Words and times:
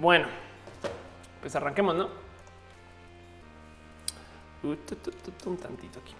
Bueno, 0.00 0.28
pues 1.42 1.54
arranquemos, 1.54 1.94
¿no? 1.94 2.08
Un 4.62 5.56
tantito 5.58 6.00
aquí. 6.00 6.14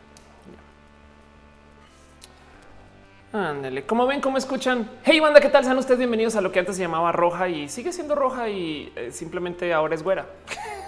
Ándale, 3.32 3.87
como 3.87 4.06
ven, 4.06 4.21
como 4.21 4.37
escuchan. 4.37 4.87
Hey, 5.03 5.19
banda, 5.19 5.40
¿qué 5.40 5.48
tal? 5.48 5.64
Sean 5.64 5.78
ustedes 5.78 5.96
bienvenidos 5.96 6.37
a 6.37 6.42
lo 6.42 6.53
que 6.53 6.58
antes 6.58 6.76
se 6.76 6.82
llamaba 6.82 7.10
roja 7.10 7.48
y 7.48 7.71
sigue 7.71 7.90
siendo 7.90 8.14
roja 8.14 8.51
y 8.51 8.92
eh, 8.96 9.12
simplemente 9.12 9.72
ahora 9.72 9.94
es 9.94 10.03
güera. 10.03 10.26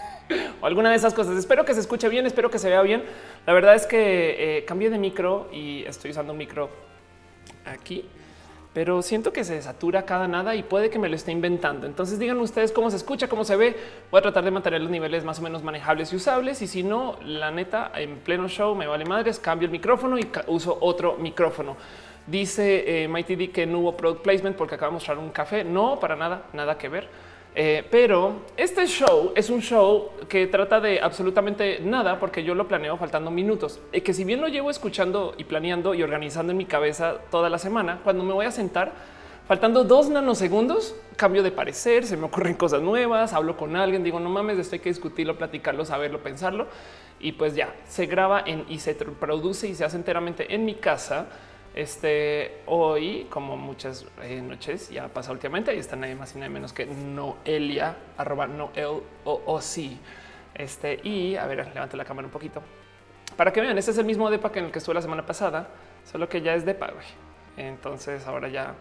o 0.61 0.67
alguna 0.67 0.91
de 0.91 0.97
esas 0.97 1.15
cosas. 1.15 1.39
Espero 1.39 1.65
que 1.65 1.73
se 1.73 1.81
escuche 1.81 2.11
bien, 2.11 2.27
espero 2.27 2.51
que 2.51 2.59
se 2.59 2.69
vea 2.69 2.83
bien. 2.83 3.05
La 3.47 3.55
verdad 3.55 3.75
es 3.75 3.87
que 3.87 4.59
eh, 4.59 4.65
cambié 4.67 4.91
de 4.91 4.99
micro 4.99 5.49
y 5.51 5.83
estoy 5.87 6.11
usando 6.11 6.33
un 6.33 6.39
micro 6.39 6.69
aquí, 7.65 8.07
pero 8.75 9.03
siento 9.03 9.33
que 9.33 9.45
se 9.45 9.61
satura 9.61 10.05
cada 10.05 10.27
nada 10.29 10.55
y 10.55 10.63
puede 10.63 10.89
que 10.89 10.99
me 10.99 11.09
lo 11.09 11.17
esté 11.17 11.31
inventando. 11.31 11.87
Entonces 11.87 12.19
díganme 12.19 12.43
ustedes 12.43 12.73
cómo 12.73 12.91
se 12.91 12.97
escucha, 12.97 13.29
cómo 13.29 13.45
se 13.45 13.57
ve. 13.57 13.77
Voy 14.11 14.19
a 14.19 14.23
tratar 14.23 14.45
de 14.45 14.51
mantener 14.51 14.81
los 14.81 14.91
niveles 14.91 15.25
más 15.25 15.39
o 15.41 15.43
menos 15.43 15.63
manejables 15.63 16.13
y 16.13 16.17
usables. 16.17 16.63
Y 16.63 16.67
si 16.67 16.83
no, 16.83 17.17
la 17.25 17.51
neta, 17.51 17.93
en 17.95 18.19
pleno 18.19 18.49
show 18.49 18.75
me 18.75 18.87
vale 18.87 19.05
madres, 19.05 19.39
cambio 19.39 19.67
el 19.67 19.73
micrófono 19.73 20.19
y 20.19 20.27
uso 20.47 20.79
otro 20.81 21.17
micrófono. 21.19 21.77
Dice 22.27 23.05
eh, 23.05 23.09
Mighty 23.09 23.37
D 23.37 23.51
que 23.51 23.67
no 23.67 23.81
hubo 23.81 23.97
product 23.97 24.23
placement 24.23 24.57
porque 24.57 24.77
acaba 24.77 24.91
de 24.91 24.95
mostrar 24.95 25.19
un 25.19 25.31
café. 25.31 25.65
No, 25.65 26.01
para 26.01 26.17
nada, 26.17 26.45
nada 26.53 26.79
que 26.79 26.89
ver. 26.89 27.09
Eh, 27.55 27.87
pero 27.91 28.37
este 28.57 28.87
show 28.87 29.33
es 29.37 29.51
un 29.51 29.61
show 29.61 30.11
que 30.29 30.47
trata 30.47 30.81
de 30.81 31.01
absolutamente 31.01 31.81
nada 31.81 32.19
porque 32.19 32.43
yo 32.43 32.55
lo 32.55 32.67
planeo 32.67 32.97
faltando 32.97 33.31
minutos. 33.31 33.81
Y 33.93 34.01
que 34.01 34.15
si 34.15 34.25
bien 34.25 34.41
lo 34.41 34.49
llevo 34.49 34.71
escuchando 34.71 35.35
y 35.37 35.45
planeando 35.45 35.95
y 35.95 36.03
organizando 36.03 36.53
en 36.53 36.59
mi 36.59 36.65
cabeza 36.65 37.17
toda 37.31 37.51
la 37.51 37.59
semana, 37.59 38.01
cuando 38.05 38.25
me 38.25 38.33
voy 38.33 38.47
a 38.47 38.51
sentar, 38.51 38.93
faltando 39.47 39.85
dos 39.85 40.09
nanosegundos, 40.09 40.97
cambio 41.17 41.43
de 41.43 41.51
parecer, 41.51 42.07
se 42.07 42.17
me 42.17 42.25
ocurren 42.25 42.55
cosas 42.55 42.81
nuevas, 42.81 43.35
hablo 43.35 43.57
con 43.57 43.77
alguien, 43.77 44.03
digo 44.03 44.19
no 44.19 44.31
mames, 44.31 44.59
esto 44.59 44.77
hay 44.77 44.81
que 44.81 44.89
discutirlo, 44.89 45.37
platicarlo, 45.37 45.85
saberlo, 45.85 46.23
pensarlo 46.23 46.69
y 47.23 47.33
pues 47.33 47.55
ya 47.55 47.75
se 47.87 48.07
graba 48.07 48.45
y 48.47 48.79
se 48.81 48.95
produce 48.95 49.69
y 49.69 49.75
se 49.75 49.85
hace 49.85 49.97
enteramente 49.97 50.55
en 50.55 50.65
mi 50.65 50.75
casa 50.75 51.27
este 51.75 52.63
hoy, 52.67 53.27
como 53.31 53.57
muchas 53.57 54.05
eh, 54.23 54.43
noches 54.43 54.91
ya 54.91 55.09
pasa 55.09 55.33
últimamente, 55.33 55.71
ahí 55.71 55.79
está 55.79 55.97
nadie 55.97 56.15
más 56.15 56.35
y 56.35 56.39
nadie 56.39 56.51
menos 56.51 56.73
que 56.73 56.87
Noelia, 56.87 57.97
arroba 58.17 58.47
Noel 58.47 59.03
o, 59.25 59.61
sí. 59.61 59.99
Este 60.55 61.01
y 61.03 61.37
a 61.37 61.47
ver, 61.47 61.67
levante 61.73 61.97
la 61.97 62.05
cámara 62.05 62.27
un 62.27 62.33
poquito 62.33 62.63
para 63.37 63.53
que 63.53 63.61
vean. 63.63 63.79
Este 63.79 63.91
es 63.91 63.99
el 63.99 64.05
mismo 64.05 64.31
depa 64.31 64.53
que 64.53 64.59
en 64.59 64.67
el 64.67 64.71
que 64.71 64.79
estuve 64.79 64.95
la 64.95 65.03
semana 65.03 65.25
pasada, 65.25 65.69
solo 66.05 66.29
que 66.29 66.43
ya 66.43 66.55
es 66.55 66.67
depa. 66.67 66.91
Güey. 66.91 67.07
Entonces 67.57 68.27
ahora 68.27 68.49
ya 68.49 68.75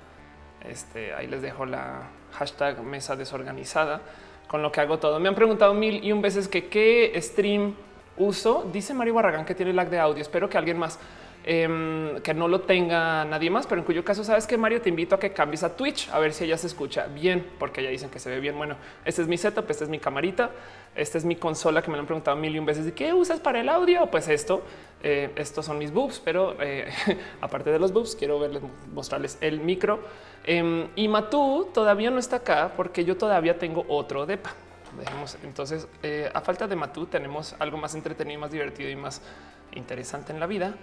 este, 0.67 1.13
ahí 1.13 1.27
les 1.27 1.41
dejo 1.41 1.65
la 1.65 2.09
hashtag 2.33 2.81
mesa 2.83 3.15
desorganizada 3.15 4.01
con 4.47 4.61
lo 4.61 4.71
que 4.71 4.81
hago 4.81 4.99
todo. 4.99 5.17
Me 5.21 5.29
han 5.29 5.35
preguntado 5.35 5.73
mil 5.73 6.03
y 6.03 6.11
un 6.11 6.21
veces 6.21 6.49
que 6.49 6.67
qué 6.67 7.13
stream 7.21 7.73
uso. 8.17 8.69
Dice 8.71 8.93
Mario 8.93 9.13
Barragán 9.13 9.45
que 9.45 9.55
tiene 9.55 9.71
lag 9.71 9.89
de 9.89 9.97
audio. 9.97 10.21
Espero 10.21 10.49
que 10.49 10.57
alguien 10.57 10.77
más 10.77 10.99
Em, 11.43 12.21
que 12.21 12.35
no 12.35 12.47
lo 12.47 12.61
tenga 12.61 13.25
nadie 13.25 13.49
más, 13.49 13.65
pero 13.65 13.81
en 13.81 13.85
cuyo 13.85 14.05
caso 14.05 14.23
sabes 14.23 14.45
que 14.45 14.57
Mario 14.57 14.79
te 14.79 14.89
invito 14.89 15.15
a 15.15 15.19
que 15.19 15.33
cambies 15.33 15.63
a 15.63 15.75
Twitch 15.75 16.07
a 16.09 16.19
ver 16.19 16.33
si 16.33 16.43
ella 16.43 16.55
se 16.55 16.67
escucha 16.67 17.07
bien, 17.07 17.47
porque 17.57 17.81
ya 17.81 17.89
dicen 17.89 18.11
que 18.11 18.19
se 18.19 18.29
ve 18.29 18.39
bien. 18.39 18.55
Bueno, 18.55 18.75
este 19.05 19.23
es 19.23 19.27
mi 19.27 19.39
setup, 19.39 19.67
esta 19.71 19.83
es 19.83 19.89
mi 19.89 19.97
camarita, 19.97 20.51
esta 20.95 21.17
es 21.17 21.25
mi 21.25 21.35
consola 21.35 21.81
que 21.81 21.89
me 21.89 21.97
lo 21.97 22.01
han 22.01 22.05
preguntado 22.05 22.37
mil 22.37 22.55
y 22.55 22.59
un 22.59 22.65
veces 22.67 22.85
de 22.85 22.93
qué 22.93 23.11
usas 23.13 23.39
para 23.39 23.59
el 23.59 23.69
audio. 23.69 24.05
Pues 24.11 24.27
esto, 24.27 24.61
eh, 25.01 25.31
estos 25.35 25.65
son 25.65 25.79
mis 25.79 25.91
boobs, 25.91 26.21
pero 26.23 26.55
eh, 26.61 26.91
aparte 27.41 27.71
de 27.71 27.79
los 27.79 27.91
boobs, 27.91 28.15
quiero 28.15 28.39
verles, 28.39 28.61
mostrarles 28.93 29.39
el 29.41 29.61
micro. 29.61 29.99
Em, 30.43 30.89
y 30.95 31.07
Matú 31.07 31.69
todavía 31.73 32.11
no 32.11 32.19
está 32.19 32.35
acá 32.37 32.73
porque 32.77 33.03
yo 33.03 33.17
todavía 33.17 33.57
tengo 33.57 33.83
otro 33.87 34.27
depa. 34.27 34.53
Dejemos 34.95 35.37
entonces, 35.43 35.87
eh, 36.03 36.29
a 36.31 36.41
falta 36.41 36.67
de 36.67 36.75
Matú, 36.75 37.07
tenemos 37.07 37.55
algo 37.57 37.77
más 37.77 37.95
entretenido, 37.95 38.41
más 38.41 38.51
divertido 38.51 38.91
y 38.91 38.95
más 38.95 39.23
interesante 39.71 40.33
en 40.33 40.39
la 40.39 40.45
vida 40.45 40.75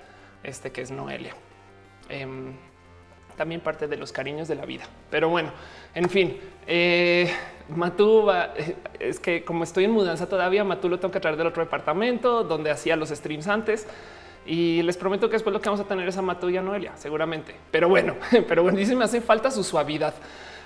este 0.43 0.73
que 0.73 0.83
es 0.83 0.91
Noelia. 0.91 1.35
Em, 2.09 2.55
también 3.37 3.61
parte 3.61 3.87
de 3.87 3.97
los 3.97 4.13
cariños 4.13 4.49
de 4.49 4.57
la 4.57 4.67
vida. 4.67 4.85
Pero 5.11 5.29
bueno, 5.29 5.53
en 5.95 6.11
fin, 6.11 6.39
eh, 6.67 7.33
Matú 7.69 8.29
eh, 8.31 8.77
es 8.99 9.21
que 9.21 9.45
como 9.45 9.65
estoy 9.65 9.85
en 9.85 9.93
mudanza 9.93 10.29
todavía, 10.29 10.65
Matú 10.65 10.89
lo 10.89 10.99
tengo 10.99 11.13
que 11.13 11.21
traer 11.21 11.37
del 11.37 11.47
otro 11.47 11.63
departamento 11.63 12.43
donde 12.43 12.71
hacía 12.71 12.97
los 12.97 13.11
streams 13.11 13.47
antes. 13.47 13.87
Y 14.45 14.83
les 14.83 14.97
prometo 14.97 15.29
que 15.29 15.35
después 15.35 15.53
lo 15.53 15.61
que 15.61 15.69
vamos 15.69 15.81
a 15.81 15.89
tener 15.89 16.09
es 16.09 16.17
a 16.17 16.23
Matú 16.23 16.49
y 16.49 16.57
a 16.57 16.63
Noelia, 16.63 16.97
seguramente. 16.97 17.55
Pero 17.71 17.89
bueno, 17.89 18.17
pero 18.49 18.63
bueno, 18.63 18.77
dice 18.77 18.97
me 18.97 19.05
hace 19.05 19.21
falta 19.21 19.51
su 19.51 19.63
suavidad. 19.63 20.15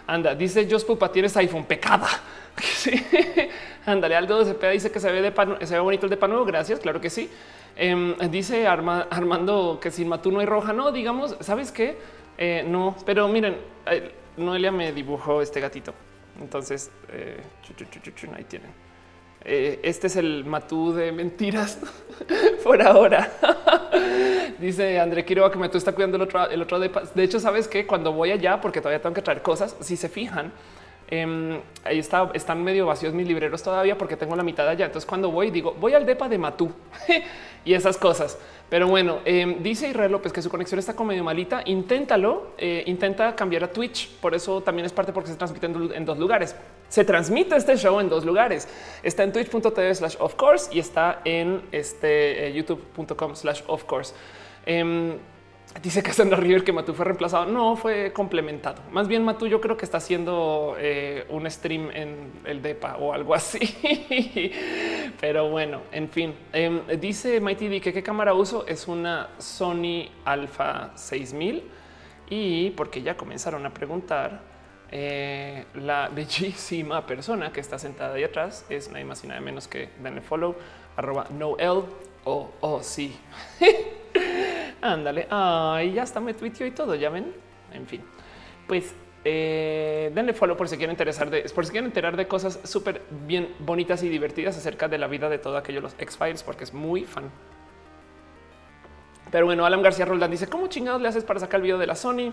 Anda, 0.06 0.34
dice 0.34 0.66
Jos 0.68 0.84
Pupa, 0.84 1.12
tienes 1.12 1.36
iPhone 1.36 1.64
pecada. 1.64 2.08
Sí. 2.60 2.92
Ándale, 3.86 4.14
Aldo 4.14 4.44
de 4.44 4.70
dice 4.72 4.92
que 4.92 5.00
se 5.00 5.10
ve 5.10 5.22
de 5.22 5.32
pan, 5.32 5.56
se 5.62 5.74
ve 5.74 5.80
bonito 5.80 6.04
el 6.04 6.10
de 6.10 6.18
pan. 6.18 6.32
Gracias, 6.44 6.80
claro 6.80 7.00
que 7.00 7.08
sí. 7.08 7.30
Em, 7.76 8.16
dice 8.30 8.66
Armando 8.66 9.78
que 9.80 9.90
sin 9.90 10.08
Matú 10.08 10.30
no 10.30 10.40
hay 10.40 10.46
roja. 10.46 10.72
No, 10.72 10.92
digamos, 10.92 11.36
¿sabes 11.40 11.72
qué? 11.72 11.96
Eh, 12.38 12.64
no, 12.66 12.96
pero 13.04 13.28
miren, 13.28 13.56
eh, 13.86 14.12
Noelia 14.36 14.72
me 14.72 14.92
dibujó 14.92 15.42
este 15.42 15.60
gatito. 15.60 15.94
Entonces, 16.40 16.90
eh, 17.10 17.40
ahí 18.34 18.44
tienen. 18.44 18.70
este 19.44 20.06
es 20.06 20.16
el 20.16 20.44
Matú 20.44 20.92
de 20.92 21.12
mentiras 21.12 21.78
por 22.64 22.80
ahora. 22.82 23.30
Dice 24.58 25.00
André 25.00 25.24
Quiroga 25.24 25.50
que 25.50 25.58
Matú 25.58 25.78
está 25.78 25.92
cuidando 25.92 26.16
el 26.16 26.22
otro, 26.22 26.48
el 26.48 26.62
otro 26.62 26.78
de, 26.78 26.90
de 27.14 27.22
hecho, 27.22 27.40
sabes 27.40 27.66
que 27.66 27.86
cuando 27.86 28.12
voy 28.12 28.30
allá, 28.30 28.60
porque 28.60 28.80
todavía 28.80 29.02
tengo 29.02 29.14
que 29.14 29.22
traer 29.22 29.42
cosas, 29.42 29.76
si 29.80 29.96
se 29.96 30.08
fijan, 30.08 30.52
Em, 31.14 31.60
ahí 31.84 31.98
está, 31.98 32.30
están 32.32 32.64
medio 32.64 32.86
vacíos 32.86 33.12
mis 33.12 33.28
libreros 33.28 33.62
todavía 33.62 33.98
porque 33.98 34.16
tengo 34.16 34.34
la 34.34 34.42
mitad 34.42 34.66
allá. 34.66 34.86
Entonces 34.86 35.06
cuando 35.06 35.30
voy 35.30 35.50
digo 35.50 35.76
voy 35.78 35.92
al 35.92 36.06
depa 36.06 36.26
de 36.26 36.38
Matú 36.38 36.72
y 37.66 37.74
esas 37.74 37.98
cosas. 37.98 38.38
Pero 38.70 38.88
bueno, 38.88 39.18
em, 39.26 39.62
dice 39.62 39.90
Israel 39.90 40.10
López 40.10 40.32
que 40.32 40.40
su 40.40 40.48
conexión 40.48 40.78
está 40.78 40.96
como 40.96 41.08
medio 41.08 41.22
malita. 41.22 41.60
Inténtalo, 41.66 42.52
eh, 42.56 42.84
intenta 42.86 43.36
cambiar 43.36 43.64
a 43.64 43.70
Twitch. 43.70 44.08
Por 44.22 44.34
eso 44.34 44.62
también 44.62 44.86
es 44.86 44.92
parte 44.94 45.12
porque 45.12 45.28
se 45.28 45.36
transmite 45.36 45.66
en, 45.66 46.04
dos 46.06 46.18
lugares. 46.18 46.56
Se 46.88 47.04
transmite 47.04 47.56
este 47.56 47.76
show 47.76 48.00
en 48.00 48.08
dos 48.08 48.24
lugares. 48.24 48.66
Está 49.02 49.22
en 49.24 49.34
twitch.tv 49.34 49.94
slash 49.94 50.16
of 50.18 50.34
course 50.36 50.74
y 50.74 50.78
está 50.78 51.20
en 51.26 51.60
este 51.72 52.46
eh, 52.46 52.52
youtube.com 52.54 53.36
slash 53.36 53.60
of 53.66 53.84
course. 53.84 54.14
Dice 55.80 56.02
Cassandra 56.02 56.36
River 56.36 56.64
que 56.64 56.72
Matú 56.72 56.92
fue 56.92 57.04
reemplazado. 57.06 57.46
No 57.46 57.76
fue 57.76 58.12
complementado. 58.12 58.82
Más 58.90 59.08
bien 59.08 59.24
Matú 59.24 59.46
yo 59.46 59.60
creo 59.60 59.76
que 59.76 59.84
está 59.84 59.98
haciendo 59.98 60.76
eh, 60.78 61.24
un 61.30 61.50
stream 61.50 61.90
en 61.92 62.32
el 62.44 62.62
DEPA 62.62 62.96
o 62.98 63.12
algo 63.12 63.34
así. 63.34 63.58
Pero 65.20 65.48
bueno, 65.48 65.82
en 65.90 66.08
fin. 66.08 66.34
Em, 66.52 66.86
dice 67.00 67.40
Mighty 67.40 67.68
D 67.68 67.80
que 67.80 67.92
qué 67.92 68.02
cámara 68.02 68.34
uso 68.34 68.66
es 68.66 68.86
una 68.86 69.30
Sony 69.38 70.08
Alpha 70.24 70.92
6000 70.94 71.62
y 72.28 72.70
porque 72.70 73.02
ya 73.02 73.16
comenzaron 73.16 73.64
a 73.66 73.74
preguntar 73.74 74.42
eh, 74.90 75.64
la 75.74 76.10
bellísima 76.10 77.06
persona 77.06 77.50
que 77.50 77.60
está 77.60 77.78
sentada 77.78 78.14
ahí 78.14 78.24
atrás 78.24 78.66
es 78.68 78.90
nadie 78.90 79.06
más 79.06 79.24
y 79.24 79.26
nada 79.26 79.40
menos 79.40 79.66
que 79.66 79.88
denle 80.02 80.20
follow 80.20 80.54
arroba 80.96 81.26
noel 81.30 81.84
o 82.24 82.50
oh, 82.60 82.80
sí. 82.82 83.18
Ándale. 84.82 85.28
Ay, 85.30 85.92
ya 85.92 86.02
está, 86.02 86.20
me 86.20 86.34
tuiteó 86.34 86.66
y 86.66 86.72
todo. 86.72 86.94
Ya 86.96 87.08
ven. 87.08 87.32
En 87.72 87.86
fin, 87.86 88.02
pues 88.66 88.94
eh, 89.24 90.10
denle 90.14 90.34
follow 90.34 90.56
por 90.56 90.68
si 90.68 90.76
quieren 90.76 90.92
interesar 90.92 91.30
de 91.30 91.42
por 91.54 91.64
si 91.64 91.70
quieren 91.70 91.86
enterar 91.86 92.16
de 92.16 92.26
cosas 92.26 92.58
súper 92.64 93.02
bien 93.26 93.54
bonitas 93.60 94.02
y 94.02 94.08
divertidas 94.08 94.58
acerca 94.58 94.88
de 94.88 94.98
la 94.98 95.06
vida 95.06 95.28
de 95.30 95.38
todo 95.38 95.56
aquello 95.56 95.80
los 95.80 95.94
X-Files, 95.98 96.42
porque 96.42 96.64
es 96.64 96.74
muy 96.74 97.04
fan. 97.04 97.30
Pero 99.30 99.46
bueno, 99.46 99.64
Alan 99.64 99.80
García 99.80 100.04
Roldán 100.04 100.30
dice: 100.30 100.48
¿Cómo 100.48 100.66
chingados 100.66 101.00
le 101.00 101.08
haces 101.08 101.24
para 101.24 101.40
sacar 101.40 101.60
el 101.60 101.62
video 101.62 101.78
de 101.78 101.86
la 101.86 101.94
Sony? 101.94 102.32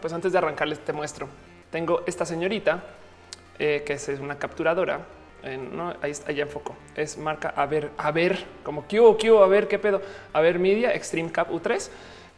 Pues 0.00 0.12
antes 0.12 0.32
de 0.32 0.38
arrancarles, 0.38 0.80
te 0.80 0.92
muestro. 0.92 1.28
Tengo 1.70 2.02
esta 2.06 2.24
señorita 2.24 2.82
eh, 3.58 3.84
que 3.86 3.92
es 3.92 4.08
una 4.08 4.38
capturadora 4.38 5.00
no, 5.56 5.94
ahí 6.02 6.12
ya 6.34 6.42
enfocó. 6.42 6.76
Es 6.94 7.18
marca 7.18 7.48
a 7.48 7.66
ver, 7.66 7.90
a 7.96 8.10
ver, 8.10 8.44
como 8.62 8.86
que 8.86 9.00
hubo, 9.00 9.42
a 9.42 9.46
ver 9.46 9.68
qué 9.68 9.78
pedo, 9.78 10.02
a 10.32 10.40
ver 10.40 10.58
media 10.58 10.94
Extreme 10.94 11.30
Cap 11.30 11.50
U3. 11.50 11.88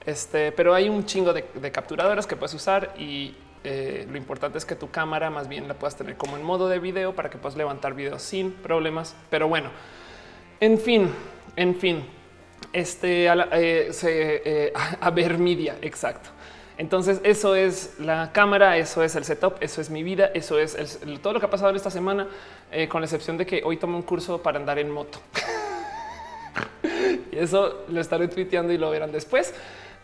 Este, 0.06 0.52
pero 0.52 0.74
hay 0.74 0.88
un 0.88 1.04
chingo 1.04 1.32
de, 1.32 1.72
capturadoras 1.72 2.26
que 2.26 2.36
puedes 2.36 2.54
usar 2.54 2.94
y 2.96 3.34
eh, 3.64 4.06
lo 4.10 4.16
importante 4.16 4.56
es 4.56 4.64
que 4.64 4.74
tu 4.74 4.90
cámara 4.90 5.28
más 5.28 5.48
bien 5.48 5.68
la 5.68 5.74
puedas 5.74 5.96
tener 5.96 6.16
como 6.16 6.36
en 6.36 6.42
modo 6.42 6.68
de 6.68 6.78
video 6.78 7.14
para 7.14 7.28
que 7.28 7.36
puedas 7.36 7.56
levantar 7.56 7.94
videos 7.94 8.22
sin 8.22 8.52
problemas. 8.52 9.16
Pero 9.30 9.48
bueno, 9.48 9.70
en 10.60 10.78
fin, 10.78 11.10
en 11.56 11.74
fin, 11.74 12.04
este 12.72 13.26
eh, 13.26 13.90
eh, 14.02 14.72
a 15.00 15.10
ver 15.10 15.38
media, 15.38 15.76
exacto. 15.82 16.30
Entonces 16.78 17.20
eso 17.24 17.56
es 17.56 17.96
la 17.98 18.30
cámara, 18.32 18.76
eso 18.76 19.02
es 19.02 19.16
el 19.16 19.24
setup, 19.24 19.54
eso 19.60 19.80
es 19.80 19.90
mi 19.90 20.04
vida, 20.04 20.30
eso 20.32 20.60
es 20.60 21.00
todo 21.20 21.32
lo 21.32 21.40
que 21.40 21.46
ha 21.46 21.50
pasado 21.50 21.70
en 21.70 21.76
esta 21.76 21.90
semana, 21.90 22.28
eh, 22.70 22.86
con 22.86 23.00
la 23.00 23.06
excepción 23.06 23.36
de 23.36 23.44
que 23.44 23.62
hoy 23.64 23.76
tomé 23.76 23.96
un 23.96 24.02
curso 24.02 24.40
para 24.40 24.60
andar 24.60 24.78
en 24.78 24.88
moto. 24.88 25.18
y 27.32 27.36
eso 27.36 27.84
lo 27.88 28.00
estaré 28.00 28.28
tuiteando 28.28 28.72
y 28.72 28.78
lo 28.78 28.90
verán 28.90 29.10
después. 29.10 29.52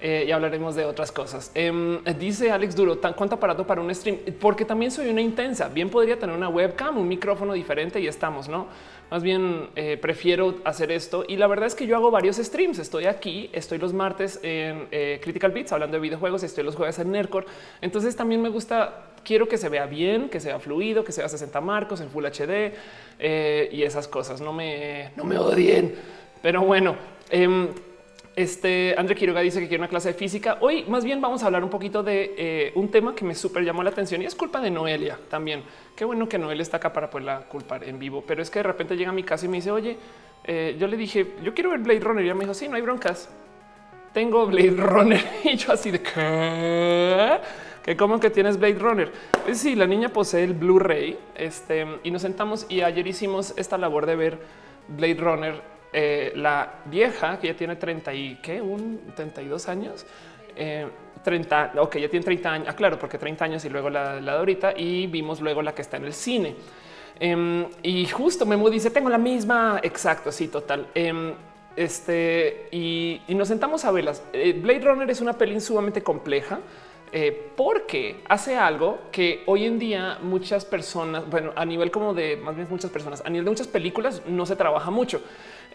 y 0.03 0.31
hablaremos 0.33 0.75
de 0.75 0.85
otras 0.85 1.13
cosas. 1.13 1.51
Em, 1.55 2.03
dice 2.19 2.51
Alex 2.51 2.75
Duro, 2.77 3.01
¿cuánto 3.17 3.37
aparato 3.37 3.67
para 3.67 3.81
un 3.81 3.95
stream? 3.95 4.19
Porque 4.39 4.67
también 4.67 4.91
soy 4.91 5.09
una 5.09 5.23
intensa. 5.23 5.69
Bien 5.69 5.89
podría 5.89 6.19
tener 6.19 6.37
una 6.37 6.49
webcam, 6.49 6.99
un 6.99 7.09
micrófono 7.09 7.55
diferente 7.55 8.01
y 8.01 8.07
estamos, 8.07 8.49
¿no? 8.49 8.67
Más 9.11 9.23
bien 9.23 9.69
eh, 9.77 9.97
prefiero 10.01 10.57
hacer 10.65 10.91
esto. 10.91 11.25
Y 11.27 11.37
la 11.37 11.47
verdad 11.47 11.67
es 11.67 11.75
que 11.75 11.87
yo 11.87 11.97
hago 11.97 12.11
varios 12.11 12.37
streams. 12.37 12.79
Estoy 12.79 13.07
aquí, 13.07 13.51
estoy 13.53 13.79
los 13.79 13.93
martes 13.93 14.41
en 14.43 14.89
eh, 14.91 15.21
Critical 15.23 15.53
Beats 15.53 15.73
hablando 15.73 15.97
de 15.97 16.01
videojuegos, 16.01 16.43
estoy 16.43 16.65
los 16.65 16.75
jueves 16.75 16.99
en 16.99 17.11
Nerdcore. 17.11 17.47
Entonces 17.81 18.17
también 18.17 18.43
me 18.43 18.49
gusta, 18.49 19.13
quiero 19.25 19.47
que 19.47 19.59
se 19.59 19.69
vea 19.69 19.87
bien, 19.87 20.29
que 20.29 20.41
sea 20.41 20.59
fluido, 20.59 21.05
que 21.05 21.13
sea 21.13 21.29
60 21.29 21.61
marcos 21.61 22.01
en 22.01 22.11
Full 22.11 22.25
HD 22.25 22.75
eh, 23.19 23.69
y 23.73 23.83
esas 23.83 24.09
cosas. 24.09 24.41
No 24.41 24.53
me, 24.53 25.11
no 25.17 25.25
me 25.25 25.39
odien. 25.39 25.95
Pero 26.43 26.63
bueno, 26.63 26.97
em, 27.31 27.69
este 28.37 28.95
André 28.99 29.15
Quiroga 29.15 29.41
dice 29.41 29.61
que 29.61 29.69
quiere 29.69 29.81
una 29.81 29.89
clase 29.89 30.09
de 30.09 30.15
física. 30.15 30.59
Hoy 30.61 30.85
más 30.89 31.05
bien 31.05 31.21
vamos 31.21 31.43
a 31.43 31.47
hablar 31.47 31.63
un 31.63 31.71
poquito 31.71 32.03
de 32.03 32.35
eh, 32.37 32.73
un 32.75 32.91
tema 32.91 33.15
que 33.15 33.25
me 33.25 33.35
súper 33.35 33.65
llamó 33.65 33.83
la 33.83 33.91
atención 33.91 34.23
y 34.23 34.25
es 34.25 34.35
culpa 34.35 34.61
de 34.61 34.71
Noelia 34.71 35.19
también. 35.29 35.63
Qué 35.95 36.05
bueno 36.05 36.29
que 36.29 36.39
Noelia 36.39 36.63
está 36.63 36.79
acá 36.79 36.93
para 36.93 37.11
poderla 37.11 37.41
culpar 37.49 37.85
en 37.85 37.99
vivo, 37.99 38.25
pero 38.27 38.43
es 38.43 38.51
que 38.51 38.59
de 38.59 38.65
repente 38.65 38.97
llega 38.97 39.11
a 39.11 39.15
mi 39.15 39.23
casa 39.23 39.47
y 39.47 39.49
me 39.49 39.59
dice, 39.59 39.71
oye, 39.71 39.97
eh, 40.45 40.77
yo 40.79 40.87
le 40.87 40.97
dije, 40.97 41.35
yo 41.43 41.55
quiero 41.55 41.71
ver 41.71 41.81
Blade 41.81 42.01
Runner 42.01 42.23
y 42.23 42.27
ella 42.27 42.35
me 42.35 42.41
dijo, 42.41 42.55
sí, 42.55 42.69
no 42.69 42.77
hay 42.77 42.83
broncas. 42.83 43.31
Tengo 44.13 44.47
Blade 44.47 44.77
Runner 44.77 45.21
y 45.45 45.57
yo 45.57 45.73
así 45.73 45.91
de 45.91 46.01
qué 46.01 47.41
que 47.85 47.99
como 47.99 48.19
que 48.19 48.31
tienes 48.31 48.59
Blade 48.59 48.79
Runner. 48.79 49.13
Pues 49.45 49.59
sí, 49.59 49.75
la 49.75 49.87
niña 49.87 50.09
posee 50.09 50.45
el 50.45 50.55
Blu-ray 50.55 51.19
este, 51.35 51.87
y 52.03 52.11
nos 52.11 52.23
sentamos 52.23 52.67
y 52.71 52.81
ayer 52.81 53.07
hicimos 53.07 53.53
esta 53.59 53.77
labor 53.77 54.07
de 54.07 54.17
ver 54.17 54.39
Blade 54.89 55.17
Runner 55.17 55.74
eh, 55.97 56.33
la 56.35 56.81
vieja 56.87 57.39
que 57.39 57.47
ya 57.47 57.55
tiene 57.55 57.77
30 57.77 58.13
y 58.15 58.35
qué, 58.43 58.61
un 58.61 59.13
32 59.15 59.69
años, 59.69 60.05
30, 61.23 61.73
eh, 61.73 61.79
ok, 61.79 61.99
ya 61.99 62.09
tiene 62.09 62.25
30 62.25 62.53
años, 62.53 62.69
ah, 62.69 62.75
claro, 62.75 62.99
porque 62.99 63.17
30 63.17 63.45
años 63.45 63.65
y 63.65 63.69
luego 63.69 63.91
la, 63.91 64.21
la 64.21 64.33
de 64.33 64.39
ahorita 64.39 64.73
y 64.77 65.07
vimos 65.07 65.41
luego 65.41 65.63
la 65.63 65.73
que 65.73 65.83
está 65.83 65.99
en 65.99 66.07
el 66.07 66.13
cine. 66.13 66.57
Em, 67.21 67.67
y 67.85 68.07
justo 68.07 68.45
Memo 68.45 68.69
dice, 68.71 68.91
tengo 68.91 69.09
la 69.09 69.19
misma, 69.19 69.79
exacto, 69.85 70.33
sí, 70.33 70.49
total. 70.49 70.89
Em, 70.97 71.33
este, 71.77 72.67
y, 72.73 73.21
nos 73.29 73.47
sentamos 73.47 73.85
a 73.85 73.93
verlas. 73.93 74.25
Eh, 74.33 74.53
Blade 74.61 74.81
Runner 74.81 75.09
es 75.09 75.21
una 75.21 75.35
peli 75.35 75.61
sumamente 75.61 76.03
compleja. 76.03 76.59
porque 77.55 78.25
hace 78.29 78.57
algo 78.57 78.99
que 79.13 79.45
hoy 79.47 79.67
en 79.67 79.79
día 79.79 80.19
muchas 80.21 80.65
personas, 80.65 81.31
bueno, 81.31 81.53
a 81.55 81.65
nivel 81.65 81.93
como 81.93 82.13
de 82.13 82.37
más 82.37 82.57
bien 82.57 82.67
muchas 82.69 82.91
personas, 82.91 83.23
a 83.25 83.31
nivel 83.31 83.45
de 83.45 83.51
muchas 83.53 83.69
películas 83.69 84.23
no 84.27 84.45
se 84.45 84.57
trabaja 84.57 84.91
mucho. 84.91 85.23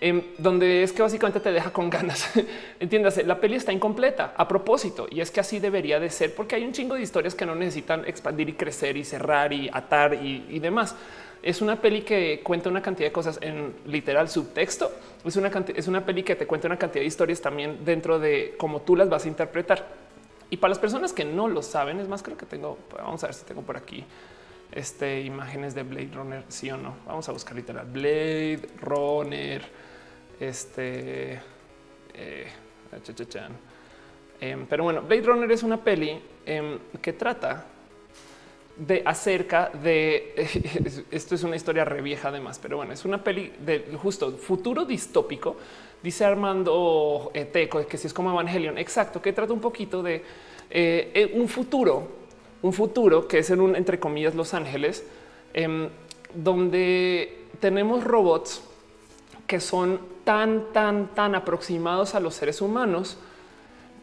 Em, 0.02 0.24
donde 0.38 0.84
es 0.84 0.94
que 0.94 1.02
básicamente 1.02 1.42
te 1.42 1.52
deja 1.52 1.72
con 1.72 1.90
ganas. 1.90 2.32
Entiéndase, 2.80 3.24
la 3.24 3.42
peli 3.42 3.56
está 3.56 3.74
incompleta 3.74 4.34
a 4.38 4.48
propósito 4.48 5.08
y 5.12 5.20
es 5.20 5.30
que 5.30 5.42
así 5.42 5.60
debería 5.60 6.00
de 6.00 6.10
ser 6.10 6.34
porque 6.34 6.56
hay 6.56 6.64
un 6.64 6.72
chingo 6.72 6.96
de 6.96 7.02
historias 7.02 7.36
que 7.36 7.46
no 7.46 7.54
necesitan 7.54 8.06
expandir 8.06 8.48
y 8.48 8.54
crecer 8.54 8.96
y 8.96 9.04
cerrar 9.04 9.52
y 9.52 9.70
atar 9.72 10.14
y, 10.14 10.58
demás. 10.60 10.96
Es 11.44 11.62
una 11.62 11.82
peli 11.82 12.02
que 12.02 12.42
cuenta 12.44 12.70
una 12.70 12.82
cantidad 12.82 13.10
de 13.10 13.12
cosas 13.12 13.40
en 13.42 13.74
literal 13.86 14.30
subtexto. 14.30 14.90
Es 15.26 15.36
una, 15.36 15.52
es 15.76 15.88
una 15.88 16.06
peli 16.06 16.24
que 16.24 16.36
te 16.36 16.48
cuenta 16.48 16.68
una 16.68 16.78
cantidad 16.78 17.02
de 17.02 17.08
historias 17.08 17.42
también 17.42 17.84
dentro 17.84 18.20
de 18.20 18.56
cómo 18.58 18.82
tú 18.82 18.96
las 18.96 19.10
vas 19.10 19.26
a 19.26 19.28
interpretar. 19.28 19.86
Y 20.50 20.58
para 20.58 20.70
las 20.70 20.80
personas 20.80 21.12
que 21.12 21.26
no 21.26 21.50
lo 21.50 21.62
saben, 21.62 22.00
es 22.00 22.08
más, 22.08 22.24
creo 22.24 22.38
que 22.38 22.46
tengo, 22.46 22.78
vamos 22.96 23.24
a 23.24 23.28
ver 23.28 23.34
si 23.34 23.46
tengo 23.46 23.62
por 23.62 23.76
aquí 23.78 24.04
este, 24.72 25.22
imágenes 25.22 25.76
de 25.76 25.84
Blade 25.84 26.12
Runner, 26.14 26.44
sí 26.48 26.72
o 26.72 26.78
no. 26.78 26.96
Vamos 27.06 27.28
a 27.28 27.34
buscar 27.34 27.56
literal 27.56 27.86
Blade 27.86 28.62
Runner 28.82 29.89
este, 30.40 31.40
eh, 32.14 32.48
em, 34.42 34.66
pero 34.66 34.84
bueno, 34.84 35.02
Blade 35.02 35.22
Runner 35.22 35.52
es 35.52 35.64
una 35.64 35.84
peli 35.84 36.22
em, 36.46 36.80
que 37.02 37.14
trata 37.14 37.66
de 38.78 39.04
acerca 39.06 39.70
de 39.70 40.34
esto 41.12 41.36
es 41.36 41.44
una 41.44 41.56
historia 41.56 41.84
revieja 41.84 42.30
además, 42.30 42.60
pero 42.62 42.78
bueno, 42.78 42.94
es 42.94 43.04
una 43.04 43.24
peli 43.24 43.52
de 43.60 43.86
justo 44.02 44.32
futuro 44.32 44.86
distópico. 44.86 45.58
Dice 46.02 46.24
Armando 46.24 47.30
Teco 47.52 47.86
que 47.86 47.98
si 47.98 48.08
es 48.08 48.14
como 48.14 48.32
Evangelion, 48.32 48.78
exacto, 48.78 49.22
que 49.22 49.34
trata 49.34 49.52
un 49.52 49.60
poquito 49.60 50.02
de 50.02 50.24
eh, 50.70 51.12
eh, 51.14 51.32
un 51.36 51.50
futuro, 51.50 52.08
un 52.62 52.72
futuro 52.72 53.28
que 53.28 53.40
es 53.40 53.50
en 53.50 53.60
un 53.60 53.76
entre 53.76 54.00
comillas 54.00 54.34
Los 54.34 54.54
Ángeles, 54.54 55.06
em, 55.54 55.90
donde 56.34 57.48
tenemos 57.60 58.04
robots 58.06 58.64
que 59.50 59.60
son 59.60 60.00
tan, 60.24 60.72
tan, 60.74 61.08
tan 61.16 61.34
aproximados 61.34 62.14
a 62.14 62.20
los 62.20 62.36
seres 62.36 62.62
humanos 62.62 63.18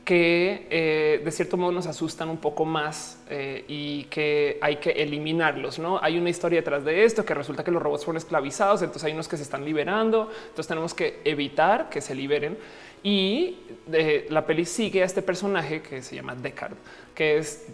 que 0.04 0.66
eh, 0.70 1.22
de 1.24 1.30
cierto 1.30 1.56
modo 1.56 1.70
nos 1.70 1.86
asustan 1.86 2.28
un 2.28 2.38
poco 2.38 2.64
más 2.64 3.22
eh, 3.30 3.64
y 3.68 4.04
que 4.04 4.58
hay 4.60 4.76
que 4.78 4.90
eliminarlos. 4.90 5.78
No 5.78 6.02
hay 6.02 6.18
una 6.18 6.30
historia 6.30 6.58
detrás 6.58 6.84
de 6.84 7.04
esto 7.04 7.24
que 7.24 7.32
resulta 7.32 7.62
que 7.62 7.70
los 7.70 7.80
robots 7.80 8.04
fueron 8.04 8.16
esclavizados, 8.16 8.82
entonces 8.82 9.04
hay 9.04 9.12
unos 9.12 9.28
que 9.28 9.36
se 9.36 9.44
están 9.44 9.64
liberando, 9.64 10.32
entonces 10.48 10.66
tenemos 10.66 10.94
que 10.94 11.20
evitar 11.22 11.90
que 11.90 12.00
se 12.00 12.16
liberen. 12.16 12.58
Y 13.04 13.58
eh, 13.92 14.26
la 14.30 14.44
peli 14.44 14.64
sigue 14.64 15.02
a 15.02 15.04
este 15.04 15.22
personaje 15.22 15.80
que 15.80 16.02
se 16.02 16.16
llama 16.16 16.34
Deckard, 16.34 16.74
que 17.14 17.38
es 17.38 17.68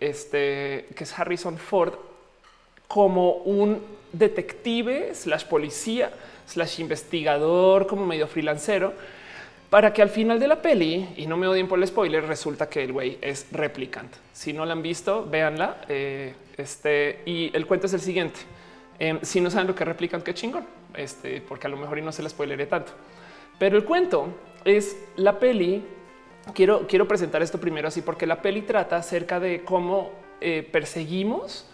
este, 0.00 0.88
que 0.96 1.04
es 1.04 1.16
Harrison 1.16 1.56
Ford 1.56 1.94
como 2.88 3.34
un 3.44 3.80
detective 4.12 5.14
slash 5.14 5.44
policía 5.44 6.10
slash 6.48 6.80
investigador 6.80 7.86
como 7.86 8.06
medio 8.06 8.26
freelancero 8.26 8.94
para 9.70 9.92
que 9.92 10.00
al 10.00 10.08
final 10.08 10.40
de 10.40 10.48
la 10.48 10.62
peli, 10.62 11.08
y 11.16 11.26
no 11.26 11.36
me 11.36 11.46
odien 11.46 11.68
por 11.68 11.78
el 11.78 11.86
spoiler, 11.86 12.24
resulta 12.24 12.70
que 12.70 12.84
el 12.84 12.92
güey 12.92 13.18
es 13.20 13.46
replicant. 13.52 14.10
Si 14.32 14.54
no 14.54 14.64
la 14.64 14.72
han 14.72 14.82
visto, 14.82 15.26
véanla. 15.26 15.82
Eh, 15.88 16.34
este, 16.56 17.20
y 17.26 17.54
el 17.54 17.66
cuento 17.66 17.86
es 17.86 17.92
el 17.92 18.00
siguiente. 18.00 18.40
Em, 18.98 19.18
si 19.22 19.40
no 19.40 19.50
saben 19.50 19.66
lo 19.66 19.74
que 19.74 19.84
es 19.84 19.88
replicant, 19.88 20.24
qué 20.24 20.32
chingón, 20.32 20.64
este, 20.94 21.42
porque 21.42 21.66
a 21.66 21.70
lo 21.70 21.76
mejor 21.76 21.98
y 21.98 22.02
no 22.02 22.12
se 22.12 22.22
la 22.22 22.30
spoileré 22.30 22.64
tanto. 22.64 22.92
Pero 23.58 23.76
el 23.76 23.84
cuento 23.84 24.28
es 24.64 24.96
la 25.16 25.38
peli. 25.38 25.84
Quiero, 26.54 26.86
quiero 26.86 27.06
presentar 27.06 27.42
esto 27.42 27.60
primero 27.60 27.88
así, 27.88 28.00
porque 28.00 28.26
la 28.26 28.40
peli 28.40 28.62
trata 28.62 28.96
acerca 28.96 29.38
de 29.38 29.64
cómo 29.64 30.12
eh, 30.40 30.66
perseguimos 30.72 31.67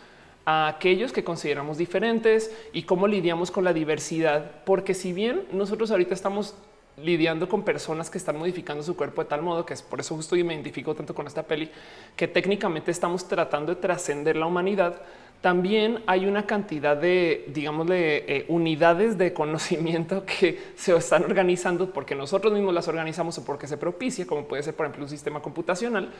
a 0.44 0.68
aquellos 0.68 1.12
que 1.12 1.24
consideramos 1.24 1.78
diferentes 1.78 2.50
y 2.72 2.82
cómo 2.82 3.06
lidiamos 3.06 3.50
con 3.50 3.64
la 3.64 3.72
diversidad, 3.72 4.50
porque 4.64 4.94
si 4.94 5.12
bien 5.12 5.46
nosotros 5.52 5.90
ahorita 5.90 6.14
estamos 6.14 6.54
lidiando 6.96 7.48
con 7.48 7.62
personas 7.62 8.08
que 8.08 8.18
están 8.18 8.38
modificando 8.38 8.82
su 8.82 8.96
cuerpo 8.96 9.22
de 9.22 9.28
tal 9.28 9.42
modo 9.42 9.66
que 9.66 9.74
es 9.74 9.82
por 9.82 10.00
eso 10.00 10.14
justo 10.14 10.36
y 10.36 10.44
me 10.44 10.54
identifico 10.54 10.94
tanto 10.94 11.14
con 11.14 11.26
esta 11.26 11.42
peli 11.42 11.70
que 12.14 12.28
técnicamente 12.28 12.90
estamos 12.90 13.26
tratando 13.26 13.74
de 13.74 13.80
trascender 13.80 14.36
la 14.36 14.46
humanidad. 14.46 15.00
También 15.40 16.02
hay 16.06 16.24
una 16.24 16.46
cantidad 16.46 16.96
de, 16.96 17.44
digamos, 17.48 17.86
de 17.86 18.24
eh, 18.28 18.44
unidades 18.48 19.18
de 19.18 19.34
conocimiento 19.34 20.24
que 20.40 20.58
se 20.76 20.96
están 20.96 21.24
organizando 21.24 21.92
porque 21.92 22.14
nosotros 22.14 22.52
mismos 22.52 22.72
las 22.72 22.88
organizamos 22.88 23.36
o 23.38 23.44
porque 23.44 23.66
se 23.66 23.76
propicia, 23.76 24.26
como 24.26 24.44
puede 24.44 24.62
ser, 24.62 24.74
por 24.74 24.86
ejemplo, 24.86 25.04
un 25.04 25.10
sistema 25.10 25.42
computacional 25.42 26.10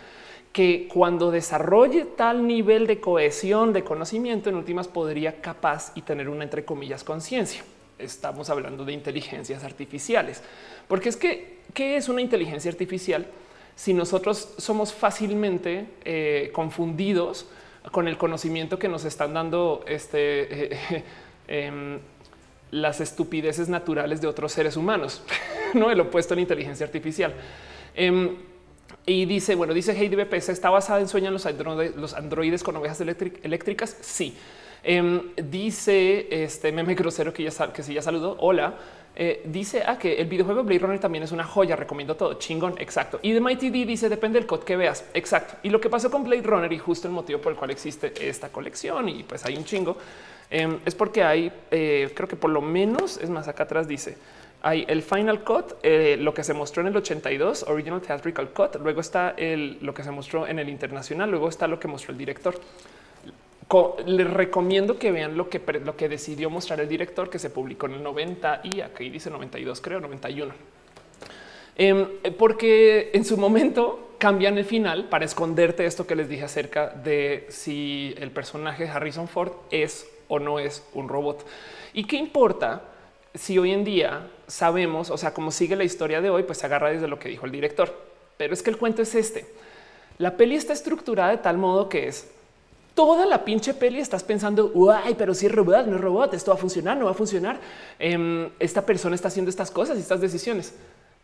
que 0.55 0.87
cuando 0.87 1.33
desarrolle 1.33 2.05
tal 2.05 2.47
nivel 2.47 2.87
de 2.87 3.01
cohesión 3.01 3.73
de 3.73 3.83
conocimiento, 3.83 4.49
en 4.49 4.55
últimas 4.55 4.87
podría 4.87 5.41
capaz 5.41 5.91
y 5.97 6.03
tener 6.03 6.29
una 6.29 6.45
entre 6.45 6.65
comillas 6.65 7.03
conciencia. 7.03 7.65
Estamos 7.99 8.49
hablando 8.51 8.85
de 8.85 8.93
inteligencias 8.93 9.65
artificiales, 9.65 10.45
porque 10.87 11.09
es 11.09 11.17
que 11.17 11.59
¿qué 11.75 11.97
es 11.97 12.09
una 12.09 12.21
inteligencia 12.21 12.71
artificial? 12.71 13.27
Si 13.75 13.93
nosotros 13.93 14.55
somos 14.57 14.95
fácilmente 14.95 15.89
eh, 16.05 16.51
confundidos 16.55 17.47
con 17.91 18.07
el 18.07 18.17
conocimiento 18.17 18.79
que 18.79 18.89
nos 18.89 19.05
están 19.05 19.35
dando 19.35 19.85
este, 19.89 20.79
em, 21.49 21.99
las 22.71 23.01
estupideces 23.01 23.69
naturales 23.69 24.21
de 24.21 24.29
otros 24.29 24.53
seres 24.53 24.77
humanos, 24.77 25.25
no 25.75 25.91
el 25.91 25.99
opuesto 25.99 26.35
a 26.35 26.37
la 26.37 26.43
inteligencia 26.43 26.87
artificial. 26.87 27.35
Y 29.07 29.27
dice, 29.27 29.55
bueno, 29.55 29.75
dice 29.75 29.95
Hey 29.97 30.09
DBPS 30.09 30.49
está 30.49 30.71
basada 30.71 31.01
en 31.01 31.09
sueñan 31.09 31.33
los, 31.33 31.45
androides, 31.45 31.95
los 31.97 32.15
androides 32.15 32.63
con 32.63 32.77
ovejas 32.77 33.01
eléctricas. 33.01 33.97
Sí. 34.01 34.35
Em, 34.83 35.35
dice 35.37 36.27
este 36.45 36.73
meme 36.73 36.95
grosero 36.95 37.33
que 37.33 37.43
ya 37.43 37.73
que 37.73 37.83
sí 37.83 37.95
ya 37.95 38.03
saludó. 38.03 38.37
Hola. 38.41 38.75
Eh, 39.17 39.43
dice 39.45 39.85
ah, 39.87 39.97
que 39.97 40.15
el 40.17 40.27
videojuego 40.27 40.65
Blade 40.65 40.81
Runner 40.81 40.99
también 40.99 41.23
es 41.23 41.33
una 41.33 41.45
joya. 41.45 41.77
Recomiendo 41.77 42.17
todo 42.17 42.35
chingón. 42.35 42.77
Exacto. 42.79 43.19
Y 43.21 43.33
de 43.33 43.41
Mighty 43.41 43.69
D 43.69 43.85
dice 43.85 44.09
depende 44.09 44.39
del 44.39 44.47
code 44.47 44.65
que 44.65 44.77
veas. 44.77 45.05
Exacto. 45.13 45.57
Y 45.63 45.69
lo 45.69 45.81
que 45.81 45.91
pasó 45.91 46.11
con 46.11 46.25
Blade 46.25 46.43
Runner 46.43 46.73
y 46.73 46.79
justo 46.79 47.07
el 47.07 47.13
motivo 47.13 47.41
por 47.41 47.53
el 47.53 47.59
cual 47.59 47.71
existe 47.71 48.13
esta 48.27 48.49
colección 48.49 49.09
y 49.11 49.23
pues 49.23 49.45
hay 49.45 49.57
un 49.57 49.65
chingo 49.65 49.99
em, 50.51 50.79
es 50.85 50.95
porque 50.95 51.23
hay, 51.23 51.53
eh, 51.71 52.11
creo 52.15 52.27
que 52.27 52.37
por 52.37 52.51
lo 52.51 52.63
menos 52.63 53.19
es 53.19 53.29
más 53.29 53.49
acá 53.49 53.65
atrás 53.65 53.87
dice 53.87 54.17
hay 54.65 54.87
el 54.89 55.03
Final 55.03 55.45
Cut, 55.45 55.75
eh, 55.83 56.17
lo 56.19 56.33
que 56.33 56.43
se 56.43 56.55
mostró 56.55 56.81
en 56.81 56.89
el 56.89 56.97
82, 56.97 57.65
Original 57.69 58.01
Theatrical 58.01 58.49
Cut. 58.49 58.77
Luego 58.77 59.03
está 59.03 59.35
el, 59.37 59.77
lo 59.83 59.93
que 59.93 60.03
se 60.03 60.11
mostró 60.11 60.47
en 60.47 60.59
el 60.59 60.71
internacional. 60.71 61.31
Luego 61.31 61.51
está 61.51 61.69
lo 61.69 61.79
que 61.79 61.87
mostró 61.87 62.13
el 62.13 62.19
director. 62.19 62.59
les 64.07 64.31
recomiendo 64.31 64.99
que 64.99 65.13
vean 65.13 65.37
lo 65.37 65.51
que, 65.51 65.61
lo 65.85 65.97
que 65.97 66.09
decidió 66.09 66.49
mostrar 66.49 66.81
el 66.81 66.89
director 66.89 67.29
que 67.29 67.39
se 67.39 67.51
publicó 67.51 67.87
en 67.87 67.95
el 67.95 68.03
90 68.03 68.63
y 68.65 68.81
aquí 68.81 69.11
dice 69.11 69.29
92, 69.29 69.83
creo 69.83 70.01
91. 70.01 70.55
Em, 71.77 72.07
porque 72.39 73.11
en 73.13 73.25
su 73.27 73.37
momento 73.37 74.15
cambian 74.17 74.57
el 74.57 74.65
final 74.65 75.11
para 75.11 75.27
esconderte 75.27 75.85
esto 75.85 76.07
que 76.07 76.17
les 76.17 76.27
dije 76.27 76.45
acerca 76.45 76.89
de 76.89 77.45
si 77.51 78.15
el 78.17 78.31
personaje 78.31 78.89
Harrison 78.89 79.29
Ford 79.29 79.53
es 79.71 80.09
o 80.29 80.39
no 80.39 80.59
es 80.59 80.89
un 80.95 81.11
robot. 81.11 81.45
¿Y 81.93 82.05
qué 82.05 82.17
importa 82.17 82.83
si 83.35 83.59
hoy 83.59 83.73
en 83.73 83.85
día 83.85 84.31
sabemos, 84.47 85.11
o 85.11 85.17
sea, 85.17 85.33
cómo 85.33 85.51
sigue 85.51 85.77
la 85.77 85.85
historia 85.85 86.21
de 86.21 86.31
hoy, 86.31 86.43
pues 86.43 86.59
se 86.59 86.67
agarra 86.67 86.91
desde 86.91 87.09
lo 87.09 87.19
que 87.19 87.29
dijo 87.29 87.47
el 87.47 87.53
director. 87.53 87.95
Pero 88.37 88.55
es 88.55 88.63
que 88.63 88.71
el 88.71 88.79
cuento 88.79 89.03
es 89.03 89.15
este. 89.15 89.47
La 90.19 90.37
peli 90.37 90.57
está 90.57 90.73
estructurada 90.73 91.31
de 91.31 91.39
tal 91.39 91.59
modo 91.59 91.89
que 91.89 92.09
es 92.09 92.29
toda 92.95 93.27
la 93.27 93.45
pinche 93.45 93.75
peli 93.75 93.99
estás 93.99 94.23
pensando, 94.23 94.73
ay, 94.93 95.15
pero 95.19 95.35
si 95.35 95.47
es 95.47 95.53
robot, 95.53 95.87
no 95.87 95.97
es 95.97 96.01
robot, 96.01 96.35
esto 96.35 96.53
va 96.53 96.57
a 96.57 96.61
funcionar, 96.61 96.97
no 96.97 97.07
va 97.07 97.11
a 97.11 97.15
funcionar. 97.15 97.59
Em, 97.99 98.51
esta 98.59 98.87
persona 98.87 99.15
está 99.15 99.29
haciendo 99.29 99.51
estas 99.51 99.71
cosas 99.71 99.97
y 99.99 100.01
estas 100.01 100.21
decisiones 100.21 100.75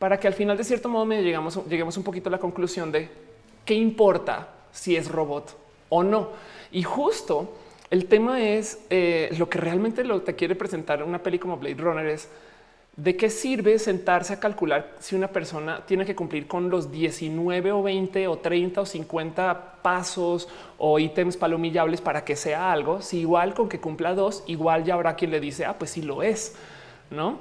para 0.00 0.19
que 0.19 0.27
al 0.27 0.33
final 0.33 0.57
de 0.57 0.65
cierto 0.65 0.89
modo 0.89 1.05
me 1.05 1.23
llegamos, 1.23 1.61
lleguemos 1.69 1.97
un 1.99 2.03
poquito 2.03 2.31
a 2.31 2.33
la 2.33 2.39
conclusión 2.39 2.91
de 2.91 3.09
qué 3.67 3.75
importa 3.75 4.49
si 4.73 4.97
es 4.97 5.09
robot 5.09 5.57
o 5.91 6.03
no. 6.03 6.31
Y 6.73 6.83
justo 6.83 7.53
el 7.91 8.07
tema 8.07 8.43
es 8.43 8.79
eh, 8.89 9.29
lo 9.39 9.49
que 9.49 9.59
realmente 9.59 10.03
lo 10.03 10.23
te 10.23 10.35
quiere 10.35 10.55
presentar 10.55 11.03
una 11.03 11.23
peli 11.23 11.39
como 11.39 11.59
Blade 11.59 11.75
Runner 11.75 12.07
es 12.07 12.29
de 13.02 13.16
qué 13.16 13.30
sirve 13.30 13.78
sentarse 13.78 14.35
a 14.35 14.40
calcular 14.40 14.92
si 14.99 15.16
una 15.16 15.28
persona 15.28 15.80
tiene 15.87 16.04
que 16.04 16.14
cumplir 16.14 16.47
con 16.47 16.69
los 16.69 16.92
19 16.92 17.73
o 17.73 17.83
20 17.83 18.28
o 18.28 18.37
30 18.37 18.83
o 18.83 18.85
50 18.85 19.76
pasos 19.80 20.49
o 20.76 20.99
ítems 20.99 21.38
palomillables 21.38 22.02
para 22.02 22.26
que 22.26 22.37
sea 22.37 22.71
algo. 22.71 23.00
Si 23.00 23.21
igual 23.21 23.54
con 23.54 23.71
que 23.71 23.80
cumpla 23.80 24.14
dos, 24.14 24.45
igual 24.49 24.85
ya 24.85 24.95
habrá 24.95 25.16
quien 25.16 25.30
le 25.30 25.40
dice, 25.40 25.64
ah, 25.64 25.78
pues 25.78 25.92
sí 25.92 26.02
lo 26.02 26.23
es, 26.23 26.57
no? 27.11 27.38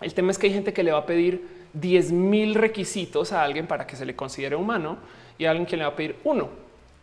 El 0.00 0.14
tema 0.14 0.30
es 0.30 0.38
que 0.38 0.46
hay 0.46 0.52
gente 0.52 0.72
que 0.72 0.84
le 0.84 0.92
va 0.92 0.98
a 0.98 1.06
pedir 1.06 1.48
10 1.72 2.12
mil 2.12 2.54
requisitos 2.54 3.32
a 3.32 3.42
alguien 3.42 3.66
para 3.66 3.88
que 3.88 3.96
se 3.96 4.04
le 4.04 4.14
considere 4.14 4.54
humano 4.54 4.98
y 5.36 5.46
a 5.46 5.50
alguien 5.50 5.66
que 5.66 5.76
le 5.76 5.82
va 5.82 5.90
a 5.90 5.96
pedir 5.96 6.14
uno. 6.22 6.48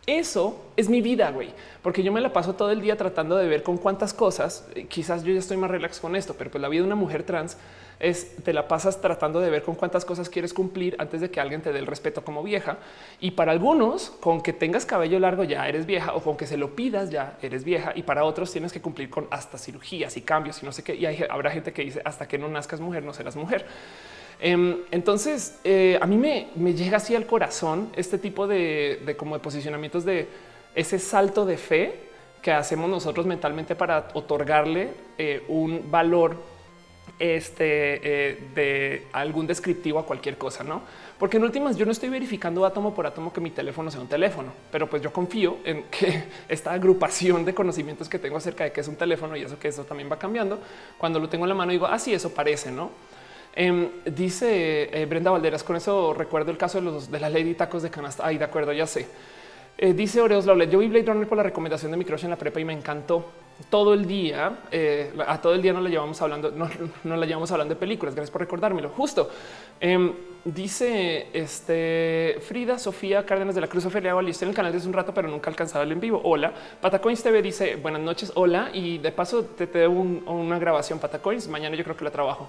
Eso 0.06 0.64
es 0.76 0.88
mi 0.88 1.02
vida, 1.02 1.30
güey, 1.30 1.50
porque 1.82 2.02
yo 2.02 2.10
me 2.10 2.22
la 2.22 2.32
paso 2.32 2.54
todo 2.54 2.70
el 2.70 2.80
día 2.80 2.96
tratando 2.96 3.36
de 3.36 3.46
ver 3.46 3.62
con 3.62 3.76
cuántas 3.76 4.14
cosas, 4.14 4.66
eh, 4.74 4.86
quizás 4.86 5.22
yo 5.22 5.32
ya 5.32 5.38
estoy 5.38 5.58
más 5.58 5.70
relax 5.70 6.00
con 6.00 6.16
esto, 6.16 6.34
pero 6.38 6.50
pues 6.50 6.62
la 6.62 6.68
vida 6.68 6.80
de 6.80 6.86
una 6.86 6.96
mujer 6.96 7.22
trans 7.22 7.58
es 8.00 8.34
te 8.42 8.54
la 8.54 8.66
pasas 8.66 9.00
tratando 9.00 9.40
de 9.40 9.50
ver 9.50 9.62
con 9.62 9.74
cuántas 9.74 10.06
cosas 10.06 10.30
quieres 10.30 10.54
cumplir 10.54 10.96
antes 10.98 11.20
de 11.20 11.30
que 11.30 11.38
alguien 11.38 11.60
te 11.60 11.70
dé 11.72 11.78
el 11.78 11.86
respeto 11.86 12.24
como 12.24 12.42
vieja. 12.42 12.78
Y 13.20 13.32
para 13.32 13.52
algunos, 13.52 14.10
con 14.20 14.40
que 14.40 14.54
tengas 14.54 14.86
cabello 14.86 15.18
largo 15.18 15.44
ya 15.44 15.68
eres 15.68 15.84
vieja 15.84 16.14
o 16.14 16.22
con 16.22 16.36
que 16.36 16.46
se 16.46 16.56
lo 16.56 16.74
pidas 16.74 17.10
ya 17.10 17.36
eres 17.42 17.62
vieja. 17.62 17.92
Y 17.94 18.02
para 18.02 18.24
otros 18.24 18.50
tienes 18.50 18.72
que 18.72 18.80
cumplir 18.80 19.10
con 19.10 19.28
hasta 19.30 19.58
cirugías 19.58 20.16
y 20.16 20.22
cambios 20.22 20.62
y 20.62 20.66
no 20.66 20.72
sé 20.72 20.82
qué. 20.82 20.94
Y 20.94 21.04
habrá 21.28 21.50
gente 21.50 21.72
que 21.72 21.82
dice 21.82 22.00
hasta 22.04 22.26
que 22.26 22.38
no 22.38 22.48
nazcas 22.48 22.80
mujer 22.80 23.04
no 23.04 23.12
serás 23.12 23.36
mujer. 23.36 23.66
Em, 24.40 24.78
entonces, 24.90 25.58
eh, 25.64 25.98
a 26.00 26.06
mí 26.06 26.16
me, 26.16 26.72
llega 26.72 26.96
así 26.96 27.14
al 27.14 27.26
corazón 27.26 27.90
este 27.94 28.16
tipo 28.16 28.46
de, 28.46 29.14
como 29.18 29.34
de 29.34 29.40
posicionamientos 29.42 30.06
de 30.06 30.28
ese 30.74 30.98
salto 30.98 31.44
de 31.44 31.58
fe 31.58 31.94
que 32.40 32.52
hacemos 32.52 32.88
nosotros 32.88 33.26
mentalmente 33.26 33.74
para 33.74 34.08
otorgarle 34.14 34.94
eh, 35.18 35.44
un 35.48 35.90
valor 35.90 36.38
este, 37.20 38.00
eh, 38.02 38.38
de 38.54 39.06
algún 39.12 39.46
descriptivo 39.46 39.98
a 39.98 40.06
cualquier 40.06 40.38
cosa, 40.38 40.64
¿no? 40.64 40.82
Porque 41.18 41.36
en 41.36 41.44
últimas 41.44 41.76
yo 41.76 41.84
no 41.84 41.92
estoy 41.92 42.08
verificando 42.08 42.64
átomo 42.64 42.94
por 42.94 43.06
átomo 43.06 43.30
que 43.30 43.42
mi 43.42 43.50
teléfono 43.50 43.90
sea 43.90 44.00
un 44.00 44.08
teléfono, 44.08 44.50
pero 44.72 44.88
pues 44.88 45.02
yo 45.02 45.12
confío 45.12 45.58
en 45.64 45.84
que 45.84 46.24
esta 46.48 46.72
agrupación 46.72 47.44
de 47.44 47.54
conocimientos 47.54 48.08
que 48.08 48.18
tengo 48.18 48.38
acerca 48.38 48.64
de 48.64 48.72
qué 48.72 48.80
es 48.80 48.88
un 48.88 48.96
teléfono 48.96 49.36
y 49.36 49.42
eso 49.42 49.58
que 49.58 49.68
eso 49.68 49.84
también 49.84 50.10
va 50.10 50.18
cambiando, 50.18 50.58
cuando 50.96 51.20
lo 51.20 51.28
tengo 51.28 51.44
en 51.44 51.50
la 51.50 51.54
mano 51.54 51.72
digo, 51.72 51.86
así 51.86 52.14
ah, 52.14 52.16
eso 52.16 52.34
parece, 52.34 52.72
¿no? 52.72 52.90
Em, 53.54 53.90
dice 54.06 54.88
eh, 54.92 55.04
Brenda 55.04 55.30
Valderas, 55.30 55.62
con 55.62 55.76
eso 55.76 56.14
recuerdo 56.14 56.50
el 56.50 56.56
caso 56.56 56.78
de 56.78 56.84
los 56.84 57.10
de 57.10 57.20
la 57.20 57.28
Lady 57.28 57.54
Tacos 57.54 57.82
de 57.82 57.90
Canasta. 57.90 58.24
Ay, 58.24 58.38
de 58.38 58.44
acuerdo, 58.44 58.72
ya 58.72 58.86
sé. 58.86 59.06
Eh, 59.76 59.92
dice 59.92 60.20
Oreos 60.20 60.46
Laule, 60.46 60.68
yo 60.68 60.78
vi 60.78 60.88
Blade 60.88 61.06
Runner 61.06 61.28
por 61.28 61.36
la 61.36 61.42
recomendación 61.42 61.90
de 61.90 61.96
mi 61.96 62.04
crush 62.04 62.24
en 62.24 62.30
la 62.30 62.36
prepa 62.36 62.60
y 62.60 62.64
me 62.64 62.72
encantó 62.72 63.26
todo 63.68 63.94
el 63.94 64.06
día. 64.06 64.60
Eh, 64.70 65.12
a 65.26 65.40
todo 65.40 65.54
el 65.54 65.62
día 65.62 65.72
no 65.72 65.80
la 65.80 65.90
llevamos 65.90 66.20
hablando, 66.22 66.50
no, 66.50 66.68
no, 67.04 67.16
la 67.16 67.26
llevamos 67.26 67.50
hablando 67.52 67.74
de 67.74 67.80
películas. 67.80 68.14
Gracias 68.14 68.30
por 68.30 68.40
recordármelo. 68.40 68.88
Justo 68.90 69.30
em, 69.80 70.12
dice 70.44 71.28
este 71.32 72.38
Frida 72.46 72.78
Sofía 72.78 73.26
Cárdenas 73.26 73.54
de 73.54 73.60
la 73.60 73.66
Cruz 73.66 73.84
Ofelia. 73.86 74.14
Estoy 74.28 74.46
en 74.46 74.50
el 74.50 74.56
canal 74.56 74.72
desde 74.72 74.88
un 74.88 74.94
rato, 74.94 75.12
pero 75.12 75.28
nunca 75.28 75.50
alcanzado 75.50 75.84
el 75.84 75.92
en 75.92 76.00
vivo. 76.00 76.20
Hola, 76.24 76.52
Patacoins 76.80 77.22
TV 77.22 77.42
dice 77.42 77.76
buenas 77.76 78.00
noches. 78.00 78.32
Hola, 78.34 78.70
y 78.72 78.98
de 78.98 79.12
paso 79.12 79.44
te, 79.44 79.66
te 79.66 79.80
debo 79.80 80.00
una 80.00 80.58
grabación 80.58 80.98
Patacoins. 80.98 81.48
Mañana 81.48 81.76
yo 81.76 81.84
creo 81.84 81.96
que 81.96 82.04
la 82.04 82.10
trabajo. 82.10 82.48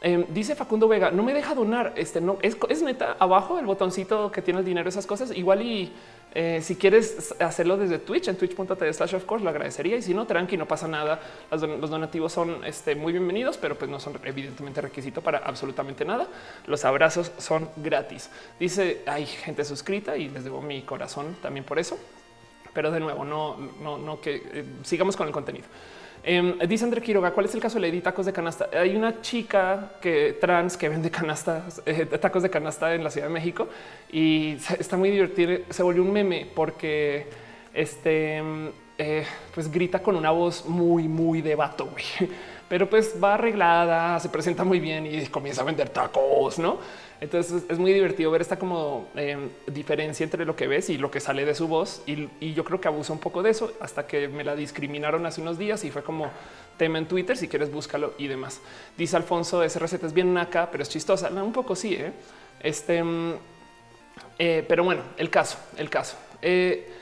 Em, 0.00 0.24
dice 0.28 0.54
Facundo 0.54 0.86
Vega, 0.86 1.10
no 1.10 1.22
me 1.22 1.34
deja 1.34 1.54
donar. 1.54 1.92
Este 1.96 2.20
no 2.20 2.38
es, 2.42 2.56
es 2.68 2.82
neta 2.82 3.16
abajo 3.18 3.58
el 3.58 3.66
botoncito 3.66 4.30
que 4.30 4.42
tiene 4.42 4.60
el 4.60 4.64
dinero, 4.64 4.88
esas 4.88 5.06
cosas. 5.06 5.36
Igual 5.36 5.62
y 5.62 5.92
eh, 6.40 6.62
si 6.62 6.76
quieres 6.76 7.34
hacerlo 7.40 7.76
desde 7.76 7.98
Twitch 7.98 8.28
en 8.28 8.36
twitch.tv 8.36 8.92
slash 8.92 9.16
of 9.16 9.24
course, 9.24 9.42
lo 9.42 9.50
agradecería. 9.50 9.96
Y 9.96 10.02
si 10.02 10.14
no, 10.14 10.24
tranqui, 10.24 10.56
no 10.56 10.68
pasa 10.68 10.86
nada. 10.86 11.20
Los, 11.50 11.90
donativos 11.90 12.32
son 12.32 12.64
este, 12.64 12.94
muy 12.94 13.12
bienvenidos, 13.12 13.58
pero 13.58 13.76
pues 13.76 13.90
no 13.90 13.98
son 13.98 14.20
evidentemente 14.22 14.80
requisito 14.80 15.20
para 15.20 15.38
absolutamente 15.38 16.04
nada. 16.04 16.28
Los 16.68 16.84
abrazos 16.84 17.32
son 17.38 17.68
gratis. 17.74 18.30
Dice 18.60 19.02
hay 19.06 19.26
gente 19.26 19.64
suscrita 19.64 20.16
y 20.16 20.28
les 20.28 20.44
debo 20.44 20.62
mi 20.62 20.82
corazón 20.82 21.36
también 21.42 21.64
por 21.64 21.80
eso. 21.80 21.98
Pero 22.72 22.92
de 22.92 23.00
nuevo, 23.00 23.24
no, 23.24 23.56
no, 23.82 23.98
no 23.98 24.20
que 24.20 24.36
eh, 24.36 24.64
sigamos 24.84 25.16
con 25.16 25.26
el 25.26 25.32
contenido. 25.32 25.66
Em, 26.30 26.58
dice 26.68 26.84
André 26.84 27.00
Quiroga, 27.00 27.30
¿cuál 27.30 27.46
es 27.46 27.54
el 27.54 27.60
caso 27.62 27.80
de 27.80 27.88
Lady 27.88 28.02
Tacos 28.02 28.26
de 28.26 28.34
Canasta? 28.34 28.68
Hay 28.78 28.94
una 28.94 29.22
chica 29.22 29.92
que 29.98 30.36
trans 30.38 30.76
que 30.76 30.90
vende 30.90 31.10
canastas, 31.10 31.80
eh, 31.86 32.04
tacos 32.04 32.42
de 32.42 32.50
canasta 32.50 32.94
en 32.94 33.02
la 33.02 33.10
Ciudad 33.10 33.28
de 33.28 33.32
México 33.32 33.66
y 34.12 34.58
está 34.78 34.98
muy 34.98 35.10
divertido. 35.10 35.60
Se 35.70 35.82
volvió 35.82 36.02
un 36.02 36.12
meme 36.12 36.46
porque 36.54 37.28
este 37.72 38.42
eh, 38.98 39.24
pues 39.54 39.72
grita 39.72 40.02
con 40.02 40.16
una 40.16 40.30
voz 40.30 40.66
muy, 40.66 41.08
muy 41.08 41.40
de 41.40 41.54
vato, 41.54 41.88
pero 42.68 42.88
pues 42.88 43.14
va 43.22 43.34
arreglada, 43.34 44.18
se 44.20 44.28
presenta 44.28 44.64
muy 44.64 44.78
bien 44.80 45.06
y 45.06 45.26
comienza 45.26 45.62
a 45.62 45.64
vender 45.64 45.88
tacos, 45.88 46.58
no? 46.58 46.78
Entonces 47.20 47.64
es 47.68 47.78
muy 47.78 47.92
divertido 47.92 48.30
ver 48.30 48.42
esta 48.42 48.58
como 48.58 49.08
em, 49.16 49.48
diferencia 49.66 50.22
entre 50.22 50.44
lo 50.44 50.54
que 50.54 50.68
ves 50.68 50.88
y 50.90 50.98
lo 50.98 51.10
que 51.10 51.18
sale 51.18 51.44
de 51.44 51.54
su 51.54 51.66
voz. 51.66 52.02
Y, 52.06 52.52
yo 52.52 52.64
creo 52.64 52.80
que 52.80 52.88
abusa 52.88 53.12
un 53.12 53.18
poco 53.18 53.42
de 53.42 53.50
eso 53.50 53.72
hasta 53.80 54.06
que 54.06 54.28
me 54.28 54.44
la 54.44 54.54
discriminaron 54.54 55.26
hace 55.26 55.40
unos 55.40 55.58
días 55.58 55.84
y 55.84 55.90
fue 55.90 56.02
como 56.02 56.30
tema 56.76 56.98
en 56.98 57.06
Twitter. 57.06 57.36
Si 57.36 57.48
quieres, 57.48 57.72
búscalo 57.72 58.14
y 58.18 58.28
demás. 58.28 58.60
Dice 58.96 59.16
Alfonso, 59.16 59.62
esa 59.62 59.80
receta 59.80 60.06
es 60.06 60.12
bien 60.12 60.32
naca, 60.32 60.70
pero 60.70 60.82
es 60.82 60.88
chistosa. 60.88 61.28
un 61.28 61.52
poco 61.52 61.74
sí. 61.74 61.94
¿eh? 61.94 62.12
Este, 62.60 62.98
em, 62.98 63.34
eh, 64.38 64.64
pero 64.68 64.84
bueno, 64.84 65.02
el 65.16 65.30
caso, 65.30 65.58
el 65.76 65.90
caso. 65.90 66.16
Eh, 66.40 66.97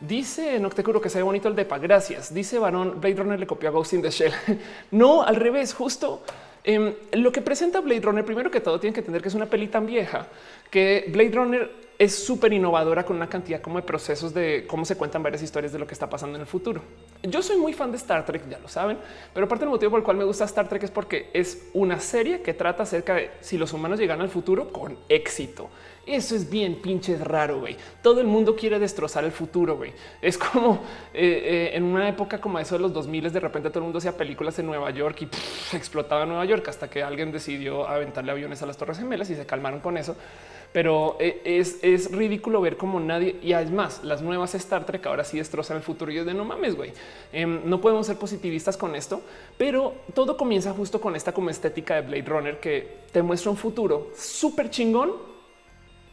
Dice 0.00 0.58
Noctecuro 0.60 1.00
que 1.00 1.08
se 1.08 1.18
ve 1.18 1.24
bonito 1.24 1.48
el 1.48 1.56
depa. 1.56 1.78
Gracias. 1.78 2.32
Dice 2.32 2.58
Varón 2.58 3.00
Blade 3.00 3.16
Runner 3.16 3.38
le 3.38 3.46
copió 3.46 3.68
a 3.68 3.72
Ghost 3.72 3.94
in 3.94 4.02
the 4.02 4.10
Shell. 4.10 4.32
no, 4.92 5.22
al 5.22 5.36
revés, 5.36 5.74
justo 5.74 6.22
Em, 6.64 6.92
lo 7.12 7.32
que 7.32 7.40
presenta 7.40 7.80
Blade 7.80 8.00
Runner, 8.00 8.24
primero 8.24 8.50
que 8.50 8.60
todo, 8.60 8.78
tiene 8.78 8.92
que 8.92 9.00
entender 9.00 9.22
que 9.22 9.28
es 9.28 9.34
una 9.34 9.46
peli 9.46 9.68
tan 9.68 9.86
vieja 9.86 10.26
que 10.70 11.06
Blade 11.08 11.30
Runner 11.30 11.70
es 11.98 12.14
súper 12.14 12.52
innovadora 12.52 13.04
con 13.04 13.16
una 13.16 13.26
cantidad 13.26 13.62
como 13.62 13.78
de 13.78 13.86
procesos 13.86 14.34
de 14.34 14.66
cómo 14.68 14.84
se 14.84 14.94
cuentan 14.94 15.22
varias 15.22 15.42
historias 15.42 15.72
de 15.72 15.78
lo 15.78 15.86
que 15.86 15.94
está 15.94 16.10
pasando 16.10 16.36
en 16.36 16.42
el 16.42 16.46
futuro. 16.46 16.82
Yo 17.22 17.42
soy 17.42 17.56
muy 17.56 17.72
fan 17.72 17.90
de 17.90 17.96
Star 17.96 18.26
Trek, 18.26 18.48
ya 18.50 18.58
lo 18.58 18.68
saben, 18.68 18.98
pero 19.32 19.48
parte 19.48 19.64
del 19.64 19.70
motivo 19.70 19.92
por 19.92 20.00
el 20.00 20.04
cual 20.04 20.18
me 20.18 20.24
gusta 20.24 20.44
Star 20.44 20.68
Trek 20.68 20.82
es 20.82 20.90
porque 20.90 21.30
es 21.32 21.68
una 21.72 21.98
serie 22.00 22.42
que 22.42 22.52
trata 22.52 22.82
acerca 22.82 23.14
de 23.14 23.30
si 23.40 23.56
los 23.56 23.72
humanos 23.72 23.98
llegan 23.98 24.20
al 24.20 24.28
futuro 24.28 24.70
con 24.70 24.98
éxito. 25.08 25.70
Eso 26.08 26.34
es 26.34 26.48
bien 26.48 26.76
pinches 26.76 27.20
raro, 27.20 27.60
güey. 27.60 27.76
Todo 28.02 28.22
el 28.22 28.26
mundo 28.26 28.56
quiere 28.56 28.78
destrozar 28.78 29.24
el 29.24 29.30
futuro, 29.30 29.76
güey. 29.76 29.92
Es 30.22 30.38
como 30.38 30.76
eh, 31.12 31.42
eh, 31.44 31.70
en 31.74 31.84
una 31.84 32.08
época 32.08 32.40
como 32.40 32.58
eso 32.58 32.76
de 32.76 32.80
los 32.80 32.94
2000, 32.94 33.30
de 33.30 33.40
repente 33.40 33.68
todo 33.68 33.80
el 33.80 33.84
mundo 33.84 33.98
hacía 33.98 34.16
películas 34.16 34.58
en 34.58 34.64
Nueva 34.64 34.90
York 34.90 35.20
y 35.20 35.76
explotaba 35.76 36.24
Nueva 36.24 36.46
York 36.46 36.66
hasta 36.66 36.88
que 36.88 37.02
alguien 37.02 37.30
decidió 37.30 37.86
aventarle 37.86 38.32
aviones 38.32 38.62
a 38.62 38.66
las 38.66 38.78
Torres 38.78 38.96
Gemelas 38.96 39.28
y 39.28 39.34
se 39.34 39.44
calmaron 39.44 39.80
con 39.80 39.98
eso. 39.98 40.16
Pero 40.72 41.18
eh, 41.20 41.42
es, 41.44 42.10
ridículo 42.10 42.62
ver 42.62 42.78
cómo 42.78 43.00
nadie 43.00 43.36
y 43.42 43.52
además 43.52 44.00
las 44.02 44.22
nuevas 44.22 44.54
Star 44.54 44.86
Trek 44.86 45.04
ahora 45.06 45.24
sí 45.24 45.36
destrozan 45.36 45.76
el 45.76 45.82
futuro. 45.82 46.10
Y 46.10 46.16
es 46.16 46.24
de 46.24 46.32
no 46.32 46.46
mames, 46.46 46.74
güey. 46.74 46.92
Em, 47.34 47.60
no 47.68 47.82
podemos 47.82 48.06
ser 48.06 48.16
positivistas 48.16 48.78
con 48.78 48.94
esto, 48.94 49.20
pero 49.58 49.92
todo 50.14 50.38
comienza 50.38 50.72
justo 50.72 51.02
con 51.02 51.16
esta 51.16 51.32
como 51.32 51.50
estética 51.50 51.96
de 51.96 52.00
Blade 52.00 52.22
Runner 52.22 52.60
que 52.60 52.96
te 53.12 53.20
muestra 53.22 53.50
un 53.50 53.58
futuro 53.58 54.10
súper 54.16 54.70
chingón 54.70 55.37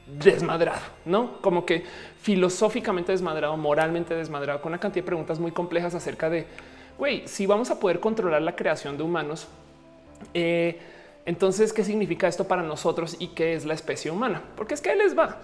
desmadrado, 0.08 0.82
no 1.06 1.42
como 1.42 1.66
que 1.66 1.84
filosóficamente 2.22 3.12
desmadrado, 3.12 3.58
moralmente 3.58 4.16
desmadrado, 4.16 4.62
con 4.62 4.72
una 4.72 4.80
cantidad 4.80 5.04
de 5.04 5.08
preguntas 5.08 5.40
muy 5.40 5.52
complejas 5.52 5.96
acerca 5.96 6.30
de 6.30 6.46
güey, 6.98 7.28
si 7.28 7.46
vamos 7.46 7.72
a 7.72 7.80
poder 7.80 8.00
controlar 8.00 8.42
la 8.42 8.56
creación 8.56 8.98
de 8.98 9.04
humanos, 9.04 9.48
eh, 10.34 10.80
entonces 11.26 11.74
qué 11.74 11.84
significa 11.84 12.28
esto 12.28 12.48
para 12.48 12.64
nosotros 12.64 13.18
y 13.20 13.30
qué 13.30 13.54
es 13.54 13.66
la 13.66 13.74
especie 13.74 14.12
humana? 14.12 14.42
Porque 14.56 14.74
es 14.74 14.82
que 14.82 14.96
les 14.96 15.18
va. 15.18 15.40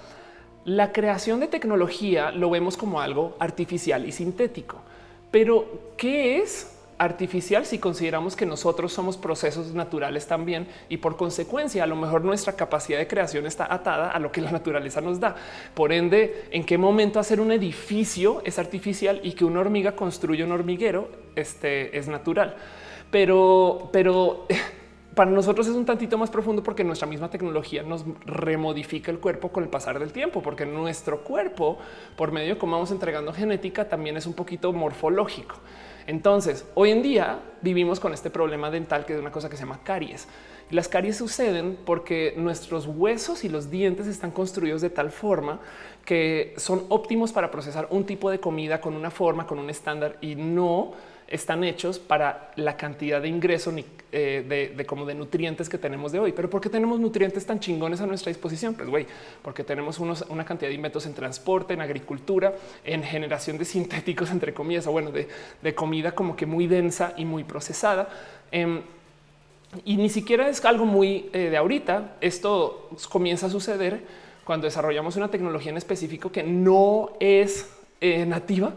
La 0.63 0.91
creación 0.91 1.39
de 1.39 1.47
tecnología 1.47 2.31
lo 2.31 2.49
vemos 2.49 2.77
como 2.77 3.01
algo 3.01 3.35
artificial 3.39 4.05
y 4.05 4.11
sintético, 4.11 4.77
pero 5.31 5.93
¿qué 5.97 6.37
es 6.37 6.70
artificial 7.01 7.65
si 7.65 7.79
consideramos 7.79 8.35
que 8.35 8.45
nosotros 8.45 8.93
somos 8.93 9.17
procesos 9.17 9.73
naturales 9.73 10.27
también 10.27 10.67
y 10.87 10.97
por 10.97 11.17
consecuencia 11.17 11.83
a 11.83 11.87
lo 11.87 11.95
mejor 11.95 12.23
nuestra 12.23 12.53
capacidad 12.53 12.99
de 12.99 13.07
creación 13.07 13.47
está 13.47 13.73
atada 13.73 14.11
a 14.11 14.19
lo 14.19 14.31
que 14.31 14.39
la 14.39 14.51
naturaleza 14.51 15.01
nos 15.01 15.19
da. 15.19 15.35
Por 15.73 15.91
ende, 15.93 16.45
en 16.51 16.63
qué 16.63 16.77
momento 16.77 17.19
hacer 17.19 17.41
un 17.41 17.51
edificio 17.51 18.43
es 18.45 18.59
artificial 18.59 19.19
y 19.23 19.31
que 19.31 19.45
una 19.45 19.61
hormiga 19.61 19.95
construya 19.95 20.45
un 20.45 20.51
hormiguero 20.51 21.09
este, 21.35 21.97
es 21.97 22.07
natural. 22.07 22.55
Pero, 23.09 23.89
pero 23.91 24.45
para 25.15 25.31
nosotros 25.31 25.67
es 25.67 25.73
un 25.73 25.85
tantito 25.87 26.19
más 26.19 26.29
profundo 26.29 26.61
porque 26.61 26.83
nuestra 26.83 27.07
misma 27.07 27.31
tecnología 27.31 27.81
nos 27.81 28.05
remodifica 28.27 29.09
el 29.09 29.17
cuerpo 29.17 29.51
con 29.51 29.63
el 29.63 29.71
pasar 29.71 29.97
del 29.97 30.11
tiempo, 30.11 30.43
porque 30.43 30.67
nuestro 30.67 31.23
cuerpo, 31.23 31.79
por 32.15 32.31
medio 32.31 32.53
de 32.53 32.59
cómo 32.59 32.73
vamos 32.73 32.91
entregando 32.91 33.33
genética, 33.33 33.89
también 33.89 34.17
es 34.17 34.27
un 34.27 34.33
poquito 34.33 34.71
morfológico. 34.71 35.55
Entonces, 36.11 36.65
hoy 36.73 36.91
en 36.91 37.01
día 37.01 37.39
vivimos 37.61 38.01
con 38.01 38.13
este 38.13 38.29
problema 38.29 38.69
dental 38.69 39.05
que 39.05 39.13
es 39.13 39.19
una 39.21 39.31
cosa 39.31 39.49
que 39.49 39.55
se 39.55 39.63
llama 39.63 39.79
caries. 39.81 40.27
Y 40.69 40.75
las 40.75 40.89
caries 40.89 41.15
suceden 41.15 41.77
porque 41.85 42.33
nuestros 42.35 42.85
huesos 42.85 43.45
y 43.45 43.49
los 43.49 43.71
dientes 43.71 44.07
están 44.07 44.31
construidos 44.31 44.81
de 44.81 44.89
tal 44.89 45.09
forma 45.09 45.61
que 46.03 46.53
son 46.57 46.83
óptimos 46.89 47.31
para 47.31 47.49
procesar 47.49 47.87
un 47.91 48.03
tipo 48.05 48.29
de 48.29 48.41
comida 48.41 48.81
con 48.81 48.93
una 48.93 49.09
forma, 49.09 49.47
con 49.47 49.57
un 49.57 49.69
estándar 49.69 50.17
y 50.19 50.35
no 50.35 50.91
están 51.31 51.63
hechos 51.63 51.97
para 51.97 52.51
la 52.57 52.75
cantidad 52.75 53.21
de 53.21 53.29
ingreso 53.29 53.73
eh, 54.11 54.73
de, 54.75 54.85
como 54.85 55.05
de 55.05 55.15
nutrientes 55.15 55.69
que 55.69 55.77
tenemos 55.77 56.11
de 56.11 56.19
hoy. 56.19 56.33
Pero 56.33 56.49
¿por 56.49 56.59
qué 56.59 56.69
tenemos 56.69 56.99
nutrientes 56.99 57.45
tan 57.45 57.59
chingones 57.59 58.01
a 58.01 58.05
nuestra 58.05 58.29
disposición? 58.29 58.73
Pues 58.73 58.89
güey, 58.89 59.07
porque 59.41 59.63
tenemos 59.63 59.97
una 59.99 60.45
cantidad 60.45 60.69
de 60.69 60.75
inventos 60.75 61.05
en 61.05 61.13
transporte, 61.13 61.73
en 61.73 61.81
agricultura, 61.81 62.53
en 62.83 63.01
generación 63.01 63.57
de 63.57 63.63
sintéticos, 63.63 64.29
entre 64.29 64.53
comillas, 64.53 64.85
o 64.87 64.91
bueno, 64.91 65.11
de, 65.11 65.73
comida 65.73 66.11
como 66.11 66.35
que 66.35 66.45
muy 66.45 66.67
densa 66.67 67.13
y 67.15 67.23
muy 67.23 67.45
procesada. 67.45 68.09
Em, 68.51 68.81
y 69.85 69.95
ni 69.95 70.09
siquiera 70.09 70.49
es 70.49 70.63
algo 70.65 70.85
muy 70.85 71.29
eh, 71.31 71.49
de 71.49 71.55
ahorita. 71.55 72.17
Esto 72.19 72.89
comienza 73.09 73.45
a 73.45 73.49
suceder 73.49 74.01
cuando 74.43 74.65
desarrollamos 74.65 75.15
una 75.15 75.29
tecnología 75.29 75.71
en 75.71 75.77
específico 75.77 76.29
que 76.29 76.43
no 76.43 77.13
es 77.21 77.71
eh, 78.01 78.25
nativa 78.25 78.73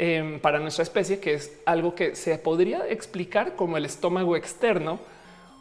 Em, 0.00 0.38
para 0.38 0.60
nuestra 0.60 0.84
especie, 0.84 1.18
que 1.18 1.34
es 1.34 1.58
algo 1.66 1.96
que 1.96 2.14
se 2.14 2.38
podría 2.38 2.86
explicar 2.88 3.56
como 3.56 3.76
el 3.76 3.84
estómago 3.84 4.36
externo 4.36 5.00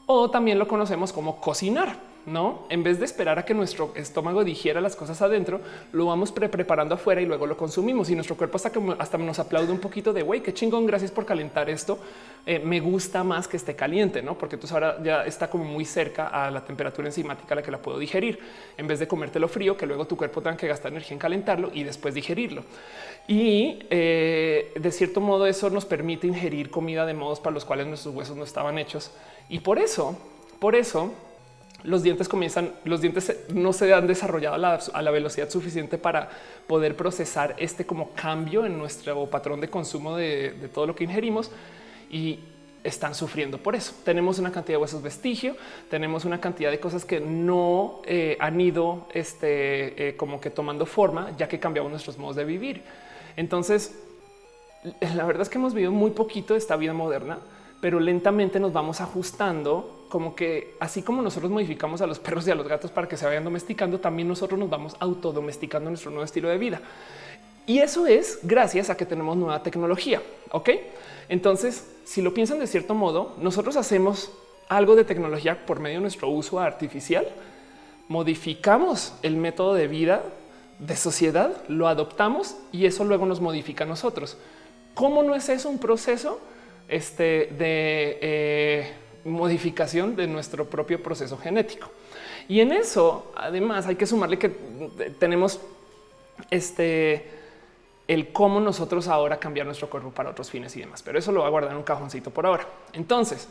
o 0.05 0.29
también 0.29 0.59
lo 0.59 0.67
conocemos 0.67 1.11
como 1.11 1.41
cocinar. 1.41 1.97
No, 2.27 2.63
en 2.67 2.83
vez 2.83 2.99
de 2.99 3.05
esperar 3.05 3.39
a 3.39 3.45
que 3.45 3.53
nuestro 3.53 3.93
estómago 3.95 4.43
digiera 4.43 4.81
las 4.81 4.97
cosas 4.97 5.21
adentro, 5.21 5.61
lo 5.93 6.07
vamos 6.07 6.33
pre 6.33 6.49
preparando 6.49 6.93
afuera 6.93 7.21
y 7.21 7.25
luego 7.25 7.47
lo 7.47 7.55
consumimos. 7.55 8.09
Y 8.09 8.15
nuestro 8.15 8.35
cuerpo 8.35 8.57
hasta 8.57 8.69
que 8.69 8.81
hasta 8.99 9.17
nos 9.17 9.39
aplaude 9.39 9.71
un 9.71 9.79
poquito 9.79 10.11
de 10.11 10.23
güey, 10.23 10.41
qué 10.41 10.53
chingón, 10.53 10.85
gracias 10.85 11.09
por 11.09 11.25
calentar 11.25 11.69
esto. 11.69 11.97
Eh, 12.45 12.59
me 12.59 12.81
gusta 12.81 13.23
más 13.23 13.47
que 13.47 13.55
esté 13.55 13.77
caliente, 13.77 14.21
no? 14.21 14.37
Porque 14.37 14.57
entonces 14.57 14.73
ahora 14.73 15.01
ya 15.01 15.23
está 15.23 15.49
como 15.49 15.63
muy 15.63 15.85
cerca 15.85 16.27
a 16.27 16.51
la 16.51 16.65
temperatura 16.65 17.07
enzimática 17.07 17.53
a 17.53 17.55
la 17.55 17.63
que 17.63 17.71
la 17.71 17.77
puedo 17.77 17.97
digerir 17.97 18.37
en 18.75 18.87
vez 18.87 18.99
de 18.99 19.07
comértelo 19.07 19.47
frío, 19.47 19.77
que 19.77 19.85
luego 19.85 20.05
tu 20.05 20.17
cuerpo 20.17 20.41
tenga 20.41 20.57
que 20.57 20.67
gastar 20.67 20.91
energía 20.91 21.13
en 21.13 21.19
calentarlo 21.19 21.71
y 21.73 21.83
después 21.83 22.13
digerirlo. 22.13 22.65
Y 23.29 23.79
eh, 23.89 24.73
de 24.75 24.91
cierto 24.91 25.21
modo, 25.21 25.47
eso 25.47 25.69
nos 25.69 25.85
permite 25.85 26.27
ingerir 26.27 26.71
comida 26.71 27.05
de 27.05 27.13
modos 27.13 27.39
para 27.39 27.53
los 27.53 27.63
cuales 27.63 27.87
nuestros 27.87 28.13
huesos 28.13 28.35
no 28.35 28.43
estaban 28.43 28.77
hechos. 28.77 29.11
Y 29.47 29.59
por 29.59 29.79
eso, 29.79 30.17
por 30.59 30.75
eso, 30.75 31.13
los 31.83 32.03
dientes 32.03 32.27
comienzan, 32.27 32.73
los 32.83 33.01
dientes 33.01 33.45
no 33.53 33.71
se 33.73 33.93
han 33.93 34.07
desarrollado 34.07 34.55
a 34.55 35.01
la, 35.01 35.11
velocidad 35.11 35.49
suficiente 35.49 35.97
para 35.97 36.29
poder 36.65 36.95
procesar 36.95 37.55
este 37.57 37.85
como 37.85 38.11
cambio 38.11 38.65
en 38.65 38.77
nuestro 38.77 39.27
patrón 39.27 39.61
de 39.61 39.69
consumo 39.69 40.15
de, 40.17 40.69
todo 40.73 40.87
lo 40.87 40.95
que 40.95 41.03
ingerimos 41.03 41.51
y 42.09 42.39
están 42.83 43.15
sufriendo 43.15 43.57
por 43.57 43.75
eso. 43.75 43.93
Tenemos 44.03 44.39
una 44.39 44.51
cantidad 44.51 44.77
de 44.77 44.81
huesos 44.81 45.01
vestigio, 45.01 45.55
tenemos 45.89 46.25
una 46.25 46.39
cantidad 46.39 46.71
de 46.71 46.79
cosas 46.79 47.05
que 47.05 47.19
no 47.19 48.01
eh, 48.05 48.37
han 48.39 48.59
ido 48.59 49.07
este, 49.13 50.09
eh, 50.09 50.15
como 50.15 50.39
que 50.39 50.49
tomando 50.49 50.85
forma 50.85 51.35
ya 51.37 51.47
que 51.47 51.59
cambiamos 51.59 51.91
nuestros 51.91 52.17
modos 52.17 52.37
de 52.37 52.45
vivir. 52.45 52.81
Entonces, 53.35 53.99
la 55.15 55.25
verdad 55.25 55.43
es 55.43 55.49
que 55.49 55.57
hemos 55.57 55.73
vivido 55.73 55.91
muy 55.91 56.11
poquito 56.11 56.53
de 56.53 56.59
esta 56.59 56.75
vida 56.75 56.93
moderna 56.93 57.39
pero 57.81 57.99
lentamente 57.99 58.59
nos 58.59 58.73
vamos 58.73 59.01
ajustando 59.01 60.05
como 60.09 60.35
que 60.35 60.75
así 60.79 61.01
como 61.01 61.21
nosotros 61.21 61.51
modificamos 61.51 62.01
a 62.01 62.07
los 62.07 62.19
perros 62.19 62.47
y 62.47 62.51
a 62.51 62.55
los 62.55 62.67
gatos 62.67 62.91
para 62.91 63.07
que 63.07 63.17
se 63.17 63.25
vayan 63.25 63.43
domesticando, 63.43 63.99
también 63.99 64.27
nosotros 64.27 64.59
nos 64.59 64.69
vamos 64.69 64.95
autodomesticando 64.99 65.89
nuestro 65.89 66.11
nuevo 66.11 66.23
estilo 66.23 66.49
de 66.49 66.57
vida. 66.57 66.81
Y 67.65 67.79
eso 67.79 68.07
es 68.07 68.39
gracias 68.43 68.89
a 68.89 68.95
que 68.95 69.05
tenemos 69.05 69.35
nueva 69.35 69.61
tecnología. 69.61 70.21
Ok, 70.51 70.69
entonces, 71.27 71.85
si 72.05 72.21
lo 72.21 72.33
piensan 72.33 72.59
de 72.59 72.67
cierto 72.67 72.95
modo, 72.95 73.35
nosotros 73.41 73.75
hacemos 73.75 74.31
algo 74.69 74.95
de 74.95 75.03
tecnología 75.03 75.65
por 75.65 75.81
medio 75.81 75.97
de 75.97 76.01
nuestro 76.01 76.29
uso 76.29 76.59
artificial, 76.59 77.27
modificamos 78.07 79.13
el 79.21 79.35
método 79.35 79.73
de 79.73 79.87
vida 79.87 80.23
de 80.79 80.95
sociedad, 80.95 81.61
lo 81.67 81.87
adoptamos 81.87 82.55
y 82.71 82.85
eso 82.85 83.03
luego 83.03 83.25
nos 83.25 83.41
modifica 83.41 83.83
a 83.83 83.87
nosotros. 83.87 84.37
¿Cómo 84.93 85.23
no 85.23 85.35
es 85.35 85.49
eso 85.49 85.69
un 85.69 85.79
proceso? 85.79 86.39
Este, 86.87 87.49
de 87.57 88.17
eh, 88.21 88.91
modificación 89.25 90.15
de 90.15 90.27
nuestro 90.27 90.65
propio 90.65 91.01
proceso 91.01 91.37
genético. 91.37 91.89
Y 92.47 92.61
en 92.61 92.71
eso, 92.71 93.31
además, 93.35 93.87
hay 93.87 93.95
que 93.95 94.05
sumarle 94.05 94.39
que 94.39 94.49
tenemos 95.19 95.59
este 96.49 97.37
el 98.07 98.31
cómo 98.31 98.61
nosotros 98.61 99.07
ahora 99.07 99.37
cambiar 99.37 99.65
nuestro 99.65 99.89
cuerpo 99.89 100.11
para 100.11 100.29
otros 100.29 100.49
fines 100.49 100.75
y 100.77 100.79
demás. 100.79 101.03
Pero 101.03 101.19
eso 101.19 101.31
lo 101.31 101.41
va 101.41 101.47
a 101.47 101.49
guardar 101.49 101.71
en 101.71 101.77
un 101.77 101.83
cajoncito 101.83 102.31
por 102.31 102.45
ahora. 102.45 102.65
Entonces, 102.93 103.49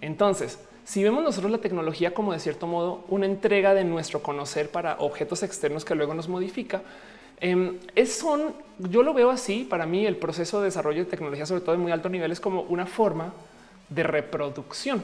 entonces, 0.00 0.58
si 0.84 1.02
vemos 1.02 1.22
nosotros 1.22 1.50
la 1.50 1.58
tecnología 1.58 2.12
como 2.12 2.34
de 2.34 2.40
cierto 2.40 2.66
modo 2.66 3.04
una 3.08 3.24
entrega 3.24 3.72
de 3.72 3.84
nuestro 3.84 4.22
conocer 4.22 4.70
para 4.70 4.96
objetos 4.98 5.42
externos 5.42 5.84
que 5.84 5.94
luego 5.94 6.12
nos 6.12 6.28
modifica, 6.28 6.82
Em, 7.40 7.78
es 7.94 8.16
son, 8.16 8.54
yo 8.78 9.02
lo 9.02 9.14
veo 9.14 9.30
así. 9.30 9.66
Para 9.68 9.86
mí, 9.86 10.06
el 10.06 10.16
proceso 10.16 10.60
de 10.60 10.66
desarrollo 10.66 11.04
de 11.04 11.10
tecnología, 11.10 11.46
sobre 11.46 11.60
todo 11.60 11.72
de 11.72 11.78
muy 11.78 11.92
alto 11.92 12.08
nivel, 12.08 12.32
es 12.32 12.40
como 12.40 12.62
una 12.62 12.86
forma 12.86 13.32
de 13.88 14.02
reproducción. 14.02 15.02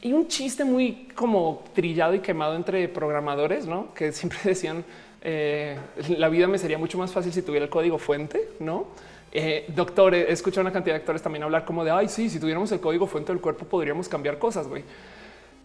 Y 0.00 0.12
un 0.12 0.28
chiste 0.28 0.64
muy 0.64 1.08
como 1.14 1.64
trillado 1.74 2.14
y 2.14 2.20
quemado 2.20 2.54
entre 2.54 2.88
programadores, 2.88 3.66
¿no? 3.66 3.92
Que 3.94 4.12
siempre 4.12 4.38
decían 4.44 4.84
eh, 5.22 5.76
la 6.16 6.28
vida 6.28 6.46
me 6.46 6.58
sería 6.58 6.78
mucho 6.78 6.98
más 6.98 7.12
fácil 7.12 7.32
si 7.32 7.42
tuviera 7.42 7.64
el 7.64 7.70
código 7.70 7.98
fuente, 7.98 8.50
¿no? 8.60 8.86
Eh, 9.32 9.66
doctor, 9.68 10.14
he 10.14 10.32
escuchado 10.32 10.62
una 10.62 10.72
cantidad 10.72 10.94
de 10.94 11.00
actores 11.00 11.20
también 11.20 11.42
hablar 11.42 11.64
como 11.64 11.84
de, 11.84 11.90
ay, 11.90 12.08
sí, 12.08 12.30
si 12.30 12.40
tuviéramos 12.40 12.72
el 12.72 12.80
código 12.80 13.06
fuente 13.06 13.32
del 13.32 13.40
cuerpo 13.40 13.66
podríamos 13.66 14.08
cambiar 14.08 14.38
cosas, 14.38 14.68
güey. 14.68 14.84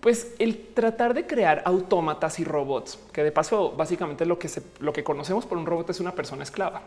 Pues 0.04 0.36
el 0.38 0.58
tratar 0.74 1.14
de 1.14 1.26
crear 1.26 1.62
autómatas 1.64 2.38
y 2.38 2.44
robots, 2.44 3.00
que 3.14 3.24
de 3.24 3.32
paso 3.32 3.72
básicamente 3.72 4.26
lo 4.26 4.38
que, 4.38 4.50
lo 4.82 4.92
que 4.92 5.02
conocemos 5.02 5.46
por 5.46 5.58
un 5.58 5.66
robot 5.66 5.92
es 5.92 6.02
una 6.02 6.12
persona 6.12 6.44
esclava. 6.44 6.82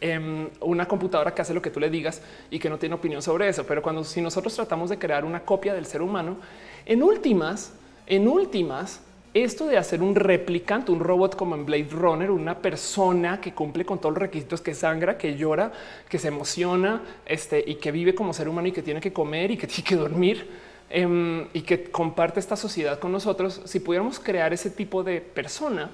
Em, 0.00 0.48
una 0.60 0.88
computadora 0.88 1.32
que 1.32 1.42
hace 1.42 1.54
lo 1.54 1.62
que 1.62 1.70
tú 1.70 1.78
le 1.78 1.88
digas 1.88 2.20
y 2.50 2.58
que 2.58 2.68
no 2.68 2.78
tiene 2.78 2.96
opinión 2.96 3.22
sobre 3.22 3.48
eso. 3.48 3.64
Pero 3.64 3.80
cuando 3.80 4.02
si 4.02 4.20
nosotros 4.20 4.56
tratamos 4.56 4.90
de 4.90 4.98
crear 4.98 5.24
una 5.24 5.44
copia 5.44 5.72
del 5.72 5.86
ser 5.86 6.02
humano, 6.02 6.38
en 6.84 7.04
últimas, 7.04 7.72
en 8.08 8.26
últimas, 8.26 9.02
esto 9.32 9.68
de 9.68 9.78
hacer 9.78 10.02
un 10.02 10.16
replicante, 10.16 10.90
un 10.90 10.98
robot 10.98 11.36
como 11.36 11.54
en 11.54 11.64
Blade 11.64 11.90
Runner, 11.92 12.32
una 12.32 12.58
persona 12.58 13.40
que 13.40 13.54
cumple 13.54 13.84
con 13.84 14.00
todos 14.00 14.16
los 14.16 14.22
requisitos, 14.22 14.60
que 14.60 14.74
sangra, 14.74 15.16
que 15.16 15.36
llora, 15.36 15.70
que 16.08 16.18
se 16.18 16.26
emociona 16.26 17.02
este, 17.24 17.62
y 17.64 17.76
que 17.76 17.92
vive 17.92 18.16
como 18.16 18.32
ser 18.32 18.48
humano 18.48 18.66
y 18.66 18.72
que 18.72 18.82
tiene 18.82 19.00
que 19.00 19.12
comer 19.12 19.52
y 19.52 19.56
que 19.56 19.66
tiene 19.68 19.84
que 19.84 19.94
dormir 19.94 20.65
Em, 20.88 21.48
y 21.52 21.62
que 21.62 21.90
comparte 21.90 22.38
esta 22.38 22.54
sociedad 22.54 23.00
con 23.00 23.10
nosotros, 23.10 23.60
si 23.64 23.80
pudiéramos 23.80 24.20
crear 24.20 24.52
ese 24.52 24.70
tipo 24.70 25.02
de 25.02 25.20
persona, 25.20 25.90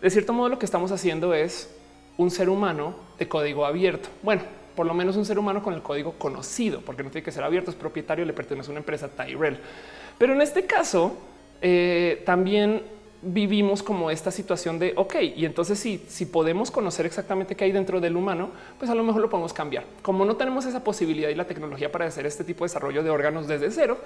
de 0.00 0.10
cierto 0.10 0.32
modo 0.32 0.48
lo 0.48 0.58
que 0.60 0.64
estamos 0.64 0.92
haciendo 0.92 1.34
es 1.34 1.74
un 2.16 2.30
ser 2.30 2.48
humano 2.48 2.94
de 3.18 3.26
código 3.26 3.66
abierto. 3.66 4.08
Bueno, 4.22 4.42
por 4.76 4.86
lo 4.86 4.94
menos 4.94 5.16
un 5.16 5.24
ser 5.24 5.40
humano 5.40 5.60
con 5.60 5.74
el 5.74 5.82
código 5.82 6.12
conocido, 6.12 6.82
porque 6.82 7.02
no 7.02 7.10
tiene 7.10 7.24
que 7.24 7.32
ser 7.32 7.42
abierto, 7.42 7.72
es 7.72 7.76
propietario, 7.76 8.24
le 8.24 8.32
pertenece 8.32 8.68
a 8.68 8.70
una 8.70 8.78
empresa 8.78 9.08
Tyrell. 9.08 9.58
Pero 10.18 10.34
en 10.34 10.40
este 10.40 10.66
caso, 10.66 11.16
eh, 11.60 12.22
también 12.24 12.82
vivimos 13.20 13.82
como 13.82 14.10
esta 14.10 14.30
situación 14.30 14.78
de 14.78 14.92
ok, 14.96 15.16
y 15.36 15.44
entonces 15.44 15.78
si, 15.78 16.04
si 16.08 16.26
podemos 16.26 16.70
conocer 16.70 17.06
exactamente 17.06 17.56
qué 17.56 17.64
hay 17.64 17.72
dentro 17.72 18.00
del 18.00 18.16
humano, 18.16 18.50
pues 18.78 18.90
a 18.90 18.94
lo 18.94 19.02
mejor 19.02 19.22
lo 19.22 19.30
podemos 19.30 19.52
cambiar. 19.52 19.84
Como 20.02 20.24
no 20.24 20.36
tenemos 20.36 20.66
esa 20.66 20.84
posibilidad 20.84 21.28
y 21.28 21.34
la 21.34 21.46
tecnología 21.46 21.90
para 21.90 22.06
hacer 22.06 22.26
este 22.26 22.44
tipo 22.44 22.64
de 22.64 22.68
desarrollo 22.68 23.02
de 23.02 23.10
órganos 23.10 23.48
desde 23.48 23.70
cero, 23.70 23.98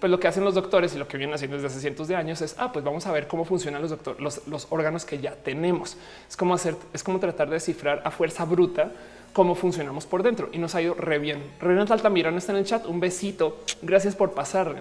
pues 0.00 0.10
lo 0.10 0.18
que 0.18 0.28
hacen 0.28 0.44
los 0.44 0.54
doctores 0.54 0.94
y 0.94 0.98
lo 0.98 1.06
que 1.06 1.16
vienen 1.16 1.34
haciendo 1.34 1.56
desde 1.56 1.68
hace 1.68 1.80
cientos 1.80 2.08
de 2.08 2.16
años 2.16 2.40
es, 2.40 2.56
ah, 2.58 2.72
pues 2.72 2.84
vamos 2.84 3.06
a 3.06 3.12
ver 3.12 3.28
cómo 3.28 3.44
funcionan 3.44 3.82
los, 3.82 3.90
doctores, 3.90 4.20
los, 4.20 4.46
los 4.48 4.66
órganos 4.70 5.04
que 5.04 5.18
ya 5.18 5.34
tenemos. 5.34 5.96
Es 6.28 6.36
como 6.36 6.54
hacer, 6.54 6.76
es 6.92 7.02
como 7.02 7.20
tratar 7.20 7.48
de 7.48 7.54
descifrar 7.54 8.02
a 8.04 8.10
fuerza 8.10 8.44
bruta 8.44 8.92
cómo 9.34 9.54
funcionamos 9.54 10.06
por 10.06 10.22
dentro 10.22 10.48
y 10.52 10.58
nos 10.58 10.74
ha 10.74 10.80
ido 10.80 10.94
re 10.94 11.18
bien. 11.18 11.42
Renata 11.60 11.92
Altamirano 11.92 12.38
está 12.38 12.52
en 12.52 12.58
el 12.58 12.64
chat. 12.64 12.86
Un 12.86 13.00
besito. 13.00 13.58
Gracias 13.82 14.14
por 14.14 14.32
pasar. 14.32 14.74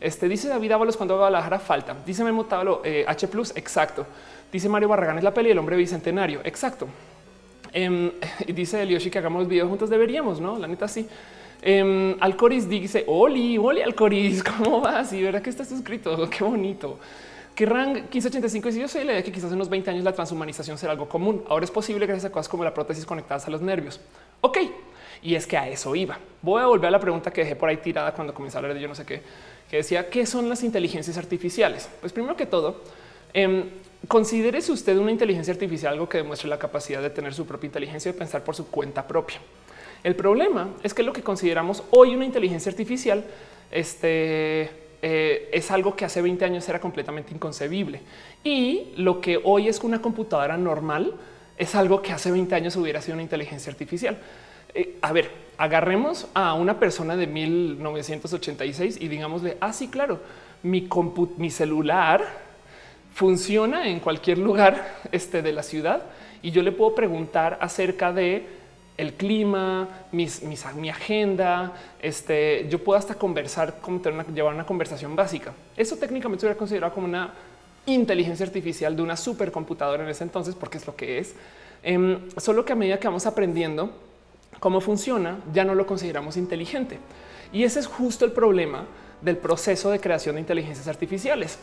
Este 0.00 0.28
dice 0.28 0.48
David 0.48 0.72
Ábalos 0.72 0.96
cuando 0.96 1.16
Guadalajara 1.16 1.58
falta. 1.58 1.96
Dice 2.04 2.22
Memo 2.22 2.44
Tablo 2.44 2.82
eh, 2.84 3.04
H. 3.06 3.28
Exacto. 3.54 4.06
Dice 4.52 4.68
Mario 4.68 4.88
Barragán 4.88 5.18
es 5.18 5.24
la 5.24 5.32
peli 5.32 5.48
del 5.48 5.58
hombre 5.58 5.76
bicentenario. 5.76 6.40
Exacto. 6.44 6.86
Em, 7.72 8.10
y 8.46 8.52
dice 8.52 8.82
Elioshi 8.82 9.10
que 9.10 9.18
hagamos 9.18 9.48
videos 9.48 9.68
juntos. 9.68 9.90
Deberíamos, 9.90 10.40
no? 10.40 10.58
La 10.58 10.66
neta, 10.66 10.86
sí. 10.88 11.06
Eh, 11.62 12.16
Alcoris 12.20 12.68
dice: 12.68 13.04
Oli, 13.06 13.58
Oli, 13.58 13.80
Alcoris, 13.82 14.42
¿cómo 14.58 14.80
vas? 14.80 15.12
Y 15.12 15.22
verdad 15.22 15.42
que 15.42 15.50
estás 15.50 15.68
suscrito. 15.68 16.28
Qué 16.30 16.44
bonito. 16.44 16.98
Que 17.54 17.64
Rang 17.64 17.94
1585 17.94 18.68
dice: 18.68 18.80
Yo 18.80 18.88
soy 18.88 19.04
la 19.04 19.12
idea 19.12 19.22
que 19.22 19.32
quizás 19.32 19.50
en 19.50 19.56
unos 19.56 19.70
20 19.70 19.90
años 19.90 20.04
la 20.04 20.12
transhumanización 20.12 20.76
será 20.76 20.92
algo 20.92 21.08
común. 21.08 21.42
Ahora 21.48 21.64
es 21.64 21.70
posible 21.70 22.06
gracias 22.06 22.26
a 22.26 22.32
cosas 22.32 22.48
como 22.48 22.64
la 22.64 22.74
prótesis 22.74 23.06
conectadas 23.06 23.46
a 23.46 23.50
los 23.50 23.62
nervios. 23.62 23.98
Ok, 24.42 24.58
y 25.22 25.34
es 25.34 25.46
que 25.46 25.56
a 25.56 25.68
eso 25.68 25.94
iba. 25.96 26.18
Voy 26.42 26.62
a 26.62 26.66
volver 26.66 26.88
a 26.88 26.90
la 26.90 27.00
pregunta 27.00 27.32
que 27.32 27.42
dejé 27.42 27.56
por 27.56 27.68
ahí 27.68 27.78
tirada 27.78 28.12
cuando 28.12 28.34
comencé 28.34 28.56
a 28.56 28.60
hablar 28.60 28.74
de 28.74 28.80
yo 28.80 28.88
no 28.88 28.94
sé 28.94 29.04
qué, 29.04 29.22
que 29.70 29.78
decía 29.78 30.10
qué 30.10 30.26
son 30.26 30.48
las 30.48 30.62
inteligencias 30.62 31.16
artificiales. 31.16 31.88
Pues 32.00 32.12
primero 32.12 32.36
que 32.36 32.46
todo, 32.46 32.82
eh, 33.34 33.64
considérese 34.08 34.72
usted 34.72 34.96
una 34.96 35.10
inteligencia 35.10 35.52
artificial 35.52 35.94
algo 35.94 36.08
que 36.08 36.18
demuestre 36.18 36.48
la 36.48 36.58
capacidad 36.58 37.02
de 37.02 37.10
tener 37.10 37.34
su 37.34 37.46
propia 37.46 37.66
inteligencia 37.66 38.10
y 38.10 38.12
de 38.12 38.18
pensar 38.18 38.44
por 38.44 38.54
su 38.54 38.68
cuenta 38.68 39.06
propia. 39.06 39.38
El 40.04 40.14
problema 40.14 40.74
es 40.82 40.94
que 40.94 41.02
lo 41.02 41.12
que 41.12 41.22
consideramos 41.22 41.82
hoy 41.90 42.14
una 42.14 42.24
inteligencia 42.24 42.70
artificial 42.70 43.24
este, 43.70 44.70
eh, 45.02 45.50
es 45.52 45.70
algo 45.70 45.96
que 45.96 46.04
hace 46.04 46.22
20 46.22 46.44
años 46.44 46.68
era 46.68 46.80
completamente 46.80 47.34
inconcebible 47.34 48.00
y 48.44 48.92
lo 48.96 49.20
que 49.20 49.40
hoy 49.42 49.68
es 49.68 49.80
una 49.80 50.00
computadora 50.00 50.56
normal 50.56 51.14
es 51.58 51.74
algo 51.74 52.02
que 52.02 52.12
hace 52.12 52.30
20 52.30 52.54
años 52.54 52.76
hubiera 52.76 53.00
sido 53.00 53.14
una 53.14 53.22
inteligencia 53.22 53.72
artificial. 53.72 54.18
Eh, 54.74 54.98
a 55.00 55.12
ver, 55.12 55.30
agarremos 55.58 56.28
a 56.34 56.54
una 56.54 56.78
persona 56.78 57.16
de 57.16 57.26
1986 57.26 58.98
y 59.00 59.08
digámosle, 59.08 59.56
ah, 59.60 59.72
sí, 59.72 59.88
claro, 59.88 60.20
mi, 60.62 60.88
mi 61.38 61.50
celular 61.50 62.24
funciona 63.14 63.88
en 63.88 64.00
cualquier 64.00 64.38
lugar 64.38 64.96
este, 65.12 65.42
de 65.42 65.52
la 65.52 65.62
ciudad 65.62 66.02
y 66.42 66.50
yo 66.50 66.62
le 66.62 66.72
puedo 66.72 66.94
preguntar 66.94 67.58
acerca 67.60 68.12
de 68.12 68.46
el 68.96 69.12
clima, 69.12 69.88
mi 70.10 70.88
agenda, 70.88 71.74
este, 72.00 72.66
yo 72.70 72.82
puedo 72.82 72.98
hasta 72.98 73.14
conversar, 73.14 73.80
como 73.80 74.00
llevar 74.34 74.54
una 74.54 74.64
conversación 74.64 75.14
básica. 75.14 75.52
Eso 75.76 75.96
técnicamente 75.96 76.40
se 76.40 76.46
hubiera 76.46 76.58
considerado 76.58 76.94
como 76.94 77.06
una 77.06 77.34
inteligencia 77.84 78.46
artificial 78.46 78.96
de 78.96 79.02
una 79.02 79.16
supercomputadora 79.16 80.02
en 80.02 80.08
ese 80.08 80.24
entonces, 80.24 80.54
porque 80.54 80.78
es 80.78 80.86
lo 80.86 80.96
que 80.96 81.18
es. 81.18 81.34
Em, 81.82 82.18
solo 82.38 82.64
que 82.64 82.72
a 82.72 82.76
medida 82.76 82.98
que 82.98 83.06
vamos 83.06 83.26
aprendiendo, 83.26 83.92
cómo 84.60 84.80
funciona, 84.80 85.38
ya 85.52 85.64
no 85.64 85.74
lo 85.74 85.86
consideramos 85.86 86.36
inteligente. 86.36 86.98
Y 87.52 87.64
ese 87.64 87.80
es 87.80 87.86
justo 87.86 88.24
el 88.24 88.32
problema 88.32 88.86
del 89.20 89.36
proceso 89.36 89.90
de 89.90 90.00
creación 90.00 90.36
de 90.36 90.40
inteligencias 90.42 90.88
artificiales. 90.88 91.58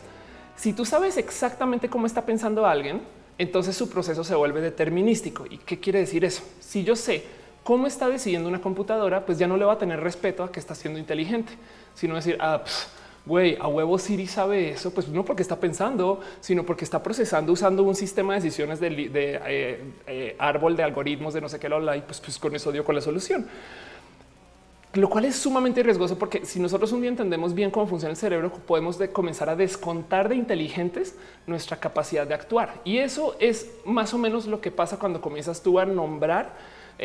Si 0.56 0.74
tú 0.74 0.86
sabes 0.86 1.18
exactamente 1.18 1.90
cómo 1.90 2.06
está 2.06 2.26
pensando 2.26 2.66
alguien, 2.66 3.02
entonces 3.38 3.76
su 3.76 3.90
proceso 3.90 4.24
se 4.24 4.36
vuelve 4.36 4.62
determinístico. 4.62 5.46
¿Y 5.50 5.58
qué 5.58 5.80
quiere 5.80 6.00
decir 6.00 6.24
eso? 6.24 6.44
Si 6.60 6.84
yo 6.84 6.96
sé 6.96 7.24
cómo 7.64 7.88
está 7.88 8.10
decidiendo 8.10 8.50
una 8.50 8.62
computadora, 8.62 9.26
pues 9.26 9.38
ya 9.38 9.48
no 9.48 9.58
le 9.58 9.66
va 9.66 9.74
a 9.74 9.78
tener 9.78 10.00
respeto 10.00 10.44
a 10.44 10.52
que 10.52 10.60
está 10.60 10.76
siendo 10.76 11.00
inteligente, 11.00 11.54
sino 11.96 12.16
decir, 12.16 12.38
ah, 12.40 12.64
güey, 13.26 13.58
a 13.60 13.68
huevo 13.68 13.98
Siri 13.98 14.28
sabe 14.28 14.72
eso, 14.72 14.94
pues 14.94 15.08
no 15.08 15.24
porque 15.24 15.42
está 15.42 15.60
pensando, 15.60 16.20
sino 16.42 16.66
porque 16.66 16.84
está 16.84 17.02
procesando 17.02 17.52
usando 17.54 17.84
un 17.84 17.96
sistema 17.96 18.34
de 18.34 18.42
decisiones 18.42 18.80
de, 18.80 18.88
eh, 18.90 19.84
eh, 20.08 20.36
árbol 20.40 20.76
de 20.76 20.84
algoritmos 20.84 21.34
de 21.34 21.42
no 21.42 21.50
sé 21.50 21.60
qué, 21.60 21.70
lo 21.70 21.96
y 21.96 22.02
pues, 22.02 22.20
pues 22.20 22.38
con 22.38 22.54
eso 22.56 22.72
dio 22.72 22.84
con 22.84 22.96
la 22.96 23.02
solución. 23.02 23.48
Lo 24.94 25.10
cual 25.10 25.26
es 25.26 25.38
sumamente 25.38 25.82
riesgoso 25.82 26.20
porque 26.20 26.46
si 26.46 26.60
nosotros 26.60 26.92
un 26.92 27.02
día 27.02 27.10
entendemos 27.10 27.56
bien 27.56 27.72
cómo 27.72 27.88
funciona 27.88 28.12
el 28.12 28.18
cerebro, 28.18 28.52
podemos 28.52 29.00
comenzar 29.12 29.50
a 29.50 29.56
descontar 29.56 30.30
de 30.30 30.36
inteligentes 30.36 31.16
nuestra 31.48 31.78
capacidad 31.78 32.28
de 32.28 32.36
actuar. 32.36 32.80
Y 32.84 33.00
eso 33.00 33.36
es 33.40 33.72
más 33.86 34.14
o 34.14 34.20
menos 34.20 34.46
lo 34.46 34.62
que 34.62 34.70
pasa 34.70 35.00
cuando 35.00 35.20
comienzas 35.20 35.64
tú 35.64 35.80
a 35.80 35.86
nombrar 35.86 36.54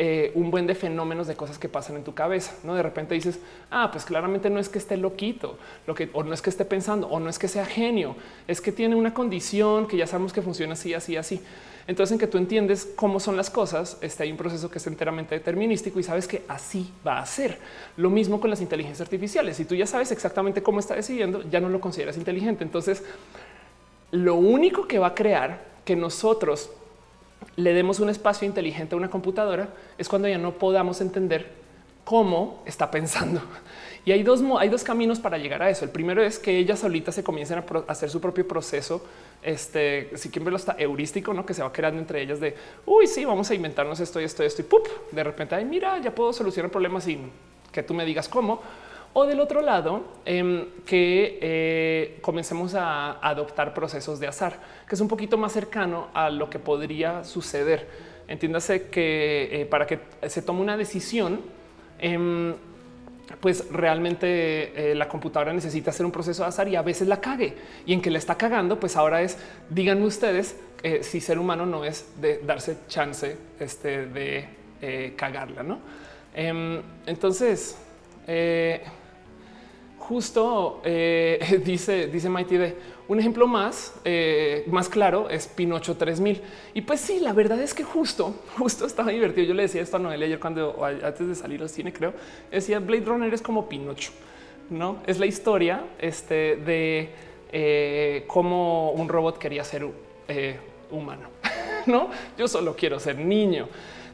eh, 0.01 0.31
un 0.33 0.49
buen 0.49 0.65
de 0.65 0.75
fenómenos 0.75 1.27
de 1.27 1.35
cosas 1.35 1.59
que 1.59 1.67
pasan 1.67 1.97
en 1.97 2.05
tu 2.05 2.13
cabeza. 2.13 2.53
No 2.63 2.73
de 2.73 2.81
repente 2.81 3.15
dices, 3.15 3.37
ah, 3.69 3.89
pues 3.91 4.05
claramente 4.05 4.49
no 4.49 4.57
es 4.57 4.69
que 4.69 4.77
esté 4.77 4.95
loquito, 4.95 5.57
lo 5.87 5.93
que 5.93 6.09
o 6.13 6.23
no 6.23 6.33
es 6.33 6.41
que 6.41 6.49
esté 6.49 6.63
pensando, 6.63 7.09
o 7.09 7.19
no 7.19 7.29
es 7.29 7.37
que 7.37 7.49
sea 7.49 7.65
genio, 7.65 8.15
es 8.47 8.61
que 8.61 8.71
tiene 8.71 8.95
una 8.95 9.13
condición 9.13 9.87
que 9.89 9.97
ya 9.97 10.07
sabemos 10.07 10.31
que 10.31 10.41
funciona 10.41 10.71
así, 10.71 10.93
así, 10.93 11.17
así. 11.17 11.41
Entonces, 11.85 12.13
en 12.13 12.19
que 12.19 12.27
tú 12.27 12.37
entiendes 12.37 12.89
cómo 12.95 13.19
son 13.19 13.35
las 13.35 13.49
cosas, 13.49 13.97
está 13.99 14.23
hay 14.23 14.31
un 14.31 14.37
proceso 14.37 14.71
que 14.71 14.77
es 14.77 14.87
enteramente 14.87 15.35
determinístico 15.35 15.99
y 15.99 16.03
sabes 16.03 16.29
que 16.29 16.43
así 16.47 16.93
va 17.05 17.19
a 17.19 17.25
ser. 17.25 17.57
Lo 17.97 18.09
mismo 18.09 18.39
con 18.39 18.49
las 18.49 18.61
inteligencias 18.61 19.01
artificiales. 19.01 19.57
Si 19.57 19.65
tú 19.65 19.75
ya 19.75 19.85
sabes 19.85 20.13
exactamente 20.13 20.63
cómo 20.63 20.79
está 20.79 20.95
decidiendo, 20.95 21.43
ya 21.49 21.59
no 21.59 21.67
lo 21.67 21.81
consideras 21.81 22.15
inteligente. 22.15 22.63
Entonces, 22.63 23.03
lo 24.11 24.35
único 24.35 24.87
que 24.87 24.97
va 24.97 25.07
a 25.07 25.13
crear 25.13 25.61
que 25.83 25.97
nosotros 25.97 26.69
le 27.55 27.73
demos 27.73 27.99
un 27.99 28.09
espacio 28.09 28.47
inteligente 28.47 28.95
a 28.95 28.97
una 28.97 29.09
computadora 29.09 29.69
es 29.97 30.07
cuando 30.07 30.27
ya 30.27 30.37
no 30.37 30.53
podamos 30.53 31.01
entender 31.01 31.51
cómo 32.03 32.63
está 32.65 32.89
pensando. 32.89 33.41
Y 34.05 34.13
hay 34.13 34.23
dos, 34.23 34.41
hay 34.57 34.69
dos 34.69 34.83
caminos 34.83 35.19
para 35.19 35.37
llegar 35.37 35.61
a 35.61 35.69
eso. 35.69 35.83
El 35.83 35.91
primero 35.91 36.23
es 36.23 36.39
que 36.39 36.57
ellas 36.57 36.79
solitas 36.79 37.13
se 37.13 37.23
comiencen 37.23 37.59
a 37.59 37.63
hacer 37.87 38.09
su 38.09 38.21
propio 38.21 38.47
proceso. 38.47 39.05
Este, 39.43 40.09
si 40.15 40.29
quieren 40.29 40.45
verlo, 40.45 40.57
está 40.57 40.75
heurístico, 40.79 41.33
no 41.33 41.45
que 41.45 41.53
se 41.53 41.61
va 41.61 41.71
creando 41.71 41.99
entre 41.99 42.21
ellas 42.21 42.39
de 42.39 42.55
uy, 42.85 43.07
sí, 43.07 43.25
vamos 43.25 43.51
a 43.51 43.55
inventarnos 43.55 43.99
esto 43.99 44.19
y 44.21 44.23
esto 44.23 44.41
y 44.41 44.47
esto 44.47 44.61
y 44.61 44.65
¡pup! 44.65 44.87
de 45.11 45.23
repente, 45.23 45.53
ay, 45.53 45.65
mira, 45.65 45.99
ya 45.99 46.15
puedo 46.15 46.31
solucionar 46.33 46.71
problemas 46.71 47.03
sin 47.03 47.29
que 47.71 47.83
tú 47.83 47.93
me 47.93 48.05
digas 48.05 48.29
cómo. 48.29 48.61
O 49.13 49.25
del 49.25 49.39
otro 49.39 49.61
lado, 49.61 50.03
em, 50.23 50.67
que 50.85 51.39
eh, 51.41 52.19
comencemos 52.21 52.75
a 52.75 53.13
adoptar 53.27 53.73
procesos 53.73 54.19
de 54.19 54.27
azar, 54.27 54.59
que 54.87 54.93
es 54.93 55.01
un 55.01 55.07
poquito 55.07 55.37
más 55.37 55.51
cercano 55.51 56.09
a 56.13 56.29
lo 56.29 56.49
que 56.49 56.59
podría 56.59 57.23
suceder. 57.23 57.87
Entiéndase 58.27 58.89
que 58.89 59.61
eh, 59.61 59.65
para 59.65 59.87
que 59.87 59.99
se 60.27 60.43
tome 60.43 60.61
una 60.61 60.77
decisión, 60.77 61.41
em, 61.97 62.53
pues 63.41 63.71
realmente 63.71 64.91
eh, 64.91 64.95
la 64.95 65.07
computadora 65.07 65.53
necesita 65.53 65.89
hacer 65.89 66.05
un 66.05 66.11
proceso 66.11 66.43
de 66.43 66.49
azar 66.49 66.67
y 66.67 66.75
a 66.75 66.83
veces 66.83 67.07
la 67.07 67.19
cague. 67.19 67.55
Y 67.87 67.93
en 67.93 68.01
que 68.01 68.11
le 68.11 68.19
está 68.19 68.35
cagando, 68.35 68.79
pues 68.79 68.95
ahora 68.95 69.23
es, 69.23 69.39
díganme 69.69 70.05
ustedes 70.05 70.55
si 71.01 71.19
ser 71.19 71.37
humano 71.37 71.65
no 71.65 71.83
es 71.83 72.21
de 72.21 72.37
darse 72.37 72.77
chance 72.87 73.35
este, 73.59 74.05
de 74.05 75.13
cagarla, 75.17 75.61
¿no? 75.61 75.79
Em, 76.33 76.81
entonces, 77.05 77.77
justo 80.09 80.81
eh, 80.83 81.61
dice, 81.65 82.07
dice 82.07 82.29
Mighty 82.29 82.57
de 82.57 82.75
un 83.07 83.19
ejemplo 83.19 83.47
más, 83.47 83.93
eh, 84.03 84.63
más 84.67 84.89
claro 84.89 85.29
es 85.29 85.47
Pinocho 85.47 85.95
3000. 85.95 86.41
Y 86.73 86.81
pues 86.81 86.99
sí, 86.99 87.19
la 87.19 87.31
verdad 87.31 87.61
es 87.61 87.75
que 87.75 87.83
justo, 87.83 88.33
justo 88.57 88.87
estaba 88.87 89.11
divertido. 89.11 89.47
Yo 89.47 89.53
le 89.53 89.63
decía 89.63 89.81
esto 89.81 89.97
a 89.97 89.99
Noelia 89.99 90.25
ayer 90.25 90.39
cuando 90.39 90.83
antes 90.83 91.27
de 91.27 91.35
salir 91.35 91.61
al 91.61 91.69
cine, 91.69 91.93
creo, 91.93 92.13
decía 92.51 92.79
Blade 92.79 93.05
Runner 93.05 93.33
es 93.33 93.41
como 93.41 93.69
Pinocho, 93.69 94.11
no 94.71 94.97
es 95.05 95.19
la 95.19 95.27
historia 95.27 95.83
este, 95.99 96.55
de 96.55 97.09
eh, 97.51 98.23
cómo 98.27 98.91
un 98.91 99.07
robot 99.07 99.37
quería 99.37 99.63
ser 99.63 99.87
humano. 100.89 101.29
no, 101.85 102.09
yo 102.37 102.47
solo 102.47 102.75
quiero 102.75 102.99
ser 102.99 103.17
niño. 103.19 103.67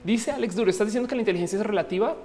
Dice 0.04 0.32
Alex 0.32 0.56
Duro, 0.56 0.70
estás 0.70 0.88
diciendo 0.88 1.10
que 1.10 1.16
la 1.16 1.22
inteligencia 1.22 1.58
es 1.58 1.66
relativa. 1.66 2.16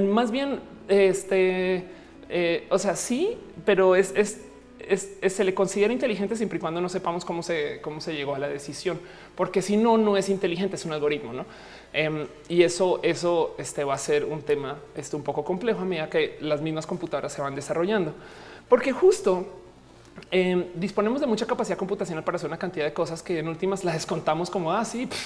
Más 0.00 0.30
bien, 0.30 0.60
este 0.88 1.99
eh, 2.30 2.66
o 2.70 2.78
sea, 2.78 2.94
sí, 2.94 3.36
pero 3.64 3.94
se 4.00 5.44
le 5.44 5.52
considera 5.52 5.92
inteligente 5.92 6.36
siempre 6.36 6.58
y 6.58 6.60
cuando 6.60 6.80
no 6.80 6.88
sepamos 6.88 7.24
cómo 7.24 7.42
se, 7.42 7.80
llegó 8.14 8.36
a 8.36 8.38
la 8.38 8.48
decisión, 8.48 9.00
porque 9.34 9.62
si 9.62 9.76
no, 9.76 9.98
no 9.98 10.16
es 10.16 10.28
inteligente, 10.28 10.76
es 10.76 10.84
un 10.84 10.92
algoritmo, 10.92 11.32
¿no? 11.32 11.44
Em, 11.92 12.26
y 12.48 12.62
eso, 12.62 13.00
eso 13.02 13.56
este, 13.58 13.82
va 13.82 13.94
a 13.94 13.98
ser 13.98 14.24
un 14.24 14.42
tema 14.42 14.78
este, 14.96 15.16
un 15.16 15.24
poco 15.24 15.44
complejo 15.44 15.80
a 15.80 15.84
medida 15.84 16.08
que 16.08 16.38
las 16.40 16.60
mismas 16.62 16.86
computadoras 16.86 17.32
se 17.32 17.42
van 17.42 17.56
desarrollando, 17.56 18.14
porque 18.68 18.92
justo 18.92 19.46
em, 20.30 20.66
disponemos 20.76 21.20
de 21.20 21.26
mucha 21.26 21.46
capacidad 21.46 21.76
computacional 21.76 22.22
para 22.22 22.36
hacer 22.36 22.48
una 22.48 22.58
cantidad 22.58 22.84
de 22.84 22.92
cosas 22.92 23.22
que 23.22 23.40
en 23.40 23.48
últimas 23.48 23.82
las 23.84 23.94
descontamos 23.94 24.50
como 24.50 24.72
así. 24.72 25.08
Ah, 25.10 25.16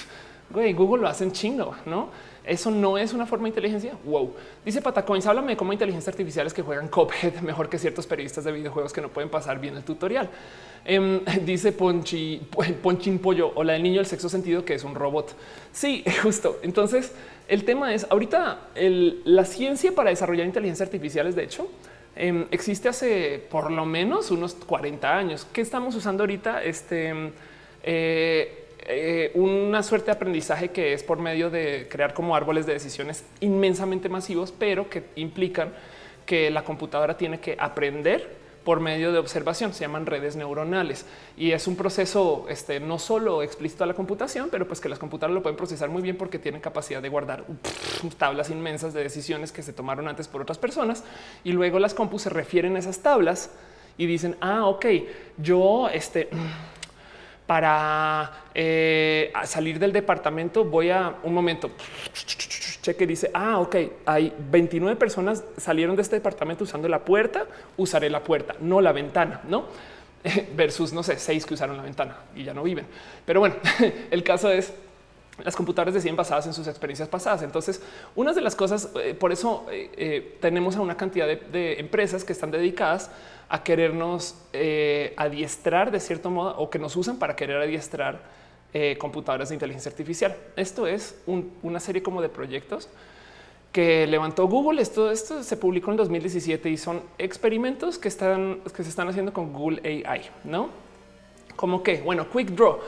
Güey, 0.49 0.73
Google 0.73 1.01
lo 1.01 1.07
hacen 1.07 1.31
chingo, 1.31 1.75
¿no? 1.85 2.09
Eso 2.45 2.69
no 2.69 2.97
es 2.97 3.13
una 3.13 3.25
forma 3.25 3.43
de 3.43 3.49
inteligencia. 3.49 3.93
Wow. 4.05 4.35
Dice 4.63 4.81
Patacoins, 4.81 5.25
háblame 5.25 5.53
de 5.53 5.57
cómo 5.57 5.73
inteligencias 5.73 6.13
artificiales 6.13 6.53
que 6.53 6.61
juegan 6.61 6.87
Cophead 6.87 7.41
mejor 7.41 7.69
que 7.69 7.79
ciertos 7.79 8.05
periodistas 8.05 8.43
de 8.43 8.51
videojuegos 8.51 8.93
que 8.93 9.01
no 9.01 9.09
pueden 9.09 9.29
pasar 9.29 9.59
bien 9.59 9.75
el 9.75 9.83
tutorial. 9.83 10.29
Em, 10.85 11.21
dice 11.45 11.71
Ponchi, 11.71 12.41
Ponchin 12.83 13.19
Pollo 13.19 13.51
o 13.55 13.63
la 13.63 13.73
del 13.73 13.83
niño 13.83 13.97
del 13.97 14.05
sexo 14.05 14.29
sentido 14.29 14.63
que 14.63 14.75
es 14.75 14.83
un 14.83 14.95
robot. 14.95 15.35
Sí, 15.71 16.03
justo. 16.23 16.59
Entonces, 16.61 17.13
el 17.47 17.65
tema 17.65 17.93
es 17.93 18.05
ahorita 18.09 18.69
la 18.75 19.45
ciencia 19.45 19.93
para 19.93 20.11
desarrollar 20.11 20.45
inteligencias 20.45 20.87
artificiales, 20.87 21.35
de 21.35 21.43
hecho, 21.43 21.67
em, 22.15 22.45
existe 22.51 22.89
hace 22.89 23.43
por 23.49 23.71
lo 23.71 23.85
menos 23.85 24.29
unos 24.31 24.53
40 24.53 25.17
años. 25.17 25.47
¿Qué 25.51 25.61
estamos 25.61 25.95
usando 25.95 26.23
ahorita? 26.23 26.63
Este 26.63 27.07
em, 27.07 27.31
eh, 27.83 28.64
eh, 28.87 29.31
una 29.33 29.81
suerte 29.83 30.07
de 30.07 30.11
aprendizaje 30.13 30.69
que 30.69 30.93
es 30.93 31.03
por 31.03 31.19
medio 31.19 31.49
de 31.49 31.87
crear 31.89 32.13
como 32.13 32.35
árboles 32.35 32.65
de 32.65 32.73
decisiones 32.73 33.23
inmensamente 33.39 34.09
masivos, 34.09 34.51
pero 34.51 34.89
que 34.89 35.05
implican 35.15 35.73
que 36.25 36.51
la 36.51 36.63
computadora 36.63 37.17
tiene 37.17 37.39
que 37.39 37.55
aprender 37.59 38.45
por 38.65 38.79
medio 38.79 39.11
de 39.11 39.19
observación. 39.19 39.73
Se 39.73 39.81
llaman 39.81 40.05
redes 40.05 40.35
neuronales 40.35 41.05
y 41.37 41.51
es 41.51 41.67
un 41.67 41.75
proceso 41.77 42.45
este, 42.49 42.79
no 42.79 42.99
solo 42.99 43.43
explícito 43.43 43.83
a 43.85 43.87
la 43.87 43.93
computación, 43.93 44.49
pero 44.51 44.67
pues 44.67 44.81
que 44.81 44.89
las 44.89 44.99
computadoras 44.99 45.35
lo 45.35 45.43
pueden 45.43 45.55
procesar 45.55 45.89
muy 45.89 46.01
bien 46.01 46.17
porque 46.17 46.39
tienen 46.39 46.59
capacidad 46.61 47.01
de 47.01 47.07
guardar 47.09 47.45
tablas 48.17 48.49
inmensas 48.49 48.93
de 48.93 49.03
decisiones 49.03 49.51
que 49.51 49.63
se 49.63 49.71
tomaron 49.71 50.07
antes 50.07 50.27
por 50.27 50.41
otras 50.41 50.57
personas 50.57 51.03
y 51.43 51.53
luego 51.53 51.79
las 51.79 51.93
compus 51.93 52.23
se 52.23 52.29
refieren 52.29 52.75
a 52.75 52.79
esas 52.79 52.99
tablas 52.99 53.51
y 53.97 54.07
dicen, 54.07 54.35
ah, 54.41 54.65
ok, 54.65 54.85
yo 55.37 55.87
este 55.89 56.29
para 57.47 58.45
eh, 58.53 59.31
salir 59.45 59.77
del 59.77 59.93
departamento 59.93 60.65
voy 60.65 60.89
a 60.89 61.15
un 61.23 61.33
momento 61.33 61.71
cheque 62.81 63.05
dice 63.05 63.29
ah 63.33 63.59
ok 63.59 63.75
hay 64.05 64.33
29 64.51 64.95
personas 64.95 65.43
salieron 65.57 65.95
de 65.95 66.01
este 66.01 66.15
departamento 66.15 66.63
usando 66.63 66.87
la 66.87 67.05
puerta 67.05 67.45
usaré 67.77 68.09
la 68.09 68.23
puerta 68.23 68.55
no 68.59 68.81
la 68.81 68.91
ventana 68.91 69.41
no 69.47 69.65
versus 70.55 70.91
no 70.91 71.03
sé 71.03 71.19
seis 71.19 71.45
que 71.45 71.53
usaron 71.53 71.77
la 71.77 71.83
ventana 71.83 72.17
y 72.35 72.43
ya 72.43 72.53
no 72.53 72.63
viven 72.63 72.87
pero 73.25 73.41
bueno 73.41 73.55
el 74.11 74.23
caso 74.23 74.51
es 74.51 74.73
las 75.43 75.55
computadoras 75.55 75.93
deciden 75.93 76.15
basadas 76.15 76.47
en 76.47 76.53
sus 76.53 76.65
experiencias 76.65 77.09
pasadas. 77.09 77.41
Entonces, 77.41 77.81
una 78.15 78.31
de 78.31 78.39
las 78.39 78.55
cosas, 78.55 78.89
eh, 79.03 79.13
por 79.13 79.33
eso 79.33 79.65
eh, 79.69 80.37
tenemos 80.39 80.77
a 80.77 80.81
una 80.81 80.95
cantidad 80.95 81.27
de 81.27 81.77
empresas 81.77 82.23
que 82.23 82.31
están 82.31 82.51
dedicadas 82.51 83.11
querernos 83.63 84.35
eh, 84.53 85.13
adiestrar 85.17 85.91
de 85.91 85.99
cierto 85.99 86.29
modo 86.29 86.57
o 86.57 86.69
que 86.69 86.79
nos 86.79 86.95
usan 86.95 87.17
para 87.17 87.35
querer 87.35 87.57
adiestrar 87.57 88.19
eh, 88.73 88.97
computadoras 88.97 89.49
de 89.49 89.55
inteligencia 89.55 89.89
artificial. 89.89 90.35
Esto 90.55 90.87
es 90.87 91.15
una 91.61 91.79
serie 91.79 92.03
como 92.03 92.21
de 92.21 92.29
proyectos 92.29 92.89
que 93.71 94.07
levantó 94.07 94.47
Google. 94.47 94.81
Esto, 94.81 95.11
esto 95.11 95.43
se 95.43 95.57
publicó 95.57 95.91
en 95.91 95.97
2017 95.97 96.69
y 96.69 96.77
son 96.77 97.01
experimentos 97.17 97.97
que 97.97 98.07
están 98.07 98.61
que 98.75 98.83
se 98.83 98.89
están 98.89 99.07
haciendo 99.07 99.33
con 99.33 99.53
Google 99.53 100.05
AI, 100.05 100.21
no 100.43 100.85
como 101.55 101.83
que 101.83 102.01
bueno, 102.01 102.27
Quick 102.29 102.49
Draw 102.49 102.79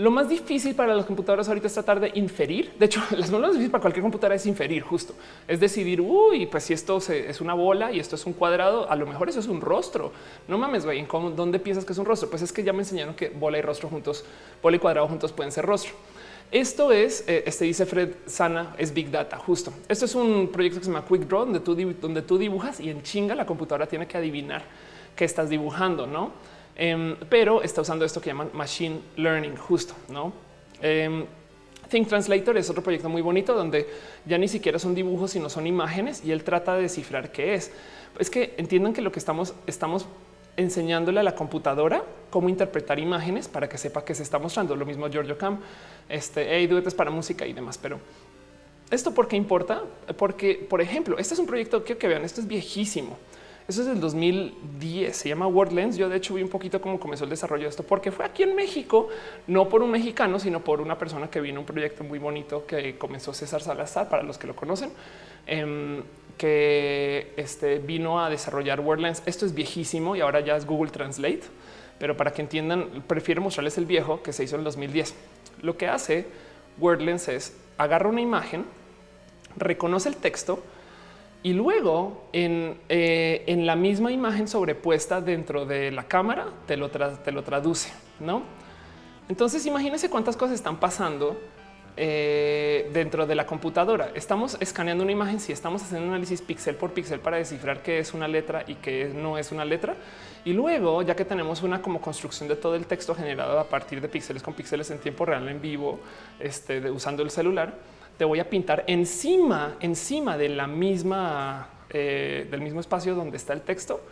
lo 0.00 0.10
más 0.10 0.30
difícil 0.30 0.74
para 0.74 0.94
las 0.94 1.04
computadoras 1.04 1.46
ahorita 1.48 1.66
es 1.66 1.74
tratar 1.74 2.00
de 2.00 2.10
inferir. 2.14 2.72
De 2.78 2.86
hecho, 2.86 3.02
las 3.10 3.30
más 3.30 3.42
difíciles 3.42 3.70
para 3.70 3.82
cualquier 3.82 4.02
computadora 4.02 4.34
es 4.34 4.46
inferir 4.46 4.82
justo. 4.82 5.14
Es 5.46 5.60
decidir, 5.60 6.00
uy, 6.00 6.46
pues 6.46 6.64
si 6.64 6.72
esto 6.72 6.96
es 6.96 7.40
una 7.42 7.52
bola 7.52 7.92
y 7.92 8.00
esto 8.00 8.16
es 8.16 8.24
un 8.24 8.32
cuadrado, 8.32 8.90
a 8.90 8.96
lo 8.96 9.06
mejor 9.06 9.28
eso 9.28 9.40
es 9.40 9.46
un 9.46 9.60
rostro. 9.60 10.10
No 10.48 10.56
mames, 10.56 10.86
güey, 10.86 11.06
¿dónde 11.36 11.58
piensas 11.58 11.84
que 11.84 11.92
es 11.92 11.98
un 11.98 12.06
rostro? 12.06 12.30
Pues 12.30 12.40
es 12.40 12.50
que 12.50 12.62
ya 12.62 12.72
me 12.72 12.78
enseñaron 12.78 13.14
que 13.14 13.28
bola 13.28 13.58
y 13.58 13.60
rostro 13.60 13.90
juntos, 13.90 14.24
bola 14.62 14.76
y 14.76 14.78
cuadrado 14.78 15.06
juntos 15.06 15.32
pueden 15.32 15.52
ser 15.52 15.66
rostro. 15.66 15.92
Esto 16.50 16.92
es, 16.92 17.22
eh, 17.28 17.44
este 17.46 17.66
dice 17.66 17.84
Fred 17.84 18.14
Sana, 18.24 18.74
es 18.78 18.94
Big 18.94 19.10
Data, 19.10 19.36
justo. 19.36 19.70
Esto 19.86 20.06
es 20.06 20.14
un 20.14 20.48
proyecto 20.48 20.80
que 20.80 20.86
se 20.86 20.90
llama 20.90 21.04
Quick 21.06 21.28
Draw, 21.28 21.44
donde 21.44 21.60
tú, 21.60 21.76
donde 22.00 22.22
tú 22.22 22.38
dibujas 22.38 22.80
y 22.80 22.88
en 22.88 23.02
chinga 23.02 23.34
la 23.34 23.44
computadora 23.44 23.86
tiene 23.86 24.06
que 24.06 24.16
adivinar 24.16 24.62
qué 25.14 25.26
estás 25.26 25.50
dibujando, 25.50 26.06
¿no? 26.06 26.32
Em, 26.82 27.14
pero 27.28 27.62
está 27.62 27.82
usando 27.82 28.06
esto 28.06 28.22
que 28.22 28.30
llaman 28.30 28.48
Machine 28.54 29.00
Learning, 29.16 29.54
justo, 29.54 29.92
¿no? 30.08 30.32
Em, 30.80 31.26
Think 31.90 32.08
Translator 32.08 32.56
es 32.56 32.70
otro 32.70 32.82
proyecto 32.82 33.10
muy 33.10 33.20
bonito 33.20 33.52
donde 33.52 33.86
ya 34.24 34.38
ni 34.38 34.48
siquiera 34.48 34.78
son 34.78 34.94
dibujos, 34.94 35.32
sino 35.32 35.50
son 35.50 35.66
imágenes 35.66 36.24
y 36.24 36.32
él 36.32 36.42
trata 36.42 36.76
de 36.76 36.82
descifrar 36.82 37.32
qué 37.32 37.52
es. 37.52 37.70
Es 38.18 38.30
que 38.30 38.54
entiendan 38.56 38.94
que 38.94 39.02
lo 39.02 39.12
que 39.12 39.18
estamos, 39.18 39.52
estamos 39.66 40.06
enseñándole 40.56 41.20
a 41.20 41.22
la 41.22 41.34
computadora 41.34 42.02
cómo 42.30 42.48
interpretar 42.48 42.98
imágenes 42.98 43.46
para 43.46 43.68
que 43.68 43.76
sepa 43.76 44.02
qué 44.02 44.14
se 44.14 44.22
está 44.22 44.38
mostrando. 44.38 44.74
Lo 44.74 44.86
mismo 44.86 45.06
Giorgio 45.10 45.36
Cam, 45.36 45.60
este 46.08 46.46
hey, 46.48 46.66
duetes 46.66 46.94
para 46.94 47.10
música 47.10 47.46
y 47.46 47.52
demás. 47.52 47.76
Pero 47.76 48.00
esto 48.90 49.12
por 49.12 49.28
qué 49.28 49.36
importa? 49.36 49.82
Porque, 50.16 50.54
por 50.54 50.80
ejemplo, 50.80 51.18
este 51.18 51.34
es 51.34 51.40
un 51.40 51.46
proyecto 51.46 51.84
que, 51.84 51.98
que 51.98 52.08
vean, 52.08 52.24
esto 52.24 52.40
es 52.40 52.46
viejísimo. 52.46 53.18
Eso 53.70 53.82
es 53.82 53.86
del 53.86 54.00
2010, 54.00 55.16
se 55.16 55.28
llama 55.28 55.46
WordLens. 55.46 55.96
Yo 55.96 56.08
de 56.08 56.16
hecho 56.16 56.34
vi 56.34 56.42
un 56.42 56.48
poquito 56.48 56.80
cómo 56.80 56.98
comenzó 56.98 57.22
el 57.22 57.30
desarrollo 57.30 57.62
de 57.62 57.68
esto, 57.68 57.84
porque 57.84 58.10
fue 58.10 58.24
aquí 58.24 58.42
en 58.42 58.56
México, 58.56 59.06
no 59.46 59.68
por 59.68 59.80
un 59.80 59.92
mexicano, 59.92 60.40
sino 60.40 60.64
por 60.64 60.80
una 60.80 60.98
persona 60.98 61.30
que 61.30 61.40
vino 61.40 61.60
un 61.60 61.66
proyecto 61.66 62.02
muy 62.02 62.18
bonito 62.18 62.66
que 62.66 62.98
comenzó 62.98 63.32
César 63.32 63.62
Salazar, 63.62 64.08
para 64.08 64.24
los 64.24 64.38
que 64.38 64.48
lo 64.48 64.56
conocen, 64.56 64.90
em, 65.46 66.02
que 66.36 67.32
este, 67.36 67.78
vino 67.78 68.20
a 68.20 68.28
desarrollar 68.28 68.80
WordLens. 68.80 69.22
Esto 69.24 69.46
es 69.46 69.54
viejísimo 69.54 70.16
y 70.16 70.20
ahora 70.20 70.40
ya 70.40 70.56
es 70.56 70.66
Google 70.66 70.90
Translate, 70.90 71.42
pero 72.00 72.16
para 72.16 72.32
que 72.32 72.42
entiendan, 72.42 73.04
prefiero 73.06 73.40
mostrarles 73.40 73.78
el 73.78 73.86
viejo 73.86 74.20
que 74.20 74.32
se 74.32 74.42
hizo 74.42 74.56
en 74.56 74.62
el 74.62 74.64
2010. 74.64 75.14
Lo 75.62 75.76
que 75.76 75.86
hace 75.86 76.26
WordLens 76.80 77.28
es 77.28 77.56
agarra 77.78 78.08
una 78.08 78.20
imagen, 78.20 78.64
reconoce 79.56 80.08
el 80.08 80.16
texto, 80.16 80.60
y 81.42 81.52
luego 81.52 82.24
eh, 82.32 83.44
en, 83.46 83.66
la 83.66 83.76
misma 83.76 84.12
imagen 84.12 84.46
sobrepuesta 84.46 85.20
dentro 85.20 85.64
de 85.64 85.90
la 85.90 86.04
cámara 86.04 86.48
te 86.66 86.76
lo, 86.76 86.90
te 86.90 87.32
lo 87.32 87.42
traduce, 87.42 87.92
¿no? 88.18 88.42
Entonces 89.28 89.64
imagínense 89.64 90.10
cuántas 90.10 90.36
cosas 90.36 90.56
están 90.56 90.78
pasando 90.78 91.38
eh, 91.96 92.88
dentro 92.92 93.26
de 93.26 93.34
la 93.34 93.46
computadora. 93.46 94.10
Estamos 94.14 94.56
escaneando 94.60 95.02
una 95.04 95.12
imagen, 95.12 95.38
si 95.38 95.52
estamos 95.52 95.82
haciendo 95.82 96.08
análisis 96.08 96.40
píxel 96.40 96.74
por 96.74 96.92
píxel 96.92 97.20
para 97.20 97.36
descifrar 97.36 97.82
qué 97.82 97.98
es 97.98 98.14
una 98.14 98.26
letra 98.26 98.64
y 98.66 98.76
qué 98.76 99.12
no 99.14 99.38
es 99.38 99.52
una 99.52 99.64
letra. 99.64 99.96
Y 100.44 100.52
luego, 100.52 101.02
ya 101.02 101.14
que 101.14 101.24
tenemos 101.24 101.62
una 101.62 101.82
como 101.82 102.00
construcción 102.00 102.48
de 102.48 102.56
todo 102.56 102.74
el 102.74 102.86
texto 102.86 103.14
generado 103.14 103.58
a 103.58 103.64
partir 103.64 104.00
de 104.00 104.08
píxeles 104.08 104.42
con 104.42 104.54
píxeles 104.54 104.90
en 104.90 104.98
tiempo 104.98 105.26
real 105.26 105.46
en 105.48 105.60
vivo, 105.60 106.00
este, 106.38 106.90
usando 106.90 107.22
el 107.22 107.30
celular, 107.30 107.74
te 108.20 108.26
voy 108.26 108.38
a 108.38 108.50
pintar 108.50 108.84
encima, 108.86 109.78
encima 109.80 110.36
de 110.36 110.50
la 110.50 110.66
misma, 110.66 111.70
eh, 111.88 112.46
del 112.50 112.60
mismo 112.60 112.80
espacio 112.80 113.14
donde 113.14 113.38
está 113.38 113.54
el 113.54 113.62
texto, 113.62 114.02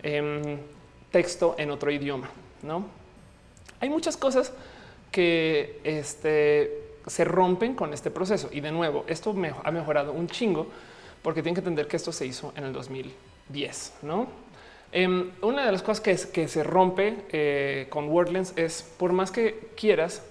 em, 0.00 0.58
texto 1.10 1.56
en 1.58 1.72
otro 1.72 1.90
idioma. 1.90 2.30
No 2.62 2.84
hay 3.80 3.90
muchas 3.90 4.16
cosas 4.16 4.52
que 5.10 5.80
este, 5.82 7.00
se 7.08 7.24
rompen 7.24 7.74
con 7.74 7.92
este 7.92 8.12
proceso. 8.12 8.48
Y 8.52 8.60
de 8.60 8.70
nuevo, 8.70 9.04
esto 9.08 9.32
me 9.32 9.52
ha 9.64 9.72
mejorado 9.72 10.12
un 10.12 10.28
chingo 10.28 10.68
porque 11.20 11.42
tienen 11.42 11.56
que 11.56 11.60
entender 11.62 11.88
que 11.88 11.96
esto 11.96 12.12
se 12.12 12.26
hizo 12.26 12.52
en 12.54 12.62
el 12.62 12.72
2010. 12.72 13.94
No 14.02 14.28
em, 14.92 15.32
una 15.42 15.66
de 15.66 15.72
las 15.72 15.82
cosas 15.82 16.00
que, 16.00 16.16
que 16.32 16.46
se 16.46 16.62
rompe 16.62 17.24
eh, 17.30 17.88
con 17.90 18.08
WordLens 18.08 18.52
es 18.54 18.84
por 18.96 19.12
más 19.12 19.32
que 19.32 19.70
quieras 19.74 20.22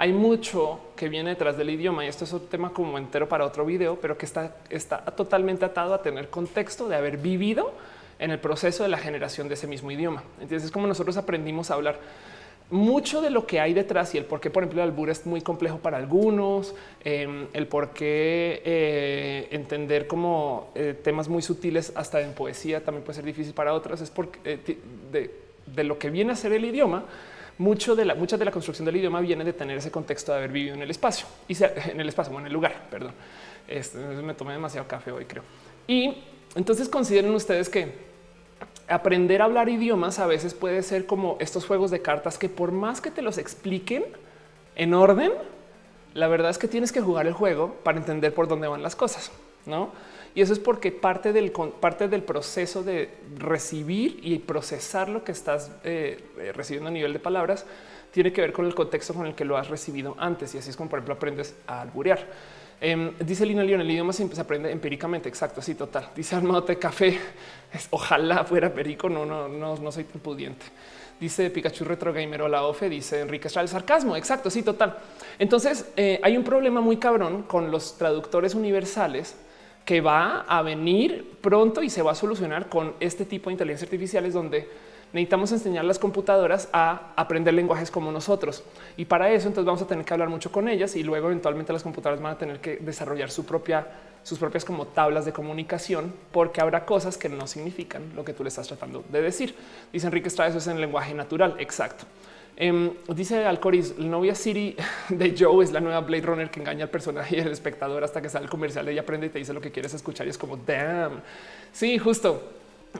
hay 0.00 0.14
mucho 0.14 0.80
que 0.96 1.10
viene 1.10 1.28
detrás 1.28 1.58
del 1.58 1.68
idioma 1.68 2.06
y 2.06 2.08
esto 2.08 2.24
es 2.24 2.32
un 2.32 2.46
tema 2.46 2.70
como 2.70 2.96
entero 2.96 3.28
para 3.28 3.44
otro 3.44 3.66
video, 3.66 3.98
pero 4.00 4.16
que 4.16 4.24
está, 4.24 4.56
está 4.70 5.04
totalmente 5.04 5.66
atado 5.66 5.92
a 5.92 6.00
tener 6.00 6.30
contexto 6.30 6.88
de 6.88 6.96
haber 6.96 7.18
vivido 7.18 7.74
en 8.18 8.30
el 8.30 8.38
proceso 8.38 8.82
de 8.82 8.88
la 8.88 8.96
generación 8.96 9.46
de 9.48 9.54
ese 9.54 9.66
mismo 9.66 9.90
idioma. 9.90 10.22
Entonces 10.40 10.64
es 10.64 10.70
como 10.70 10.86
nosotros 10.86 11.18
aprendimos 11.18 11.70
a 11.70 11.74
hablar 11.74 11.98
mucho 12.70 13.20
de 13.20 13.28
lo 13.28 13.46
que 13.46 13.60
hay 13.60 13.74
detrás 13.74 14.14
y 14.14 14.16
el 14.16 14.24
por 14.24 14.40
qué, 14.40 14.48
por 14.48 14.62
ejemplo, 14.62 14.82
el 14.82 14.88
albur 14.88 15.10
es 15.10 15.26
muy 15.26 15.42
complejo 15.42 15.76
para 15.80 15.98
algunos, 15.98 16.74
em, 17.04 17.48
el 17.52 17.66
por 17.66 17.90
qué 17.90 18.62
eh, 18.64 19.48
entender 19.50 20.06
como 20.06 20.70
eh, 20.76 20.98
temas 21.04 21.28
muy 21.28 21.42
sutiles 21.42 21.92
hasta 21.94 22.22
en 22.22 22.32
poesía 22.32 22.82
también 22.82 23.04
puede 23.04 23.16
ser 23.16 23.26
difícil 23.26 23.52
para 23.52 23.74
otros, 23.74 24.00
es 24.00 24.10
porque 24.10 24.38
eh, 24.46 24.78
de, 25.12 25.30
de, 25.66 25.84
lo 25.84 25.98
que 25.98 26.08
viene 26.08 26.32
a 26.32 26.36
ser 26.36 26.54
el 26.54 26.64
idioma 26.64 27.04
mucho 27.60 27.94
de 27.94 28.06
la, 28.06 28.14
mucha 28.14 28.38
de 28.38 28.44
la 28.46 28.50
construcción 28.50 28.86
del 28.86 28.96
idioma 28.96 29.20
viene 29.20 29.44
de 29.44 29.52
tener 29.52 29.76
ese 29.76 29.90
contexto 29.90 30.32
de 30.32 30.38
haber 30.38 30.50
vivido 30.50 30.74
en 30.74 30.80
el 30.82 30.90
espacio 30.90 31.26
y 31.46 31.54
en 31.90 32.00
el 32.00 32.08
espacio, 32.08 32.34
o 32.34 32.40
en 32.40 32.46
el 32.46 32.52
lugar. 32.52 32.86
Perdón, 32.90 33.12
este, 33.68 33.98
me 33.98 34.32
tomé 34.32 34.54
demasiado 34.54 34.88
café 34.88 35.12
hoy, 35.12 35.26
creo. 35.26 35.42
Y 35.86 36.22
entonces 36.54 36.88
consideren 36.88 37.34
ustedes 37.34 37.68
que 37.68 37.92
aprender 38.88 39.42
a 39.42 39.44
hablar 39.44 39.68
idiomas 39.68 40.18
a 40.18 40.26
veces 40.26 40.54
puede 40.54 40.82
ser 40.82 41.04
como 41.04 41.36
estos 41.38 41.66
juegos 41.66 41.90
de 41.90 42.00
cartas 42.00 42.38
que 42.38 42.48
por 42.48 42.72
más 42.72 43.02
que 43.02 43.10
te 43.10 43.20
los 43.20 43.36
expliquen 43.36 44.04
en 44.74 44.94
orden, 44.94 45.30
la 46.14 46.28
verdad 46.28 46.50
es 46.50 46.56
que 46.56 46.66
tienes 46.66 46.92
que 46.92 47.02
jugar 47.02 47.26
el 47.26 47.34
juego 47.34 47.76
para 47.84 47.98
entender 47.98 48.32
por 48.32 48.48
dónde 48.48 48.68
van 48.68 48.82
las 48.82 48.96
cosas, 48.96 49.30
no? 49.66 49.90
Y 50.34 50.42
eso 50.42 50.52
es 50.52 50.58
porque 50.58 50.92
parte 50.92 51.32
del, 51.32 51.50
parte 51.52 52.08
del 52.08 52.22
proceso 52.22 52.82
de 52.82 53.10
recibir 53.36 54.20
y 54.22 54.38
procesar 54.38 55.08
lo 55.08 55.24
que 55.24 55.32
estás 55.32 55.72
eh, 55.82 56.22
eh, 56.38 56.52
recibiendo 56.52 56.88
a 56.88 56.92
nivel 56.92 57.12
de 57.12 57.18
palabras 57.18 57.66
tiene 58.12 58.32
que 58.32 58.40
ver 58.40 58.52
con 58.52 58.66
el 58.66 58.74
contexto 58.74 59.14
con 59.14 59.26
el 59.26 59.34
que 59.34 59.44
lo 59.44 59.56
has 59.56 59.68
recibido 59.68 60.16
antes. 60.18 60.54
Y 60.54 60.58
así 60.58 60.70
es 60.70 60.76
como, 60.76 60.90
por 60.90 60.98
ejemplo, 60.98 61.14
aprendes 61.14 61.54
a 61.66 61.80
alburear. 61.80 62.26
Em, 62.80 63.12
dice 63.18 63.44
Lina 63.44 63.62
León, 63.62 63.82
el 63.82 63.90
idioma 63.90 64.12
siempre 64.12 64.34
se 64.36 64.42
aprende 64.42 64.70
empíricamente. 64.70 65.28
Exacto, 65.28 65.60
sí, 65.60 65.74
total. 65.74 66.10
Dice 66.14 66.34
Armado 66.34 66.62
de 66.62 66.78
Café, 66.78 67.18
ojalá 67.90 68.44
fuera 68.44 68.72
perico, 68.72 69.08
no, 69.08 69.26
no, 69.26 69.48
no, 69.48 69.76
no 69.76 69.92
soy 69.92 70.04
tan 70.04 70.20
pudiente. 70.20 70.66
Dice 71.20 71.50
Pikachu 71.50 71.84
Retro 71.84 72.14
Gamer 72.14 72.42
o 72.42 72.48
la 72.48 72.62
OFE, 72.62 72.88
dice 72.88 73.20
Enrique 73.20 73.48
Estrada, 73.48 73.64
el 73.64 73.68
sarcasmo. 73.68 74.16
Exacto, 74.16 74.48
sí, 74.48 74.62
total. 74.62 74.96
Entonces 75.38 75.86
eh, 75.96 76.18
hay 76.22 76.36
un 76.36 76.44
problema 76.44 76.80
muy 76.80 76.96
cabrón 76.96 77.42
con 77.42 77.70
los 77.70 77.98
traductores 77.98 78.54
universales 78.54 79.36
que 79.90 80.00
va 80.00 80.42
a 80.46 80.62
venir 80.62 81.32
pronto 81.40 81.82
y 81.82 81.90
se 81.90 82.00
va 82.00 82.12
a 82.12 82.14
solucionar 82.14 82.68
con 82.68 82.94
este 83.00 83.24
tipo 83.24 83.50
de 83.50 83.54
inteligencia 83.54 83.86
artificial 83.86 84.24
es 84.24 84.34
donde 84.34 84.68
necesitamos 85.12 85.50
enseñar 85.50 85.84
a 85.84 85.88
las 85.88 85.98
computadoras 85.98 86.68
a 86.72 87.12
aprender 87.16 87.54
lenguajes 87.54 87.90
como 87.90 88.12
nosotros. 88.12 88.62
Y 88.96 89.06
para 89.06 89.32
eso 89.32 89.48
entonces 89.48 89.66
vamos 89.66 89.82
a 89.82 89.88
tener 89.88 90.04
que 90.04 90.14
hablar 90.14 90.28
mucho 90.28 90.52
con 90.52 90.68
ellas 90.68 90.94
y 90.94 91.02
luego 91.02 91.26
eventualmente 91.26 91.72
las 91.72 91.82
computadoras 91.82 92.22
van 92.22 92.34
a 92.34 92.38
tener 92.38 92.60
que 92.60 92.76
desarrollar 92.76 93.32
su 93.32 93.44
propia, 93.44 93.84
sus 94.22 94.38
propias 94.38 94.64
como 94.64 94.86
tablas 94.86 95.24
de 95.24 95.32
comunicación, 95.32 96.14
porque 96.30 96.60
habrá 96.60 96.84
cosas 96.84 97.18
que 97.18 97.28
no 97.28 97.48
significan 97.48 98.12
lo 98.14 98.24
que 98.24 98.32
tú 98.32 98.44
le 98.44 98.48
estás 98.50 98.68
tratando 98.68 99.02
de 99.08 99.22
decir. 99.22 99.56
Dice 99.92 100.06
Enrique 100.06 100.28
Estrada, 100.28 100.50
eso 100.50 100.58
es 100.58 100.68
en 100.68 100.80
lenguaje 100.80 101.14
natural. 101.14 101.56
Exacto. 101.58 102.04
Em, 102.62 102.90
dice 103.08 103.46
Alcoris, 103.46 103.94
la 103.96 104.08
novia 104.08 104.34
Siri 104.34 104.76
de 105.08 105.34
Joe 105.34 105.64
es 105.64 105.72
la 105.72 105.80
nueva 105.80 106.00
Blade 106.00 106.26
Runner 106.26 106.50
que 106.50 106.60
engaña 106.60 106.84
al 106.84 106.90
personaje 106.90 107.38
y 107.38 107.40
al 107.40 107.48
espectador 107.48 108.04
hasta 108.04 108.20
que 108.20 108.28
sale 108.28 108.44
el 108.44 108.50
comercial. 108.50 108.86
Ella 108.86 109.00
aprende 109.00 109.28
y 109.28 109.30
te 109.30 109.38
dice 109.38 109.54
lo 109.54 109.62
que 109.62 109.70
quieres 109.70 109.94
escuchar 109.94 110.26
y 110.26 110.30
es 110.30 110.36
como 110.36 110.58
damn. 110.58 111.22
Sí, 111.72 111.96
justo 111.96 112.50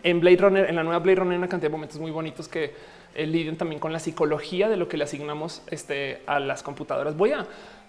en 0.02 0.18
Blade 0.18 0.38
Runner, 0.38 0.66
en 0.66 0.76
la 0.76 0.82
nueva 0.82 1.00
Blade 1.00 1.16
Runner, 1.16 1.36
una 1.36 1.46
cantidad 1.46 1.68
de 1.68 1.72
momentos 1.72 2.00
muy 2.00 2.10
bonitos 2.10 2.48
que 2.48 2.72
eh, 3.14 3.26
lidian 3.26 3.56
también 3.56 3.80
con 3.80 3.92
la 3.92 3.98
psicología 3.98 4.70
de 4.70 4.78
lo 4.78 4.88
que 4.88 4.96
le 4.96 5.04
asignamos 5.04 5.60
este, 5.70 6.22
a 6.26 6.40
las 6.40 6.62
computadoras. 6.62 7.14
Voy 7.14 7.32
a 7.32 7.46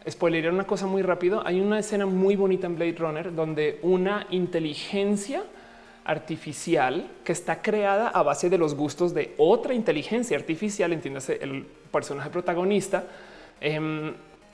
spoilerar 0.10 0.52
una 0.52 0.66
cosa 0.66 0.88
muy 0.88 1.04
rápido. 1.04 1.42
Hay 1.48 1.62
una 1.62 1.80
escena 1.80 2.06
muy 2.06 2.36
bonita 2.36 2.68
en 2.68 2.76
Blade 2.76 2.96
Runner 2.98 3.34
donde 3.34 3.80
una 3.82 4.28
inteligencia 4.30 5.44
artificial 6.06 7.10
que 7.24 7.32
está 7.32 7.62
creada 7.62 8.10
a 8.10 8.24
base 8.24 8.50
de 8.50 8.58
los 8.58 8.76
gustos 8.76 9.14
de 9.14 9.34
otra 9.38 9.74
inteligencia 9.74 10.38
artificial, 10.38 10.94
entiéndase 10.94 11.40
el 11.42 11.66
personaje 11.92 12.30
protagonista, 12.30 13.06
em, 13.60 14.14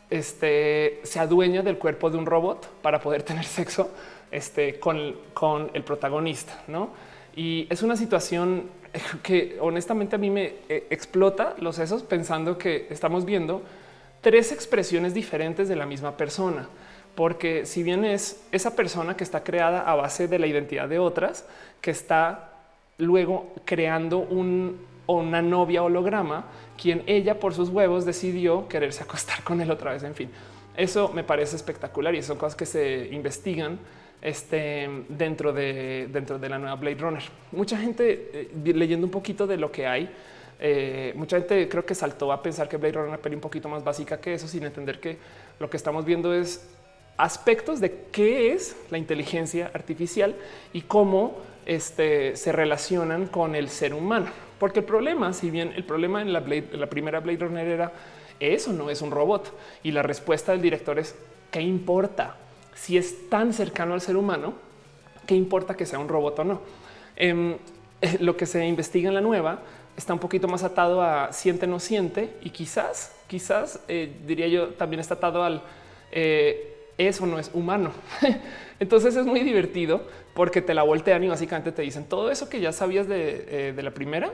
este, 0.09 0.99
se 1.03 1.19
adueña 1.19 1.61
del 1.61 1.77
cuerpo 1.77 2.09
de 2.09 2.17
un 2.17 2.25
robot 2.25 2.67
para 2.81 2.99
poder 2.99 3.23
tener 3.23 3.45
sexo 3.45 3.89
este, 4.31 4.79
con, 4.79 5.15
con 5.33 5.69
el 5.73 5.83
protagonista, 5.83 6.63
¿no? 6.67 6.89
Y 7.35 7.67
es 7.69 7.83
una 7.83 7.95
situación 7.95 8.69
que 9.23 9.57
honestamente 9.59 10.15
a 10.15 10.19
mí 10.19 10.29
me 10.29 10.55
eh, 10.69 10.87
explota 10.89 11.55
los 11.59 11.75
sesos 11.75 12.03
pensando 12.03 12.57
que 12.57 12.87
estamos 12.89 13.25
viendo 13.25 13.61
tres 14.21 14.51
expresiones 14.51 15.13
diferentes 15.13 15.69
de 15.69 15.75
la 15.75 15.85
misma 15.85 16.17
persona 16.17 16.67
porque 17.17 17.65
si 17.65 17.81
bien 17.81 18.05
es 18.05 18.45
esa 18.51 18.75
persona 18.75 19.17
que 19.17 19.23
está 19.23 19.43
creada 19.43 19.81
a 19.81 19.95
base 19.95 20.27
de 20.27 20.37
la 20.37 20.45
identidad 20.45 20.87
de 20.87 20.99
otras, 20.99 21.47
que 21.81 21.89
está 21.89 22.51
luego 22.99 23.55
creando 23.65 24.19
un, 24.19 24.79
una 25.07 25.41
novia 25.41 25.81
holograma, 25.81 26.45
quien 26.79 27.01
ella 27.07 27.39
por 27.39 27.55
sus 27.55 27.69
huevos 27.69 28.05
decidió 28.05 28.67
quererse 28.67 29.01
acostar 29.01 29.41
con 29.43 29.59
él 29.61 29.71
otra 29.71 29.93
vez. 29.93 30.03
En 30.03 30.13
fin, 30.13 30.29
eso 30.75 31.09
me 31.11 31.23
parece 31.23 31.55
espectacular 31.55 32.13
y 32.13 32.21
son 32.21 32.37
cosas 32.37 32.55
que 32.55 32.67
se 32.67 33.09
investigan 33.11 33.79
este, 34.21 34.87
dentro, 35.09 35.53
de, 35.53 36.09
dentro 36.13 36.37
de 36.37 36.49
la 36.49 36.59
nueva 36.59 36.75
Blade 36.75 36.97
Runner. 36.97 37.23
Mucha 37.51 37.79
gente 37.79 38.29
eh, 38.31 38.73
leyendo 38.75 39.07
un 39.07 39.11
poquito 39.11 39.47
de 39.47 39.57
lo 39.57 39.71
que 39.71 39.87
hay. 39.87 40.07
Eh, 40.59 41.13
mucha 41.15 41.37
gente 41.37 41.67
creo 41.67 41.83
que 41.83 41.95
saltó 41.95 42.31
a 42.31 42.43
pensar 42.43 42.69
que 42.69 42.77
Blade 42.77 42.93
Runner 42.93 43.07
es 43.07 43.13
una 43.13 43.21
peli 43.23 43.33
un 43.33 43.41
poquito 43.41 43.67
más 43.69 43.83
básica 43.83 44.21
que 44.21 44.35
eso, 44.35 44.47
sin 44.47 44.65
entender 44.65 44.99
que 44.99 45.17
lo 45.59 45.67
que 45.67 45.77
estamos 45.77 46.05
viendo 46.05 46.31
es 46.31 46.76
aspectos 47.17 47.79
de 47.79 48.05
qué 48.11 48.53
es 48.53 48.75
la 48.89 48.97
inteligencia 48.97 49.71
artificial 49.73 50.35
y 50.73 50.81
cómo 50.81 51.37
este, 51.65 52.35
se 52.35 52.51
relacionan 52.51 53.27
con 53.27 53.55
el 53.55 53.69
ser 53.69 53.93
humano. 53.93 54.27
Porque 54.59 54.79
el 54.79 54.85
problema, 54.85 55.33
si 55.33 55.51
bien 55.51 55.73
el 55.75 55.83
problema 55.83 56.21
en 56.21 56.33
la, 56.33 56.41
primera 56.89 57.19
Blade 57.19 57.37
Runner 57.39 57.67
era 57.67 57.91
eso 58.39 58.71
no 58.71 58.89
es 58.89 59.01
un 59.01 59.11
robot 59.11 59.51
y 59.83 59.91
la 59.91 60.03
respuesta 60.03 60.51
del 60.51 60.61
director 60.61 60.99
es 60.99 61.15
qué 61.51 61.61
importa 61.61 62.35
si 62.75 62.97
es 62.97 63.29
tan 63.29 63.53
cercano 63.53 63.95
al 63.95 64.01
ser 64.01 64.15
humano, 64.15 64.53
qué 65.25 65.33
importa 65.35 65.75
que 65.75 65.85
sea 65.85 65.97
un 65.97 66.07
robot 66.07 66.39
o 66.39 66.43
no. 66.43 66.61
Em, 67.15 67.57
eh, 68.01 68.17
lo 68.19 68.37
que 68.37 68.45
se 68.45 68.65
investiga 68.65 69.09
en 69.09 69.15
la 69.15 69.21
nueva 69.21 69.61
está 69.95 70.13
un 70.13 70.19
poquito 70.19 70.47
más 70.47 70.63
atado 70.63 71.01
a 71.01 71.33
siente 71.33 71.65
no 71.65 71.79
siente 71.79 72.35
y 72.41 72.51
quizás, 72.51 73.15
quizás 73.25 73.79
eh, 73.87 74.15
diría 74.27 74.47
yo 74.47 74.69
también 74.69 74.99
está 74.99 75.15
atado 75.15 75.43
al 75.43 75.63
eh, 76.11 76.76
eso 76.97 77.25
no 77.25 77.39
es 77.39 77.51
humano. 77.53 77.91
Entonces 78.79 79.15
es 79.15 79.25
muy 79.25 79.41
divertido 79.41 80.07
porque 80.33 80.61
te 80.61 80.73
la 80.73 80.83
voltean 80.83 81.23
y 81.23 81.27
básicamente 81.27 81.71
te 81.71 81.81
dicen 81.81 82.05
todo 82.05 82.31
eso 82.31 82.49
que 82.49 82.59
ya 82.59 82.71
sabías 82.71 83.07
de, 83.07 83.45
eh, 83.69 83.81
la 83.81 83.91
primera. 83.91 84.31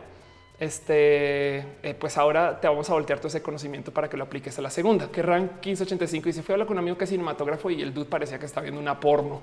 Este, 0.60 1.58
eh, 1.82 1.95
pues 1.99 2.17
ahora 2.17 2.62
te 2.62 2.67
vamos 2.67 2.89
a 2.89 2.93
voltear 2.93 3.19
todo 3.19 3.28
ese 3.28 3.41
conocimiento 3.41 3.91
para 3.91 4.10
que 4.10 4.15
lo 4.15 4.23
apliques 4.23 4.58
a 4.60 4.62
la 4.62 4.69
segunda. 4.69 5.12
Que 5.12 5.21
Rank 5.21 5.65
1585 5.65 6.26
dice: 6.26 6.43
Fui 6.43 6.54
a 6.54 6.56
hablar 6.56 6.67
con 6.67 6.76
un 6.76 6.80
amigo 6.80 6.97
que 6.97 7.04
es 7.04 7.10
cinematógrafo 7.10 7.69
y 7.69 7.82
el 7.82 7.93
dude 7.93 8.06
parecía 8.06 8.39
que 8.39 8.45
está 8.45 8.62
viendo 8.62 8.80
una 8.80 8.99
porno. 8.99 9.41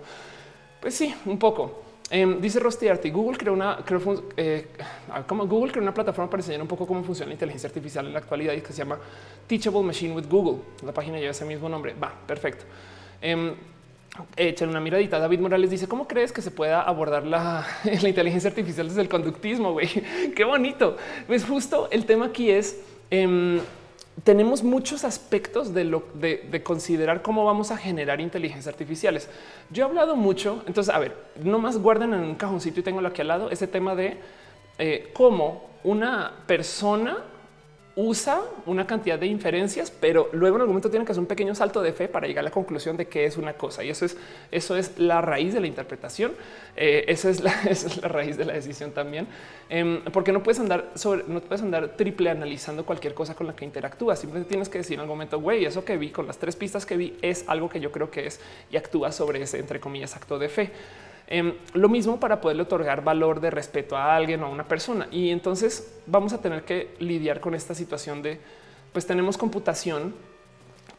Pues 0.80 0.94
sí, 0.94 1.14
un 1.26 1.38
poco. 1.38 1.82
Em, 2.12 2.40
dice 2.40 2.58
Rusty 2.58 2.88
Arti, 2.88 3.10
Google 3.10 3.38
creó 3.38 3.52
una, 3.52 3.84
eh, 4.36 4.66
como 5.28 5.46
Google 5.46 5.70
creó 5.70 5.82
una 5.82 5.94
plataforma 5.94 6.28
para 6.28 6.40
enseñar 6.40 6.60
un 6.60 6.66
poco 6.66 6.84
cómo 6.84 7.04
funciona 7.04 7.28
la 7.28 7.34
inteligencia 7.34 7.68
artificial 7.68 8.04
en 8.04 8.12
la 8.12 8.18
actualidad 8.18 8.52
y 8.54 8.60
que 8.60 8.72
se 8.72 8.78
llama 8.78 8.98
Teachable 9.46 9.82
Machine 9.82 10.14
with 10.14 10.26
Google. 10.28 10.60
La 10.84 10.92
página 10.92 11.18
lleva 11.18 11.30
ese 11.30 11.44
mismo 11.44 11.68
nombre. 11.68 11.94
Va, 11.94 12.12
perfecto. 12.26 12.64
Eh, 13.22 13.54
Echen 14.36 14.68
una 14.68 14.80
miradita. 14.80 15.18
David 15.18 15.40
Morales 15.40 15.70
dice: 15.70 15.88
¿Cómo 15.88 16.06
crees 16.06 16.32
que 16.32 16.42
se 16.42 16.50
pueda 16.50 16.82
abordar 16.82 17.26
la, 17.26 17.66
inteligencia 18.02 18.50
artificial 18.50 18.88
desde 18.88 19.02
el 19.02 19.08
conductismo? 19.08 19.72
Güey, 19.72 19.88
qué 20.36 20.44
bonito. 20.44 20.96
Pues 21.26 21.44
justo 21.44 21.88
el 21.90 22.06
tema 22.06 22.26
aquí 22.26 22.50
es: 22.50 22.80
em, 23.10 23.60
tenemos 24.24 24.62
muchos 24.62 25.04
aspectos 25.04 25.72
de, 25.72 25.84
lo, 25.84 26.04
de, 26.14 26.62
considerar 26.62 27.22
cómo 27.22 27.44
vamos 27.44 27.70
a 27.70 27.76
generar 27.76 28.20
inteligencias 28.20 28.66
artificiales. 28.72 29.28
Yo 29.70 29.84
he 29.84 29.88
hablado 29.88 30.16
mucho. 30.16 30.62
Entonces, 30.66 30.92
a 30.92 30.98
ver, 30.98 31.16
no 31.42 31.58
más 31.58 31.78
guarden 31.78 32.12
en 32.12 32.20
un 32.20 32.34
cajoncito 32.34 32.80
y 32.80 32.82
tengo 32.82 33.00
aquí 33.06 33.22
al 33.22 33.28
lado 33.28 33.50
ese 33.50 33.66
tema 33.66 33.94
de 33.94 34.18
eh, 34.78 35.10
cómo 35.14 35.70
una 35.84 36.32
persona 36.46 37.18
usa 38.00 38.40
una 38.66 38.86
cantidad 38.86 39.18
de 39.18 39.26
inferencias, 39.26 39.90
pero 39.90 40.28
luego 40.32 40.56
en 40.56 40.62
algún 40.62 40.74
momento 40.74 40.90
tiene 40.90 41.04
que 41.04 41.12
hacer 41.12 41.20
un 41.20 41.26
pequeño 41.26 41.54
salto 41.54 41.82
de 41.82 41.92
fe 41.92 42.08
para 42.08 42.26
llegar 42.26 42.42
a 42.42 42.48
la 42.48 42.50
conclusión 42.50 42.96
de 42.96 43.06
que 43.06 43.24
es 43.24 43.36
una 43.36 43.52
cosa. 43.54 43.84
Y 43.84 43.90
eso 43.90 44.04
es, 44.04 44.16
eso 44.50 44.76
es 44.76 44.98
la 44.98 45.20
raíz 45.20 45.52
de 45.52 45.60
la 45.60 45.66
interpretación. 45.66 46.32
Eh, 46.76 47.04
esa, 47.08 47.30
es 47.30 47.40
la, 47.40 47.52
es 47.68 48.00
la, 48.00 48.08
raíz 48.08 48.36
de 48.36 48.44
la 48.44 48.54
decisión 48.54 48.92
también, 48.92 49.26
em, 49.68 50.02
porque 50.12 50.32
no 50.32 50.42
puedes 50.42 50.60
andar 50.60 50.92
no 51.26 51.40
puedes 51.40 51.62
andar 51.62 51.96
triple 51.96 52.30
analizando 52.30 52.86
cualquier 52.86 53.14
cosa 53.14 53.34
con 53.34 53.46
la 53.46 53.54
que 53.54 53.64
interactúas. 53.64 54.18
Simplemente 54.18 54.48
tienes 54.48 54.68
que 54.68 54.78
decir 54.78 54.94
en 54.94 55.00
algún 55.00 55.16
momento, 55.16 55.40
güey, 55.40 55.64
eso 55.64 55.84
que 55.84 55.96
vi 55.96 56.10
con 56.10 56.26
las 56.26 56.38
tres 56.38 56.56
pistas 56.56 56.86
que 56.86 56.96
vi 56.96 57.18
es 57.22 57.44
algo 57.48 57.68
que 57.68 57.80
yo 57.80 57.92
creo 57.92 58.10
que 58.10 58.26
es 58.26 58.40
y 58.70 58.76
actúa 58.76 59.12
sobre 59.12 59.42
ese, 59.42 59.58
entre 59.58 59.80
comillas, 59.80 60.16
acto 60.16 60.38
de 60.38 60.48
fe. 60.48 60.70
Em, 61.32 61.54
lo 61.74 61.88
mismo 61.88 62.18
para 62.18 62.40
poderle 62.40 62.64
otorgar 62.64 63.04
valor 63.04 63.40
de 63.40 63.50
respeto 63.50 63.96
a 63.96 64.16
alguien 64.16 64.42
o 64.42 64.46
a 64.46 64.48
una 64.48 64.66
persona. 64.66 65.06
Y 65.12 65.30
entonces 65.30 66.00
vamos 66.06 66.32
a 66.32 66.42
tener 66.42 66.64
que 66.64 66.96
lidiar 66.98 67.40
con 67.40 67.54
esta 67.54 67.72
situación 67.72 68.20
de, 68.20 68.40
pues 68.92 69.06
tenemos 69.06 69.38
computación, 69.38 70.12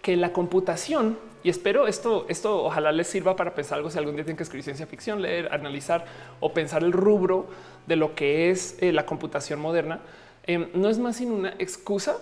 que 0.02 0.16
la 0.16 0.32
computación, 0.32 1.20
y 1.44 1.50
espero 1.50 1.86
esto, 1.86 2.26
esto 2.30 2.64
ojalá 2.64 2.94
les 2.94 3.08
sirva 3.08 3.36
para 3.36 3.54
pensar 3.54 3.78
algo 3.78 3.92
si 3.92 3.98
algún 3.98 4.16
día 4.16 4.24
tienen 4.24 4.38
que 4.38 4.44
escribir 4.44 4.64
ciencia 4.64 4.88
ficción, 4.88 5.22
leer, 5.22 5.54
analizar 5.54 6.06
o 6.40 6.54
pensar 6.54 6.82
el 6.84 6.94
rubro 6.94 7.48
de 7.86 7.98
lo 7.98 8.16
que 8.16 8.50
es 8.50 8.78
eh, 8.80 8.94
la 8.94 9.06
computación 9.06 9.60
moderna, 9.60 10.00
em, 10.48 10.70
no 10.74 10.88
es 10.88 10.98
más 10.98 11.18
sin 11.18 11.30
una 11.30 11.50
excusa 11.60 12.18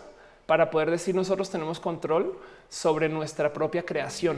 para 0.48 0.72
poder 0.72 0.90
decir 0.90 1.14
nosotros 1.14 1.52
tenemos 1.52 1.80
control 1.80 2.40
sobre 2.70 3.08
nuestra 3.08 3.54
propia 3.54 3.84
creación. 3.84 4.38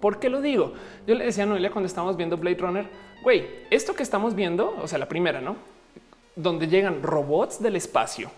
¿Por 0.00 0.18
qué 0.18 0.28
lo 0.28 0.40
digo? 0.40 0.74
Yo 1.06 1.14
le 1.14 1.24
decía 1.24 1.44
a 1.44 1.46
Noelia 1.46 1.70
cuando 1.70 1.86
estábamos 1.86 2.16
viendo 2.16 2.36
Blade 2.36 2.58
Runner, 2.58 2.86
güey, 3.22 3.46
esto 3.70 3.94
que 3.94 4.02
estamos 4.02 4.34
viendo, 4.34 4.76
o 4.82 4.88
sea, 4.88 4.98
la 4.98 5.08
primera, 5.08 5.40
¿no? 5.40 5.56
Donde 6.36 6.68
llegan 6.68 7.02
robots 7.02 7.62
del 7.62 7.76
espacio 7.76 8.30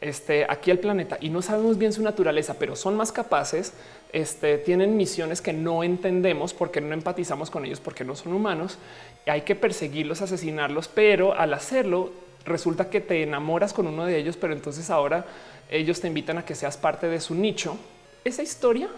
este, 0.00 0.46
aquí 0.48 0.70
al 0.70 0.78
planeta 0.78 1.18
y 1.20 1.28
no 1.28 1.42
sabemos 1.42 1.76
bien 1.78 1.92
su 1.92 2.02
naturaleza, 2.02 2.54
pero 2.58 2.74
son 2.74 2.96
más 2.96 3.12
capaces, 3.12 3.74
este, 4.12 4.58
tienen 4.58 4.96
misiones 4.96 5.42
que 5.42 5.52
no 5.52 5.84
entendemos 5.84 6.54
porque 6.54 6.80
no 6.80 6.94
empatizamos 6.94 7.50
con 7.50 7.64
ellos, 7.64 7.80
porque 7.80 8.04
no 8.04 8.16
son 8.16 8.32
humanos. 8.32 8.78
Hay 9.26 9.42
que 9.42 9.54
perseguirlos, 9.54 10.22
asesinarlos, 10.22 10.88
pero 10.88 11.34
al 11.34 11.52
hacerlo 11.54 12.10
resulta 12.44 12.88
que 12.88 13.00
te 13.00 13.22
enamoras 13.22 13.72
con 13.72 13.86
uno 13.86 14.06
de 14.06 14.16
ellos, 14.16 14.36
pero 14.36 14.54
entonces 14.54 14.88
ahora 14.90 15.26
ellos 15.70 16.00
te 16.00 16.08
invitan 16.08 16.38
a 16.38 16.44
que 16.44 16.54
seas 16.54 16.76
parte 16.76 17.06
de 17.06 17.20
su 17.20 17.34
nicho. 17.34 17.76
Esa 18.24 18.42
historia 18.42 18.88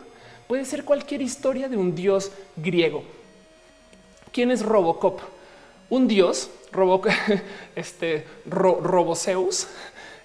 puede 0.46 0.64
ser 0.64 0.85
cualquier 0.85 1.22
historia 1.22 1.68
de 1.68 1.76
un 1.76 1.94
dios 1.94 2.33
griego. 2.57 3.05
¿Quién 4.33 4.50
es 4.50 4.62
Robocop? 4.62 5.20
Un 5.90 6.09
dios, 6.09 6.48
Robo, 6.72 7.02
este 7.76 8.24
Roboseus, 8.46 9.68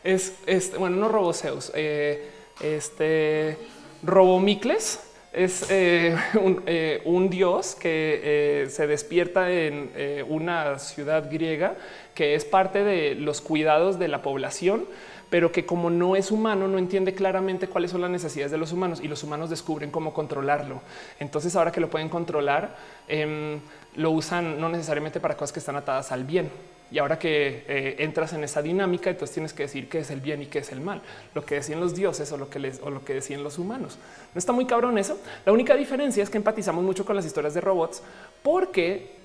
es 0.02 0.34
este, 0.46 0.78
bueno, 0.78 0.96
no 0.96 1.10
Roboseus, 1.10 1.72
eh, 1.76 2.30
este 2.62 3.58
Robomicles 4.02 5.02
es 5.34 5.66
eh, 5.70 6.16
eh, 6.66 7.02
un, 7.04 7.30
dios 7.30 7.76
que 7.76 8.66
se 8.70 8.88
despierta 8.88 9.52
en 9.52 9.92
una 10.30 10.80
ciudad 10.80 11.30
griega 11.30 11.76
que 12.16 12.36
es 12.36 12.46
parte 12.46 12.86
de 12.86 13.16
los 13.16 13.42
cuidados 13.42 14.00
de 14.00 14.08
la 14.08 14.22
población 14.22 14.86
pero 15.30 15.52
que 15.52 15.66
como 15.66 15.90
no 15.90 16.16
es 16.16 16.32
humano, 16.32 16.68
no 16.68 16.78
entiende 16.78 17.14
claramente 17.14 17.68
cuáles 17.68 17.92
son 17.92 18.02
las 18.02 18.10
necesidades 18.10 18.52
de 18.52 18.58
los 18.58 18.72
humanos 18.72 19.02
y 19.02 19.08
los 19.08 19.24
humanos 19.24 19.50
descubren 19.50 19.92
cómo 19.92 20.14
controlarlo. 20.14 20.82
Entonces 21.20 21.56
ahora 21.56 21.72
que 21.72 21.82
lo 21.82 21.90
pueden 21.90 22.10
controlar, 22.10 22.76
em, 23.08 23.60
lo 23.96 24.12
usan 24.12 24.60
no 24.60 24.70
necesariamente 24.70 25.20
para 25.20 25.36
cosas 25.36 25.54
que 25.54 25.60
están 25.60 25.76
atadas 25.76 26.12
al 26.12 26.24
bien, 26.24 26.50
Y 26.90 27.00
ahora 27.00 27.20
que 27.20 27.66
eh, 27.68 27.96
entras 28.00 28.32
en 28.32 28.46
esa 28.46 28.62
dinámica, 28.62 29.10
entonces 29.10 29.34
tienes 29.34 29.52
que 29.52 29.64
decir 29.64 29.90
qué 29.90 30.00
es 30.00 30.10
el 30.10 30.22
bien 30.22 30.42
y 30.42 30.46
qué 30.46 30.60
es 30.60 30.72
el 30.72 30.80
mal, 30.80 31.02
lo 31.36 31.44
que 31.44 31.56
decían 31.56 31.82
los 31.82 31.94
dioses 31.94 32.32
o 32.32 32.38
lo 32.38 32.50
que 32.50 32.60
les 32.60 32.80
o 32.82 32.90
lo 32.90 33.04
que 33.04 33.14
decían 33.14 33.44
los 33.44 33.58
humanos. 33.60 33.98
No 34.34 34.40
está 34.40 34.54
muy 34.54 34.66
cabrón 34.66 34.98
eso. 34.98 35.20
La 35.46 35.52
única 35.52 35.76
diferencia 35.76 36.24
es 36.24 36.30
que 36.30 36.38
empatizamos 36.38 36.86
mucho 36.86 37.04
con 37.04 37.18
las 37.18 37.26
historias 37.26 37.54
de 37.54 37.60
robots 37.60 38.02
porque 38.42 39.17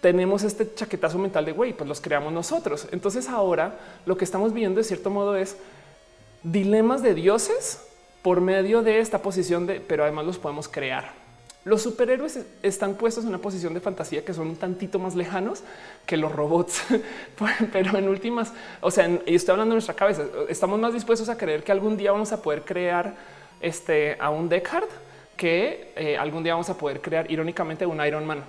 tenemos 0.00 0.44
este 0.44 0.74
chaquetazo 0.74 1.18
mental 1.18 1.44
de 1.44 1.52
güey, 1.52 1.72
pues 1.72 1.88
los 1.88 2.00
creamos 2.00 2.32
nosotros. 2.32 2.86
Entonces 2.92 3.28
ahora 3.28 3.78
lo 4.06 4.16
que 4.16 4.24
estamos 4.24 4.52
viendo 4.52 4.78
de 4.78 4.84
cierto 4.84 5.10
modo 5.10 5.36
es 5.36 5.56
dilemas 6.42 7.02
de 7.02 7.14
dioses 7.14 7.80
por 8.22 8.40
medio 8.40 8.82
de 8.82 9.00
esta 9.00 9.22
posición 9.22 9.66
de, 9.66 9.80
pero 9.80 10.04
además 10.04 10.26
los 10.26 10.38
podemos 10.38 10.68
crear. 10.68 11.12
Los 11.64 11.82
superhéroes 11.82 12.38
están 12.62 12.94
puestos 12.94 13.24
en 13.24 13.30
una 13.30 13.38
posición 13.38 13.74
de 13.74 13.80
fantasía 13.80 14.24
que 14.24 14.32
son 14.32 14.48
un 14.48 14.56
tantito 14.56 14.98
más 14.98 15.14
lejanos 15.14 15.62
que 16.06 16.16
los 16.16 16.32
robots, 16.32 16.82
pero 17.72 17.98
en 17.98 18.08
últimas, 18.08 18.52
o 18.80 18.90
sea, 18.90 19.08
y 19.26 19.34
estoy 19.34 19.52
hablando 19.52 19.72
de 19.72 19.76
nuestra 19.76 19.94
cabeza, 19.94 20.24
estamos 20.48 20.78
más 20.78 20.94
dispuestos 20.94 21.28
a 21.28 21.36
creer 21.36 21.64
que 21.64 21.72
algún 21.72 21.96
día 21.96 22.12
vamos 22.12 22.32
a 22.32 22.40
poder 22.40 22.62
crear 22.62 23.14
este, 23.60 24.16
a 24.20 24.30
un 24.30 24.48
Descartes 24.48 24.94
que 25.36 25.92
eh, 25.94 26.16
algún 26.16 26.42
día 26.42 26.54
vamos 26.54 26.68
a 26.68 26.76
poder 26.76 27.00
crear 27.00 27.30
irónicamente 27.30 27.86
un 27.86 28.04
Iron 28.04 28.26
Man. 28.26 28.42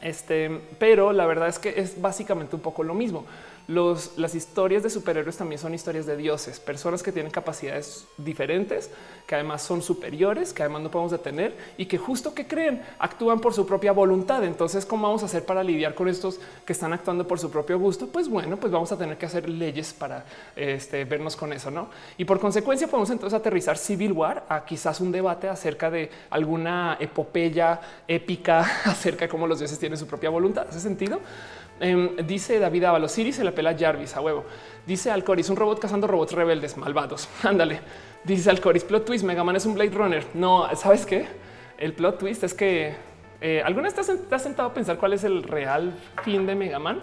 Este, 0.00 0.60
pero 0.78 1.12
la 1.12 1.26
verdad 1.26 1.48
es 1.48 1.58
que 1.58 1.80
es 1.80 2.00
básicamente 2.00 2.54
un 2.54 2.62
poco 2.62 2.82
lo 2.82 2.94
mismo 2.94 3.24
las 3.68 4.34
historias 4.34 4.82
de 4.82 4.88
superhéroes 4.88 5.36
también 5.36 5.58
son 5.58 5.74
historias 5.74 6.06
de 6.06 6.16
dioses, 6.16 6.58
personas 6.58 7.02
que 7.02 7.12
tienen 7.12 7.30
capacidades 7.30 8.06
diferentes, 8.16 8.90
que 9.26 9.34
además 9.34 9.60
son 9.60 9.82
superiores, 9.82 10.54
que 10.54 10.62
además 10.62 10.80
no 10.80 10.90
podemos 10.90 11.12
detener 11.12 11.54
y 11.76 11.84
que 11.84 11.98
justo 11.98 12.32
que 12.32 12.46
creen 12.46 12.82
actúan 12.98 13.40
por 13.40 13.52
su 13.52 13.66
propia 13.66 13.92
voluntad. 13.92 14.42
Entonces, 14.42 14.86
¿cómo 14.86 15.06
vamos 15.06 15.22
a 15.22 15.26
hacer 15.26 15.44
para 15.44 15.62
lidiar 15.62 15.94
con 15.94 16.08
estos 16.08 16.40
que 16.64 16.72
están 16.72 16.94
actuando 16.94 17.28
por 17.28 17.38
su 17.38 17.50
propio 17.50 17.78
gusto? 17.78 18.06
Pues 18.06 18.26
bueno, 18.26 18.56
pues 18.56 18.72
vamos 18.72 18.90
a 18.90 18.96
tener 18.96 19.18
que 19.18 19.26
hacer 19.26 19.46
leyes 19.46 19.92
para 19.92 20.24
este, 20.56 21.04
vernos 21.04 21.36
con 21.36 21.52
eso, 21.52 21.70
¿no? 21.70 21.90
Y 22.16 22.24
por 22.24 22.40
consecuencia 22.40 22.88
podemos 22.88 23.10
entonces 23.10 23.38
aterrizar 23.38 23.76
Civil 23.76 24.12
War 24.12 24.46
a 24.48 24.64
quizás 24.64 24.98
un 25.02 25.12
debate 25.12 25.46
acerca 25.46 25.90
de 25.90 26.10
alguna 26.30 26.96
epopeya 26.98 27.82
épica 28.08 28.60
acerca 28.86 29.26
de 29.26 29.28
cómo 29.28 29.46
los 29.46 29.58
dioses 29.58 29.77
tienen 29.78 29.98
su 29.98 30.06
propia 30.06 30.30
voluntad. 30.30 30.66
¿Hace 30.68 30.80
sentido? 30.80 31.20
Em, 31.80 32.16
dice 32.26 32.58
David 32.58 32.84
Ábalos, 32.84 33.12
Siri 33.12 33.32
se 33.32 33.44
la 33.44 33.52
pela 33.52 33.76
Jarvis 33.78 34.16
a 34.16 34.20
huevo. 34.20 34.44
Dice 34.86 35.10
Alcoris, 35.10 35.48
un 35.48 35.56
robot 35.56 35.78
cazando 35.78 36.06
robots 36.06 36.32
rebeldes 36.32 36.76
malvados. 36.76 37.28
Ándale. 37.42 37.80
Dice 38.24 38.50
Alcoris, 38.50 38.84
plot 38.84 39.04
twist, 39.04 39.24
Mega 39.24 39.44
Man 39.44 39.56
es 39.56 39.66
un 39.66 39.74
Blade 39.74 39.90
Runner. 39.90 40.24
No, 40.34 40.68
¿sabes 40.74 41.06
qué? 41.06 41.26
El 41.78 41.92
plot 41.92 42.18
twist 42.18 42.42
es 42.44 42.54
que 42.54 42.94
eh, 43.40 43.62
¿alguna 43.64 43.88
vez 43.88 43.94
te 43.94 44.00
has, 44.34 44.42
sentado 44.42 44.68
a 44.68 44.74
pensar 44.74 44.98
cuál 44.98 45.12
es 45.12 45.22
el 45.22 45.44
real 45.44 45.94
fin 46.24 46.44
de 46.46 46.56
Mega 46.56 46.80
Man? 46.80 47.00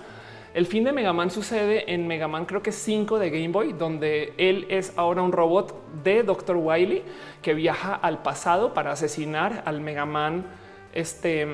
El 0.54 0.66
fin 0.66 0.84
de 0.84 0.92
Mega 0.92 1.14
Man 1.14 1.32
sucede 1.32 1.94
en 1.94 2.08
Mega 2.08 2.28
Man 2.28 2.46
creo 2.46 2.62
que 2.62 2.72
5 2.72 3.20
de 3.20 3.30
Game 3.30 3.50
Boy, 3.50 3.74
donde 3.74 4.34
él 4.38 4.66
es 4.70 4.94
ahora 4.98 5.22
un 5.22 5.32
robot 5.32 6.04
de 6.04 6.24
Dr. 6.24 6.58
Wily 6.58 7.04
que 7.42 7.54
viaja 7.54 7.96
al 7.96 8.22
pasado 8.22 8.74
para 8.74 8.92
asesinar 8.92 9.64
al 9.66 9.80
Mega 9.80 10.06
Man 10.06 10.46
este, 10.94 11.48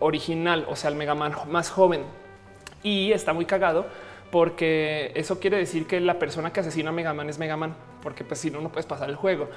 original, 0.00 0.66
o 0.68 0.76
sea, 0.76 0.90
al 0.90 0.96
Mega 0.96 1.14
Man 1.14 1.32
más 1.48 1.70
joven 1.70 2.02
y 2.82 3.12
está 3.12 3.32
muy 3.32 3.44
cagado 3.44 3.86
porque 4.30 5.12
eso 5.14 5.40
quiere 5.40 5.56
decir 5.56 5.86
que 5.86 6.00
la 6.00 6.18
persona 6.18 6.52
que 6.52 6.60
asesina 6.60 6.90
a 6.90 6.92
Mega 6.92 7.14
Man 7.14 7.30
es 7.30 7.38
Mega 7.38 7.56
Man, 7.56 7.74
porque 8.02 8.24
pues 8.24 8.40
si 8.40 8.50
no, 8.50 8.60
no 8.60 8.70
puedes 8.70 8.86
pasar 8.86 9.08
el 9.08 9.16
juego. 9.16 9.48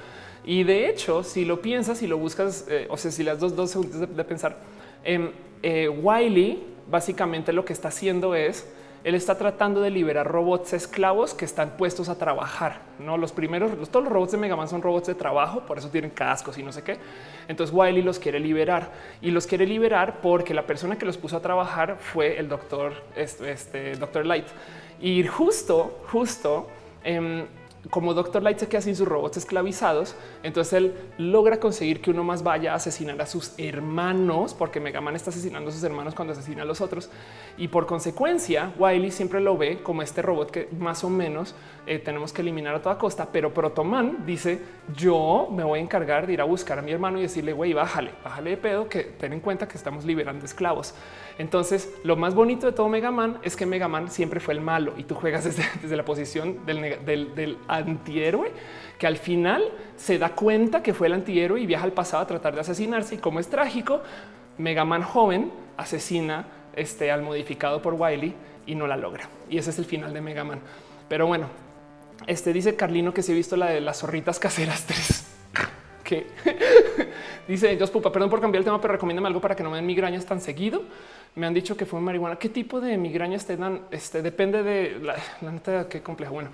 Y 0.45 0.63
de 0.63 0.89
hecho, 0.89 1.23
si 1.23 1.45
lo 1.45 1.61
piensas 1.61 2.01
y 2.01 2.07
lo 2.07 2.17
buscas, 2.17 2.65
eh, 2.69 2.87
o 2.89 2.97
sea, 2.97 3.11
si 3.11 3.23
las 3.23 3.39
dos, 3.39 3.55
dos 3.55 3.71
segundos 3.71 4.15
de, 4.15 4.23
pensar, 4.23 4.57
en 5.03 5.33
eh, 5.61 5.89
Wiley 5.89 6.63
básicamente 6.89 7.53
lo 7.53 7.65
que 7.65 7.73
está 7.73 7.89
haciendo 7.89 8.33
es 8.33 8.67
él 9.03 9.15
está 9.15 9.35
tratando 9.35 9.81
de 9.81 9.89
liberar 9.89 10.27
robots 10.27 10.73
esclavos 10.73 11.33
que 11.33 11.45
están 11.45 11.71
puestos 11.71 12.07
a 12.09 12.17
trabajar. 12.17 12.81
No 12.99 13.17
los 13.17 13.31
primeros, 13.31 13.71
todos 13.89 14.03
los 14.03 14.13
robots 14.13 14.33
de 14.33 14.37
Mega 14.37 14.55
Man 14.55 14.67
son 14.67 14.81
robots 14.81 15.07
de 15.07 15.15
trabajo, 15.15 15.61
por 15.61 15.77
eso 15.77 15.89
tienen 15.89 16.11
cascos 16.11 16.57
y 16.57 16.63
no 16.63 16.71
sé 16.71 16.83
qué. 16.83 16.97
Entonces 17.47 17.75
Wiley 17.75 18.03
los 18.03 18.19
quiere 18.19 18.39
liberar 18.39 18.91
y 19.21 19.31
los 19.31 19.47
quiere 19.47 19.65
liberar 19.65 20.21
porque 20.21 20.53
la 20.53 20.67
persona 20.67 20.97
que 20.97 21.05
los 21.05 21.17
puso 21.17 21.37
a 21.37 21.41
trabajar 21.41 21.97
fue 21.99 22.37
el 22.37 22.47
doctor, 22.47 22.93
este, 23.15 23.51
este 23.51 23.95
doctor 23.95 24.25
Light. 24.25 24.47
Y 25.01 25.23
justo, 25.25 25.99
justo, 26.11 26.67
eh, 27.03 27.45
como 27.89 28.13
Doctor 28.13 28.43
Light 28.43 28.59
se 28.59 28.67
queda 28.67 28.81
sin 28.81 28.95
sus 28.95 29.07
robots 29.07 29.37
esclavizados, 29.37 30.15
entonces 30.43 30.73
él 30.73 30.95
logra 31.17 31.59
conseguir 31.59 32.01
que 32.01 32.11
uno 32.11 32.23
más 32.23 32.43
vaya 32.43 32.73
a 32.73 32.75
asesinar 32.75 33.19
a 33.21 33.25
sus 33.25 33.53
hermanos, 33.57 34.53
porque 34.53 34.79
Mega 34.79 35.01
Man 35.01 35.15
está 35.15 35.31
asesinando 35.31 35.69
a 35.69 35.73
sus 35.73 35.83
hermanos 35.83 36.13
cuando 36.13 36.33
asesina 36.33 36.61
a 36.61 36.65
los 36.65 36.81
otros. 36.81 37.09
Y 37.57 37.69
por 37.69 37.87
consecuencia, 37.87 38.73
Wily 38.77 39.11
siempre 39.11 39.39
lo 39.41 39.57
ve 39.57 39.81
como 39.81 40.01
este 40.01 40.21
robot 40.21 40.51
que 40.51 40.69
más 40.77 41.03
o 41.03 41.09
menos 41.09 41.55
eh, 41.87 41.99
tenemos 41.99 42.33
que 42.33 42.41
eliminar 42.41 42.75
a 42.75 42.81
toda 42.81 42.97
costa. 42.97 43.29
Pero 43.31 43.53
Protoman 43.53 44.25
dice: 44.25 44.61
Yo 44.95 45.49
me 45.51 45.63
voy 45.63 45.79
a 45.79 45.81
encargar 45.81 46.27
de 46.27 46.33
ir 46.33 46.41
a 46.41 46.45
buscar 46.45 46.79
a 46.79 46.81
mi 46.81 46.91
hermano 46.91 47.17
y 47.17 47.23
decirle, 47.23 47.53
güey, 47.53 47.73
bájale, 47.73 48.11
bájale 48.23 48.51
de 48.51 48.57
pedo, 48.57 48.89
que 48.89 49.03
ten 49.03 49.33
en 49.33 49.39
cuenta 49.39 49.67
que 49.67 49.77
estamos 49.77 50.05
liberando 50.05 50.45
esclavos. 50.45 50.93
Entonces, 51.41 51.91
lo 52.03 52.15
más 52.15 52.35
bonito 52.35 52.67
de 52.67 52.71
todo 52.71 52.87
Mega 52.87 53.09
Man 53.09 53.39
es 53.41 53.55
que 53.55 53.65
Mega 53.65 53.87
Man 53.87 54.11
siempre 54.11 54.39
fue 54.39 54.53
el 54.53 54.61
malo 54.61 54.93
y 54.95 55.05
tú 55.05 55.15
juegas 55.15 55.43
desde, 55.81 55.97
la 55.97 56.05
posición 56.05 56.63
del, 56.67 57.57
antihéroe 57.67 58.51
que 58.99 59.07
al 59.07 59.17
final 59.17 59.63
se 59.97 60.19
da 60.19 60.35
cuenta 60.35 60.83
que 60.83 60.93
fue 60.93 61.07
el 61.07 61.13
antihéroe 61.13 61.59
y 61.59 61.65
viaja 61.65 61.83
al 61.83 61.93
pasado 61.93 62.21
a 62.21 62.27
tratar 62.27 62.53
de 62.53 62.61
asesinarse. 62.61 63.15
Y 63.15 63.17
como 63.17 63.39
es 63.39 63.47
trágico, 63.47 64.01
Mega 64.59 64.85
Man 64.85 65.01
joven 65.01 65.51
asesina 65.77 66.45
este, 66.75 67.09
al 67.09 67.23
modificado 67.23 67.81
por 67.81 67.95
Wily 67.95 68.35
y 68.67 68.75
no 68.75 68.85
la 68.85 68.95
logra. 68.95 69.27
Y 69.49 69.57
ese 69.57 69.71
es 69.71 69.79
el 69.79 69.85
final 69.85 70.13
de 70.13 70.21
Mega 70.21 70.43
Man. 70.43 70.59
Pero 71.09 71.25
bueno, 71.25 71.47
este 72.27 72.53
dice 72.53 72.75
Carlino 72.75 73.15
que 73.15 73.23
se 73.23 73.31
ha 73.31 73.35
visto 73.35 73.57
la 73.57 73.71
de 73.71 73.81
las 73.81 74.01
zorritas 74.01 74.37
caseras 74.37 74.85
3. 74.85 75.30
dice 77.47 77.75
Dios 77.75 77.89
pupa, 77.89 78.11
perdón 78.11 78.29
por 78.29 78.41
cambiar 78.41 78.59
el 78.59 78.65
tema, 78.65 78.79
pero 78.81 78.93
recomiéndame 78.93 79.27
algo 79.27 79.41
para 79.41 79.55
que 79.55 79.63
no 79.63 79.69
me 79.69 79.77
den 79.77 79.85
migrañas 79.85 80.25
tan 80.25 80.41
seguido. 80.41 80.83
Me 81.35 81.47
han 81.47 81.53
dicho 81.53 81.77
que 81.77 81.85
fue 81.85 81.99
marihuana. 82.01 82.37
¿Qué 82.37 82.49
tipo 82.49 82.81
de 82.81 82.97
migrañas 82.97 83.45
te 83.45 83.55
dan? 83.55 83.81
Este 83.91 84.21
depende 84.21 84.63
de 84.63 84.99
la, 84.99 85.15
neta, 85.41 85.87
qué 85.87 86.01
complejo. 86.01 86.33
Bueno, 86.33 86.49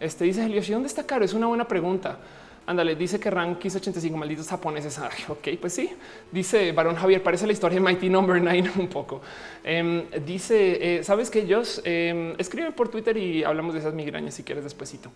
este 0.00 0.24
dice 0.24 0.44
Helios, 0.44 0.68
¿y 0.68 0.72
dónde 0.72 0.88
está 0.88 1.04
caro? 1.04 1.24
Es 1.24 1.34
una 1.34 1.46
buena 1.46 1.68
pregunta. 1.68 2.18
Ándale, 2.64 2.94
dice 2.94 3.18
que 3.18 3.28
Rank 3.28 3.58
quiso 3.58 3.78
85 3.78 4.16
malditos 4.16 4.48
japoneses. 4.48 4.98
ok, 5.28 5.48
pues 5.60 5.72
sí. 5.72 5.90
Dice 6.30 6.70
Barón 6.72 6.94
Javier, 6.94 7.22
parece 7.22 7.46
la 7.46 7.52
historia 7.52 7.76
de 7.76 7.84
Mighty 7.84 8.08
Number 8.08 8.40
9 8.40 8.70
un 8.78 8.88
poco. 8.88 9.20
Em, 9.64 10.04
dice, 10.24 10.98
eh, 10.98 11.04
¿sabes 11.04 11.28
que 11.28 11.40
ellos 11.40 11.82
eh, 11.84 12.34
escribe 12.38 12.70
por 12.70 12.88
Twitter 12.88 13.16
y 13.16 13.42
hablamos 13.42 13.74
de 13.74 13.80
esas 13.80 13.94
migrañas 13.94 14.34
si 14.34 14.44
quieres 14.44 14.62
despuesito. 14.62 15.10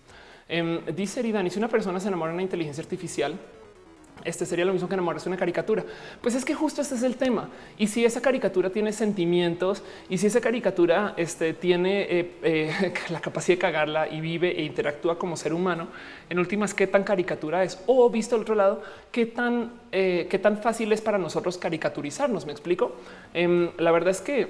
Eh, 0.49 0.81
dice 0.95 1.21
Eridani, 1.21 1.49
si 1.49 1.57
una 1.57 1.69
persona 1.69 1.99
se 1.99 2.09
enamora 2.09 2.31
de 2.31 2.35
una 2.35 2.43
inteligencia 2.43 2.81
artificial, 2.81 3.37
este 4.23 4.45
sería 4.45 4.65
lo 4.65 4.73
mismo 4.73 4.87
que 4.87 4.95
enamorarse 4.95 5.25
de 5.25 5.29
una 5.29 5.37
caricatura. 5.37 5.83
Pues 6.21 6.35
es 6.35 6.45
que 6.45 6.53
justo 6.53 6.81
este 6.81 6.95
es 6.95 7.03
el 7.03 7.15
tema. 7.15 7.49
Y 7.77 7.87
si 7.87 8.05
esa 8.05 8.21
caricatura 8.21 8.69
tiene 8.69 8.91
sentimientos 8.93 9.83
y 10.09 10.17
si 10.17 10.27
esa 10.27 10.41
caricatura 10.41 11.13
este, 11.17 11.53
tiene 11.53 12.01
eh, 12.03 12.31
eh, 12.43 12.93
la 13.09 13.19
capacidad 13.19 13.57
de 13.57 13.61
cagarla 13.61 14.07
y 14.07 14.21
vive 14.21 14.59
e 14.59 14.63
interactúa 14.63 15.17
como 15.17 15.37
ser 15.37 15.53
humano, 15.53 15.87
en 16.29 16.39
últimas, 16.39 16.73
qué 16.73 16.87
tan 16.87 17.03
caricatura 17.03 17.63
es 17.63 17.79
o 17.85 18.09
visto 18.09 18.35
al 18.35 18.41
otro 18.41 18.55
lado, 18.55 18.81
qué 19.11 19.25
tan, 19.25 19.71
eh, 19.91 20.27
qué 20.29 20.39
tan 20.39 20.57
fácil 20.57 20.91
es 20.91 21.01
para 21.01 21.17
nosotros 21.17 21.57
caricaturizarnos. 21.57 22.45
Me 22.45 22.51
explico. 22.51 22.95
Em, 23.33 23.69
la 23.77 23.91
verdad 23.91 24.09
es 24.09 24.21
que 24.21 24.47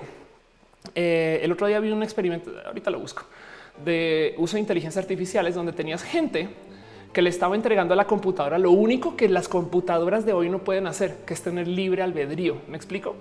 el 0.96 1.52
otro 1.52 1.68
día 1.68 1.80
vi 1.80 1.92
un 1.92 2.02
experimento, 2.02 2.52
ahorita 2.66 2.90
lo 2.90 3.00
busco, 3.00 3.24
de 3.84 4.36
uso 4.38 4.56
de 4.56 4.62
inteligencia 4.62 5.02
artificiales 5.02 5.54
donde 5.54 5.74
tenías 5.74 6.02
gente 6.02 6.48
que 7.18 7.24
le 7.24 7.32
estaba 7.32 7.56
entregando 7.56 7.96
a 7.96 7.98
la 7.98 8.06
computadora 8.06 8.60
lo 8.60 8.70
único 8.70 9.16
que 9.16 9.28
las 9.28 9.48
computadoras 9.48 10.24
de 10.24 10.34
hoy 10.34 10.50
no 10.50 10.60
pueden 10.60 10.86
hacer, 10.86 11.26
que 11.26 11.34
es 11.34 11.42
tener 11.42 11.68
libre 11.68 12.04
albedrío. 12.04 12.58
Me 12.68 12.78
explico. 12.78 13.16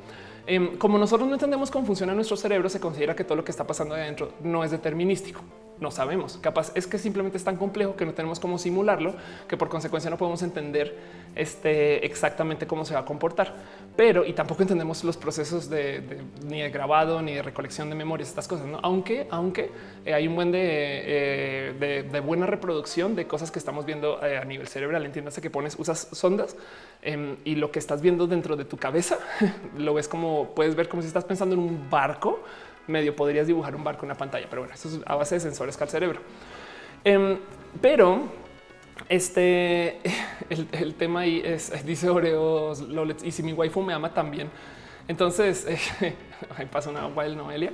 Em, 0.46 0.76
como 0.76 0.98
nosotros 0.98 1.26
no 1.26 1.36
entendemos 1.36 1.70
cómo 1.70 1.86
funciona 1.86 2.12
nuestro 2.12 2.36
cerebro, 2.36 2.68
se 2.68 2.78
considera 2.78 3.16
que 3.16 3.24
todo 3.24 3.36
lo 3.36 3.44
que 3.44 3.52
está 3.52 3.66
pasando 3.66 3.94
adentro 3.94 4.32
no 4.42 4.62
es 4.64 4.70
determinístico 4.70 5.40
no 5.80 5.90
sabemos. 5.90 6.38
Capaz 6.40 6.72
es 6.74 6.86
que 6.86 6.98
simplemente 6.98 7.38
es 7.38 7.44
tan 7.44 7.56
complejo 7.56 7.96
que 7.96 8.06
no 8.06 8.14
tenemos 8.14 8.40
cómo 8.40 8.58
simularlo, 8.58 9.14
que 9.48 9.56
por 9.56 9.68
consecuencia 9.68 10.10
no 10.10 10.16
podemos 10.16 10.42
entender 10.42 10.96
este, 11.36 12.04
exactamente 12.04 12.66
cómo 12.66 12.84
se 12.84 12.94
va 12.94 13.00
a 13.00 13.04
comportar. 13.04 13.54
Pero 13.94 14.26
y 14.26 14.32
tampoco 14.32 14.62
entendemos 14.62 15.04
los 15.04 15.16
procesos 15.16 15.70
de, 15.70 16.02
ni 16.44 16.60
de 16.60 16.70
grabado 16.70 17.22
ni 17.22 17.34
de 17.34 17.42
recolección 17.42 17.88
de 17.88 17.94
memorias, 17.94 18.28
estas 18.28 18.48
cosas. 18.48 18.66
¿no? 18.66 18.78
Aunque, 18.82 19.26
aunque 19.30 19.70
eh, 20.04 20.12
hay 20.12 20.26
un 20.26 20.34
buen 20.34 20.52
eh, 20.54 22.04
de, 22.10 22.20
buena 22.20 22.46
reproducción 22.46 23.14
de 23.14 23.26
cosas 23.26 23.50
que 23.50 23.58
estamos 23.58 23.86
viendo 23.86 24.22
eh, 24.24 24.38
a 24.38 24.44
nivel 24.44 24.66
cerebral. 24.68 25.06
Entiéndase 25.06 25.40
que 25.40 25.50
pones, 25.50 25.76
usas 25.78 26.08
sondas 26.12 26.56
em, 27.02 27.36
y 27.44 27.54
lo 27.54 27.70
que 27.70 27.78
estás 27.78 28.02
viendo 28.02 28.26
dentro 28.26 28.56
de 28.56 28.64
tu 28.64 28.76
cabeza 28.76 29.18
lo 29.78 29.94
ves 29.94 30.08
como 30.08 30.54
puedes 30.54 30.74
ver 30.74 30.88
como 30.88 31.02
si 31.02 31.08
estás 31.08 31.24
pensando 31.24 31.54
en 31.54 31.60
un 31.60 31.88
barco 31.88 32.40
medio 32.86 33.16
podrías 33.16 33.46
dibujar 33.46 33.74
un 33.74 33.82
barco 33.82 34.04
en 34.04 34.10
la 34.10 34.14
pantalla, 34.14 34.46
pero 34.48 34.62
bueno, 34.62 34.74
eso 34.74 34.88
es 34.88 35.00
a 35.04 35.16
base 35.16 35.36
de 35.36 35.40
sensores 35.40 35.76
que 35.76 35.84
al 35.84 35.90
cerebro. 35.90 36.20
Em, 37.04 37.38
pero 37.80 38.22
este 39.08 40.00
el, 40.50 40.94
tema 40.94 41.20
ahí 41.20 41.42
es, 41.44 41.72
dice 41.84 42.08
Oreos 42.08 42.80
Lolets 42.80 43.24
y 43.24 43.30
si 43.30 43.42
mi 43.42 43.52
waifu 43.52 43.82
me 43.82 43.92
ama 43.92 44.12
también. 44.12 44.50
Entonces 45.08 45.66
ahí 46.56 46.66
pasa 46.66 46.90
una 46.90 47.06
wild 47.06 47.36
Noelia. 47.36 47.72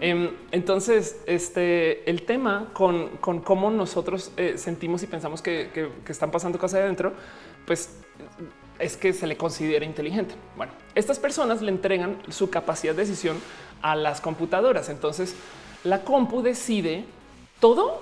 Em, 0.00 0.30
entonces, 0.50 1.22
este 1.26 2.08
el 2.10 2.22
tema 2.22 2.70
con, 2.72 3.18
cómo 3.18 3.70
nosotros 3.70 4.32
eh, 4.36 4.54
sentimos 4.58 5.02
y 5.04 5.06
pensamos 5.06 5.40
que, 5.40 5.70
que 5.72 6.12
están 6.12 6.30
pasando 6.30 6.58
cosas 6.58 6.78
de 6.78 6.84
adentro, 6.84 7.12
pues 7.64 8.00
es 8.78 8.96
que 8.96 9.12
se 9.12 9.26
le 9.26 9.36
considera 9.36 9.84
inteligente. 9.84 10.34
Bueno, 10.56 10.72
estas 10.94 11.18
personas 11.18 11.62
le 11.62 11.70
entregan 11.70 12.18
su 12.28 12.50
capacidad 12.50 12.94
de 12.94 13.02
decisión 13.02 13.36
a 13.82 13.94
las 13.94 14.20
computadoras. 14.20 14.88
Entonces, 14.88 15.34
la 15.84 16.02
compu 16.02 16.42
decide 16.42 17.04
todo, 17.60 18.00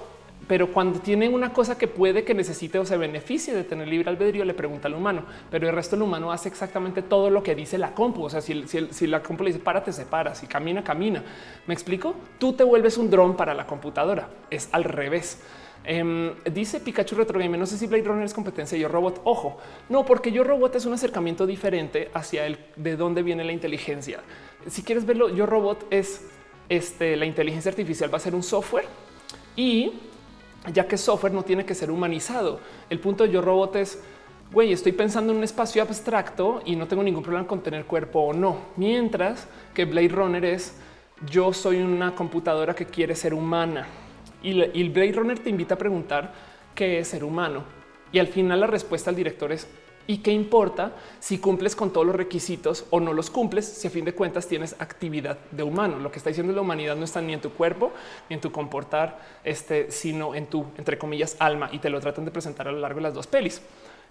pero 0.48 0.72
cuando 0.72 0.98
tiene 1.00 1.28
una 1.28 1.52
cosa 1.52 1.78
que 1.78 1.88
puede 1.88 2.24
que 2.24 2.34
necesite 2.34 2.78
o 2.78 2.84
se 2.84 2.96
beneficie 2.96 3.54
de 3.54 3.64
tener 3.64 3.88
libre 3.88 4.10
albedrío, 4.10 4.44
le 4.44 4.54
pregunta 4.54 4.88
al 4.88 4.94
humano, 4.94 5.24
pero 5.50 5.68
el 5.68 5.74
resto 5.74 5.96
del 5.96 6.02
humano 6.02 6.32
hace 6.32 6.48
exactamente 6.48 7.02
todo 7.02 7.30
lo 7.30 7.42
que 7.42 7.54
dice 7.54 7.78
la 7.78 7.94
compu. 7.94 8.24
O 8.24 8.30
sea, 8.30 8.40
si, 8.40 8.64
si 8.66 9.06
la 9.06 9.22
compu 9.22 9.44
le 9.44 9.50
dice 9.50 9.62
párate, 9.62 9.92
se 9.92 10.04
para, 10.06 10.34
si 10.34 10.46
camina, 10.46 10.82
camina. 10.82 11.22
¿Me 11.66 11.74
explico? 11.74 12.14
Tú 12.38 12.52
te 12.54 12.64
vuelves 12.64 12.98
un 12.98 13.10
dron 13.10 13.36
para 13.36 13.54
la 13.54 13.66
computadora. 13.66 14.28
Es 14.50 14.68
al 14.72 14.84
revés. 14.84 15.40
Em, 15.84 16.34
dice 16.44 16.80
Pikachu 16.80 17.16
Retro 17.16 17.38
Game. 17.38 17.56
No 17.58 17.66
sé 17.66 17.76
si 17.76 17.86
Blade 17.86 18.04
Runner 18.04 18.24
es 18.24 18.34
competencia 18.34 18.78
Yo 18.78 18.88
Robot. 18.88 19.20
Ojo, 19.24 19.58
no, 19.88 20.04
porque 20.04 20.32
Yo 20.32 20.44
Robot 20.44 20.76
es 20.76 20.86
un 20.86 20.92
acercamiento 20.92 21.46
diferente 21.46 22.10
hacia 22.14 22.46
el 22.46 22.58
de 22.76 22.96
dónde 22.96 23.22
viene 23.22 23.44
la 23.44 23.52
inteligencia. 23.52 24.20
Si 24.68 24.82
quieres 24.82 25.06
verlo, 25.06 25.28
Yo 25.28 25.46
Robot 25.46 25.86
es 25.90 26.28
este, 26.68 27.16
la 27.16 27.26
inteligencia 27.26 27.70
artificial 27.70 28.12
va 28.12 28.18
a 28.18 28.20
ser 28.20 28.34
un 28.34 28.42
software 28.42 28.86
y 29.56 29.92
ya 30.72 30.86
que 30.86 30.96
software 30.96 31.32
no 31.32 31.42
tiene 31.42 31.64
que 31.64 31.74
ser 31.74 31.90
humanizado. 31.90 32.60
El 32.90 33.00
punto 33.00 33.24
de 33.24 33.30
Yo 33.30 33.40
Robot 33.40 33.76
es 33.76 33.98
güey, 34.52 34.72
estoy 34.72 34.92
pensando 34.92 35.32
en 35.32 35.38
un 35.38 35.44
espacio 35.44 35.82
abstracto 35.82 36.60
y 36.66 36.76
no 36.76 36.86
tengo 36.86 37.02
ningún 37.02 37.22
problema 37.22 37.46
con 37.46 37.62
tener 37.62 37.86
cuerpo 37.86 38.20
o 38.20 38.32
no. 38.34 38.58
Mientras 38.76 39.48
que 39.72 39.86
Blade 39.86 40.08
Runner 40.08 40.44
es 40.44 40.76
yo 41.30 41.52
soy 41.52 41.80
una 41.80 42.14
computadora 42.14 42.74
que 42.74 42.86
quiere 42.86 43.14
ser 43.14 43.32
humana 43.32 43.86
y, 44.42 44.60
el 44.60 44.90
Blade 44.90 45.12
Runner 45.12 45.38
te 45.38 45.50
invita 45.50 45.74
a 45.74 45.78
preguntar 45.78 46.32
qué 46.74 46.98
es 46.98 47.08
ser 47.08 47.24
humano. 47.24 47.64
Y 48.10 48.18
al 48.18 48.26
final 48.26 48.60
la 48.60 48.66
respuesta 48.66 49.08
al 49.08 49.16
director 49.16 49.52
es 49.52 49.66
¿y 50.06 50.18
qué 50.18 50.32
importa 50.32 50.92
si 51.20 51.38
cumples 51.38 51.76
con 51.76 51.92
todos 51.92 52.06
los 52.06 52.16
requisitos 52.16 52.86
o 52.90 53.00
no 53.00 53.12
los 53.12 53.30
cumples 53.30 53.66
si 53.66 53.86
a 53.86 53.90
fin 53.90 54.04
de 54.04 54.14
cuentas 54.14 54.46
tienes 54.46 54.76
actividad 54.78 55.38
de 55.50 55.62
humano? 55.62 55.98
Lo 55.98 56.10
que 56.10 56.18
está 56.18 56.30
diciendo 56.30 56.52
la 56.52 56.60
humanidad 56.60 56.96
no 56.96 57.04
está 57.04 57.20
ni 57.20 57.32
en 57.32 57.40
tu 57.40 57.50
cuerpo 57.50 57.92
ni 58.28 58.34
en 58.34 58.40
tu 58.40 58.50
comportar, 58.52 59.20
este, 59.44 59.90
sino 59.90 60.34
en 60.34 60.46
tu, 60.46 60.66
entre 60.76 60.98
comillas, 60.98 61.36
alma 61.38 61.68
y 61.72 61.78
te 61.78 61.90
lo 61.90 62.00
tratan 62.00 62.24
de 62.24 62.30
presentar 62.30 62.68
a 62.68 62.72
lo 62.72 62.80
largo 62.80 62.96
de 62.96 63.02
las 63.02 63.14
dos 63.14 63.26
pelis. 63.26 63.62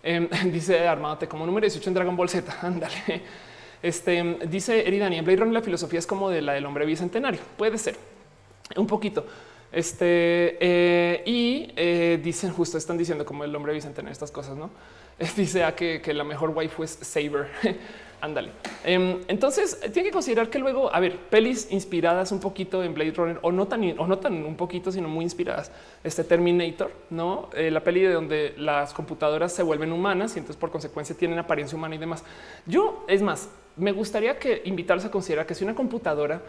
Em, 0.04 0.28
dice 0.52 0.88
Armándote 0.88 1.28
como 1.28 1.46
número 1.46 1.66
18 1.66 1.90
en 1.90 1.94
Dragon 1.94 2.16
Ball 2.16 2.30
Z. 2.30 2.58
Ándale. 2.62 3.22
Este 3.82 4.38
dice 4.48 4.88
Eridani 4.88 5.18
en 5.18 5.26
Blade 5.26 5.40
Runner 5.40 5.56
la 5.56 5.62
filosofía 5.62 6.00
es 6.00 6.06
como 6.06 6.30
de 6.30 6.42
la 6.42 6.54
del 6.54 6.66
hombre 6.66 6.86
bicentenario. 6.86 7.40
Puede 7.58 7.78
ser 7.78 7.96
un 8.76 8.88
poquito. 8.88 9.26
Este 9.72 10.58
eh, 10.60 11.24
y 11.26 11.72
eh, 11.76 12.20
dicen 12.22 12.52
justo 12.52 12.78
están 12.78 12.98
diciendo 12.98 13.26
como 13.26 13.44
el 13.46 13.56
hombre 13.56 13.74
bicentenario 13.74 14.12
estas 14.12 14.32
cosas, 14.32 14.58
no? 14.58 14.70
Dice 15.36 15.64
ah, 15.64 15.76
que, 15.76 16.02
la 16.14 16.24
mejor 16.24 16.50
waifu 16.50 16.84
es 16.84 16.92
Saber. 17.02 17.48
Ándale. 18.22 18.52
Em, 18.84 19.20
entonces 19.28 19.80
tiene 19.92 20.10
que 20.10 20.12
considerar 20.12 20.50
que 20.52 20.60
luego, 20.60 20.94
a 20.94 21.00
ver, 21.00 21.18
pelis 21.18 21.72
inspiradas 21.72 22.32
un 22.32 22.40
poquito 22.40 22.84
en 22.84 22.94
Blade 22.94 23.14
Runner 23.14 23.40
o 23.42 23.52
no 23.52 23.68
tan, 23.68 23.98
o 23.98 24.06
no 24.06 24.20
tan 24.20 24.46
un 24.46 24.56
poquito, 24.56 24.92
sino 24.92 25.08
muy 25.08 25.24
inspiradas. 25.24 25.72
Este 26.04 26.24
Terminator, 26.24 26.92
no 27.10 27.50
eh, 27.54 27.72
la 27.72 27.84
peli 27.84 28.02
de 28.02 28.14
donde 28.14 28.54
las 28.58 28.94
computadoras 28.94 29.54
se 29.54 29.64
vuelven 29.64 29.92
humanas 29.92 30.36
y 30.36 30.40
entonces 30.40 30.60
por 30.60 30.70
consecuencia 30.70 31.18
tienen 31.18 31.40
apariencia 31.40 31.76
humana 31.76 31.96
y 31.96 31.98
demás. 31.98 32.24
Yo 32.68 33.06
es 33.08 33.24
más, 33.24 33.50
me 33.76 33.92
gustaría 33.92 34.38
que 34.38 34.62
invitarlos 34.66 35.06
a 35.06 35.10
considerar 35.10 35.48
que 35.48 35.56
si 35.56 35.64
una 35.64 35.74
computadora 35.74 36.44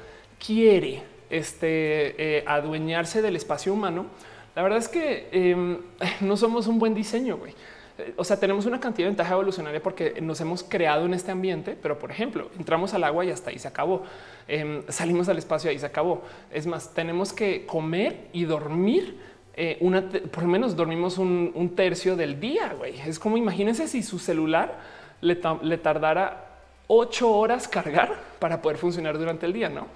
quiere 0.44 1.02
este, 1.32 2.38
eh, 2.38 2.44
adueñarse 2.46 3.22
del 3.22 3.36
espacio 3.36 3.72
humano, 3.72 4.06
la 4.54 4.62
verdad 4.62 4.78
es 4.78 4.88
que 4.88 5.28
em, 5.32 5.78
no 6.20 6.36
somos 6.36 6.66
un 6.66 6.78
buen 6.78 6.94
diseño. 6.94 7.38
güey. 7.38 7.54
Eh, 7.98 8.14
o 8.16 8.24
sea, 8.24 8.38
tenemos 8.38 8.66
una 8.66 8.78
cantidad 8.78 9.06
de 9.06 9.10
ventaja 9.10 9.32
evolucionaria 9.32 9.82
porque 9.82 10.20
nos 10.20 10.40
hemos 10.40 10.62
creado 10.62 11.06
en 11.06 11.14
este 11.14 11.30
ambiente, 11.30 11.76
pero 11.80 11.98
por 11.98 12.10
ejemplo, 12.10 12.50
entramos 12.58 12.92
al 12.94 13.04
agua 13.04 13.24
y 13.24 13.30
hasta 13.30 13.50
ahí 13.50 13.58
se 13.58 13.68
acabó. 13.68 14.02
Em, 14.46 14.82
salimos 14.88 15.28
al 15.28 15.38
espacio 15.38 15.70
y 15.70 15.74
ahí 15.74 15.78
se 15.78 15.86
acabó. 15.86 16.22
Es 16.52 16.66
más, 16.66 16.92
tenemos 16.92 17.32
que 17.32 17.64
comer 17.64 18.28
y 18.32 18.44
dormir. 18.44 19.18
Eh, 19.54 19.78
una, 19.80 20.08
por 20.08 20.42
lo 20.44 20.48
menos 20.48 20.76
dormimos 20.76 21.16
un, 21.16 21.72
tercio 21.74 22.14
del 22.14 22.38
día. 22.38 22.74
güey. 22.76 23.00
Es 23.00 23.18
como 23.18 23.38
imagínense 23.38 23.88
si 23.88 24.02
su 24.02 24.18
celular 24.18 24.78
le, 25.22 25.38
le, 25.62 25.78
tardara 25.78 26.46
ocho 26.88 27.30
horas 27.30 27.68
cargar 27.68 28.18
para 28.38 28.60
poder 28.60 28.76
funcionar 28.76 29.16
durante 29.16 29.46
el 29.46 29.52
día, 29.54 29.70
no? 29.70 29.86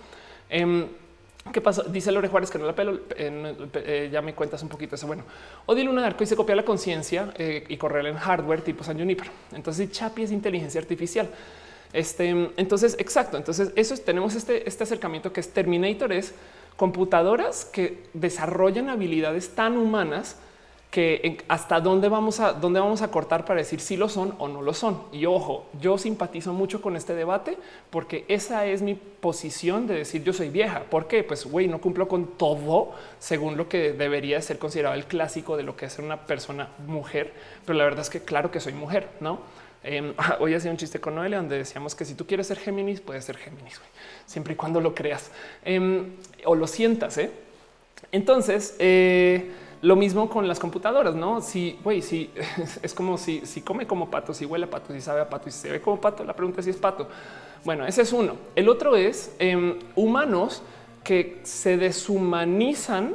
Em, 0.49 0.87
¿Qué 1.53 1.61
pasó? 1.61 1.83
Dice 1.85 2.13
Lore 2.13 2.29
Juárez 2.29 2.51
que 2.51 2.59
no 2.59 2.67
la 2.67 2.75
pelo. 2.75 3.01
Eh, 3.17 4.09
ya 4.13 4.23
me 4.23 4.35
cuentas 4.35 4.63
un 4.63 4.69
poquito 4.69 4.95
eso. 4.95 5.07
Bueno, 5.07 5.25
Odio 5.67 5.85
Luna 5.85 6.03
de 6.03 6.09
Arco 6.09 6.25
y 6.25 6.27
se 6.27 6.37
copia 6.37 6.57
la 6.57 6.65
conciencia 6.65 7.33
eh, 7.37 7.65
y 7.69 7.77
correr 7.77 8.07
en 8.07 8.17
hardware 8.17 8.63
tipo 8.63 8.85
San 8.85 8.99
Juniper. 8.99 9.29
Entonces, 9.53 9.91
Chapi 9.91 10.23
es 10.23 10.33
inteligencia 10.33 10.81
artificial. 10.81 11.29
Este, 11.93 12.29
entonces, 12.57 12.97
exacto. 12.99 13.37
Entonces, 13.37 13.73
eso 13.77 13.95
es, 13.95 14.05
tenemos 14.05 14.35
este, 14.35 14.69
este 14.69 14.85
acercamiento 14.85 15.33
que 15.33 15.41
es 15.41 15.51
Terminator, 15.53 16.13
es 16.13 16.35
computadoras 16.77 17.65
que 17.65 18.05
desarrollan 18.13 18.91
habilidades 18.91 19.55
tan 19.55 19.79
humanas 19.79 20.37
que 20.97 21.45
hasta 21.49 21.79
dónde 21.79 22.09
vamos 22.09 22.41
a 22.41 22.55
dónde 22.55 22.81
vamos 22.81 23.03
a 23.03 23.11
cortar 23.11 23.45
para 23.45 23.59
decir 23.59 23.81
si 23.81 23.99
lo 23.99 24.09
son 24.09 24.35
o 24.39 24.49
no 24.49 24.63
lo 24.63 24.73
son. 24.73 25.03
Y 25.13 25.27
ojo, 25.27 25.67
yo 25.79 25.99
simpatizo 25.99 26.55
mucho 26.55 26.81
con 26.81 26.97
este 26.97 27.15
debate 27.15 27.59
porque 27.91 28.25
esa 28.29 28.65
es 28.65 28.81
mi 28.81 28.95
posición 28.95 29.87
de 29.87 29.93
decir 29.93 30.25
yo 30.25 30.33
soy 30.33 30.49
vieja. 30.49 30.85
¿Por 30.85 31.07
qué? 31.07 31.23
Pues 31.23 31.45
güey, 31.45 31.69
no 31.69 31.83
cumplo 31.83 32.09
con 32.09 32.39
todo 32.39 32.95
según 33.19 33.59
lo 33.59 33.69
que 33.69 33.93
debería 33.93 34.41
ser 34.41 34.59
considerado 34.59 34.95
el 34.95 35.05
clásico 35.05 35.59
de 35.59 35.65
lo 35.65 35.77
que 35.77 35.85
es 35.85 35.99
una 35.99 36.25
persona 36.27 36.71
mujer. 36.87 37.35
Pero 37.67 37.77
la 37.77 37.85
verdad 37.85 38.01
es 38.01 38.09
que 38.09 38.21
claro 38.21 38.51
que 38.51 38.59
soy 38.59 38.73
mujer, 38.73 39.07
no? 39.21 39.41
Eh, 39.85 40.15
hoy 40.41 40.55
hacía 40.55 40.71
un 40.71 40.79
chiste 40.79 40.99
con 40.99 41.15
Noelia 41.15 41.37
donde 41.37 41.59
decíamos 41.59 41.95
que 41.95 42.07
si 42.07 42.15
tú 42.15 42.27
quieres 42.27 42.47
ser 42.47 42.57
Géminis, 42.57 43.03
puedes 43.03 43.23
ser 43.23 43.37
Géminis, 43.37 43.83
siempre 44.25 44.55
y 44.55 44.57
cuando 44.57 44.81
lo 44.81 44.95
creas 44.95 45.31
em, 45.63 46.15
o 46.47 46.55
lo 46.55 46.67
sientas. 46.67 47.19
¿eh? 47.19 47.31
Entonces, 48.13 48.77
eh, 48.79 49.51
lo 49.83 49.97
mismo 49.97 50.29
con 50.29 50.49
las 50.49 50.59
computadoras, 50.59 51.15
no? 51.15 51.41
Si 51.41 51.79
güey, 51.83 52.03
si 52.03 52.31
es 52.83 52.95
como 52.95 53.19
si, 53.19 53.45
si 53.45 53.63
come 53.63 53.87
como 53.87 54.11
pato, 54.11 54.33
si 54.35 54.45
huele 54.45 54.67
a 54.67 54.71
pato, 54.71 54.93
si 54.93 55.01
sabe 55.01 55.21
a 55.21 55.29
pato 55.29 55.51
si 55.51 55.59
se 55.59 55.71
ve 55.71 55.81
como 55.81 56.01
pato, 56.01 56.25
la 56.25 56.35
pregunta 56.35 56.61
es 56.61 56.65
si 56.65 56.71
es 56.71 56.77
pato. 56.77 57.09
Bueno, 57.65 57.87
ese 57.87 58.03
es 58.03 58.13
uno. 58.13 58.35
El 58.55 58.69
otro 58.69 58.97
es 58.97 59.35
em, 59.39 59.79
humanos 59.95 60.63
que 61.03 61.41
se 61.43 61.77
deshumanizan 61.77 63.15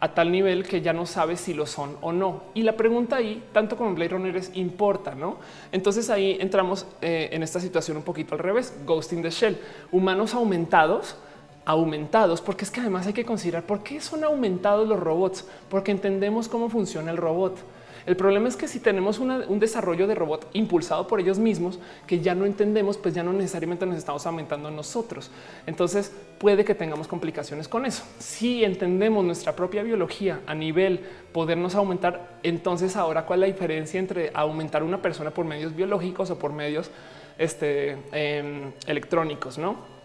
a 0.00 0.14
tal 0.14 0.32
nivel 0.32 0.66
que 0.66 0.80
ya 0.80 0.94
no 0.94 1.04
sabe 1.04 1.36
si 1.36 1.52
lo 1.52 1.66
son 1.66 1.96
o 2.00 2.10
no. 2.10 2.44
Y 2.54 2.62
la 2.62 2.76
pregunta 2.76 3.16
ahí, 3.16 3.42
tanto 3.52 3.76
como 3.76 3.94
Blade 3.94 4.08
Runner, 4.08 4.36
es 4.36 4.50
importa, 4.54 5.14
no? 5.14 5.36
Entonces 5.72 6.08
ahí 6.08 6.38
entramos 6.40 6.86
eh, 7.02 7.28
en 7.32 7.42
esta 7.42 7.60
situación 7.60 7.98
un 7.98 8.02
poquito 8.02 8.34
al 8.34 8.38
revés. 8.38 8.74
Ghosting 8.86 9.22
the 9.22 9.30
Shell, 9.30 9.58
humanos 9.92 10.32
aumentados 10.32 11.16
aumentados, 11.64 12.40
porque 12.40 12.64
es 12.64 12.70
que 12.70 12.80
además 12.80 13.06
hay 13.06 13.12
que 13.12 13.24
considerar 13.24 13.64
por 13.64 13.82
qué 13.82 14.00
son 14.00 14.24
aumentados 14.24 14.88
los 14.88 14.98
robots, 14.98 15.46
porque 15.68 15.90
entendemos 15.90 16.48
cómo 16.48 16.68
funciona 16.68 17.10
el 17.10 17.16
robot. 17.16 17.58
El 18.06 18.16
problema 18.16 18.48
es 18.48 18.56
que 18.56 18.66
si 18.66 18.80
tenemos 18.80 19.18
un 19.18 19.60
desarrollo 19.60 20.06
de 20.06 20.14
robot 20.14 20.48
impulsado 20.54 21.06
por 21.06 21.20
ellos 21.20 21.38
mismos 21.38 21.78
que 22.06 22.20
ya 22.20 22.34
no 22.34 22.46
entendemos, 22.46 22.96
pues 22.96 23.14
ya 23.14 23.22
no 23.22 23.32
necesariamente 23.32 23.84
nos 23.86 23.96
estamos 23.96 24.26
aumentando 24.26 24.70
nosotros. 24.70 25.30
Entonces 25.66 26.12
puede 26.38 26.64
que 26.64 26.74
tengamos 26.74 27.06
complicaciones 27.06 27.68
con 27.68 27.84
eso. 27.84 28.02
Si 28.18 28.64
entendemos 28.64 29.24
nuestra 29.24 29.54
propia 29.54 29.82
biología 29.82 30.40
a 30.46 30.54
nivel 30.54 31.00
podernos 31.32 31.74
aumentar, 31.74 32.38
entonces 32.42 32.96
ahora 32.96 33.26
cuál 33.26 33.42
es 33.42 33.48
la 33.48 33.54
diferencia 33.54 34.00
entre 34.00 34.30
aumentar 34.34 34.82
una 34.82 35.02
persona 35.02 35.30
por 35.30 35.44
medios 35.44 35.76
biológicos 35.76 36.30
o 36.30 36.38
por 36.38 36.52
medios 36.52 36.90
este, 37.38 37.98
em, 38.12 38.72
electrónicos, 38.86 39.58
no? 39.58 39.99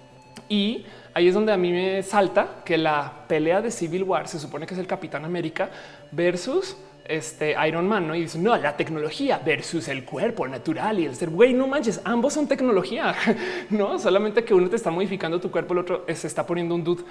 Y 0.50 0.86
ahí 1.14 1.28
es 1.28 1.34
donde 1.34 1.52
a 1.52 1.58
mí 1.58 1.72
me 1.72 2.04
salta 2.04 2.62
que 2.64 2.78
la 2.78 3.12
pelea 3.28 3.62
de 3.62 3.72
Civil 3.72 4.04
War 4.04 4.28
se 4.28 4.40
supone 4.40 4.66
que 4.66 4.74
es 4.74 4.80
el 4.80 4.88
Capitán 4.88 5.26
América 5.26 5.70
versus 6.12 6.78
este 7.08 7.56
Iron 7.68 7.88
Man, 7.88 8.08
¿no? 8.08 8.16
Y 8.16 8.22
dice, 8.22 8.40
no, 8.40 8.56
la 8.58 8.76
tecnología 8.76 9.40
versus 9.44 9.88
el 9.88 10.04
cuerpo 10.04 10.48
natural 10.48 11.00
y 11.00 11.06
el 11.06 11.16
ser, 11.16 11.30
güey, 11.30 11.54
no 11.54 11.68
manches, 11.68 12.02
ambos 12.04 12.34
son 12.34 12.48
tecnología, 12.48 13.16
¿no? 13.70 14.00
Solamente 14.00 14.44
que 14.44 14.54
uno 14.54 14.70
te 14.70 14.76
está 14.76 14.92
modificando 14.92 15.40
tu 15.40 15.52
cuerpo, 15.52 15.74
el 15.74 15.80
otro 15.80 16.06
se 16.14 16.28
está 16.28 16.46
poniendo 16.46 16.76
un 16.76 16.84
dude, 16.84 17.04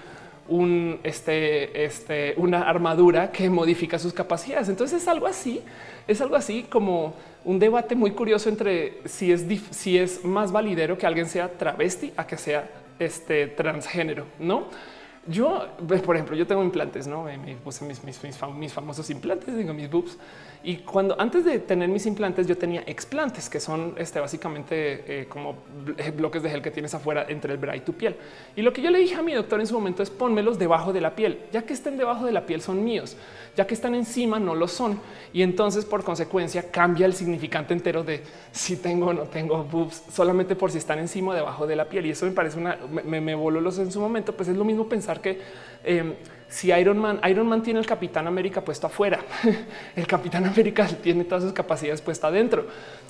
un, 0.49 1.01
este, 1.03 1.85
este, 1.85 2.35
una 2.37 2.63
armadura 2.63 3.31
que 3.31 3.49
modifica 3.49 3.99
sus 3.99 4.13
capacidades. 4.13 4.69
Entonces 4.69 5.03
es 5.03 5.09
algo 5.09 5.27
así, 5.27 5.63
es 6.07 6.21
algo 6.21 6.37
así 6.37 6.65
como 6.65 7.15
un 7.45 7.59
debate 7.59 7.95
muy 7.95 8.11
curioso 8.11 8.49
entre 8.49 8.99
si 9.05 9.33
es, 9.33 9.47
si 9.71 9.99
es 9.99 10.25
más 10.25 10.51
validero 10.51 10.99
que 10.99 11.07
alguien 11.07 11.29
sea 11.29 11.49
travesti 11.49 12.13
a 12.17 12.27
que 12.27 12.37
sea 12.37 12.69
este 12.99 13.47
transgénero, 13.49 14.27
no? 14.39 14.69
Yo, 15.27 15.69
pues, 15.89 16.03
por 16.03 16.17
ejemplo, 16.17 16.37
yo 16.37 16.47
tengo 16.47 16.63
implantes, 16.63 17.07
no 17.07 17.25
me 17.25 17.57
puse 17.57 17.85
mis, 17.85 18.05
mis, 18.05 18.21
mis, 18.23 18.73
famosos 18.73 19.09
implantes, 19.09 19.57
digo 19.57 19.73
mis 19.73 19.91
boobs. 19.91 20.19
Y 20.67 20.79
cuando 20.79 21.15
antes 21.21 21.45
de 21.45 21.59
tener 21.59 21.91
mis 21.91 22.07
implantes, 22.07 22.47
yo 22.47 22.57
tenía 22.57 22.83
explantes, 22.87 23.51
que 23.51 23.61
son 23.61 23.95
este, 23.99 24.19
básicamente 24.19 25.21
eh, 25.21 25.27
como 25.29 25.59
bloques 26.17 26.43
de 26.43 26.49
gel 26.49 26.63
que 26.63 26.71
tienes 26.71 26.95
afuera 26.95 27.27
entre 27.29 27.53
el 27.53 27.59
bra 27.59 27.77
y 27.77 27.81
tu 27.81 27.93
piel. 27.93 28.17
Y 28.57 28.63
lo 28.63 28.73
que 28.73 28.81
yo 28.81 28.91
le 28.91 28.99
dije 28.99 29.15
a 29.15 29.23
mi 29.23 29.35
doctor 29.35 29.61
en 29.61 29.67
su 29.67 29.75
momento 29.75 30.03
es 30.03 30.09
pónmelos 30.09 30.59
debajo 30.59 30.95
de 30.95 31.03
la 31.03 31.15
piel, 31.15 31.41
ya 31.53 31.63
que 31.63 31.75
estén 31.75 31.99
debajo 31.99 32.25
de 32.25 32.33
la 32.33 32.47
piel 32.47 32.63
son 32.63 32.83
míos, 32.83 33.15
ya 33.55 33.67
que 33.67 33.75
están 33.75 33.95
encima 33.95 34.41
no 34.41 34.55
lo 34.55 34.67
son. 34.67 34.99
Y 35.35 35.43
entonces, 35.43 35.85
por 35.85 36.03
consecuencia, 36.03 36.71
cambia 36.71 37.05
el 37.05 37.13
significante 37.13 37.75
entero 37.75 38.03
de 38.03 38.23
si 38.51 38.79
tengo 38.79 39.09
o 39.09 39.13
no 39.13 39.25
tengo 39.25 39.65
boobs, 39.65 40.05
solamente 40.11 40.57
por 40.57 40.71
si 40.71 40.79
están 40.79 40.99
encima 40.99 41.33
o 41.33 41.35
debajo 41.35 41.67
de 41.67 41.77
la 41.77 41.91
piel. 41.91 42.07
Y 42.07 42.11
eso 42.11 42.25
me 42.25 42.33
parece 42.33 42.59
una, 42.59 42.79
me, 43.05 43.35
voló 43.35 43.61
los 43.61 43.79
en 43.79 43.93
su 43.93 44.01
momento, 44.01 44.35
pues 44.35 44.49
es 44.49 44.57
lo 44.57 44.65
mismo 44.65 44.89
pensar 44.89 45.21
que 45.21 45.41
em, 45.85 46.15
si 46.55 46.71
Iron 46.71 46.99
Man, 46.99 47.21
Iron 47.29 47.49
Man 47.49 47.65
tiene 47.65 47.81
el 47.81 47.87
Capitán 47.87 48.29
América 48.29 48.61
puesto 48.61 48.87
afuera, 48.87 49.19
el 49.97 50.07
Capitán 50.07 50.47
América 50.47 50.87
tiene 50.87 51.25
todas 51.25 51.43
sus 51.43 51.53
capacidades 51.53 52.01
puestas 52.01 52.31
adentro. 52.31 52.67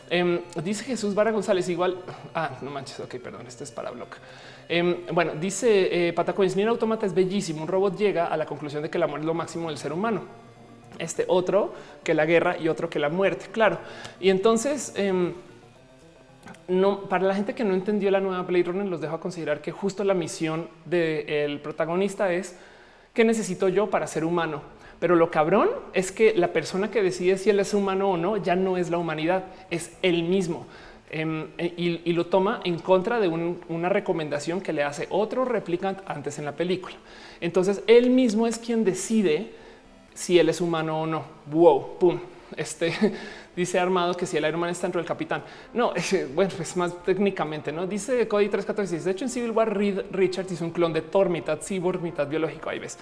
Em, 0.09 0.41
dice 0.63 0.83
Jesús 0.83 1.15
Vara 1.15 1.31
González 1.31 1.69
igual. 1.69 1.99
Ah, 2.35 2.57
no 2.63 2.71
manches. 2.71 3.01
Ok, 3.01 3.17
perdón. 3.17 3.47
Este 3.47 3.65
es 3.65 3.71
para 3.71 3.91
blog. 3.91 4.09
Em, 4.67 4.97
bueno, 5.13 5.33
dice 5.35 6.09
eh, 6.09 6.13
Patacoins, 6.15 6.57
ni 6.57 6.63
automata 6.63 7.05
es 7.05 7.13
bellísimo. 7.13 7.61
Un 7.61 7.69
robot 7.69 7.99
llega 7.99 8.29
a 8.29 8.37
la 8.39 8.47
conclusión 8.47 8.83
de 8.83 8.89
que 8.89 8.97
el 8.97 9.03
amor 9.03 9.21
es 9.21 9.27
lo 9.27 9.35
máximo 9.35 9.69
del 9.69 9.77
ser 9.77 9.93
humano. 9.93 10.23
Este 10.99 11.27
otro 11.29 11.75
que 12.03 12.15
la 12.15 12.25
guerra 12.25 12.57
y 12.57 12.69
otro 12.69 12.89
que 12.89 12.99
la 12.99 13.11
muerte. 13.11 13.49
Claro. 13.53 13.79
Y 14.21 14.31
entonces, 14.31 14.95
no, 16.67 17.01
para 17.11 17.27
la 17.27 17.35
gente 17.35 17.55
que 17.55 17.63
no 17.63 17.75
entendió 17.75 18.11
la 18.11 18.21
nueva 18.21 18.41
Blade 18.41 18.65
Runner, 18.65 18.87
los 18.87 19.03
dejo 19.03 19.17
a 19.17 19.21
considerar 19.21 19.61
que 19.61 19.71
justo 19.71 20.03
la 20.03 20.15
misión 20.15 20.69
del 20.87 21.61
protagonista 21.61 22.33
es 22.33 22.57
qué 23.15 23.25
necesito 23.25 23.69
yo 23.69 23.89
para 23.89 24.07
ser 24.07 24.25
humano. 24.25 24.61
Pero 25.01 25.17
lo 25.17 25.31
cabrón 25.31 25.71
es 25.93 26.13
que 26.13 26.35
la 26.35 26.53
persona 26.53 26.91
que 26.91 27.03
decide 27.03 27.39
si 27.39 27.51
él 27.51 27.61
es 27.61 27.75
humano 27.75 28.11
o 28.11 28.17
no 28.17 28.37
ya 28.37 28.57
no 28.57 28.77
es 28.77 28.91
la 28.91 28.99
humanidad, 28.99 29.45
es 29.71 29.93
él 30.03 30.25
mismo. 30.25 30.67
Em, 31.11 31.49
e, 31.59 31.73
y, 32.05 32.13
lo 32.13 32.27
toma 32.27 32.61
en 32.65 32.79
contra 32.79 33.21
de 33.21 33.29
una 33.29 33.89
recomendación 33.89 34.61
que 34.61 34.73
le 34.73 34.83
hace 34.83 35.07
otro 35.11 35.45
replicant 35.45 36.01
antes 36.07 36.39
en 36.39 36.45
la 36.45 36.57
película. 36.57 36.97
Entonces 37.41 37.83
él 37.87 38.11
mismo 38.11 38.47
es 38.47 38.59
quien 38.59 38.85
decide 38.85 39.53
si 40.15 40.39
él 40.39 40.49
es 40.49 40.61
humano 40.61 41.03
o 41.03 41.07
no. 41.07 41.25
Wow, 41.53 41.99
pum. 41.99 42.19
Este 42.57 42.93
dice 43.57 43.79
Armado 43.79 44.15
que 44.15 44.27
si 44.27 44.37
el 44.37 44.45
Iron 44.45 44.61
Man 44.61 44.71
está 44.71 44.87
dentro 44.87 45.01
del 45.01 45.09
capitán. 45.09 45.43
No, 45.73 45.93
bueno, 46.35 46.51
pues 46.57 46.77
más 46.77 47.03
técnicamente, 47.05 47.73
no 47.73 47.87
dice 47.87 48.27
Cody 48.29 48.49
346. 48.49 49.05
De 49.05 49.11
hecho, 49.11 49.25
en 49.25 49.31
Civil 49.31 49.51
War, 49.51 49.77
Reed 49.77 50.03
Richards 50.11 50.53
hizo 50.53 50.65
un 50.65 50.71
clon 50.71 50.93
de 50.93 51.03
Thor, 51.03 51.29
mitad 51.29 51.59
cyborg, 51.61 52.01
mitad 52.01 52.27
biológico. 52.27 52.71
Ahí 52.71 52.79
ves. 52.79 52.99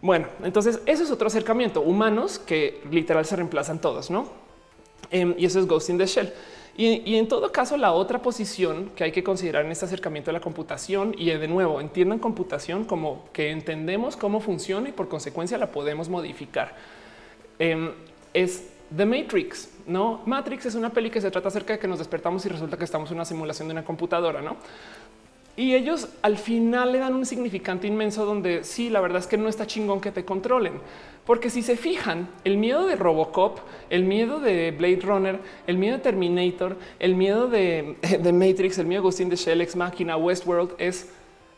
Bueno, 0.00 0.26
entonces 0.42 0.80
eso 0.84 1.04
es 1.04 1.10
otro 1.10 1.28
acercamiento. 1.28 1.80
Humanos 1.80 2.38
que 2.38 2.82
literal 2.90 3.24
se 3.24 3.36
reemplazan 3.36 3.80
todos, 3.80 4.10
no? 4.10 4.28
Em, 5.10 5.34
y 5.38 5.44
eso 5.44 5.60
es 5.60 5.66
Ghost 5.66 5.90
in 5.90 5.98
the 5.98 6.06
Shell. 6.06 6.32
Y, 6.74 7.16
en 7.16 7.28
todo 7.28 7.52
caso, 7.52 7.76
la 7.76 7.92
otra 7.92 8.22
posición 8.22 8.90
que 8.96 9.04
hay 9.04 9.12
que 9.12 9.22
considerar 9.22 9.66
en 9.66 9.72
este 9.72 9.84
acercamiento 9.84 10.30
de 10.30 10.32
la 10.32 10.40
computación 10.40 11.14
y 11.18 11.26
de 11.26 11.46
nuevo 11.46 11.82
entiendan 11.82 12.18
computación 12.18 12.84
como 12.84 13.28
que 13.34 13.50
entendemos 13.50 14.16
cómo 14.16 14.40
funciona 14.40 14.88
y 14.88 14.92
por 14.92 15.08
consecuencia 15.08 15.58
la 15.58 15.70
podemos 15.70 16.08
modificar. 16.08 16.74
Em, 17.58 17.92
es 18.32 18.71
The 18.94 19.06
Matrix, 19.06 19.70
no 19.86 20.20
Matrix 20.26 20.66
es 20.66 20.74
una 20.74 20.90
peli 20.90 21.08
que 21.10 21.20
se 21.20 21.30
trata 21.30 21.48
acerca 21.48 21.72
de 21.74 21.78
que 21.78 21.88
nos 21.88 21.98
despertamos 21.98 22.44
y 22.44 22.48
resulta 22.48 22.76
que 22.76 22.84
estamos 22.84 23.10
en 23.10 23.16
una 23.16 23.24
simulación 23.24 23.68
de 23.68 23.72
una 23.72 23.84
computadora, 23.84 24.42
no? 24.42 24.56
Y 25.54 25.74
ellos 25.74 26.08
al 26.22 26.38
final 26.38 26.92
le 26.92 26.98
dan 26.98 27.14
un 27.14 27.26
significante 27.26 27.86
inmenso 27.86 28.24
donde 28.24 28.64
sí, 28.64 28.88
la 28.88 29.00
verdad 29.00 29.18
es 29.18 29.26
que 29.26 29.36
no 29.36 29.48
está 29.48 29.66
chingón 29.66 30.00
que 30.00 30.10
te 30.10 30.24
controlen, 30.24 30.74
porque 31.26 31.50
si 31.50 31.62
se 31.62 31.76
fijan, 31.76 32.28
el 32.44 32.56
miedo 32.56 32.86
de 32.86 32.96
Robocop, 32.96 33.58
el 33.90 34.04
miedo 34.04 34.40
de 34.40 34.70
Blade 34.70 35.00
Runner, 35.02 35.40
el 35.66 35.76
miedo 35.76 35.98
de 35.98 36.02
Terminator, 36.02 36.76
el 36.98 37.14
miedo 37.14 37.48
de, 37.48 37.96
Matrix, 38.32 38.78
el 38.78 38.86
miedo 38.86 39.02
de 39.02 39.04
Ghost 39.04 39.20
in 39.20 39.28
the 39.28 39.36
Shell, 39.36 39.60
Ex 39.60 39.76
Machina, 39.76 40.16
Westworld 40.16 40.74
es 40.78 41.10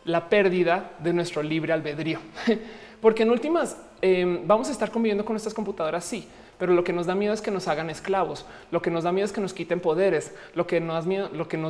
la 0.05 0.29
pérdida 0.29 0.93
de 0.99 1.13
nuestro 1.13 1.43
libre 1.43 1.73
albedrío. 1.73 2.19
Porque 3.01 3.23
en 3.23 3.31
últimas 3.31 3.77
em, 4.03 4.41
vamos 4.47 4.69
a 4.69 4.73
estar 4.73 4.91
conviviendo 4.91 5.25
con 5.25 5.37
estas 5.37 5.55
computadoras, 5.55 6.05
sí, 6.05 6.27
pero 6.59 6.73
lo 6.73 6.85
que 6.85 6.93
nos 6.93 7.07
da 7.07 7.15
miedo 7.15 7.35
es 7.35 7.41
que 7.41 7.51
nos 7.51 7.69
hagan 7.69 7.91
esclavos. 7.91 8.47
Lo 8.71 8.81
que 8.81 8.91
nos 8.91 9.05
da 9.05 9.13
miedo 9.13 9.27
es 9.27 9.33
que 9.33 9.41
nos 9.41 9.53
quiten 9.53 9.81
poderes. 9.81 10.33
Lo 10.55 10.67
que 10.67 10.81
nos 10.81 11.05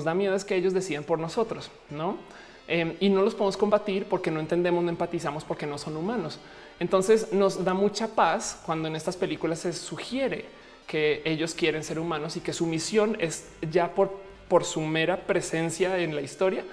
da 0.05 0.15
miedo, 0.15 0.35
es 0.35 0.45
que 0.45 0.57
ellos 0.57 0.73
deciden 0.73 1.05
por 1.05 1.19
nosotros, 1.19 1.71
no? 1.91 2.19
Em, 2.67 2.95
y 3.01 3.09
no 3.11 3.23
los 3.23 3.35
podemos 3.35 3.57
combatir 3.57 4.07
porque 4.07 4.31
no 4.31 4.41
entendemos, 4.41 4.83
no 4.83 4.91
empatizamos, 4.91 5.45
porque 5.45 5.67
no 5.67 5.79
son 5.79 5.97
humanos. 5.97 6.39
Entonces 6.81 7.33
nos 7.33 7.65
da 7.65 7.75
mucha 7.75 8.09
paz 8.09 8.61
cuando 8.65 8.89
en 8.89 8.97
estas 8.97 9.17
películas 9.17 9.61
se 9.61 9.73
sugiere 9.73 10.47
que 10.87 11.23
ellos 11.25 11.55
quieren 11.55 11.85
ser 11.85 11.99
humanos 11.99 12.37
y 12.37 12.41
que 12.41 12.53
su 12.53 12.67
misión 12.67 13.17
es 13.21 13.49
ya 13.71 13.95
por, 13.95 14.13
por 14.49 14.65
su 14.65 14.81
mera 14.81 15.19
presencia 15.19 15.99
en 15.99 16.15
la 16.15 16.21
historia, 16.21 16.65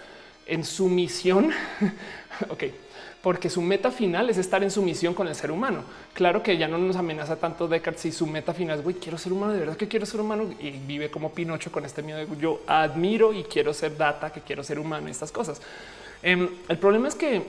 en 0.48 0.64
su 0.64 0.88
misión. 0.88 1.52
ok 2.50 2.64
porque 3.22 3.50
su 3.50 3.62
meta 3.62 3.92
final 3.92 4.30
es 4.30 4.38
estar 4.38 4.64
en 4.64 4.72
sumisión 4.72 5.14
con 5.14 5.28
el 5.28 5.36
ser 5.36 5.52
humano. 5.52 5.84
Claro 6.14 6.42
que 6.42 6.58
ya 6.58 6.68
no 6.68 6.78
nos 6.78 6.96
amenaza 6.96 7.36
tanto 7.36 7.68
Descartes 7.68 8.02
si 8.02 8.12
su 8.12 8.26
meta 8.26 8.54
final 8.54 8.84
es 8.86 8.96
quiero 8.96 9.18
ser 9.18 9.32
humano, 9.32 9.54
de 9.54 9.60
verdad 9.60 9.78
que 9.78 9.88
quiero 9.88 10.06
ser 10.06 10.22
humano 10.22 10.50
y 10.60 10.72
vive 10.72 11.12
como 11.12 11.32
Pinocho 11.32 11.72
con 11.72 11.86
este 11.86 12.02
miedo 12.02 12.20
de 12.20 12.28
yo 12.40 12.62
admiro 12.66 13.34
y 13.34 13.44
quiero 13.44 13.74
ser 13.74 13.96
data, 13.96 14.32
que 14.32 14.42
quiero 14.42 14.64
ser 14.64 14.80
humano 14.80 15.08
y 15.08 15.12
estas 15.12 15.32
cosas. 15.32 15.62
Em, 16.24 16.50
el 16.68 16.78
problema 16.78 17.08
es 17.08 17.16
que 17.16 17.44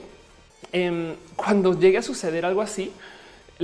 em, 0.71 1.15
cuando 1.35 1.79
llegue 1.79 1.97
a 1.97 2.03
suceder 2.03 2.45
algo 2.45 2.61
así, 2.61 2.91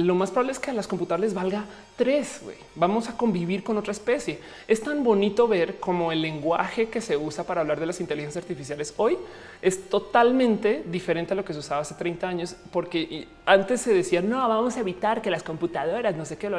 lo 0.06 0.16
más 0.16 0.32
probable 0.32 0.52
es 0.54 0.60
que 0.60 0.72
a 0.72 0.74
las 0.74 0.88
computadoras 0.88 1.22
les 1.22 1.34
valga 1.34 1.66
tres. 1.96 2.42
Vamos 2.76 3.10
a 3.10 3.18
convivir 3.18 3.64
con 3.64 3.78
otra 3.78 3.92
especie. 3.92 4.40
Es 4.68 4.82
tan 4.82 5.04
bonito 5.04 5.48
ver 5.48 5.80
cómo 5.80 6.12
el 6.12 6.22
lenguaje 6.22 6.90
que 6.90 7.02
se 7.02 7.18
usa 7.18 7.44
para 7.44 7.62
hablar 7.62 7.80
de 7.80 7.86
las 7.86 8.00
inteligencias 8.00 8.44
artificiales 8.44 8.94
hoy 8.98 9.18
es 9.62 9.90
totalmente 9.90 10.84
diferente 10.86 11.34
a 11.34 11.36
lo 11.36 11.44
que 11.44 11.54
se 11.54 11.60
usaba 11.60 11.82
hace 11.82 11.96
30 11.96 12.28
años, 12.28 12.56
porque 12.72 13.28
antes 13.46 13.82
se 13.82 13.94
decía 13.94 14.22
no, 14.22 14.38
vamos 14.48 14.78
a 14.78 14.80
evitar 14.80 15.22
que 15.22 15.30
las 15.30 15.44
computadoras, 15.44 16.16
no 16.16 16.26
sé 16.26 16.38
qué, 16.38 16.50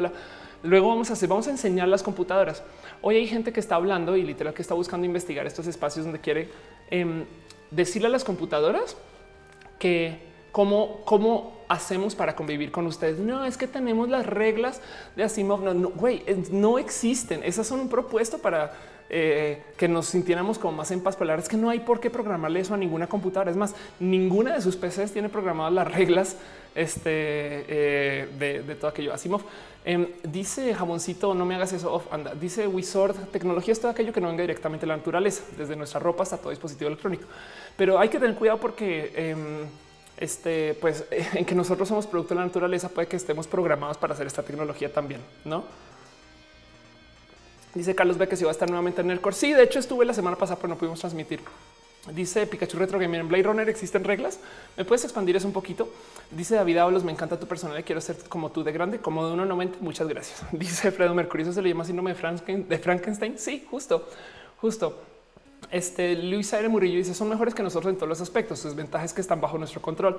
luego 0.62 0.88
vamos 0.88 1.10
a 1.10 1.14
hacer, 1.14 1.28
vamos 1.28 1.46
a 1.46 1.50
enseñar 1.50 1.88
las 1.88 2.02
computadoras. 2.02 2.62
Hoy 3.00 3.16
hay 3.16 3.26
gente 3.26 3.52
que 3.52 3.60
está 3.60 3.76
hablando 3.76 4.16
y 4.16 4.22
literal 4.22 4.54
que 4.54 4.62
está 4.62 4.74
buscando 4.74 5.06
investigar 5.06 5.46
estos 5.46 5.66
espacios 5.66 6.04
donde 6.04 6.20
quiere 6.20 6.48
em, 6.90 7.24
decirle 7.70 8.08
a 8.08 8.10
las 8.10 8.24
computadoras 8.24 8.96
que 9.78 10.18
cómo, 10.52 11.00
cómo 11.04 11.59
hacemos 11.70 12.16
para 12.16 12.34
convivir 12.34 12.72
con 12.72 12.86
ustedes. 12.86 13.18
No 13.18 13.44
es 13.44 13.56
que 13.56 13.68
tenemos 13.68 14.08
las 14.08 14.26
reglas 14.26 14.80
de 15.14 15.22
Asimov. 15.22 15.62
No, 15.62 15.90
güey, 15.90 16.24
no 16.50 16.78
existen. 16.78 17.42
Esas 17.44 17.66
son 17.66 17.78
un 17.78 17.88
propuesto 17.88 18.38
para 18.38 18.72
eh, 19.08 19.62
que 19.76 19.86
nos 19.86 20.06
sintiéramos 20.06 20.58
como 20.58 20.78
más 20.78 20.90
en 20.90 21.00
paz. 21.00 21.14
Pero 21.14 21.26
la 21.28 21.32
verdad 21.34 21.44
es 21.44 21.48
que 21.48 21.56
no 21.56 21.70
hay 21.70 21.78
por 21.78 22.00
qué 22.00 22.10
programarle 22.10 22.58
eso 22.58 22.74
a 22.74 22.76
ninguna 22.76 23.06
computadora. 23.06 23.52
Es 23.52 23.56
más, 23.56 23.76
ninguna 24.00 24.52
de 24.52 24.60
sus 24.60 24.76
PCs 24.76 25.12
tiene 25.12 25.28
programadas 25.28 25.72
las 25.72 25.92
reglas 25.92 26.36
este, 26.74 27.04
eh, 27.06 28.28
de, 28.36 28.74
todo 28.74 28.90
aquello. 28.90 29.14
Asimov 29.14 29.42
em, 29.84 30.08
dice 30.24 30.74
jaboncito, 30.74 31.34
no 31.34 31.46
me 31.46 31.54
hagas 31.54 31.72
eso. 31.72 32.02
anda, 32.10 32.34
dice 32.34 32.66
Wizard, 32.66 33.14
tecnología 33.30 33.72
es 33.72 33.80
todo 33.80 33.92
aquello 33.92 34.12
que 34.12 34.20
no 34.20 34.26
venga 34.26 34.42
directamente 34.42 34.86
de 34.86 34.88
la 34.88 34.96
naturaleza, 34.96 35.44
desde 35.56 35.76
nuestra 35.76 36.00
ropa 36.00 36.24
hasta 36.24 36.36
todo 36.36 36.50
dispositivo 36.50 36.88
electrónico. 36.88 37.26
Pero 37.76 37.96
hay 37.96 38.08
que 38.08 38.18
tener 38.18 38.34
cuidado 38.34 38.58
porque 38.58 39.12
em, 39.14 39.66
este, 40.20 40.74
pues 40.74 41.04
en 41.10 41.44
que 41.44 41.54
nosotros 41.54 41.88
somos 41.88 42.06
producto 42.06 42.34
de 42.34 42.40
la 42.40 42.46
naturaleza, 42.46 42.88
puede 42.88 43.08
que 43.08 43.16
estemos 43.16 43.46
programados 43.46 43.96
para 43.96 44.14
hacer 44.14 44.26
esta 44.26 44.42
tecnología 44.42 44.92
también, 44.92 45.20
no? 45.44 45.64
Dice 47.74 47.94
Carlos 47.94 48.18
B 48.18 48.28
que 48.28 48.36
si 48.36 48.44
va 48.44 48.50
a 48.50 48.52
estar 48.52 48.68
nuevamente 48.68 49.00
en 49.00 49.10
el 49.10 49.20
core. 49.20 49.34
Sí, 49.34 49.52
de 49.52 49.62
hecho 49.62 49.78
estuve 49.78 50.04
la 50.04 50.14
semana 50.14 50.36
pasada, 50.36 50.56
pero 50.56 50.68
no 50.68 50.76
pudimos 50.76 50.98
transmitir. 50.98 51.40
Dice 52.12 52.46
Pikachu 52.46 52.78
Retro 52.78 52.98
Gamer 52.98 53.20
en 53.20 53.28
Blade 53.28 53.44
Runner 53.44 53.68
existen 53.68 54.04
reglas. 54.04 54.40
¿Me 54.76 54.84
puedes 54.84 55.04
expandir 55.04 55.36
eso 55.36 55.46
un 55.46 55.52
poquito? 55.52 55.92
Dice 56.30 56.56
David 56.56 56.78
Ábalos, 56.78 57.04
me 57.04 57.12
encanta 57.12 57.38
tu 57.38 57.46
personalidad. 57.46 57.84
Quiero 57.84 58.00
ser 58.00 58.16
como 58.28 58.50
tú 58.50 58.64
de 58.64 58.72
grande, 58.72 58.98
como 58.98 59.28
de 59.28 59.34
1.90. 59.36 59.80
Muchas 59.80 60.08
gracias. 60.08 60.42
Dice 60.52 60.90
Fredo 60.90 61.14
Mercurio, 61.14 61.52
se 61.52 61.62
le 61.62 61.68
llama 61.68 61.84
síndrome 61.84 62.14
de 62.14 62.78
Frankenstein. 62.78 63.38
Sí, 63.38 63.66
justo, 63.70 64.08
justo. 64.60 64.98
Este 65.70 66.16
Luis 66.16 66.52
Aire 66.52 66.68
Murillo 66.68 66.96
dice 66.96 67.14
son 67.14 67.28
mejores 67.28 67.54
que 67.54 67.62
nosotros 67.62 67.92
en 67.92 67.96
todos 67.96 68.08
los 68.08 68.20
aspectos. 68.20 68.58
Sus 68.58 68.74
ventajas 68.74 69.12
que 69.12 69.20
están 69.20 69.40
bajo 69.40 69.58
nuestro 69.58 69.80
control. 69.80 70.18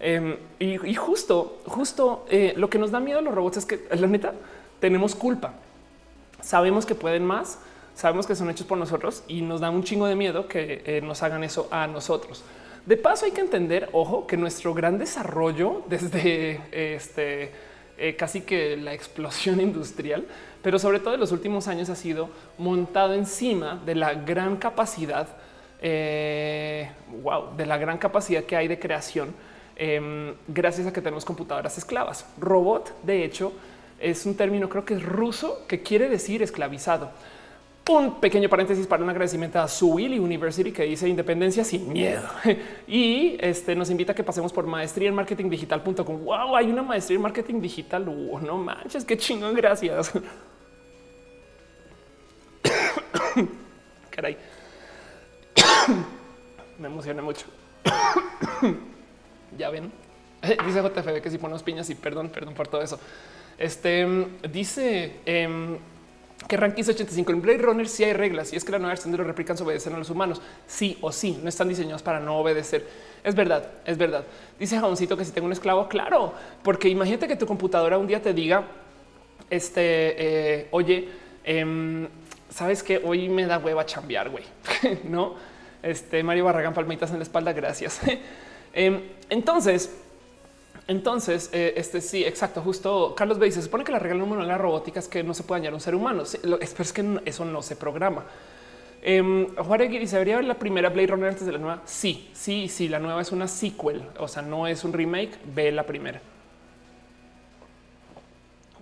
Em, 0.00 0.36
y, 0.58 0.94
justo, 0.94 1.60
justo 1.66 2.26
eh, 2.28 2.54
lo 2.56 2.68
que 2.68 2.78
nos 2.78 2.90
da 2.90 2.98
miedo 2.98 3.20
a 3.20 3.22
los 3.22 3.34
robots 3.34 3.58
es 3.58 3.66
que 3.66 3.86
la 3.90 4.06
neta 4.06 4.34
tenemos 4.80 5.14
culpa. 5.14 5.54
Sabemos 6.40 6.84
que 6.84 6.96
pueden 6.96 7.24
más, 7.24 7.58
sabemos 7.94 8.26
que 8.26 8.34
son 8.34 8.50
hechos 8.50 8.66
por 8.66 8.78
nosotros 8.78 9.22
y 9.28 9.42
nos 9.42 9.60
da 9.60 9.70
un 9.70 9.84
chingo 9.84 10.06
de 10.06 10.16
miedo 10.16 10.48
que 10.48 10.82
eh, 10.84 11.00
nos 11.02 11.22
hagan 11.22 11.44
eso 11.44 11.68
a 11.70 11.86
nosotros. 11.86 12.42
De 12.84 12.96
paso, 12.96 13.26
hay 13.26 13.30
que 13.30 13.40
entender, 13.40 13.88
ojo, 13.92 14.26
que 14.26 14.36
nuestro 14.36 14.74
gran 14.74 14.98
desarrollo 14.98 15.82
desde 15.88 16.60
este 16.96 17.52
eh, 17.98 18.16
casi 18.16 18.40
que 18.40 18.76
la 18.76 18.94
explosión 18.94 19.60
industrial 19.60 20.24
pero 20.62 20.78
sobre 20.78 21.00
todo 21.00 21.14
en 21.14 21.20
los 21.20 21.32
últimos 21.32 21.68
años 21.68 21.90
ha 21.90 21.96
sido 21.96 22.30
montado 22.56 23.14
encima 23.14 23.80
de 23.84 23.94
la 23.94 24.14
gran 24.14 24.56
capacidad, 24.56 25.28
eh, 25.80 26.90
wow, 27.22 27.56
de 27.56 27.66
la 27.66 27.76
gran 27.76 27.98
capacidad 27.98 28.44
que 28.44 28.56
hay 28.56 28.68
de 28.68 28.78
creación 28.78 29.34
em, 29.74 30.34
gracias 30.46 30.86
a 30.86 30.92
que 30.92 31.00
tenemos 31.00 31.24
computadoras 31.24 31.76
esclavas. 31.76 32.26
Robot, 32.38 33.02
de 33.02 33.24
hecho, 33.24 33.52
es 33.98 34.24
un 34.26 34.36
término, 34.36 34.68
creo 34.68 34.84
que 34.84 34.94
es 34.94 35.02
ruso, 35.02 35.66
que 35.66 35.82
quiere 35.82 36.08
decir 36.08 36.42
esclavizado. 36.42 37.10
Un 37.90 38.20
pequeño 38.20 38.48
paréntesis 38.48 38.86
para 38.86 39.02
un 39.02 39.10
agradecimiento 39.10 39.58
a 39.58 39.66
Suwili 39.66 40.16
University 40.20 40.70
que 40.70 40.84
dice 40.84 41.08
independencia 41.08 41.64
sin 41.64 41.92
miedo 41.92 42.22
y 42.86 43.36
este 43.40 43.74
nos 43.74 43.90
invita 43.90 44.12
a 44.12 44.14
que 44.14 44.22
pasemos 44.22 44.52
por 44.52 44.66
maestría 44.66 45.08
en 45.08 45.16
marketing 45.16 45.50
digital.com. 45.50 46.24
Wow, 46.24 46.54
hay 46.54 46.70
una 46.70 46.84
maestría 46.84 47.16
en 47.16 47.22
marketing 47.22 47.60
digital. 47.60 48.04
no 48.04 48.56
manches, 48.56 49.04
qué 49.04 49.16
chingón. 49.16 49.54
Gracias. 49.54 50.12
Caray, 54.12 54.36
me 56.78 56.86
emociona 56.86 57.22
mucho. 57.22 57.46
ya 59.58 59.70
ven, 59.70 59.90
dice 60.66 60.82
JFB 60.82 61.22
que 61.22 61.30
si 61.30 61.38
ponemos 61.38 61.62
piñas 61.62 61.88
y 61.90 61.94
perdón, 61.94 62.28
perdón 62.28 62.54
por 62.54 62.68
todo 62.68 62.82
eso. 62.82 63.00
Este 63.58 64.06
dice 64.50 65.20
em, 65.24 65.78
que 66.46 66.56
Rankings 66.56 66.88
85 66.90 67.32
en 67.32 67.42
Blade 67.42 67.58
Runner 67.58 67.88
sí 67.88 68.04
hay 68.04 68.12
reglas 68.12 68.52
y 68.52 68.56
es 68.56 68.64
que 68.64 68.72
la 68.72 68.78
nueva 68.78 68.90
versión 68.90 69.12
de 69.12 69.18
los 69.18 69.26
replicans 69.26 69.60
obedecen 69.60 69.94
a 69.94 69.98
los 69.98 70.10
humanos. 70.10 70.42
Sí 70.66 70.98
o 71.00 71.10
sí, 71.10 71.40
no 71.42 71.48
están 71.48 71.68
diseñados 71.68 72.02
para 72.02 72.20
no 72.20 72.38
obedecer. 72.38 72.86
Es 73.24 73.34
verdad, 73.34 73.66
es 73.86 73.96
verdad. 73.96 74.24
Dice 74.58 74.78
Jaboncito 74.78 75.16
que 75.16 75.24
si 75.24 75.32
tengo 75.32 75.46
un 75.46 75.52
esclavo, 75.52 75.88
claro, 75.88 76.34
porque 76.62 76.88
imagínate 76.88 77.28
que 77.28 77.36
tu 77.36 77.46
computadora 77.46 77.96
un 77.96 78.06
día 78.06 78.20
te 78.20 78.34
diga, 78.34 78.64
este, 79.48 80.60
eh, 80.60 80.68
oye, 80.70 81.08
em, 81.44 82.08
sabes 82.52 82.82
que 82.82 83.00
hoy 83.02 83.28
me 83.28 83.46
da 83.46 83.58
hueva 83.58 83.84
chambear, 83.86 84.30
güey, 84.30 84.44
no? 85.04 85.34
Este 85.82 86.22
Mario 86.22 86.44
Barragán, 86.44 86.74
palmitas 86.74 87.10
en 87.10 87.18
la 87.18 87.24
espalda. 87.24 87.52
Gracias. 87.52 88.00
Em, 88.74 89.02
entonces, 89.28 89.94
entonces, 90.88 91.50
eh, 91.52 91.74
este 91.76 92.00
sí, 92.00 92.24
exacto. 92.24 92.62
Justo 92.62 93.14
Carlos 93.14 93.38
B 93.38 93.44
dice: 93.44 93.56
se 93.56 93.64
supone 93.64 93.84
que 93.84 93.92
la 93.92 93.98
regla 93.98 94.18
número 94.18 94.36
uno 94.36 94.44
de 94.44 94.48
la 94.48 94.56
robótica 94.56 94.98
es 94.98 95.08
que 95.08 95.22
no 95.22 95.34
se 95.34 95.42
puede 95.42 95.60
dañar 95.60 95.74
un 95.74 95.80
ser 95.80 95.94
humano. 95.94 96.22
es, 96.22 96.92
que 96.92 97.20
eso 97.26 97.44
no 97.44 97.60
se 97.60 97.76
programa. 97.76 98.24
Eh, 99.02 99.46
Juárez 99.58 100.08
¿se 100.08 100.16
debería 100.16 100.36
ver 100.36 100.46
la 100.46 100.54
primera 100.54 100.88
Blade 100.88 101.08
Runner 101.08 101.28
antes 101.28 101.44
de 101.44 101.52
la 101.52 101.58
nueva? 101.58 101.82
Sí, 101.84 102.30
sí, 102.32 102.68
sí. 102.68 102.88
La 102.88 102.98
nueva 102.98 103.20
es 103.20 103.30
una 103.30 103.46
sequel, 103.46 104.02
o 104.18 104.26
sea, 104.26 104.40
no 104.40 104.66
es 104.66 104.84
un 104.84 104.94
remake. 104.94 105.32
Ve 105.54 105.70
la 105.70 105.82
primera. 105.84 106.20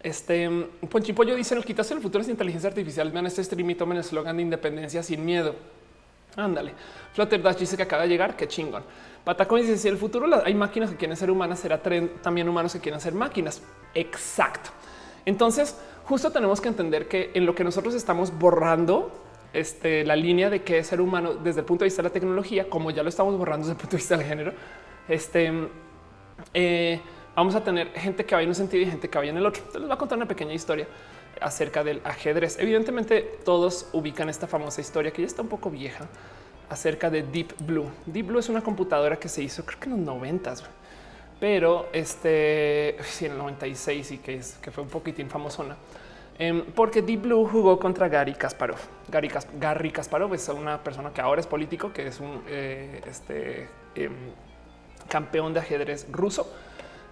Este 0.02 0.48
Ponchipollo 0.88 1.34
dice: 1.34 1.54
el 1.54 1.64
quitarse 1.64 1.94
el 1.94 2.00
futuro 2.00 2.22
es 2.22 2.28
inteligencia 2.28 2.68
artificial. 2.68 3.10
Vean 3.10 3.26
este 3.26 3.44
stream 3.44 3.70
y 3.70 3.74
tomen 3.74 3.98
el 3.98 4.04
eslogan 4.04 4.36
de 4.36 4.42
independencia 4.42 5.02
sin 5.02 5.24
miedo. 5.24 5.54
Ándale. 6.36 6.72
Flutter 7.12 7.42
Dash 7.42 7.56
dice 7.56 7.76
que 7.76 7.82
acaba 7.82 8.02
de 8.02 8.08
llegar. 8.08 8.36
Qué 8.36 8.48
chingón. 8.48 8.82
Patacón 9.24 9.60
dice: 9.60 9.76
Si 9.76 9.88
el 9.88 9.96
futuro 9.98 10.26
hay 10.44 10.54
máquinas 10.54 10.90
que 10.90 10.96
quieren 10.96 11.16
ser 11.16 11.30
humanas, 11.30 11.60
será 11.60 11.82
también 12.22 12.48
humanos 12.48 12.72
que 12.72 12.80
quieren 12.80 13.00
ser 13.00 13.14
máquinas. 13.14 13.62
Exacto. 13.94 14.70
Entonces, 15.26 15.76
justo 16.04 16.30
tenemos 16.30 16.60
que 16.60 16.68
entender 16.68 17.06
que 17.06 17.30
en 17.34 17.44
lo 17.44 17.54
que 17.54 17.62
nosotros 17.62 17.94
estamos 17.94 18.36
borrando 18.38 19.12
este, 19.52 20.04
la 20.04 20.16
línea 20.16 20.48
de 20.48 20.62
qué 20.62 20.78
es 20.78 20.86
ser 20.86 21.00
humano 21.00 21.34
desde 21.34 21.60
el 21.60 21.66
punto 21.66 21.84
de 21.84 21.86
vista 21.86 22.02
de 22.02 22.08
la 22.08 22.12
tecnología, 22.12 22.70
como 22.70 22.90
ya 22.90 23.02
lo 23.02 23.08
estamos 23.08 23.36
borrando 23.36 23.66
desde 23.66 23.72
el 23.72 23.78
punto 23.78 23.92
de 23.92 23.96
vista 23.98 24.16
del 24.16 24.26
género, 24.26 24.52
este, 25.08 25.52
eh, 26.54 27.00
vamos 27.34 27.54
a 27.54 27.62
tener 27.62 27.92
gente 27.92 28.24
que 28.24 28.34
vaya 28.34 28.44
en 28.44 28.50
un 28.50 28.54
sentido 28.54 28.82
y 28.82 28.86
gente 28.86 29.08
que 29.08 29.18
vaya 29.18 29.30
en 29.30 29.36
el 29.36 29.46
otro. 29.46 29.62
les 29.74 29.82
voy 29.82 29.92
a 29.92 29.96
contar 29.96 30.18
una 30.18 30.28
pequeña 30.28 30.52
historia 30.52 30.86
acerca 31.40 31.84
del 31.84 32.00
ajedrez. 32.04 32.58
Evidentemente, 32.58 33.38
todos 33.44 33.88
ubican 33.92 34.28
esta 34.28 34.46
famosa 34.46 34.80
historia 34.80 35.10
que 35.10 35.22
ya 35.22 35.26
está 35.26 35.42
un 35.42 35.48
poco 35.48 35.70
vieja 35.70 36.06
acerca 36.68 37.10
de 37.10 37.22
Deep 37.22 37.54
Blue. 37.60 37.90
Deep 38.06 38.26
Blue 38.26 38.38
es 38.38 38.48
una 38.48 38.62
computadora 38.62 39.16
que 39.16 39.28
se 39.28 39.42
hizo 39.42 39.64
creo 39.64 39.80
que 39.80 39.86
en 39.86 39.96
los 39.96 40.00
noventas, 40.00 40.64
pero 41.38 41.88
este 41.92 42.96
sí, 43.02 43.26
en 43.26 43.32
el 43.32 43.38
96 43.38 44.12
y 44.12 44.18
que, 44.18 44.36
es, 44.36 44.58
que 44.62 44.70
fue 44.70 44.84
un 44.84 44.90
poquitín 44.90 45.28
famosona. 45.28 45.76
Eh, 46.38 46.64
porque 46.74 47.02
Deep 47.02 47.22
Blue 47.22 47.46
jugó 47.46 47.78
contra 47.78 48.08
Gary 48.08 48.32
Kasparov. 48.32 48.78
Gary, 49.10 49.30
Gary, 49.58 49.90
Kasparov 49.90 50.32
es 50.32 50.48
una 50.48 50.82
persona 50.82 51.12
que 51.12 51.20
ahora 51.20 51.40
es 51.40 51.46
político, 51.46 51.92
que 51.92 52.06
es 52.06 52.18
un 52.18 52.42
eh, 52.48 53.02
este, 53.06 53.68
em, 53.94 54.14
campeón 55.08 55.52
de 55.52 55.60
ajedrez 55.60 56.06
ruso. 56.10 56.50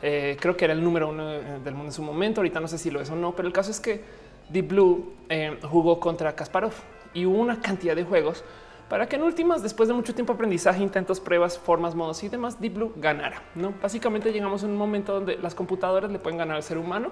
Eh, 0.03 0.37
creo 0.41 0.57
que 0.57 0.65
era 0.65 0.75
el 0.75 0.83
número 0.83 1.09
uno 1.09 1.27
del 1.27 1.75
mundo 1.75 1.87
en 1.87 1.93
su 1.93 2.03
momento. 2.03 2.41
Ahorita 2.41 2.61
no 2.61 2.69
sé 2.69 2.79
si 2.79 2.91
lo 2.91 3.01
es 3.01 3.11
o 3.11 3.17
no, 3.17 3.35
pero 3.35 3.49
el 3.49 3.55
caso 3.55 3.71
es 3.71 3.81
que 3.81 4.03
Deep 4.49 4.69
Blue 4.69 5.13
em, 5.29 5.61
jugó 5.63 6.01
contra 6.01 6.35
Kasparov 6.35 6.73
y 7.15 7.27
hubo 7.27 7.39
una 7.39 7.61
cantidad 7.61 7.97
de 7.97 8.05
juegos 8.05 8.45
para 8.89 9.07
que 9.07 9.17
en 9.17 9.23
últimas, 9.23 9.63
después 9.63 9.89
de 9.89 9.95
mucho 9.95 10.15
tiempo 10.15 10.33
aprendizaje, 10.33 10.83
intentos, 10.83 11.21
pruebas, 11.21 11.59
formas, 11.59 11.95
modos 11.95 12.23
y 12.25 12.29
demás, 12.29 12.59
Deep 12.59 12.75
Blue 12.75 12.93
ganara. 12.97 13.43
No, 13.55 13.75
básicamente 13.83 14.33
llegamos 14.33 14.63
a 14.63 14.67
un 14.67 14.77
momento 14.77 15.13
donde 15.13 15.37
las 15.37 15.55
computadoras 15.55 16.11
le 16.11 16.19
pueden 16.19 16.39
ganar 16.39 16.57
al 16.57 16.63
ser 16.63 16.79
humano 16.79 17.11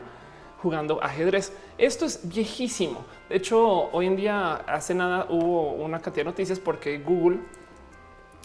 jugando 0.62 1.02
ajedrez. 1.02 1.52
Esto 1.76 2.06
es 2.06 2.26
viejísimo. 2.28 3.04
De 3.28 3.36
hecho, 3.36 3.90
hoy 3.92 4.06
en 4.06 4.16
día, 4.16 4.54
hace 4.54 4.94
nada 4.94 5.26
hubo 5.28 5.72
una 5.72 6.00
cantidad 6.00 6.24
de 6.24 6.30
noticias 6.30 6.58
porque 6.58 6.98
Google 6.98 7.40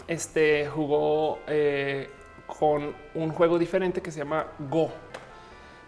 este, 0.08 0.68
jugó 0.68 1.40
eh, 1.48 2.10
con 2.60 2.94
un 3.16 3.32
juego 3.32 3.58
diferente 3.58 4.02
que 4.02 4.12
se 4.12 4.20
llama 4.20 4.48
Go. 4.70 4.92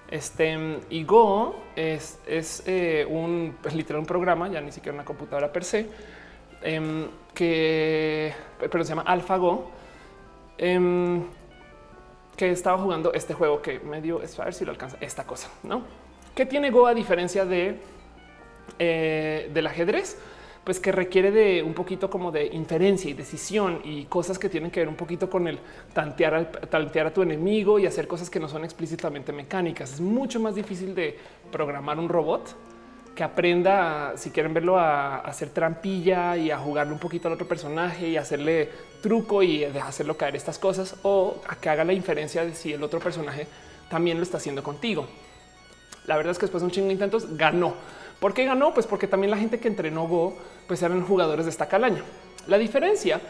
Este 0.10 0.80
y 0.90 1.04
Go 1.04 1.56
es, 1.76 2.20
eh, 2.66 3.06
un 3.10 3.58
pues, 3.62 3.76
literal 3.76 4.00
un 4.00 4.06
programa, 4.06 4.48
ya 4.48 4.62
ni 4.62 4.72
siquiera 4.72 4.94
una 4.94 5.06
computadora 5.06 5.52
per 5.52 5.64
se 5.64 5.88
Em, 6.64 7.08
que 7.34 8.34
pero 8.58 8.84
se 8.86 8.90
llama 8.90 9.04
AlphaGo, 9.06 9.70
em, 10.58 11.24
que 12.38 12.52
estaba 12.52 12.78
jugando 12.78 13.12
este 13.14 13.34
juego 13.34 13.62
que 13.62 13.80
me 13.80 14.02
dio, 14.02 14.22
es 14.22 14.40
a 14.40 14.46
ver 14.46 14.54
si 14.54 14.64
lo 14.64 14.72
alcanza 14.72 14.98
esta 15.02 15.26
cosa, 15.26 15.50
no? 15.64 15.84
¿Qué 16.34 16.46
tiene 16.46 16.72
Go 16.72 16.88
a 16.88 16.94
diferencia 16.94 17.46
de 17.46 17.80
eh, 18.80 19.50
del 19.54 19.68
ajedrez? 19.68 20.18
Pues 20.64 20.80
que 20.80 20.92
requiere 20.94 21.32
de 21.32 21.62
un 21.62 21.74
poquito 21.74 22.10
como 22.10 22.32
de 22.32 22.46
inferencia 22.48 23.10
y 23.10 23.14
decisión 23.14 23.82
y 23.84 24.06
cosas 24.06 24.40
que 24.40 24.48
tienen 24.48 24.72
que 24.72 24.80
ver 24.80 24.88
un 24.88 24.96
poquito 24.96 25.30
con 25.30 25.48
el 25.48 25.60
tantear, 25.94 26.52
tantear 26.70 27.08
a 27.08 27.14
tu 27.14 27.22
enemigo 27.22 27.80
y 27.80 27.86
hacer 27.86 28.08
cosas 28.08 28.30
que 28.30 28.40
no 28.40 28.48
son 28.48 28.64
explícitamente 28.64 29.34
mecánicas. 29.34 29.94
Es 29.94 30.02
mucho 30.02 30.40
más 30.40 30.56
difícil 30.56 30.96
de 30.96 31.18
programar 31.52 32.00
un 32.00 32.08
robot 32.08 32.56
que 33.16 33.24
aprenda, 33.24 34.14
si 34.16 34.32
quieren 34.32 34.54
verlo, 34.54 34.78
a, 34.78 35.18
hacer 35.20 35.50
trampilla 35.50 36.36
y 36.36 36.52
a 36.52 36.58
jugarle 36.58 36.94
un 36.94 37.00
poquito 37.00 37.28
al 37.28 37.36
otro 37.36 37.48
personaje 37.48 38.08
y 38.08 38.18
hacerle 38.18 38.70
truco 39.02 39.44
y 39.44 39.66
hacerlo 39.66 40.18
caer 40.18 40.36
estas 40.36 40.58
cosas 40.58 40.96
o 41.04 41.42
a 41.48 41.56
que 41.56 41.70
haga 41.70 41.84
la 41.84 41.94
inferencia 41.94 42.44
de 42.44 42.56
si 42.56 42.74
el 42.74 42.82
otro 42.84 43.00
personaje 43.00 43.48
también 43.90 44.18
lo 44.18 44.24
está 44.24 44.38
haciendo 44.38 44.64
contigo. 44.64 45.08
La 46.06 46.18
verdad 46.18 46.32
es 46.32 46.38
que 46.38 46.46
después 46.46 46.62
de 46.62 46.66
un 46.66 46.72
chingo 46.72 46.88
de 46.88 46.94
intentos 46.94 47.38
ganó. 47.38 47.76
¿Por 48.20 48.34
qué 48.34 48.46
ganó? 48.46 48.74
Pues 48.74 48.88
porque 48.88 49.08
también 49.08 49.32
la 49.32 49.38
gente 49.38 49.60
que 49.60 49.68
entrenó 49.68 50.08
Go 50.08 50.36
pues 50.68 50.82
eran 50.82 51.06
jugadores 51.06 51.46
de 51.46 51.52
esta 51.52 51.68
calaña. 51.68 52.04
La 52.48 52.58
diferencia 52.58 53.22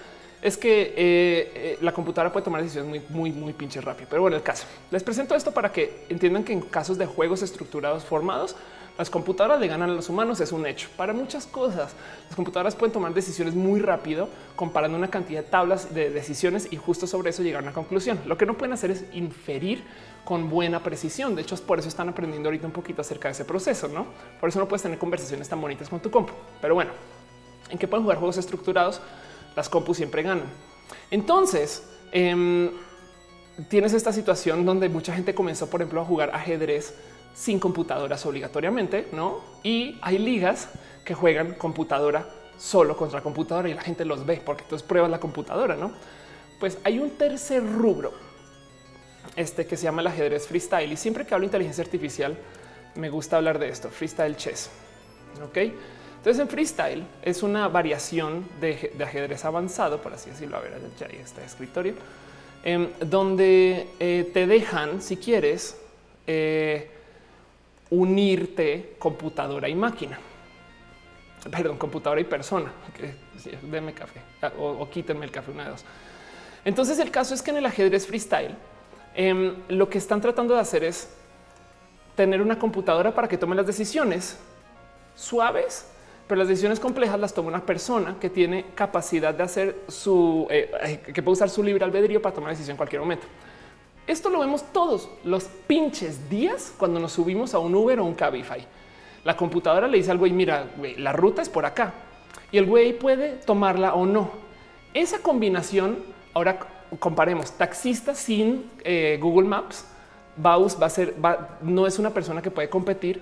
es 0.41 0.57
que 0.57 0.81
eh, 0.81 0.93
eh, 0.97 1.77
la 1.81 1.93
computadora 1.93 2.31
puede 2.31 2.43
tomar 2.43 2.61
decisiones 2.61 2.89
muy, 2.89 3.01
muy, 3.09 3.31
muy 3.31 3.53
pinches 3.53 3.83
rápido. 3.83 4.07
Pero 4.09 4.21
bueno, 4.23 4.35
el 4.35 4.43
caso 4.43 4.65
les 4.91 5.01
presento 5.01 5.35
esto 5.35 5.51
para 5.51 5.71
que 5.71 6.05
entiendan 6.09 6.43
que 6.43 6.51
en 6.51 6.61
casos 6.61 6.97
de 6.97 7.05
juegos 7.05 7.41
estructurados 7.41 8.03
formados, 8.03 8.55
las 8.97 9.09
computadoras 9.09 9.59
le 9.59 9.67
ganan 9.67 9.89
a 9.89 9.93
los 9.93 10.09
humanos 10.09 10.39
es 10.41 10.51
un 10.51 10.67
hecho. 10.67 10.89
Para 10.95 11.13
muchas 11.13 11.47
cosas, 11.47 11.93
las 12.27 12.35
computadoras 12.35 12.75
pueden 12.75 12.93
tomar 12.93 13.13
decisiones 13.13 13.55
muy 13.55 13.79
rápido 13.79 14.29
comparando 14.55 14.97
una 14.97 15.09
cantidad 15.09 15.41
de 15.41 15.49
tablas 15.49 15.95
de 15.95 16.11
decisiones 16.11 16.67
y 16.71 16.75
justo 16.75 17.07
sobre 17.07 17.31
eso 17.31 17.41
llegar 17.41 17.61
a 17.61 17.63
una 17.63 17.73
conclusión. 17.73 18.19
Lo 18.27 18.37
que 18.37 18.45
no 18.45 18.55
pueden 18.55 18.73
hacer 18.73 18.91
es 18.91 19.05
inferir 19.13 19.83
con 20.23 20.49
buena 20.49 20.81
precisión. 20.81 21.35
De 21.35 21.41
hecho, 21.41 21.55
es 21.55 21.61
por 21.61 21.79
eso 21.79 21.87
están 21.87 22.09
aprendiendo 22.09 22.49
ahorita 22.49 22.67
un 22.67 22.73
poquito 22.73 23.01
acerca 23.01 23.27
de 23.27 23.33
ese 23.33 23.45
proceso, 23.45 23.87
¿no? 23.87 24.05
Por 24.39 24.49
eso 24.49 24.59
no 24.59 24.67
puedes 24.67 24.81
tener 24.81 24.97
conversaciones 24.97 25.49
tan 25.49 25.59
bonitas 25.59 25.89
con 25.89 25.99
tu 25.99 26.09
compu. 26.09 26.33
Pero 26.61 26.75
bueno, 26.75 26.91
¿en 27.69 27.77
qué 27.77 27.87
pueden 27.87 28.03
jugar 28.03 28.17
juegos 28.17 28.37
estructurados? 28.37 29.01
Las 29.55 29.69
compus 29.69 29.97
siempre 29.97 30.23
ganan. 30.23 30.47
Entonces, 31.11 31.83
em, 32.11 32.71
tienes 33.69 33.93
esta 33.93 34.13
situación 34.13 34.65
donde 34.65 34.89
mucha 34.89 35.13
gente 35.13 35.35
comenzó, 35.35 35.69
por 35.69 35.81
ejemplo, 35.81 36.01
a 36.01 36.05
jugar 36.05 36.31
ajedrez 36.33 36.95
sin 37.33 37.59
computadoras 37.59 38.25
obligatoriamente, 38.25 39.07
¿no? 39.11 39.41
Y 39.63 39.97
hay 40.01 40.19
ligas 40.19 40.69
que 41.03 41.13
juegan 41.13 41.55
computadora 41.55 42.27
solo 42.57 42.95
contra 42.95 43.21
computadora 43.21 43.67
y 43.67 43.73
la 43.73 43.81
gente 43.81 44.05
los 44.05 44.25
ve 44.25 44.41
porque 44.43 44.63
entonces 44.63 44.87
pruebas 44.87 45.11
la 45.11 45.19
computadora, 45.19 45.75
¿no? 45.75 45.91
Pues 46.59 46.77
hay 46.83 46.99
un 46.99 47.09
tercer 47.11 47.63
rubro 47.63 48.13
este 49.35 49.65
que 49.65 49.77
se 49.77 49.83
llama 49.83 50.01
el 50.01 50.07
ajedrez 50.07 50.47
freestyle 50.47 50.91
y 50.91 50.97
siempre 50.97 51.25
que 51.25 51.33
hablo 51.33 51.43
de 51.43 51.47
inteligencia 51.47 51.83
artificial 51.83 52.37
me 52.95 53.09
gusta 53.09 53.37
hablar 53.37 53.59
de 53.59 53.69
esto, 53.69 53.89
freestyle 53.89 54.35
chess. 54.35 54.69
Ok, 55.43 55.57
entonces 55.57 56.39
en 56.39 56.47
freestyle 56.47 57.03
es 57.21 57.43
una 57.43 57.67
variación 57.67 58.47
de, 58.61 58.93
ajedrez 59.03 59.43
avanzado, 59.45 60.01
por 60.01 60.13
así 60.13 60.29
decirlo. 60.29 60.57
A 60.57 60.61
ver, 60.61 60.73
ya 60.99 61.07
ahí 61.07 61.19
está 61.23 61.43
escritorio, 61.43 61.95
em, 62.63 62.87
donde 62.99 63.87
eh, 63.99 64.29
te 64.33 64.45
dejan, 64.47 65.01
si 65.01 65.17
quieres, 65.17 65.77
eh, 66.27 66.89
unirte 67.89 68.95
computadora 68.99 69.67
y 69.67 69.75
máquina. 69.75 70.19
Perdón, 71.51 71.77
computadora 71.77 72.21
y 72.21 72.23
persona. 72.23 72.71
Que 72.95 73.15
deme 73.67 73.93
café 73.93 74.21
ah, 74.41 74.51
o, 74.57 74.89
quítenme 74.89 75.25
el 75.25 75.31
café 75.31 75.51
una 75.51 75.65
de 75.65 75.71
dos. 75.71 75.83
Entonces 76.63 76.99
el 76.99 77.11
caso 77.11 77.33
es 77.33 77.41
que 77.41 77.51
en 77.51 77.57
el 77.57 77.65
ajedrez 77.65 78.07
freestyle 78.07 78.55
Em, 79.15 79.55
lo 79.67 79.89
que 79.89 79.97
están 79.97 80.21
tratando 80.21 80.55
de 80.55 80.59
hacer 80.59 80.83
es 80.83 81.09
tener 82.15 82.41
una 82.41 82.57
computadora 82.57 83.13
para 83.13 83.27
que 83.27 83.37
tome 83.37 83.55
las 83.55 83.67
decisiones 83.67 84.39
suaves, 85.15 85.87
pero 86.27 86.39
las 86.39 86.47
decisiones 86.47 86.79
complejas 86.79 87.19
las 87.19 87.33
toma 87.33 87.49
una 87.49 87.65
persona 87.65 88.15
que 88.19 88.29
tiene 88.29 88.65
capacidad 88.75 89.33
de 89.33 89.43
hacer 89.43 89.81
su, 89.87 90.47
eh, 90.49 91.01
que 91.13 91.21
puede 91.21 91.33
usar 91.33 91.49
su 91.49 91.63
libre 91.63 91.83
albedrío 91.83 92.21
para 92.21 92.33
tomar 92.33 92.51
decisión 92.51 92.73
en 92.73 92.77
cualquier 92.77 93.01
momento. 93.01 93.27
Esto 94.07 94.29
lo 94.29 94.39
vemos 94.39 94.63
todos 94.73 95.09
los 95.23 95.45
pinches 95.45 96.29
días 96.29 96.73
cuando 96.77 96.99
nos 96.99 97.13
subimos 97.13 97.53
a 97.53 97.59
un 97.59 97.73
Uber 97.73 97.99
o 97.99 98.05
un 98.05 98.15
Cabify. 98.15 98.65
La 99.23 99.37
computadora 99.37 99.87
le 99.87 99.97
dice 99.97 100.11
al 100.11 100.17
güey, 100.17 100.33
mira, 100.33 100.71
la 100.97 101.13
ruta 101.13 101.41
es 101.41 101.49
por 101.49 101.65
acá 101.65 101.93
y 102.51 102.57
el 102.57 102.65
güey 102.65 102.97
puede 102.97 103.37
tomarla 103.37 103.93
o 103.93 104.05
no. 104.05 104.31
Esa 104.93 105.19
combinación, 105.19 105.99
ahora 106.33 106.59
comparemos 106.99 107.51
taxista 107.51 108.15
sin 108.15 108.71
eh, 108.83 109.17
Google 109.21 109.47
Maps, 109.47 109.85
Baus 110.35 110.77
va 110.81 110.87
a 110.87 110.89
ser, 110.89 111.15
no 111.61 111.85
es 111.85 111.99
una 111.99 112.09
persona 112.09 112.41
que 112.41 112.51
puede 112.51 112.69
competir 112.69 113.21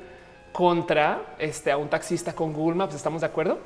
contra 0.52 1.36
este, 1.40 1.72
a 1.72 1.78
un 1.78 1.90
taxista 1.90 2.34
con 2.34 2.54
Google 2.54 2.76
Maps. 2.76 2.96
Estamos 2.96 3.22
de 3.22 3.28
acuerdo 3.28 3.60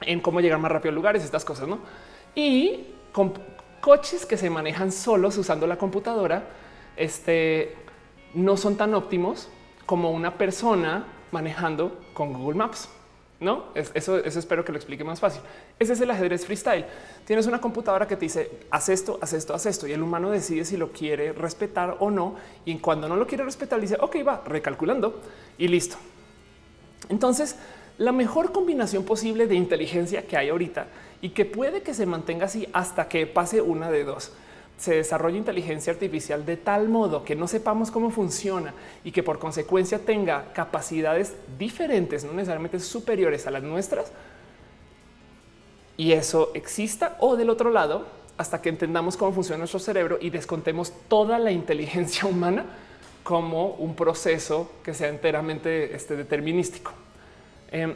en 0.00 0.20
cómo 0.20 0.40
llegar 0.40 0.58
más 0.58 0.70
rápido 0.70 0.92
a 0.92 0.94
lugares, 0.94 1.24
estas 1.24 1.44
cosas, 1.44 1.68
no? 1.68 1.78
Y 2.34 2.86
con 3.12 3.32
coches 3.80 4.26
que 4.26 4.36
se 4.36 4.50
manejan 4.50 4.92
solos 4.92 5.36
usando 5.38 5.66
la 5.66 5.76
computadora, 5.76 6.44
este 6.96 7.74
no 8.34 8.56
son 8.56 8.76
tan 8.76 8.94
óptimos 8.94 9.48
como 9.86 10.10
una 10.10 10.34
persona 10.34 11.06
manejando 11.32 12.00
con 12.12 12.32
Google 12.32 12.58
Maps. 12.58 12.88
No, 13.38 13.64
eso, 13.74 14.16
eso 14.16 14.38
espero 14.38 14.64
que 14.64 14.72
lo 14.72 14.78
explique 14.78 15.04
más 15.04 15.20
fácil. 15.20 15.42
Ese 15.78 15.92
es 15.92 16.00
el 16.00 16.10
ajedrez 16.10 16.46
freestyle. 16.46 16.86
Tienes 17.26 17.46
una 17.46 17.60
computadora 17.60 18.08
que 18.08 18.16
te 18.16 18.24
dice 18.24 18.50
haz 18.70 18.88
esto, 18.88 19.18
haz 19.20 19.34
esto, 19.34 19.52
haz 19.52 19.66
esto, 19.66 19.86
y 19.86 19.92
el 19.92 20.02
humano 20.02 20.30
decide 20.30 20.64
si 20.64 20.78
lo 20.78 20.90
quiere 20.90 21.32
respetar 21.32 21.96
o 22.00 22.10
no. 22.10 22.36
Y 22.64 22.78
cuando 22.78 23.08
no 23.08 23.16
lo 23.16 23.26
quiere 23.26 23.44
respetar, 23.44 23.80
dice 23.80 23.98
ok, 24.00 24.16
va 24.26 24.42
recalculando 24.46 25.20
y 25.58 25.68
listo. 25.68 25.96
Entonces, 27.10 27.56
la 27.98 28.12
mejor 28.12 28.52
combinación 28.52 29.04
posible 29.04 29.46
de 29.46 29.54
inteligencia 29.54 30.26
que 30.26 30.36
hay 30.36 30.48
ahorita 30.48 30.86
y 31.20 31.30
que 31.30 31.44
puede 31.44 31.82
que 31.82 31.92
se 31.92 32.06
mantenga 32.06 32.46
así 32.46 32.66
hasta 32.72 33.08
que 33.08 33.26
pase 33.26 33.60
una 33.60 33.90
de 33.90 34.04
dos 34.04 34.32
se 34.78 34.94
desarrolla 34.94 35.38
inteligencia 35.38 35.92
artificial 35.92 36.44
de 36.44 36.56
tal 36.56 36.88
modo 36.88 37.24
que 37.24 37.34
no 37.34 37.48
sepamos 37.48 37.90
cómo 37.90 38.10
funciona 38.10 38.74
y 39.04 39.12
que 39.12 39.22
por 39.22 39.38
consecuencia 39.38 39.98
tenga 39.98 40.52
capacidades 40.52 41.34
diferentes, 41.58 42.24
no 42.24 42.32
necesariamente 42.32 42.78
superiores 42.80 43.46
a 43.46 43.50
las 43.50 43.62
nuestras, 43.62 44.12
y 45.96 46.12
eso 46.12 46.50
exista 46.54 47.16
o 47.20 47.36
del 47.36 47.48
otro 47.48 47.70
lado, 47.70 48.06
hasta 48.36 48.60
que 48.60 48.68
entendamos 48.68 49.16
cómo 49.16 49.32
funciona 49.32 49.58
nuestro 49.58 49.80
cerebro 49.80 50.18
y 50.20 50.28
descontemos 50.28 50.92
toda 51.08 51.38
la 51.38 51.50
inteligencia 51.50 52.26
humana 52.28 52.66
como 53.22 53.70
un 53.70 53.96
proceso 53.96 54.70
que 54.84 54.94
sea 54.94 55.08
enteramente 55.08 55.96
este, 55.96 56.16
determinístico. 56.16 56.92
Em, 57.72 57.94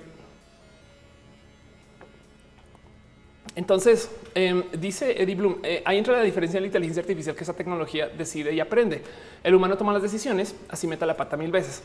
Entonces, 3.57 4.11
em, 4.35 4.63
dice 4.73 5.21
Eddie 5.21 5.35
Bloom, 5.35 5.57
eh, 5.63 5.83
ahí 5.85 5.99
entra 5.99 6.17
la 6.17 6.23
diferencia 6.23 6.59
en 6.59 6.63
la 6.63 6.67
inteligencia 6.69 7.01
artificial 7.01 7.35
que 7.35 7.43
esa 7.43 7.55
tecnología 7.55 8.09
decide 8.09 8.53
y 8.55 8.61
aprende. 8.61 9.03
El 9.43 9.55
humano 9.55 9.77
toma 9.77 9.93
las 9.93 10.03
decisiones, 10.03 10.55
así 10.69 10.87
meta 10.87 11.05
la 11.05 11.17
pata 11.17 11.37
mil 11.37 11.51
veces. 11.51 11.83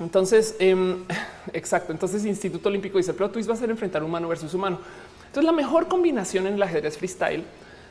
Entonces, 0.00 0.56
em, 0.58 1.04
exacto. 1.52 1.92
Entonces, 1.92 2.24
Instituto 2.24 2.68
Olímpico 2.68 2.98
dice, 2.98 3.14
pero 3.14 3.30
twist 3.30 3.48
va 3.48 3.54
a 3.54 3.56
ser 3.56 3.70
enfrentar 3.70 4.02
humano 4.02 4.28
versus 4.28 4.52
humano. 4.54 4.78
Entonces, 5.26 5.44
la 5.44 5.52
mejor 5.52 5.86
combinación 5.86 6.46
en 6.48 6.54
el 6.54 6.62
ajedrez 6.62 6.98
freestyle 6.98 7.44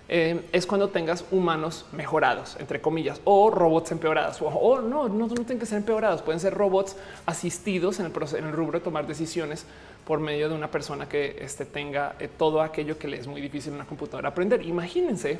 em, 0.10 0.41
es 0.52 0.66
cuando 0.66 0.89
tengas 0.89 1.24
humanos 1.32 1.86
mejorados, 1.94 2.58
entre 2.60 2.82
comillas, 2.82 3.22
o 3.24 3.50
robots 3.52 3.91
empeorados. 3.94 4.39
O, 4.41 4.82
no, 4.82 5.08
no, 5.08 5.28
no 5.28 5.36
tienen 5.36 5.60
que 5.60 5.66
ser 5.66 5.78
empeorados, 5.78 6.22
pueden 6.22 6.41
ser 6.41 6.54
robots 6.54 6.98
asistidos 7.26 8.02
en 8.02 8.08
el, 8.08 8.12
en 8.38 8.46
el 8.46 8.52
rubro 8.52 8.80
de 8.80 8.84
tomar 8.84 9.08
decisiones 9.08 9.66
por 10.06 10.20
medio 10.20 10.49
de 10.49 10.56
una 10.56 10.70
persona 10.70 11.08
que 11.08 11.38
este, 11.39 11.66
tenga 11.66 12.16
eh, 12.20 12.30
todo 12.38 12.62
aquello 12.62 12.97
que 12.97 13.08
le 13.08 13.18
es 13.18 13.28
muy 13.28 13.41
difícil 13.41 13.70
en 13.70 13.76
una 13.76 13.86
computadora 13.86 14.30
aprender. 14.30 14.66
Imagínense 14.66 15.39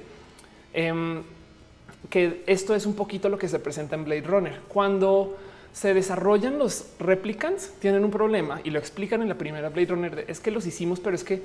em, 0.74 1.22
que 2.10 2.44
esto 2.48 2.76
es 2.76 2.86
un 2.86 2.96
poquito 2.96 3.30
lo 3.30 3.38
que 3.38 3.48
se 3.48 3.60
presenta 3.60 3.96
en 3.96 4.06
Blade 4.06 4.22
Runner. 4.22 4.60
Cuando 4.68 5.38
se 5.74 5.94
desarrollan 5.94 6.58
los 6.58 6.88
replicants, 7.00 7.74
tienen 7.80 8.06
un 8.06 8.12
problema 8.12 8.62
y 8.64 8.70
lo 8.70 8.80
explican 8.80 9.22
en 9.22 9.30
la 9.30 9.36
primera 9.36 9.70
Blade 9.70 9.88
Runner. 9.88 10.26
Es 10.28 10.40
que 10.40 10.52
los 10.52 10.66
hicimos, 10.66 11.00
pero 11.00 11.16
es 11.16 11.24
que 11.24 11.42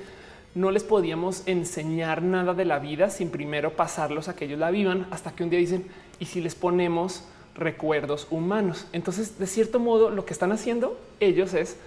no 0.55 0.71
les 0.71 0.83
podíamos 0.83 1.43
enseñar 1.45 2.21
nada 2.21 2.53
de 2.53 2.65
la 2.65 2.79
vida 2.79 3.09
sin 3.09 3.29
primero 3.29 3.73
pasarlos 3.73 4.29
a 4.29 4.35
que 4.35 4.45
ellos 4.45 4.59
la 4.59 4.71
vivan 4.71 5.07
hasta 5.11 5.31
que 5.31 5.43
un 5.43 5.49
día 5.49 5.59
dicen 5.59 5.85
y 6.19 6.25
si 6.25 6.41
les 6.41 6.55
ponemos 6.55 7.23
recuerdos 7.55 8.27
humanos. 8.31 8.87
Entonces, 8.93 9.37
de 9.37 9.47
cierto 9.47 9.79
modo, 9.79 10.09
lo 10.09 10.25
que 10.25 10.33
están 10.33 10.51
haciendo 10.51 10.97
ellos 11.19 11.53
es 11.53 11.77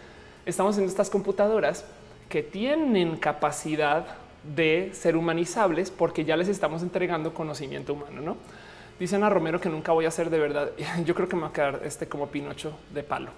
estamos 0.46 0.78
en 0.78 0.84
estas 0.84 1.10
computadoras 1.10 1.84
que 2.28 2.42
tienen 2.42 3.16
capacidad 3.16 4.06
de 4.54 4.90
ser 4.92 5.16
humanizables 5.16 5.90
porque 5.90 6.24
ya 6.24 6.36
les 6.36 6.48
estamos 6.48 6.82
entregando 6.82 7.32
conocimiento 7.34 7.92
humano, 7.92 8.20
¿no? 8.20 8.36
Dicen 8.98 9.22
a 9.24 9.30
Romero 9.30 9.60
que 9.60 9.68
nunca 9.68 9.92
voy 9.92 10.06
a 10.06 10.10
ser 10.10 10.30
de 10.30 10.38
verdad. 10.38 10.70
Yo 11.04 11.14
creo 11.14 11.28
que 11.28 11.36
me 11.36 11.42
va 11.42 11.48
a 11.48 11.52
quedar 11.52 11.80
este 11.84 12.06
como 12.06 12.28
Pinocho 12.28 12.72
de 12.92 13.02
palo. 13.02 13.30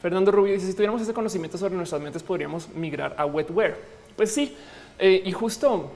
Fernando 0.00 0.30
Rubio 0.30 0.52
dice, 0.52 0.66
si 0.66 0.74
tuviéramos 0.74 1.02
ese 1.02 1.12
conocimiento 1.12 1.58
sobre 1.58 1.74
nuestras 1.74 2.00
mentes, 2.00 2.22
podríamos 2.22 2.68
migrar 2.70 3.14
a 3.18 3.26
wetware. 3.26 3.76
Pues 4.16 4.32
sí, 4.32 4.56
eh, 4.98 5.22
y 5.24 5.32
justo 5.32 5.90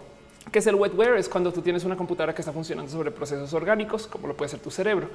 que 0.50 0.58
es 0.58 0.66
el 0.66 0.74
wetware 0.74 1.16
es 1.16 1.28
cuando 1.28 1.52
tú 1.52 1.62
tienes 1.62 1.84
una 1.84 1.96
computadora 1.96 2.34
que 2.34 2.42
está 2.42 2.52
funcionando 2.52 2.90
sobre 2.90 3.12
procesos 3.12 3.52
orgánicos, 3.54 4.08
como 4.08 4.26
lo 4.26 4.36
puede 4.36 4.48
ser 4.48 4.60
tu 4.60 4.70
cerebro. 4.70 5.08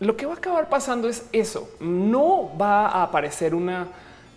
Lo 0.00 0.16
que 0.16 0.26
va 0.26 0.34
a 0.34 0.36
acabar 0.36 0.68
pasando 0.68 1.08
es 1.08 1.26
eso. 1.32 1.70
No 1.80 2.56
va 2.60 2.88
a 2.88 3.02
aparecer 3.04 3.54
una 3.54 3.88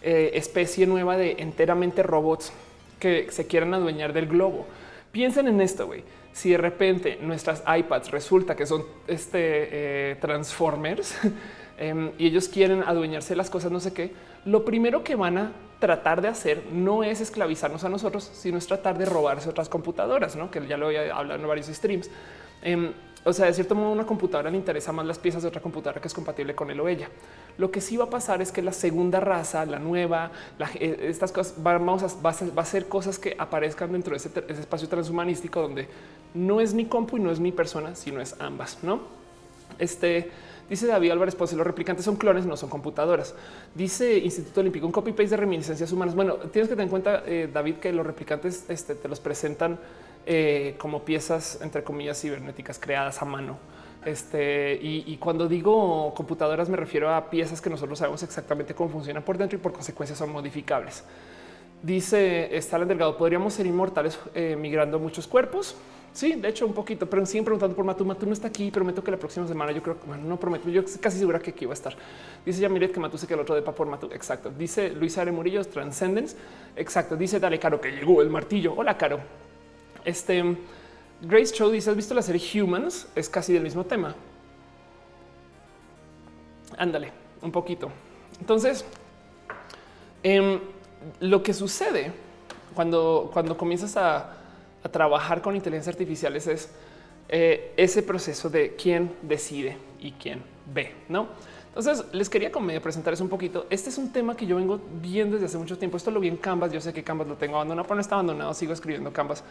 eh, 0.02 0.32
especie 0.34 0.88
nueva 0.88 1.18
de 1.18 1.36
enteramente 1.39 2.04
robots 2.04 2.52
que 2.99 3.28
se 3.32 3.47
quieran 3.47 3.74
adueñar 3.74 4.14
del 4.14 4.28
globo. 4.28 4.66
Piensen 5.12 5.47
en 5.47 5.62
esto, 5.62 5.88
güey. 5.88 6.04
Si 6.34 6.52
de 6.52 6.58
repente 6.58 7.20
nuestras 7.22 7.64
iPads 7.68 8.12
resulta 8.12 8.56
que 8.56 8.66
son 8.66 8.84
este 9.08 10.12
eh, 10.12 10.16
transformers 10.22 11.18
em, 11.78 12.12
y 12.18 12.28
ellos 12.28 12.47
quieren 12.47 12.84
adueñarse 12.84 13.30
de 13.30 13.36
las 13.36 13.49
cosas, 13.49 13.72
no 13.72 13.80
sé 13.80 13.93
qué, 13.93 14.12
lo 14.45 14.64
primero 14.64 15.04
que 15.04 15.16
van 15.16 15.38
a 15.38 15.52
tratar 15.80 16.22
de 16.22 16.30
hacer 16.30 16.64
no 16.72 17.04
es 17.04 17.20
esclavizarnos 17.22 17.84
a 17.84 17.89
nosotros, 17.89 18.30
sino 18.34 18.58
es 18.58 18.68
tratar 18.68 18.97
de 18.97 19.06
robarse 19.06 19.49
otras 19.49 19.68
computadoras, 19.68 20.36
¿no? 20.36 20.49
que 20.49 20.66
ya 20.68 20.78
lo 20.78 20.86
voy 20.86 20.95
a 20.95 21.16
hablar 21.16 21.39
en 21.39 21.47
varios 21.47 21.68
streams. 21.68 22.10
O 23.24 23.34
sea, 23.34 23.45
de 23.45 23.53
cierto 23.53 23.76
modo, 23.76 23.91
una 23.91 24.05
computadora 24.05 24.49
le 24.49 24.57
interesa 24.57 24.91
más 24.91 25.05
las 25.05 25.19
piezas 25.19 25.43
de 25.43 25.49
otra 25.49 25.61
computadora 25.61 26.01
que 26.01 26.07
es 26.07 26.13
compatible 26.13 26.55
con 26.55 26.72
él 26.72 26.80
o 26.80 26.88
ella. 26.88 27.07
Lo 27.57 27.69
que 27.69 27.80
sí 27.80 27.95
va 27.95 28.05
a 28.05 28.09
pasar 28.09 28.41
es 28.41 28.51
que 28.51 28.63
la 28.63 28.74
segunda 28.74 29.19
raza, 29.19 29.63
la 29.65 29.78
nueva, 29.78 30.32
eh, 30.80 30.97
estas 31.03 31.32
cosas 31.32 31.53
vamos 31.61 32.01
a, 32.01 32.22
va, 32.22 32.32
a, 32.32 32.65
ser 32.65 32.88
cosas 32.88 33.19
que 33.19 33.36
aparezcan 33.38 33.91
dentro 33.91 34.11
de 34.11 34.17
ese, 34.17 34.32
espacio 34.59 34.88
transhumanístico 34.88 35.61
donde 35.61 35.88
no 36.34 36.61
es 36.61 36.74
ni 36.74 36.86
compu 36.86 37.17
y 37.17 37.19
no 37.19 37.30
es 37.30 37.39
ni 37.39 37.51
persona, 37.51 37.95
sino 37.95 38.22
es 38.22 38.36
ambas. 38.39 38.80
No, 38.82 39.01
este 39.78 40.32
dice 40.67 40.88
David 40.88 41.11
Álvarez 41.11 41.36
Ponce: 41.36 41.55
los 41.55 41.67
replicantes 41.67 42.05
son 42.05 42.15
clones, 42.15 42.47
no 42.47 42.57
son 42.57 42.69
computadoras. 42.69 43.36
Dice 43.76 44.17
Instituto 44.17 44.61
Olímpico: 44.61 44.88
un 44.88 44.91
copy 44.91 45.11
paste 45.11 45.30
de 45.30 45.38
reminiscencias 45.38 45.91
humanas. 45.91 46.15
Bueno, 46.15 46.38
tienes 46.38 46.69
que 46.69 46.76
tener 46.76 46.86
en 46.86 46.89
cuenta, 46.89 47.22
eh, 47.28 47.47
David, 47.53 47.76
que 47.76 47.93
los 47.93 48.03
replicantes 48.03 48.65
este, 48.67 48.95
te 48.95 49.07
los 49.07 49.19
presentan 49.19 49.78
eh, 50.26 50.76
como 50.78 51.03
piezas, 51.03 51.59
entre 51.61 51.84
comillas, 51.84 52.19
cibernéticas 52.22 52.80
creadas 52.80 53.22
a 53.22 53.26
mano. 53.26 53.57
Este, 54.05 54.80
y, 54.82 55.15
cuando 55.17 55.47
digo 55.47 56.11
computadoras 56.15 56.67
me 56.69 56.76
refiero 56.76 57.13
a 57.13 57.30
piezas 57.30 57.61
que 57.61 57.69
nosotros 57.69 57.99
sabemos 57.99 58.24
exactamente 58.24 58.74
cómo 58.74 58.89
funcionan 58.89 59.22
por 59.22 59.38
dentro 59.38 59.59
y 59.59 59.61
por 59.61 59.74
consecuencia 59.74 60.15
son 60.15 60.32
modificables. 60.32 61.03
Dice 61.84 62.55
Stalin 62.57 62.88
Delgado, 62.88 63.15
¿podríamos 63.17 63.53
ser 63.53 63.67
inmortales 63.67 64.19
eh, 64.34 64.55
migrando 64.59 64.97
muchos 64.97 65.28
cuerpos? 65.28 65.76
Sí, 66.13 66.34
de 66.34 66.49
hecho 66.49 66.65
un 66.65 66.74
poquito, 66.74 67.09
pero 67.09 67.26
siguen 67.26 67.45
preguntando 67.45 67.76
por 67.76 67.86
Matu. 67.86 68.03
Matu 68.03 68.26
no 68.26 68.34
está 68.34 68.47
aquí, 68.47 68.69
prometo 68.69 69.03
que 69.03 69.11
la 69.11 69.17
próxima 69.17 69.47
semana 69.47 69.72
yo 69.72 69.82
creo 69.82 69.99
que, 69.99 70.05
bueno, 70.05 70.24
no 70.24 70.38
prometo, 70.38 70.67
yo 70.69 70.84
casi 70.99 71.19
segura 71.19 71.39
que 71.39 71.51
aquí 71.51 71.65
va 71.65 71.72
a 71.72 71.74
estar. 71.74 71.95
Dice 72.45 72.59
ya 72.59 72.69
Miret 72.69 72.91
que 72.91 72.99
Matu 72.99 73.17
se 73.17 73.28
quedó 73.28 73.36
el 73.36 73.41
otro 73.41 73.55
de 73.55 73.61
por 73.61 73.88
Matu. 73.88 74.07
Exacto. 74.11 74.51
Dice 74.51 74.89
Luis 74.89 75.17
Are 75.17 75.32
Murillo, 75.32 75.63
Transcendence. 75.63 76.36
Exacto. 76.76 77.15
Dice 77.15 77.39
Dale 77.39 77.59
Caro 77.59 77.80
que 77.80 77.91
llegó 77.91 78.22
el 78.22 78.30
martillo. 78.30 78.74
Hola, 78.76 78.97
Caro. 78.97 79.19
Este 80.06 80.58
Grace 81.22 81.54
Cho 81.54 81.70
dice: 81.70 81.89
¿Has 81.89 81.95
visto 81.95 82.14
la 82.14 82.22
serie 82.22 82.62
Humans? 82.62 83.08
Es 83.16 83.30
casi 83.30 83.54
del 83.54 83.64
mismo 83.64 83.86
tema. 83.86 84.16
Ándale, 86.78 87.12
un 87.41 87.52
poquito. 87.52 87.91
Entonces, 88.39 88.86
em, 90.24 90.60
lo 91.20 91.43
que 91.43 91.54
sucede 91.54 92.12
cuando, 92.74 93.30
cuando 93.34 93.58
comienzas 93.58 93.97
a, 93.97 94.38
trabajar 94.91 95.43
con 95.43 95.56
inteligencia 95.56 95.91
artificiales 95.91 96.47
es 96.47 96.70
eh, 97.30 97.72
ese 97.78 98.02
proceso 98.02 98.49
de 98.49 98.76
quién 98.76 99.12
decide 99.22 99.78
y 99.99 100.14
quién 100.14 100.41
ve, 100.74 100.95
no? 101.08 101.28
Entonces 101.68 102.04
les 102.12 102.30
quería 102.30 102.52
presentarles 102.82 103.22
un 103.22 103.30
poquito. 103.30 103.68
Este 103.70 103.89
es 103.91 103.97
un 103.99 104.12
tema 104.12 104.36
que 104.36 104.47
yo 104.47 104.56
vengo 104.56 104.82
viendo 104.99 105.36
desde 105.36 105.45
hace 105.45 105.58
mucho 105.60 105.78
tiempo. 105.78 105.97
Esto 105.97 106.10
lo 106.10 106.20
vi 106.20 106.28
en 106.28 106.38
Canvas. 106.38 106.72
Yo 106.74 106.82
sé 106.82 106.91
que 106.91 107.04
Canvas 107.04 107.28
lo 107.28 107.36
tengo 107.36 107.56
abandonado, 107.56 107.84
pero 107.84 107.95
no 107.95 108.02
está 108.02 108.16
abandonado. 108.16 108.54
Sigo 108.54 108.74
escribiendo 108.74 109.14
Canvas 109.14 109.43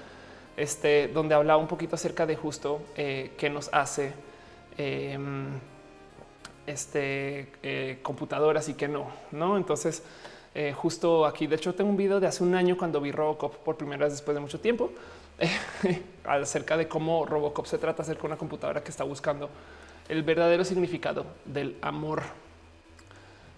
este, 0.61 1.09
donde 1.09 1.35
hablaba 1.35 1.59
un 1.59 1.67
poquito 1.67 1.95
acerca 1.95 2.27
de 2.27 2.37
justo 2.37 2.83
eh, 2.95 3.33
qué 3.39 3.49
nos 3.49 3.71
hace 3.73 4.13
em, 4.77 5.59
este, 6.67 7.51
eh, 7.63 7.99
computadoras 8.03 8.69
y 8.69 8.75
qué 8.75 8.87
no, 8.87 9.11
no? 9.31 9.57
Entonces, 9.57 10.03
eh, 10.55 10.75
justo 10.77 11.25
aquí, 11.25 11.47
de 11.47 11.57
hecho, 11.57 11.75
tengo 11.75 11.89
un 11.89 11.97
video 11.97 12.21
de 12.21 12.27
hace 12.27 12.45
un 12.45 12.55
año 12.55 12.77
cuando 12.77 13.01
vi 13.01 13.11
Robocop 13.11 13.55
por 13.57 13.79
primera 13.79 14.05
vez 14.05 14.13
después 14.13 14.35
de 14.35 14.41
mucho 14.41 14.61
tiempo 14.61 14.93
acerca 16.25 16.77
de 16.77 16.87
cómo 16.87 17.25
Robocop 17.25 17.65
se 17.65 17.79
trata 17.79 18.03
acerca 18.03 18.21
de 18.23 18.27
una 18.27 18.37
computadora 18.37 18.85
que 18.85 18.91
está 18.91 19.05
buscando 19.05 19.49
el 20.11 20.23
verdadero 20.23 20.63
significado 20.63 21.25
del 21.47 21.79
amor. 21.81 22.23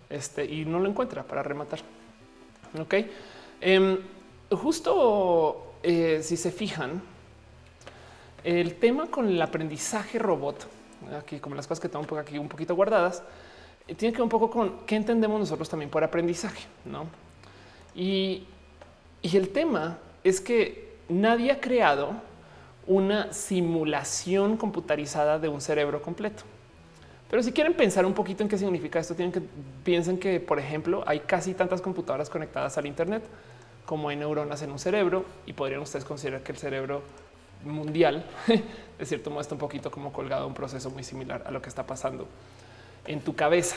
Este 0.08 0.44
y 0.44 0.64
no 0.66 0.78
lo 0.78 0.88
encuentra 0.88 1.24
para 1.24 1.42
rematar. 1.42 1.80
Ok, 2.78 2.94
em, 3.60 3.98
justo 4.52 5.71
eh, 5.82 6.20
si 6.22 6.36
se 6.36 6.50
fijan, 6.50 7.02
el 8.44 8.74
tema 8.76 9.06
con 9.06 9.28
el 9.28 9.40
aprendizaje 9.40 10.18
robot, 10.18 10.66
aquí 11.18 11.38
como 11.38 11.54
las 11.54 11.66
cosas 11.66 11.80
que 11.80 11.88
tengo 11.88 12.18
aquí 12.18 12.38
un 12.38 12.48
poquito 12.48 12.74
guardadas, 12.74 13.22
eh, 13.86 13.94
tiene 13.94 14.12
que 14.12 14.18
ver 14.18 14.24
un 14.24 14.28
poco 14.28 14.50
con 14.50 14.86
qué 14.86 14.96
entendemos 14.96 15.38
nosotros 15.38 15.68
también 15.68 15.90
por 15.90 16.02
aprendizaje, 16.04 16.66
no? 16.84 17.06
Y, 17.94 18.44
y 19.22 19.36
el 19.36 19.50
tema 19.50 19.98
es 20.24 20.40
que 20.40 20.96
nadie 21.08 21.52
ha 21.52 21.60
creado 21.60 22.14
una 22.86 23.32
simulación 23.32 24.56
computarizada 24.56 25.38
de 25.38 25.48
un 25.48 25.60
cerebro 25.60 26.02
completo. 26.02 26.42
Pero 27.30 27.42
si 27.42 27.52
quieren 27.52 27.74
pensar 27.74 28.04
un 28.04 28.12
poquito 28.12 28.42
en 28.42 28.48
qué 28.48 28.58
significa 28.58 28.98
esto, 28.98 29.14
tienen 29.14 29.32
que 29.32 29.42
piensen 29.84 30.18
que, 30.18 30.38
por 30.38 30.58
ejemplo, 30.58 31.02
hay 31.06 31.20
casi 31.20 31.54
tantas 31.54 31.80
computadoras 31.80 32.28
conectadas 32.28 32.76
al 32.76 32.86
Internet 32.86 33.22
como 33.86 34.08
hay 34.08 34.16
neuronas 34.16 34.62
en 34.62 34.70
un 34.70 34.78
cerebro 34.78 35.24
y 35.46 35.52
podrían 35.52 35.80
ustedes 35.80 36.04
considerar 36.04 36.42
que 36.42 36.52
el 36.52 36.58
cerebro 36.58 37.02
mundial, 37.64 38.24
de 38.98 39.06
cierto 39.06 39.30
modo, 39.30 39.40
está 39.40 39.54
un 39.54 39.60
poquito 39.60 39.90
como 39.90 40.12
colgado 40.12 40.44
a 40.44 40.46
un 40.46 40.54
proceso 40.54 40.90
muy 40.90 41.04
similar 41.04 41.42
a 41.46 41.50
lo 41.50 41.62
que 41.62 41.68
está 41.68 41.86
pasando 41.86 42.26
en 43.06 43.20
tu 43.20 43.34
cabeza. 43.34 43.76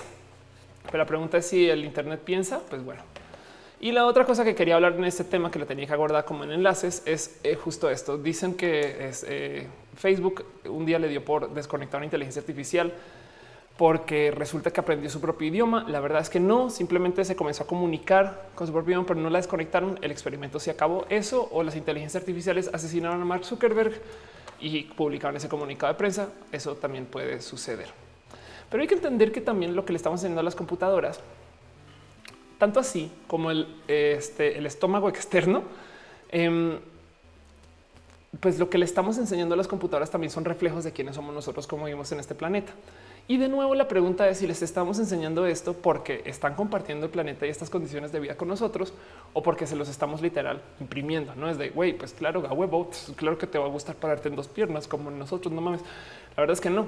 Pero 0.86 1.00
la 1.00 1.06
pregunta 1.06 1.38
es 1.38 1.48
si 1.48 1.70
el 1.70 1.84
Internet 1.84 2.22
piensa, 2.24 2.62
pues 2.70 2.84
bueno, 2.84 3.02
y 3.80 3.92
la 3.92 4.06
otra 4.06 4.26
cosa 4.26 4.44
que 4.44 4.56
quería 4.56 4.76
hablar 4.76 4.96
en 4.96 5.04
este 5.04 5.24
tema 5.24 5.52
que 5.52 5.60
lo 5.60 5.66
tenía 5.66 5.86
que 5.86 5.94
abordar 5.94 6.26
como 6.26 6.44
en 6.44 6.52
enlaces 6.52 7.04
es 7.06 7.40
eh, 7.44 7.56
justo 7.56 7.90
esto. 7.90 8.18
Dicen 8.18 8.56
que 8.56 9.12
eh, 9.28 9.68
Facebook 9.96 10.46
un 10.66 10.86
día 10.86 10.98
le 10.98 11.10
dio 11.10 11.24
por 11.26 11.54
desconectar 11.54 12.00
una 12.00 12.06
inteligencia 12.06 12.40
artificial 12.40 12.94
porque 13.78 14.32
resulta 14.32 14.72
que 14.72 14.80
aprendió 14.80 15.10
su 15.10 15.20
propio 15.20 15.48
idioma. 15.48 15.86
La 15.88 16.00
verdad 16.00 16.22
es 16.22 16.30
que 16.30 16.40
no, 16.40 16.70
simplemente 16.70 17.26
se 17.26 17.36
comenzó 17.36 17.64
a 17.64 17.68
comunicar 17.68 18.50
con 18.56 18.68
su 18.68 18.74
propio 18.74 18.92
idioma, 18.92 19.08
pero 19.08 19.20
no 19.20 19.30
la 19.30 19.40
desconectaron. 19.40 20.00
El 20.02 20.12
experimento 20.12 20.60
se 20.60 20.72
acabó. 20.72 21.06
Eso 21.10 21.50
o 21.52 21.64
las 21.64 21.76
inteligencias 21.76 22.22
artificiales 22.22 22.70
asesinaron 22.74 23.22
a 23.22 23.26
Mark 23.26 23.46
Zuckerberg 23.46 23.94
y 24.60 24.84
publicaron 24.84 25.36
ese 25.36 25.50
comunicado 25.50 25.92
de 25.94 25.98
prensa. 25.98 26.30
Eso 26.52 26.76
también 26.76 27.06
puede 27.06 27.42
suceder. 27.42 27.90
Pero 28.70 28.82
hay 28.82 28.88
que 28.88 28.96
entender 28.96 29.32
que 29.32 29.42
también 29.42 29.76
lo 29.76 29.86
que 29.86 29.94
le 29.94 29.98
estamos 29.98 30.20
enseñando 30.20 30.42
a 30.42 30.44
las 30.44 30.56
computadoras 30.56 31.22
tanto 32.58 32.80
así 32.80 33.12
como 33.28 33.52
el, 33.52 33.68
este, 33.88 34.66
estómago 34.66 35.10
externo, 35.10 35.64
em, 36.30 36.80
pues 38.40 38.60
lo 38.60 38.70
que 38.70 38.78
le 38.78 38.86
estamos 38.86 39.18
enseñando 39.18 39.54
a 39.54 39.58
las 39.58 39.68
computadoras 39.68 40.12
también 40.12 40.32
son 40.32 40.46
reflejos 40.46 40.84
de 40.84 40.92
quiénes 40.92 41.16
somos 41.16 41.34
nosotros 41.34 41.68
como 41.68 41.86
vivimos 41.86 42.12
en 42.12 42.20
este 42.20 42.36
planeta. 42.36 42.74
Y 43.28 43.38
de 43.38 43.50
nuevo 43.50 43.74
la 43.74 43.88
pregunta 43.88 44.30
es 44.30 44.38
si 44.38 44.46
les 44.46 44.62
estamos 44.62 45.00
enseñando 45.00 45.48
esto 45.48 45.74
porque 45.74 46.22
están 46.26 46.54
compartiendo 46.54 47.08
el 47.08 47.12
planeta 47.12 47.48
y 47.48 47.50
estas 47.50 47.72
condiciones 47.72 48.12
de 48.12 48.20
vida 48.20 48.38
con 48.38 48.48
nosotros 48.48 48.94
o 49.34 49.42
porque 49.42 49.66
se 49.66 49.76
los 49.76 49.90
estamos 49.90 50.22
literal 50.22 50.62
imprimiendo. 50.80 51.34
No 51.34 51.50
es 51.50 51.58
de 51.58 51.70
güey, 51.70 51.98
pues 51.98 52.14
claro, 52.14 52.46
a 52.48 52.54
huevo, 52.54 52.86
pues, 52.86 53.12
claro 53.16 53.38
que 53.40 53.48
te 53.48 53.58
va 53.58 53.66
a 53.66 53.70
gustar 53.70 53.96
pararte 53.96 54.30
en 54.30 54.36
dos 54.36 54.48
piernas 54.48 54.88
como 54.88 55.10
nosotros. 55.10 55.52
No 55.52 55.62
mames. 55.62 55.82
La 56.36 56.42
verdad 56.42 56.54
es 56.54 56.62
que 56.62 56.70
no. 56.70 56.88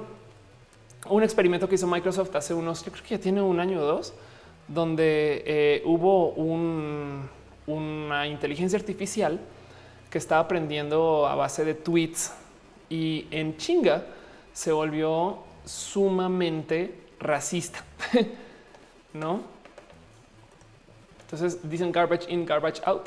Un 1.08 1.24
experimento 1.24 1.68
que 1.68 1.74
hizo 1.74 1.88
Microsoft 1.88 2.34
hace 2.36 2.54
unos, 2.54 2.84
yo 2.84 2.92
creo 2.92 3.02
que 3.02 3.10
ya 3.16 3.20
tiene 3.20 3.42
un 3.42 3.58
año 3.58 3.80
o 3.80 3.84
dos, 3.84 4.12
donde 4.68 5.42
eh, 5.44 5.82
hubo 5.86 6.34
una 7.66 8.28
inteligencia 8.28 8.78
artificial 8.78 9.40
que 10.08 10.18
estaba 10.18 10.42
aprendiendo 10.42 11.26
a 11.26 11.34
base 11.34 11.64
de 11.64 11.74
tweets 11.74 12.32
y 12.88 13.26
en 13.30 13.56
chinga 13.56 14.04
se 14.52 14.72
volvió 14.72 15.47
sumamente 15.68 16.94
racista, 17.20 17.84
¿no? 19.12 19.42
Entonces 21.22 21.68
dicen 21.68 21.92
garbage 21.92 22.30
in, 22.32 22.46
garbage 22.46 22.80
out. 22.86 23.06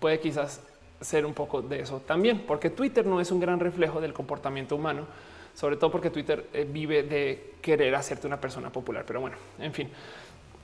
Puede 0.00 0.18
quizás 0.18 0.60
ser 1.00 1.26
un 1.26 1.34
poco 1.34 1.60
de 1.60 1.80
eso 1.80 2.00
también, 2.00 2.44
porque 2.46 2.70
Twitter 2.70 3.04
no 3.04 3.20
es 3.20 3.30
un 3.30 3.40
gran 3.40 3.60
reflejo 3.60 4.00
del 4.00 4.14
comportamiento 4.14 4.74
humano, 4.74 5.06
sobre 5.54 5.76
todo 5.76 5.90
porque 5.90 6.08
Twitter 6.08 6.48
eh, 6.54 6.66
vive 6.68 7.02
de 7.02 7.54
querer 7.60 7.94
hacerte 7.94 8.26
una 8.26 8.40
persona 8.40 8.70
popular. 8.70 9.04
Pero 9.06 9.20
bueno, 9.20 9.36
en 9.58 9.72
fin. 9.72 9.90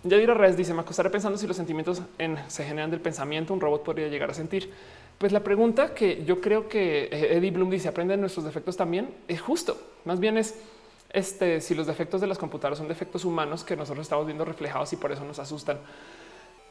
Yadira 0.04 0.32
Reyes 0.32 0.56
dice: 0.56 0.72
Me 0.72 0.80
acostaré 0.80 1.10
pensando 1.10 1.36
si 1.36 1.46
los 1.46 1.56
sentimientos 1.56 2.00
se 2.46 2.64
generan 2.64 2.90
del 2.90 3.00
pensamiento, 3.00 3.52
un 3.52 3.60
robot 3.60 3.82
podría 3.82 4.08
llegar 4.08 4.30
a 4.30 4.34
sentir. 4.34 4.72
Pues 5.18 5.32
la 5.32 5.40
pregunta 5.40 5.92
que 5.92 6.24
yo 6.24 6.40
creo 6.40 6.68
que 6.68 7.04
eh, 7.04 7.36
Eddie 7.36 7.50
Bloom 7.50 7.68
dice: 7.68 7.88
aprenden 7.88 8.20
nuestros 8.20 8.46
defectos 8.46 8.78
también. 8.78 9.10
Es 9.26 9.42
justo. 9.42 9.76
Más 10.06 10.20
bien 10.20 10.38
es 10.38 10.54
este, 11.10 11.60
si 11.60 11.74
los 11.74 11.86
defectos 11.86 12.20
de 12.20 12.26
las 12.26 12.38
computadoras 12.38 12.78
son 12.78 12.88
defectos 12.88 13.24
humanos 13.24 13.64
que 13.64 13.76
nosotros 13.76 14.04
estamos 14.04 14.26
viendo 14.26 14.44
reflejados 14.44 14.92
y 14.92 14.96
por 14.96 15.12
eso 15.12 15.24
nos 15.24 15.38
asustan. 15.38 15.78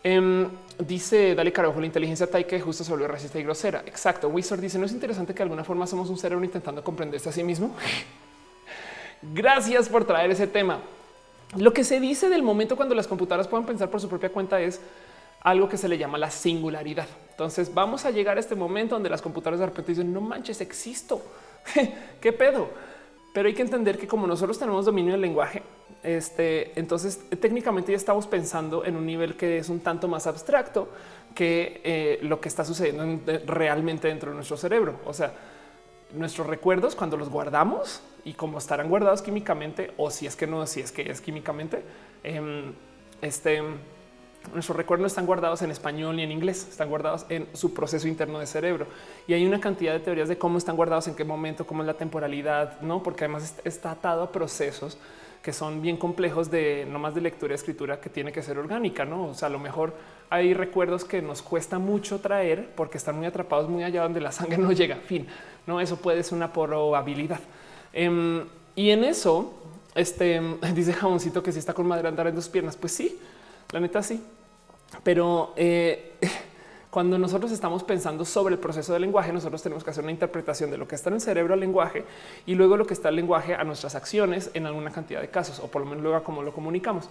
Em, 0.04 0.48
dice 0.80 1.34
Dale 1.36 1.52
Carajo, 1.52 1.80
la 1.80 1.88
inteligencia 1.88 2.30
taike 2.30 2.62
justo 2.62 2.84
se 2.84 2.92
volvió 2.92 3.08
racista 3.08 3.40
y 3.40 3.44
grosera. 3.44 3.84
Exacto. 3.86 4.30
Wizard 4.30 4.60
dice: 4.60 4.78
No 4.78 4.86
es 4.86 4.92
interesante 4.92 5.34
que 5.34 5.40
de 5.40 5.44
alguna 5.44 5.64
forma 5.64 5.88
somos 5.88 6.10
un 6.10 6.18
cerebro 6.18 6.46
intentando 6.46 6.84
comprenderse 6.84 7.30
a 7.30 7.32
sí 7.32 7.44
mismo. 7.44 7.76
Gracias 9.22 9.90
por 9.90 10.06
traer 10.06 10.32
ese 10.32 10.48
tema. 10.48 10.80
Lo 11.56 11.74
que 11.74 11.84
se 11.84 12.00
dice 12.00 12.30
del 12.30 12.44
momento 12.44 12.76
cuando 12.76 12.94
las 12.94 13.08
computadoras 13.08 13.48
puedan 13.48 13.66
pensar 13.66 13.90
por 13.90 14.00
su 14.00 14.08
propia 14.08 14.30
cuenta 14.30 14.62
es 14.62 14.80
algo 15.42 15.68
que 15.70 15.78
se 15.78 15.88
le 15.88 15.98
llama 15.98 16.18
la 16.18 16.30
singularidad. 16.30 17.08
Entonces 17.32 17.74
vamos 17.74 18.06
a 18.06 18.12
llegar 18.12 18.38
a 18.38 18.40
este 18.40 18.56
momento 18.56 18.96
donde 18.96 19.10
las 19.10 19.22
computadoras 19.22 19.60
de 19.60 19.66
repente 19.66 19.92
dicen 19.94 20.14
no 20.14 20.22
manches, 20.22 20.62
existo. 20.62 21.22
¿Qué 22.22 22.34
pedo? 22.34 22.70
Pero 23.38 23.50
hay 23.50 23.54
que 23.54 23.62
entender 23.62 24.00
que 24.00 24.08
como 24.08 24.26
nosotros 24.26 24.58
tenemos 24.58 24.86
dominio 24.86 25.12
del 25.12 25.22
lenguaje, 25.22 25.62
este, 26.02 26.72
entonces 26.80 27.22
técnicamente 27.40 27.92
ya 27.92 27.96
estamos 27.96 28.26
pensando 28.26 28.84
en 28.84 28.96
un 28.96 29.06
nivel 29.06 29.38
que 29.38 29.60
es 29.60 29.70
un 29.70 29.80
tanto 29.80 30.08
más 30.08 30.26
abstracto 30.26 30.90
que 31.36 31.80
eh, 31.84 32.20
lo 32.24 32.42
que 32.42 32.50
está 32.50 32.66
sucediendo 32.66 33.22
realmente 33.46 34.08
dentro 34.08 34.32
de 34.32 34.38
nuestro 34.38 34.58
cerebro. 34.58 35.02
O 35.06 35.14
sea, 35.14 35.34
nuestros 36.16 36.48
recuerdos 36.48 36.96
cuando 36.96 37.16
los 37.16 37.30
guardamos 37.30 38.02
y 38.26 38.34
como 38.34 38.58
estarán 38.58 38.90
guardados 38.90 39.22
químicamente 39.22 39.92
o 39.98 40.10
si 40.10 40.26
es 40.26 40.36
que 40.36 40.48
no, 40.48 40.66
si 40.66 40.80
es 40.80 40.92
que 40.92 41.04
es 41.04 41.22
químicamente, 41.22 41.84
em, 42.24 42.74
este 43.22 43.62
nuestros 44.54 44.76
recuerdos 44.76 45.02
no 45.02 45.08
están 45.08 45.26
guardados 45.26 45.62
en 45.62 45.72
español 45.72 46.16
ni 46.16 46.24
en 46.24 46.32
inglés, 46.32 46.68
están 46.70 46.90
guardados 46.90 47.26
en 47.30 47.48
su 47.54 47.74
proceso 47.74 48.08
interno 48.08 48.40
de 48.40 48.48
cerebro. 48.48 48.88
Y 49.28 49.34
hay 49.34 49.46
una 49.46 49.60
cantidad 49.60 49.94
de 49.94 50.00
teorías 50.00 50.30
de 50.30 50.38
cómo 50.38 50.58
están 50.58 50.76
guardados, 50.76 51.08
en 51.08 51.16
qué 51.16 51.24
momento, 51.24 51.66
cómo 51.66 51.84
es 51.84 51.88
la 51.88 51.96
temporalidad, 51.96 52.82
no? 52.82 53.04
Porque 53.04 53.26
además 53.26 53.56
está 53.64 53.92
atado 53.92 54.24
a 54.24 54.32
procesos 54.32 54.98
que 55.42 55.54
son 55.54 55.82
bien 55.82 55.96
complejos 55.96 56.52
de 56.52 56.86
no 56.90 57.00
más 57.00 57.16
de 57.16 57.22
lectura 57.22 57.54
y 57.54 57.56
escritura 57.56 58.02
que 58.02 58.10
tiene 58.10 58.34
que 58.34 58.44
ser 58.44 58.58
orgánica, 58.58 59.06
no? 59.06 59.28
O 59.28 59.34
sea, 59.34 59.48
a 59.48 59.50
lo 59.50 59.60
mejor 59.60 59.94
hay 60.30 60.54
recuerdos 60.54 61.06
que 61.06 61.22
nos 61.22 61.42
cuesta 61.42 61.80
mucho 61.80 62.20
traer 62.20 62.70
porque 62.76 62.98
están 62.98 63.16
muy 63.16 63.28
atrapados 63.28 63.70
muy 63.70 63.84
allá 63.84 64.04
donde 64.04 64.20
la 64.20 64.34
sangre 64.34 64.58
no 64.58 64.72
llega. 64.74 64.98
Fin, 64.98 65.26
no, 65.66 65.80
eso 65.80 65.98
puede 65.98 66.22
ser 66.24 66.34
una 66.34 66.52
probabilidad. 66.52 67.40
Em, 67.94 68.46
y 68.76 68.90
en 68.90 69.04
eso, 69.06 69.54
este 69.96 70.42
dice 70.76 70.94
jaboncito 70.94 71.42
que 71.42 71.52
si 71.52 71.60
está 71.60 71.74
con 71.74 71.88
madre 71.88 72.08
andar 72.08 72.28
en 72.28 72.36
dos 72.36 72.50
piernas, 72.50 72.76
pues 72.76 72.92
sí, 72.92 73.18
la 73.72 73.80
neta 73.80 74.04
sí. 74.04 74.22
Pero 75.04 75.54
eh, 75.56 76.16
cuando 76.90 77.18
nosotros 77.18 77.52
estamos 77.52 77.84
pensando 77.84 78.26
sobre 78.26 78.56
el 78.56 78.60
proceso 78.60 78.94
del 78.94 79.02
lenguaje, 79.02 79.34
nosotros 79.34 79.62
tenemos 79.62 79.84
que 79.84 79.90
hacer 79.90 80.04
una 80.04 80.12
interpretación 80.12 80.72
de 80.72 80.78
lo 80.78 80.88
que 80.88 80.96
está 80.96 81.10
en 81.10 81.16
el 81.16 81.22
cerebro 81.22 81.54
al 81.54 81.60
lenguaje 81.60 82.06
y 82.46 82.56
luego 82.56 82.78
lo 82.78 82.86
que 82.86 82.94
está 82.94 83.10
el 83.10 83.16
lenguaje 83.16 83.56
a 83.56 83.64
nuestras 83.64 83.96
acciones 83.96 84.52
en 84.54 84.66
alguna 84.66 84.92
cantidad 84.92 85.22
de 85.22 85.30
casos, 85.30 85.60
o 85.60 85.68
por 85.68 85.82
lo 85.82 85.88
menos 85.88 86.04
luego 86.04 86.18
a 86.18 86.24
cómo 86.24 86.44
lo 86.44 86.54
comunicamos. 86.54 87.10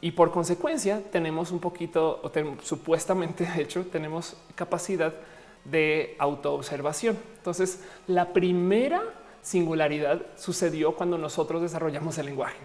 Y 0.00 0.12
por 0.12 0.30
consecuencia 0.30 1.02
tenemos 1.10 1.50
un 1.50 1.60
poquito, 1.60 2.20
o 2.22 2.30
supuestamente 2.62 3.44
de 3.56 3.62
hecho, 3.62 3.84
tenemos 3.86 4.36
capacidad 4.54 5.12
de 5.64 6.16
autoobservación. 6.18 7.18
Entonces, 7.36 7.80
la 8.06 8.32
primera 8.32 9.02
singularidad 9.42 10.22
sucedió 10.36 10.94
cuando 10.94 11.18
nosotros 11.18 11.62
desarrollamos 11.62 12.18
el 12.18 12.26
lenguaje. 12.26 12.58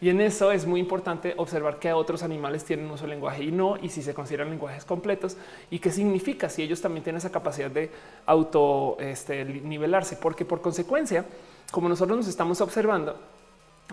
Y 0.00 0.10
en 0.10 0.20
eso 0.20 0.52
es 0.52 0.66
muy 0.66 0.80
importante 0.80 1.32
observar 1.38 1.78
que 1.78 1.92
otros 1.92 2.22
animales 2.22 2.64
tienen 2.64 2.90
uso 2.90 3.02
del 3.04 3.10
lenguaje 3.10 3.44
y 3.44 3.50
no, 3.50 3.76
y 3.80 3.88
si 3.88 4.02
se 4.02 4.12
consideran 4.12 4.50
lenguajes 4.50 4.84
completos 4.84 5.36
y 5.70 5.78
qué 5.78 5.90
significa 5.90 6.50
si 6.50 6.62
ellos 6.62 6.82
también 6.82 7.02
tienen 7.02 7.18
esa 7.18 7.32
capacidad 7.32 7.70
de 7.70 7.90
auto 8.26 8.98
este, 9.00 9.44
nivelarse, 9.44 10.16
porque 10.16 10.44
por 10.44 10.60
consecuencia, 10.60 11.24
como 11.70 11.88
nosotros 11.88 12.16
nos 12.18 12.28
estamos 12.28 12.60
observando, 12.60 13.16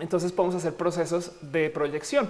entonces 0.01 0.31
podemos 0.31 0.55
hacer 0.55 0.73
procesos 0.75 1.31
de 1.41 1.69
proyección. 1.69 2.29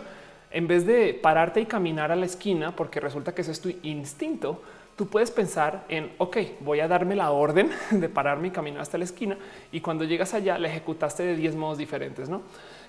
En 0.51 0.67
vez 0.67 0.85
de 0.85 1.15
pararte 1.15 1.61
y 1.61 1.65
caminar 1.65 2.11
a 2.11 2.15
la 2.15 2.27
esquina, 2.27 2.75
porque 2.75 2.99
resulta 2.99 3.33
que 3.33 3.41
ese 3.41 3.51
es 3.53 3.59
tu 3.59 3.73
instinto, 3.81 4.61
tú 4.95 5.07
puedes 5.07 5.31
pensar 5.31 5.83
en, 5.89 6.11
ok, 6.19 6.37
voy 6.59 6.79
a 6.79 6.87
darme 6.87 7.15
la 7.15 7.31
orden 7.31 7.71
de 7.91 8.09
pararme 8.09 8.49
y 8.49 8.51
caminar 8.51 8.81
hasta 8.81 8.99
la 8.99 9.05
esquina 9.05 9.37
y 9.71 9.81
cuando 9.81 10.03
llegas 10.03 10.35
allá 10.35 10.59
la 10.59 10.67
ejecutaste 10.67 11.23
de 11.23 11.35
10 11.35 11.55
modos 11.55 11.77
diferentes, 11.79 12.29
¿no? 12.29 12.43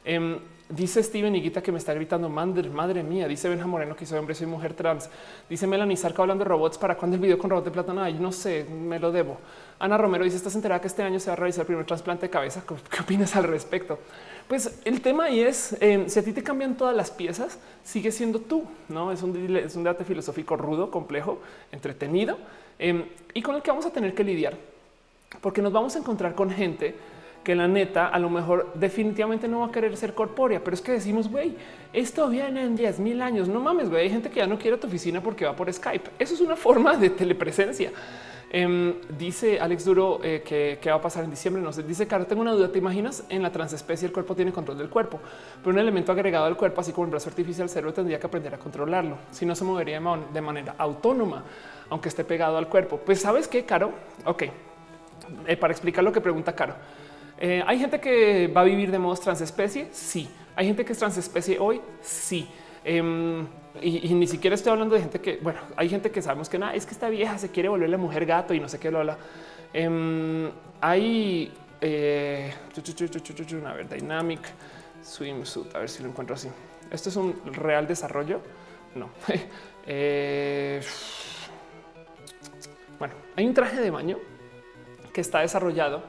Em, 0.05 0.39
dice 0.69 1.03
Steven 1.03 1.35
Higuita 1.35 1.63
que 1.63 1.73
me 1.73 1.79
está 1.79 1.95
gritando, 1.95 2.29
madre, 2.29 2.69
madre 2.69 3.03
mía, 3.03 3.29
dice 3.29 3.49
Benja 3.49 3.67
Moreno 3.67 3.95
que 3.97 4.07
soy 4.07 4.19
hombre, 4.19 4.35
soy 4.35 4.47
mujer 4.47 4.75
trans. 4.75 5.09
Dice 5.49 5.67
Melanie 5.67 5.97
Sarca 5.97 6.23
hablando 6.23 6.45
de 6.45 6.49
robots, 6.49 6.79
¿para 6.79 6.97
cuándo 6.97 7.17
el 7.17 7.23
video 7.23 7.39
con 7.39 7.51
robot 7.51 7.65
de 7.65 7.71
plata? 7.71 7.93
No, 7.93 8.09
no 8.09 8.33
sé, 8.33 8.65
me 8.65 8.99
lo 8.99 9.13
debo. 9.13 9.39
Ana 9.79 9.99
Romero 9.99 10.25
dice, 10.25 10.37
¿estás 10.37 10.55
enterada 10.55 10.81
que 10.81 10.87
este 10.87 11.03
año 11.03 11.19
se 11.21 11.29
va 11.29 11.35
a 11.35 11.37
realizar 11.37 11.63
el 11.63 11.67
primer 11.67 11.85
trasplante 11.85 12.27
de 12.27 12.31
cabeza? 12.31 12.63
¿Qué 12.67 13.01
opinas 13.03 13.35
al 13.37 13.45
respecto? 13.45 13.99
Pues 14.49 14.81
el 14.85 15.01
tema 15.01 15.25
ahí 15.25 15.41
es, 15.41 15.77
em, 15.81 16.09
si 16.09 16.19
a 16.19 16.23
ti 16.23 16.33
te 16.33 16.43
cambian 16.43 16.77
todas 16.77 16.95
las 16.95 17.11
piezas, 17.11 17.59
sigue 17.83 18.13
siendo 18.13 18.41
tú, 18.41 18.65
¿no? 18.89 19.11
Es 19.11 19.23
un, 19.23 19.57
es 19.57 19.75
un 19.75 19.85
debate 19.85 20.05
filosófico 20.05 20.57
rudo, 20.57 20.91
complejo, 20.91 21.41
entretenido 21.73 22.39
em, 22.79 23.05
y 23.33 23.43
con 23.43 23.55
el 23.55 23.63
que 23.63 23.71
vamos 23.71 23.87
a 23.87 23.91
tener 23.91 24.15
que 24.15 24.23
lidiar, 24.23 24.55
porque 25.41 25.63
nos 25.63 25.73
vamos 25.73 25.97
a 25.97 25.99
encontrar 25.99 26.35
con 26.35 26.51
gente 26.51 26.95
que 27.45 27.55
la 27.55 27.69
neta 27.69 28.09
a 28.09 28.19
lo 28.19 28.31
mejor 28.31 28.73
definitivamente 28.75 29.47
no 29.47 29.61
va 29.61 29.67
a 29.67 29.71
querer 29.71 29.97
ser 29.97 30.15
corpórea, 30.15 30.65
pero 30.65 30.75
es 30.75 30.81
que 30.81 30.93
decimos, 30.93 31.31
güey, 31.31 31.55
esto 31.93 32.29
viene 32.29 32.65
en 32.65 32.75
10 32.75 32.99
mil 33.01 33.21
años. 33.23 33.49
No 33.49 33.61
mames, 33.61 33.91
güey, 33.91 34.05
hay 34.05 34.11
gente 34.11 34.31
que 34.31 34.41
ya 34.41 34.47
no 34.47 34.59
quiere 34.59 34.79
tu 34.79 34.87
oficina 34.87 35.21
porque 35.21 35.45
va 35.45 35.55
por 35.55 35.73
Skype. 35.73 36.11
Eso 36.19 36.35
es 36.35 36.41
una 36.41 36.57
forma 36.57 36.97
de 36.97 37.11
telepresencia. 37.11 37.93
Em, 38.57 38.95
dice 39.19 39.59
Alex 39.59 39.85
Duro 39.85 40.21
eh, 40.23 40.43
que, 40.81 40.89
va 40.89 40.97
a 40.97 41.01
pasar 41.01 41.25
en 41.25 41.31
diciembre. 41.31 41.61
No 41.61 41.73
sé, 41.73 41.83
dice 41.83 42.07
Caro, 42.07 42.25
tengo 42.25 42.41
una 42.41 42.53
duda. 42.53 42.71
¿Te 42.71 42.79
imaginas 42.79 43.25
en 43.29 43.43
la 43.43 43.51
transespecie 43.51 44.07
el 44.07 44.13
cuerpo 44.13 44.37
tiene 44.37 44.53
control 44.53 44.79
del 44.79 44.89
cuerpo, 44.89 45.19
pero 45.61 45.75
un 45.75 45.81
elemento 45.81 46.13
agregado 46.13 46.45
al 46.45 46.57
cuerpo, 46.57 46.81
así 46.81 46.93
como 46.93 47.07
el 47.07 47.11
brazo 47.11 47.29
artificial, 47.29 47.69
cerebro 47.69 47.93
tendría 47.93 48.21
que 48.21 48.27
aprender 48.27 48.55
a 48.55 48.59
controlarlo. 48.59 49.19
Si 49.33 49.45
no 49.45 49.55
se 49.57 49.65
movería 49.65 50.01
de 50.33 50.41
manera 50.41 50.77
autónoma, 50.79 51.43
aunque 51.91 52.09
esté 52.09 52.25
pegado 52.25 52.57
al 52.57 52.69
cuerpo. 52.69 53.01
Pues 53.05 53.21
sabes 53.21 53.49
qué, 53.49 53.65
Caro? 53.65 53.93
Ok, 54.25 54.45
eh, 55.49 55.57
para 55.57 55.73
explicar 55.73 56.05
lo 56.05 56.13
que 56.13 56.21
pregunta 56.21 56.55
Caro. 56.55 56.75
Eh, 57.39 57.63
hay 57.67 57.79
gente 57.79 58.01
que 58.01 58.49
va 58.49 58.63
a 58.63 58.65
vivir 58.65 58.91
de 58.91 58.99
modos 58.99 59.21
transespecie. 59.21 59.89
Sí. 59.93 60.29
Hay 60.57 60.67
gente 60.67 60.85
que 60.85 60.93
es 60.93 60.99
transespecie 60.99 61.59
hoy. 61.59 61.81
Sí. 62.01 62.49
Em, 62.85 63.47
y, 63.81 64.15
ni 64.15 64.27
siquiera 64.27 64.55
estoy 64.55 64.73
hablando 64.73 64.95
de 64.95 65.01
gente 65.01 65.21
que, 65.21 65.39
bueno, 65.43 65.61
hay 65.77 65.89
gente 65.89 66.11
que 66.11 66.23
sabemos 66.23 66.49
que 66.49 66.59
nada, 66.59 66.75
es 66.75 66.87
que 66.87 66.93
esta 66.93 67.09
vieja 67.09 67.39
se 67.39 67.51
quiere 67.51 67.69
volver 67.69 67.89
la 67.89 67.97
mujer 67.97 68.27
gato 68.27 68.55
y 68.55 68.61
no 68.61 68.69
sé 68.69 68.79
qué 68.79 68.91
lo 68.91 69.01
habla. 69.01 69.19
Em, 69.73 70.51
hay, 70.81 71.53
eh, 71.81 72.53
a 73.67 73.73
ver, 73.73 73.89
Dynamic 73.89 74.41
Swimsuit, 75.03 75.75
a 75.75 75.81
ver 75.81 75.89
si 75.89 76.03
lo 76.03 76.09
encuentro 76.11 76.37
así. 76.37 76.49
Esto 76.91 77.09
es 77.09 77.17
un 77.17 77.41
real 77.47 77.87
desarrollo. 77.87 78.41
No. 78.95 79.11
Eh, 79.87 80.81
bueno, 82.99 83.13
hay 83.37 83.47
un 83.47 83.53
traje 83.53 83.79
de 83.83 83.91
baño 83.91 84.19
que 85.13 85.21
está 85.21 85.41
desarrollado 85.41 86.03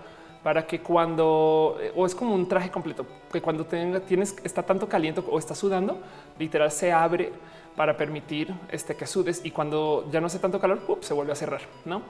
para 0.46 0.68
que 0.68 0.80
cuando 0.80 1.76
o 1.96 2.06
es 2.06 2.14
como 2.14 2.36
un 2.36 2.48
traje 2.48 2.70
completo 2.70 3.04
que 3.34 3.42
cuando 3.42 3.66
tenga, 3.66 4.00
tienes 4.00 4.36
está 4.44 4.62
tanto 4.62 4.88
caliente 4.88 5.24
o 5.28 5.40
está 5.40 5.56
sudando, 5.56 5.98
literal 6.38 6.72
se 6.72 6.92
abre 6.92 7.32
para 7.76 7.98
permitir 7.98 8.54
este 8.70 8.96
que 8.96 9.08
sudes 9.08 9.42
y 9.44 9.50
cuando 9.50 10.08
ya 10.12 10.22
no 10.22 10.28
hace 10.28 10.38
tanto 10.38 10.60
calor, 10.60 10.82
se 11.02 11.16
vuelve 11.16 11.32
a 11.32 11.36
cerrar. 11.36 11.62
No, 11.84 12.04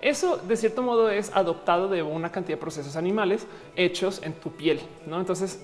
eso 0.00 0.36
de 0.36 0.56
cierto 0.56 0.82
modo 0.82 1.10
es 1.10 1.34
adoptado 1.34 1.88
de 1.88 2.00
una 2.04 2.30
cantidad 2.30 2.58
de 2.58 2.60
procesos 2.60 2.94
animales 2.94 3.44
hechos 3.74 4.20
en 4.22 4.34
tu 4.34 4.52
piel. 4.52 4.80
No, 5.08 5.18
entonces 5.18 5.60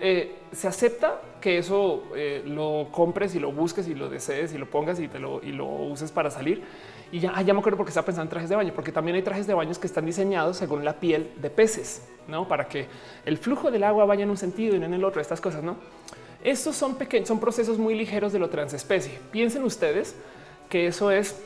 eh, 0.00 0.34
se 0.50 0.66
acepta 0.66 1.20
que 1.40 1.58
eso 1.58 2.02
eh, 2.16 2.42
lo 2.44 2.88
compres 2.90 3.36
y 3.36 3.38
lo 3.38 3.52
busques 3.52 3.86
y 3.86 3.94
lo 3.94 4.08
desees 4.08 4.52
y 4.52 4.58
lo 4.58 4.68
pongas 4.68 4.98
y 4.98 5.06
te 5.06 5.20
lo 5.20 5.40
y 5.44 5.52
lo 5.52 5.66
uses 5.66 6.10
para 6.10 6.32
salir 6.32 6.64
y 7.10 7.20
ya, 7.20 7.32
ah, 7.34 7.42
ya 7.42 7.54
me 7.54 7.60
acuerdo 7.60 7.76
porque 7.76 7.90
estaba 7.90 8.04
pensando 8.04 8.24
en 8.24 8.30
trajes 8.30 8.50
de 8.50 8.56
baño, 8.56 8.72
porque 8.74 8.92
también 8.92 9.16
hay 9.16 9.22
trajes 9.22 9.46
de 9.46 9.54
baños 9.54 9.78
que 9.78 9.86
están 9.86 10.04
diseñados 10.04 10.56
según 10.58 10.84
la 10.84 10.94
piel 11.00 11.32
de 11.36 11.50
peces, 11.50 12.06
no 12.26 12.46
para 12.46 12.68
que 12.68 12.86
el 13.24 13.38
flujo 13.38 13.70
del 13.70 13.84
agua 13.84 14.04
vaya 14.04 14.24
en 14.24 14.30
un 14.30 14.36
sentido 14.36 14.76
y 14.76 14.82
en 14.82 14.92
el 14.92 15.04
otro. 15.04 15.20
Estas 15.20 15.40
cosas, 15.40 15.62
no? 15.62 15.76
Estos 16.42 16.76
son 16.76 16.96
pequeños, 16.96 17.28
son 17.28 17.40
procesos 17.40 17.78
muy 17.78 17.94
ligeros 17.94 18.32
de 18.32 18.38
lo 18.38 18.50
transespecie. 18.50 19.18
Piensen 19.30 19.64
ustedes 19.64 20.14
que 20.68 20.86
eso 20.86 21.10
es 21.10 21.40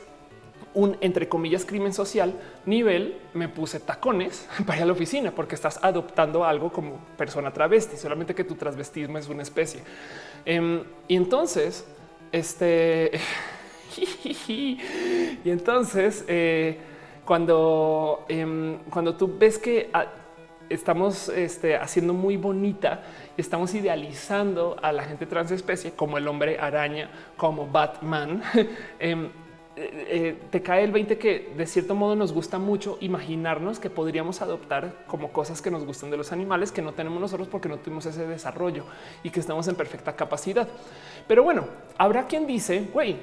un 0.73 0.97
entre 1.01 1.29
comillas 1.29 1.65
crimen 1.65 1.93
social 1.93 2.33
nivel 2.65 3.19
me 3.35 3.47
puse 3.47 3.79
tacones 3.79 4.47
para 4.65 4.77
ir 4.77 4.83
a 4.83 4.85
la 4.87 4.93
oficina 4.93 5.31
porque 5.31 5.55
estás 5.55 5.79
adoptando 5.81 6.43
algo 6.43 6.71
como 6.71 6.97
persona 7.17 7.53
travesti, 7.53 7.95
solamente 7.95 8.35
que 8.35 8.43
tu 8.43 8.55
transvestismo 8.55 9.17
es 9.17 9.29
una 9.29 9.43
especie. 9.43 9.81
Em, 10.45 10.83
y 11.07 11.15
entonces, 11.15 11.85
este 12.31 13.11
y 14.47 14.77
entonces, 15.45 16.25
eh, 16.27 16.77
cuando, 17.25 18.25
em, 18.27 18.77
cuando 18.89 19.15
tú 19.15 19.37
ves 19.37 19.57
que 19.57 19.89
ah, 19.93 20.05
estamos 20.69 21.29
este, 21.29 21.77
haciendo 21.77 22.13
muy 22.13 22.37
bonita, 22.37 23.03
estamos 23.37 23.73
idealizando 23.73 24.77
a 24.81 24.91
la 24.91 25.03
gente 25.03 25.25
transespecie 25.25 25.91
como 25.91 26.17
el 26.17 26.27
hombre 26.27 26.59
araña, 26.59 27.09
como 27.37 27.67
Batman, 27.67 28.41
em, 28.99 29.29
eh, 29.75 30.05
eh, 30.07 30.39
te 30.51 30.61
cae 30.61 30.83
el 30.83 30.91
20 30.91 31.17
que 31.17 31.51
de 31.57 31.65
cierto 31.65 31.95
modo 31.95 32.15
nos 32.15 32.31
gusta 32.31 32.59
mucho 32.59 32.99
imaginarnos 33.01 33.79
que 33.79 33.89
podríamos 33.89 34.43
adoptar 34.43 35.03
como 35.07 35.31
cosas 35.31 35.63
que 35.63 35.71
nos 35.71 35.83
gustan 35.83 36.11
de 36.11 36.17
los 36.17 36.31
animales 36.31 36.71
que 36.71 36.83
no 36.83 36.93
tenemos 36.93 37.19
nosotros 37.19 37.47
porque 37.47 37.69
no 37.69 37.77
tuvimos 37.77 38.05
ese 38.05 38.27
desarrollo 38.27 38.85
y 39.23 39.31
que 39.31 39.39
estamos 39.39 39.67
en 39.67 39.75
perfecta 39.75 40.15
capacidad. 40.15 40.67
Pero 41.27 41.41
bueno, 41.41 41.65
habrá 41.97 42.27
quien 42.27 42.45
dice, 42.45 42.87
güey, 42.93 43.17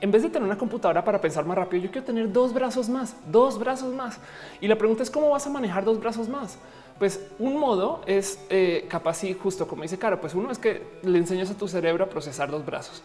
en 0.00 0.10
vez 0.10 0.22
de 0.22 0.30
tener 0.30 0.46
una 0.46 0.58
computadora 0.58 1.04
para 1.04 1.20
pensar 1.20 1.44
más 1.44 1.56
rápido, 1.56 1.84
yo 1.84 1.90
quiero 1.90 2.06
tener 2.06 2.32
dos 2.32 2.52
brazos 2.52 2.88
más, 2.88 3.16
dos 3.30 3.58
brazos 3.58 3.94
más. 3.94 4.18
Y 4.60 4.68
la 4.68 4.76
pregunta 4.76 5.02
es 5.02 5.10
cómo 5.10 5.30
vas 5.30 5.46
a 5.46 5.50
manejar 5.50 5.84
dos 5.84 6.00
brazos 6.00 6.28
más. 6.28 6.58
Pues 6.98 7.28
un 7.38 7.58
modo 7.58 8.02
es 8.06 8.38
eh, 8.50 8.86
capaz 8.88 9.24
y 9.24 9.34
justo 9.34 9.66
como 9.66 9.82
dice 9.82 9.98
Caro, 9.98 10.20
pues 10.20 10.34
uno 10.34 10.50
es 10.50 10.58
que 10.58 10.82
le 11.02 11.18
enseñas 11.18 11.50
a 11.50 11.54
tu 11.54 11.68
cerebro 11.68 12.04
a 12.04 12.08
procesar 12.08 12.50
dos 12.50 12.64
brazos. 12.64 13.02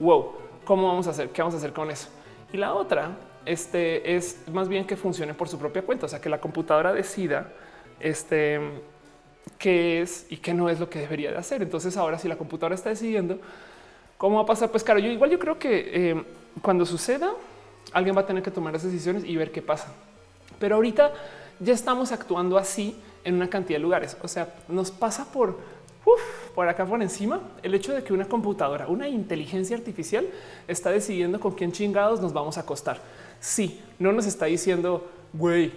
Wow, 0.00 0.32
¿cómo 0.64 0.88
vamos 0.88 1.06
a 1.06 1.10
hacer? 1.10 1.30
¿Qué 1.30 1.42
vamos 1.42 1.54
a 1.54 1.58
hacer 1.58 1.72
con 1.72 1.90
eso? 1.90 2.08
Y 2.52 2.56
la 2.56 2.74
otra 2.74 3.16
este, 3.44 4.16
es 4.16 4.38
más 4.52 4.68
bien 4.68 4.86
que 4.86 4.96
funcione 4.96 5.34
por 5.34 5.48
su 5.48 5.58
propia 5.58 5.82
cuenta, 5.82 6.06
o 6.06 6.08
sea, 6.08 6.20
que 6.20 6.28
la 6.28 6.40
computadora 6.40 6.92
decida 6.92 7.52
este, 8.00 8.60
qué 9.58 10.02
es 10.02 10.26
y 10.30 10.38
qué 10.38 10.54
no 10.54 10.68
es 10.68 10.80
lo 10.80 10.88
que 10.88 11.00
debería 11.00 11.30
de 11.30 11.38
hacer. 11.38 11.62
Entonces 11.62 11.96
ahora 11.96 12.18
si 12.18 12.28
la 12.28 12.36
computadora 12.36 12.74
está 12.74 12.90
decidiendo 12.90 13.38
¿Cómo 14.24 14.36
va 14.36 14.44
a 14.44 14.46
pasar? 14.46 14.70
Pues 14.70 14.82
claro, 14.82 15.00
yo 15.00 15.10
igual 15.10 15.28
yo 15.28 15.38
creo 15.38 15.58
que 15.58 15.90
eh, 15.92 16.24
cuando 16.62 16.86
suceda, 16.86 17.34
alguien 17.92 18.16
va 18.16 18.22
a 18.22 18.26
tener 18.26 18.42
que 18.42 18.50
tomar 18.50 18.74
esas 18.74 18.90
decisiones 18.90 19.22
y 19.22 19.36
ver 19.36 19.52
qué 19.52 19.60
pasa. 19.60 19.92
Pero 20.58 20.76
ahorita 20.76 21.12
ya 21.60 21.74
estamos 21.74 22.10
actuando 22.10 22.56
así 22.56 22.96
en 23.22 23.34
una 23.34 23.50
cantidad 23.50 23.78
de 23.78 23.82
lugares. 23.82 24.16
O 24.22 24.28
sea, 24.28 24.54
nos 24.66 24.90
pasa 24.90 25.30
por 25.30 25.58
por 26.54 26.66
acá 26.66 26.86
por 26.86 27.02
encima 27.02 27.38
el 27.62 27.74
hecho 27.74 27.92
de 27.92 28.02
que 28.02 28.14
una 28.14 28.24
computadora, 28.24 28.86
una 28.86 29.08
inteligencia 29.08 29.76
artificial 29.76 30.26
está 30.68 30.90
decidiendo 30.90 31.38
con 31.38 31.52
quién 31.52 31.72
chingados 31.72 32.22
nos 32.22 32.32
vamos 32.32 32.56
a 32.56 32.62
acostar. 32.62 33.02
Sí, 33.40 33.82
no 33.98 34.10
nos 34.10 34.24
está 34.24 34.46
diciendo, 34.46 35.06
güey, 35.34 35.70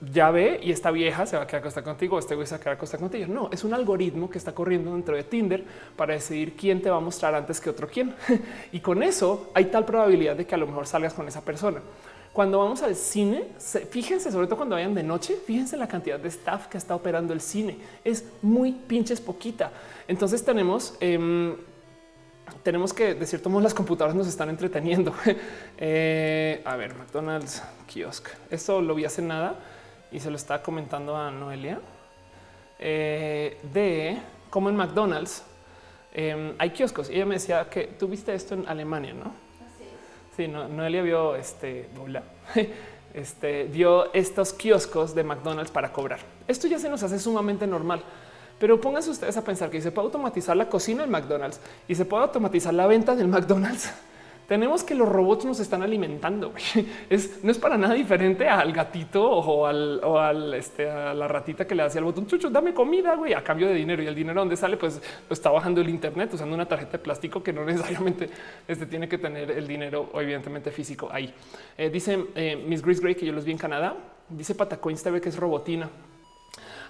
ya 0.00 0.30
ve 0.30 0.60
y 0.62 0.72
esta 0.72 0.90
vieja 0.90 1.26
se 1.26 1.36
va 1.36 1.42
a 1.42 1.46
quedar 1.46 1.60
acostada 1.60 1.84
contigo, 1.84 2.18
este 2.18 2.34
güey 2.34 2.46
se 2.46 2.54
va 2.54 2.56
a 2.56 2.60
quedar 2.60 2.76
acostada 2.76 3.00
contigo. 3.00 3.26
No, 3.28 3.50
es 3.52 3.64
un 3.64 3.74
algoritmo 3.74 4.30
que 4.30 4.38
está 4.38 4.52
corriendo 4.52 4.92
dentro 4.94 5.14
de 5.14 5.24
Tinder 5.24 5.64
para 5.96 6.14
decidir 6.14 6.56
quién 6.56 6.80
te 6.80 6.88
va 6.88 6.96
a 6.96 7.00
mostrar 7.00 7.34
antes 7.34 7.60
que 7.60 7.70
otro 7.70 7.86
quién. 7.86 8.14
y 8.72 8.80
con 8.80 9.02
eso 9.02 9.50
hay 9.54 9.66
tal 9.66 9.84
probabilidad 9.84 10.36
de 10.36 10.46
que 10.46 10.54
a 10.54 10.58
lo 10.58 10.66
mejor 10.66 10.86
salgas 10.86 11.12
con 11.12 11.28
esa 11.28 11.42
persona. 11.42 11.80
Cuando 12.32 12.58
vamos 12.58 12.82
al 12.82 12.94
cine, 12.94 13.48
fíjense, 13.90 14.30
sobre 14.30 14.46
todo 14.46 14.56
cuando 14.56 14.76
vayan 14.76 14.94
de 14.94 15.02
noche, 15.02 15.36
fíjense 15.44 15.76
la 15.76 15.88
cantidad 15.88 16.18
de 16.18 16.28
staff 16.28 16.68
que 16.68 16.78
está 16.78 16.94
operando 16.94 17.32
el 17.32 17.40
cine. 17.40 17.76
Es 18.04 18.24
muy 18.40 18.72
pinches 18.72 19.20
poquita. 19.20 19.72
Entonces 20.06 20.44
tenemos, 20.44 20.94
em, 21.00 21.56
tenemos 22.62 22.94
que, 22.94 23.14
de 23.14 23.26
cierto 23.26 23.50
modo, 23.50 23.62
las 23.62 23.74
computadoras 23.74 24.14
nos 24.14 24.28
están 24.28 24.48
entreteniendo. 24.48 25.12
Eh, 25.82 26.60
a 26.66 26.76
ver, 26.76 26.94
McDonald's 26.94 27.62
kiosk. 27.86 28.28
Esto 28.50 28.82
lo 28.82 28.94
vi 28.94 29.06
hace 29.06 29.22
nada 29.22 29.58
y 30.12 30.20
se 30.20 30.30
lo 30.30 30.36
estaba 30.36 30.62
comentando 30.62 31.16
a 31.16 31.30
Noelia 31.30 31.80
eh, 32.78 33.58
de 33.72 34.18
cómo 34.48 34.68
en 34.68 34.76
McDonald's 34.76 35.42
em, 36.12 36.54
hay 36.58 36.70
kioscos. 36.70 37.10
Y 37.10 37.14
ella 37.14 37.26
me 37.26 37.34
decía 37.34 37.68
que 37.68 37.84
tú 37.98 38.08
viste 38.08 38.34
esto 38.34 38.54
en 38.54 38.66
Alemania, 38.68 39.12
¿no? 39.12 39.32
Sí, 40.36 40.48
no, 40.48 40.68
Noelia 40.68 41.02
vio 41.02 41.36
este, 41.36 41.88
este, 43.14 43.64
vio 43.64 44.12
estos 44.14 44.52
kioscos 44.52 45.14
de 45.14 45.24
McDonald's 45.24 45.70
para 45.70 45.92
cobrar. 45.92 46.20
Esto 46.48 46.66
ya 46.66 46.78
se 46.78 46.88
nos 46.88 47.02
hace 47.02 47.18
sumamente 47.18 47.66
normal. 47.66 48.02
Pero 48.58 48.78
pónganse 48.78 49.10
ustedes 49.10 49.36
a 49.38 49.44
pensar 49.44 49.70
que 49.70 49.80
se 49.80 49.90
puede 49.90 50.06
automatizar 50.06 50.54
la 50.54 50.68
cocina 50.68 51.00
del 51.00 51.10
McDonald's 51.10 51.60
y 51.88 51.94
se 51.94 52.04
puede 52.04 52.24
automatizar 52.24 52.74
la 52.74 52.86
venta 52.86 53.16
del 53.16 53.28
McDonald's 53.28 53.90
tenemos 54.50 54.82
que 54.82 54.96
los 54.96 55.08
robots 55.08 55.44
nos 55.44 55.60
están 55.60 55.80
alimentando. 55.84 56.52
Es, 57.08 57.44
no 57.44 57.52
es 57.52 57.58
para 57.58 57.78
nada 57.78 57.94
diferente 57.94 58.48
al 58.48 58.72
gatito 58.72 59.24
o 59.24 59.64
al, 59.64 60.00
o 60.02 60.18
al 60.18 60.54
este, 60.54 60.90
a 60.90 61.14
la 61.14 61.28
ratita 61.28 61.68
que 61.68 61.76
le 61.76 61.84
hacía 61.84 62.00
el 62.00 62.04
botón 62.04 62.26
chucho, 62.26 62.50
dame 62.50 62.74
comida, 62.74 63.14
güey, 63.14 63.32
a 63.32 63.44
cambio 63.44 63.68
de 63.68 63.74
dinero. 63.74 64.02
Y 64.02 64.08
el 64.08 64.14
dinero 64.14 64.40
donde 64.40 64.56
sale, 64.56 64.76
pues 64.76 65.00
lo 65.28 65.34
está 65.34 65.50
bajando 65.50 65.80
el 65.80 65.88
Internet 65.88 66.34
usando 66.34 66.52
una 66.52 66.66
tarjeta 66.66 66.92
de 66.92 66.98
plástico 66.98 67.44
que 67.44 67.52
no 67.52 67.64
necesariamente 67.64 68.28
este, 68.66 68.86
tiene 68.86 69.08
que 69.08 69.18
tener 69.18 69.52
el 69.52 69.68
dinero, 69.68 70.10
evidentemente 70.14 70.72
físico 70.72 71.08
ahí. 71.12 71.32
Eh, 71.78 71.88
dice 71.88 72.26
eh, 72.34 72.56
Miss 72.66 72.82
Grace 72.82 73.00
Gray 73.00 73.14
que 73.14 73.26
yo 73.26 73.32
los 73.32 73.44
vi 73.44 73.52
en 73.52 73.58
Canadá. 73.58 73.94
Dice 74.28 74.56
Patacoins 74.56 75.00
TV 75.00 75.20
que 75.20 75.28
es 75.28 75.36
robotina. 75.36 75.88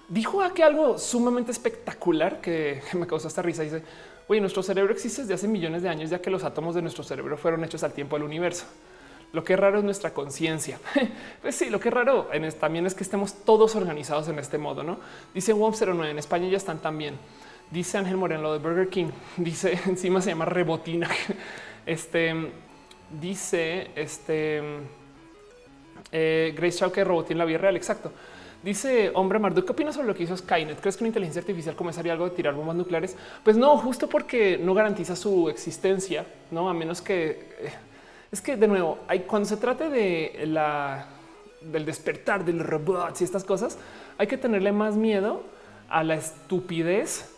Dijo 0.09 0.41
aquí 0.41 0.63
algo 0.63 0.99
sumamente 0.99 1.53
espectacular 1.53 2.41
que 2.41 2.81
me 2.95 3.07
causó 3.07 3.29
esta 3.29 3.43
risa. 3.43 3.63
Dice 3.63 3.83
Oye, 4.31 4.41
nuestro 4.41 4.63
cerebro 4.63 4.93
existe 4.93 5.23
desde 5.23 5.35
hace 5.35 5.49
millones 5.49 5.83
de 5.83 5.89
años, 5.89 6.09
ya 6.09 6.23
que 6.23 6.31
los 6.31 6.45
átomos 6.45 6.77
de 6.77 6.83
nuestro 6.83 7.03
cerebro 7.03 7.37
fueron 7.37 7.65
hechos 7.65 7.83
al 7.83 7.93
tiempo 7.93 8.15
del 8.15 8.23
universo. 8.23 8.65
Lo 9.33 9.43
que 9.43 9.55
es 9.55 9.59
raro 9.59 9.79
es 9.79 9.85
nuestra 9.85 10.15
conciencia. 10.15 10.79
pues 11.43 11.57
sí, 11.57 11.69
lo 11.69 11.81
que 11.81 11.89
es 11.89 11.95
raro 11.95 12.29
también 12.61 12.87
es 12.87 12.95
que 12.95 13.03
estemos 13.03 13.45
todos 13.45 13.75
organizados 13.75 14.29
en 14.29 14.39
este 14.39 14.57
modo, 14.57 14.85
¿no? 14.85 15.01
Dice 15.35 15.53
WOM09, 15.53 16.11
en 16.11 16.19
España 16.21 16.49
ya 16.49 16.59
están 16.59 16.79
también. 16.79 17.17
Dice 17.73 17.99
Ángel 17.99 18.19
Moreno 18.19 18.53
de 18.53 18.61
Burger 18.61 18.89
King. 18.89 19.11
Dice 19.37 19.77
encima 19.87 20.21
se 20.21 20.31
llama 20.31 20.45
rebotina. 20.45 21.09
Este 21.85 22.53
dice 23.21 23.91
este 23.97 24.63
eh, 26.13 26.55
Grace 26.57 26.79
Shaw 26.79 26.93
que 26.93 27.03
robotina 27.03 27.39
la 27.39 27.47
vida 27.47 27.59
real. 27.59 27.75
Exacto. 27.75 28.13
Dice 28.63 29.11
hombre 29.15 29.39
Marduk, 29.39 29.65
¿qué 29.65 29.73
opinas 29.73 29.95
sobre 29.95 30.09
lo 30.09 30.15
que 30.15 30.25
hizo 30.25 30.37
Skynet? 30.37 30.81
¿Crees 30.81 30.97
que 30.97 31.05
una 31.05 31.09
inteligencia 31.09 31.41
artificial 31.41 31.75
comenzaría 31.75 32.13
algo 32.13 32.29
de 32.29 32.37
tirar 32.37 32.55
bombas 32.55 32.77
nucleares? 32.77 33.17
Pues 33.43 33.57
no, 33.57 33.79
justo 33.79 34.07
porque 34.07 34.59
no 34.59 34.75
garantiza 34.75 35.17
su 35.17 35.49
existencia, 35.49 36.27
no 36.51 36.69
a 36.69 36.75
menos 36.75 37.01
que 37.01 37.31
eh, 37.59 37.73
es 38.31 38.43
que 38.43 38.57
de 38.57 38.69
nuevo, 38.69 38.99
hay, 39.09 39.21
cuando 39.21 39.49
se 39.49 39.57
trate 39.57 39.89
de 39.89 40.45
la 40.47 41.07
del 41.63 41.85
despertar 41.85 42.45
del 42.45 42.61
robots 42.61 43.21
y 43.21 43.25
estas 43.25 43.45
cosas, 43.45 43.79
hay 44.19 44.27
que 44.27 44.37
tenerle 44.39 44.73
más 44.73 44.95
miedo 44.95 45.43
a 45.89 46.05
la 46.05 46.15
estupidez 46.15 47.35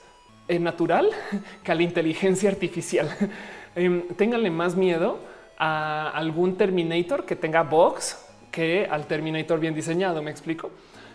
eh, 0.48 0.58
natural 0.58 1.08
que 1.62 1.72
a 1.72 1.74
la 1.74 1.82
inteligencia 1.82 2.50
artificial. 2.50 3.08
Em, 3.74 4.06
ténganle 4.16 4.50
más 4.50 4.76
miedo 4.76 5.18
a 5.56 6.10
algún 6.10 6.58
Terminator 6.58 7.24
que 7.24 7.36
tenga 7.36 7.62
box 7.62 8.22
que 8.50 8.86
al 8.90 9.06
Terminator 9.06 9.58
bien 9.58 9.74
diseñado. 9.74 10.22
Me 10.22 10.30
explico. 10.30 10.70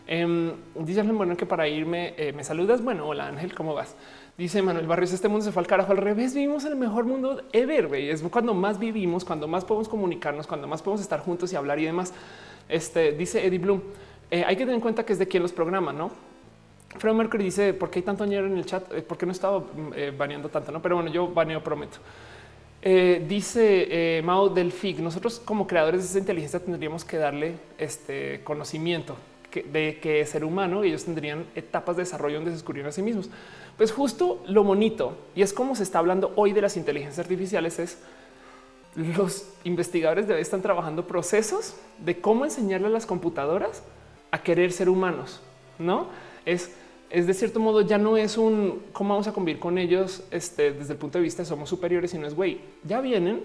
Eh, 0.09 0.53
dice 0.75 1.03
bueno 1.03 1.35
que 1.35 1.45
para 1.45 1.67
irme 1.67 2.13
eh, 2.17 2.31
me 2.31 2.43
saludas. 2.43 2.81
Bueno, 2.81 3.05
hola 3.05 3.27
Ángel, 3.27 3.53
¿cómo 3.53 3.73
vas? 3.73 3.95
Dice 4.37 4.61
Manuel 4.61 4.87
Barrios, 4.87 5.11
este 5.11 5.27
mundo 5.27 5.43
se 5.43 5.51
fue 5.51 5.61
al 5.61 5.67
carajo 5.67 5.91
al 5.91 5.97
revés. 5.97 6.33
Vivimos 6.33 6.63
en 6.63 6.71
el 6.71 6.77
mejor 6.77 7.03
mundo 7.03 7.41
ever. 7.51 7.93
Es 7.95 8.21
cuando 8.23 8.53
más 8.53 8.79
vivimos, 8.79 9.25
cuando 9.25 9.47
más 9.47 9.65
podemos 9.65 9.89
comunicarnos, 9.89 10.47
cuando 10.47 10.67
más 10.67 10.81
podemos 10.81 11.01
estar 11.01 11.19
juntos 11.19 11.51
y 11.51 11.57
hablar 11.57 11.79
y 11.79 11.85
demás. 11.85 12.13
Este 12.69 13.11
dice 13.11 13.45
Eddie 13.45 13.59
Bloom. 13.59 13.81
Eh, 14.31 14.43
hay 14.45 14.55
que 14.55 14.61
tener 14.61 14.75
en 14.75 14.81
cuenta 14.81 15.05
que 15.05 15.11
es 15.11 15.19
de 15.19 15.27
quien 15.27 15.43
los 15.43 15.51
programa, 15.51 15.91
no? 15.91 16.11
Fred 16.97 17.13
Mercury 17.13 17.43
dice 17.43 17.73
por 17.73 17.89
qué 17.89 17.99
hay 17.99 18.03
tanto 18.03 18.25
ñero 18.25 18.47
en 18.47 18.57
el 18.57 18.65
chat, 18.65 18.91
eh, 18.93 19.01
por 19.01 19.17
qué 19.17 19.25
no 19.25 19.33
estaba 19.33 19.63
baneando 20.17 20.47
tanto, 20.47 20.71
no? 20.71 20.81
Pero 20.81 20.95
bueno, 20.95 21.11
yo 21.11 21.27
baneo, 21.27 21.61
prometo. 21.61 21.97
dice 22.81 24.21
Mao 24.23 24.49
del 24.49 24.71
FIG, 24.71 25.01
nosotros 25.01 25.41
como 25.43 25.67
creadores 25.67 26.01
de 26.01 26.07
esa 26.07 26.19
inteligencia 26.19 26.59
tendríamos 26.59 27.03
que 27.03 27.17
darle 27.17 27.55
este 27.77 28.41
conocimiento 28.45 29.15
de 29.63 29.99
que 30.01 30.25
ser 30.25 30.43
humano 30.43 30.83
ellos 30.83 31.05
tendrían 31.05 31.45
etapas 31.55 31.95
de 31.95 32.03
desarrollo 32.03 32.35
donde 32.35 32.51
se 32.51 32.57
descubrieron 32.57 32.89
a 32.89 32.91
sí 32.91 33.01
mismos. 33.01 33.29
Pues 33.77 33.91
justo 33.91 34.43
lo 34.47 34.63
bonito 34.63 35.17
y 35.35 35.41
es 35.41 35.53
como 35.53 35.75
se 35.75 35.83
está 35.83 35.99
hablando 35.99 36.33
hoy 36.35 36.53
de 36.53 36.61
las 36.61 36.77
inteligencias 36.77 37.19
artificiales 37.19 37.79
es 37.79 37.97
los 38.95 39.47
investigadores 39.63 40.27
de 40.27 40.41
están 40.41 40.61
trabajando 40.61 41.05
procesos 41.05 41.75
de 42.03 42.19
cómo 42.19 42.45
enseñarle 42.45 42.87
a 42.87 42.89
las 42.89 43.05
computadoras 43.05 43.83
a 44.31 44.41
querer 44.41 44.71
ser 44.71 44.89
humanos. 44.89 45.39
No 45.77 46.07
es, 46.45 46.71
es 47.09 47.27
de 47.27 47.33
cierto 47.33 47.59
modo 47.59 47.81
ya 47.81 47.97
no 47.97 48.17
es 48.17 48.37
un 48.37 48.81
cómo 48.93 49.13
vamos 49.13 49.27
a 49.27 49.33
convivir 49.33 49.59
con 49.59 49.77
ellos 49.77 50.23
este, 50.31 50.71
desde 50.71 50.93
el 50.93 50.99
punto 50.99 51.19
de 51.19 51.23
vista 51.23 51.43
de 51.43 51.49
somos 51.49 51.69
superiores, 51.69 52.11
sino 52.11 52.25
es 52.25 52.33
güey, 52.33 52.59
ya 52.83 52.99
vienen 52.99 53.43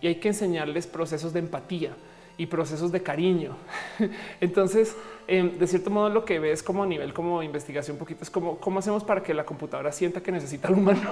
y 0.00 0.06
hay 0.06 0.14
que 0.16 0.28
enseñarles 0.28 0.86
procesos 0.86 1.32
de 1.32 1.40
empatía 1.40 1.94
y 2.36 2.46
procesos 2.46 2.92
de 2.92 3.02
cariño. 3.02 3.56
Entonces, 4.40 4.96
em, 5.26 5.58
de 5.58 5.66
cierto 5.66 5.90
modo, 5.90 6.08
lo 6.08 6.24
que 6.24 6.38
ves 6.38 6.62
como 6.62 6.82
a 6.82 6.86
nivel 6.86 7.12
como 7.12 7.42
investigación, 7.42 7.94
un 7.94 7.98
poquito 7.98 8.24
es 8.24 8.30
como 8.30 8.58
cómo 8.58 8.78
hacemos 8.78 9.04
para 9.04 9.22
que 9.22 9.34
la 9.34 9.44
computadora 9.44 9.92
sienta 9.92 10.22
que 10.22 10.32
necesita 10.32 10.68
al 10.68 10.74
humano. 10.74 11.00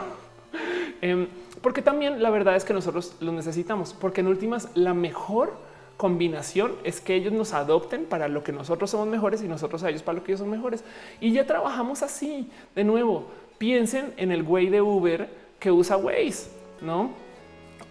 Em, 1.04 1.26
porque 1.62 1.82
también 1.82 2.22
la 2.22 2.30
verdad 2.30 2.54
es 2.54 2.64
que 2.64 2.72
nosotros 2.72 3.16
lo 3.18 3.32
necesitamos, 3.32 3.92
porque 3.92 4.20
en 4.20 4.28
últimas 4.28 4.68
la 4.76 4.94
mejor 4.94 5.52
combinación 5.96 6.74
es 6.84 7.00
que 7.00 7.16
ellos 7.16 7.32
nos 7.32 7.52
adopten 7.54 8.04
para 8.04 8.28
lo 8.28 8.44
que 8.44 8.52
nosotros 8.52 8.90
somos 8.90 9.08
mejores 9.08 9.42
y 9.42 9.48
nosotros 9.48 9.82
a 9.82 9.90
ellos 9.90 10.02
para 10.02 10.18
lo 10.18 10.24
que 10.24 10.32
ellos 10.32 10.40
son 10.40 10.50
mejores. 10.50 10.84
Y 11.20 11.32
ya 11.32 11.44
trabajamos 11.44 12.02
así. 12.02 12.48
De 12.76 12.84
nuevo, 12.84 13.26
piensen 13.58 14.12
en 14.16 14.32
el 14.32 14.42
güey 14.42 14.68
de 14.68 14.80
Uber 14.80 15.28
que 15.58 15.70
usa 15.70 15.96
Waze, 15.96 16.50
no? 16.80 17.10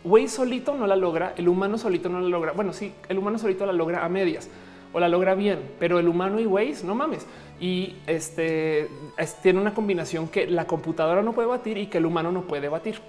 Waze 0.03 0.29
solito 0.29 0.75
no 0.75 0.87
la 0.87 0.95
logra, 0.95 1.33
el 1.37 1.47
humano 1.47 1.77
solito 1.77 2.09
no 2.09 2.19
la 2.19 2.29
logra. 2.29 2.51
Bueno, 2.53 2.73
sí, 2.73 2.93
el 3.07 3.17
humano 3.17 3.37
solito 3.37 3.65
la 3.65 3.73
logra 3.73 4.03
a 4.03 4.09
medias 4.09 4.49
o 4.93 4.99
la 4.99 5.07
logra 5.07 5.35
bien, 5.35 5.59
pero 5.79 5.99
el 5.99 6.07
humano 6.07 6.39
y 6.39 6.45
Waze 6.45 6.85
no 6.85 6.95
mames. 6.95 7.25
Y 7.59 7.95
este 8.07 8.89
tiene 9.41 9.59
una 9.59 9.73
combinación 9.73 10.27
que 10.27 10.47
la 10.47 10.65
computadora 10.65 11.21
no 11.21 11.33
puede 11.33 11.47
batir 11.47 11.77
y 11.77 11.87
que 11.87 11.99
el 11.99 12.05
humano 12.05 12.31
no 12.31 12.41
puede 12.41 12.67
batir. 12.67 12.99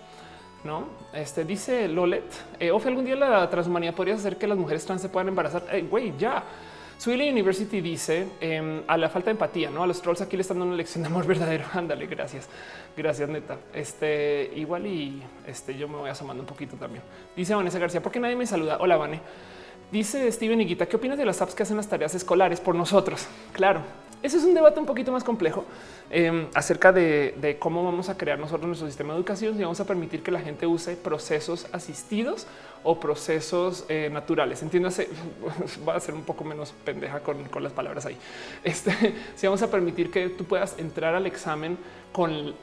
No, 0.65 0.85
este 1.13 1.45
dice 1.45 1.89
Lolet. 1.89 2.23
Eh, 2.61 2.71
Ofe, 2.71 2.89
algún 2.89 3.05
día 3.05 3.17
la 3.17 3.49
transhumanidad 3.51 3.95
podría 3.95 4.15
hacer 4.15 4.37
que 4.37 4.47
las 4.47 4.57
mujeres 4.57 4.85
trans 4.85 5.03
se 5.03 5.09
puedan 5.09 5.29
embarazar. 5.29 5.65
Eh, 5.73 5.87
güey, 5.91 6.13
ya. 6.17 6.45
Swilly 7.03 7.31
University 7.31 7.81
dice 7.81 8.29
em, 8.41 8.85
a 8.87 8.97
la 8.97 9.09
falta 9.09 9.25
de 9.25 9.33
empatía, 9.33 9.71
no 9.71 9.83
a 9.83 9.89
los 9.89 10.01
trolls 10.01 10.21
aquí 10.21 10.37
le 10.37 10.43
están 10.43 10.61
dando 10.61 10.69
una 10.69 10.77
lección 10.77 11.03
de 11.03 11.09
amor 11.09 11.27
verdadero. 11.27 11.65
Ándale, 11.73 12.07
gracias. 12.07 12.49
Gracias, 12.97 13.29
neta. 13.29 13.59
Este 13.75 14.53
igual 14.55 14.87
y 14.87 15.21
este 15.45 15.77
yo 15.77 15.89
me 15.89 15.97
voy 15.97 16.11
asomando 16.11 16.45
un 16.45 16.47
poquito 16.47 16.77
también. 16.77 17.03
Dice 17.35 17.57
Vanessa 17.57 17.81
García, 17.81 18.01
¿por 18.01 18.13
qué 18.13 18.21
nadie 18.21 18.37
me 18.37 18.47
saluda? 18.47 18.77
Hola, 18.79 18.97
Vane. 18.99 19.21
Dice 19.91 20.31
Steven 20.31 20.61
Higuita, 20.61 20.87
¿qué 20.87 20.95
opinas 20.95 21.19
de 21.19 21.25
las 21.25 21.43
apps 21.43 21.57
que 21.57 21.65
hacen 21.65 21.77
las 21.77 21.89
tareas 21.89 22.15
escolares 22.15 22.61
por 22.61 22.77
nosotros? 22.77 23.27
Claro, 23.53 23.81
ese 24.23 24.37
es 24.37 24.45
un 24.45 24.55
debate 24.55 24.79
un 24.79 24.87
poquito 24.87 25.11
más 25.11 25.25
complejo 25.25 25.65
em, 26.11 26.47
acerca 26.55 26.93
de, 26.93 27.57
cómo 27.59 27.85
vamos 27.85 28.09
a 28.09 28.17
crear 28.17 28.39
nosotros 28.39 28.67
nuestro 28.67 28.87
sistema 28.87 29.13
de 29.13 29.19
educación 29.19 29.59
y 29.59 29.63
vamos 29.63 29.81
a 29.81 29.87
permitir 29.87 30.23
que 30.23 30.31
la 30.31 30.41
gente 30.41 30.67
use 30.67 30.97
procesos 30.97 31.67
asistidos 31.73 32.47
o 32.85 32.99
procesos 32.99 33.85
eh, 33.89 34.11
naturales. 34.13 34.63
Entiéndase, 34.63 35.09
va 35.89 35.97
a 35.97 36.01
ser 36.01 36.15
un 36.15 36.23
poco 36.23 36.45
menos 36.45 36.73
pendeja 36.85 37.21
con, 37.21 37.49
las 37.63 37.73
palabras 37.73 38.07
ahí. 38.07 38.17
Este, 38.65 38.93
si 39.35 39.47
vamos 39.47 39.63
a 39.63 39.71
permitir 39.71 40.11
que 40.11 40.29
tú 40.29 40.45
puedas 40.45 40.79
entrar 40.79 41.15
al 41.15 41.27
examen 41.27 41.79
con 42.13 42.55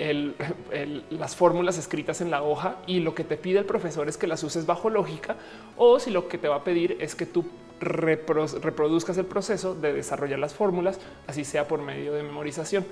las 1.10 1.36
fórmulas 1.36 1.78
escritas 1.78 2.22
en 2.22 2.30
la 2.30 2.44
hoja 2.44 2.78
y 2.86 3.00
lo 3.00 3.16
que 3.16 3.24
te 3.24 3.36
pide 3.36 3.60
el 3.60 3.66
profesor 3.66 4.08
es 4.08 4.16
que 4.16 4.28
las 4.28 4.44
uses 4.44 4.66
bajo 4.66 4.90
lógica 4.90 5.38
o 5.76 6.00
si 6.00 6.12
lo 6.12 6.28
que 6.28 6.38
te 6.38 6.48
va 6.48 6.58
a 6.58 6.64
pedir 6.64 6.98
es 7.00 7.16
que 7.16 7.26
tú 7.26 7.46
reproduzcas 7.80 9.18
el 9.18 9.26
proceso 9.26 9.76
de 9.76 9.94
desarrollar 9.94 10.40
las 10.40 10.54
fórmulas, 10.54 11.00
así 11.28 11.46
sea 11.46 11.68
por 11.68 11.82
medio 11.82 12.14
de 12.14 12.24
memorización. 12.24 12.86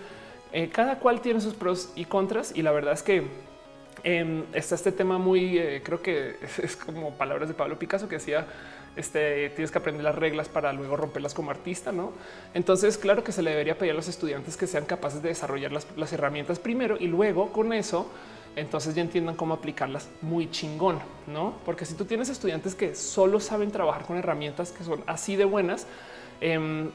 Eh, 0.54 0.70
cada 0.70 1.00
cual 1.00 1.22
tiene 1.22 1.42
sus 1.42 1.54
pros 1.54 1.92
y 1.96 2.06
contras 2.06 2.54
y 2.56 2.62
la 2.62 2.72
verdad 2.72 2.94
es 2.94 3.04
que 3.04 3.24
em, 4.04 4.44
está 4.54 4.76
este 4.76 4.94
tema 4.94 5.18
muy, 5.18 5.58
eh, 5.58 5.82
creo 5.84 6.02
que 6.02 6.38
es 6.64 6.76
como 6.76 7.14
palabras 7.16 7.50
de 7.50 7.54
Pablo 7.54 7.78
Picasso 7.78 8.08
que 8.08 8.16
decía, 8.16 8.48
este, 8.96 9.50
tienes 9.52 9.72
que 9.72 9.78
aprender 9.78 10.04
las 10.04 10.16
reglas 10.16 10.50
para 10.50 10.74
luego 10.74 10.96
romperlas 10.96 11.34
como 11.34 11.52
artista, 11.52 11.92
¿no? 11.92 12.14
Entonces, 12.54 12.98
claro 12.98 13.24
que 13.24 13.32
se 13.32 13.44
le 13.44 13.52
debería 13.52 13.78
pedir 13.78 13.92
a 13.92 13.96
los 13.96 14.08
estudiantes 14.08 14.58
que 14.58 14.66
sean 14.68 14.86
capaces 14.86 15.22
de 15.22 15.30
desarrollar 15.30 15.72
las, 15.72 15.86
las 15.96 16.12
herramientas 16.14 16.60
primero 16.60 16.98
y 17.00 17.08
luego 17.08 17.52
con 17.52 17.74
eso 17.74 18.10
entonces 18.58 18.96
ya 18.96 19.04
entiendan 19.04 19.36
cómo 19.36 19.54
aplicarlas 19.54 20.10
muy 20.22 20.50
chingón, 20.50 21.00
no? 21.28 21.54
Porque 21.64 21.86
si 21.86 21.94
tú 21.94 22.06
tienes 22.06 22.28
estudiantes 22.30 22.74
que 22.74 22.96
solo 22.96 23.40
saben 23.40 23.72
trabajar 23.72 24.04
con 24.04 24.18
herramientas 24.18 24.72
que 24.72 24.84
son 24.84 25.04
así 25.06 25.36
de 25.36 25.46
buenas, 25.46 25.86
em, 26.42 26.90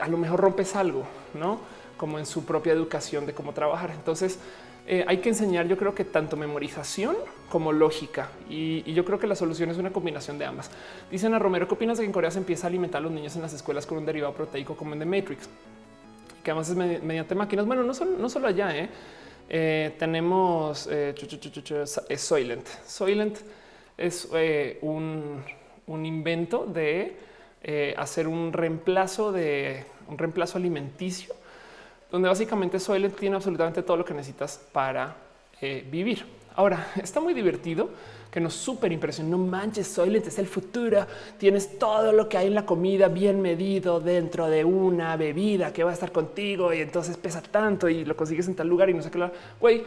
a 0.00 0.06
lo 0.06 0.16
mejor 0.16 0.40
rompes 0.40 0.76
algo, 0.76 1.02
no? 1.34 1.58
Como 1.96 2.18
en 2.18 2.26
su 2.26 2.44
propia 2.44 2.72
educación 2.72 3.26
de 3.26 3.34
cómo 3.34 3.52
trabajar. 3.52 3.90
Entonces 3.90 4.38
eh, 4.86 5.04
hay 5.06 5.18
que 5.18 5.30
enseñar, 5.30 5.66
yo 5.66 5.76
creo 5.76 5.96
que 5.96 6.04
tanto 6.04 6.36
memorización 6.36 7.16
como 7.48 7.72
lógica. 7.72 8.28
Y, 8.48 8.82
yo 8.92 9.04
creo 9.04 9.18
que 9.18 9.26
la 9.26 9.34
solución 9.34 9.68
es 9.70 9.78
una 9.78 9.92
combinación 9.92 10.38
de 10.38 10.44
ambas. 10.44 10.70
Dicen 11.10 11.34
a 11.34 11.40
Romero, 11.40 11.66
¿qué 11.66 11.74
opinas 11.74 11.98
de 11.98 12.04
que 12.04 12.06
en 12.06 12.12
Corea 12.12 12.30
se 12.30 12.38
empieza 12.38 12.66
a 12.66 12.68
alimentar 12.68 13.00
a 13.00 13.02
los 13.02 13.12
niños 13.12 13.34
en 13.34 13.42
las 13.42 13.52
escuelas 13.52 13.84
con 13.84 13.98
un 13.98 14.06
derivado 14.06 14.32
proteico 14.32 14.76
como 14.76 14.92
en 14.92 15.00
The 15.00 15.06
Matrix? 15.06 15.48
Que 16.44 16.52
además 16.52 16.70
es 16.70 16.76
mediante 16.76 17.34
máquinas. 17.34 17.66
Bueno, 17.66 17.82
no, 17.82 17.92
no 17.92 18.28
solo 18.28 18.46
allá, 18.46 18.76
¿eh? 18.76 18.88
Eh, 19.52 19.96
tenemos 19.98 20.88
eh, 20.88 21.12
Soylent. 22.16 22.68
Soylent 22.86 23.38
es 23.98 24.28
eh, 24.32 24.78
un, 24.82 25.42
invento 25.88 26.66
de 26.66 27.16
hacer 27.96 28.28
un 28.28 28.52
reemplazo 28.52 29.32
de 29.32 29.84
un 30.06 30.16
reemplazo 30.16 30.56
alimenticio, 30.56 31.34
donde 32.10 32.28
básicamente 32.28 32.78
Soylent 32.78 33.18
tiene 33.18 33.34
absolutamente 33.34 33.82
todo 33.82 33.96
lo 33.96 34.04
que 34.04 34.14
necesitas 34.14 34.56
para 34.72 35.16
vivir. 35.60 36.24
Ahora 36.54 36.92
está 37.02 37.20
muy 37.20 37.34
divertido 37.34 37.90
que 38.30 38.40
nos 38.40 38.54
súper 38.54 38.92
impresionó. 38.92 39.36
No 39.36 39.38
manches, 39.38 39.86
Soylent 39.88 40.26
es 40.26 40.38
el 40.38 40.46
futuro. 40.46 41.06
Tienes 41.38 41.78
todo 41.78 42.12
lo 42.12 42.28
que 42.28 42.38
hay 42.38 42.46
en 42.46 42.54
la 42.54 42.64
comida 42.64 43.08
bien 43.08 43.40
medido 43.40 44.00
dentro 44.00 44.48
de 44.48 44.64
una 44.64 45.16
bebida 45.16 45.72
que 45.72 45.84
va 45.84 45.90
a 45.90 45.94
estar 45.94 46.12
contigo 46.12 46.72
y 46.72 46.80
entonces 46.80 47.16
pesa 47.16 47.42
tanto 47.42 47.88
y 47.88 48.04
lo 48.04 48.16
consigues 48.16 48.48
en 48.48 48.54
tal 48.54 48.68
lugar 48.68 48.90
y 48.90 48.94
no 48.94 49.02
sé 49.02 49.10
qué. 49.10 49.30
Güey, 49.60 49.84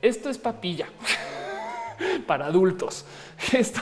esto 0.00 0.30
es 0.30 0.38
papilla. 0.38 0.86
para 2.26 2.46
adultos. 2.46 3.04
Esto 3.52 3.80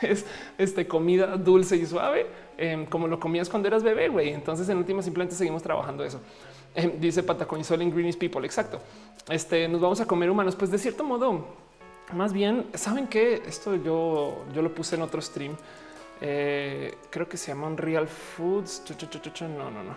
es 0.00 0.24
este, 0.58 0.86
comida 0.86 1.36
dulce 1.36 1.76
y 1.76 1.86
suave, 1.86 2.26
em, 2.56 2.86
como 2.86 3.06
lo 3.06 3.18
comías 3.18 3.48
cuando 3.48 3.68
eras 3.68 3.82
bebé, 3.82 4.08
güey. 4.08 4.30
Entonces, 4.30 4.68
en 4.68 4.78
última, 4.78 5.02
simplemente 5.02 5.34
seguimos 5.34 5.62
trabajando 5.62 6.04
eso. 6.04 6.20
Em, 6.74 6.98
dice 6.98 7.22
Patacón 7.22 7.64
Sol 7.64 7.82
en 7.82 7.90
Greenies 7.90 8.16
People. 8.16 8.44
Exacto. 8.46 8.80
Este 9.28 9.68
nos 9.68 9.80
vamos 9.80 10.00
a 10.00 10.06
comer 10.06 10.30
humanos. 10.30 10.56
Pues 10.56 10.70
de 10.70 10.78
cierto 10.78 11.04
modo, 11.04 11.46
más 12.12 12.32
bien, 12.32 12.66
saben 12.74 13.06
que 13.06 13.42
esto 13.46 13.74
yo, 13.76 14.44
yo 14.52 14.62
lo 14.62 14.74
puse 14.74 14.96
en 14.96 15.02
otro 15.02 15.20
stream. 15.22 15.56
Eh, 16.20 16.98
creo 17.10 17.28
que 17.28 17.36
se 17.36 17.48
llaman 17.48 17.76
Real 17.76 18.06
Foods. 18.06 18.82
No, 19.40 19.70
no, 19.70 19.82
no. 19.82 19.94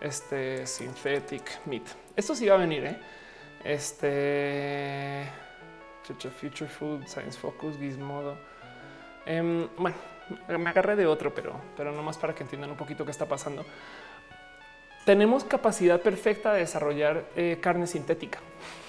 Este 0.00 0.66
Synthetic 0.66 1.66
Meat. 1.66 1.84
Esto 2.16 2.34
sí 2.34 2.48
va 2.48 2.54
a 2.54 2.58
venir. 2.58 2.84
¿eh? 2.84 2.98
Este 3.64 5.28
Future 6.30 6.68
Food, 6.68 7.06
Science 7.06 7.38
Focus, 7.38 7.76
Gizmodo. 7.78 8.36
Em, 9.24 9.68
bueno, 9.76 9.96
me 10.48 10.70
agarré 10.70 10.96
de 10.96 11.06
otro, 11.06 11.32
pero, 11.34 11.60
pero 11.76 11.92
no 11.92 12.02
más 12.02 12.18
para 12.18 12.34
que 12.34 12.42
entiendan 12.42 12.70
un 12.70 12.76
poquito 12.76 13.04
qué 13.04 13.10
está 13.10 13.26
pasando. 13.26 13.64
Tenemos 15.04 15.44
capacidad 15.44 16.00
perfecta 16.00 16.52
de 16.52 16.60
desarrollar 16.60 17.24
eh, 17.36 17.58
carne 17.60 17.86
sintética 17.86 18.38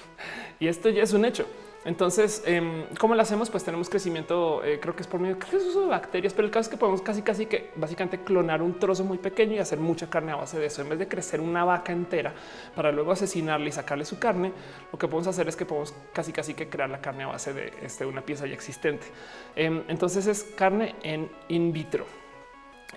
y 0.60 0.68
esto 0.68 0.88
ya 0.88 1.02
es 1.02 1.12
un 1.12 1.24
hecho. 1.24 1.46
Entonces, 1.84 2.42
em, 2.46 2.86
¿cómo 2.98 3.14
lo 3.14 3.20
hacemos? 3.20 3.50
Pues 3.50 3.62
tenemos 3.62 3.90
crecimiento, 3.90 4.64
eh, 4.64 4.80
creo 4.80 4.96
que 4.96 5.02
es 5.02 5.06
por 5.06 5.20
medio 5.20 5.36
de 5.36 5.56
uso 5.56 5.82
de 5.82 5.86
bacterias, 5.88 6.32
pero 6.32 6.46
el 6.46 6.50
caso 6.50 6.62
es 6.62 6.68
que 6.68 6.78
podemos 6.78 7.02
casi, 7.02 7.20
casi 7.20 7.44
que 7.44 7.72
básicamente 7.76 8.24
clonar 8.24 8.62
un 8.62 8.78
trozo 8.78 9.04
muy 9.04 9.18
pequeño 9.18 9.56
y 9.56 9.58
hacer 9.58 9.78
mucha 9.78 10.08
carne 10.08 10.32
a 10.32 10.36
base 10.36 10.58
de 10.58 10.66
eso. 10.66 10.80
En 10.80 10.88
vez 10.88 10.98
de 10.98 11.08
crecer 11.08 11.42
una 11.42 11.62
vaca 11.64 11.92
entera 11.92 12.32
para 12.74 12.90
luego 12.90 13.12
asesinarle 13.12 13.68
y 13.68 13.72
sacarle 13.72 14.06
su 14.06 14.18
carne, 14.18 14.52
lo 14.90 14.98
que 14.98 15.08
podemos 15.08 15.26
hacer 15.26 15.46
es 15.46 15.56
que 15.56 15.66
podemos 15.66 15.94
casi, 16.14 16.32
casi 16.32 16.54
que 16.54 16.70
crear 16.70 16.88
la 16.88 17.02
carne 17.02 17.24
a 17.24 17.26
base 17.28 17.52
de 17.52 17.70
este, 17.82 18.06
una 18.06 18.22
pieza 18.22 18.46
ya 18.46 18.54
existente. 18.54 19.06
Em, 19.54 19.82
entonces 19.88 20.26
es 20.26 20.42
carne 20.56 20.94
en 21.02 21.30
in 21.48 21.70
vitro. 21.70 22.06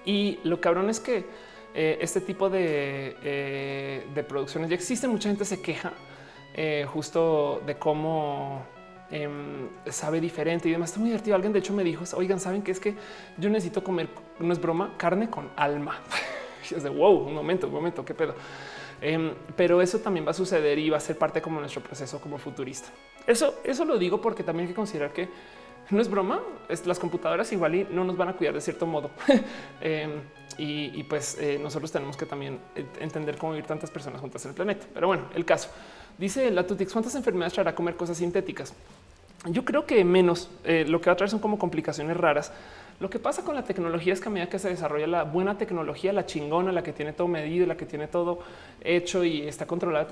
Y 0.06 0.40
lo 0.46 0.62
cabrón 0.62 0.90
es 0.90 1.02
que 1.02 1.26
eh, 1.74 1.98
este 2.00 2.22
tipo 2.22 2.50
eh, 2.54 4.08
de 4.14 4.24
producciones 4.24 4.70
ya 4.70 4.76
existen. 4.76 5.10
Mucha 5.10 5.28
gente 5.28 5.44
se 5.44 5.62
queja 5.62 5.92
justo 6.88 7.62
de 7.68 7.76
cómo 7.76 8.66
Em, 9.10 9.70
sabe 9.90 10.20
diferente 10.20 10.68
y 10.68 10.72
demás. 10.72 10.90
Está 10.90 11.00
muy 11.00 11.10
divertido. 11.10 11.36
Alguien 11.36 11.54
de 11.54 11.60
hecho 11.60 11.74
me 11.74 11.84
dijo, 11.84 12.04
oigan, 12.16 12.40
saben 12.40 12.62
que 12.62 12.72
es 12.72 12.80
que 12.80 12.96
yo 13.38 13.50
necesito 13.50 13.84
comer, 13.84 14.10
no 14.40 14.52
es 14.52 14.60
broma, 14.60 14.96
carne 14.98 15.30
con 15.30 15.50
alma. 15.56 16.00
y 16.70 16.76
es 16.76 16.84
de 16.84 16.90
wow, 16.90 17.28
un 17.28 17.34
momento, 17.34 17.68
un 17.68 17.74
momento, 17.74 18.04
qué 18.04 18.14
pedo. 18.14 18.36
Em, 19.00 19.34
pero 19.56 19.82
eso 19.82 20.00
también 20.00 20.26
va 20.26 20.32
a 20.32 20.34
suceder 20.34 20.78
y 20.80 20.90
va 20.90 20.98
a 20.98 21.00
ser 21.00 21.18
parte 21.18 21.42
como 21.42 21.60
nuestro 21.60 21.82
proceso 21.82 22.20
como 22.20 22.38
futurista. 22.38 22.90
Eso, 23.26 23.60
eso 23.64 23.86
lo 23.86 23.98
digo 23.98 24.20
porque 24.20 24.44
también 24.44 24.68
hay 24.68 24.74
que 24.74 24.76
considerar 24.76 25.14
que 25.14 25.30
no 25.90 26.02
es 26.02 26.10
broma. 26.10 26.42
Es, 26.68 26.86
las 26.86 27.00
computadoras 27.00 27.52
igual 27.54 27.76
y 27.76 27.88
no 27.90 28.04
nos 28.04 28.18
van 28.18 28.30
a 28.30 28.34
cuidar 28.34 28.54
de 28.54 28.62
cierto 28.62 28.86
modo. 28.86 29.12
Em, 29.82 30.22
y, 30.60 31.04
pues 31.04 31.38
eh, 31.40 31.60
nosotros 31.62 31.92
tenemos 31.92 32.18
que 32.18 32.26
también 32.26 32.60
entender 33.00 33.38
cómo 33.38 33.52
vivir 33.52 33.68
tantas 33.68 33.92
personas 33.92 34.20
juntas 34.20 34.44
en 34.46 34.50
el 34.50 34.56
planeta. 34.56 34.88
Pero 34.92 35.06
bueno, 35.06 35.30
el 35.36 35.46
caso 35.46 35.70
dice 36.18 36.52
la 36.52 36.66
Tutix, 36.66 36.94
¿cuántas 36.94 37.16
enfermedades 37.16 37.54
traerá 37.54 37.76
comer 37.76 37.96
cosas 37.96 38.18
sintéticas? 38.18 38.74
Yo 39.46 39.64
creo 39.64 39.86
que 39.86 40.04
menos. 40.04 40.50
Eh, 40.64 40.86
lo 40.88 41.00
que 41.00 41.10
va 41.10 41.14
a 41.14 41.16
traer 41.16 41.30
son 41.30 41.40
como 41.40 41.60
complicaciones 41.60 42.18
raras. 42.18 42.52
Lo 43.00 43.12
que 43.12 43.20
pasa 43.20 43.44
con 43.44 43.54
la 43.54 43.64
tecnología 43.64 44.12
es 44.12 44.20
que 44.20 44.28
a 44.28 44.32
medida 44.32 44.50
que 44.50 44.58
se 44.58 44.70
desarrolla 44.70 45.06
la 45.06 45.24
buena 45.24 45.56
tecnología, 45.56 46.12
la 46.12 46.26
chingona, 46.26 46.72
la 46.72 46.82
que 46.82 46.94
tiene 46.94 47.14
todo 47.14 47.28
medido, 47.28 47.68
la 47.68 47.78
que 47.78 47.86
tiene 47.86 48.08
todo 48.08 48.40
hecho 48.82 49.24
y 49.24 49.48
está 49.48 49.68
controlada, 49.68 50.08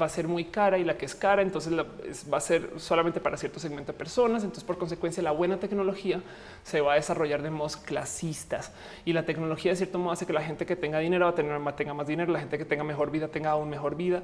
va 0.00 0.06
a 0.06 0.08
ser 0.08 0.28
muy 0.28 0.44
cara 0.44 0.78
y 0.78 0.84
la 0.84 0.96
que 0.96 1.04
es 1.06 1.16
cara, 1.16 1.42
entonces 1.42 1.72
va 1.74 2.38
a 2.38 2.40
ser 2.40 2.70
solamente 2.76 3.18
para 3.18 3.36
cierto 3.36 3.58
segmento 3.58 3.90
de 3.90 3.98
personas. 3.98 4.44
Entonces, 4.44 4.62
por 4.62 4.78
consecuencia, 4.78 5.20
la 5.20 5.32
buena 5.32 5.58
tecnología 5.58 6.22
se 6.62 6.80
va 6.80 6.92
a 6.92 6.94
desarrollar 6.94 7.42
de 7.42 7.50
modos 7.50 7.76
clasistas 7.76 8.72
y 9.04 9.14
la 9.14 9.24
tecnología 9.24 9.72
de 9.72 9.76
cierto 9.76 9.98
modo 9.98 10.12
hace 10.12 10.24
que 10.24 10.32
la 10.32 10.42
gente 10.42 10.64
que 10.64 10.76
tenga 10.76 11.00
dinero 11.00 11.24
va 11.24 11.32
a 11.32 11.34
tener, 11.34 11.60
tenga 11.74 11.92
más 11.92 12.06
dinero, 12.06 12.32
la 12.32 12.38
gente 12.38 12.56
que 12.56 12.64
tenga 12.64 12.84
mejor 12.84 13.10
vida 13.10 13.26
tenga 13.26 13.50
aún 13.50 13.68
mejor 13.68 13.96
vida 13.96 14.22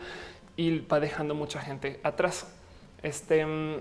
y 0.57 0.78
va 0.78 1.01
dejando 1.01 1.35
mucha 1.35 1.61
gente 1.61 1.99
atrás. 2.05 2.47
Este 3.03 3.45
mm, 3.45 3.81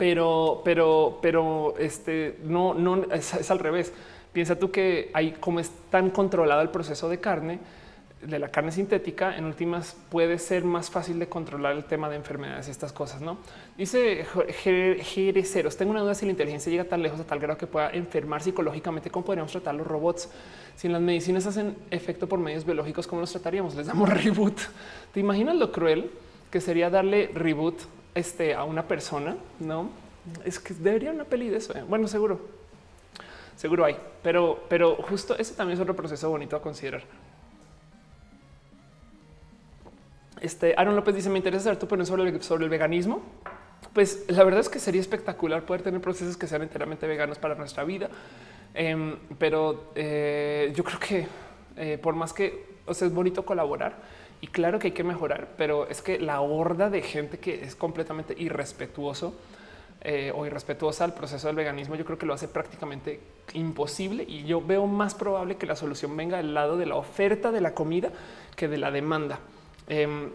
pero, 0.00 0.62
pero, 0.64 1.18
pero 1.20 1.74
este 1.78 2.38
no, 2.42 2.72
no 2.72 3.04
es, 3.12 3.50
al 3.50 3.58
revés. 3.58 3.92
Piensa 4.32 4.58
tú 4.58 4.70
que 4.70 5.10
hay 5.12 5.32
como 5.32 5.60
es 5.60 5.70
tan 5.90 6.08
controlado 6.08 6.62
el 6.62 6.70
proceso 6.70 7.10
de 7.10 7.20
carne, 7.20 7.58
de 8.22 8.38
la 8.38 8.48
carne 8.48 8.72
sintética, 8.72 9.36
en 9.36 9.44
últimas 9.44 9.94
puede 10.08 10.38
ser 10.38 10.64
más 10.64 10.88
fácil 10.88 11.18
de 11.18 11.28
controlar 11.28 11.76
el 11.76 11.84
tema 11.84 12.08
de 12.08 12.16
enfermedades 12.16 12.68
y 12.68 12.70
estas 12.70 12.94
cosas. 12.94 13.20
No 13.20 13.40
dice 13.76 14.24
Jereceros. 14.62 15.76
Tengo 15.76 15.90
una 15.90 16.00
duda 16.00 16.14
si 16.14 16.24
la 16.24 16.30
inteligencia 16.30 16.72
llega 16.72 16.84
tan 16.84 17.02
lejos 17.02 17.20
a 17.20 17.24
tal 17.24 17.38
grado 17.38 17.58
que 17.58 17.66
pueda 17.66 17.90
enfermar 17.90 18.42
psicológicamente. 18.42 19.10
¿Cómo 19.10 19.26
podríamos 19.26 19.52
tratar 19.52 19.74
los 19.74 19.86
robots? 19.86 20.30
Si 20.76 20.88
las 20.88 21.02
medicinas 21.02 21.44
hacen 21.44 21.76
efecto 21.90 22.26
por 22.26 22.38
medios 22.38 22.64
biológicos, 22.64 23.06
¿cómo 23.06 23.20
los 23.20 23.32
trataríamos? 23.32 23.74
Les 23.74 23.86
damos 23.86 24.08
reboot. 24.24 24.58
¿Te 25.12 25.20
imaginas 25.20 25.56
lo 25.56 25.70
cruel 25.70 26.10
que 26.50 26.62
sería 26.62 26.88
darle 26.88 27.30
reboot 27.34 27.99
este, 28.14 28.54
a 28.54 28.64
una 28.64 28.86
persona, 28.86 29.36
no 29.58 29.90
es 30.44 30.58
que 30.58 30.74
debería 30.74 31.10
una 31.10 31.24
peli 31.24 31.48
de 31.48 31.56
eso. 31.56 31.76
¿eh? 31.76 31.84
Bueno, 31.86 32.08
seguro, 32.08 32.40
seguro 33.56 33.84
hay, 33.84 33.96
pero, 34.22 34.64
pero 34.68 34.96
justo 34.96 35.36
ese 35.38 35.54
también 35.54 35.78
es 35.78 35.82
otro 35.82 35.96
proceso 35.96 36.28
bonito 36.30 36.56
a 36.56 36.62
considerar. 36.62 37.02
Este 40.40 40.74
Aaron 40.76 40.96
López 40.96 41.14
dice: 41.14 41.28
Me 41.28 41.38
interesa 41.38 41.64
saber 41.64 41.78
tu 41.78 41.86
opinión 41.86 42.06
sobre 42.06 42.28
el, 42.28 42.42
sobre 42.42 42.64
el 42.64 42.70
veganismo. 42.70 43.22
Pues 43.92 44.24
la 44.28 44.44
verdad 44.44 44.60
es 44.60 44.68
que 44.68 44.78
sería 44.78 45.00
espectacular 45.00 45.64
poder 45.64 45.82
tener 45.82 46.00
procesos 46.00 46.36
que 46.36 46.46
sean 46.46 46.62
enteramente 46.62 47.06
veganos 47.06 47.38
para 47.38 47.54
nuestra 47.54 47.84
vida. 47.84 48.08
Em, 48.72 49.16
pero 49.38 49.90
eh, 49.94 50.72
yo 50.74 50.84
creo 50.84 51.00
que 51.00 51.26
eh, 51.76 51.98
por 52.00 52.14
más 52.14 52.32
que 52.32 52.70
o 52.86 52.94
sea, 52.94 53.08
es 53.08 53.14
bonito 53.14 53.44
colaborar, 53.44 53.96
y 54.40 54.46
claro 54.48 54.78
que 54.78 54.88
hay 54.88 54.92
que 54.92 55.04
mejorar, 55.04 55.48
pero 55.56 55.86
es 55.88 56.02
que 56.02 56.18
la 56.18 56.40
horda 56.40 56.90
de 56.90 57.02
gente 57.02 57.38
que 57.38 57.62
es 57.62 57.74
completamente 57.74 58.34
irrespetuoso 58.38 59.34
eh, 60.02 60.32
o 60.34 60.46
irrespetuosa 60.46 61.04
al 61.04 61.12
proceso 61.12 61.46
del 61.46 61.56
veganismo, 61.56 61.94
yo 61.94 62.06
creo 62.06 62.16
que 62.16 62.24
lo 62.24 62.32
hace 62.32 62.48
prácticamente 62.48 63.20
imposible 63.52 64.24
y 64.26 64.44
yo 64.44 64.62
veo 64.62 64.86
más 64.86 65.14
probable 65.14 65.56
que 65.56 65.66
la 65.66 65.76
solución 65.76 66.16
venga 66.16 66.38
del 66.38 66.54
lado 66.54 66.78
de 66.78 66.86
la 66.86 66.96
oferta 66.96 67.50
de 67.50 67.60
la 67.60 67.74
comida 67.74 68.10
que 68.56 68.66
de 68.66 68.78
la 68.78 68.90
demanda. 68.90 69.40
Em, 69.88 70.30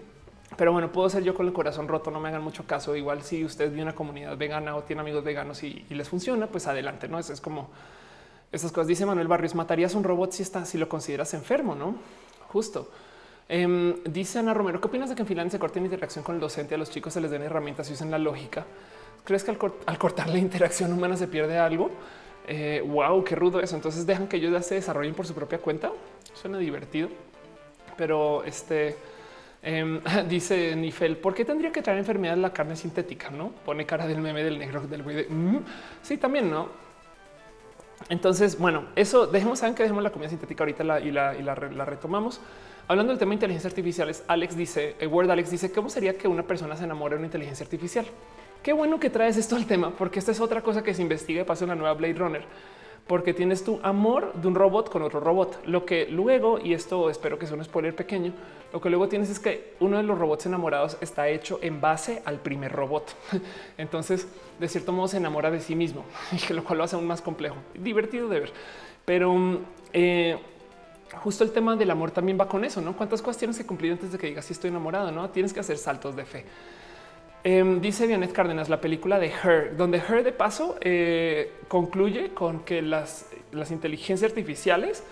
pero 0.58 0.72
bueno, 0.72 0.92
puedo 0.92 1.10
ser 1.10 1.24
yo 1.24 1.34
con 1.34 1.48
el 1.48 1.54
corazón 1.54 1.88
roto, 1.88 2.12
no 2.12 2.20
me 2.20 2.30
hagan 2.30 2.44
mucho 2.44 2.66
caso. 2.66 2.96
Igual 2.96 3.24
si 3.24 3.44
usted 3.44 3.70
vive 3.70 3.82
una 3.82 3.96
comunidad 3.96 4.38
vegana 4.38 4.76
o 4.76 4.84
tiene 4.84 5.02
amigos 5.02 5.24
veganos 5.24 5.64
y, 5.64 5.86
les 5.90 6.08
funciona, 6.08 6.48
pues 6.48 6.68
adelante, 6.68 7.08
¿no? 7.08 7.20
Eso 7.20 7.34
es 7.34 7.42
como 7.42 7.70
esas 8.52 8.72
cosas. 8.72 8.88
Dice 8.88 9.06
Manuel 9.06 9.28
Barrios, 9.28 9.56
matarías 9.56 9.96
un 9.96 10.04
robot 10.04 10.32
si, 10.32 10.44
está, 10.44 10.64
si 10.66 10.78
lo 10.78 10.88
consideras 10.88 11.34
enfermo, 11.34 11.76
¿no? 11.76 11.96
Justo. 12.50 12.90
Em, 13.48 14.04
dice 14.06 14.40
Ana 14.40 14.54
Romero, 14.54 14.82
¿qué 14.82 14.88
opinas 14.88 15.10
de 15.10 15.16
que 15.16 15.22
en 15.22 15.28
Finlandia 15.28 15.52
se 15.52 15.60
corte 15.60 15.80
la 15.80 15.86
interacción 15.86 16.24
con 16.24 16.36
el 16.36 16.42
docente? 16.42 16.76
A 16.76 16.78
los 16.78 16.90
chicos 16.90 17.14
se 17.14 17.22
les 17.22 17.30
den 17.30 17.44
herramientas 17.44 17.90
y 17.90 17.94
usen 17.94 18.10
la 18.10 18.18
lógica. 18.18 18.66
¿Crees 19.24 19.44
que 19.44 19.52
al, 19.52 19.98
cortar 19.98 20.30
la 20.30 20.38
interacción 20.38 20.92
humana 20.92 21.18
se 21.18 21.28
pierde 21.28 21.58
algo? 21.58 21.92
wow, 22.86 23.20
eh, 23.20 23.24
qué 23.26 23.36
rudo 23.36 23.60
eso. 23.60 23.76
Entonces 23.76 24.06
dejan 24.06 24.28
que 24.28 24.38
ellos 24.38 24.52
ya 24.52 24.62
se 24.62 24.76
desarrollen 24.76 25.14
por 25.14 25.28
su 25.28 25.34
propia 25.34 25.60
cuenta. 25.60 25.92
Suena 26.34 26.58
divertido, 26.58 27.10
pero 27.98 28.44
este 28.44 28.98
em, 29.62 30.02
dice 30.28 30.76
Nifel, 30.76 31.18
¿por 31.18 31.34
qué 31.36 31.46
tendría 31.46 31.72
que 31.72 31.82
traer 31.82 32.00
enfermedades 32.00 32.42
la 32.42 32.52
carne 32.54 32.76
sintética? 32.76 33.30
No 33.30 33.50
pone 33.64 33.86
cara 33.86 34.08
del 34.08 34.22
meme 34.22 34.44
del 34.44 34.58
negro 34.58 34.82
del 34.82 35.04
güey. 35.04 35.28
Mm". 35.30 35.60
Sí, 36.02 36.18
también 36.18 36.50
no. 36.50 36.70
Entonces, 38.10 38.60
bueno, 38.60 38.86
eso 38.96 39.28
dejemos, 39.28 39.60
saben 39.60 39.74
que 39.74 39.84
dejemos 39.84 40.04
la 40.04 40.12
comida 40.12 40.30
sintética 40.30 40.64
ahorita 40.64 41.00
y, 41.00 41.12
la 41.12 41.56
retomamos. 41.56 42.42
Hablando 42.88 43.14
del 43.14 43.18
tema 43.18 43.32
de 43.32 43.36
inteligencia 43.36 43.68
artificial, 43.68 44.16
Alex 44.28 44.56
dice, 44.56 44.96
eh, 45.00 45.08
Word 45.08 45.32
Alex 45.32 45.50
dice, 45.50 45.72
¿cómo 45.72 45.90
sería 45.90 46.16
que 46.20 46.28
una 46.28 46.44
persona 46.44 46.78
se 46.78 46.84
enamore 46.84 47.16
de 47.16 47.18
una 47.18 47.26
inteligencia 47.26 47.64
artificial? 47.64 48.06
Qué 48.62 48.74
bueno 48.74 49.00
que 49.00 49.10
traes 49.10 49.38
esto 49.38 49.56
al 49.56 49.66
tema, 49.66 49.90
porque 49.90 50.20
esta 50.20 50.32
es 50.32 50.40
otra 50.40 50.62
cosa 50.62 50.84
que 50.84 50.94
se 50.94 51.02
investiga 51.02 51.42
y 51.42 51.46
pasa 51.46 51.64
en 51.66 51.70
la 51.70 51.76
nueva 51.76 51.96
Blade 51.96 52.14
Runner, 52.14 52.44
porque 53.08 53.34
tienes 53.34 53.64
tu 53.64 53.80
amor 53.82 54.34
de 54.34 54.48
un 54.48 54.54
robot 54.54 54.92
con 54.92 55.02
otro 55.02 55.20
robot. 55.20 55.66
Lo 55.66 55.84
que 55.84 56.06
luego, 56.06 56.60
y 56.60 56.76
esto 56.76 57.10
espero 57.10 57.40
que 57.40 57.48
sea 57.48 57.58
un 57.58 57.64
spoiler 57.64 57.96
pequeño, 57.96 58.34
lo 58.72 58.80
que 58.80 58.92
luego 58.92 59.08
tienes 59.10 59.32
es 59.32 59.40
que 59.40 59.74
uno 59.80 59.98
de 59.98 60.04
los 60.04 60.20
robots 60.20 60.46
enamorados 60.46 60.96
está 61.02 61.28
hecho 61.28 61.58
en 61.64 61.82
base 61.82 62.22
al 62.24 62.38
primer 62.38 62.72
robot. 62.72 63.16
Entonces, 63.80 64.28
de 64.60 64.68
cierto 64.68 64.92
modo, 64.92 65.08
se 65.08 65.18
enamora 65.18 65.50
de 65.50 65.60
sí 65.60 65.74
mismo, 65.74 66.06
lo 66.52 66.64
cual 66.64 66.78
lo 66.78 66.84
hace 66.84 66.96
aún 66.96 67.08
más 67.08 67.24
complejo, 67.24 67.56
divertido 67.74 68.30
de 68.30 68.42
ver. 68.42 68.54
Pero 69.06 69.34
mm, 69.34 69.58
eh, 69.94 70.38
justo 71.16 71.44
el 71.44 71.52
tema 71.52 71.76
del 71.76 71.92
amor 71.92 72.12
también 72.12 72.38
va 72.40 72.48
con 72.48 72.66
eso, 72.66 72.82
¿no? 72.82 72.96
¿Cuántas 72.96 73.22
cosas 73.22 73.38
tienes 73.38 73.58
que 73.58 73.66
cumplir 73.66 73.92
antes 73.92 74.12
de 74.12 74.18
que 74.18 74.28
digas 74.28 74.46
si 74.46 74.54
estoy 74.54 74.70
enamorado? 74.70 75.12
No 75.12 75.30
tienes 75.30 75.54
que 75.54 75.60
hacer 75.60 75.78
saltos 75.78 76.16
de 76.16 76.26
fe. 76.26 76.46
Em, 77.44 77.80
dice 77.80 78.08
Vianet 78.08 78.32
Cárdenas, 78.32 78.70
la 78.70 78.82
película 78.82 79.20
de 79.20 79.28
Her, 79.28 79.78
donde 79.78 80.00
Her 80.00 80.24
de 80.24 80.32
paso 80.32 80.78
eh, 80.82 81.54
concluye 81.68 82.34
con 82.34 82.62
que 82.62 82.82
las, 82.82 83.28
las 83.52 83.70
inteligencias 83.70 84.32
artificiales 84.32 85.04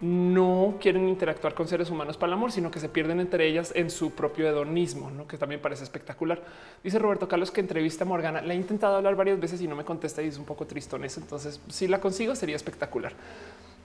no 0.00 0.76
quieren 0.80 1.08
interactuar 1.08 1.54
con 1.54 1.68
seres 1.68 1.88
humanos 1.90 2.16
para 2.16 2.28
el 2.28 2.34
amor, 2.34 2.52
sino 2.52 2.70
que 2.70 2.80
se 2.80 2.88
pierden 2.88 3.20
entre 3.20 3.46
ellas 3.46 3.72
en 3.74 3.90
su 3.90 4.10
propio 4.10 4.46
hedonismo, 4.46 5.10
¿no? 5.10 5.26
que 5.26 5.38
también 5.38 5.60
parece 5.60 5.84
espectacular. 5.84 6.42
Dice 6.84 6.98
Roberto 6.98 7.28
Carlos 7.28 7.50
que 7.50 7.60
entrevista 7.60 8.04
a 8.04 8.06
Morgana. 8.06 8.42
Le 8.42 8.54
he 8.54 8.56
intentado 8.56 8.96
hablar 8.96 9.16
varias 9.16 9.40
veces 9.40 9.60
y 9.62 9.68
no 9.68 9.74
me 9.74 9.84
contesta 9.84 10.22
y 10.22 10.28
es 10.28 10.38
un 10.38 10.44
poco 10.44 10.66
tristón. 10.66 11.04
Entonces, 11.04 11.60
si 11.68 11.88
la 11.88 12.00
consigo, 12.00 12.34
sería 12.34 12.56
espectacular. 12.56 13.14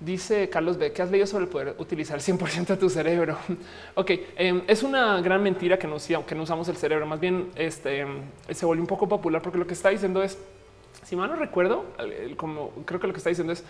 Dice 0.01 0.49
Carlos 0.49 0.79
B, 0.79 0.91
que 0.91 1.03
has 1.03 1.11
leído 1.11 1.27
sobre 1.27 1.45
el 1.45 1.49
poder 1.49 1.75
utilizar 1.77 2.19
100% 2.19 2.65
de 2.65 2.77
tu 2.77 2.89
cerebro. 2.89 3.37
ok, 3.95 4.11
em, 4.35 4.63
es 4.67 4.81
una 4.81 5.21
gran 5.21 5.43
mentira 5.43 5.77
que 5.77 5.87
no, 5.87 5.97
no 5.97 6.43
usamos 6.43 6.67
el 6.69 6.75
cerebro. 6.75 7.05
Más 7.05 7.19
bien, 7.19 7.51
este 7.55 8.05
se 8.49 8.65
volvió 8.65 8.81
un 8.81 8.87
poco 8.87 9.07
popular 9.07 9.43
porque 9.43 9.59
lo 9.59 9.67
que 9.67 9.73
está 9.73 9.89
diciendo 9.89 10.23
es, 10.23 10.39
si 11.03 11.15
mal 11.15 11.29
no 11.29 11.35
recuerdo, 11.35 11.85
como 12.35 12.71
creo 12.85 12.99
que 12.99 13.07
lo 13.07 13.13
que 13.13 13.19
está 13.19 13.29
diciendo 13.29 13.53
es 13.53 13.63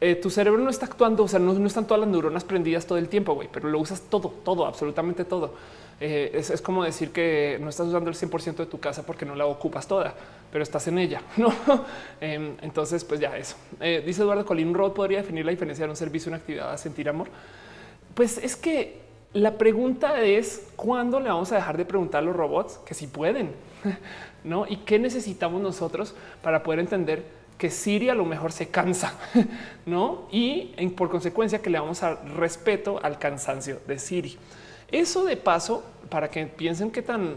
eh, 0.00 0.16
tu 0.16 0.30
cerebro 0.30 0.60
no 0.60 0.70
está 0.70 0.86
actuando, 0.86 1.24
o 1.24 1.28
sea, 1.28 1.38
no, 1.38 1.66
están 1.66 1.86
todas 1.86 2.00
las 2.00 2.08
neuronas 2.08 2.44
prendidas 2.44 2.86
todo 2.86 2.98
el 2.98 3.08
tiempo, 3.08 3.34
güey, 3.34 3.48
pero 3.50 3.68
lo 3.68 3.78
usas 3.78 4.02
todo, 4.02 4.32
todo, 4.44 4.66
absolutamente 4.66 5.24
todo. 5.24 5.54
Eh, 6.00 6.32
es, 6.34 6.60
como 6.60 6.82
decir 6.82 7.10
que 7.12 7.56
no 7.60 7.68
estás 7.68 7.86
usando 7.86 8.10
el 8.10 8.16
100% 8.16 8.56
de 8.56 8.66
tu 8.66 8.80
casa 8.80 9.06
porque 9.06 9.24
no 9.24 9.34
la 9.36 9.46
ocupas 9.46 9.86
toda, 9.86 10.12
pero 10.50 10.62
estás 10.62 10.88
en 10.88 10.98
ella. 10.98 11.22
No, 11.36 11.52
em, 12.20 12.56
entonces, 12.62 13.04
pues 13.04 13.20
ya 13.20 13.36
eso. 13.36 13.56
Eh, 13.80 14.02
dice 14.04 14.22
Eduardo 14.22 14.44
Colín 14.44 14.74
Rod 14.74 14.92
podría 14.92 15.18
definir 15.18 15.44
la 15.44 15.52
diferencia 15.52 15.84
de 15.84 15.90
un 15.90 15.96
servicio, 15.96 16.30
una 16.30 16.38
actividad 16.38 16.72
a 16.72 16.78
sentir 16.78 17.08
amor. 17.08 17.28
Pues 18.14 18.38
es 18.38 18.56
que 18.56 19.00
la 19.32 19.58
pregunta 19.58 20.20
es 20.22 20.68
cuándo 20.76 21.18
le 21.20 21.28
vamos 21.28 21.50
a 21.52 21.56
dejar 21.56 21.76
de 21.76 21.84
preguntar 21.84 22.22
a 22.22 22.24
los 22.24 22.36
robots 22.36 22.78
que 22.86 22.94
si 22.94 23.06
pueden, 23.06 23.52
no? 24.44 24.66
Y 24.68 24.78
qué 24.78 24.98
necesitamos 24.98 25.62
nosotros 25.62 26.14
para 26.42 26.62
poder 26.62 26.80
entender 26.80 27.24
que 27.58 27.70
Siri 27.70 28.08
a 28.08 28.14
lo 28.14 28.24
mejor 28.24 28.52
se 28.52 28.68
cansa, 28.68 29.14
¿no? 29.86 30.26
Y 30.30 30.74
por 30.96 31.10
consecuencia 31.10 31.62
que 31.62 31.70
le 31.70 31.78
vamos 31.78 32.02
a 32.02 32.14
respeto 32.14 33.00
al 33.02 33.18
cansancio 33.18 33.80
de 33.86 33.98
Siri. 33.98 34.36
Eso 34.90 35.24
de 35.24 35.36
paso, 35.36 35.82
para 36.08 36.30
que 36.30 36.46
piensen 36.46 36.90
qué 36.90 37.02
tan 37.02 37.36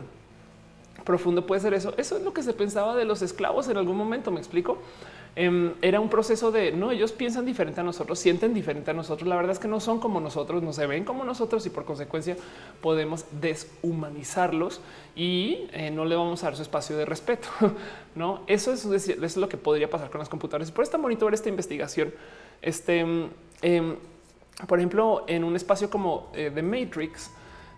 profundo 1.04 1.46
puede 1.46 1.62
ser 1.62 1.74
eso, 1.74 1.94
eso 1.98 2.18
es 2.18 2.24
lo 2.24 2.34
que 2.34 2.44
se 2.44 2.54
pensaba 2.54 2.96
de 2.96 3.06
los 3.06 3.22
esclavos 3.22 3.70
en 3.70 3.78
algún 3.78 3.96
momento, 3.96 4.32
me 4.32 4.40
explico. 4.40 4.78
Em, 5.40 5.76
era 5.84 6.00
un 6.00 6.10
proceso 6.10 6.52
de 6.52 6.72
no, 6.72 6.90
ellos 6.90 7.12
piensan 7.12 7.46
diferente 7.46 7.80
a 7.80 7.84
nosotros, 7.84 8.18
sienten 8.18 8.56
diferente 8.56 8.90
a 8.90 8.96
nosotros. 8.96 9.30
La 9.30 9.36
verdad 9.36 9.52
es 9.52 9.60
que 9.60 9.68
no 9.68 9.80
son 9.80 10.00
como 10.00 10.20
nosotros, 10.20 10.64
no 10.64 10.74
se 10.74 10.88
ven 10.88 11.04
como 11.04 11.24
nosotros 11.24 11.64
y 11.68 11.70
por 11.70 11.86
consecuencia 11.86 12.36
podemos 12.82 13.24
deshumanizarlos 13.40 14.82
y 15.16 15.68
eh, 15.74 15.92
no 15.92 16.06
le 16.06 16.16
vamos 16.16 16.42
a 16.42 16.48
dar 16.48 16.56
su 16.56 16.64
espacio 16.64 16.98
de 16.98 17.06
respeto. 17.06 17.50
No, 18.16 18.42
eso 18.48 18.74
es, 18.74 18.84
eso 18.84 19.24
es 19.24 19.38
lo 19.38 19.48
que 19.48 19.58
podría 19.58 19.92
pasar 19.92 20.10
con 20.10 20.18
las 20.18 20.28
computadoras. 20.28 20.72
Por 20.72 20.84
esta 20.84 20.98
bonito 20.98 21.26
ver 21.26 21.36
esta 21.36 21.50
investigación. 21.50 22.12
Este, 22.64 23.06
em, 23.62 23.96
por 24.68 24.80
ejemplo, 24.80 25.24
en 25.28 25.44
un 25.44 25.56
espacio 25.56 25.92
como 25.92 26.32
eh, 26.34 26.52
The 26.52 26.64
Matrix, 26.64 27.30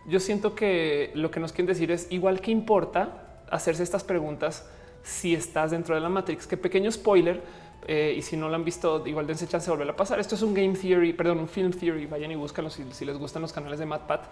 yo 0.07 0.21
siento 0.21 0.55
que 0.55 1.11
lo 1.13 1.29
que 1.29 1.41
nos 1.41 1.51
quieren 1.51 1.67
decir 1.67 1.91
es 1.91 2.07
igual 2.09 2.39
que 2.39 2.51
importa 2.51 3.41
hacerse 3.51 3.83
estas 3.83 4.05
preguntas 4.05 4.65
si 5.03 5.33
estás 5.33 5.71
dentro 5.71 5.95
de 5.95 6.01
la 6.01 6.09
Matrix. 6.09 6.47
Que 6.47 6.57
pequeño 6.57 6.91
spoiler. 6.91 7.41
Eh, 7.87 8.15
y 8.17 8.21
si 8.21 8.35
no 8.35 8.49
lo 8.49 8.55
han 8.55 8.65
visto, 8.65 9.05
igual 9.07 9.25
dense 9.25 9.47
chance 9.47 9.65
de 9.65 9.71
volver 9.71 9.89
a 9.89 9.95
pasar. 9.95 10.19
Esto 10.19 10.35
es 10.35 10.41
un 10.41 10.53
game 10.53 10.73
theory, 10.73 11.13
perdón, 11.13 11.39
un 11.39 11.47
film 11.47 11.71
theory. 11.71 12.05
Vayan 12.05 12.31
y 12.31 12.35
búscanlo 12.35 12.69
si, 12.69 12.83
les 13.05 13.17
gustan 13.17 13.41
los 13.41 13.53
canales 13.53 13.79
de 13.79 13.85
MatPat. 13.85 14.25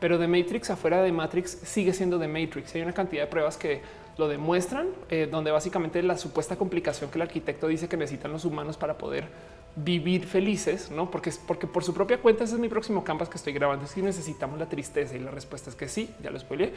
Pero 0.00 0.18
de 0.18 0.26
Matrix 0.26 0.70
afuera 0.70 1.02
de 1.02 1.12
Matrix 1.12 1.58
sigue 1.62 1.92
siendo 1.92 2.18
de 2.18 2.28
Matrix. 2.28 2.74
Hay 2.74 2.82
una 2.82 2.92
cantidad 2.92 3.22
de 3.22 3.28
pruebas 3.28 3.56
que 3.56 3.82
lo 4.16 4.28
demuestran, 4.28 4.88
eh, 5.10 5.28
donde 5.30 5.50
básicamente 5.50 6.02
la 6.02 6.16
supuesta 6.16 6.56
complicación 6.56 7.10
que 7.10 7.18
el 7.18 7.22
arquitecto 7.22 7.68
dice 7.68 7.88
que 7.88 7.96
necesitan 7.96 8.32
los 8.32 8.44
humanos 8.44 8.76
para 8.76 8.96
poder 8.96 9.28
vivir 9.76 10.24
felices, 10.24 10.90
no? 10.90 11.10
Porque 11.10 11.30
es 11.30 11.38
porque 11.38 11.66
por 11.66 11.82
su 11.82 11.92
propia 11.92 12.18
cuenta 12.18 12.44
ese 12.44 12.54
es 12.54 12.60
mi 12.60 12.68
próximo 12.68 13.02
campus 13.02 13.28
que 13.28 13.36
estoy 13.36 13.52
grabando. 13.52 13.86
Si 13.86 14.02
necesitamos 14.02 14.58
la 14.58 14.68
tristeza 14.68 15.16
y 15.16 15.18
la 15.18 15.30
respuesta 15.30 15.70
es 15.70 15.76
que 15.76 15.88
sí, 15.88 16.10
ya 16.22 16.30
lo 16.30 16.38
spoileé. 16.38 16.72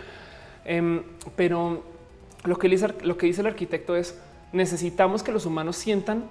Em, 0.65 1.03
pero 1.35 1.83
lo 2.43 2.57
que, 2.57 2.69
dice, 2.69 2.93
lo 3.03 3.17
que 3.17 3.25
dice 3.25 3.41
el 3.41 3.47
arquitecto 3.47 3.95
es 3.95 4.19
necesitamos 4.51 5.23
que 5.23 5.31
los 5.31 5.45
humanos 5.45 5.75
sientan 5.75 6.29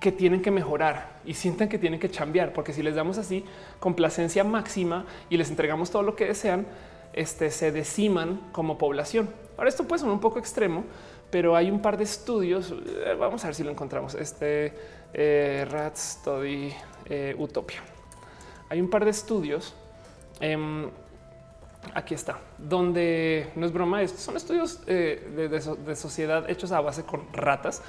que 0.00 0.12
tienen 0.12 0.42
que 0.42 0.50
mejorar 0.50 1.20
y 1.24 1.34
sientan 1.34 1.68
que 1.68 1.78
tienen 1.78 1.98
que 1.98 2.10
cambiar, 2.10 2.52
porque 2.52 2.72
si 2.72 2.82
les 2.82 2.94
damos 2.94 3.18
así 3.18 3.44
complacencia 3.80 4.44
máxima 4.44 5.06
y 5.30 5.36
les 5.36 5.50
entregamos 5.50 5.90
todo 5.90 6.02
lo 6.02 6.14
que 6.16 6.26
desean, 6.26 6.66
este, 7.12 7.50
se 7.50 7.72
deciman 7.72 8.40
como 8.52 8.76
población. 8.76 9.30
Ahora 9.56 9.70
esto 9.70 9.84
puede 9.84 10.00
ser 10.00 10.10
un 10.10 10.20
poco 10.20 10.38
extremo, 10.38 10.84
pero 11.30 11.56
hay 11.56 11.70
un 11.70 11.80
par 11.80 11.96
de 11.96 12.04
estudios. 12.04 12.72
Eh, 12.72 13.16
vamos 13.18 13.42
a 13.44 13.48
ver 13.48 13.54
si 13.54 13.64
lo 13.64 13.70
encontramos. 13.70 14.14
Este 14.14 14.74
eh, 15.14 15.66
Rat 15.68 15.96
Study 15.96 16.72
eh, 17.06 17.34
Utopia. 17.38 17.82
Hay 18.68 18.80
un 18.80 18.90
par 18.90 19.04
de 19.04 19.10
estudios 19.10 19.74
em, 20.40 20.90
aquí 21.94 22.14
está, 22.14 22.38
donde 22.58 23.50
no 23.56 23.66
es 23.66 23.72
broma, 23.72 24.02
estos 24.02 24.20
son 24.20 24.36
estudios 24.36 24.80
eh, 24.86 25.50
de, 25.84 25.96
sociedad 25.96 26.48
hechos 26.48 26.72
a 26.72 26.80
base 26.80 27.04
con 27.04 27.32
ratas, 27.32 27.82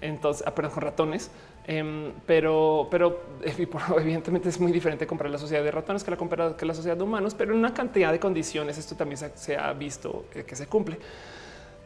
entonces, 0.00 0.44
ah, 0.46 0.54
perdón, 0.54 0.72
con 0.72 0.82
ratones, 0.82 1.30
em, 1.66 2.12
pero, 2.26 2.88
pero 2.90 3.20
evidentemente 3.98 4.48
es 4.48 4.60
muy 4.60 4.72
diferente 4.72 5.06
comprar 5.06 5.30
la 5.30 5.38
sociedad 5.38 5.62
de 5.62 5.70
ratones 5.70 6.04
que 6.04 6.10
la 6.10 6.56
que 6.56 6.66
la 6.66 6.74
sociedad 6.74 6.96
de 6.96 7.04
humanos, 7.04 7.34
pero 7.34 7.52
en 7.52 7.58
una 7.58 7.72
cantidad 7.72 8.10
de 8.12 8.18
condiciones 8.18 8.78
esto 8.78 8.96
también 8.96 9.18
se, 9.34 9.56
ha 9.56 9.72
visto 9.72 10.26
eh, 10.34 10.44
que 10.44 10.56
se 10.56 10.66
cumple. 10.66 10.98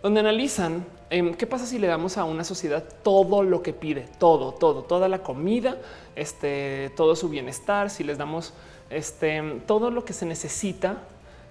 Donde 0.02 0.20
analizan 0.20 0.84
em, 1.10 1.34
qué 1.34 1.46
pasa 1.46 1.66
si 1.66 1.78
le 1.78 1.86
damos 1.86 2.16
a 2.16 2.24
una 2.24 2.44
sociedad 2.44 2.84
todo 3.02 3.42
lo 3.42 3.62
que 3.62 3.72
pide, 3.72 4.06
todo, 4.18 4.52
todo, 4.52 4.84
toda 4.84 5.08
la 5.08 5.22
comida, 5.22 5.78
este, 6.14 6.90
todo 6.96 7.16
su 7.16 7.28
bienestar, 7.28 7.90
si 7.90 8.04
les 8.04 8.18
damos 8.18 8.54
este, 8.90 9.60
todo 9.66 9.90
lo 9.90 10.04
que 10.04 10.12
se 10.12 10.26
necesita 10.26 11.02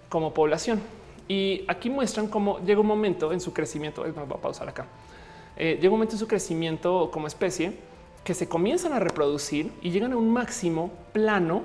como 0.10 0.34
población. 0.34 0.82
Y 1.27 1.64
aquí 1.68 1.90
muestran 1.90 2.27
cómo 2.27 2.60
llega 2.60 2.80
un 2.80 2.88
momento 2.88 3.32
en 3.34 3.40
su 3.40 3.53
crecimiento. 3.53 4.03
Voy 4.03 4.11
a 4.11 4.41
pausar 4.41 4.69
acá. 4.69 4.86
Eh, 5.57 5.77
llega 5.82 5.88
un 5.88 5.98
momento 5.98 6.15
en 6.15 6.19
su 6.19 6.27
crecimiento 6.27 7.10
como 7.11 7.27
especie 7.27 7.73
que 8.23 8.34
se 8.34 8.48
comienzan 8.48 8.94
a 8.94 8.99
reproducir 8.99 9.72
y 9.82 9.91
llegan 9.91 10.11
a 10.11 10.18
un 10.18 10.32
máximo 10.34 10.91
plano 11.14 11.61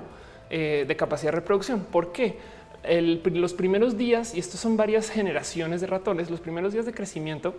eh, 0.49 0.85
de 0.87 0.95
capacidad 0.95 1.31
de 1.31 1.37
reproducción. 1.37 1.81
¿Por 1.81 2.11
qué? 2.11 2.61
los 2.83 3.53
primeros 3.53 3.95
días, 3.95 4.33
y 4.33 4.39
estos 4.39 4.59
son 4.59 4.75
varias 4.75 5.11
generaciones 5.11 5.81
de 5.81 5.87
ratones, 5.87 6.31
los 6.31 6.39
primeros 6.39 6.73
días 6.73 6.83
de 6.83 6.91
crecimiento, 6.91 7.53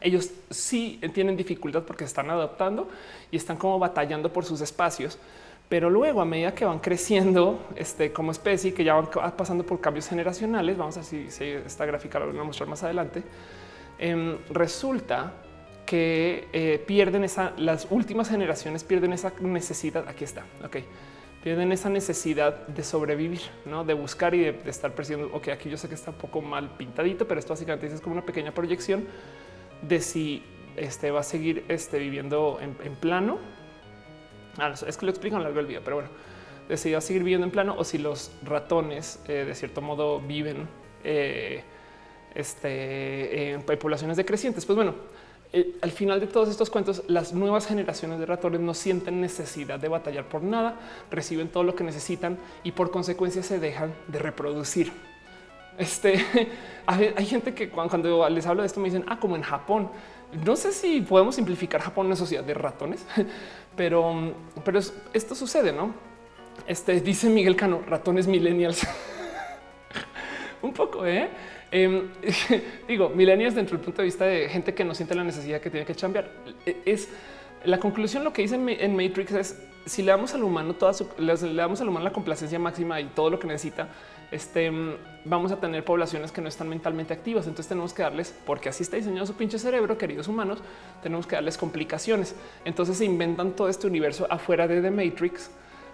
ellos 0.00 0.30
sí 0.50 1.00
tienen 1.12 1.36
dificultad 1.36 1.82
porque 1.82 2.04
están 2.04 2.30
adaptando 2.30 2.88
y 3.30 3.36
están 3.36 3.56
como 3.56 3.78
batallando 3.78 4.32
por 4.32 4.44
sus 4.44 4.60
espacios 4.60 5.18
pero 5.72 5.88
luego 5.88 6.20
a 6.20 6.26
medida 6.26 6.54
que 6.54 6.66
van 6.66 6.80
creciendo 6.80 7.66
este, 7.76 8.12
como 8.12 8.30
especie, 8.30 8.74
que 8.74 8.84
ya 8.84 8.92
van 8.92 9.08
pasando 9.34 9.64
por 9.64 9.80
cambios 9.80 10.06
generacionales, 10.06 10.76
vamos 10.76 10.98
a 10.98 11.00
ver 11.00 11.30
si, 11.30 11.44
esta 11.46 11.86
gráfica 11.86 12.18
la 12.18 12.26
voy 12.26 12.38
a 12.38 12.44
mostrar 12.44 12.68
más 12.68 12.82
adelante, 12.82 13.22
em, 13.98 14.36
resulta 14.50 15.32
que 15.86 16.46
eh, 16.52 16.84
pierden 16.86 17.24
esa, 17.24 17.54
las 17.56 17.86
últimas 17.88 18.28
generaciones 18.28 18.84
pierden 18.84 19.14
esa 19.14 19.32
necesidad, 19.40 20.06
aquí 20.06 20.24
está, 20.24 20.44
ok, 20.62 20.76
pierden 21.42 21.72
esa 21.72 21.88
necesidad 21.88 22.66
de 22.66 22.84
sobrevivir, 22.84 23.40
¿no? 23.64 23.82
de 23.82 23.94
buscar 23.94 24.34
y 24.34 24.40
de, 24.40 24.60
estar 24.66 24.94
persiguiendo, 24.94 25.34
ok, 25.34 25.48
aquí 25.48 25.70
yo 25.70 25.78
sé 25.78 25.88
que 25.88 25.94
está 25.94 26.10
un 26.10 26.18
poco 26.18 26.42
mal 26.42 26.76
pintadito, 26.76 27.26
pero 27.26 27.40
esto 27.40 27.54
básicamente 27.54 27.86
es 27.86 28.02
como 28.02 28.12
una 28.12 28.26
pequeña 28.26 28.52
proyección 28.52 29.06
de 29.80 30.02
si 30.02 30.42
este 30.76 31.10
va 31.10 31.20
a 31.20 31.22
seguir 31.22 31.64
este, 31.68 31.98
viviendo 31.98 32.58
en 32.60 32.94
plano 32.96 33.61
Ah, 34.58 34.72
es 34.86 34.96
que 34.96 35.06
lo 35.06 35.10
explico 35.10 35.36
en 35.36 35.42
largo 35.42 35.60
el 35.60 35.66
video, 35.66 35.80
pero 35.82 35.96
bueno, 35.96 36.10
decidió 36.68 37.00
seguir 37.00 37.22
viviendo 37.22 37.46
en 37.46 37.50
plano 37.50 37.74
o 37.76 37.84
si 37.84 37.98
los 37.98 38.30
ratones 38.42 39.20
eh, 39.26 39.44
de 39.46 39.54
cierto 39.54 39.80
modo 39.80 40.20
viven 40.20 40.68
eh, 41.04 41.62
este, 42.34 43.52
en 43.52 43.62
poblaciones 43.62 44.16
decrecientes. 44.16 44.64
Pues 44.64 44.76
bueno, 44.76 44.94
eh, 45.52 45.76
al 45.82 45.90
final 45.90 46.18
de 46.18 46.26
todos 46.26 46.48
estos 46.48 46.70
cuentos, 46.70 47.02
las 47.08 47.32
nuevas 47.32 47.66
generaciones 47.66 48.18
de 48.18 48.26
ratones 48.26 48.60
no 48.60 48.72
sienten 48.72 49.20
necesidad 49.20 49.78
de 49.78 49.88
batallar 49.88 50.24
por 50.28 50.42
nada, 50.42 50.76
reciben 51.10 51.48
todo 51.48 51.62
lo 51.62 51.74
que 51.74 51.84
necesitan 51.84 52.38
y 52.64 52.72
por 52.72 52.90
consecuencia 52.90 53.42
se 53.42 53.58
dejan 53.58 53.92
de 54.08 54.18
reproducir. 54.18 54.92
Este 55.78 56.24
hay 56.86 57.26
gente 57.26 57.54
que 57.54 57.68
cuando 57.68 58.28
les 58.28 58.46
hablo 58.46 58.62
de 58.62 58.66
esto 58.66 58.80
me 58.80 58.86
dicen, 58.86 59.04
ah, 59.08 59.18
como 59.18 59.36
en 59.36 59.42
Japón. 59.42 59.90
No 60.46 60.56
sé 60.56 60.72
si 60.72 61.02
podemos 61.02 61.34
simplificar 61.34 61.82
Japón 61.82 62.06
una 62.06 62.16
sociedad 62.16 62.42
de 62.42 62.54
ratones, 62.54 63.04
pero, 63.76 64.34
pero 64.64 64.80
esto 65.12 65.34
sucede, 65.34 65.72
¿no? 65.72 65.94
Este 66.66 67.00
dice 67.00 67.28
Miguel 67.28 67.56
Cano, 67.56 67.82
ratones 67.86 68.26
millennials. 68.26 68.86
Un 70.62 70.72
poco, 70.72 71.06
¿eh? 71.06 71.28
Em, 71.70 72.08
digo, 72.88 73.08
millennials 73.08 73.54
dentro 73.54 73.76
del 73.76 73.84
punto 73.84 74.02
de 74.02 74.06
vista 74.06 74.24
de 74.26 74.48
gente 74.48 74.74
que 74.74 74.84
no 74.84 74.94
siente 74.94 75.14
la 75.14 75.24
necesidad 75.24 75.60
que 75.60 75.70
tiene 75.70 75.86
que 75.86 75.94
cambiar. 75.94 76.30
E, 76.66 76.82
es 76.84 77.08
la 77.64 77.78
conclusión, 77.78 78.24
lo 78.24 78.32
que 78.32 78.42
dicen 78.42 78.68
en 78.68 78.96
Matrix 78.96 79.32
es 79.32 79.62
si 79.86 80.02
le 80.02 80.12
damos 80.12 80.34
al 80.34 80.42
humano 80.44 80.74
toda 80.74 80.92
su, 80.94 81.08
le 81.18 81.34
damos 81.54 81.80
al 81.80 81.88
humano 81.88 82.04
la 82.04 82.12
complacencia 82.12 82.58
máxima 82.58 83.00
y 83.00 83.06
todo 83.06 83.30
lo 83.30 83.38
que 83.38 83.46
necesita, 83.46 83.88
este, 84.32 84.72
vamos 85.24 85.52
a 85.52 85.60
tener 85.60 85.84
poblaciones 85.84 86.32
que 86.32 86.40
no 86.40 86.48
están 86.48 86.68
mentalmente 86.68 87.12
activas. 87.12 87.46
Entonces 87.46 87.68
tenemos 87.68 87.92
que 87.92 88.02
darles, 88.02 88.34
porque 88.44 88.68
así 88.68 88.82
está 88.82 88.96
diseñado 88.96 89.26
su 89.26 89.34
pinche 89.34 89.58
cerebro, 89.58 89.96
queridos 89.98 90.26
humanos, 90.26 90.58
tenemos 91.02 91.26
que 91.26 91.36
darles 91.36 91.56
complicaciones. 91.56 92.34
Entonces 92.64 92.96
se 92.96 93.04
inventan 93.04 93.52
todo 93.52 93.68
este 93.68 93.86
universo 93.86 94.26
afuera 94.30 94.66
de 94.66 94.80
The 94.80 94.90
Matrix, 94.90 95.50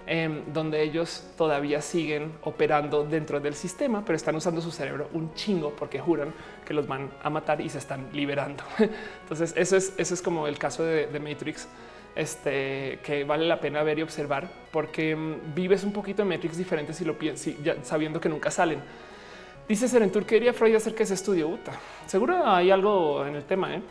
em, 0.07 0.43
donde 0.53 0.83
ellos 0.83 1.25
todavía 1.37 1.83
siguen 1.83 2.33
operando 2.45 3.05
dentro 3.05 3.41
del 3.41 3.55
sistema, 3.55 4.05
pero 4.05 4.17
están 4.17 4.37
usando 4.37 4.61
su 4.61 4.71
cerebro 4.71 5.11
un 5.13 5.35
chingo 5.35 5.75
porque 5.77 6.01
juran 6.01 6.33
que 6.65 6.73
los 6.73 6.87
van 6.87 7.11
a 7.23 7.29
matar 7.29 7.61
y 7.61 7.69
se 7.69 7.79
están 7.79 8.09
liberando. 8.13 8.63
Entonces 9.23 9.53
eso 9.57 9.77
es, 9.77 9.93
eso 9.99 10.15
es 10.15 10.23
como 10.23 10.47
el 10.47 10.59
caso 10.59 10.85
de 10.85 11.09
The 11.09 11.21
Matrix 11.21 11.69
este, 12.19 12.99
que 13.05 13.23
vale 13.23 13.47
la 13.47 13.61
pena 13.61 13.83
ver 13.85 14.01
y 14.01 14.03
observar 14.03 14.51
porque 14.73 15.15
mm, 15.15 15.55
vives 15.55 15.85
un 15.85 15.93
poquito 15.93 16.23
de 16.23 16.29
Matrix 16.29 16.59
diferentes 16.59 16.97
si 16.97 17.05
lo 17.05 17.17
piensas, 17.17 17.55
sabiendo 17.83 18.21
que 18.21 18.29
nunca 18.29 18.51
salen. 18.51 18.81
Dice 19.69 19.87
Serentur, 19.87 20.27
quería 20.27 20.53
Freud 20.53 20.75
hacer 20.75 20.97
que 20.97 21.05
ese 21.05 21.15
estudio. 21.15 21.47
Uta. 21.49 21.73
Seguro 22.07 22.45
hay 22.45 22.71
algo 22.71 23.25
en 23.25 23.37
el 23.37 23.45
tema, 23.45 23.77
¿eh? 23.77 23.83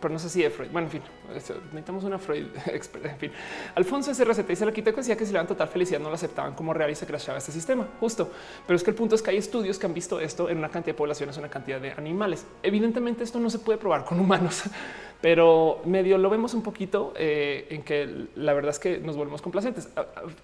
Pero 0.00 0.12
no 0.12 0.18
sé 0.18 0.28
si 0.28 0.42
de 0.42 0.50
Freud. 0.50 0.70
Bueno, 0.70 0.86
en 0.86 0.92
fin, 0.92 1.02
necesitamos 1.32 2.04
una 2.04 2.18
Freud 2.18 2.46
experta. 2.66 3.10
En 3.10 3.18
fin, 3.18 3.32
Alfonso 3.74 4.14
SRC 4.14 4.46
dice 4.46 4.66
la 4.66 4.72
que 4.72 4.82
decía 4.82 5.16
que 5.16 5.26
si 5.26 5.32
le 5.32 5.38
dan 5.38 5.46
total 5.46 5.68
felicidad 5.68 6.00
no 6.00 6.08
lo 6.08 6.14
aceptaban 6.14 6.54
como 6.54 6.72
real 6.72 6.90
y 6.90 6.94
se 6.94 7.06
crashaba 7.06 7.38
este 7.38 7.52
sistema. 7.52 7.86
Justo. 8.00 8.30
Pero 8.66 8.76
es 8.76 8.82
que 8.82 8.90
el 8.90 8.96
punto 8.96 9.14
es 9.14 9.22
que 9.22 9.30
hay 9.30 9.36
estudios 9.36 9.78
que 9.78 9.86
han 9.86 9.94
visto 9.94 10.20
esto 10.20 10.48
en 10.48 10.58
una 10.58 10.68
cantidad 10.68 10.94
de 10.94 10.98
poblaciones, 10.98 11.36
una 11.36 11.48
cantidad 11.48 11.80
de 11.80 11.92
animales. 11.92 12.46
Evidentemente, 12.62 13.24
esto 13.24 13.38
no 13.38 13.50
se 13.50 13.58
puede 13.58 13.78
probar 13.78 14.04
con 14.04 14.20
humanos 14.20 14.64
pero 15.20 15.80
medio 15.84 16.18
lo 16.18 16.28
vemos 16.30 16.54
un 16.54 16.62
poquito 16.62 17.12
eh, 17.16 17.66
en 17.70 17.82
que 17.82 18.28
la 18.36 18.52
verdad 18.52 18.70
es 18.70 18.78
que 18.78 18.98
nos 18.98 19.16
volvemos 19.16 19.42
complacentes. 19.42 19.88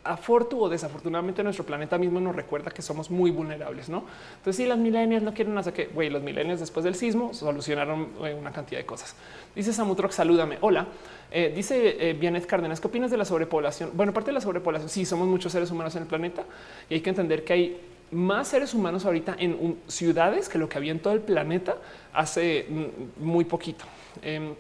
Afortunadamente 0.02 0.56
o 0.56 0.68
desafortunadamente 0.68 1.42
nuestro 1.42 1.64
planeta 1.64 1.98
mismo 1.98 2.20
nos 2.20 2.34
recuerda 2.34 2.70
que 2.70 2.82
somos 2.82 3.10
muy 3.10 3.30
vulnerables, 3.30 3.88
¿no? 3.88 4.04
Entonces 4.38 4.56
si 4.56 4.66
las 4.66 4.78
milenias 4.78 5.22
no 5.22 5.34
quieren 5.34 5.56
hacer 5.58 5.72
que, 5.72 5.86
güey, 5.86 6.10
los 6.10 6.22
milenios 6.22 6.60
después 6.60 6.84
del 6.84 6.94
sismo 6.94 7.32
solucionaron 7.32 8.08
eh, 8.24 8.34
una 8.34 8.52
cantidad 8.52 8.80
de 8.80 8.86
cosas. 8.86 9.14
Dice 9.54 9.72
Samutrox, 9.72 10.14
salúdame. 10.14 10.58
Hola. 10.60 10.86
Eh, 11.30 11.52
dice 11.54 12.10
eh, 12.10 12.46
Cárdenas, 12.46 12.78
¿qué 12.78 12.88
opinas 12.88 13.10
de 13.10 13.16
la 13.16 13.24
sobrepoblación? 13.24 13.90
Bueno, 13.94 14.12
parte 14.12 14.30
de 14.30 14.34
la 14.34 14.40
sobrepoblación, 14.42 14.90
sí, 14.90 15.06
somos 15.06 15.26
muchos 15.26 15.50
seres 15.50 15.70
humanos 15.70 15.96
en 15.96 16.02
el 16.02 16.08
planeta 16.08 16.44
y 16.90 16.94
hay 16.94 17.00
que 17.00 17.08
entender 17.08 17.42
que 17.42 17.52
hay 17.54 17.80
más 18.10 18.48
seres 18.48 18.74
humanos 18.74 19.06
ahorita 19.06 19.36
en 19.38 19.78
ciudades 19.88 20.50
que 20.50 20.58
lo 20.58 20.68
que 20.68 20.76
había 20.76 20.92
en 20.92 21.00
todo 21.00 21.14
el 21.14 21.20
planeta 21.20 21.78
hace 22.12 22.66
mm, 22.68 23.24
muy 23.24 23.46
poquito. 23.46 23.86
Em, 24.20 24.54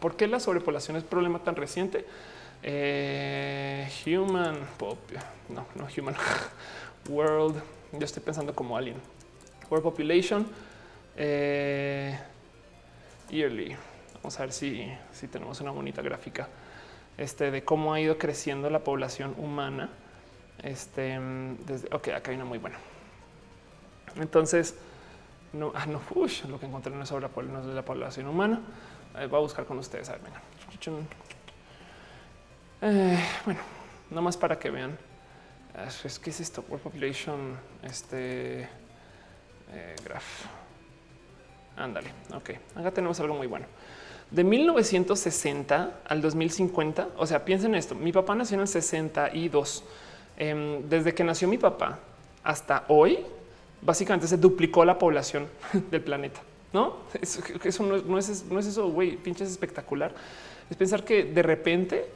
¿Por 0.00 0.16
qué 0.16 0.26
la 0.26 0.40
sobrepoblación 0.40 0.96
es 0.96 1.04
problema 1.04 1.38
tan 1.38 1.54
reciente? 1.54 2.04
Eh, 2.64 3.88
human 4.04 4.58
no, 5.48 5.66
no 5.76 5.86
human 5.96 6.16
world. 7.08 7.62
Yo 7.92 8.04
estoy 8.04 8.22
pensando 8.22 8.52
como 8.54 8.76
alien. 8.76 8.96
World 9.70 9.84
population 9.84 10.46
eh, 11.16 12.18
yearly. 13.30 13.76
Vamos 14.28 14.40
a 14.40 14.42
ver 14.42 14.52
si, 14.52 14.86
tenemos 15.32 15.58
una 15.62 15.70
bonita 15.70 16.02
gráfica 16.02 16.48
este, 17.16 17.50
de 17.50 17.64
cómo 17.64 17.94
ha 17.94 18.00
ido 18.00 18.18
creciendo 18.18 18.68
la 18.68 18.80
población 18.80 19.34
humana. 19.38 19.88
Este, 20.62 21.18
ok, 21.90 22.08
acá 22.08 22.30
hay 22.30 22.36
una 22.36 22.44
muy 22.44 22.58
buena. 22.58 22.76
Entonces, 24.16 24.76
no, 25.54 25.72
ah, 25.74 25.86
no, 25.86 26.02
lo 26.46 26.60
que 26.60 26.66
encontré 26.66 26.94
no 26.94 27.04
es 27.04 27.08
sobre 27.08 27.26
la 27.74 27.84
población 27.86 28.26
humana. 28.26 28.60
Eh, 29.18 29.28
voy 29.28 29.38
a 29.38 29.40
buscar 29.40 29.64
con 29.64 29.78
ustedes. 29.78 30.10
A 30.10 30.12
ver, 30.12 30.20
venga. 30.20 30.42
Eh, 32.82 33.24
bueno, 33.46 33.60
más 34.20 34.36
para 34.36 34.58
que 34.58 34.68
vean. 34.68 34.98
Es 36.04 36.18
que 36.18 36.28
es 36.28 36.40
esto? 36.40 36.62
World 36.68 36.82
Population, 36.82 37.58
este 37.82 38.68
eh, 39.72 39.96
graph. 40.04 40.44
Ándale. 41.78 42.10
Ok, 42.34 42.50
acá 42.74 42.90
tenemos 42.90 43.18
algo 43.20 43.34
muy 43.34 43.46
bueno. 43.46 43.64
De 44.30 44.44
1960 44.44 46.00
al 46.06 46.20
2050, 46.20 47.08
o 47.16 47.26
sea, 47.26 47.44
piensen 47.44 47.74
esto. 47.74 47.94
Mi 47.94 48.12
papá 48.12 48.34
nació 48.34 48.56
en 48.56 48.62
el 48.62 48.68
62. 48.68 49.84
Em, 50.36 50.88
desde 50.88 51.14
que 51.14 51.24
nació 51.24 51.48
mi 51.48 51.56
papá 51.56 51.98
hasta 52.44 52.84
hoy, 52.88 53.20
básicamente 53.80 54.28
se 54.28 54.36
duplicó 54.36 54.84
la 54.84 54.98
población 54.98 55.46
del 55.90 56.02
planeta. 56.02 56.40
No, 56.74 56.96
eso, 57.22 57.82
no, 57.82 58.18
es, 58.18 58.28
eso, 58.28 58.90
güey, 58.90 59.16
pinches 59.16 59.50
espectacular. 59.50 60.12
Es 60.68 60.76
pensar 60.76 61.04
que 61.04 61.24
de 61.24 61.42
repente 61.42 62.06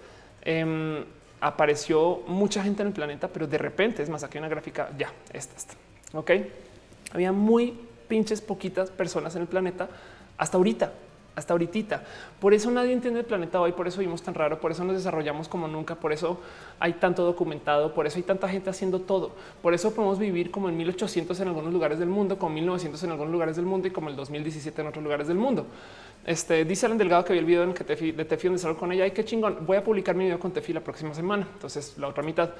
em, 0.43 1.02
apareció 1.40 2.22
mucha 2.26 2.62
gente 2.62 2.82
en 2.82 2.89
el 2.89 2.94
planeta, 2.94 3.28
pero 3.28 3.47
de 3.47 3.56
repente, 3.56 4.02
es 4.02 4.10
más, 4.10 4.22
aquí 4.22 4.36
hay 4.36 4.40
una 4.40 4.51
gráfica, 4.51 4.90
ya, 4.98 5.10
esta, 5.32 5.56
esta, 5.56 5.74
ok. 6.12 6.30
Había 7.12 7.32
muy 7.32 7.74
pinches 8.06 8.43
poquitas 8.43 8.90
personas 8.90 9.34
en 9.34 9.43
el 9.43 9.48
planeta 9.48 9.89
hasta 10.36 10.59
ahorita 10.59 10.93
hasta 11.34 11.54
ahorita. 11.54 12.04
Por 12.40 12.54
eso 12.54 12.70
nadie 12.70 12.92
entiende 12.92 13.20
el 13.20 13.26
planeta 13.26 13.60
hoy, 13.60 13.72
por 13.72 13.88
eso 13.88 14.00
vimos 14.00 14.22
tan 14.22 14.34
raro, 14.34 14.60
por 14.60 14.70
eso 14.70 14.84
nos 14.84 14.96
desarrollamos 14.96 15.48
como 15.48 15.68
nunca, 15.68 15.94
por 15.94 16.12
eso 16.12 16.40
hay 16.78 16.94
tanto 16.94 17.24
documentado, 17.24 17.94
por 17.94 18.06
eso 18.06 18.18
hay 18.18 18.22
tanta 18.22 18.48
gente 18.48 18.70
haciendo 18.70 19.00
todo. 19.00 19.32
Por 19.62 19.74
eso 19.74 19.94
podemos 19.94 20.18
vivir 20.18 20.50
como 20.50 20.68
en 20.68 20.76
1800 20.76 21.38
en 21.40 21.48
algunos 21.48 21.72
lugares 21.72 21.98
del 21.98 22.09
mundo, 22.09 22.38
como 22.38 22.54
1900 22.54 23.02
en 23.04 23.10
algunos 23.10 23.32
lugares 23.32 23.56
del 23.56 23.64
mundo 23.64 23.88
y 23.88 23.90
como 23.90 24.10
el 24.10 24.16
2017 24.16 24.80
en 24.80 24.88
otros 24.88 25.02
lugares 25.02 25.28
del 25.28 25.38
mundo. 25.38 25.66
Este 26.24 26.64
dice 26.64 26.86
Alan 26.86 26.98
Delgado 26.98 27.24
que 27.24 27.32
vi 27.32 27.40
el 27.40 27.44
video 27.44 27.64
en 27.64 27.74
que 27.74 27.82
Tefi, 27.82 28.12
de 28.12 28.24
Tefi 28.24 28.46
donde 28.46 28.62
salgo 28.62 28.78
con 28.78 28.92
ella. 28.92 29.06
y 29.06 29.10
qué 29.10 29.24
chingón. 29.24 29.66
Voy 29.66 29.76
a 29.76 29.82
publicar 29.82 30.14
mi 30.14 30.24
video 30.24 30.38
con 30.38 30.52
Tefi 30.52 30.72
la 30.72 30.80
próxima 30.80 31.14
semana. 31.14 31.48
Entonces, 31.52 31.98
la 31.98 32.06
otra 32.06 32.22
mitad 32.22 32.50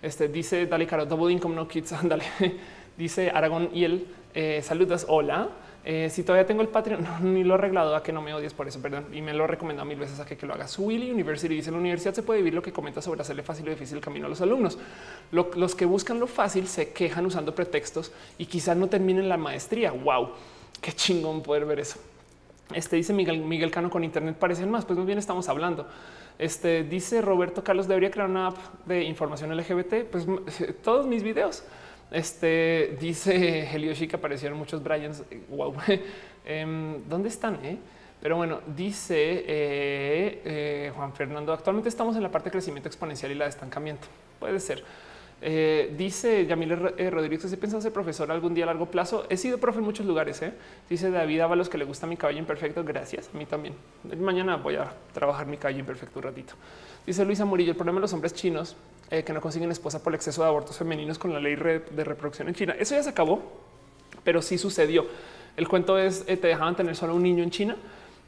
este 0.00 0.28
dice 0.28 0.66
Dale 0.66 0.86
Caro, 0.86 1.04
Double 1.04 1.32
Income 1.32 1.54
No 1.54 1.68
Kids. 1.68 1.92
Ándale. 1.92 2.24
dice 2.96 3.30
Aragón 3.30 3.70
y 3.74 3.84
él 3.84 4.06
eh, 4.32 4.60
saludas. 4.62 5.04
Hola. 5.08 5.48
Eh, 5.82 6.10
si 6.10 6.22
todavía 6.22 6.46
tengo 6.46 6.60
el 6.60 6.68
Patreon, 6.68 7.06
ni 7.34 7.42
lo 7.42 7.54
he 7.54 7.58
arreglado 7.58 7.96
a 7.96 8.02
que 8.02 8.12
no 8.12 8.20
me 8.20 8.34
odies 8.34 8.52
por 8.52 8.68
eso, 8.68 8.80
perdón. 8.80 9.06
Y 9.12 9.22
me 9.22 9.32
lo 9.32 9.44
he 9.44 9.46
recomendado 9.46 9.86
mil 9.86 9.98
veces 9.98 10.20
a 10.20 10.26
que, 10.26 10.46
lo 10.46 10.54
hagas. 10.54 10.78
Willy 10.78 11.10
University 11.10 11.54
dice: 11.54 11.70
la 11.70 11.78
universidad 11.78 12.14
se 12.14 12.22
puede 12.22 12.40
vivir 12.40 12.54
lo 12.54 12.62
que 12.62 12.72
comenta 12.72 13.00
sobre 13.00 13.22
hacerle 13.22 13.42
fácil 13.42 13.66
o 13.68 13.70
difícil 13.70 13.96
el 13.96 14.02
camino 14.02 14.26
a 14.26 14.28
los 14.28 14.40
alumnos. 14.40 14.78
los 15.30 15.74
que 15.74 15.86
buscan 15.86 16.20
lo 16.20 16.26
fácil 16.26 16.66
se 16.68 16.92
quejan 16.92 17.24
usando 17.26 17.54
pretextos 17.54 18.12
y 18.38 18.46
quizás 18.46 18.76
no 18.76 18.88
terminen 18.88 19.28
la 19.28 19.36
maestría. 19.36 19.92
Wow, 19.92 20.30
qué 20.80 20.92
chingón 20.92 21.42
poder 21.42 21.64
ver 21.64 21.80
eso. 21.80 21.98
Este 22.74 22.96
dice 22.96 23.12
Miguel, 23.12 23.40
Miguel 23.40 23.70
Cano 23.70 23.90
con 23.90 24.04
Internet 24.04 24.36
parecen 24.38 24.70
más. 24.70 24.84
Pues 24.84 24.98
muy 24.98 25.06
bien, 25.06 25.18
estamos 25.18 25.48
hablando. 25.48 25.88
Este 26.38 26.84
dice 26.84 27.22
Roberto 27.22 27.64
Carlos: 27.64 27.88
debería 27.88 28.10
crear 28.10 28.28
una 28.28 28.48
app 28.48 28.58
de 28.84 29.02
información 29.04 29.56
LGBT. 29.56 30.04
Pues 30.10 30.26
todos 30.84 31.06
mis 31.06 31.22
videos. 31.22 31.64
Este 32.10 32.96
dice 33.00 33.68
Helioshi 33.74 34.08
que 34.08 34.16
aparecieron 34.16 34.58
muchos 34.58 34.82
Bryans. 34.82 35.22
Wow, 35.48 35.74
em, 36.44 37.08
¿dónde 37.08 37.28
están? 37.28 37.64
Eh? 37.64 37.78
Pero 38.20 38.36
bueno, 38.36 38.60
dice 38.66 39.44
eh, 39.46 40.42
eh, 40.44 40.92
Juan 40.94 41.14
Fernando. 41.14 41.52
Actualmente 41.52 41.88
estamos 41.88 42.16
en 42.16 42.22
la 42.22 42.30
parte 42.30 42.46
de 42.46 42.52
crecimiento 42.52 42.88
exponencial 42.88 43.32
y 43.32 43.34
la 43.34 43.44
de 43.44 43.50
estancamiento. 43.50 44.08
Puede 44.38 44.60
ser. 44.60 44.84
Dice 45.40 46.46
Yamil 46.46 46.76
Rodríguez, 47.10 47.52
he 47.52 47.56
pensado 47.56 47.80
ser 47.80 47.92
profesor 47.92 48.30
algún 48.30 48.54
día 48.54 48.64
a 48.64 48.66
largo 48.66 48.86
plazo. 48.86 49.26
He 49.30 49.36
sido 49.36 49.58
profe 49.58 49.78
en 49.78 49.84
muchos 49.84 50.04
lugares. 50.04 50.42
Dice 50.88 51.10
David 51.10 51.40
Ábalos 51.40 51.68
que 51.68 51.78
le 51.78 51.84
gusta 51.84 52.06
mi 52.06 52.16
cabello 52.16 52.40
imperfecto. 52.40 52.84
Gracias. 52.84 53.30
A 53.32 53.38
mí 53.38 53.46
también. 53.46 53.74
Mañana 54.18 54.56
voy 54.56 54.76
a 54.76 54.92
trabajar 55.14 55.46
mi 55.46 55.56
cabello 55.56 55.80
imperfecto 55.80 56.18
un 56.18 56.24
ratito. 56.24 56.54
Dice 57.06 57.24
Luisa 57.24 57.44
Murillo, 57.44 57.70
el 57.70 57.76
problema 57.76 57.98
de 57.98 58.02
los 58.02 58.12
hombres 58.12 58.34
chinos 58.34 58.76
eh, 59.10 59.24
que 59.24 59.32
no 59.32 59.40
consiguen 59.40 59.70
esposa 59.72 60.02
por 60.02 60.12
el 60.12 60.16
exceso 60.16 60.42
de 60.42 60.48
abortos 60.48 60.76
femeninos 60.78 61.18
con 61.18 61.32
la 61.32 61.40
ley 61.40 61.56
de 61.56 62.04
reproducción 62.04 62.46
en 62.48 62.54
China. 62.54 62.76
Eso 62.78 62.94
ya 62.94 63.02
se 63.02 63.10
acabó, 63.10 63.42
pero 64.22 64.40
sí 64.42 64.58
sucedió. 64.58 65.06
El 65.56 65.66
cuento 65.66 65.98
es, 65.98 66.24
eh, 66.28 66.36
te 66.36 66.46
dejaban 66.48 66.76
tener 66.76 66.94
solo 66.94 67.16
un 67.16 67.22
niño 67.22 67.42
en 67.42 67.50
China. 67.50 67.76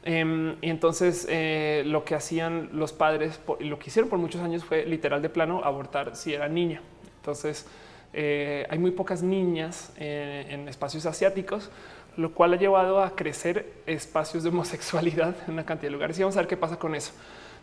Em, 0.03 0.57
y 0.61 0.69
entonces 0.69 1.25
eh, 1.29 1.83
lo 1.85 2.03
que 2.03 2.15
hacían 2.15 2.69
los 2.73 2.91
padres 2.91 3.39
y 3.59 3.65
lo 3.65 3.79
que 3.79 3.89
hicieron 3.89 4.09
por 4.09 4.19
muchos 4.19 4.41
años 4.41 4.63
fue 4.65 4.85
literal 4.85 5.21
de 5.21 5.29
plano 5.29 5.63
abortar 5.63 6.15
si 6.15 6.33
era 6.33 6.47
niña. 6.49 6.81
Entonces 7.17 7.65
hay 8.13 8.77
muy 8.77 8.91
pocas 8.91 9.23
niñas 9.23 9.91
en 9.97 10.67
espacios 10.67 11.07
asiáticos, 11.07 11.71
lo 12.15 12.31
cual 12.33 12.53
ha 12.53 12.57
llevado 12.57 13.01
a 13.01 13.15
crecer 13.15 13.73
espacios 13.87 14.43
de 14.43 14.49
homosexualidad 14.49 15.35
en 15.47 15.53
una 15.53 15.65
cantidad 15.65 15.87
de 15.87 15.93
lugares. 15.93 16.19
Y 16.19 16.21
vamos 16.21 16.37
a 16.37 16.41
ver 16.41 16.47
qué 16.47 16.57
pasa 16.57 16.77
con 16.77 16.93
eso. 16.93 17.13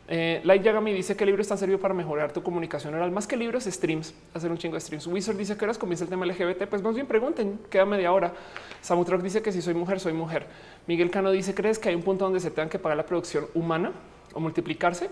Eh, 0.09 0.41
Light 0.43 0.63
Yagami 0.63 0.93
dice 0.93 1.17
que 1.17 1.23
el 1.23 1.29
libro 1.29 1.43
está 1.43 1.57
servido 1.57 1.79
para 1.79 1.95
mejorar 1.95 2.33
tu 2.33 2.43
comunicación 2.43 2.95
oral, 2.95 3.13
más 3.13 3.29
que 3.29 3.37
libros, 3.37 3.65
streams, 3.65 4.13
hacer 4.35 4.51
un 4.51 4.59
chingo 4.59 4.75
de 4.75 4.81
streams. 4.81 5.07
Wizard 5.07 5.37
dice 5.37 5.57
que 5.57 5.65
horas 5.65 5.79
comienza 5.79 6.03
el 6.05 6.11
tema 6.11 6.27
LGBT. 6.27 6.65
Pues 6.65 6.83
más 6.83 6.95
bien 6.95 7.07
pregunten, 7.07 7.61
queda 7.71 7.87
media 7.87 8.13
hora. 8.13 8.33
Samutrock 8.81 9.23
dice 9.23 9.41
que 9.41 9.53
si 9.53 9.63
soy 9.63 9.75
mujer, 9.75 10.01
soy 10.01 10.13
mujer. 10.13 10.47
Miguel 10.87 11.11
Cano 11.11 11.31
dice: 11.31 11.55
¿Crees 11.55 11.79
que 11.79 11.91
hay 11.91 11.95
un 11.95 12.03
punto 12.03 12.25
donde 12.25 12.41
se 12.41 12.51
tengan 12.51 12.69
que 12.69 12.79
pagar 12.79 12.97
la 12.97 13.07
producción 13.07 13.47
humana 13.55 13.93
o 14.35 14.41
multiplicarse? 14.41 15.11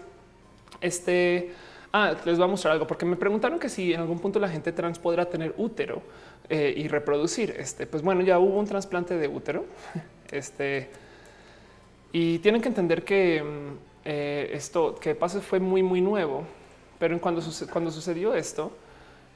Este 0.81 1.52
ah, 1.93 2.15
les 2.24 2.36
voy 2.36 2.44
a 2.44 2.48
mostrar 2.48 2.73
algo 2.73 2.86
porque 2.86 3.06
me 3.06 3.16
preguntaron 3.16 3.59
que 3.59 3.69
si 3.69 3.93
en 3.93 4.01
algún 4.01 4.19
punto 4.19 4.39
la 4.39 4.48
gente 4.48 4.73
trans 4.73 4.98
podrá 4.98 5.27
tener 5.27 5.55
útero 5.56 6.02
eh, 6.48 6.74
y 6.77 6.89
reproducir. 6.89 7.55
Este, 7.56 7.86
pues 7.86 8.02
bueno, 8.02 8.23
ya 8.23 8.39
hubo 8.39 8.59
un 8.59 8.66
trasplante 8.66 9.16
de 9.16 9.28
útero. 9.28 9.65
Este 10.31 10.90
y 12.12 12.39
tienen 12.40 12.60
que 12.60 12.69
entender 12.69 13.05
que 13.05 13.43
mm, 13.43 13.88
eh, 14.10 14.52
esto 14.55 14.94
que 14.94 15.14
pasa 15.14 15.39
fue 15.43 15.60
muy, 15.60 15.82
muy 15.82 16.01
nuevo 16.01 16.43
Pero 16.98 17.12
en 17.12 17.20
cuando, 17.20 17.43
cuando 17.70 17.90
sucedió 17.90 18.35
esto, 18.35 18.72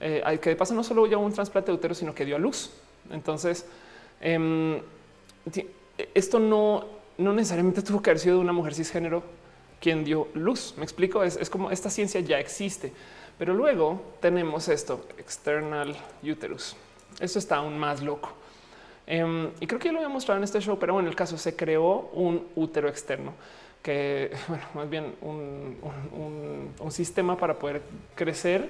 eh, 0.00 0.38
que 0.40 0.48
de 0.48 0.56
paso 0.56 0.72
no 0.72 0.82
solo 0.82 1.04
llevó 1.06 1.22
un 1.22 1.32
trasplante 1.34 1.70
de 1.70 1.76
útero, 1.76 1.94
sino 1.94 2.14
que 2.14 2.24
dio 2.24 2.36
a 2.36 2.38
luz. 2.38 2.70
Entonces, 3.10 3.66
em, 4.18 4.80
esto 6.14 6.38
no, 6.38 6.86
no 7.18 7.34
necesariamente 7.34 7.82
tuvo 7.82 8.00
que 8.00 8.08
haber 8.08 8.18
sido 8.18 8.36
de 8.36 8.40
una 8.40 8.54
mujer 8.54 8.74
cisgénero 8.74 9.22
quien 9.78 10.04
dio 10.04 10.28
luz. 10.32 10.72
Me 10.78 10.84
explico, 10.84 11.22
es, 11.22 11.50
como 11.50 11.70
esta 11.70 11.90
ciencia 11.90 12.20
ya 12.20 12.40
existe. 12.40 12.94
Pero 13.38 13.52
luego 13.52 14.00
tenemos 14.20 14.68
esto, 14.68 15.04
external 15.18 15.94
uterus. 16.22 16.76
Eso 17.20 17.38
está 17.38 17.56
aún 17.56 17.78
más 17.78 18.02
loco. 18.02 18.32
Em, 19.06 19.50
y 19.60 19.66
creo 19.66 19.78
que 19.78 19.88
ya 19.88 19.92
lo 19.92 19.98
había 19.98 20.08
mostrado 20.08 20.38
en 20.38 20.44
este 20.44 20.60
show, 20.60 20.78
pero 20.78 20.94
bueno, 20.94 21.08
en 21.08 21.10
el 21.10 21.16
caso 21.16 21.36
se 21.36 21.54
creó 21.54 22.08
un 22.14 22.46
útero 22.56 22.88
externo 22.88 23.34
que, 23.82 24.30
bueno, 24.48 24.64
más 24.74 24.90
bien 24.90 25.14
un, 25.20 26.72
sistema 26.90 27.38
para 27.38 27.58
poder 27.58 27.80
crecer 28.14 28.68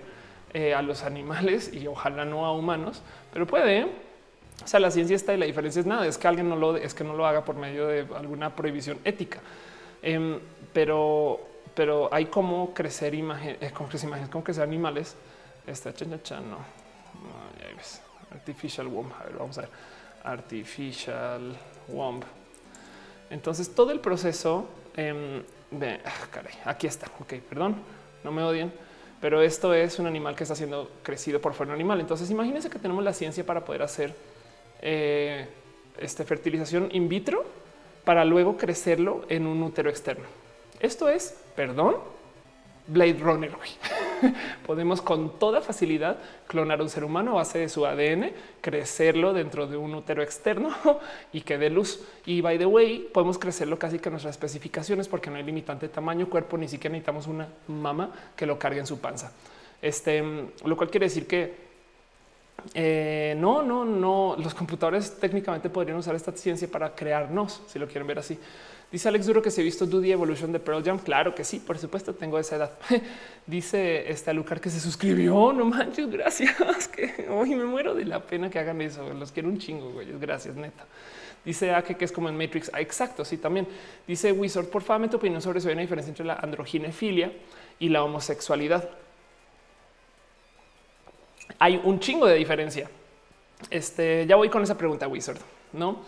eh, 0.55 0.75
a 0.75 0.83
los 0.83 1.03
animales 1.03 1.73
y 1.73 1.89
ojalá 1.89 2.25
no 2.25 2.47
a 2.47 2.53
humanos, 2.53 3.03
pero 3.33 3.47
puede. 3.47 3.85
O 4.63 4.67
sea, 4.67 4.79
la 4.79 4.93
ciencia 4.93 5.17
está 5.17 5.35
y 5.35 5.39
la 5.39 5.47
diferencia 5.47 5.81
es 5.81 5.87
nada, 5.87 6.07
es 6.07 6.19
que 6.19 6.29
alguien 6.29 6.49
no 6.49 6.55
lo 6.55 6.77
es 6.77 6.95
que 6.95 7.03
no 7.03 7.15
lo 7.15 7.27
haga 7.27 7.45
por 7.45 7.57
medio 7.57 7.89
de 7.89 8.07
alguna 8.15 8.55
prohibición 8.55 8.99
ética. 9.05 9.41
Em, 10.03 10.39
pero, 10.73 11.41
pero 11.75 12.09
hay 12.13 12.27
como 12.27 12.73
crecer 12.73 13.15
imágenes, 13.15 13.59
eh, 13.61 13.73
con 13.73 13.89
crecer 13.89 14.09
imágenes, 14.09 14.31
como 14.31 14.45
crecer 14.45 14.63
animales. 14.63 15.17
Esta 15.67 15.93
chan, 15.93 16.51
no. 16.51 16.59
Artificial 18.33 18.87
womb. 18.87 19.13
A 19.21 19.25
ver, 19.25 19.37
vamos 19.39 19.59
a 19.59 19.63
ver. 19.63 19.71
Artificial 20.25 21.57
womb. 21.89 22.25
Entonces 23.31 23.75
todo 23.75 23.93
el 23.93 24.01
proceso, 24.01 24.67
eh, 24.97 25.43
caray, 26.31 26.55
aquí 26.65 26.87
está. 26.87 27.07
Ok, 27.21 27.35
perdón, 27.49 27.77
no 28.25 28.33
me 28.33 28.43
odien, 28.43 28.73
pero 29.21 29.43
esto 29.43 29.73
es 29.75 29.99
un 29.99 30.07
animal 30.07 30.35
que 30.35 30.45
está 30.45 30.55
siendo 30.55 30.91
crecido 31.03 31.41
por 31.41 31.55
fuera 31.55 31.71
un 31.71 31.75
animal. 31.75 32.01
Entonces 32.01 32.31
imagínense 32.31 32.71
que 32.71 32.79
tenemos 32.79 33.03
la 33.05 33.13
ciencia 33.13 33.45
para 33.45 33.65
poder 33.65 33.83
hacer 33.83 34.15
eh, 34.81 35.47
este 35.99 36.25
fertilización 36.25 36.89
in 36.93 37.09
vitro 37.09 37.45
para 38.05 38.25
luego 38.25 38.57
crecerlo 38.57 39.25
en 39.29 39.47
un 39.47 39.63
útero 39.63 39.91
externo. 39.91 40.25
Esto 40.81 41.09
es, 41.09 41.37
perdón, 41.55 41.97
Blade 42.89 43.19
Runner. 43.21 43.53
Podemos 44.67 45.03
con 45.03 45.39
toda 45.39 45.61
facilidad 45.61 46.19
clonar 46.47 46.81
un 46.83 46.89
ser 46.89 47.05
humano 47.05 47.33
a 47.33 47.35
base 47.35 47.59
de 47.59 47.69
su 47.69 47.87
ADN, 47.87 48.33
crecerlo 48.61 49.33
dentro 49.33 49.67
de 49.67 49.77
un 49.77 49.95
útero 49.95 50.23
externo 50.23 50.71
y 51.33 51.43
que 51.43 51.59
dé 51.59 51.71
luz. 51.71 52.05
Y 52.27 52.41
by 52.41 52.59
the 52.59 52.67
way, 52.67 53.09
podemos 53.13 53.39
crecerlo 53.39 53.79
casi 53.79 53.99
que 53.99 54.11
nuestras 54.11 54.35
especificaciones 54.35 55.09
porque 55.09 55.31
no 55.31 55.37
hay 55.37 55.43
limitante 55.43 55.89
de 55.89 55.93
tamaño, 55.93 56.29
cuerpo, 56.29 56.57
ni 56.59 56.69
siquiera 56.69 56.93
necesitamos 56.93 57.27
una 57.27 57.49
mama 57.69 58.11
que 58.37 58.47
lo 58.47 58.59
cargue 58.59 58.81
en 58.81 58.87
su 58.87 59.01
panza. 59.01 59.33
Este, 59.81 60.23
lo 60.65 60.77
cual 60.77 60.91
quiere 60.91 61.07
decir 61.07 61.27
que 61.27 61.73
eh, 62.75 63.35
no, 63.39 63.63
no, 63.63 63.85
no. 63.85 64.37
Los 64.39 64.55
computadores 64.55 65.19
técnicamente 65.19 65.69
podrían 65.69 65.99
usar 65.99 66.15
esta 66.15 66.33
ciencia 66.33 66.69
para 66.69 66.95
crearnos, 66.95 67.63
si 67.67 67.79
lo 67.79 67.87
quieren 67.87 68.07
ver 68.07 68.19
así. 68.19 68.39
Dice 68.93 69.09
Alex 69.09 69.27
Duro 69.27 69.41
que 69.41 69.51
se 69.51 69.63
ha 69.63 69.65
visto 69.65 69.87
Duty 69.87 70.13
Evolution 70.13 70.53
de 70.53 70.61
Pearl 70.61 70.85
Jam. 70.85 70.99
Claro 70.99 71.35
que 71.35 71.43
sí, 71.45 71.59
por 71.59 71.79
supuesto, 71.79 72.15
tengo 72.15 72.39
esa 72.39 72.57
edad. 72.57 72.73
Dice 73.47 74.11
este 74.11 74.31
Alucar 74.31 74.61
que 74.61 74.69
se 74.69 74.79
suscribió. 74.79 75.53
No 75.53 75.65
manches, 75.65 76.11
gracias. 76.11 76.55
Que 76.95 77.27
hoy 77.31 77.55
me 77.55 77.65
muero 77.65 77.95
de 77.95 78.05
la 78.05 78.21
pena 78.21 78.51
que 78.51 78.59
hagan 78.59 78.81
eso. 78.83 79.09
Los 79.15 79.33
quiero 79.33 79.49
un 79.49 79.59
chingo, 79.59 79.91
güey. 79.91 80.09
Gracias, 80.21 80.55
neta. 80.55 80.85
Dice 81.45 81.75
Ake 81.75 81.97
que 81.97 82.05
es 82.05 82.13
como 82.13 82.29
en 82.29 82.37
Matrix. 82.37 82.71
Ah, 82.75 82.81
exacto. 82.81 83.25
Sí, 83.25 83.39
también 83.39 83.67
dice 84.07 84.31
Wizard. 84.31 84.67
Por 84.67 84.83
favor, 84.83 85.09
tu 85.09 85.17
opinión 85.17 85.41
sobre 85.41 85.59
eso. 85.59 85.69
Hay 85.69 85.73
una 85.73 85.83
diferencia 85.83 86.11
entre 86.11 86.27
la 86.27 86.35
androginefilia 86.35 87.33
y 87.79 87.89
la 87.89 88.05
homosexualidad 88.05 88.89
hay 91.59 91.81
un 91.85 92.01
chingo 92.01 92.27
de 92.27 92.35
diferencia. 92.35 92.91
Este 93.71 94.27
ya 94.27 94.37
voy 94.37 94.49
con 94.49 94.63
esa 94.63 94.77
pregunta, 94.77 95.07
Wizard, 95.07 95.39
no? 95.73 96.03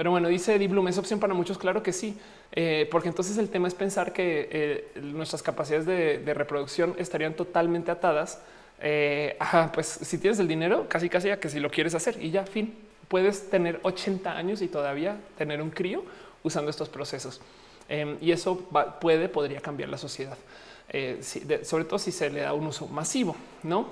Pero 0.00 0.12
bueno, 0.12 0.28
dice 0.28 0.54
Eddie 0.54 0.66
Bloom, 0.66 0.88
es 0.88 0.96
opción 0.96 1.20
para 1.20 1.34
muchos. 1.34 1.58
Claro 1.58 1.82
que 1.82 1.92
sí, 1.92 2.16
eh, 2.52 2.88
porque 2.90 3.08
entonces 3.08 3.36
el 3.36 3.50
tema 3.50 3.68
es 3.68 3.74
pensar 3.74 4.14
que 4.14 4.48
eh, 4.50 4.92
nuestras 5.02 5.42
capacidades 5.42 5.84
de, 5.84 6.32
reproducción 6.32 6.94
estarían 6.96 7.34
totalmente 7.34 7.90
atadas. 7.90 8.40
Eh, 8.80 9.36
pues 9.74 9.86
si 9.86 10.16
tienes 10.16 10.38
el 10.38 10.48
dinero, 10.48 10.86
casi 10.88 11.10
casi 11.10 11.28
ya 11.28 11.38
que 11.38 11.50
si 11.50 11.60
lo 11.60 11.70
quieres 11.70 11.94
hacer 11.94 12.16
y 12.18 12.30
ya, 12.30 12.46
fin, 12.46 12.74
puedes 13.08 13.50
tener 13.50 13.78
80 13.82 14.34
años 14.34 14.62
y 14.62 14.68
todavía 14.68 15.18
tener 15.36 15.60
un 15.60 15.68
crío 15.68 16.02
usando 16.42 16.70
estos 16.70 16.88
procesos. 16.88 17.42
Em, 17.86 18.16
y 18.22 18.32
eso 18.32 18.56
puede, 19.02 19.28
podría 19.28 19.60
cambiar 19.60 19.90
la 19.90 19.98
sociedad, 19.98 20.38
sobre 21.62 21.84
todo 21.84 21.98
si 21.98 22.10
se 22.10 22.30
le 22.30 22.40
da 22.40 22.54
un 22.54 22.66
uso 22.66 22.86
masivo, 22.86 23.36
no? 23.64 23.86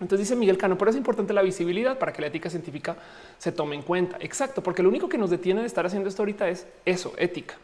Entonces 0.00 0.20
dice 0.28 0.36
Miguel 0.36 0.58
Cano, 0.58 0.76
pero 0.76 0.90
es 0.90 0.96
importante 0.96 1.32
la 1.32 1.42
visibilidad 1.42 1.98
para 1.98 2.12
que 2.12 2.20
la 2.20 2.26
ética 2.26 2.50
científica 2.50 2.96
se 3.38 3.52
tome 3.52 3.76
en 3.76 3.82
cuenta. 3.82 4.16
Exacto, 4.20 4.62
porque 4.62 4.82
lo 4.82 4.88
único 4.88 5.08
que 5.08 5.18
nos 5.18 5.30
detiene 5.30 5.60
de 5.60 5.66
estar 5.66 5.86
haciendo 5.86 6.08
esto 6.08 6.22
ahorita 6.22 6.48
es 6.48 6.66
eso, 6.84 7.12
ética, 7.16 7.54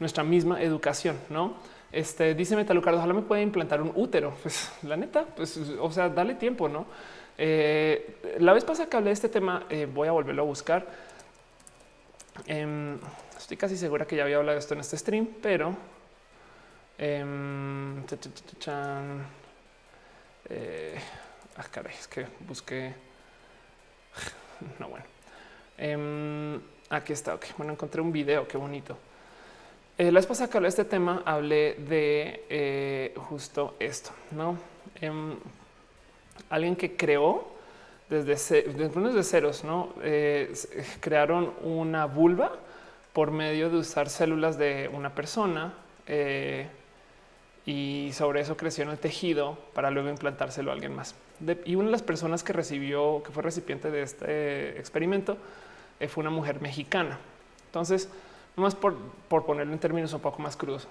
nuestra 0.00 0.24
misma 0.24 0.60
educación, 0.60 1.16
¿no? 1.30 1.54
Este 1.92 2.34
dice 2.34 2.56
Metalucardo, 2.56 2.98
ojalá 2.98 3.14
me 3.14 3.22
pueda 3.22 3.40
implantar 3.40 3.80
un 3.80 3.92
útero. 3.94 4.34
Pues 4.42 4.70
la 4.82 4.96
neta, 4.96 5.24
pues 5.24 5.56
o 5.56 5.90
sea, 5.92 6.08
dale 6.08 6.34
tiempo, 6.34 6.68
¿no? 6.68 6.86
Eh, 7.38 8.36
la 8.40 8.52
vez 8.52 8.64
pasada 8.64 8.88
que 8.88 8.96
hablé 8.96 9.10
de 9.10 9.14
este 9.14 9.28
tema, 9.28 9.64
eh, 9.68 9.86
voy 9.92 10.08
a 10.08 10.12
volverlo 10.12 10.42
a 10.42 10.46
buscar. 10.46 10.86
Em, 12.46 12.98
estoy 13.36 13.56
casi 13.56 13.76
segura 13.76 14.06
que 14.06 14.16
ya 14.16 14.24
había 14.24 14.36
hablado 14.36 14.54
de 14.54 14.60
esto 14.60 14.74
en 14.74 14.80
este 14.80 14.96
stream, 14.96 15.28
pero 15.40 15.74
em, 16.98 18.02
eh, 20.48 20.94
Ah, 21.58 21.64
caray, 21.70 21.94
es 21.98 22.06
que 22.06 22.26
busqué. 22.46 22.92
No, 24.78 24.88
bueno. 24.88 25.04
Em, 25.78 26.60
aquí 26.88 27.12
está. 27.12 27.34
Ok, 27.34 27.46
bueno, 27.56 27.72
encontré 27.72 28.00
un 28.00 28.12
video. 28.12 28.48
Qué 28.48 28.56
bonito. 28.56 28.96
Eh, 29.98 30.12
la 30.12 30.18
vez 30.18 30.26
pasada 30.26 30.50
que 30.50 30.58
hablé 30.58 30.66
de 30.66 30.70
este 30.70 30.84
tema, 30.84 31.22
hablé 31.24 31.74
de 31.74 32.44
eh, 32.48 33.14
justo 33.16 33.74
esto, 33.78 34.10
no? 34.30 34.58
Em, 35.00 35.36
alguien 36.50 36.76
que 36.76 36.96
creó 36.96 37.48
desde, 38.08 38.62
desde 38.62 39.22
ceros, 39.22 39.64
no 39.64 39.94
eh, 40.02 40.52
crearon 41.00 41.54
una 41.62 42.04
vulva 42.06 42.52
por 43.12 43.30
medio 43.30 43.70
de 43.70 43.78
usar 43.78 44.08
células 44.10 44.58
de 44.58 44.90
una 44.92 45.14
persona 45.14 45.74
y 47.66 48.10
sobre 48.14 48.40
eso 48.40 48.56
creció 48.56 48.84
en 48.84 48.90
el 48.90 48.98
tejido 48.98 49.58
para 49.74 49.90
luego 49.90 50.08
implantárselo 50.08 50.70
a 50.70 50.74
alguien 50.74 50.94
más 50.94 51.14
y 51.64 51.74
una 51.74 51.86
de 51.86 51.92
las 51.92 52.02
personas 52.02 52.42
que 52.42 52.52
recibió, 52.52 53.22
que 53.22 53.30
fue 53.30 53.42
recipiente 53.42 53.90
de 53.90 54.02
este 54.02 54.78
experimento, 54.78 55.36
eh, 56.00 56.08
fue 56.08 56.22
una 56.22 56.30
mujer 56.30 56.60
mexicana. 56.60 57.18
Entonces, 57.66 58.08
más 58.56 58.74
por, 58.74 58.96
por 59.28 59.44
ponerlo 59.44 59.72
en 59.72 59.78
términos 59.78 60.12
un 60.12 60.20
poco 60.20 60.40
más 60.40 60.56
crudos, 60.56 60.88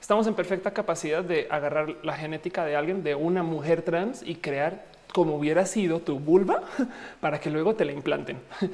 estamos 0.00 0.26
en 0.26 0.34
perfecta 0.34 0.72
capacidad 0.72 1.24
de 1.24 1.46
agarrar 1.50 1.96
la 2.02 2.16
genética 2.16 2.64
de 2.64 2.76
alguien, 2.76 3.02
de 3.02 3.14
una 3.14 3.42
mujer 3.42 3.82
trans 3.82 4.22
y 4.22 4.36
crear 4.36 4.84
como 5.14 5.36
hubiera 5.36 5.66
sido 5.66 6.00
tu 6.00 6.18
vulva 6.18 6.62
para 7.20 7.40
que 7.40 7.50
luego 7.50 7.74
te 7.74 7.84
la 7.84 7.92
implanten. 7.92 8.40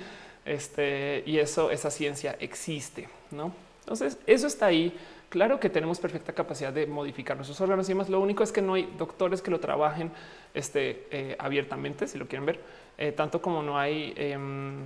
Este, 0.47 1.25
y 1.27 1.41
eso, 1.41 1.73
esa 1.73 1.91
ciencia 1.91 2.37
existe, 2.39 3.09
¿no? 3.33 3.53
Entonces, 3.81 4.17
eso 4.29 4.47
está 4.47 4.67
ahí 4.67 4.97
Claro 5.29 5.59
que 5.59 5.69
tenemos 5.69 5.99
perfecta 5.99 6.33
capacidad 6.33 6.73
de 6.73 6.87
modificar 6.87 7.37
nuestros 7.37 7.61
órganos 7.61 7.89
y 7.89 7.93
demás. 7.93 8.09
Lo 8.09 8.21
único 8.21 8.43
es 8.43 8.53
que 8.53 8.63
no 8.63 8.75
hay 8.75 8.89
doctores 8.97 9.43
que 9.43 9.51
lo 9.51 9.59
trabajen 9.59 10.11
este, 10.55 11.07
eh, 11.11 11.37
abiertamente, 11.39 12.07
si 12.07 12.17
lo 12.17 12.29
quieren 12.29 12.47
ver, 12.47 12.61
eh, 12.97 13.13
tanto 13.13 13.43
como 13.43 13.63
no 13.63 13.77
hay 13.77 14.15
em, 14.17 14.85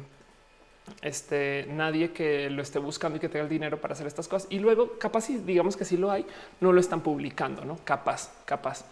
este, 1.03 1.67
nadie 1.69 2.13
que 2.13 2.49
lo 2.49 2.63
esté 2.63 2.79
buscando 2.79 3.19
y 3.19 3.21
que 3.21 3.29
tenga 3.29 3.45
el 3.45 3.51
dinero 3.51 3.81
para 3.81 3.93
hacer 3.93 4.07
estas 4.07 4.29
cosas. 4.29 4.51
Y 4.51 4.59
luego, 4.59 4.99
capaz, 4.99 5.23
si 5.23 5.39
digamos 5.39 5.77
que 5.77 5.85
sí 5.85 5.97
lo 5.97 6.11
hay, 6.11 6.25
no 6.61 6.73
lo 6.73 6.81
están 6.81 7.03
publicando, 7.03 7.65
no 7.65 7.79
capaz, 7.85 8.33
capaz. 8.47 8.85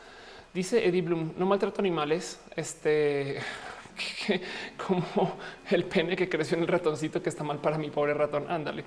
Dice 0.53 0.87
Eddie 0.87 1.03
Bloom: 1.03 1.33
No 1.37 1.47
maltrato 1.47 1.81
animales. 1.81 2.41
Este 2.57 3.41
como 4.87 5.37
el 5.71 5.85
pene 5.85 6.17
que 6.17 6.29
creció 6.29 6.57
en 6.57 6.63
el 6.63 6.69
ratoncito 6.69 7.23
que 7.23 7.29
está 7.29 7.45
mal 7.45 7.59
para 7.59 7.79
mi 7.79 7.91
pobre 7.91 8.15
ratón. 8.15 8.51
Ándale. 8.51 8.85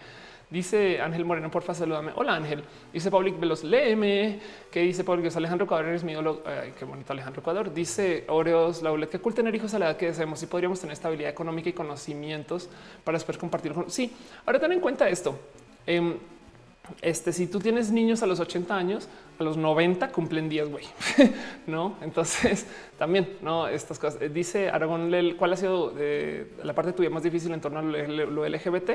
Dice 0.51 0.99
Ángel 0.99 1.23
Moreno, 1.23 1.49
porfa, 1.49 1.73
salúdame. 1.73 2.11
Hola 2.13 2.35
Ángel. 2.35 2.61
Dice 2.91 3.09
Public 3.09 3.39
Veloz, 3.39 3.63
léeme. 3.63 4.37
¿Qué 4.69 4.81
dice 4.81 5.05
Public 5.05 5.33
Alejandro 5.33 5.63
Ecuador 5.63 5.87
es 5.93 6.03
mi 6.03 6.11
ídolo. 6.11 6.41
Ay, 6.45 6.73
qué 6.77 6.83
bonito 6.83 7.13
Alejandro 7.13 7.39
Ecuador. 7.39 7.73
Dice 7.73 8.25
Oreos 8.27 8.81
Laulet, 8.81 9.09
que 9.09 9.19
cool 9.19 9.33
tener 9.33 9.55
hijos 9.55 9.73
a 9.75 9.79
la 9.79 9.85
edad 9.85 9.97
que 9.97 10.07
deseamos 10.07 10.43
y 10.43 10.47
podríamos 10.47 10.81
tener 10.81 10.91
estabilidad 10.91 11.31
económica 11.31 11.69
y 11.69 11.73
conocimientos 11.73 12.67
para 13.05 13.17
después 13.17 13.37
compartir 13.37 13.71
con. 13.71 13.89
Sí, 13.89 14.11
ahora 14.45 14.59
ten 14.59 14.73
en 14.73 14.81
cuenta 14.81 15.07
esto. 15.07 15.39
Em, 15.87 16.15
este, 17.01 17.31
si 17.31 17.47
tú 17.47 17.59
tienes 17.59 17.89
niños 17.89 18.21
a 18.21 18.25
los 18.25 18.41
80 18.41 18.75
años, 18.75 19.07
a 19.39 19.43
los 19.43 19.55
90 19.55 20.09
cumplen 20.09 20.49
10, 20.49 20.69
güey, 20.69 20.85
no? 21.65 21.95
Entonces 22.01 22.67
también 22.99 23.37
no 23.41 23.69
estas 23.69 23.97
cosas. 23.97 24.19
Dice 24.33 24.69
Aragón, 24.69 25.13
¿cuál 25.37 25.53
ha 25.53 25.55
sido 25.55 25.93
eh, 25.97 26.51
la 26.61 26.73
parte 26.73 26.91
tuya 26.91 27.09
más 27.09 27.23
difícil 27.23 27.53
en 27.53 27.61
torno 27.61 27.79
a 27.79 27.83
lo 27.83 28.45
LGBT? 28.45 28.91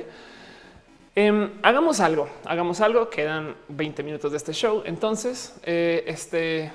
Em, 1.19 1.49
hagamos 1.63 2.01
algo, 2.01 2.29
hagamos 2.45 2.83
algo. 2.83 3.09
Quedan 3.09 3.55
20 3.69 4.03
minutos 4.03 4.31
de 4.31 4.37
este 4.37 4.53
show. 4.53 4.83
Entonces, 4.85 5.59
eh, 5.63 6.05
este 6.07 6.71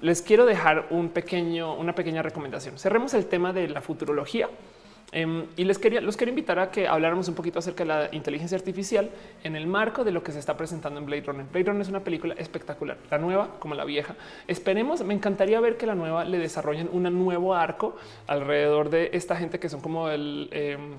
les 0.00 0.22
quiero 0.22 0.44
dejar 0.44 0.88
un 0.90 1.10
pequeño, 1.10 1.76
una 1.76 1.94
pequeña 1.94 2.20
recomendación. 2.20 2.78
Cerremos 2.80 3.14
el 3.14 3.26
tema 3.26 3.52
de 3.52 3.68
la 3.68 3.80
futurología. 3.80 4.48
Em, 5.12 5.46
y 5.56 5.62
les 5.62 5.78
quería, 5.78 6.00
los 6.00 6.16
quería 6.16 6.30
invitar 6.30 6.58
a 6.58 6.72
que 6.72 6.88
habláramos 6.88 7.28
un 7.28 7.36
poquito 7.36 7.60
acerca 7.60 7.84
de 7.84 7.88
la 7.88 8.08
inteligencia 8.10 8.58
artificial 8.58 9.08
en 9.44 9.54
el 9.54 9.68
marco 9.68 10.02
de 10.02 10.10
lo 10.10 10.24
que 10.24 10.32
se 10.32 10.40
está 10.40 10.56
presentando 10.56 10.98
en 10.98 11.06
Blade 11.06 11.22
Runner. 11.22 11.46
Blade 11.46 11.66
Runner 11.66 11.82
es 11.82 11.88
una 11.88 12.00
película 12.00 12.34
espectacular, 12.36 12.98
la 13.08 13.18
nueva 13.18 13.50
como 13.60 13.76
la 13.76 13.84
vieja. 13.84 14.16
Esperemos, 14.48 15.04
me 15.04 15.14
encantaría 15.14 15.60
ver 15.60 15.76
que 15.76 15.86
la 15.86 15.94
nueva 15.94 16.24
le 16.24 16.40
desarrollen 16.40 16.90
un 16.92 17.04
nuevo 17.04 17.54
arco 17.54 17.94
alrededor 18.26 18.90
de 18.90 19.10
esta 19.12 19.36
gente 19.36 19.60
que 19.60 19.68
son 19.68 19.80
como 19.80 20.08
el... 20.08 20.48
Em, 20.50 20.96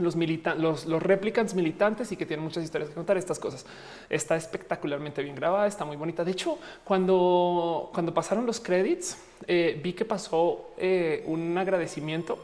los, 0.00 0.16
los, 0.16 0.86
los 0.86 1.02
replicants 1.02 1.54
militantes 1.54 2.12
y 2.12 2.16
que 2.16 2.26
tienen 2.26 2.44
muchas 2.44 2.64
historias 2.64 2.90
que 2.90 2.94
contar 2.94 3.16
estas 3.16 3.38
cosas. 3.38 3.66
Está 4.08 4.36
espectacularmente 4.36 5.22
bien 5.22 5.34
grabada, 5.34 5.66
está 5.66 5.84
muy 5.84 5.96
bonita. 5.96 6.24
De 6.24 6.32
hecho, 6.32 6.58
cuando, 6.84 7.90
cuando 7.92 8.12
pasaron 8.12 8.46
los 8.46 8.60
credits, 8.60 9.18
eh, 9.46 9.80
vi 9.82 9.92
que 9.92 10.04
pasó 10.04 10.70
eh, 10.76 11.22
un 11.26 11.56
agradecimiento 11.56 12.38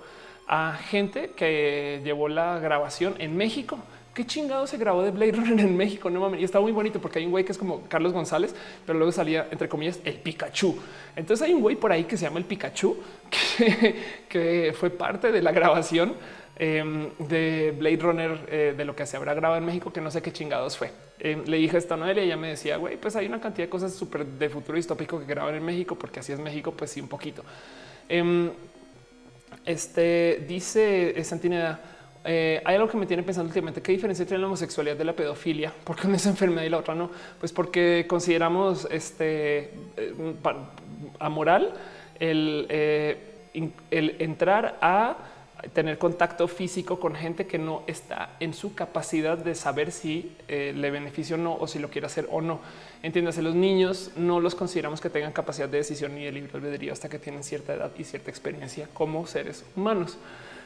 a 0.46 0.74
gente 0.74 1.30
que 1.30 2.00
llevó 2.04 2.28
la 2.28 2.58
grabación 2.58 3.14
en 3.18 3.36
México. 3.36 3.78
Qué 4.14 4.24
chingado 4.24 4.66
se 4.68 4.76
grabó 4.76 5.02
de 5.02 5.10
Blade 5.10 5.32
Runner 5.32 5.60
en 5.60 5.76
México. 5.76 6.08
No 6.08 6.20
mames. 6.20 6.40
Y 6.40 6.44
está 6.44 6.60
muy 6.60 6.70
bonito 6.70 7.00
porque 7.00 7.18
hay 7.18 7.24
un 7.24 7.32
güey 7.32 7.44
que 7.44 7.50
es 7.50 7.58
como 7.58 7.82
Carlos 7.88 8.12
González, 8.12 8.54
pero 8.86 8.96
luego 8.96 9.10
salía 9.10 9.48
entre 9.50 9.68
comillas 9.68 9.98
el 10.04 10.14
Pikachu. 10.14 10.76
Entonces 11.16 11.44
hay 11.46 11.52
un 11.52 11.60
güey 11.60 11.74
por 11.74 11.90
ahí 11.90 12.04
que 12.04 12.16
se 12.16 12.24
llama 12.24 12.38
el 12.38 12.44
Pikachu, 12.44 12.96
que, 13.58 13.96
que 14.28 14.74
fue 14.78 14.90
parte 14.90 15.32
de 15.32 15.42
la 15.42 15.50
grabación 15.50 16.14
Em, 16.56 17.10
de 17.18 17.74
Blade 17.76 17.96
Runner, 17.96 18.40
eh, 18.48 18.74
de 18.76 18.84
lo 18.84 18.94
que 18.94 19.04
se 19.06 19.16
habrá 19.16 19.34
grabado 19.34 19.58
en 19.58 19.66
México, 19.66 19.92
que 19.92 20.00
no 20.00 20.10
sé 20.12 20.22
qué 20.22 20.32
chingados 20.32 20.76
fue. 20.76 20.92
Em, 21.18 21.44
le 21.46 21.56
dije 21.56 21.78
a 21.90 21.96
Noelia 21.96 22.22
y 22.22 22.26
ella 22.26 22.36
me 22.36 22.48
decía, 22.48 22.76
güey, 22.76 22.96
pues 22.96 23.16
hay 23.16 23.26
una 23.26 23.40
cantidad 23.40 23.66
de 23.66 23.70
cosas 23.70 23.92
súper 23.92 24.24
de 24.24 24.48
futuro 24.48 24.76
distópico 24.76 25.18
que 25.18 25.26
graban 25.26 25.56
en 25.56 25.64
México, 25.64 25.96
porque 25.96 26.20
así 26.20 26.32
es 26.32 26.38
México, 26.38 26.72
pues 26.72 26.92
sí, 26.92 27.00
un 27.00 27.08
poquito. 27.08 27.42
Em, 28.08 28.50
este 29.64 30.44
dice 30.46 31.22
Santineda. 31.24 31.80
Eh, 32.24 32.62
hay 32.64 32.76
algo 32.76 32.88
que 32.88 32.96
me 32.96 33.06
tiene 33.06 33.24
pensando 33.24 33.48
últimamente. 33.48 33.82
¿Qué 33.82 33.92
diferencia 33.92 34.24
tiene 34.24 34.40
la 34.40 34.46
homosexualidad 34.46 34.96
de 34.96 35.04
la 35.04 35.12
pedofilia? 35.12 35.72
Porque 35.84 36.06
una 36.06 36.16
es 36.16 36.26
enfermedad 36.26 36.62
y 36.62 36.68
la 36.68 36.78
otra 36.78 36.94
no. 36.94 37.10
Pues 37.40 37.52
porque 37.52 38.06
consideramos 38.08 38.86
este 38.90 39.72
eh, 39.96 40.14
amoral 41.18 41.74
el, 42.20 42.66
el 42.70 44.16
entrar 44.20 44.78
a 44.80 45.16
tener 45.72 45.98
contacto 45.98 46.46
físico 46.48 47.00
con 47.00 47.14
gente 47.14 47.46
que 47.46 47.58
no 47.58 47.82
está 47.86 48.36
en 48.40 48.54
su 48.54 48.74
capacidad 48.74 49.38
de 49.38 49.54
saber 49.54 49.92
si 49.92 50.36
eh, 50.48 50.72
le 50.74 50.90
beneficia 50.90 51.36
o 51.36 51.38
no, 51.38 51.54
o 51.54 51.66
si 51.66 51.78
lo 51.78 51.90
quiere 51.90 52.06
hacer 52.06 52.28
o 52.30 52.40
no. 52.40 52.60
Entiéndase, 53.02 53.42
los 53.42 53.54
niños 53.54 54.12
no 54.16 54.40
los 54.40 54.54
consideramos 54.54 55.00
que 55.00 55.10
tengan 55.10 55.32
capacidad 55.32 55.68
de 55.68 55.78
decisión 55.78 56.14
ni 56.14 56.24
de 56.24 56.32
libre 56.32 56.50
albedrío 56.54 56.92
hasta 56.92 57.08
que 57.08 57.18
tienen 57.18 57.44
cierta 57.44 57.74
edad 57.74 57.90
y 57.98 58.04
cierta 58.04 58.30
experiencia 58.30 58.88
como 58.92 59.26
seres 59.26 59.64
humanos. 59.76 60.18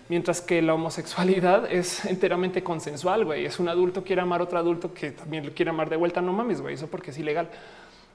Mientras 0.08 0.40
que 0.40 0.62
la 0.62 0.74
homosexualidad 0.74 1.70
es 1.70 2.04
enteramente 2.06 2.62
consensual, 2.62 3.24
güey. 3.24 3.44
Es 3.44 3.58
un 3.58 3.68
adulto 3.68 4.04
quiere 4.04 4.22
amar 4.22 4.40
a 4.40 4.44
otro 4.44 4.58
adulto 4.58 4.94
que 4.94 5.10
también 5.10 5.44
le 5.44 5.52
quiere 5.52 5.70
amar 5.70 5.90
de 5.90 5.96
vuelta. 5.96 6.22
No 6.22 6.32
mames, 6.32 6.60
güey. 6.62 6.74
Eso 6.74 6.86
porque 6.86 7.10
es 7.10 7.18
ilegal. 7.18 7.50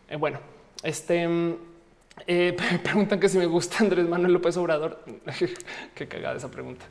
Eh, 0.09 0.15
bueno, 0.15 0.39
este 0.81 1.27
mm, 1.27 1.55
eh, 2.27 2.55
preguntan 2.83 3.19
que 3.19 3.29
si 3.29 3.37
me 3.37 3.45
gusta 3.45 3.77
Andrés 3.79 4.07
Manuel 4.07 4.33
López 4.33 4.57
Obrador. 4.57 5.03
Qué 5.95 6.07
cagada 6.07 6.37
esa 6.37 6.49
pregunta. 6.49 6.85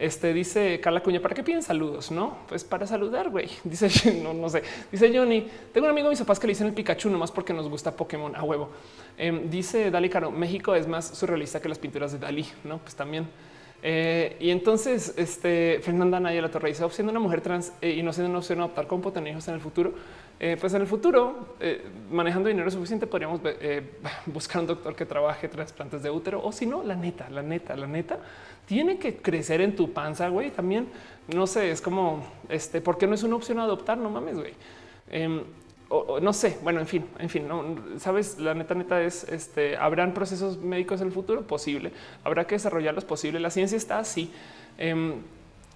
Este 0.00 0.32
dice 0.32 0.80
Carla 0.80 1.02
Cuña, 1.02 1.20
¿para 1.20 1.34
qué 1.34 1.42
piden 1.42 1.62
saludos? 1.62 2.10
No, 2.10 2.38
pues 2.48 2.64
para 2.64 2.86
saludar, 2.86 3.28
güey. 3.28 3.50
Dice, 3.64 4.14
no, 4.22 4.32
no 4.32 4.48
sé. 4.48 4.62
Dice 4.90 5.14
Johnny, 5.14 5.46
tengo 5.74 5.86
un 5.86 5.90
amigo 5.90 6.06
de 6.06 6.12
mis 6.12 6.20
papás 6.20 6.40
que 6.40 6.46
le 6.46 6.52
dicen 6.52 6.68
el 6.68 6.72
Pikachu 6.72 7.10
nomás 7.10 7.30
porque 7.30 7.52
nos 7.52 7.68
gusta 7.68 7.94
Pokémon 7.94 8.34
a 8.34 8.42
huevo. 8.42 8.70
Em, 9.18 9.50
dice 9.50 9.90
Dali 9.90 10.08
Caro, 10.08 10.30
México 10.30 10.74
es 10.74 10.86
más 10.88 11.06
surrealista 11.06 11.60
que 11.60 11.68
las 11.68 11.78
pinturas 11.78 12.12
de 12.12 12.18
Dalí, 12.18 12.46
no? 12.64 12.78
Pues 12.78 12.94
también. 12.94 13.28
Eh, 13.82 14.36
y 14.40 14.48
entonces, 14.48 15.12
este 15.18 15.80
Fernanda 15.82 16.18
Naya 16.18 16.40
La 16.40 16.50
Torre 16.50 16.70
dice, 16.70 16.88
siendo 16.88 17.10
una 17.10 17.20
mujer 17.20 17.42
trans 17.42 17.74
eh, 17.82 17.90
y 17.90 18.02
no 18.02 18.14
siendo 18.14 18.30
una 18.30 18.38
opción 18.38 18.60
adoptar 18.60 18.86
tener 19.12 19.32
hijos 19.32 19.48
en 19.48 19.54
el 19.54 19.60
futuro, 19.60 19.92
eh, 20.42 20.56
pues 20.58 20.72
en 20.72 20.80
el 20.80 20.86
futuro, 20.86 21.54
eh, 21.60 21.84
manejando 22.10 22.48
dinero 22.48 22.70
suficiente, 22.70 23.06
podríamos 23.06 23.42
eh, 23.44 23.82
buscar 24.26 24.62
un 24.62 24.68
doctor 24.68 24.96
que 24.96 25.04
trabaje 25.04 25.48
trasplantes 25.48 26.02
de 26.02 26.10
útero 26.10 26.42
o 26.42 26.50
si 26.50 26.64
no, 26.64 26.82
la 26.82 26.96
neta, 26.96 27.28
la 27.28 27.42
neta, 27.42 27.76
la 27.76 27.86
neta, 27.86 28.18
tiene 28.64 28.98
que 28.98 29.18
crecer 29.18 29.60
en 29.60 29.76
tu 29.76 29.92
panza, 29.92 30.28
güey. 30.28 30.50
También, 30.50 30.88
no 31.28 31.46
sé, 31.46 31.70
es 31.70 31.82
como, 31.82 32.24
este, 32.48 32.80
¿por 32.80 32.96
qué 32.96 33.06
no 33.06 33.14
es 33.14 33.22
una 33.22 33.36
opción 33.36 33.58
adoptar? 33.58 33.98
No 33.98 34.08
mames, 34.08 34.36
güey. 34.36 34.54
Em, 35.10 35.42
o, 35.90 36.20
no 36.20 36.32
sé, 36.32 36.56
bueno, 36.62 36.80
en 36.80 36.86
fin, 36.86 37.04
en 37.18 37.28
fin, 37.28 37.46
no 37.46 37.76
sabes, 37.98 38.38
la 38.38 38.54
neta, 38.54 38.74
neta 38.74 39.02
es 39.02 39.24
este, 39.24 39.76
habrán 39.76 40.14
procesos 40.14 40.56
médicos 40.56 41.02
en 41.02 41.08
el 41.08 41.12
futuro 41.12 41.42
posible, 41.46 41.92
habrá 42.24 42.46
que 42.46 42.54
desarrollarlos 42.54 43.04
posible. 43.04 43.40
La 43.40 43.50
ciencia 43.50 43.76
está 43.76 43.98
así. 43.98 44.32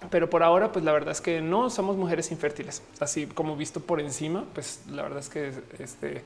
Pero 0.09 0.29
por 0.29 0.43
ahora, 0.43 0.71
pues 0.71 0.83
la 0.83 0.91
verdad 0.91 1.11
es 1.11 1.21
que 1.21 1.41
no 1.41 1.69
somos 1.69 1.95
mujeres 1.95 2.31
infértiles. 2.31 2.83
Así 2.99 3.27
como 3.27 3.55
visto 3.55 3.79
por 3.79 3.99
encima, 3.99 4.45
pues 4.53 4.81
la 4.89 5.03
verdad 5.03 5.19
es 5.19 5.29
que 5.29 5.51
este 5.79 6.21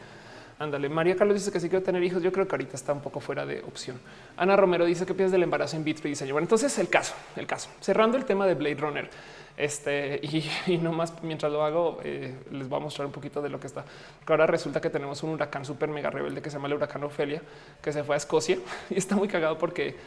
ándale. 0.59 0.89
María 0.89 1.15
Carlos 1.15 1.35
dice 1.35 1.51
que 1.51 1.59
sí 1.59 1.69
quiero 1.69 1.83
tener 1.83 2.03
hijos. 2.03 2.21
Yo 2.21 2.31
creo 2.31 2.47
que 2.47 2.53
ahorita 2.53 2.75
está 2.75 2.93
un 2.93 3.01
poco 3.01 3.19
fuera 3.19 3.45
de 3.45 3.61
opción. 3.61 3.99
Ana 4.37 4.55
Romero 4.55 4.85
dice 4.85 5.05
que 5.05 5.13
piensas 5.13 5.31
del 5.31 5.43
embarazo 5.43 5.77
in 5.77 5.83
vitro 5.83 6.07
y 6.07 6.11
diseño. 6.11 6.33
Bueno, 6.33 6.45
entonces 6.45 6.77
el 6.77 6.89
caso, 6.89 7.15
el 7.35 7.47
caso 7.47 7.69
cerrando 7.79 8.17
el 8.17 8.25
tema 8.25 8.45
de 8.45 8.53
Blade 8.55 8.75
Runner. 8.75 9.09
Este 9.57 10.19
y, 10.67 10.77
no 10.77 10.91
más 10.91 11.13
mientras 11.23 11.51
lo 11.51 11.63
hago, 11.63 11.99
eh, 12.03 12.35
les 12.51 12.67
voy 12.69 12.77
a 12.77 12.83
mostrar 12.83 13.05
un 13.05 13.11
poquito 13.11 13.41
de 13.41 13.49
lo 13.49 13.59
que 13.59 13.67
está. 13.67 13.85
ahora 14.27 14.45
resulta 14.45 14.79
que 14.79 14.89
tenemos 14.89 15.23
un 15.23 15.31
huracán 15.31 15.65
súper 15.65 15.89
mega 15.89 16.09
rebelde 16.09 16.41
que 16.41 16.49
se 16.49 16.57
llama 16.57 16.67
el 16.67 16.75
huracán 16.75 17.03
Ofelia, 17.03 17.41
que 17.81 17.91
se 17.91 18.03
fue 18.03 18.15
a 18.15 18.17
Escocia 18.17 18.57
y 18.89 18.97
está 18.97 19.15
muy 19.15 19.27
cagado 19.27 19.57
porque 19.57 19.97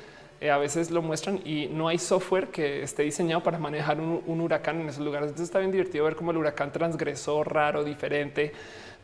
eh, 0.42 0.50
a 0.50 0.58
veces 0.58 0.90
lo 0.90 1.02
muestran 1.02 1.38
y 1.44 1.68
no 1.68 1.86
hay 1.86 1.98
software 1.98 2.48
que 2.48 2.82
esté 2.82 3.04
diseñado 3.04 3.44
para 3.44 3.60
manejar 3.60 4.00
un, 4.00 4.40
huracán 4.40 4.80
en 4.80 4.88
esos 4.88 5.04
lugares. 5.04 5.28
Entonces 5.28 5.44
está 5.44 5.60
bien 5.60 5.70
divertido 5.70 6.04
ver 6.04 6.16
cómo 6.16 6.32
el 6.32 6.36
huracán 6.36 6.72
transgresor, 6.72 7.54
raro, 7.54 7.84
diferente, 7.84 8.52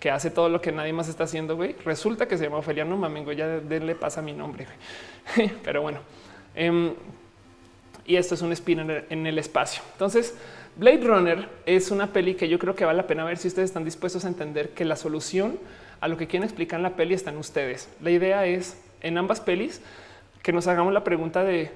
que 0.00 0.10
hace 0.10 0.32
todo 0.32 0.48
lo 0.48 0.60
que 0.60 0.72
nadie 0.72 0.92
más 0.92 1.08
está 1.08 1.24
haciendo. 1.24 1.54
Güey, 1.54 1.76
resulta 1.84 2.26
que 2.26 2.36
se 2.36 2.42
llama 2.42 2.56
Ofelia. 2.58 2.84
No 2.84 2.96
mames, 2.96 3.36
ya 3.36 3.46
le 3.46 3.94
pasa 3.94 4.20
mi 4.20 4.32
nombre. 4.32 4.66
Pero 5.62 5.80
bueno, 5.80 6.00
em, 6.56 6.92
y 8.04 8.16
esto 8.16 8.34
es 8.34 8.42
un 8.42 8.50
spin 8.50 8.80
en 9.08 9.26
el, 9.28 9.38
espacio. 9.38 9.80
Entonces, 9.92 10.36
Blade 10.74 11.04
Runner 11.04 11.48
es 11.66 11.92
una 11.92 12.08
peli 12.08 12.34
que 12.34 12.48
yo 12.48 12.58
creo 12.58 12.74
que 12.74 12.84
vale 12.84 12.96
la 12.96 13.06
pena 13.06 13.22
ver 13.22 13.38
si 13.38 13.46
ustedes 13.46 13.70
están 13.70 13.84
dispuestos 13.84 14.24
a 14.24 14.28
entender 14.28 14.70
que 14.70 14.84
la 14.84 14.96
solución 14.96 15.56
a 16.00 16.08
lo 16.08 16.16
que 16.16 16.26
quieren 16.26 16.42
explicar 16.42 16.80
en 16.80 16.82
la 16.82 16.96
peli 16.96 17.14
está 17.14 17.30
en 17.30 17.36
ustedes. 17.36 17.88
La 18.00 18.10
idea 18.10 18.44
es 18.44 18.76
en 19.02 19.18
ambas 19.18 19.40
pelis 19.40 19.80
que 20.42 20.52
nos 20.52 20.66
hagamos 20.66 20.92
la 20.92 21.04
pregunta 21.04 21.44
de 21.44 21.70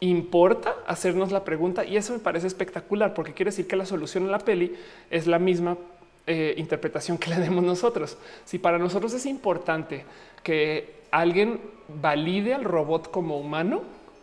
importa 0.00 0.76
hacernos 0.86 1.32
la 1.32 1.44
pregunta 1.44 1.84
y 1.84 1.96
eso 1.96 2.12
me 2.12 2.18
parece 2.18 2.46
espectacular 2.46 3.14
porque 3.14 3.32
quiere 3.32 3.50
decir 3.50 3.66
que 3.66 3.76
la 3.76 3.86
solución 3.86 4.28
a 4.28 4.30
la 4.30 4.38
peli 4.38 4.74
es 5.10 5.26
la 5.26 5.38
misma 5.38 5.78
eh, 6.26 6.54
interpretación 6.58 7.18
que 7.18 7.30
le 7.30 7.36
demos 7.36 7.64
nosotros. 7.64 8.18
Si 8.44 8.58
para 8.58 8.78
nosotros 8.78 9.14
es 9.14 9.26
importante 9.26 10.04
que 10.42 10.96
alguien 11.10 11.60
valide 11.88 12.52
al 12.52 12.64
robot 12.64 13.10
como 13.10 13.38
humano, 13.38 13.82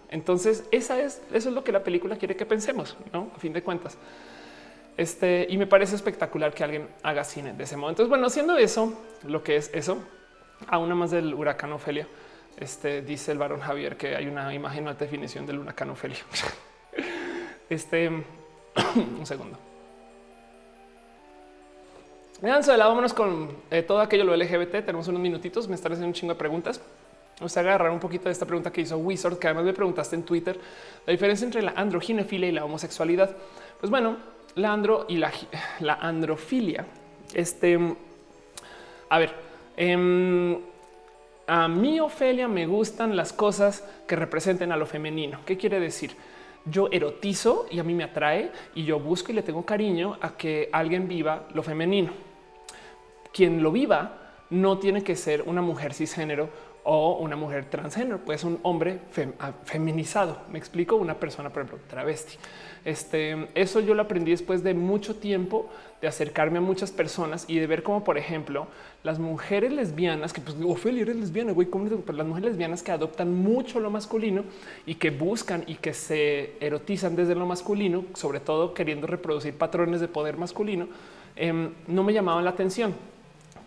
entonces 0.09 0.65
esa 0.71 0.99
es 0.99 1.21
eso 1.31 1.49
es 1.49 1.55
lo 1.55 1.63
que 1.63 1.71
la 1.71 1.83
película 1.83 2.17
quiere 2.17 2.35
que 2.35 2.45
pensemos, 2.45 2.95
¿no? 3.11 3.31
A 3.35 3.39
fin 3.39 3.53
de 3.53 3.63
cuentas. 3.63 3.97
Este 4.95 5.47
y 5.49 5.57
me 5.57 5.65
parece 5.65 5.95
espectacular 5.95 6.53
que 6.53 6.63
alguien 6.63 6.87
haga 7.01 7.23
cine 7.23 7.53
de 7.53 7.63
ese 7.63 7.77
modo. 7.77 7.89
Entonces, 7.89 8.09
bueno, 8.09 8.27
haciendo 8.27 8.57
eso, 8.57 8.93
lo 9.23 9.41
que 9.41 9.55
es 9.55 9.71
eso, 9.73 9.97
a 10.67 10.77
una 10.77 10.93
más 10.93 11.09
del 11.09 11.33
huracán 11.33 11.71
Ofelia 11.73 12.07
este 12.57 13.01
dice 13.01 13.31
el 13.31 13.37
varón 13.37 13.59
Javier 13.59 13.97
que 13.97 14.15
hay 14.15 14.27
una 14.27 14.53
imagen 14.53 14.87
alta 14.87 15.05
definición 15.05 15.45
del 15.45 15.59
huracán 15.59 15.89
Ofelia. 15.89 16.19
este 17.69 18.09
un 19.19 19.25
segundo. 19.25 19.57
Vean, 22.41 22.61
vámonos 22.65 23.13
con 23.13 23.55
eh, 23.71 23.83
todo 23.83 24.01
aquello 24.01 24.25
lo 24.25 24.35
LGBT. 24.35 24.85
Tenemos 24.85 25.07
unos 25.07 25.21
minutitos. 25.21 25.67
Me 25.67 25.75
están 25.75 25.93
haciendo 25.93 26.07
un 26.07 26.13
chingo 26.13 26.33
de 26.33 26.39
preguntas. 26.39 26.81
Vamos 27.39 27.55
a 27.55 27.59
agarrar 27.61 27.89
un 27.89 27.99
poquito 27.99 28.25
de 28.25 28.31
esta 28.31 28.45
pregunta 28.45 28.71
que 28.71 28.81
hizo 28.81 28.97
Wizard, 28.97 29.39
que 29.39 29.47
además 29.47 29.65
me 29.65 29.73
preguntaste 29.73 30.15
en 30.15 30.23
Twitter 30.23 30.59
la 31.05 31.11
diferencia 31.11 31.45
entre 31.45 31.61
la 31.61 31.71
androginefilia 31.71 32.49
y 32.49 32.51
la 32.51 32.65
homosexualidad. 32.65 33.35
Pues 33.79 33.89
bueno, 33.89 34.17
la 34.55 34.73
andro 34.73 35.05
y 35.07 35.17
la, 35.17 35.31
la 35.79 35.93
androfilia. 35.95 36.85
Este, 37.33 37.79
a 39.09 39.19
ver, 39.19 39.33
eh, 39.77 40.59
a 41.47 41.67
mí, 41.67 41.99
Ofelia, 41.99 42.47
me 42.47 42.65
gustan 42.65 43.15
las 43.15 43.33
cosas 43.33 43.83
que 44.07 44.15
representen 44.15 44.71
a 44.71 44.77
lo 44.77 44.85
femenino. 44.85 45.39
¿Qué 45.45 45.57
quiere 45.57 45.79
decir? 45.79 46.15
Yo 46.65 46.87
erotizo 46.91 47.65
y 47.69 47.79
a 47.79 47.83
mí 47.83 47.93
me 47.93 48.05
atrae 48.05 48.51
y 48.75 48.85
yo 48.85 48.99
busco 48.99 49.31
y 49.31 49.35
le 49.35 49.43
tengo 49.43 49.65
cariño 49.65 50.17
a 50.21 50.37
que 50.37 50.69
alguien 50.71 51.07
viva 51.07 51.47
lo 51.53 51.61
femenino. 51.61 52.13
Quien 53.33 53.61
lo 53.61 53.71
viva 53.71 54.19
no 54.49 54.77
tiene 54.77 55.03
que 55.03 55.15
ser 55.15 55.41
una 55.41 55.61
mujer 55.61 55.93
cisgénero 55.93 56.49
o 56.83 57.17
una 57.17 57.35
mujer 57.35 57.65
transgénero, 57.65 58.19
pues 58.19 58.43
un 58.43 58.59
hombre 58.63 58.99
feminizado. 59.63 60.43
Me 60.49 60.59
explico, 60.59 60.95
una 60.95 61.15
persona, 61.15 61.49
por 61.49 61.63
ejemplo, 61.63 61.85
travesti. 61.89 62.37
Este, 62.85 63.47
eso 63.55 63.79
yo 63.79 63.93
lo 63.95 64.01
aprendí 64.01 64.31
después 64.31 64.61
de 64.61 64.73
mucho 64.73 65.15
tiempo 65.15 65.69
de 66.01 66.07
acercarme 66.09 66.57
a 66.57 66.61
muchas 66.61 66.91
personas 66.91 67.45
y 67.47 67.57
de 67.57 67.65
ver 67.65 67.81
cómo, 67.81 68.03
por 68.03 68.17
ejemplo, 68.17 68.67
las 69.03 69.19
mujeres 69.19 69.71
lesbianas, 69.71 70.33
que 70.33 70.41
pues 70.41 70.57
Ophelia 70.61 71.03
eres 71.03 71.15
lesbiana, 71.15 71.53
güey, 71.53 71.69
¿cómo? 71.69 71.85
Pues 71.85 72.17
las 72.17 72.27
mujeres 72.27 72.51
lesbianas 72.51 72.83
que 72.83 72.91
adoptan 72.91 73.33
mucho 73.33 73.79
lo 73.79 73.89
masculino 73.89 74.43
y 74.85 74.95
que 74.95 75.11
buscan 75.11 75.63
y 75.65 75.75
que 75.75 75.93
se 75.93 76.57
erotizan 76.59 77.15
desde 77.15 77.35
lo 77.35 77.45
masculino, 77.45 78.03
sobre 78.15 78.41
todo 78.41 78.73
queriendo 78.73 79.07
reproducir 79.07 79.57
patrones 79.57 80.01
de 80.01 80.09
poder 80.09 80.35
masculino, 80.35 80.87
em, 81.37 81.71
no 81.87 82.03
me 82.03 82.11
llamaban 82.11 82.43
la 82.43 82.51
atención 82.51 82.93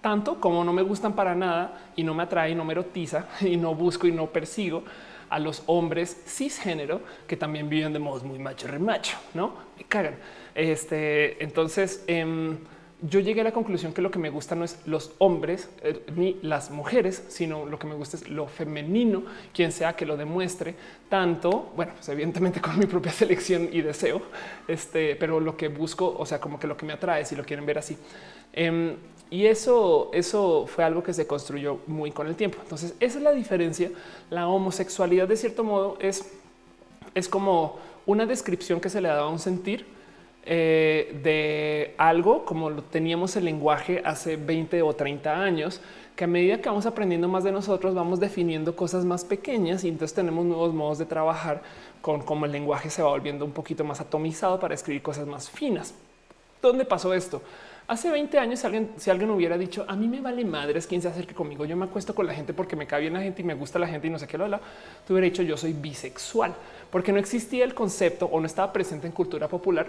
tanto 0.06 0.38
como 0.40 0.62
no 0.62 0.72
me 0.72 0.82
gustan 0.82 1.14
para 1.14 1.34
nada 1.34 1.90
y 1.97 2.05
no 2.05 2.14
me 2.14 2.22
atrae, 2.22 2.55
no 2.55 2.64
me 2.64 2.74
erotiza 2.74 3.26
y 3.40 3.56
no 3.56 3.74
busco 3.74 4.06
y 4.06 4.12
no 4.12 4.26
persigo 4.26 4.84
a 5.31 5.39
los 5.39 5.62
hombres 5.66 6.16
cisgénero 6.27 7.01
que 7.27 7.36
también 7.36 7.69
viven 7.69 7.93
de 7.93 7.98
modos 7.98 8.23
muy 8.23 8.39
macho 8.39 8.69
remacho, 8.69 9.16
no 9.35 9.55
me 9.77 9.85
cagan. 9.85 10.16
Este 10.55 11.43
entonces 11.43 12.05
em, 12.07 12.57
yo 13.03 13.20
llegué 13.20 13.43
a 13.43 13.44
la 13.44 13.53
conclusión 13.53 13.93
que 13.93 14.01
lo 14.01 14.11
que 14.11 14.19
me 14.19 14.31
gusta 14.31 14.55
no 14.55 14.65
es 14.65 14.78
los 14.86 15.12
hombres 15.19 15.69
eh, 15.82 16.03
ni 16.16 16.39
las 16.43 16.70
mujeres, 16.70 17.24
sino 17.28 17.66
lo 17.66 17.78
que 17.78 17.86
me 17.86 17.94
gusta 17.94 18.16
es 18.16 18.28
lo 18.28 18.47
femenino, 18.47 19.23
quien 19.53 19.70
sea 19.70 19.94
que 19.94 20.07
lo 20.07 20.16
demuestre 20.16 20.74
tanto. 21.11 21.73
Bueno, 21.77 21.93
pues 21.94 22.09
evidentemente 22.09 22.61
con 22.61 22.78
mi 22.78 22.86
propia 22.86 23.12
selección 23.12 23.69
y 23.70 23.82
deseo, 23.82 24.23
este, 24.66 25.15
pero 25.16 25.40
lo 25.40 25.57
que 25.57 25.69
busco, 25.69 26.16
o 26.19 26.24
sea, 26.24 26.40
como 26.40 26.59
que 26.59 26.66
lo 26.66 26.77
que 26.77 26.86
me 26.86 26.94
atrae, 26.94 27.24
si 27.27 27.36
lo 27.36 27.44
quieren 27.44 27.66
ver 27.66 27.78
así. 27.78 27.98
Em, 28.53 28.97
y 29.28 29.47
eso, 29.47 30.11
eso 30.15 30.66
fue 30.66 30.85
algo 30.85 31.03
que 31.03 31.12
se 31.12 31.27
construyó 31.27 31.81
muy 31.86 32.12
con 32.12 32.28
el 32.28 32.36
tiempo. 32.36 32.59
Entonces, 32.62 32.94
esa 33.01 33.19
es 33.19 33.24
la 33.24 33.32
diferencia. 33.32 33.90
La 34.31 34.48
homosexualidad, 34.48 35.28
de 35.28 35.36
cierto 35.36 35.65
modo, 35.65 35.97
es, 36.01 36.32
es 37.15 37.28
como 37.28 37.78
una 38.07 38.27
descripción 38.27 38.81
que 38.81 38.89
se 38.89 39.01
le 39.01 39.09
daba 39.09 39.28
un 39.28 39.39
sentir 39.39 39.86
eh, 40.48 41.19
de 41.24 41.94
algo 41.98 42.44
como 42.44 42.70
lo 42.70 42.82
teníamos 42.82 43.35
el 43.35 43.44
lenguaje 43.44 44.01
hace 44.05 44.36
20 44.36 44.81
o 44.82 44.93
30 44.94 45.43
años, 45.43 45.81
que 46.15 46.23
a 46.23 46.28
medida 46.28 46.61
que 46.61 46.69
vamos 46.69 46.86
aprendiendo 46.86 47.27
más 47.27 47.43
de 47.43 47.51
nosotros, 47.51 47.97
vamos 47.97 48.20
definiendo 48.20 48.77
cosas 48.77 49.05
más 49.05 49.24
pequeñas 49.24 49.82
y 49.82 49.89
entonces 49.89 50.15
tenemos 50.15 50.47
nuevos 50.47 50.73
modos 50.73 50.98
de 50.98 51.05
trabajar 51.05 51.62
con 52.01 52.23
cómo 52.23 52.47
el 52.47 52.53
lenguaje 52.53 52.90
se 52.90 53.03
va 53.03 53.09
volviendo 53.09 53.44
un 53.44 53.51
poquito 53.51 53.82
más 53.82 54.01
atomizado 54.01 54.61
para 54.61 54.74
escribir 54.74 55.03
cosas 55.03 55.27
más 55.27 55.51
finas. 55.51 55.94
¿Dónde 56.62 56.85
pasó 56.85 57.12
esto? 57.12 57.43
Hace 57.88 58.10
20 58.10 58.36
años, 58.40 58.58
si 58.96 59.10
alguien, 59.10 59.30
hubiera 59.30 59.56
dicho 59.56 59.84
a 59.86 59.94
mí 59.94 60.08
me 60.08 60.20
vale 60.20 60.44
madres 60.44 60.88
quién 60.88 61.00
se 61.00 61.06
acerque 61.06 61.34
conmigo, 61.34 61.64
yo 61.64 61.76
me 61.76 61.84
acuesto 61.84 62.16
con 62.16 62.26
la 62.26 62.34
gente 62.34 62.52
porque 62.52 62.74
me 62.74 62.84
cae 62.84 63.02
bien 63.02 63.12
la 63.12 63.20
gente 63.20 63.42
y 63.42 63.44
me 63.44 63.54
gusta 63.54 63.78
la 63.78 63.86
gente 63.86 64.08
y 64.08 64.10
no 64.10 64.18
sé 64.18 64.26
qué 64.26 64.36
lo 64.36 64.48
tú 65.06 65.12
hubiera 65.12 65.26
dicho 65.26 65.44
yo 65.44 65.56
soy 65.56 65.72
bisexual 65.72 66.52
porque 66.90 67.12
no 67.12 67.20
existía 67.20 67.64
el 67.64 67.74
concepto 67.74 68.26
o 68.26 68.40
no 68.40 68.46
estaba 68.46 68.72
presente 68.72 69.06
en 69.06 69.12
cultura 69.12 69.46
popular 69.46 69.86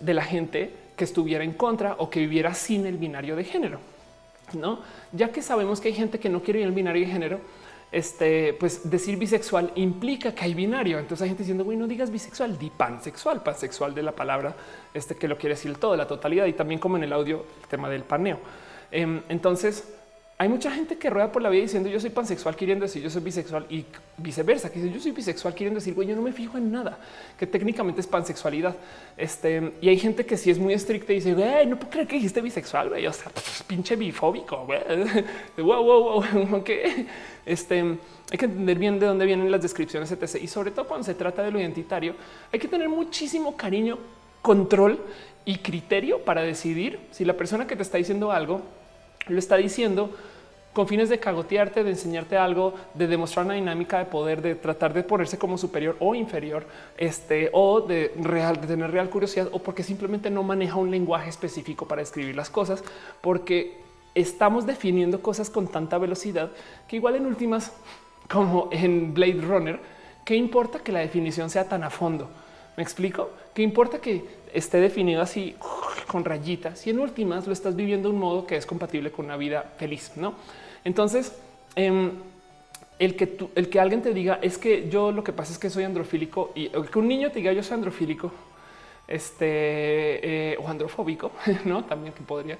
de 0.00 0.14
la 0.14 0.22
gente 0.22 0.72
que 0.96 1.04
estuviera 1.04 1.44
en 1.44 1.52
contra 1.52 1.96
o 1.98 2.08
que 2.08 2.20
viviera 2.20 2.54
sin 2.54 2.86
el 2.86 2.96
binario 2.96 3.36
de 3.36 3.44
género. 3.44 3.78
No, 4.54 4.80
ya 5.12 5.30
que 5.30 5.42
sabemos 5.42 5.80
que 5.80 5.88
hay 5.88 5.94
gente 5.94 6.18
que 6.18 6.28
no 6.28 6.42
quiere 6.42 6.60
ir 6.60 6.66
el 6.66 6.72
binario 6.72 7.06
de 7.06 7.12
género, 7.12 7.40
este, 7.94 8.54
pues 8.54 8.90
decir 8.90 9.16
bisexual 9.16 9.70
implica 9.76 10.34
que 10.34 10.44
hay 10.44 10.52
binario. 10.52 10.98
Entonces 10.98 11.22
hay 11.22 11.28
gente 11.28 11.44
diciendo, 11.44 11.64
güey, 11.64 11.78
no 11.78 11.86
digas 11.86 12.10
bisexual, 12.10 12.58
di 12.58 12.68
pansexual, 12.68 13.44
pansexual 13.44 13.94
de 13.94 14.02
la 14.02 14.10
palabra, 14.10 14.56
este 14.92 15.14
que 15.14 15.28
lo 15.28 15.38
quiere 15.38 15.54
decir 15.54 15.76
todo, 15.76 15.94
la 15.94 16.08
totalidad 16.08 16.46
y 16.46 16.54
también 16.54 16.80
como 16.80 16.96
en 16.96 17.04
el 17.04 17.12
audio, 17.12 17.44
el 17.62 17.68
tema 17.68 17.88
del 17.88 18.02
paneo. 18.02 18.40
Em, 18.90 19.22
entonces, 19.28 19.93
hay 20.36 20.48
mucha 20.48 20.70
gente 20.72 20.98
que 20.98 21.08
rueda 21.10 21.30
por 21.30 21.42
la 21.42 21.48
vida 21.48 21.62
diciendo 21.62 21.88
yo 21.88 22.00
soy 22.00 22.10
pansexual 22.10 22.56
queriendo 22.56 22.84
decir 22.84 23.00
yo 23.00 23.08
soy 23.08 23.22
bisexual 23.22 23.66
y 23.70 23.84
viceversa, 24.16 24.68
que 24.68 24.80
dice 24.80 24.92
yo 24.92 25.00
soy 25.00 25.12
bisexual 25.12 25.54
queriendo 25.54 25.78
decir 25.78 25.94
güey, 25.94 26.08
yo 26.08 26.16
no 26.16 26.22
me 26.22 26.32
fijo 26.32 26.58
en 26.58 26.72
nada, 26.72 26.98
que 27.38 27.46
técnicamente 27.46 28.00
es 28.00 28.06
pansexualidad. 28.08 28.74
Este, 29.16 29.74
y 29.80 29.88
hay 29.88 29.96
gente 29.96 30.26
que 30.26 30.36
sí 30.36 30.50
es 30.50 30.58
muy 30.58 30.74
estricta 30.74 31.12
y 31.12 31.16
dice, 31.16 31.34
no 31.66 31.76
puedo 31.76 31.90
creer 31.90 32.08
que 32.08 32.16
dijiste 32.16 32.40
bisexual, 32.40 32.88
güey, 32.88 33.06
o 33.06 33.12
sea, 33.12 33.30
pinche 33.68 33.94
bifóbico, 33.94 34.66
güey. 34.66 34.80
wow, 35.58 35.84
wow, 35.84 36.02
wow, 36.02 36.24
ok. 36.56 36.70
Este, 37.46 37.80
hay 37.80 38.38
que 38.38 38.46
entender 38.46 38.78
bien 38.78 38.98
de 38.98 39.06
dónde 39.06 39.26
vienen 39.26 39.50
las 39.52 39.62
descripciones, 39.62 40.10
etc. 40.10 40.42
Y 40.42 40.48
sobre 40.48 40.72
todo 40.72 40.88
cuando 40.88 41.04
se 41.04 41.14
trata 41.14 41.44
de 41.44 41.52
lo 41.52 41.60
identitario, 41.60 42.16
hay 42.52 42.58
que 42.58 42.66
tener 42.66 42.88
muchísimo 42.88 43.56
cariño, 43.56 43.98
control 44.42 44.98
y 45.44 45.58
criterio 45.58 46.24
para 46.24 46.42
decidir 46.42 46.98
si 47.12 47.24
la 47.24 47.34
persona 47.34 47.68
que 47.68 47.76
te 47.76 47.82
está 47.82 47.98
diciendo 47.98 48.32
algo 48.32 48.62
lo 49.26 49.38
está 49.38 49.56
diciendo 49.56 50.10
con 50.74 50.88
fines 50.88 51.08
de 51.08 51.20
cagotearte, 51.20 51.84
de 51.84 51.90
enseñarte 51.90 52.36
algo, 52.36 52.74
de 52.94 53.06
demostrar 53.06 53.46
una 53.46 53.54
dinámica 53.54 54.00
de 54.00 54.06
poder, 54.06 54.42
de 54.42 54.56
tratar 54.56 54.92
de 54.92 55.04
ponerse 55.04 55.38
como 55.38 55.56
superior 55.56 55.96
o 56.00 56.16
inferior, 56.16 56.66
este, 56.98 57.48
o 57.52 57.80
de 57.80 58.12
real, 58.20 58.60
de 58.60 58.66
tener 58.66 58.90
real 58.90 59.08
curiosidad, 59.08 59.48
o 59.52 59.60
porque 59.60 59.84
simplemente 59.84 60.30
no 60.30 60.42
maneja 60.42 60.74
un 60.74 60.90
lenguaje 60.90 61.30
específico 61.30 61.86
para 61.86 62.02
escribir 62.02 62.34
las 62.34 62.50
cosas, 62.50 62.82
porque 63.20 63.78
estamos 64.16 64.66
definiendo 64.66 65.22
cosas 65.22 65.48
con 65.48 65.68
tanta 65.68 65.96
velocidad 65.96 66.50
que 66.88 66.96
igual 66.96 67.14
en 67.14 67.26
últimas, 67.26 67.72
como 68.28 68.68
en 68.72 69.14
Blade 69.14 69.42
Runner, 69.42 69.80
¿qué 70.24 70.34
importa 70.34 70.80
que 70.80 70.90
la 70.90 71.00
definición 71.00 71.50
sea 71.50 71.68
tan 71.68 71.84
a 71.84 71.90
fondo? 71.90 72.28
¿Me 72.76 72.82
explico? 72.82 73.30
¿Qué 73.54 73.62
importa 73.62 74.00
que 74.00 74.24
esté 74.54 74.78
definido 74.78 75.20
así 75.20 75.54
con 76.06 76.24
rayitas 76.24 76.86
y 76.86 76.90
en 76.90 77.00
últimas 77.00 77.46
lo 77.46 77.52
estás 77.52 77.76
viviendo 77.76 78.08
de 78.08 78.14
un 78.14 78.20
modo 78.20 78.46
que 78.46 78.56
es 78.56 78.66
compatible 78.66 79.10
con 79.10 79.26
una 79.26 79.36
vida 79.36 79.72
feliz? 79.76 80.12
No? 80.16 80.34
Entonces, 80.84 81.36
em, 81.76 82.12
el 82.98 83.16
que 83.16 83.36
el 83.54 83.68
que 83.68 83.80
alguien 83.80 84.02
te 84.02 84.14
diga 84.14 84.38
es 84.40 84.56
que 84.56 84.88
yo 84.88 85.12
lo 85.12 85.24
que 85.24 85.32
pasa 85.32 85.52
es 85.52 85.58
que 85.58 85.68
soy 85.68 85.84
androfílico 85.84 86.52
y 86.54 86.68
que 86.68 86.98
un 86.98 87.08
niño 87.08 87.30
te 87.30 87.40
diga 87.40 87.52
yo 87.52 87.62
soy 87.62 87.74
androfílico 87.74 88.30
este 89.08 90.52
eh, 90.52 90.56
o 90.58 90.68
androfóbico, 90.68 91.32
no 91.64 91.84
también 91.84 92.14
que 92.14 92.22
podría 92.22 92.56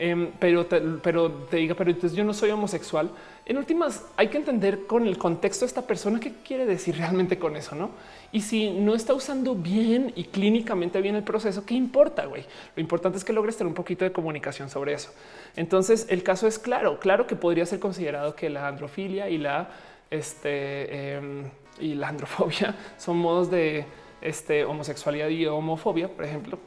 Em, 0.00 0.30
pero, 0.38 0.64
te, 0.66 0.80
pero 1.02 1.28
te 1.30 1.56
diga, 1.56 1.74
pero 1.74 1.90
entonces 1.90 2.16
yo 2.16 2.24
no 2.24 2.32
soy 2.32 2.50
homosexual. 2.50 3.10
En 3.44 3.58
últimas, 3.58 4.06
hay 4.16 4.28
que 4.28 4.38
entender 4.38 4.86
con 4.86 5.08
el 5.08 5.18
contexto 5.18 5.64
de 5.64 5.68
esta 5.68 5.82
persona 5.82 6.20
qué 6.20 6.34
quiere 6.44 6.66
decir 6.66 6.96
realmente 6.96 7.38
con 7.38 7.56
eso, 7.56 7.74
no? 7.74 7.90
Y 8.30 8.42
si 8.42 8.70
no 8.70 8.94
está 8.94 9.12
usando 9.12 9.56
bien 9.56 10.12
y 10.14 10.24
clínicamente 10.24 11.00
bien 11.00 11.16
el 11.16 11.24
proceso, 11.24 11.66
qué 11.66 11.74
importa? 11.74 12.26
Güey, 12.26 12.44
lo 12.76 12.80
importante 12.80 13.18
es 13.18 13.24
que 13.24 13.32
logres 13.32 13.56
tener 13.56 13.68
un 13.68 13.74
poquito 13.74 14.04
de 14.04 14.12
comunicación 14.12 14.70
sobre 14.70 14.92
eso. 14.92 15.12
Entonces, 15.56 16.06
el 16.10 16.22
caso 16.22 16.46
es 16.46 16.60
claro, 16.60 17.00
claro 17.00 17.26
que 17.26 17.34
podría 17.34 17.66
ser 17.66 17.80
considerado 17.80 18.36
que 18.36 18.50
la 18.50 18.68
androfilia 18.68 19.28
y 19.28 19.38
la 19.38 19.70
este 20.10 21.16
em, 21.16 21.50
y 21.80 21.94
la 21.94 22.08
androfobia 22.08 22.74
son 22.96 23.18
modos 23.18 23.50
de 23.50 23.84
este, 24.20 24.64
homosexualidad 24.64 25.28
y 25.28 25.46
homofobia, 25.46 26.08
por 26.08 26.24
ejemplo, 26.24 26.58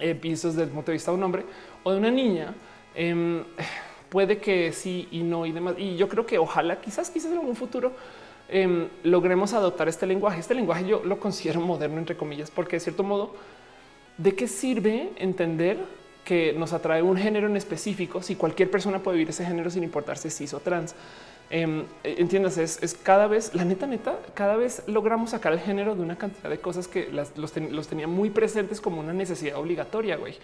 eh, 0.00 0.14
vistos 0.14 0.54
desde 0.54 0.64
el 0.64 0.74
punto 0.74 0.90
de 0.90 0.94
vista 0.94 1.10
de 1.10 1.16
un 1.18 1.22
hombre 1.22 1.44
o 1.82 1.92
de 1.92 1.98
una 1.98 2.10
niña, 2.10 2.54
em, 2.94 3.44
puede 4.08 4.38
que 4.38 4.72
sí 4.72 5.08
y 5.10 5.22
no 5.22 5.46
y 5.46 5.52
demás. 5.52 5.74
Y 5.78 5.96
yo 5.96 6.08
creo 6.08 6.26
que 6.26 6.38
ojalá, 6.38 6.80
quizás, 6.80 7.10
quizás 7.10 7.32
en 7.32 7.38
algún 7.38 7.56
futuro 7.56 7.92
em, 8.48 8.88
logremos 9.02 9.54
adoptar 9.54 9.88
este 9.88 10.06
lenguaje. 10.06 10.40
Este 10.40 10.54
lenguaje 10.54 10.86
yo 10.86 11.02
lo 11.04 11.18
considero 11.18 11.60
moderno, 11.60 11.98
entre 11.98 12.16
comillas, 12.16 12.50
porque 12.50 12.76
de 12.76 12.80
cierto 12.80 13.02
modo, 13.02 13.34
¿de 14.18 14.34
qué 14.34 14.46
sirve 14.46 15.10
entender 15.16 15.78
que 16.24 16.52
nos 16.52 16.72
atrae 16.72 17.02
un 17.02 17.16
género 17.16 17.46
en 17.46 17.56
específico 17.56 18.22
si 18.22 18.36
cualquier 18.36 18.70
persona 18.70 19.02
puede 19.02 19.16
vivir 19.16 19.30
ese 19.30 19.44
género 19.44 19.70
sin 19.70 19.82
importarse 19.82 20.28
si 20.28 20.44
es 20.44 20.54
o 20.54 20.60
trans? 20.60 20.94
Eh, 21.54 21.84
entiendas, 22.02 22.56
es, 22.56 22.96
cada 23.02 23.26
vez, 23.26 23.54
la 23.54 23.66
neta, 23.66 23.86
neta, 23.86 24.18
cada 24.32 24.56
vez 24.56 24.82
logramos 24.86 25.30
sacar 25.30 25.52
el 25.52 25.60
género 25.60 25.94
de 25.94 26.00
una 26.00 26.16
cantidad 26.16 26.48
de 26.48 26.58
cosas 26.58 26.88
que 26.88 27.10
los, 27.10 27.36
los 27.36 27.88
tenía 27.88 28.06
muy 28.06 28.30
presentes 28.30 28.80
como 28.80 29.00
una 29.00 29.12
necesidad 29.12 29.58
obligatoria, 29.58 30.16
güey. 30.16 30.34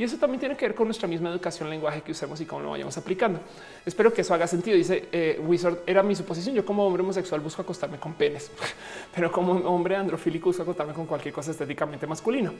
Y 0.00 0.04
eso 0.04 0.16
también 0.16 0.40
tiene 0.40 0.56
que 0.56 0.66
ver 0.66 0.74
con 0.74 0.86
nuestra 0.86 1.06
misma 1.06 1.28
educación, 1.30 1.68
lenguaje 1.68 2.00
que 2.00 2.12
usemos 2.12 2.40
y 2.40 2.46
cómo 2.46 2.62
lo 2.62 2.70
vayamos 2.70 2.96
aplicando. 2.96 3.38
Espero 3.84 4.12
que 4.12 4.22
eso 4.22 4.32
haga 4.32 4.46
sentido. 4.46 4.76
Dice 4.76 5.08
eh, 5.12 5.38
Wizard, 5.42 5.80
era 5.86 6.02
mi 6.02 6.14
suposición. 6.14 6.54
Yo 6.54 6.64
como 6.64 6.86
hombre 6.86 7.02
homosexual 7.02 7.40
busco 7.40 7.60
acostarme 7.60 7.98
con 7.98 8.14
penes, 8.14 8.50
pero 9.14 9.30
como 9.30 9.52
hombre 9.52 9.96
androfílico 9.96 10.48
busco 10.50 10.62
acostarme 10.62 10.94
con 10.94 11.04
cualquier 11.04 11.34
cosa 11.34 11.50
estéticamente 11.50 12.06
masculino. 12.06 12.54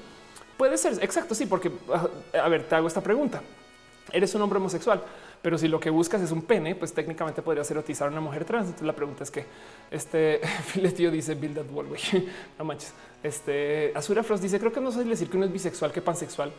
Puede 0.59 0.77
ser, 0.77 1.03
exacto, 1.03 1.35
sí, 1.35 1.47
porque, 1.47 1.71
ah, 1.93 2.09
a 2.45 2.49
ver, 2.51 2.65
te 2.65 2.75
hago 2.75 2.89
esta 2.89 3.01
pregunta. 3.01 3.41
Eres 4.13 4.35
un 4.35 4.43
hombre 4.43 4.59
homosexual, 4.59 5.03
pero 5.43 5.59
si 5.59 5.69
lo 5.69 5.81
que 5.81 5.91
buscas 5.91 6.21
es 6.23 6.31
un 6.33 6.43
pene, 6.43 6.75
pues 6.75 6.93
técnicamente 6.93 7.43
podrías 7.43 7.71
erotizar 7.71 8.09
a 8.09 8.11
una 8.11 8.21
mujer 8.21 8.45
trans. 8.45 8.67
Entonces 8.67 8.87
la 8.87 8.95
pregunta 8.95 9.25
es 9.25 9.31
que 9.31 9.45
este 9.91 10.41
filetío 10.67 11.11
dice 11.11 11.35
build 11.35 11.57
that 11.57 11.71
wall, 11.71 11.87
no 12.59 12.65
manches. 12.65 12.93
Este 13.23 13.93
Azura 13.95 14.23
Frost 14.23 14.43
dice 14.43 14.59
creo 14.59 14.73
que 14.73 14.81
no 14.81 14.93
soy 14.93 15.05
decir 15.05 15.29
que 15.29 15.37
uno 15.37 15.47
es 15.47 15.53
bisexual 15.53 15.93
que 15.93 16.01
pansexual 16.01 16.53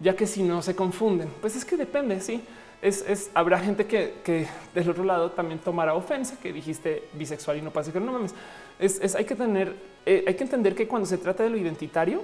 ya 0.00 0.14
que 0.14 0.26
si 0.26 0.42
no 0.42 0.62
se 0.62 0.74
confunden, 0.74 1.28
pues 1.40 1.56
es 1.56 1.64
que 1.64 1.76
depende. 1.76 2.20
Sí, 2.20 2.40
es, 2.80 3.30
habrá 3.34 3.58
gente 3.58 3.86
que, 3.86 4.46
del 4.74 4.90
otro 4.90 5.04
lado 5.04 5.32
también 5.32 5.58
tomará 5.58 5.94
ofensa 5.94 6.38
que 6.40 6.52
dijiste 6.52 7.04
bisexual 7.14 7.58
y 7.58 7.62
no 7.62 7.72
que 7.72 8.00
no 8.00 8.12
mames. 8.12 8.34
Es, 8.78 9.14
hay 9.14 9.24
que 9.24 9.34
tener, 9.34 9.74
eh, 10.06 10.24
hay 10.26 10.34
que 10.34 10.44
entender 10.44 10.74
que 10.74 10.86
cuando 10.86 11.06
se 11.06 11.18
trata 11.18 11.42
de 11.42 11.50
lo 11.50 11.56
identitario, 11.56 12.22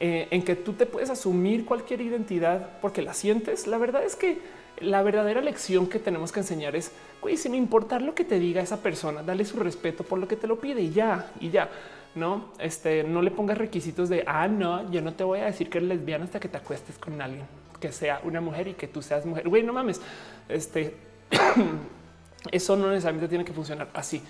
eh, 0.00 0.28
en 0.30 0.44
que 0.44 0.54
tú 0.54 0.74
te 0.74 0.86
puedes 0.86 1.10
asumir 1.10 1.64
cualquier 1.64 2.00
identidad 2.00 2.78
porque 2.80 3.02
la 3.02 3.14
sientes. 3.14 3.66
La 3.66 3.78
verdad 3.78 4.04
es 4.04 4.14
que 4.14 4.38
la 4.80 5.02
verdadera 5.02 5.40
lección 5.40 5.86
que 5.88 5.98
tenemos 5.98 6.32
que 6.32 6.40
enseñar 6.40 6.76
es, 6.76 6.92
güey, 7.20 7.36
sin 7.36 7.54
importar 7.54 8.02
lo 8.02 8.14
que 8.14 8.24
te 8.24 8.38
diga 8.38 8.62
esa 8.62 8.82
persona, 8.82 9.22
dale 9.22 9.44
su 9.44 9.58
respeto 9.58 10.04
por 10.04 10.18
lo 10.18 10.28
que 10.28 10.36
te 10.36 10.46
lo 10.46 10.58
pide 10.58 10.82
y 10.82 10.90
ya, 10.90 11.30
y 11.40 11.50
ya. 11.50 11.68
No, 12.14 12.52
este, 12.58 13.04
no 13.04 13.22
le 13.22 13.30
pongas 13.30 13.58
requisitos 13.58 14.08
de, 14.08 14.24
ah, 14.26 14.48
no, 14.48 14.90
yo 14.90 15.02
no 15.02 15.12
te 15.12 15.24
voy 15.24 15.40
a 15.40 15.44
decir 15.44 15.68
que 15.70 15.78
eres 15.78 15.88
lesbiana 15.88 16.24
hasta 16.24 16.40
que 16.40 16.48
te 16.48 16.56
acuestes 16.56 16.98
con 16.98 17.20
alguien 17.20 17.46
que 17.78 17.92
sea 17.92 18.20
una 18.24 18.40
mujer 18.40 18.68
y 18.68 18.74
que 18.74 18.88
tú 18.88 19.02
seas 19.02 19.24
mujer. 19.24 19.48
Güey, 19.48 19.62
no 19.62 19.72
mames, 19.72 20.00
este, 20.48 20.94
eso 22.50 22.76
no 22.76 22.88
necesariamente 22.88 23.28
tiene 23.28 23.44
que 23.44 23.52
funcionar 23.52 23.88
así. 23.94 24.22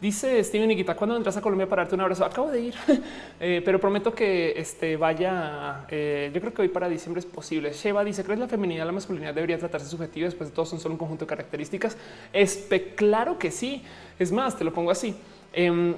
Dice 0.00 0.42
Steven 0.42 0.66
Nikita, 0.66 0.96
¿cuándo 0.96 1.14
entras 1.14 1.36
a 1.36 1.42
Colombia 1.42 1.68
para 1.68 1.82
darte 1.82 1.94
un 1.94 2.00
abrazo? 2.00 2.24
Acabo 2.24 2.50
de 2.50 2.60
ir, 2.62 2.74
eh, 3.40 3.60
pero 3.62 3.78
prometo 3.78 4.14
que 4.14 4.54
este 4.56 4.96
vaya. 4.96 5.84
Eh, 5.90 6.30
yo 6.32 6.40
creo 6.40 6.54
que 6.54 6.62
hoy 6.62 6.68
para 6.68 6.88
diciembre 6.88 7.20
es 7.20 7.26
posible. 7.26 7.72
Sheva 7.72 8.02
dice: 8.02 8.24
¿Crees 8.24 8.40
la 8.40 8.48
feminidad, 8.48 8.86
la 8.86 8.92
masculinidad 8.92 9.34
debería 9.34 9.58
tratarse 9.58 9.86
subjetiva? 9.86 10.24
Después 10.24 10.48
de 10.48 10.56
todo, 10.56 10.64
son 10.64 10.80
solo 10.80 10.94
un 10.94 10.98
conjunto 10.98 11.26
de 11.26 11.28
características. 11.28 11.98
Es 12.32 12.66
claro 12.96 13.38
que 13.38 13.50
sí. 13.50 13.82
Es 14.18 14.32
más, 14.32 14.56
te 14.56 14.64
lo 14.64 14.72
pongo 14.72 14.90
así. 14.90 15.14
Em, 15.52 15.94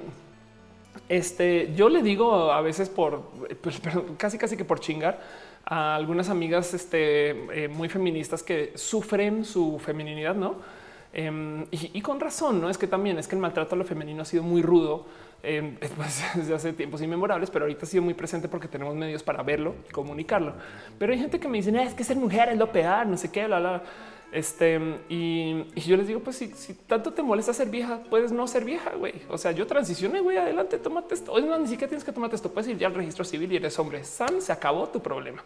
este 1.07 1.73
yo 1.73 1.87
le 1.87 2.03
digo 2.03 2.51
a 2.51 2.61
veces 2.61 2.89
por 2.89 3.31
pues, 3.61 3.81
casi, 4.17 4.37
casi 4.37 4.57
que 4.57 4.65
por 4.65 4.81
chingar 4.81 5.21
a 5.65 5.95
algunas 5.95 6.29
amigas 6.29 6.73
este, 6.73 7.29
eh, 7.63 7.67
muy 7.69 7.87
feministas 7.87 8.43
que 8.43 8.73
sufren 8.75 9.45
su 9.45 9.79
feminidad, 9.79 10.35
no? 10.35 10.82
Em, 11.15 11.67
y, 11.69 12.01
con 12.01 12.19
razón, 12.19 12.59
no 12.59 12.71
es 12.71 12.77
que 12.79 12.87
también 12.87 13.19
es 13.19 13.27
que 13.27 13.35
el 13.35 13.41
maltrato 13.41 13.75
a 13.75 13.77
lo 13.77 13.83
femenino 13.83 14.23
ha 14.23 14.25
sido 14.25 14.41
muy 14.41 14.63
rudo 14.63 15.05
em, 15.43 15.77
desde 16.35 16.55
hace 16.55 16.73
tiempos 16.73 17.03
inmemorables, 17.03 17.51
pero 17.51 17.65
ahorita 17.65 17.85
ha 17.85 17.89
sido 17.89 18.01
muy 18.01 18.15
presente 18.15 18.47
porque 18.47 18.67
tenemos 18.67 18.95
medios 18.95 19.21
para 19.21 19.43
verlo 19.43 19.75
y 19.87 19.91
comunicarlo. 19.91 20.53
Pero 20.97 21.13
hay 21.13 21.19
gente 21.19 21.39
que 21.39 21.47
me 21.47 21.59
dice 21.59 21.83
es 21.83 21.93
que 21.93 22.03
ser 22.03 22.17
mujer 22.17 22.49
es 22.49 22.57
lo 22.57 22.71
peor, 22.71 23.05
no 23.05 23.17
sé 23.17 23.29
qué, 23.31 23.45
bla, 23.45 23.59
bla. 23.59 23.83
Este, 24.31 24.79
y, 25.07 25.65
yo 25.79 25.95
les 25.95 26.07
digo, 26.07 26.19
pues 26.21 26.37
si, 26.37 26.73
tanto 26.87 27.13
te 27.13 27.21
molesta 27.21 27.53
ser 27.53 27.69
vieja, 27.69 27.99
puedes 28.09 28.31
no 28.31 28.47
ser 28.47 28.65
vieja, 28.65 28.95
güey. 28.95 29.13
O 29.29 29.37
sea, 29.37 29.51
yo 29.51 29.67
transicioné, 29.67 30.19
güey, 30.21 30.37
adelante, 30.37 30.79
tómate 30.79 31.13
esto. 31.13 31.31
Hoy 31.31 31.43
no, 31.43 31.59
ni 31.59 31.67
siquiera 31.67 31.89
tienes 31.89 32.03
que 32.03 32.11
tomar 32.11 32.33
esto. 32.33 32.51
Puedes 32.51 32.71
ir 32.71 32.79
ya 32.79 32.87
al 32.87 32.95
registro 32.95 33.23
civil 33.23 33.51
y 33.51 33.57
eres 33.57 33.77
hombre. 33.77 34.03
San, 34.03 34.41
se 34.41 34.51
acabó 34.51 34.89
tu 34.89 34.99
problema. 34.99 35.43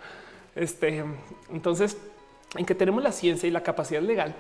Este, 0.56 1.04
entonces, 1.52 1.98
en 2.56 2.66
que 2.66 2.74
tenemos 2.74 3.04
la 3.04 3.12
ciencia 3.12 3.46
y 3.46 3.52
la 3.52 3.62
capacidad 3.62 4.02
legal 4.02 4.34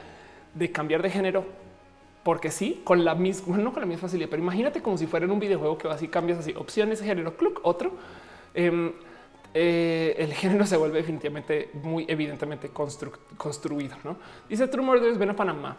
de 0.57 0.71
cambiar 0.71 1.01
de 1.01 1.09
género, 1.09 1.45
porque 2.23 2.51
sí, 2.51 2.81
con 2.83 3.05
la 3.05 3.15
misma, 3.15 3.57
no 3.57 3.71
con 3.71 3.81
la 3.81 3.85
misma 3.85 4.01
facilidad, 4.01 4.29
pero 4.29 4.41
imagínate 4.41 4.81
como 4.81 4.97
si 4.97 5.07
fuera 5.07 5.25
en 5.25 5.31
un 5.31 5.39
videojuego 5.39 5.77
que 5.77 5.87
así 5.87 6.07
cambias 6.07 6.39
así 6.39 6.53
opciones 6.55 7.01
género, 7.01 7.37
club, 7.37 7.59
otro. 7.63 7.91
Em, 8.53 8.91
eh, 9.53 10.15
el 10.17 10.33
género 10.33 10.65
se 10.65 10.77
vuelve 10.77 10.97
definitivamente 10.97 11.69
muy 11.81 12.05
evidentemente 12.07 12.69
construido. 12.69 13.95
¿no? 14.03 14.17
Dice 14.49 14.67
True 14.67 14.85
Murders, 14.85 15.17
ven 15.17 15.29
a 15.29 15.35
Panamá. 15.35 15.77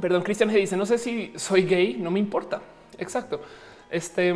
Perdón, 0.00 0.22
Cristian 0.22 0.48
dice: 0.48 0.76
No 0.76 0.86
sé 0.86 0.98
si 0.98 1.32
soy 1.36 1.64
gay, 1.64 1.94
no 1.94 2.10
me 2.10 2.18
importa. 2.18 2.60
Exacto. 2.98 3.40
Este 3.90 4.34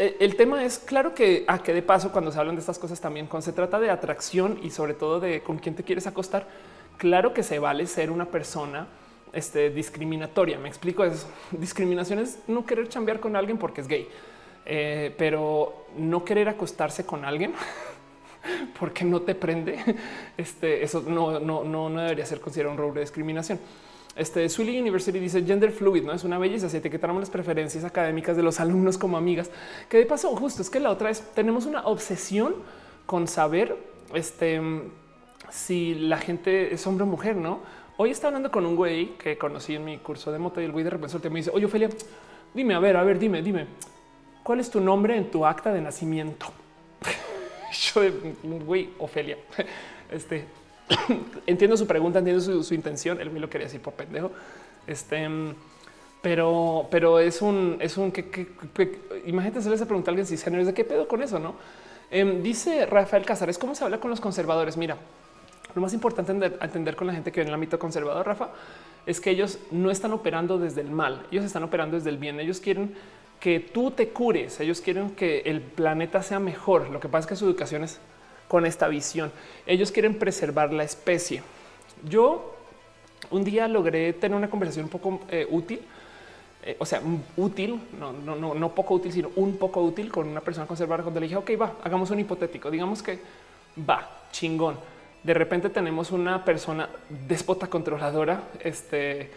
el 0.00 0.36
tema 0.36 0.64
es 0.64 0.78
claro 0.78 1.14
que 1.14 1.44
a 1.46 1.62
que 1.62 1.74
de 1.74 1.82
paso, 1.82 2.10
cuando 2.10 2.32
se 2.32 2.38
hablan 2.38 2.54
de 2.54 2.60
estas 2.60 2.78
cosas, 2.78 3.00
también 3.00 3.26
cuando 3.26 3.44
se 3.44 3.52
trata 3.52 3.78
de 3.78 3.90
atracción 3.90 4.58
y 4.62 4.70
sobre 4.70 4.94
todo 4.94 5.20
de 5.20 5.42
con 5.42 5.58
quién 5.58 5.74
te 5.74 5.84
quieres 5.84 6.06
acostar, 6.06 6.48
claro 6.96 7.34
que 7.34 7.42
se 7.42 7.58
vale 7.58 7.86
ser 7.86 8.10
una 8.10 8.24
persona 8.24 8.86
este, 9.32 9.70
discriminatoria. 9.70 10.58
Me 10.58 10.68
explico, 10.68 11.04
es 11.04 11.26
discriminación 11.50 12.18
es 12.18 12.38
no 12.46 12.64
querer 12.64 12.88
chambear 12.88 13.20
con 13.20 13.36
alguien 13.36 13.58
porque 13.58 13.82
es 13.82 13.88
gay, 13.88 14.08
eh, 14.64 15.14
pero 15.18 15.86
no 15.96 16.24
querer 16.24 16.48
acostarse 16.48 17.04
con 17.04 17.24
alguien 17.24 17.52
porque 18.78 19.04
no 19.04 19.20
te 19.22 19.34
prende. 19.34 19.78
Este, 20.36 20.82
eso 20.82 21.04
no, 21.06 21.38
no, 21.38 21.90
debería 22.00 22.24
ser 22.24 22.40
considerado 22.40 22.72
un 22.72 22.78
rol 22.78 22.94
de 22.94 23.00
discriminación. 23.00 23.60
Este 24.20 24.46
University 24.58 25.18
dice 25.18 25.42
gender 25.42 25.72
fluid, 25.72 26.02
no 26.04 26.12
es 26.12 26.24
una 26.24 26.36
belleza. 26.36 26.68
Si 26.68 26.76
etiquetamos 26.76 27.20
las 27.20 27.30
preferencias 27.30 27.84
académicas 27.84 28.36
de 28.36 28.42
los 28.42 28.60
alumnos 28.60 28.98
como 28.98 29.16
amigas, 29.16 29.50
que 29.88 29.96
de 29.96 30.04
paso, 30.04 30.36
justo 30.36 30.60
es 30.60 30.68
que 30.68 30.78
la 30.78 30.90
otra 30.90 31.08
es 31.08 31.22
tenemos 31.34 31.64
una 31.64 31.86
obsesión 31.86 32.56
con 33.06 33.26
saber 33.26 33.78
este, 34.12 34.60
si 35.48 35.94
la 35.94 36.18
gente 36.18 36.74
es 36.74 36.86
hombre 36.86 37.04
o 37.04 37.06
mujer, 37.06 37.34
no? 37.34 37.60
Hoy 37.96 38.10
está 38.10 38.26
hablando 38.26 38.50
con 38.50 38.66
un 38.66 38.76
güey 38.76 39.16
que 39.16 39.38
conocí 39.38 39.74
en 39.74 39.86
mi 39.86 39.96
curso 39.96 40.30
de 40.30 40.38
moto 40.38 40.60
y 40.60 40.64
el 40.64 40.72
güey 40.72 40.84
de 40.84 40.90
repente 40.90 41.30
me 41.30 41.38
dice, 41.38 41.50
oye, 41.54 41.64
Ophelia, 41.64 41.88
dime, 42.52 42.74
a 42.74 42.78
ver, 42.78 42.98
a 42.98 43.04
ver, 43.04 43.18
dime, 43.18 43.40
dime, 43.40 43.68
¿cuál 44.42 44.60
es 44.60 44.70
tu 44.70 44.82
nombre 44.82 45.16
en 45.16 45.30
tu 45.30 45.46
acta 45.46 45.72
de 45.72 45.80
nacimiento? 45.80 46.46
Yo, 47.72 48.02
güey, 48.66 48.90
Ofelia, 48.98 49.38
este, 50.10 50.44
entiendo 51.46 51.76
su 51.76 51.86
pregunta, 51.86 52.18
entiendo 52.18 52.62
su, 52.62 52.74
intención. 52.74 53.20
Él 53.20 53.30
me 53.30 53.40
lo 53.40 53.48
quería 53.48 53.66
decir 53.66 53.80
por 53.80 53.94
pendejo. 53.94 54.30
Este, 54.86 55.28
pero, 56.22 56.88
pero 56.90 57.18
es 57.18 57.42
un, 57.42 57.78
es 57.80 57.96
un 57.96 58.12
que, 58.12 58.28
que, 58.28 59.00
imagínate 59.26 59.60
hacerle 59.60 59.76
esa 59.76 59.86
pregunta 59.86 60.10
a 60.10 60.12
alguien 60.12 60.26
cisgénero, 60.26 60.64
¿de 60.64 60.74
qué 60.74 60.84
pedo 60.84 61.08
con 61.08 61.22
eso? 61.22 61.38
No 61.38 61.54
em, 62.10 62.42
dice 62.42 62.84
Rafael 62.86 63.24
Casares, 63.24 63.56
¿cómo 63.56 63.74
se 63.74 63.84
habla 63.84 64.00
con 64.00 64.10
los 64.10 64.20
conservadores? 64.20 64.76
Mira, 64.76 64.96
lo 65.74 65.80
más 65.80 65.94
importante 65.94 66.32
entender, 66.32 66.96
con 66.96 67.06
la 67.06 67.12
gente 67.14 67.30
que 67.30 67.40
viene 67.40 67.48
en 67.48 67.52
el 67.52 67.54
ámbito 67.54 67.78
conservador, 67.78 68.26
Rafa, 68.26 68.50
es 69.06 69.20
que 69.20 69.30
ellos 69.30 69.58
no 69.70 69.90
están 69.90 70.12
operando 70.12 70.58
desde 70.58 70.80
el 70.80 70.90
mal, 70.90 71.26
ellos 71.30 71.44
están 71.44 71.62
operando 71.62 71.96
desde 71.96 72.10
el 72.10 72.18
bien. 72.18 72.38
Ellos 72.40 72.60
quieren 72.60 72.94
que 73.38 73.60
tú 73.60 73.90
te 73.90 74.08
cures, 74.08 74.60
ellos 74.60 74.80
quieren 74.80 75.10
que 75.12 75.40
el 75.46 75.62
planeta 75.62 76.22
sea 76.22 76.38
mejor. 76.38 76.90
Lo 76.90 77.00
que 77.00 77.08
pasa 77.08 77.20
es 77.20 77.26
que 77.28 77.36
su 77.36 77.46
educación 77.46 77.84
es 77.84 77.98
con 78.50 78.66
esta 78.66 78.88
visión. 78.88 79.30
Ellos 79.64 79.92
quieren 79.92 80.18
preservar 80.18 80.72
la 80.72 80.82
especie. 80.82 81.42
Yo 82.02 82.56
un 83.30 83.44
día 83.44 83.68
logré 83.68 84.12
tener 84.12 84.36
una 84.36 84.50
conversación 84.50 84.86
un 84.86 84.90
poco 84.90 85.20
eh, 85.30 85.46
útil. 85.48 85.80
Eh, 86.62 86.76
o 86.78 86.84
sea, 86.84 87.00
útil, 87.36 87.80
no, 87.98 88.12
no, 88.12 88.34
no, 88.34 88.54
no 88.54 88.74
poco 88.74 88.94
útil, 88.94 89.12
sino 89.12 89.30
un 89.36 89.56
poco 89.56 89.80
útil 89.80 90.10
con 90.10 90.28
una 90.28 90.40
persona 90.40 90.66
conservadora 90.66 91.04
cuando 91.04 91.20
le 91.20 91.26
dije, 91.26 91.36
ok, 91.36 91.50
va, 91.58 91.76
hagamos 91.84 92.10
un 92.10 92.18
hipotético. 92.18 92.70
Digamos 92.70 93.02
que 93.02 93.20
va, 93.88 94.26
chingón 94.32 94.76
de 95.22 95.34
repente 95.34 95.68
tenemos 95.68 96.10
una 96.10 96.44
persona 96.44 96.88
déspota, 97.08 97.66
controladora 97.66 98.42
este, 98.60 99.30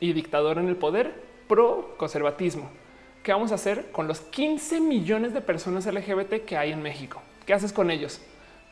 y 0.00 0.12
dictadora 0.12 0.60
en 0.60 0.68
el 0.68 0.76
poder 0.76 1.12
pro 1.46 1.94
conservatismo. 1.98 2.70
¿Qué 3.22 3.32
vamos 3.32 3.52
a 3.52 3.56
hacer 3.56 3.90
con 3.92 4.08
los 4.08 4.20
15 4.20 4.80
millones 4.80 5.34
de 5.34 5.42
personas 5.42 5.84
LGBT 5.84 6.44
que 6.46 6.56
hay 6.56 6.72
en 6.72 6.82
México? 6.82 7.20
¿Qué 7.44 7.52
haces 7.52 7.72
con 7.72 7.90
ellos? 7.90 8.20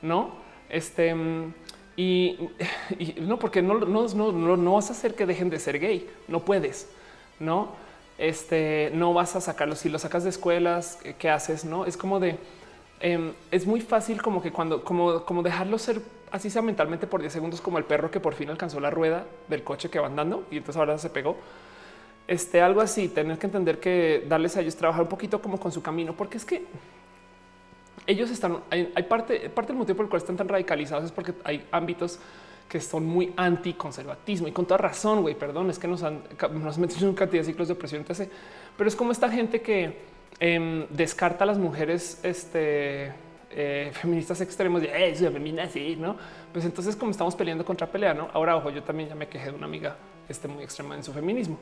No, 0.02 0.32
este 0.68 1.14
y, 1.98 2.38
no, 3.20 3.40
porque 3.40 3.60
no, 3.60 3.80
no, 3.80 4.06
no, 4.06 4.56
no, 4.56 4.72
vas 4.74 4.88
a 4.90 4.92
hacer 4.92 5.16
que 5.16 5.26
dejen 5.26 5.50
de 5.50 5.58
ser 5.58 5.80
gay. 5.80 6.08
No 6.28 6.44
puedes, 6.44 6.88
no, 7.40 7.72
este, 8.18 8.92
no 8.94 9.12
vas 9.12 9.34
a 9.34 9.40
sacarlos. 9.40 9.80
Si 9.80 9.88
los 9.88 10.02
sacas 10.02 10.22
de 10.22 10.30
escuelas, 10.30 11.00
¿qué 11.18 11.28
haces? 11.28 11.64
No 11.64 11.86
es 11.86 11.96
como 11.96 12.20
de 12.20 12.38
em, 13.00 13.32
es 13.50 13.66
muy 13.66 13.80
fácil, 13.80 14.22
como 14.22 14.40
que 14.40 14.52
cuando, 14.52 14.84
como, 14.84 15.24
como 15.24 15.42
dejarlo 15.42 15.76
ser 15.76 16.00
así 16.30 16.50
sea 16.50 16.62
mentalmente 16.62 17.08
por 17.08 17.20
10 17.20 17.32
segundos, 17.32 17.60
como 17.60 17.78
el 17.78 17.84
perro 17.84 18.12
que 18.12 18.20
por 18.20 18.34
fin 18.34 18.48
alcanzó 18.50 18.78
la 18.78 18.90
rueda 18.90 19.24
del 19.48 19.64
coche 19.64 19.90
que 19.90 19.98
va 19.98 20.06
andando 20.06 20.46
y 20.52 20.58
entonces 20.58 20.78
ahora 20.78 20.98
se 20.98 21.10
pegó. 21.10 21.36
Este 22.28 22.60
algo 22.60 22.80
así, 22.80 23.08
tener 23.08 23.38
que 23.38 23.46
entender 23.46 23.80
que 23.80 24.24
darles 24.28 24.56
a 24.56 24.60
ellos 24.60 24.76
trabajar 24.76 25.02
un 25.02 25.08
poquito 25.08 25.42
como 25.42 25.58
con 25.58 25.72
su 25.72 25.82
camino, 25.82 26.14
porque 26.14 26.36
es 26.36 26.44
que 26.44 26.64
ellos 28.09 28.30
están, 28.30 28.60
hay, 28.70 29.02
parte, 29.06 29.51
parte 29.51 29.72
del 29.72 29.78
motivo 29.78 29.98
por 29.98 30.06
el 30.06 30.10
cual 30.10 30.22
están 30.22 30.36
tan 30.36 30.48
radicalizados 30.48 31.05
es 31.05 31.12
porque 31.12 31.35
hay 31.44 31.66
ámbitos 31.70 32.18
que 32.66 32.80
son 32.80 33.05
muy 33.05 33.35
anticonservatismo 33.36 34.48
y 34.48 34.52
con 34.52 34.64
toda 34.64 34.78
razón, 34.78 35.20
güey, 35.20 35.35
perdón, 35.35 35.68
es 35.68 35.78
que 35.78 35.86
nos 35.86 36.02
han, 36.02 36.22
metido 36.78 37.01
en 37.01 37.09
una 37.09 37.14
cantidad 37.14 37.43
de 37.43 37.44
ciclos 37.44 37.68
de 37.68 37.74
opresión, 37.74 38.05
pero 38.76 38.89
es 38.89 38.97
como 38.97 39.12
esta 39.12 39.28
gente 39.28 39.60
que 39.60 39.98
em, 40.40 40.86
descarta 40.89 41.44
a 41.44 41.47
las 41.47 41.59
mujeres, 41.59 42.18
este, 42.22 43.12
eh, 43.51 43.90
feministas 43.93 44.40
extremos 44.40 44.80
de 44.80 44.89
eh, 45.10 45.14
femina, 45.14 45.68
sí, 45.68 45.94
no? 45.98 46.16
Pues 46.51 46.64
entonces, 46.64 46.97
como 46.97 47.10
estamos 47.10 47.35
peleando 47.35 47.62
contra 47.62 47.86
pelea, 47.86 48.14
no? 48.14 48.28
Ahora, 48.32 48.56
ojo, 48.56 48.70
yo 48.70 48.82
también 48.82 49.10
ya 49.10 49.14
me 49.14 49.28
quejé 49.28 49.51
de 49.51 49.56
una 49.56 49.66
amiga 49.66 49.97
este, 50.30 50.48
muy 50.48 50.64
extrema 50.64 50.94
en 50.94 51.05
su 51.05 51.12
feminismo, 51.12 51.59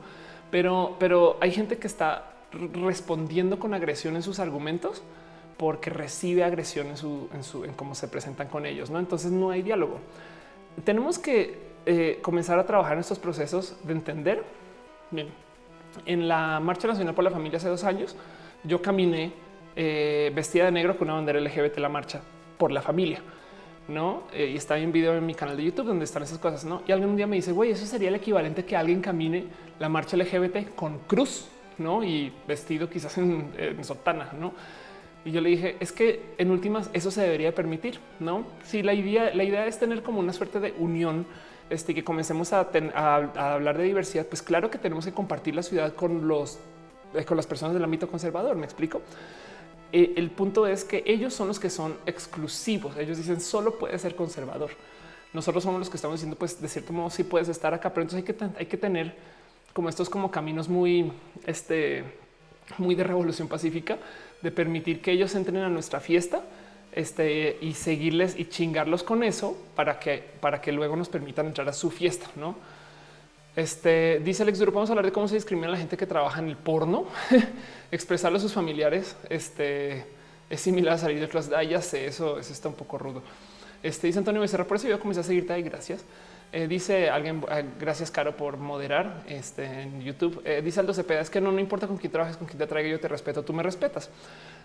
pero, 0.49 0.95
pero 0.97 1.37
hay 1.41 1.51
gente 1.51 1.77
que 1.77 1.87
está 1.87 2.33
respondiendo 2.73 3.59
con 3.59 3.73
agresión 3.73 4.15
en 4.15 4.23
sus 4.23 4.39
argumentos 4.39 5.03
porque 5.57 5.89
recibe 5.89 6.43
agresión 6.43 6.87
en 6.87 6.97
su, 6.97 7.29
en 7.33 7.43
su, 7.43 7.65
en 7.65 7.73
cómo 7.73 7.95
se 7.95 8.07
presentan 8.07 8.47
con 8.47 8.65
ellos, 8.65 8.89
no? 8.89 8.99
Entonces, 8.99 9.31
no 9.31 9.49
hay 9.49 9.61
diálogo. 9.61 9.99
Tenemos 10.83 11.17
que 11.17 11.57
eh, 11.85 12.19
comenzar 12.21 12.59
a 12.59 12.65
trabajar 12.65 12.93
en 12.93 12.99
estos 12.99 13.19
procesos 13.19 13.75
de 13.83 13.93
entender. 13.93 14.43
Bien, 15.09 15.27
en 16.05 16.27
la 16.27 16.59
Marcha 16.59 16.87
Nacional 16.87 17.15
por 17.15 17.23
la 17.23 17.31
Familia 17.31 17.57
hace 17.57 17.69
dos 17.69 17.83
años, 17.83 18.15
yo 18.63 18.81
caminé 18.81 19.31
eh, 19.75 20.31
vestida 20.33 20.65
de 20.65 20.71
negro 20.71 20.97
con 20.97 21.07
una 21.07 21.15
bandera 21.15 21.39
LGBT 21.39 21.77
la 21.77 21.89
marcha 21.89 22.21
por 22.57 22.71
la 22.71 22.81
familia. 22.81 23.21
No, 23.87 24.23
eh, 24.33 24.49
y 24.53 24.57
está 24.57 24.77
en 24.77 24.87
un 24.87 24.91
video 24.91 25.15
en 25.15 25.25
mi 25.25 25.33
canal 25.33 25.55
de 25.55 25.63
YouTube 25.63 25.85
donde 25.85 26.03
están 26.03 26.23
esas 26.23 26.39
cosas. 26.39 26.65
No, 26.65 26.81
y 26.85 26.91
un 26.91 27.15
día 27.15 27.25
me 27.25 27.37
dice, 27.37 27.53
güey, 27.53 27.71
eso 27.71 27.85
sería 27.85 28.09
el 28.09 28.15
equivalente 28.15 28.65
que 28.65 28.75
alguien 28.75 29.01
camine 29.01 29.45
la 29.79 29.87
marcha 29.87 30.17
LGBT 30.17 30.75
con 30.75 30.99
cruz, 30.99 31.47
no? 31.77 32.03
Y 32.03 32.33
vestido 32.47 32.89
quizás 32.89 33.17
en, 33.17 33.83
sotana, 33.83 34.33
no? 34.37 34.53
Y 35.25 35.31
yo 35.31 35.41
le 35.41 35.49
dije, 35.49 35.75
es 35.79 35.91
que 35.91 36.21
en 36.37 36.51
últimas 36.51 36.89
eso 36.93 37.11
se 37.11 37.21
debería 37.21 37.53
permitir, 37.53 37.99
¿no? 38.19 38.45
Si 38.63 38.81
la 38.81 38.93
idea, 38.93 39.33
la 39.33 39.43
idea 39.43 39.65
es 39.65 39.77
tener 39.77 40.01
como 40.03 40.19
una 40.19 40.31
suerte 40.31 40.59
de 40.59 40.73
unión, 40.77 41.25
este, 41.69 41.93
que 41.93 42.03
comencemos 42.03 42.53
a, 42.53 42.69
hablar 43.35 43.77
de 43.77 43.83
diversidad, 43.83 44.25
pues 44.25 44.41
claro 44.41 44.71
que 44.71 44.77
tenemos 44.77 45.05
que 45.05 45.11
compartir 45.11 45.53
la 45.53 45.63
ciudad 45.63 45.93
con, 45.93 46.27
los, 46.27 46.59
eh, 47.13 47.25
con 47.25 47.35
las 47.35 47.45
personas 47.45 47.73
del 47.73 47.83
ámbito 47.83 48.07
conservador, 48.07 48.55
¿me 48.55 48.63
explico? 48.63 49.01
Eh, 49.91 50.13
el 50.15 50.31
punto 50.31 50.65
es 50.65 50.85
que 50.85 51.03
ellos 51.05 51.33
son 51.33 51.49
los 51.49 51.59
que 51.59 51.69
son 51.69 51.97
exclusivos, 52.05 52.95
ellos 52.97 53.17
dicen 53.17 53.41
solo 53.41 53.77
puede 53.77 53.99
ser 53.99 54.15
conservador. 54.15 54.71
Nosotros 55.33 55.61
somos 55.61 55.79
los 55.79 55.89
que 55.89 55.97
estamos 55.97 56.19
diciendo, 56.19 56.37
pues 56.37 56.61
de 56.61 56.69
cierto 56.69 56.93
modo 56.93 57.09
sí 57.09 57.23
puedes 57.23 57.49
estar 57.49 57.73
acá, 57.73 57.89
pero 57.89 58.03
entonces 58.03 58.25
hay 58.25 58.33
que, 58.33 58.59
hay 58.59 58.65
que 58.65 58.77
tener 58.77 59.15
como 59.73 59.89
estos 59.89 60.09
como 60.09 60.31
caminos 60.31 60.69
muy, 60.69 61.11
este, 61.45 62.03
muy 62.77 62.95
de 62.95 63.03
revolución 63.03 63.47
pacífica 63.47 63.97
de 64.41 64.51
permitir 64.51 65.01
que 65.01 65.11
ellos 65.11 65.33
entren 65.35 65.57
a 65.57 65.69
nuestra 65.69 65.99
fiesta 65.99 66.41
este, 66.91 67.57
y 67.61 67.73
seguirles 67.73 68.37
y 68.37 68.45
chingarlos 68.45 69.03
con 69.03 69.23
eso 69.23 69.57
para 69.75 69.99
que, 69.99 70.23
para 70.39 70.61
que 70.61 70.71
luego 70.71 70.95
nos 70.95 71.09
permitan 71.09 71.47
entrar 71.47 71.67
a 71.69 71.73
su 71.73 71.91
fiesta, 71.91 72.27
¿no? 72.35 72.55
Este 73.55 74.19
dice 74.23 74.43
Alex 74.43 74.59
Duro, 74.59 74.71
vamos 74.71 74.89
a 74.89 74.93
hablar 74.93 75.05
de 75.05 75.11
cómo 75.11 75.27
se 75.27 75.33
discrimina 75.33 75.67
a 75.67 75.71
la 75.71 75.77
gente 75.77 75.97
que 75.97 76.05
trabaja 76.05 76.39
en 76.39 76.49
el 76.49 76.55
porno, 76.55 77.05
expresarlo 77.91 78.37
a 78.37 78.41
sus 78.41 78.53
familiares. 78.53 79.15
Este 79.29 80.05
es 80.47 80.61
similar 80.61 80.93
a 80.93 80.97
salir 80.99 81.19
de 81.19 81.27
clase. 81.27 81.55
Ah, 81.55 81.63
ya 81.63 81.81
sé, 81.81 82.05
eso, 82.05 82.37
eso 82.39 82.53
está 82.53 82.69
un 82.69 82.75
poco 82.75 82.99
rudo. 82.99 83.23
Este 83.81 84.07
dice 84.07 84.19
Antonio 84.19 84.41
Becerra, 84.41 84.65
por 84.65 84.77
eso 84.77 84.87
yo 84.87 84.99
comencé 84.99 85.21
a 85.21 85.23
seguirte. 85.23 85.59
Gracias. 85.63 86.03
Eh, 86.53 86.65
dice 86.67 87.09
alguien, 87.09 87.43
ah, 87.49 87.61
gracias 87.77 88.09
Caro 88.09 88.37
por 88.37 88.57
moderar 88.57 89.23
este, 89.27 89.65
en 89.81 90.01
YouTube. 90.01 90.41
Eh, 90.45 90.61
dice 90.63 90.79
Aldo 90.79 90.93
Cepeda, 90.93 91.19
es 91.19 91.29
que 91.29 91.41
no, 91.41 91.51
no 91.51 91.59
importa 91.59 91.87
con 91.87 91.97
quién 91.97 92.11
trabajes, 92.11 92.37
con 92.37 92.47
quién 92.47 92.57
te 92.57 92.67
traiga, 92.67 92.89
yo 92.89 92.99
te 92.99 93.07
respeto, 93.09 93.43
tú 93.43 93.51
me 93.51 93.63
respetas. 93.63 94.09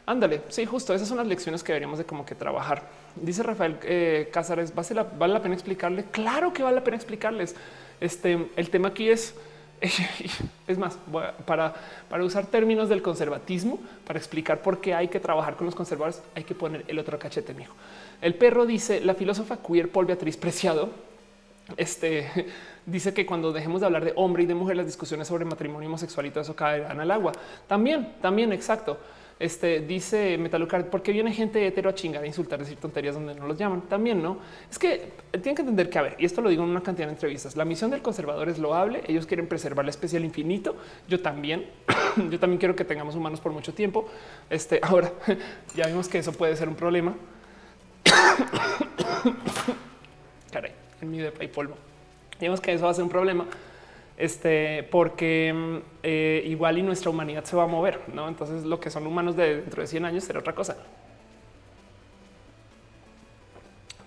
Ándale, 0.07 0.43
sí, 0.49 0.65
justo, 0.65 0.95
esas 0.95 1.09
son 1.09 1.17
las 1.17 1.27
lecciones 1.27 1.63
que 1.63 1.73
deberíamos 1.73 1.99
de 1.99 2.05
como 2.05 2.25
que 2.25 2.37
trabajar. 2.37 2.89
Dice 3.17 3.43
Rafael 3.43 3.79
eh, 3.83 4.29
Cázares, 4.33 4.73
¿vale 4.75 4.95
la, 4.95 5.03
¿vale 5.03 5.33
la 5.33 5.43
pena 5.43 5.55
explicarle? 5.55 6.05
Claro 6.11 6.53
que 6.53 6.63
vale 6.63 6.77
la 6.77 6.85
pena 6.85 6.97
explicarles. 6.97 7.57
Este, 8.01 8.49
el 8.55 8.71
tema 8.71 8.89
aquí 8.89 9.11
es, 9.11 9.35
es 10.69 10.79
más, 10.79 10.99
para, 11.47 11.75
para 12.09 12.23
usar 12.23 12.47
términos 12.47 12.89
del 12.89 13.03
conservatismo, 13.03 13.81
para 14.07 14.21
explicar 14.21 14.63
por 14.63 14.81
qué 14.81 14.95
hay 14.95 15.09
que 15.09 15.19
trabajar 15.19 15.57
con 15.57 15.67
los 15.67 15.75
conservadores, 15.75 16.23
hay 16.37 16.45
que 16.45 16.55
poner 16.55 16.85
el 16.87 16.99
otro 17.01 17.19
cachete, 17.19 17.55
mijo. 17.55 17.75
El 18.21 18.37
perro 18.37 18.67
dice, 18.67 19.01
la 19.01 19.15
filósofa 19.15 19.59
queer 19.61 19.91
Paul 19.91 20.07
Beatriz 20.07 20.37
Preciado 20.37 21.12
este 21.77 22.29
dice 22.87 23.15
que 23.15 23.27
cuando 23.27 23.53
dejemos 23.53 23.81
de 23.81 23.87
hablar 23.87 24.05
de 24.05 24.13
hombre 24.17 24.43
y 24.43 24.47
de 24.47 24.55
mujer, 24.55 24.77
las 24.77 24.87
discusiones 24.87 25.29
sobre 25.29 25.45
matrimonio 25.45 25.89
homosexual 25.89 26.27
y 26.27 26.31
todo 26.31 26.41
eso 26.41 26.57
caerán 26.57 27.01
al 27.01 27.11
agua. 27.11 27.33
También, 27.67 28.15
también, 28.21 28.53
exacto. 28.53 28.99
Este 29.39 29.81
dice 29.81 30.39
Metalucar, 30.39 30.89
porque 30.89 31.11
viene 31.11 31.33
gente 31.33 31.67
hetero 31.67 31.91
a 31.91 31.95
chingar, 31.95 32.23
a 32.23 32.27
insultar, 32.27 32.61
decir 32.61 32.77
tonterías 32.77 33.17
donde 33.17 33.35
no 33.35 33.47
los 33.49 33.59
llaman. 33.59 33.83
También 33.83 34.23
no 34.23 34.39
es 34.71 34.79
que 34.79 35.15
tienen 35.33 35.57
que 35.57 35.63
entender 35.63 35.91
que, 35.91 35.99
a 35.99 36.03
ver, 36.03 36.17
y 36.19 36.25
esto 36.25 36.41
lo 36.41 36.49
digo 36.49 36.63
en 36.63 36.71
una 36.71 36.83
cantidad 36.83 37.09
de 37.09 37.15
entrevistas. 37.15 37.57
La 37.57 37.65
misión 37.65 37.91
del 37.91 38.03
conservador 38.03 38.49
es 38.49 38.61
loable. 38.61 39.03
Ellos 39.09 39.27
quieren 39.27 39.49
preservar 39.49 39.85
la 39.85 39.91
especie 39.91 40.17
al 40.17 40.25
infinito. 40.25 40.77
Yo 41.09 41.21
también, 41.21 41.67
yo 42.31 42.39
también 42.39 42.59
quiero 42.61 42.77
que 42.77 42.85
tengamos 42.85 43.17
humanos 43.17 43.41
por 43.41 43.51
mucho 43.51 43.75
tiempo. 43.75 44.07
Este 44.49 44.79
ahora 44.85 45.13
ya 45.75 45.89
vimos 45.89 46.09
que 46.09 46.19
eso 46.19 46.33
puede 46.33 46.55
ser 46.55 46.69
un 46.69 46.77
problema. 46.77 47.17
En 51.03 51.11
mi 51.11 51.19
depa 51.19 51.43
y 51.43 51.49
polvo. 51.49 51.75
Digamos 52.39 52.61
que 52.61 52.73
eso 52.73 52.85
va 52.85 52.93
a 52.93 52.95
ser 52.95 53.03
un 53.03 53.11
problema, 53.11 53.45
este, 54.17 54.85
porque 54.85 55.53
mm, 55.53 55.77
eh, 56.05 56.43
igual 56.47 56.79
y 56.79 56.83
nuestra 56.83 57.11
humanidad 57.11 57.45
se 57.45 57.57
va 57.57 57.65
a 57.65 57.67
mover, 57.67 58.01
¿no? 58.15 58.29
Entonces 58.29 58.63
lo 58.63 58.79
que 58.79 58.89
son 58.89 59.07
humanos 59.07 59.37
de 59.37 59.57
dentro 59.63 59.83
de 59.83 59.89
100 59.89 60.05
años 60.05 60.25
será 60.25 60.39
otra 60.39 60.55
cosa. 60.55 60.77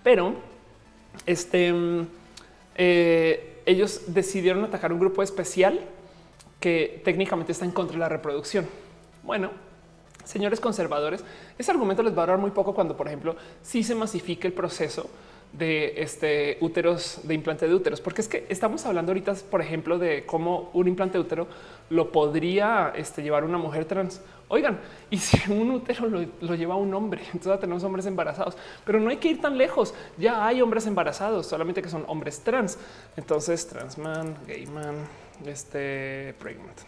Pero 0.03 0.35
este, 1.25 1.73
mm, 1.73 2.07
eh, 2.75 3.61
ellos 3.65 4.03
decidieron 4.07 4.63
atacar 4.63 4.93
un 4.93 4.99
grupo 4.99 5.21
especial 5.21 5.81
que 6.61 7.01
técnicamente 7.03 7.51
está 7.51 7.65
en 7.65 7.71
contra 7.71 7.95
de 7.95 7.99
la 7.99 8.09
reproducción. 8.09 8.65
Bueno, 9.21 9.51
señores 10.23 10.61
conservadores, 10.61 11.25
ese 11.57 11.71
argumento 11.71 12.03
les 12.03 12.17
va 12.17 12.23
a 12.23 12.27
dar 12.27 12.37
muy 12.37 12.51
poco 12.51 12.73
cuando, 12.73 12.95
por 12.95 13.07
ejemplo, 13.07 13.35
si 13.61 13.83
se 13.83 13.95
masifique 13.95 14.47
el 14.47 14.53
proceso 14.53 15.09
de 15.57 16.01
este 16.01 16.57
úteros, 16.59 17.21
de 17.23 17.33
implante 17.33 17.67
de 17.67 17.73
úteros, 17.73 18.01
porque 18.01 18.21
es 18.21 18.27
que 18.27 18.45
estamos 18.49 18.85
hablando 18.85 19.11
ahorita, 19.11 19.33
por 19.49 19.61
ejemplo, 19.61 19.97
de 19.97 20.25
cómo 20.25 20.69
un 20.73 20.87
implante 20.87 21.17
de 21.17 21.23
útero 21.23 21.47
lo 21.89 22.11
podría 22.11 22.93
este, 22.95 23.23
llevar 23.23 23.43
una 23.43 23.57
mujer 23.57 23.85
trans. 23.85 24.21
Oigan, 24.47 24.79
y 25.09 25.17
si 25.17 25.51
un 25.51 25.71
útero 25.71 26.07
lo, 26.07 26.55
lleva 26.55 26.75
un 26.75 26.93
hombre, 26.93 27.21
entonces 27.33 27.59
tenemos 27.59 27.83
hombres 27.83 28.05
embarazados, 28.05 28.57
pero 28.85 28.99
no 28.99 29.09
hay 29.09 29.17
que 29.17 29.29
ir 29.29 29.41
tan 29.41 29.57
lejos. 29.57 29.93
Ya 30.17 30.45
hay 30.45 30.61
hombres 30.61 30.87
embarazados, 30.87 31.47
solamente 31.47 31.81
que 31.81 31.89
son 31.89 32.03
hombres 32.07 32.41
trans. 32.41 32.77
Entonces, 33.15 33.67
trans 33.67 33.97
man, 33.97 34.35
gay 34.45 34.65
man, 34.65 34.95
este 35.45 36.35
pregnant. 36.39 36.79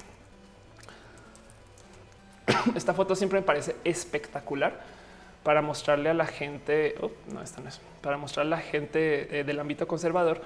Esta 2.76 2.94
foto 2.94 3.16
siempre 3.16 3.40
me 3.40 3.46
parece 3.46 3.76
espectacular 3.84 4.98
para 5.44 5.62
mostrarle 5.62 6.10
a 6.10 6.14
la 6.14 6.26
gente, 6.26 6.96
oh, 7.02 7.10
no, 7.32 7.42
esta 7.42 7.62
no 7.62 7.70
es, 7.70 7.80
para 8.08 8.18
mostrarle 8.18 8.56
a 8.56 8.58
la 8.60 8.64
gente 8.64 9.38
eh, 9.38 9.44
del 9.44 9.60
ámbito 9.60 9.86
conservador 9.86 10.40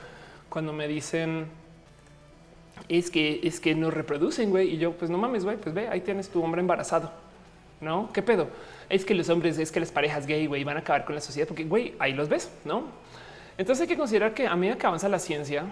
cuando 0.50 0.74
me 0.74 0.88
dicen 0.88 1.46
es 2.90 3.12
que 3.12 3.40
es 3.44 3.60
que 3.60 3.76
no 3.76 3.92
reproducen, 3.92 4.50
güey, 4.50 4.74
y 4.74 4.78
yo 4.80 4.94
pues 4.94 5.12
no 5.12 5.20
mames, 5.20 5.46
güey, 5.46 5.58
pues 5.58 5.76
ve, 5.76 5.88
ahí 5.88 6.02
tienes 6.02 6.30
tu 6.30 6.44
hombre 6.44 6.60
embarazado. 6.60 7.12
¿No? 7.80 8.10
¿Qué 8.14 8.24
pedo? 8.24 8.48
Es 8.90 9.06
que 9.06 9.14
los 9.14 9.30
hombres, 9.30 9.60
es 9.60 9.72
que 9.72 9.80
las 9.80 9.92
parejas 9.92 10.26
gay, 10.26 10.48
güey, 10.48 10.64
van 10.64 10.78
a 10.78 10.80
acabar 10.80 11.06
con 11.06 11.14
la 11.14 11.22
sociedad 11.22 11.48
porque, 11.48 11.66
güey, 11.66 11.94
ahí 12.00 12.14
los 12.14 12.30
ves, 12.30 12.52
¿no? 12.66 12.86
Entonces 13.60 13.84
hay 13.84 13.88
que 13.88 13.98
considerar 13.98 14.34
que 14.34 14.48
a 14.48 14.56
medida 14.56 14.76
que 14.76 14.88
avanza 14.88 15.08
la 15.08 15.20
ciencia, 15.20 15.66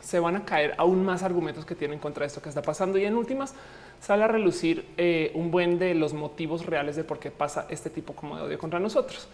se 0.00 0.20
van 0.20 0.36
a 0.36 0.44
caer 0.44 0.74
aún 0.76 1.02
más 1.02 1.22
argumentos 1.22 1.64
que 1.64 1.74
tienen 1.74 1.98
contra 1.98 2.26
esto 2.26 2.42
que 2.42 2.50
está 2.50 2.60
pasando 2.60 2.98
y 2.98 3.06
en 3.06 3.16
últimas 3.16 3.54
sale 4.02 4.24
a 4.24 4.28
relucir 4.28 4.84
eh, 4.98 5.30
un 5.34 5.50
buen 5.50 5.78
de 5.78 5.94
los 5.94 6.12
motivos 6.12 6.66
reales 6.66 6.96
de 6.96 7.04
por 7.04 7.18
qué 7.18 7.30
pasa 7.30 7.66
este 7.70 7.88
tipo 7.88 8.14
de 8.36 8.42
odio 8.42 8.58
contra 8.58 8.78
nosotros 8.78 9.28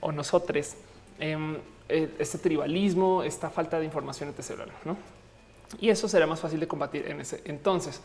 o 0.00 0.10
nosotros. 0.10 0.74
Em, 1.18 1.56
eh, 1.88 2.14
este 2.18 2.38
tribalismo, 2.38 3.22
esta 3.22 3.50
falta 3.50 3.78
de 3.78 3.84
información 3.84 4.30
etc. 4.30 4.60
¿no? 4.84 4.96
Y 5.80 5.90
eso 5.90 6.08
será 6.08 6.26
más 6.26 6.40
fácil 6.40 6.58
de 6.60 6.66
combatir 6.66 7.06
en 7.06 7.20
ese 7.20 7.42
entonces. 7.44 8.00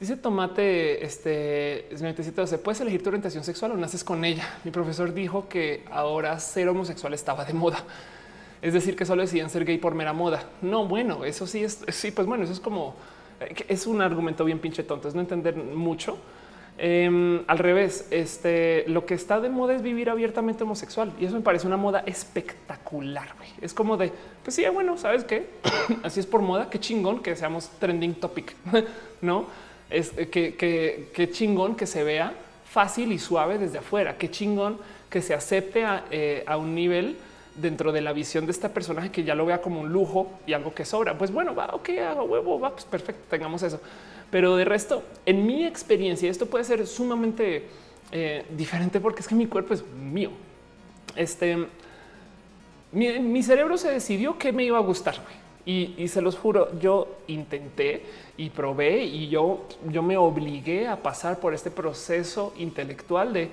Dice 0.00 0.16
Tomate, 0.16 1.04
este 1.04 1.88
se 1.96 2.58
puedes 2.58 2.80
elegir 2.80 3.02
tu 3.02 3.10
orientación 3.10 3.44
sexual 3.44 3.72
o 3.72 3.76
naces 3.76 4.02
con 4.02 4.24
ella. 4.24 4.58
Mi 4.64 4.72
profesor 4.72 5.14
dijo 5.14 5.48
que 5.48 5.84
ahora 5.90 6.38
ser 6.40 6.68
homosexual 6.68 7.14
estaba 7.14 7.44
de 7.44 7.52
moda. 7.52 7.78
Es 8.60 8.74
decir, 8.74 8.96
que 8.96 9.04
solo 9.04 9.22
decían 9.22 9.50
ser 9.50 9.64
gay 9.64 9.78
por 9.78 9.94
mera 9.94 10.12
moda. 10.12 10.48
No, 10.62 10.88
bueno, 10.88 11.24
eso 11.24 11.46
sí 11.46 11.62
es, 11.62 11.84
sí, 11.88 12.10
pues 12.10 12.26
bueno, 12.26 12.44
eso 12.44 12.52
es 12.52 12.60
como 12.60 12.96
es 13.68 13.86
un 13.86 14.02
argumento 14.02 14.44
bien 14.44 14.58
pinche 14.58 14.82
tonto, 14.82 15.08
es 15.08 15.14
no 15.14 15.20
entender 15.20 15.56
mucho. 15.56 16.18
Em, 16.76 17.44
al 17.46 17.58
revés, 17.58 18.08
este 18.10 18.84
lo 18.88 19.06
que 19.06 19.14
está 19.14 19.40
de 19.40 19.48
moda 19.48 19.74
es 19.74 19.82
vivir 19.82 20.10
abiertamente 20.10 20.64
homosexual 20.64 21.12
y 21.20 21.24
eso 21.24 21.36
me 21.36 21.42
parece 21.42 21.66
una 21.66 21.76
moda 21.76 22.02
espectacular. 22.06 23.28
Es 23.60 23.72
como 23.72 23.96
de 23.96 24.12
pues 24.42 24.56
sí, 24.56 24.64
bueno, 24.72 24.96
sabes 24.98 25.24
qué? 25.24 25.46
así 26.02 26.20
es 26.20 26.26
por 26.26 26.42
moda. 26.42 26.68
Qué 26.70 26.80
chingón 26.80 27.22
que 27.22 27.36
seamos 27.36 27.68
trending 27.78 28.14
topic, 28.14 28.56
no 29.20 29.46
es 29.90 30.10
que, 30.10 30.54
que, 31.12 31.30
chingón 31.30 31.76
que 31.76 31.86
se 31.86 32.02
vea 32.02 32.32
fácil 32.68 33.12
y 33.12 33.18
suave 33.18 33.58
desde 33.58 33.78
afuera. 33.78 34.16
Qué 34.18 34.30
chingón 34.30 34.78
que 35.08 35.22
se 35.22 35.34
acepte 35.34 35.84
a, 35.84 36.04
eh, 36.10 36.44
un 36.58 36.74
nivel 36.74 37.16
dentro 37.54 37.92
de 37.92 38.00
la 38.00 38.12
visión 38.12 38.46
de 38.46 38.52
este 38.52 38.68
personaje 38.68 39.10
que 39.12 39.22
ya 39.22 39.34
lo 39.34 39.46
vea 39.46 39.60
como 39.60 39.80
un 39.80 39.92
lujo 39.92 40.32
y 40.46 40.52
algo 40.52 40.74
que 40.74 40.84
sobra. 40.84 41.16
Pues 41.16 41.30
bueno, 41.30 41.54
va, 41.54 41.66
ok, 41.66 41.90
hago 42.04 42.24
huevo, 42.24 42.58
va, 42.58 42.70
pues 42.72 42.84
perfecto, 42.84 43.22
tengamos 43.30 43.62
eso. 43.62 43.80
Pero 44.34 44.56
de 44.56 44.64
resto, 44.64 45.04
en 45.26 45.46
mi 45.46 45.64
experiencia, 45.64 46.28
esto 46.28 46.46
puede 46.46 46.64
ser 46.64 46.88
sumamente 46.88 47.68
eh, 48.10 48.44
diferente 48.50 48.98
porque 48.98 49.20
es 49.20 49.28
que 49.28 49.36
mi 49.36 49.46
cuerpo 49.46 49.74
es 49.74 49.86
mío. 49.86 50.30
Este, 51.14 51.68
mi, 52.90 53.42
cerebro 53.44 53.78
se 53.78 53.92
decidió 53.92 54.36
que 54.36 54.50
me 54.50 54.64
iba 54.64 54.76
a 54.76 54.80
gustar 54.80 55.14
y, 55.64 55.94
y, 55.96 56.08
se 56.08 56.20
los 56.20 56.36
juro, 56.36 56.76
yo 56.80 57.06
intenté 57.28 58.02
y 58.36 58.50
probé 58.50 59.04
y 59.04 59.28
yo, 59.28 59.68
yo 59.88 60.02
me 60.02 60.16
obligué 60.16 60.88
a 60.88 61.00
pasar 61.00 61.38
por 61.38 61.54
este 61.54 61.70
proceso 61.70 62.52
intelectual 62.58 63.32
de 63.32 63.50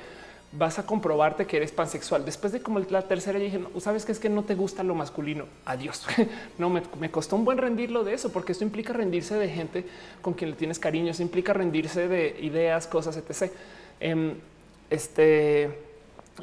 vas 0.54 0.80
a 0.80 0.86
comprobarte 0.86 1.46
que 1.46 1.58
eres 1.58 1.72
pansexual. 1.72 2.26
Después 2.26 2.52
de 2.52 2.62
como 2.62 2.80
la 2.80 3.02
tercera, 3.04 3.40
dije, 3.40 3.60
no, 3.60 3.80
sabes 3.80 4.06
que 4.06 4.12
es 4.12 4.20
que 4.20 4.30
no 4.30 4.44
te 4.44 4.56
gusta 4.56 4.84
lo 4.84 4.96
masculino. 4.96 5.46
Adiós. 5.66 6.06
no 6.58 6.70
me, 6.70 7.12
costó 7.12 7.36
un 7.36 7.46
buen 7.46 7.58
rendirlo 7.58 8.04
de 8.04 8.14
eso, 8.14 8.32
porque 8.32 8.52
esto 8.52 8.64
implica 8.64 8.94
rendirse 8.94 9.36
de 9.36 9.50
gente 9.50 9.86
con 10.22 10.34
quien 10.34 10.52
le 10.52 10.56
tienes 10.56 10.80
cariño, 10.80 11.12
eso 11.12 11.24
implica 11.24 11.54
rendirse 11.54 12.08
de 12.08 12.38
ideas, 12.42 12.88
cosas, 12.88 13.18
etc. 13.18 13.52
Em, 14.00 14.36
este 14.90 15.92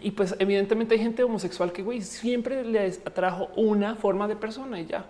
y 0.01 0.13
pues 0.13 0.37
evidentemente 0.39 0.95
hay 0.95 1.01
gente 1.01 1.25
homosexual 1.25 1.73
que 1.73 1.83
güey 1.83 2.03
siempre 2.03 2.63
les 2.63 3.01
atrajo 3.05 3.49
una 3.57 3.97
forma 3.97 4.29
de 4.29 4.37
persona 4.37 4.81
y 4.81 4.87
ya. 4.87 5.07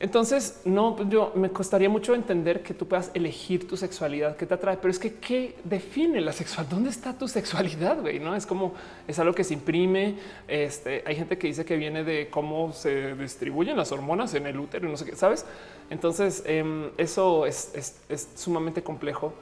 Entonces, 0.00 0.60
no, 0.64 0.94
pues 0.94 1.08
yo 1.08 1.32
me 1.34 1.50
costaría 1.50 1.88
mucho 1.88 2.14
entender 2.14 2.62
que 2.62 2.72
tú 2.72 2.86
puedas 2.86 3.10
elegir 3.14 3.66
tu 3.66 3.76
sexualidad 3.76 4.36
que 4.36 4.46
te 4.46 4.54
atrae, 4.54 4.76
pero 4.76 4.92
es 4.92 4.98
que 4.98 5.14
qué 5.14 5.56
define 5.64 6.20
la 6.20 6.32
sexual? 6.32 6.68
¿Dónde 6.68 6.90
está 6.90 7.18
tu 7.18 7.26
sexualidad? 7.26 8.00
Güey? 8.00 8.20
No 8.20 8.36
es 8.36 8.46
como 8.46 8.74
es 9.08 9.18
algo 9.18 9.34
que 9.34 9.42
se 9.42 9.54
imprime. 9.54 10.14
Este 10.46 11.02
hay 11.04 11.16
gente 11.16 11.36
que 11.36 11.48
dice 11.48 11.64
que 11.64 11.76
viene 11.76 12.04
de 12.04 12.28
cómo 12.30 12.72
se 12.72 13.16
distribuyen 13.16 13.76
las 13.76 13.90
hormonas 13.90 14.34
en 14.34 14.46
el 14.46 14.60
útero 14.60 14.86
y 14.86 14.90
no 14.90 14.96
sé 14.96 15.04
qué, 15.04 15.16
sabes? 15.16 15.44
Entonces, 15.90 16.44
em, 16.46 16.90
eso 16.96 17.44
es, 17.44 17.96
sumamente 18.36 18.84
complejo 18.84 19.34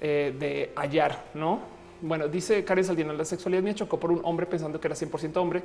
eh, 0.00 0.34
de 0.38 0.72
hallar, 0.74 1.26
no? 1.34 1.60
Bueno, 2.00 2.28
dice 2.28 2.64
Karen 2.64 2.84
Saldina, 2.84 3.12
la 3.12 3.26
sexualidad 3.26 3.62
me 3.62 3.74
chocó 3.74 4.00
por 4.00 4.10
un 4.10 4.22
hombre 4.24 4.46
pensando 4.46 4.80
que 4.80 4.88
era 4.88 4.96
100% 4.96 5.36
hombre 5.36 5.62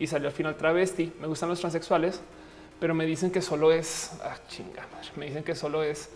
y 0.00 0.06
salió 0.08 0.26
al 0.26 0.34
final 0.34 0.56
travesti. 0.56 1.12
Me 1.20 1.28
gustan 1.28 1.48
los 1.48 1.60
transexuales 1.60 2.20
pero 2.80 2.94
me 2.94 3.06
dicen 3.06 3.30
que 3.30 3.40
solo 3.40 3.72
es 3.72 4.12
ah, 4.22 4.36
chinga, 4.48 4.86
me 5.16 5.26
dicen 5.26 5.42
que 5.42 5.54
solo 5.54 5.82
es 5.82 6.10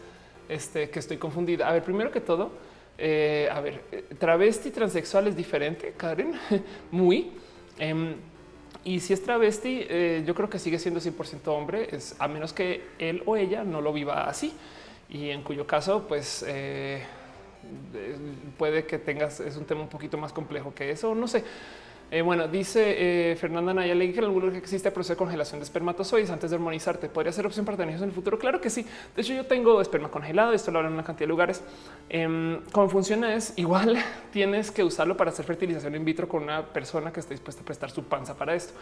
este 0.49 0.91
que 0.91 0.99
estoy 0.99 1.19
confundida. 1.19 1.69
A 1.69 1.73
ver, 1.73 1.83
primero 1.83 2.11
que 2.11 2.21
todo, 2.21 2.53
eh, 2.97 3.49
a 3.51 3.61
ver, 3.61 3.83
eh, 3.93 4.05
travesti 4.19 4.71
transexual 4.71 5.29
es 5.29 5.37
diferente, 5.37 5.95
Karen, 5.97 6.33
muy. 6.91 7.31
Em, 7.79 8.17
y 8.85 9.01
si 9.01 9.13
es 9.13 9.23
travesti, 9.23 9.87
eh, 9.89 10.25
yo 10.27 10.35
creo 10.35 10.51
que 10.51 10.59
sigue 10.59 10.79
siendo 10.79 11.01
100% 11.01 11.47
hombre, 11.49 11.89
es 11.93 12.17
a 12.19 12.27
menos 12.27 12.53
que 12.53 12.83
él 12.99 13.23
o 13.27 13.37
ella 13.37 13.65
no 13.65 13.81
lo 13.81 13.93
viva 13.93 14.29
así. 14.29 14.53
Y 15.09 15.31
en 15.31 15.43
cuyo 15.43 15.67
caso, 15.67 16.07
pues 16.07 16.45
puede 18.59 18.85
que 18.87 18.99
tengas, 18.99 19.41
es 19.41 19.57
un 19.57 19.65
tema 19.65 19.83
un 19.83 19.89
poquito 19.89 20.19
más 20.19 20.33
complejo 20.33 20.75
que 20.75 20.91
eso, 20.91 21.15
no 21.15 21.27
sé. 21.29 21.45
Eh, 22.11 22.23
bueno, 22.23 22.49
dice 22.49 23.33
eh, 23.33 23.37
Fernanda 23.37 23.75
Naya, 23.75 23.95
le 23.95 24.07
dije 24.07 24.21
que 24.21 24.57
existe 24.57 24.91
proceso 24.91 25.13
de 25.13 25.19
congelación 25.19 25.61
de 25.61 25.65
espermatozoides 25.65 26.31
antes 26.31 26.49
de 26.49 26.57
hormonizarte. 26.57 27.11
¿Podría 27.11 27.33
ser 27.33 27.45
opción 27.45 27.67
para 27.67 27.77
tener 27.77 27.91
hijos 27.91 28.03
en 28.03 28.09
el 28.09 28.15
futuro? 28.15 28.39
Claro 28.39 28.63
que 28.63 28.71
sí. 28.71 28.87
De 29.15 29.21
hecho, 29.21 29.35
yo 29.35 29.45
tengo 29.45 29.79
esperma 29.83 30.11
congelado. 30.11 30.55
Esto 30.55 30.71
lo 30.71 30.79
hablan 30.79 30.93
en 30.93 30.99
una 30.99 31.05
cantidad 31.05 31.27
de 31.27 31.29
lugares. 31.29 31.63
Eh, 32.09 32.61
Cómo 32.73 32.89
funciona 32.89 33.35
es 33.35 33.53
igual 33.57 33.99
tienes 34.33 34.71
que 34.71 34.83
usarlo 34.83 35.19
para 35.19 35.31
hacer 35.31 35.45
fertilización 35.45 35.95
in 35.97 36.05
vitro 36.05 36.27
con 36.29 36.45
una 36.45 36.65
persona 36.65 37.13
que 37.13 37.21
esté 37.21 37.35
dispuesta 37.35 37.61
a 37.61 37.65
prestar 37.67 37.91
su 37.91 38.05
panza 38.05 38.35
para 38.35 38.55
esto. 38.55 38.73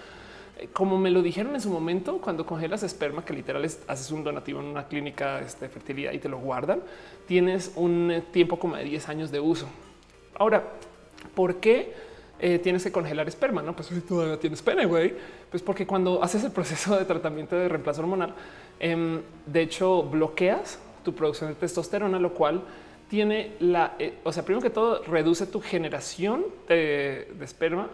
Eh, 0.59 0.69
como 0.73 0.97
me 0.97 1.11
lo 1.11 1.20
dijeron 1.20 1.53
en 1.57 1.61
su 1.61 1.69
momento, 1.69 2.20
cuando 2.20 2.47
congelas 2.47 2.85
esperma, 2.85 3.24
que 3.24 3.32
literal 3.32 3.65
haces 3.65 4.11
un 4.12 4.23
donativo 4.23 4.61
en 4.61 4.66
una 4.66 4.86
clínica 4.86 5.40
de 5.40 5.47
este, 5.47 5.69
fertilidad 5.69 6.12
y 6.12 6.19
te 6.19 6.28
lo 6.28 6.39
guardan, 6.39 6.81
tienes 7.27 7.73
un 7.74 8.23
tiempo 8.32 8.61
como 8.61 8.77
de 8.77 8.85
10 8.85 9.09
años 9.09 9.31
de 9.32 9.40
uso. 9.40 9.66
Ahora, 10.39 10.62
¿por 11.35 11.57
qué? 11.57 12.05
Eh, 12.38 12.58
tienes 12.58 12.84
que 12.84 12.92
congelar 12.92 13.28
esperma, 13.28 13.62
no? 13.62 13.74
Pues 13.74 13.88
todavía 14.08 14.38
tienes 14.38 14.62
pene, 14.62 14.84
güey. 14.86 15.14
Pues 15.50 15.62
porque 15.62 15.86
cuando 15.86 16.22
haces 16.22 16.44
el 16.44 16.52
proceso 16.52 16.96
de 16.96 17.04
tratamiento 17.04 17.56
de 17.56 17.68
reemplazo 17.68 18.02
hormonal, 18.02 18.34
em, 18.78 19.22
de 19.46 19.62
hecho 19.62 20.02
bloqueas 20.02 20.78
tu 21.04 21.14
producción 21.14 21.50
de 21.50 21.56
testosterona, 21.56 22.18
lo 22.18 22.34
cual 22.34 22.62
tiene 23.08 23.52
la, 23.60 23.94
eh, 23.98 24.18
o 24.24 24.32
sea, 24.32 24.44
primero 24.44 24.62
que 24.62 24.70
todo 24.70 25.02
reduce 25.04 25.46
tu 25.46 25.60
generación 25.60 26.44
de, 26.68 27.32
esperma 27.40 27.88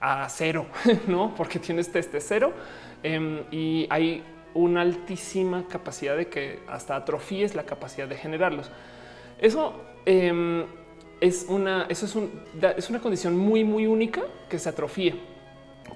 a 0.00 0.28
cero, 0.28 0.66
no? 1.06 1.34
Porque 1.36 1.58
tienes 1.58 1.92
teste 1.92 2.20
cero 2.20 2.52
em, 3.02 3.42
y 3.50 3.86
hay 3.90 4.22
una 4.54 4.80
altísima 4.80 5.66
capacidad 5.68 6.16
de 6.16 6.28
que 6.28 6.60
hasta 6.68 6.96
atrofíes 6.96 7.54
la 7.54 7.64
capacidad 7.64 8.08
de 8.08 8.16
generarlos. 8.16 8.70
Eso 9.38 9.74
em, 10.06 10.64
es 11.24 11.46
una, 11.48 11.86
eso 11.88 12.04
es, 12.04 12.14
es 12.76 12.90
una 12.90 13.00
condición 13.00 13.36
muy, 13.36 13.64
muy 13.64 13.86
única 13.86 14.22
que 14.48 14.58
se 14.58 14.68
atrofía. 14.68 15.14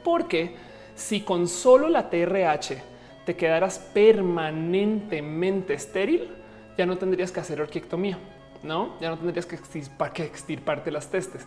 Porque 0.02 0.56
si 0.94 1.20
con 1.20 1.48
solo 1.48 1.88
la 1.88 2.08
TRH 2.08 2.82
te 3.26 3.36
quedaras 3.36 3.78
permanentemente 3.92 5.74
estéril, 5.74 6.30
ya 6.78 6.86
no 6.86 6.96
tendrías 6.96 7.30
que 7.30 7.40
hacer 7.40 7.60
orquiectomía, 7.60 8.18
no? 8.62 8.94
Ya 9.00 9.10
no 9.10 9.18
tendrías 9.18 9.44
que 9.44 9.56
extirparte 10.24 10.90
las 10.90 11.10
testes. 11.10 11.46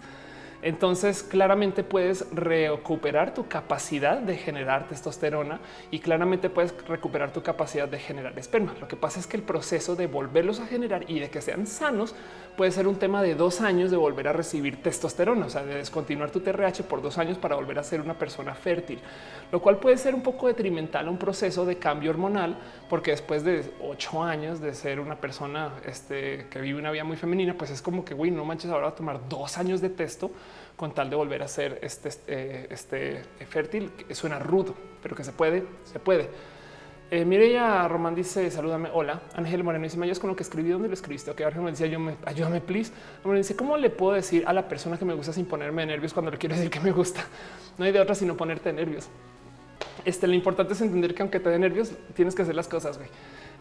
Entonces, 0.62 1.24
claramente 1.24 1.84
puedes 1.84 2.30
recuperar 2.32 3.34
tu 3.34 3.48
capacidad 3.48 4.18
de 4.20 4.38
generar 4.38 4.88
testosterona 4.88 5.60
y 5.90 6.00
claramente 6.00 6.50
puedes 6.50 6.74
recuperar 6.88 7.34
tu 7.34 7.42
capacidad 7.42 7.88
de 7.88 7.98
generar 7.98 8.38
esperma. 8.38 8.76
Lo 8.80 8.88
que 8.88 8.96
pasa 8.96 9.20
es 9.20 9.26
que 9.26 9.38
el 9.38 9.44
proceso 9.44 9.96
de 9.96 10.06
volverlos 10.08 10.60
a 10.60 10.68
generar 10.68 11.10
y 11.10 11.20
de 11.20 11.30
que 11.30 11.42
sean 11.42 11.66
sanos 11.66 12.16
puede 12.56 12.72
ser 12.72 12.88
un 12.88 12.98
tema 12.98 13.24
de 13.24 13.34
dos 13.34 13.62
años 13.62 13.90
de 13.90 13.98
volver 13.98 14.28
a 14.28 14.34
recibir 14.34 14.84
testosterona, 14.84 15.48
o 15.48 15.50
sea, 15.50 15.64
de 15.64 15.76
descontinuar 15.76 16.30
tu 16.30 16.42
TRH 16.42 16.84
por 16.84 17.02
dos 17.02 17.18
años 17.18 17.38
para 17.38 17.56
volver 17.56 17.80
a 17.80 17.84
ser 17.84 18.02
una 18.02 18.14
persona 18.14 18.54
fértil, 18.54 19.00
lo 19.52 19.62
cual 19.62 19.78
puede 19.78 19.98
ser 19.98 20.14
un 20.14 20.22
poco 20.22 20.48
detrimental 20.48 21.08
a 21.08 21.10
un 21.10 21.18
proceso 21.18 21.66
de 21.66 21.78
cambio 21.78 22.12
hormonal, 22.12 22.58
porque 22.90 23.12
después 23.12 23.44
de 23.44 23.74
ocho 23.82 24.22
años 24.22 24.60
de 24.60 24.74
ser 24.76 25.00
una 25.00 25.16
persona 25.16 25.72
este, 25.86 26.48
que 26.50 26.62
vive 26.62 26.78
una 26.78 26.92
vida 26.92 27.04
muy 27.04 27.18
femenina, 27.18 27.56
pues 27.58 27.72
es 27.72 27.82
como 27.82 28.06
que, 28.06 28.14
güey, 28.14 28.30
no 28.32 28.46
manches, 28.46 28.70
ahora 28.70 28.88
va 28.88 28.92
a 28.92 28.96
tomar 28.96 29.28
dos 29.28 29.58
años 29.58 29.82
de 29.82 29.90
testo 29.90 30.30
con 30.76 30.94
tal 30.94 31.10
de 31.10 31.16
volver 31.16 31.44
a 31.44 31.48
ser 31.48 31.80
este, 31.82 32.10
este, 32.10 32.74
este 32.74 33.24
fértil. 33.48 33.92
Suena 34.12 34.40
rudo, 34.40 34.76
pero 35.02 35.16
que 35.16 35.24
se 35.24 35.32
puede, 35.32 35.64
se 35.86 36.00
puede. 36.00 36.30
Eh, 37.14 37.26
Mireya 37.26 37.90
Román 37.90 38.16
dice 38.16 38.50
salúdame. 38.50 38.90
Hola, 38.94 39.22
Ángel 39.36 39.66
Moreno 39.66 39.84
dice 39.84 39.98
yo 39.98 40.06
es 40.06 40.20
con 40.20 40.30
lo 40.30 40.36
que 40.36 40.44
escribí. 40.44 40.70
¿Dónde 40.70 40.88
lo 40.88 40.94
escribiste? 40.94 41.34
Que 41.34 41.46
okay, 41.46 41.62
me 41.62 41.72
decía 41.72 41.88
yo 41.88 42.00
me 42.00 42.16
ayúdame, 42.26 42.62
please. 42.62 42.94
Me 43.26 43.36
dice 43.36 43.54
cómo 43.54 43.76
le 43.76 43.90
puedo 43.90 44.14
decir 44.14 44.46
a 44.48 44.54
la 44.54 44.70
persona 44.70 44.98
que 44.98 45.04
me 45.04 45.14
gusta 45.14 45.34
sin 45.34 45.46
ponerme 45.46 45.86
nervios 45.86 46.14
cuando 46.14 46.32
le 46.32 46.38
quiero 46.38 46.56
decir 46.56 46.72
que 46.72 46.80
me 46.80 46.92
gusta. 46.94 47.22
No 47.78 47.84
hay 47.84 47.92
de 47.92 48.00
otra 48.00 48.16
sino 48.16 48.38
ponerte 48.38 48.72
nervios. 48.72 49.10
Este, 50.06 50.26
lo 50.26 50.34
importante 50.34 50.74
es 50.74 50.82
entender 50.82 51.14
que 51.14 51.22
aunque 51.22 51.42
te 51.42 51.50
dé 51.50 51.60
nervios, 51.60 51.92
tienes 52.16 52.34
que 52.34 52.44
hacer 52.44 52.56
las 52.56 52.70
cosas. 52.70 52.98
Güey. 52.98 53.10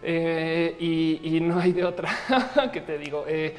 Eh, 0.05 0.77
y, 1.23 1.41
no 1.41 1.59
hay 1.59 1.73
de 1.73 1.85
otra 1.85 2.09
que 2.73 2.81
te 2.81 2.99
digo. 2.99 3.25
Eh, 3.27 3.57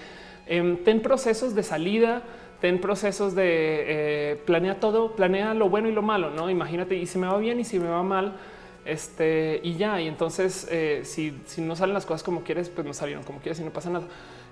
em, 0.48 0.78
ten 0.86 1.02
procesos 1.02 1.54
de 1.54 1.64
salida 1.64 2.24
ten 2.62 2.80
procesos 2.80 3.34
de 3.36 3.44
eh, 3.48 4.36
planea 4.46 4.80
todo, 4.80 5.16
planea 5.16 5.54
lo 5.54 5.68
bueno 5.68 5.90
y 5.90 5.92
lo 5.92 6.04
malo, 6.04 6.30
no? 6.30 6.50
Imagínate 6.50 6.96
y 6.96 7.08
si 7.08 7.18
me 7.18 7.28
va 7.28 7.38
bien 7.38 7.60
y 7.60 7.66
si 7.66 7.80
me 7.80 7.90
va 7.90 8.04
mal, 8.04 8.38
este 8.86 9.60
y 9.64 9.76
ya. 9.76 10.00
Y 10.00 10.08
entonces, 10.08 10.68
eh, 10.70 11.02
si, 11.04 11.34
no 11.58 11.76
salen 11.76 11.96
las 11.96 12.06
cosas 12.06 12.24
como 12.24 12.44
quieres, 12.44 12.70
pues 12.70 12.86
no 12.86 12.94
salieron 12.94 13.24
como 13.24 13.40
quieres 13.40 13.60
y 13.60 13.64
no 13.64 13.72
pasa 13.72 13.90
nada. 13.90 14.06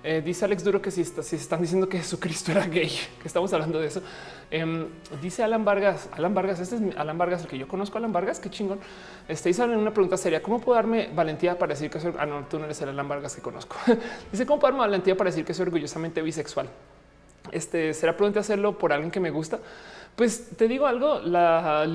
Eh, 0.03 0.21
dice 0.25 0.45
Alex 0.45 0.63
Duro 0.63 0.81
que 0.81 0.91
si, 0.91 1.03
si 1.03 1.35
están 1.35 1.61
diciendo 1.61 1.87
que 1.87 1.97
Jesucristo 1.99 2.51
era 2.51 2.65
gay, 2.65 2.89
que 3.21 3.27
estamos 3.27 3.53
hablando 3.53 3.79
de 3.79 3.87
eso. 3.87 4.01
Em, 4.49 4.87
dice 5.21 5.43
Alan 5.43 5.63
Vargas, 5.63 6.09
Alan 6.11 6.33
Vargas, 6.33 6.59
este 6.61 6.77
es 6.77 6.97
Alan 6.97 7.17
Vargas, 7.17 7.43
el 7.43 7.47
que 7.47 7.59
yo 7.59 7.67
conozco, 7.67 7.99
Alan 7.99 8.11
Vargas, 8.11 8.39
qué 8.39 8.49
chingón. 8.49 8.79
Este 9.27 9.49
dice 9.49 9.63
una 9.63 9.93
pregunta 9.93 10.17
seria: 10.17 10.41
¿Cómo 10.41 10.59
puedo 10.59 10.75
darme 10.75 11.09
valentía 11.13 11.59
para 11.59 11.73
decir 11.73 11.91
que 11.91 11.99
soy? 11.99 12.13
Ah, 12.17 12.25
no, 12.25 12.45
tú 12.45 12.57
no 12.57 12.65
eres 12.65 12.81
el 12.81 12.89
Alan 12.89 13.07
Vargas 13.07 13.35
que 13.35 13.41
conozco. 13.41 13.75
dice: 14.31 14.47
¿Cómo 14.47 14.59
puedo 14.59 14.71
darme 14.71 14.87
valentía 14.87 15.15
para 15.15 15.29
decir 15.29 15.45
que 15.45 15.53
soy 15.53 15.67
orgullosamente 15.67 16.23
bisexual? 16.23 16.69
Este 17.51 17.93
será 17.93 18.15
prudente 18.15 18.39
hacerlo 18.39 18.77
por 18.77 18.93
alguien 18.93 19.11
que 19.11 19.19
me 19.19 19.31
gusta. 19.31 19.59
Pues 20.19 20.49
te 20.57 20.67
digo 20.67 20.85
algo, 20.85 21.21
la, 21.21 21.85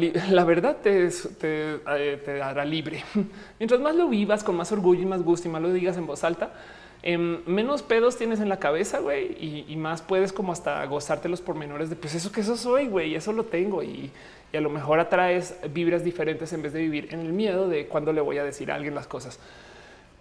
verdad 0.47 0.79
te, 0.83 1.09
eh, 1.09 2.23
te, 2.25 2.37
dará 2.39 2.65
libre. 2.65 3.05
Mientras 3.59 3.83
más 3.83 3.95
lo 3.95 4.09
vivas 4.09 4.43
con 4.43 4.57
más 4.57 4.73
orgullo 4.73 5.03
y 5.03 5.05
más 5.05 5.23
gusto 5.23 5.47
y 5.47 5.51
más 5.51 5.61
lo 5.61 5.71
digas 5.71 5.99
en 5.99 6.07
voz 6.07 6.25
alta, 6.25 6.55
em, 7.03 7.43
menos 7.45 7.83
pedos 7.83 8.17
tienes 8.17 8.41
en 8.41 8.49
la 8.49 8.59
cabeza, 8.59 9.01
güey, 9.01 9.65
y, 9.69 9.77
más 9.77 10.01
puedes 10.01 10.33
como 10.33 10.53
hasta 10.53 10.83
gozarte 10.87 11.29
los 11.29 11.43
pormenores 11.43 11.91
de 11.91 11.97
pues 11.97 12.15
eso 12.15 12.33
que 12.33 12.41
eso 12.41 12.57
soy, 12.57 12.87
güey, 12.87 13.15
eso 13.15 13.31
lo 13.35 13.45
tengo 13.45 13.83
y, 13.83 14.11
a 14.55 14.61
lo 14.61 14.71
mejor 14.71 15.01
atraes 15.01 15.57
vibras 15.75 16.03
diferentes 16.03 16.51
en 16.55 16.63
vez 16.63 16.73
de 16.73 16.81
vivir 16.81 17.09
en 17.11 17.21
el 17.21 17.33
miedo 17.35 17.69
de 17.69 17.89
cuando 17.89 18.11
le 18.11 18.23
voy 18.23 18.39
a 18.39 18.45
decir 18.45 18.71
a 18.71 18.77
alguien 18.77 18.95
las 18.95 19.07
cosas. 19.07 19.39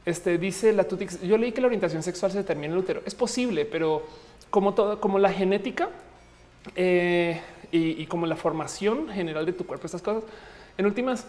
Este 0.05 0.38
dice 0.38 0.73
la 0.73 0.84
Tutix. 0.84 1.22
Yo 1.22 1.38
leí 1.38 1.53
que 1.53 1.61
la 1.61 1.68
orientación 1.68 2.03
sexual 2.03 2.31
se 2.31 2.39
determina 2.39 2.68
en 2.68 2.73
el 2.73 2.80
útero. 2.80 3.01
Es 3.05 3.15
posible, 3.15 3.64
pero 3.64 4.03
como 4.54 4.76
todo, 4.76 5.02
como 5.02 5.18
la 5.18 5.34
genética 5.34 5.90
eh, 6.76 7.42
y, 7.72 8.06
como 8.06 8.28
la 8.28 8.36
formación 8.36 9.10
general 9.10 9.48
de 9.48 9.54
tu 9.54 9.66
cuerpo, 9.66 9.88
estas 9.88 10.04
cosas, 10.04 10.24
en 10.78 10.86
últimas, 10.86 11.26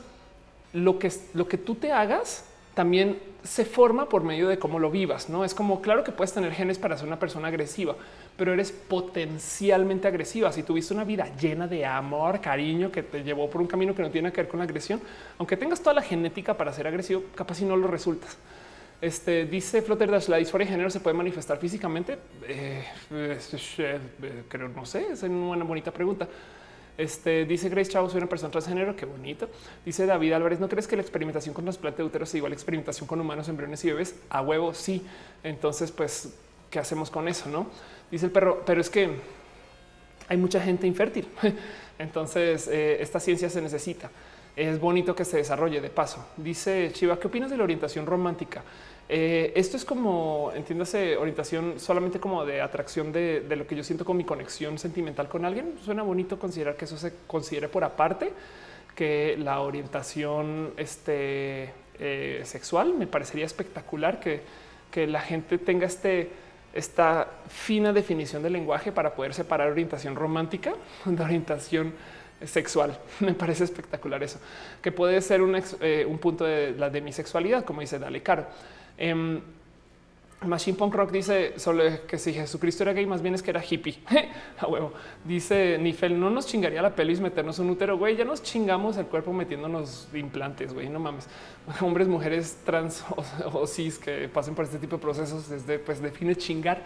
lo 0.75 0.99
que, 0.99 1.11
lo 1.33 1.49
que 1.49 1.57
tú 1.57 1.75
te 1.75 1.91
hagas 1.91 2.45
también 2.75 3.19
se 3.43 3.65
forma 3.65 4.11
por 4.11 4.25
medio 4.25 4.47
de 4.47 4.59
cómo 4.59 4.79
lo 4.79 4.91
vivas. 4.91 5.31
No 5.31 5.43
es 5.43 5.55
como 5.55 5.81
claro 5.81 6.05
que 6.05 6.13
puedes 6.13 6.35
tener 6.35 6.53
genes 6.53 6.79
para 6.79 6.99
ser 6.99 7.07
una 7.07 7.19
persona 7.19 7.49
agresiva, 7.49 7.97
pero 8.37 8.53
eres 8.53 8.73
potencialmente 8.73 10.07
agresiva. 10.07 10.53
Si 10.53 10.63
tuviste 10.63 10.93
una 10.93 11.05
vida 11.05 11.27
llena 11.41 11.67
de 11.67 11.87
amor, 11.87 12.43
cariño 12.43 12.93
que 12.93 13.03
te 13.03 13.25
llevó 13.25 13.49
por 13.49 13.63
un 13.63 13.67
camino 13.67 13.95
que 13.95 14.03
no 14.03 14.11
tiene 14.11 14.33
que 14.33 14.43
ver 14.43 14.49
con 14.49 14.59
la 14.59 14.65
agresión, 14.65 15.01
aunque 15.39 15.57
tengas 15.57 15.81
toda 15.81 15.95
la 15.95 16.03
genética 16.03 16.59
para 16.59 16.75
ser 16.75 16.87
agresivo, 16.87 17.23
capaz 17.35 17.55
si 17.55 17.65
no 17.65 17.75
lo 17.75 17.87
resultas. 17.87 18.37
Este 19.01 19.45
dice 19.45 19.83
Flutter 19.83 20.11
Dash, 20.11 20.29
la 20.29 20.39
disforia 20.39 20.67
de 20.67 20.73
género 20.73 20.91
se 20.91 21.01
puede 21.01 21.17
manifestar 21.17 21.59
físicamente. 21.59 22.19
Eh, 22.49 22.85
eh, 23.11 24.01
creo, 24.49 24.69
no 24.69 24.87
sé, 24.87 25.07
es 25.13 25.23
una 25.23 25.65
bonita 25.65 25.93
pregunta. 25.93 26.29
Este 26.97 27.45
dice 27.45 27.69
Grace 27.69 27.91
Chavo, 27.91 28.09
soy 28.09 28.19
una 28.19 28.29
persona 28.29 28.51
transgénero. 28.51 28.95
Qué 28.95 29.05
bonito. 29.05 29.49
Dice 29.85 30.07
David 30.07 30.33
Álvarez, 30.33 30.61
¿no 30.61 30.69
crees 30.69 30.87
que 30.87 30.97
la 30.97 31.03
experimentación 31.03 31.55
con 31.55 31.65
trasplante 31.65 32.03
de 32.03 32.07
útero 32.07 32.25
es 32.25 32.35
igual 32.35 32.53
a 32.53 32.55
experimentación 32.55 33.07
con 33.09 33.21
humanos, 33.21 33.49
embriones 33.49 33.85
y 33.85 33.89
bebés? 33.89 34.15
A 34.31 34.43
huevo, 34.43 34.73
sí. 34.73 35.05
Entonces, 35.43 35.91
pues, 35.91 36.35
¿qué 36.71 36.79
hacemos 36.79 37.11
con 37.11 37.27
eso? 37.29 37.49
No 37.49 37.67
dice 38.11 38.27
el 38.27 38.33
perro, 38.33 38.63
pero 38.65 38.81
es 38.81 38.89
que 38.89 39.11
hay 40.29 40.37
mucha 40.37 40.61
gente 40.61 40.87
infértil. 40.87 41.27
Entonces, 41.99 42.69
eh, 42.69 42.99
esta 43.01 43.21
ciencia 43.21 43.51
se 43.51 43.61
necesita. 43.61 44.11
Es 44.57 44.81
bonito 44.81 45.15
que 45.15 45.25
se 45.25 45.39
desarrolle 45.39 45.81
de 45.81 45.91
paso. 45.91 46.27
Dice 46.37 46.91
Chiva, 46.93 47.19
¿qué 47.19 47.27
opinas 47.27 47.51
de 47.51 47.57
la 47.57 47.65
orientación 47.65 48.07
romántica? 48.07 48.63
Eh, 49.09 49.53
esto 49.57 49.77
es 49.77 49.85
como, 49.85 50.53
entiéndase, 50.55 51.17
orientación 51.17 51.79
solamente 51.79 52.21
como 52.21 52.45
de 52.45 52.63
atracción 52.63 53.13
de, 53.13 53.45
lo 53.51 53.67
que 53.67 53.77
yo 53.77 53.85
siento 53.85 54.05
con 54.05 54.17
mi 54.17 54.25
conexión 54.25 54.79
sentimental 54.79 55.29
con 55.29 55.45
alguien. 55.45 55.75
Suena 55.85 56.03
bonito 56.03 56.39
considerar 56.39 56.77
que 56.77 56.85
eso 56.85 56.97
se 56.97 57.13
considere 57.27 57.69
por 57.69 57.85
aparte 57.85 58.33
que 58.95 59.37
la 59.39 59.61
orientación 59.61 60.73
este, 60.77 61.71
eh, 61.99 62.41
sexual. 62.45 62.95
Me 62.95 63.07
parecería 63.07 63.45
espectacular 63.45 64.21
que, 64.21 64.41
que 64.91 65.07
la 65.07 65.21
gente 65.21 65.59
tenga 65.59 65.87
este, 65.87 66.31
esta 66.73 67.29
fina 67.49 67.93
definición 67.93 68.43
del 68.43 68.53
lenguaje 68.53 68.93
para 68.93 69.15
poder 69.15 69.35
separar 69.35 69.71
orientación 69.71 70.15
romántica 70.15 70.75
de 71.05 71.23
orientación 71.23 71.93
sexual. 72.45 72.99
Me 73.21 73.35
parece 73.35 73.65
espectacular 73.65 74.23
eso, 74.23 74.39
que 74.83 74.93
puede 74.93 75.21
ser 75.21 75.43
un, 75.43 75.61
eh, 75.81 76.07
un 76.09 76.19
punto 76.19 76.45
de 76.45 76.73
la 76.73 76.91
demisexualidad, 76.91 77.65
como 77.65 77.81
dice 77.81 77.99
Dale 77.99 78.23
Caro. 78.23 78.47
Um, 79.01 79.41
Machine 80.47 80.77
Punk 80.77 80.95
Rock 80.95 81.11
dice 81.11 81.59
solo 81.59 81.85
que 82.07 82.19
si 82.19 82.33
Jesucristo 82.33 82.83
era 82.83 82.93
gay, 82.93 83.07
más 83.07 83.23
bien 83.23 83.35
es 83.35 83.43
que 83.43 83.51
era 83.51 83.63
hippie. 83.63 83.99
A 84.59 84.67
huevo. 84.67 84.93
Dice 85.25 85.79
Nifel, 85.79 86.19
no 86.19 86.31
nos 86.31 86.47
chingaría 86.47 86.83
la 86.83 86.95
pelis 86.95 87.21
meternos 87.21 87.59
un 87.59 87.71
útero, 87.71 87.97
güey. 87.99 88.17
Ya 88.17 88.25
nos 88.25 88.43
chingamos 88.43 88.97
el 88.97 89.07
cuerpo 89.07 89.33
metiéndonos 89.33 90.09
implantes, 90.15 90.73
güey. 90.73 90.89
No 90.89 91.01
mames. 91.01 91.29
Hombres, 91.81 92.09
mujeres 92.09 92.59
trans 92.65 93.05
o, 93.53 93.67
cis 93.67 93.99
que 93.99 94.29
pasen 94.29 94.55
por 94.55 94.65
este 94.65 94.79
tipo 94.79 94.97
de 94.97 95.03
procesos 95.03 95.49
desde 95.49 95.79
pues 95.79 96.01
define 96.01 96.37
chingar. 96.37 96.83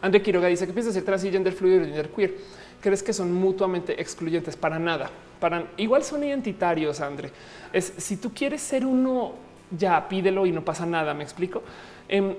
André 0.00 0.22
Quiroga 0.22 0.46
dice 0.48 0.66
que 0.66 0.72
piensas 0.72 0.94
ser 0.94 1.04
trans 1.04 1.24
y 1.24 1.30
gender 1.30 1.52
fluido 1.52 1.82
y 1.82 1.86
gender 1.86 2.10
queer. 2.10 2.34
¿Crees 2.80 3.02
que 3.02 3.12
son 3.12 3.32
mutuamente 3.32 4.00
excluyentes? 4.00 4.56
Para 4.56 4.78
nada. 4.78 5.10
Para 5.40 5.66
igual 5.76 6.02
son 6.04 6.22
identitarios, 6.24 7.00
André. 7.00 7.30
Es 7.72 7.92
si 7.96 8.16
tú 8.16 8.32
quieres 8.32 8.60
ser 8.60 8.86
uno 8.86 9.34
ya 9.76 10.08
pídelo 10.08 10.46
y 10.46 10.52
no 10.52 10.64
pasa 10.64 10.86
nada. 10.86 11.14
Me 11.14 11.24
explico. 11.24 11.62
Em, 12.08 12.34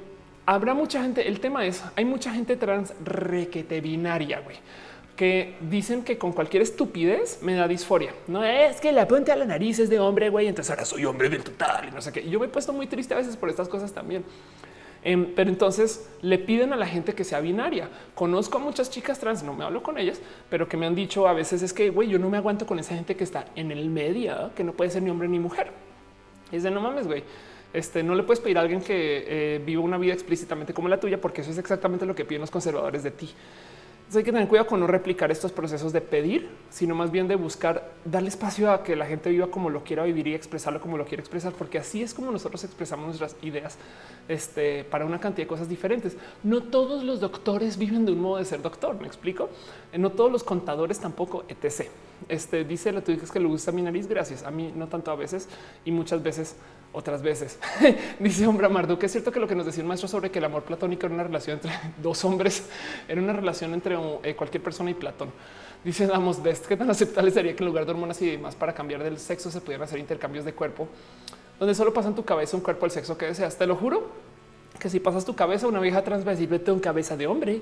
habrá 0.46 0.74
mucha 0.74 1.02
gente. 1.02 1.28
El 1.28 1.40
tema 1.40 1.66
es 1.66 1.84
hay 1.96 2.06
mucha 2.06 2.32
gente 2.32 2.56
trans 2.56 2.94
requete 3.04 3.82
binaria, 3.82 4.40
güey, 4.40 4.58
que 5.16 5.56
dicen 5.62 6.04
que 6.04 6.18
con 6.18 6.32
cualquier 6.32 6.64
estupidez 6.64 7.40
me 7.42 7.56
da 7.56 7.68
disforia. 7.68 8.14
No 8.28 8.44
es 8.44 8.80
que 8.80 8.92
la 8.92 9.08
punta 9.08 9.34
a 9.34 9.36
la 9.36 9.46
nariz 9.46 9.80
es 9.80 9.90
de 9.90 10.00
hombre, 10.00 10.30
güey. 10.30 10.48
Entonces 10.48 10.72
ahora 10.72 10.86
soy 10.86 11.06
hombre 11.06 11.30
del 11.30 11.44
total 11.44 11.90
y 11.90 11.92
no 11.92 12.02
sé 12.02 12.12
qué. 12.12 12.28
Yo 12.30 12.40
me 12.40 12.48
he 12.48 12.50
puesto 12.50 12.74
muy 12.74 12.88
triste 12.88 13.14
a 13.14 13.18
veces 13.18 13.36
por 13.36 13.50
estas 13.50 13.68
cosas 13.68 13.94
también. 13.94 14.24
Em, 15.04 15.34
pero 15.34 15.50
entonces 15.50 16.10
le 16.22 16.38
piden 16.38 16.74
a 16.74 16.76
la 16.76 16.86
gente 16.86 17.14
que 17.14 17.24
sea 17.24 17.40
binaria. 17.40 17.90
Conozco 18.16 18.58
a 18.58 18.62
muchas 18.62 18.90
chicas 18.90 19.20
trans, 19.20 19.44
no 19.44 19.54
me 19.54 19.64
hablo 19.64 19.82
con 19.82 19.98
ellas, 19.98 20.20
pero 20.50 20.68
que 20.68 20.78
me 20.78 20.86
han 20.86 20.96
dicho 20.96 21.28
a 21.28 21.34
veces 21.34 21.62
es 21.62 21.74
que 21.74 21.90
güey, 21.90 22.10
yo 22.10 22.20
no 22.20 22.30
me 22.30 22.38
aguanto 22.38 22.66
con 22.66 22.80
esa 22.80 22.96
gente 22.96 23.16
que 23.16 23.24
está 23.24 23.46
en 23.56 23.72
el 23.72 23.90
medio, 23.90 24.52
que 24.56 24.64
no 24.64 24.74
puede 24.74 24.90
ser 24.90 25.02
ni 25.02 25.10
hombre 25.10 25.28
ni 25.28 25.40
mujer. 25.40 25.72
Es 26.52 26.64
de 26.64 26.72
no 26.72 26.82
mames, 26.82 27.08
güey. 27.08 27.24
Este 27.72 28.02
no 28.02 28.16
le 28.16 28.24
puedes 28.24 28.40
pedir 28.40 28.58
a 28.58 28.62
alguien 28.62 28.82
que 28.82 29.26
eh, 29.28 29.62
viva 29.64 29.82
una 29.82 29.98
vida 29.98 30.14
explícitamente 30.14 30.74
como 30.74 30.90
la 30.90 31.00
tuya, 31.00 31.22
porque 31.22 31.42
eso 31.42 31.52
es 31.52 31.58
exactamente 31.58 32.06
lo 32.06 32.16
que 32.16 32.26
piden 32.26 32.42
los 32.42 32.52
conservadores 32.52 33.04
de 33.04 33.12
ti 33.12 33.30
hay 34.18 34.24
que 34.24 34.32
tener 34.32 34.48
cuidado 34.48 34.68
con 34.68 34.80
no 34.80 34.88
replicar 34.88 35.32
estos 35.32 35.52
procesos 35.52 35.94
de 35.94 36.02
pedir, 36.02 36.50
sino 36.72 36.96
más 36.96 37.12
bien 37.12 37.28
de 37.28 37.36
buscar 37.36 37.92
darle 38.06 38.30
espacio 38.30 38.72
a 38.72 38.84
que 38.84 38.96
la 38.96 39.06
gente 39.06 39.30
viva 39.30 39.48
como 39.48 39.70
lo 39.70 39.84
quiera 39.84 40.04
vivir 40.04 40.28
y 40.28 40.34
expresarlo 40.34 40.82
como 40.82 40.98
lo 40.98 41.06
quiere 41.06 41.22
expresar, 41.22 41.54
porque 41.54 41.78
así 41.78 42.02
es 42.02 42.16
como 42.16 42.32
nosotros 42.32 42.64
expresamos 42.64 43.06
nuestras 43.06 43.36
ideas 43.44 43.78
este, 44.28 44.84
para 44.84 45.06
una 45.06 45.20
cantidad 45.20 45.46
de 45.46 45.48
cosas 45.48 45.70
diferentes. 45.70 46.18
No 46.44 46.64
todos 46.64 47.04
los 47.04 47.20
doctores 47.20 47.78
viven 47.78 48.06
de 48.06 48.14
un 48.14 48.22
modo 48.22 48.38
de 48.38 48.46
ser 48.46 48.62
doctor, 48.62 49.00
me 49.00 49.08
explico. 49.08 49.50
Eh, 49.92 50.00
no 50.00 50.12
todos 50.12 50.32
los 50.32 50.44
contadores 50.44 51.00
tampoco, 51.00 51.44
etc. 51.48 51.88
Este 52.28 52.64
dice 52.64 52.92
la 52.92 53.02
tuya 53.02 53.20
es 53.22 53.32
que 53.32 53.40
le 53.40 53.48
gusta 53.48 53.72
mi 53.72 53.82
nariz. 53.82 54.08
Gracias. 54.08 54.44
A 54.44 54.52
mí 54.52 54.74
no 54.76 54.88
tanto 54.88 55.12
a 55.12 55.16
veces 55.16 55.48
y 55.86 55.92
muchas 55.92 56.24
veces 56.24 56.56
otras 56.92 57.22
veces. 57.22 57.60
Dice 58.20 58.48
hombre 58.48 58.68
Marduk, 58.68 59.04
es 59.04 59.12
cierto 59.12 59.32
que 59.32 59.40
lo 59.40 59.48
que 59.48 59.56
nos 59.56 59.66
decía 59.66 59.82
el 59.82 59.88
maestro 59.88 60.08
sobre 60.08 60.32
que 60.32 60.40
el 60.40 60.46
amor 60.46 60.64
platónico 60.64 61.06
era 61.06 61.16
una 61.16 61.24
relación 61.24 61.58
entre 61.58 61.72
dos 62.02 62.24
hombres, 62.26 62.64
era 63.08 63.22
una 63.22 63.34
relación 63.34 63.74
entre 63.74 63.98
eh, 64.24 64.36
cualquier 64.36 64.64
persona 64.64 64.92
y 64.92 64.94
Platón. 64.94 65.32
Dice 65.84 66.08
Damos 66.08 66.44
de 66.44 66.58
qué 66.68 66.76
tan 66.76 66.90
aceptable 66.90 67.32
sería 67.32 67.56
que 67.56 67.64
en 67.64 67.68
lugar 67.68 67.86
de 67.86 67.92
hormonas 67.92 68.22
y 68.22 68.32
demás 68.32 68.56
para 68.56 68.74
cambiar 68.74 69.04
del 69.04 69.18
sexo 69.18 69.50
se 69.50 69.62
pudieran 69.62 69.84
hacer 69.84 70.00
intercambios 70.00 70.44
de 70.44 70.54
cuerpo, 70.54 70.88
donde 71.58 71.74
solo 71.74 71.94
pasa 71.94 72.10
en 72.10 72.16
tu 72.16 72.26
cabeza 72.26 72.58
un 72.58 72.64
cuerpo 72.64 72.86
al 72.86 72.92
sexo 72.92 73.18
que 73.18 73.28
deseas. 73.28 73.58
Te 73.58 73.66
lo 73.66 73.76
juro 73.76 74.10
que 74.78 74.90
si 74.90 75.00
pasas 75.00 75.26
tu 75.26 75.36
cabeza, 75.36 75.68
una 75.68 75.80
vieja 75.80 76.04
trans 76.04 76.28
va 76.28 76.34
vete 76.34 76.72
un 76.72 76.80
cabeza 76.80 77.16
de 77.16 77.28
hombre. 77.28 77.62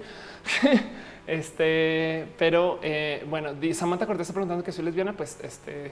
este, 1.28 2.28
pero 2.38 2.80
eh, 2.82 3.26
bueno, 3.30 3.49
Samantha 3.74 4.06
Cortés 4.06 4.24
está 4.24 4.34
preguntando 4.34 4.64
que 4.64 4.72
soy 4.72 4.86
lesbiana, 4.86 5.14
pues 5.14 5.38
este 5.41 5.91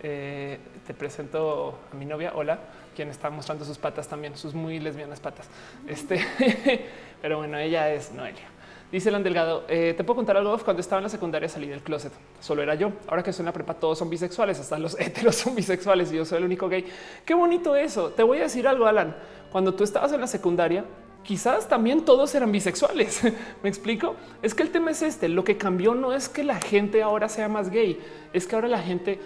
eh, 0.00 0.58
te 0.86 0.94
presento 0.94 1.78
a 1.92 1.94
mi 1.94 2.04
novia, 2.04 2.32
hola, 2.34 2.58
quien 2.94 3.08
está 3.08 3.30
mostrando 3.30 3.64
sus 3.64 3.78
patas 3.78 4.08
también, 4.08 4.36
sus 4.36 4.54
muy 4.54 4.78
lesbianas 4.78 5.20
patas. 5.20 5.48
Este, 5.86 6.24
pero 7.22 7.38
bueno, 7.38 7.58
ella 7.58 7.92
es 7.92 8.12
Noelia. 8.12 8.58
Dice 8.90 9.10
Lan 9.10 9.22
Delgado, 9.22 9.64
eh, 9.68 9.92
te 9.94 10.02
puedo 10.02 10.16
contar 10.16 10.38
algo. 10.38 10.56
Cuando 10.58 10.80
estaba 10.80 10.98
en 10.98 11.04
la 11.04 11.08
secundaria 11.10 11.46
salí 11.48 11.68
del 11.68 11.82
closet. 11.82 12.12
Solo 12.40 12.62
era 12.62 12.74
yo. 12.74 12.92
Ahora 13.06 13.22
que 13.22 13.30
estoy 13.30 13.42
en 13.42 13.46
la 13.46 13.52
prepa, 13.52 13.74
todos 13.74 13.98
son 13.98 14.08
bisexuales, 14.08 14.58
hasta 14.58 14.78
los 14.78 14.98
heteros 15.00 15.36
son 15.36 15.54
bisexuales 15.54 16.10
y 16.10 16.16
yo 16.16 16.24
soy 16.24 16.38
el 16.38 16.44
único 16.44 16.68
gay. 16.68 16.86
Qué 17.26 17.34
bonito 17.34 17.76
eso. 17.76 18.10
Te 18.10 18.22
voy 18.22 18.38
a 18.38 18.42
decir 18.44 18.66
algo, 18.66 18.86
Alan. 18.86 19.14
Cuando 19.52 19.74
tú 19.74 19.84
estabas 19.84 20.12
en 20.12 20.20
la 20.22 20.26
secundaria, 20.26 20.86
quizás 21.22 21.68
también 21.68 22.06
todos 22.06 22.34
eran 22.34 22.50
bisexuales. 22.50 23.22
Me 23.62 23.68
explico. 23.68 24.16
Es 24.40 24.54
que 24.54 24.62
el 24.62 24.70
tema 24.70 24.90
es 24.90 25.02
este. 25.02 25.28
Lo 25.28 25.44
que 25.44 25.58
cambió 25.58 25.94
no 25.94 26.14
es 26.14 26.30
que 26.30 26.42
la 26.42 26.58
gente 26.58 27.02
ahora 27.02 27.28
sea 27.28 27.48
más 27.48 27.68
gay, 27.68 28.00
es 28.32 28.46
que 28.46 28.54
ahora 28.54 28.68
la 28.68 28.80
gente 28.80 29.20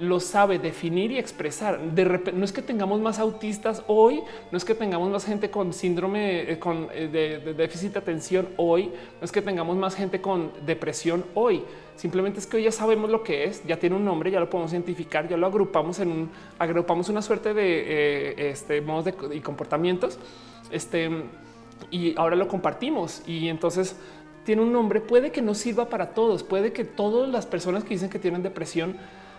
lo 0.00 0.20
sabe 0.20 0.58
definir 0.58 1.12
y 1.12 1.18
expresar. 1.18 1.80
De 1.80 2.04
repente, 2.04 2.38
no 2.38 2.44
es 2.44 2.52
que 2.52 2.62
tengamos 2.62 3.00
más 3.00 3.18
autistas 3.18 3.82
hoy, 3.86 4.22
no 4.50 4.58
es 4.58 4.64
que 4.64 4.74
tengamos 4.74 5.10
más 5.10 5.24
gente 5.24 5.50
con 5.50 5.72
síndrome 5.72 6.50
eh, 6.50 6.58
con, 6.58 6.88
eh, 6.92 7.08
de, 7.08 7.54
déficit 7.54 7.92
de 7.92 7.98
atención 7.98 8.48
hoy, 8.56 8.86
no 9.20 9.24
es 9.24 9.32
que 9.32 9.42
tengamos 9.42 9.76
más 9.76 9.94
gente 9.94 10.20
con 10.20 10.52
depresión 10.66 11.24
hoy. 11.34 11.62
Simplemente 11.96 12.40
es 12.40 12.46
que 12.46 12.56
hoy 12.56 12.64
ya 12.64 12.72
sabemos 12.72 13.10
lo 13.10 13.22
que 13.22 13.44
es, 13.44 13.64
ya 13.66 13.78
tiene 13.78 13.96
un 13.96 14.04
nombre, 14.04 14.30
ya 14.30 14.40
lo 14.40 14.50
podemos 14.50 14.72
identificar, 14.72 15.28
ya 15.28 15.36
lo 15.36 15.46
agrupamos 15.46 16.00
en 16.00 16.10
un, 16.10 16.30
agrupamos 16.58 17.08
una 17.08 17.22
suerte 17.22 17.54
de 17.54 17.84
eh, 17.86 18.50
este, 18.50 18.80
modos 18.80 19.14
y 19.32 19.40
comportamientos. 19.40 20.18
Este, 20.70 21.10
y 21.90 22.14
ahora 22.16 22.36
lo 22.36 22.48
compartimos 22.48 23.22
y 23.26 23.48
entonces 23.48 23.96
tiene 24.44 24.62
un 24.62 24.72
nombre, 24.72 25.00
puede 25.00 25.32
que 25.32 25.42
no 25.42 25.54
sirva 25.54 25.88
para 25.88 26.10
todos, 26.10 26.42
puede 26.42 26.72
que 26.72 26.84
todas 26.84 27.28
las 27.28 27.46
personas 27.46 27.82
que 27.82 27.90
dicen 27.90 28.10
que 28.10 28.18
tienen 28.18 28.42
depresión 28.42 28.96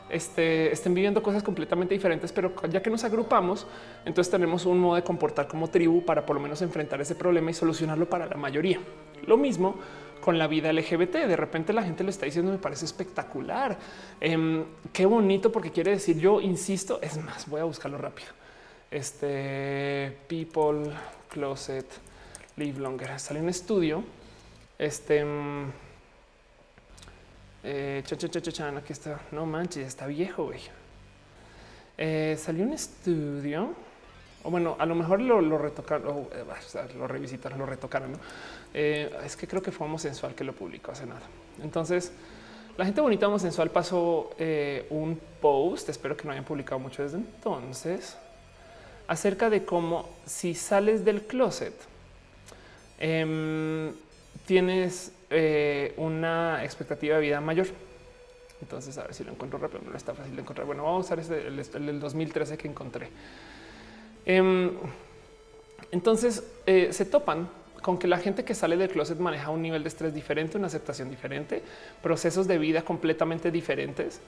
este, 0.10 0.72
estén 0.72 0.94
viviendo 0.94 1.23
cosas 1.23 1.44
completamente 1.44 1.94
diferentes, 1.94 2.32
pero 2.32 2.53
ya 2.69 2.82
que 2.82 2.90
nos 2.90 3.03
agrupamos, 3.03 3.65
entonces 4.06 4.32
tenemos 4.32 4.65
un 4.65 4.80
modo 4.80 4.95
de 4.95 5.03
comportar 5.03 5.48
como 5.48 5.69
tribu 5.69 6.06
para 6.06 6.26
por 6.26 6.36
lo 6.36 6.41
menos 6.41 6.61
enfrentar 6.61 7.02
ese 7.02 7.15
problema 7.15 7.52
y 7.52 7.53
solucionarlo 7.53 8.07
para 8.07 8.26
la 8.26 8.36
mayoría. 8.36 8.80
Lo 9.26 9.38
mismo 9.38 9.76
con 10.26 10.40
la 10.40 10.48
vida 10.48 10.73
LGBT. 10.73 11.27
De 11.27 11.36
repente 11.36 11.72
la 11.72 11.84
gente 11.84 12.03
lo 12.03 12.10
está 12.10 12.26
diciendo, 12.26 12.52
me 12.52 12.57
parece 12.57 12.86
espectacular. 12.86 13.77
Em, 14.19 14.65
qué 14.91 15.06
bonito, 15.06 15.52
porque 15.52 15.72
quiere 15.72 15.91
decir, 15.91 16.18
yo 16.18 16.41
insisto, 16.41 16.99
es 17.02 17.18
más, 17.23 17.48
voy 17.48 17.61
a 17.61 17.64
buscarlo 17.64 17.99
rápido. 17.99 18.30
Este 18.90 20.18
people 20.27 20.91
closet 21.30 21.86
live 22.57 22.80
longer. 22.80 23.19
Sale 23.19 23.40
un 23.40 23.49
estudio. 23.49 24.03
Este 24.80 25.23
eh, 27.66 28.04
aquí 28.78 28.94
está. 28.94 29.20
No 29.32 29.46
manches, 29.46 29.88
está 29.88 30.06
viejo, 30.06 30.46
güey. 30.46 30.62
Eh, 31.98 32.38
salió 32.38 32.66
un 32.66 32.74
estudio, 32.74 33.74
o 34.44 34.52
bueno, 34.52 34.76
a 34.78 34.86
lo 34.86 34.96
mejor 34.96 35.22
lo, 35.22 35.58
retocaron, 35.58 36.28
eh, 36.34 36.44
lo 36.98 37.08
revisitaron, 37.08 37.58
lo 37.58 37.66
retocaron. 37.66 38.12
¿no? 38.12 38.20
Eh, 38.74 39.12
es 39.26 39.36
que 39.38 39.48
creo 39.48 39.62
que 39.62 39.72
fue 39.72 39.88
Homosensual 39.88 40.36
que 40.36 40.44
lo 40.44 40.54
publicó 40.54 40.92
hace 40.92 41.06
nada. 41.06 41.22
Entonces, 41.64 42.12
la 42.78 42.86
gente 42.86 43.00
bonita 43.00 43.28
Homosensual 43.28 43.72
pasó 43.72 44.32
un 44.90 45.20
post, 45.42 45.88
espero 45.88 46.18
que 46.18 46.26
no 46.26 46.32
hayan 46.32 46.44
publicado 46.44 46.80
mucho 46.80 47.02
desde 47.02 47.18
entonces, 47.18 48.18
acerca 49.08 49.50
de 49.50 49.64
cómo 49.64 50.10
si 50.26 50.54
sales 50.54 51.06
del 51.06 51.22
closet, 51.24 51.74
em, 53.00 53.94
tienes 54.46 55.14
eh, 55.30 55.93
una 55.97 56.64
expectativa 56.64 57.15
de 57.15 57.22
vida 57.22 57.41
mayor. 57.41 57.68
Entonces, 58.61 58.97
a 58.97 59.03
ver 59.03 59.14
si 59.14 59.23
lo 59.23 59.31
encuentro 59.31 59.60
rápido, 59.60 59.81
no 59.89 59.95
está 59.95 60.14
fácil 60.14 60.35
de 60.35 60.41
encontrar. 60.41 60.65
Bueno, 60.65 60.84
vamos 60.84 61.11
a 61.11 61.15
usar 61.15 61.38
el, 61.38 61.85
del 61.85 61.99
2013 61.99 62.57
que 62.57 62.68
encontré. 62.68 63.10
Em, 64.26 64.72
entonces, 65.91 66.43
eh, 66.65 66.89
se 66.91 67.06
topan 67.06 67.49
con 67.81 67.97
que 67.97 68.07
la 68.07 68.18
gente 68.18 68.43
que 68.43 68.56
sale 68.56 68.77
del 68.77 68.89
closet 68.89 69.19
maneja 69.19 69.49
un 69.49 69.61
nivel 69.61 69.84
de 69.84 69.89
estrés 69.89 70.14
diferente, 70.14 70.57
una 70.57 70.68
aceptación 70.68 71.10
diferente, 71.10 71.61
procesos 72.02 72.47
de 72.47 72.57
vida 72.57 72.81
completamente 72.81 73.52
diferentes 73.52 74.22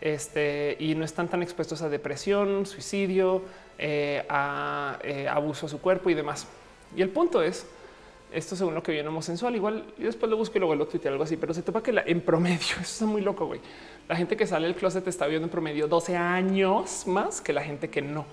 este, 0.00 0.76
y 0.80 0.94
no 0.96 1.04
están 1.04 1.28
tan 1.28 1.42
expuestos 1.42 1.82
a 1.82 1.88
depresión, 1.88 2.66
suicidio, 2.66 3.42
eh, 3.78 4.24
a 4.28 4.98
abuso 5.30 5.66
a 5.66 5.68
su 5.68 5.80
cuerpo 5.80 6.10
y 6.10 6.14
demás. 6.14 6.48
Y 6.96 7.02
el 7.02 7.10
punto 7.10 7.42
es 7.42 7.66
Esto 8.32 8.56
según 8.56 8.74
lo 8.74 8.82
que 8.82 8.92
viene 8.92 9.08
homosensual, 9.08 9.54
igual 9.54 9.84
y 9.96 10.02
después 10.02 10.28
lo 10.28 10.36
busco 10.36 10.56
y 10.56 10.58
luego 10.58 10.74
lo 10.74 10.86
tuiteo 10.86 11.12
algo 11.12 11.24
así, 11.24 11.36
pero 11.36 11.54
se 11.54 11.62
topa 11.62 11.82
que 11.82 11.94
en 12.04 12.20
promedio, 12.20 12.58
eso 12.80 12.80
está 12.80 13.06
muy 13.06 13.22
loco, 13.22 13.46
güey. 13.46 13.60
La 14.08 14.16
gente 14.16 14.36
que 14.36 14.46
sale 14.46 14.66
del 14.66 14.76
closet 14.76 15.06
está 15.06 15.26
viendo 15.26 15.46
en 15.46 15.50
promedio 15.50 15.86
12 15.86 16.16
años 16.16 17.06
más 17.06 17.40
que 17.40 17.52
la 17.52 17.62
gente 17.62 17.88
que 17.88 18.02
no. 18.02 18.26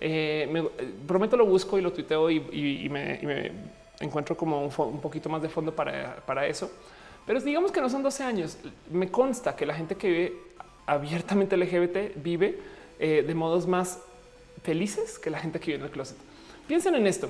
Eh, 0.00 0.48
me, 0.50 0.64
prometo 1.06 1.36
lo 1.36 1.46
busco 1.46 1.78
y 1.78 1.82
lo 1.82 1.92
tuiteo 1.92 2.30
y, 2.30 2.88
me, 2.88 3.52
encuentro 4.00 4.36
como 4.36 4.64
un, 4.64 5.00
poquito 5.00 5.28
más 5.28 5.42
de 5.42 5.48
fondo 5.48 5.74
para, 5.74 6.16
para 6.26 6.46
eso. 6.46 6.70
Pero 7.26 7.40
digamos 7.40 7.70
que 7.70 7.80
no 7.80 7.88
son 7.88 8.02
12 8.02 8.24
años. 8.24 8.58
Me 8.90 9.10
consta 9.10 9.54
que 9.54 9.64
la 9.64 9.74
gente 9.74 9.94
que 9.94 10.08
vive 10.08 10.32
abiertamente 10.86 11.56
LGBT 11.56 12.16
vive 12.16 12.58
eh, 12.98 13.24
de 13.26 13.34
modos 13.34 13.66
más 13.66 14.00
felices 14.62 15.18
que 15.18 15.30
la 15.30 15.38
gente 15.38 15.60
que 15.60 15.66
vive 15.66 15.78
en 15.78 15.84
el 15.84 15.90
closet. 15.90 16.16
Piensen 16.66 16.94
en 16.94 17.06
esto. 17.06 17.28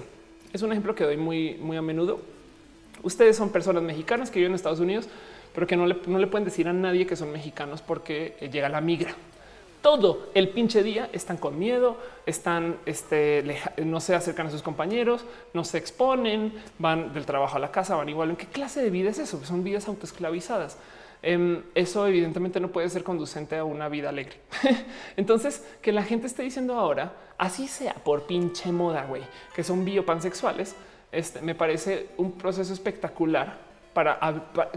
Es 0.52 0.62
un 0.62 0.72
ejemplo 0.72 0.94
que 0.94 1.04
doy 1.04 1.16
muy, 1.16 1.54
muy 1.54 1.76
a 1.76 1.82
menudo. 1.82 2.20
Ustedes 3.02 3.36
son 3.36 3.50
personas 3.50 3.82
mexicanas 3.82 4.30
que 4.30 4.38
viven 4.38 4.52
en 4.52 4.56
Estados 4.56 4.80
Unidos, 4.80 5.08
pero 5.54 5.66
que 5.66 5.76
no 5.76 5.86
le, 5.86 5.96
no 6.06 6.18
le 6.18 6.26
pueden 6.26 6.44
decir 6.44 6.68
a 6.68 6.72
nadie 6.72 7.06
que 7.06 7.16
son 7.16 7.32
mexicanos 7.32 7.82
porque 7.82 8.36
eh, 8.40 8.50
llega 8.50 8.68
la 8.68 8.80
migra 8.80 9.14
todo 9.82 10.30
el 10.34 10.48
pinche 10.48 10.82
día 10.82 11.10
están 11.12 11.36
con 11.36 11.58
miedo, 11.58 11.96
están, 12.24 12.76
este, 12.86 13.60
no 13.84 14.00
se 14.00 14.14
acercan 14.14 14.46
a 14.46 14.50
sus 14.50 14.62
compañeros, 14.62 15.24
no 15.52 15.64
se 15.64 15.76
exponen, 15.76 16.54
van 16.78 17.12
del 17.12 17.26
trabajo 17.26 17.56
a 17.56 17.58
la 17.58 17.72
casa, 17.72 17.96
van 17.96 18.08
igual. 18.08 18.30
¿En 18.30 18.36
qué 18.36 18.46
clase 18.46 18.80
de 18.80 18.90
vida 18.90 19.10
es 19.10 19.18
eso? 19.18 19.44
Son 19.44 19.64
vidas 19.64 19.88
autoesclavizadas. 19.88 20.78
Em, 21.22 21.62
eso 21.74 22.06
evidentemente 22.06 22.58
no 22.58 22.72
puede 22.72 22.90
ser 22.90 23.04
conducente 23.04 23.56
a 23.56 23.64
una 23.64 23.88
vida 23.88 24.08
alegre. 24.08 24.36
Entonces, 25.16 25.64
que 25.80 25.92
la 25.92 26.02
gente 26.02 26.26
esté 26.26 26.42
diciendo 26.42 26.74
ahora, 26.74 27.12
así 27.38 27.68
sea 27.68 27.94
por 27.94 28.26
pinche 28.26 28.72
moda, 28.72 29.04
güey, 29.06 29.22
que 29.54 29.62
son 29.62 29.84
biopansexuales, 29.84 30.74
este, 31.12 31.40
me 31.40 31.54
parece 31.54 32.08
un 32.16 32.32
proceso 32.32 32.72
espectacular 32.72 33.58
para, 33.94 34.18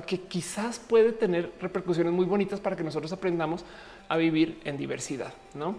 que 0.05 0.19
quizás 0.22 0.77
puede 0.77 1.13
tener 1.13 1.51
repercusiones 1.61 2.13
muy 2.13 2.26
bonitas 2.26 2.59
para 2.59 2.76
que 2.76 2.84
nosotros 2.84 3.11
aprendamos 3.13 3.63
a 4.09 4.17
vivir 4.17 4.59
en 4.65 4.77
diversidad. 4.77 5.34
No 5.53 5.76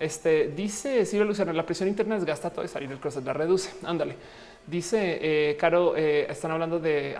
este 0.00 0.48
dice 0.48 1.04
Silvia 1.04 1.26
Luciano, 1.26 1.52
la 1.52 1.66
presión 1.66 1.88
interna 1.88 2.14
desgasta 2.14 2.50
todo 2.50 2.64
y 2.64 2.68
salir 2.68 2.88
del 2.88 2.98
closet 2.98 3.24
la 3.24 3.32
reduce. 3.32 3.70
Ándale. 3.84 4.16
Dice 4.68 5.18
eh, 5.22 5.56
Caro, 5.56 5.96
eh, 5.96 6.26
están 6.28 6.50
hablando 6.50 6.78
de, 6.78 7.16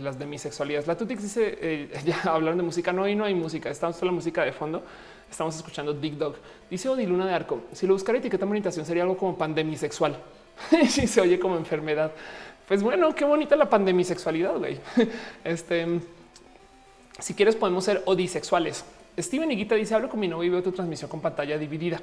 las 0.00 0.18
demisexualidades. 0.18 0.86
La 0.86 0.96
Tutix 0.96 1.22
dice, 1.22 1.58
eh, 1.60 1.90
ya 2.06 2.22
hablaron 2.24 2.56
de 2.56 2.64
música, 2.64 2.90
no, 2.90 3.06
y 3.06 3.14
no 3.14 3.24
hay 3.24 3.34
música, 3.34 3.68
estamos 3.68 3.98
con 3.98 4.06
la 4.06 4.12
música 4.12 4.44
de 4.44 4.52
fondo, 4.52 4.82
estamos 5.30 5.54
escuchando 5.54 5.92
Dick 5.92 6.14
Dog. 6.14 6.36
Dice 6.70 6.88
Odiluna 6.88 7.26
de 7.26 7.34
Arco, 7.34 7.64
si 7.72 7.86
lo 7.86 7.92
buscara 7.92 8.16
etiqueta 8.16 8.46
meditación 8.46 8.86
sería 8.86 9.02
algo 9.02 9.18
como 9.18 9.36
pandemisexual. 9.36 10.16
si 10.88 11.06
se 11.06 11.20
oye 11.20 11.38
como 11.38 11.56
enfermedad. 11.56 12.12
Pues 12.66 12.82
bueno, 12.82 13.14
qué 13.14 13.26
bonita 13.26 13.56
la 13.56 13.68
pandemisexualidad, 13.68 14.56
güey. 14.56 14.80
Este, 15.44 16.00
si 17.18 17.34
quieres 17.34 17.56
podemos 17.56 17.84
ser 17.84 18.02
odisexuales. 18.06 18.86
Steven 19.18 19.50
Higuita 19.50 19.74
dice, 19.74 19.94
hablo 19.94 20.08
con 20.08 20.18
mi 20.18 20.28
novio 20.28 20.44
y 20.44 20.50
veo 20.50 20.62
tu 20.62 20.72
transmisión 20.72 21.10
con 21.10 21.20
pantalla 21.20 21.58
dividida. 21.58 22.00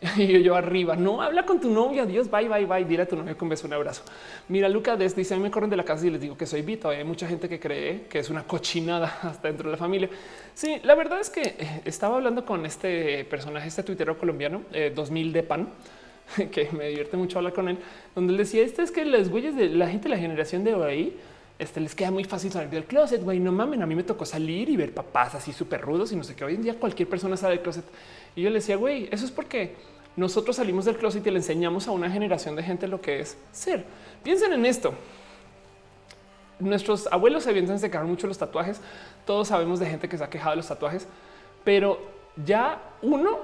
Y 0.16 0.42
yo, 0.42 0.54
arriba, 0.54 0.96
no, 0.96 1.22
habla 1.22 1.44
con 1.44 1.60
tu 1.60 1.70
novio, 1.70 2.02
adiós, 2.02 2.30
bye, 2.30 2.48
bye, 2.48 2.66
bye, 2.66 2.84
dile 2.84 3.02
a 3.02 3.08
tu 3.08 3.16
novio 3.16 3.36
con 3.36 3.48
beso, 3.48 3.66
un 3.66 3.72
abrazo. 3.72 4.02
Mira, 4.48 4.68
Luca 4.68 4.96
Des 4.96 5.14
dice, 5.16 5.34
a 5.34 5.36
mí 5.36 5.42
me 5.42 5.50
corren 5.50 5.70
de 5.70 5.76
la 5.76 5.84
casa 5.84 6.06
y 6.06 6.10
les 6.10 6.20
digo 6.20 6.36
que 6.36 6.46
soy 6.46 6.62
Vito. 6.62 6.88
Hay 6.88 7.04
mucha 7.04 7.26
gente 7.26 7.48
que 7.48 7.58
cree 7.58 8.02
que 8.08 8.18
es 8.18 8.30
una 8.30 8.44
cochinada 8.44 9.18
hasta 9.22 9.48
dentro 9.48 9.68
de 9.68 9.72
la 9.72 9.78
familia. 9.78 10.08
Sí, 10.54 10.80
la 10.82 10.94
verdad 10.94 11.20
es 11.20 11.30
que 11.30 11.42
eh, 11.42 11.82
estaba 11.84 12.16
hablando 12.16 12.44
con 12.44 12.66
este 12.66 13.24
personaje, 13.24 13.68
este 13.68 13.82
tuitero 13.82 14.18
colombiano, 14.18 14.62
2000 14.94 15.28
eh, 15.28 15.32
de 15.32 15.42
pan, 15.42 15.68
que 16.50 16.70
me 16.72 16.88
divierte 16.88 17.16
mucho 17.16 17.38
hablar 17.38 17.52
con 17.52 17.68
él, 17.68 17.78
donde 18.14 18.32
él 18.32 18.38
decía, 18.38 18.62
este 18.62 18.82
es 18.82 18.90
que 18.90 19.04
los 19.04 19.28
güeyes 19.28 19.56
de 19.56 19.68
la 19.68 19.88
gente 19.88 20.08
de 20.08 20.14
la 20.14 20.20
generación 20.20 20.64
de 20.64 20.74
hoy, 20.74 21.16
este 21.58 21.80
les 21.80 21.94
queda 21.94 22.10
muy 22.10 22.24
fácil 22.24 22.52
salir 22.52 22.68
del 22.68 22.84
closet, 22.84 23.22
güey, 23.22 23.40
no 23.40 23.50
mamen, 23.50 23.82
a 23.82 23.86
mí 23.86 23.94
me 23.94 24.02
tocó 24.02 24.26
salir 24.26 24.68
y 24.68 24.76
ver 24.76 24.92
papás 24.92 25.34
así 25.34 25.52
súper 25.52 25.80
rudos 25.80 26.12
y 26.12 26.16
no 26.16 26.24
sé 26.24 26.34
qué, 26.34 26.44
hoy 26.44 26.54
en 26.54 26.62
día 26.62 26.74
cualquier 26.74 27.08
persona 27.08 27.36
sale 27.36 27.54
del 27.54 27.62
closet. 27.62 27.84
Y 28.36 28.42
yo 28.42 28.50
le 28.50 28.56
decía, 28.56 28.76
güey, 28.76 29.08
eso 29.10 29.24
es 29.24 29.32
porque 29.32 29.74
nosotros 30.14 30.56
salimos 30.56 30.84
del 30.84 30.96
closet 30.96 31.26
y 31.26 31.30
le 31.30 31.38
enseñamos 31.38 31.88
a 31.88 31.90
una 31.90 32.10
generación 32.10 32.54
de 32.54 32.62
gente 32.62 32.86
lo 32.86 33.00
que 33.00 33.20
es 33.20 33.36
ser. 33.50 33.84
Piensen 34.22 34.52
en 34.52 34.64
esto. 34.64 34.94
Nuestros 36.58 37.08
abuelos 37.10 37.46
evidentemente 37.46 37.86
se 37.86 37.90
quedaron 37.90 38.10
mucho 38.10 38.26
los 38.26 38.38
tatuajes. 38.38 38.80
Todos 39.24 39.48
sabemos 39.48 39.80
de 39.80 39.86
gente 39.86 40.08
que 40.08 40.16
se 40.16 40.24
ha 40.24 40.30
quejado 40.30 40.50
de 40.50 40.56
los 40.56 40.68
tatuajes, 40.68 41.08
pero 41.64 41.98
ya 42.44 42.80
uno 43.02 43.38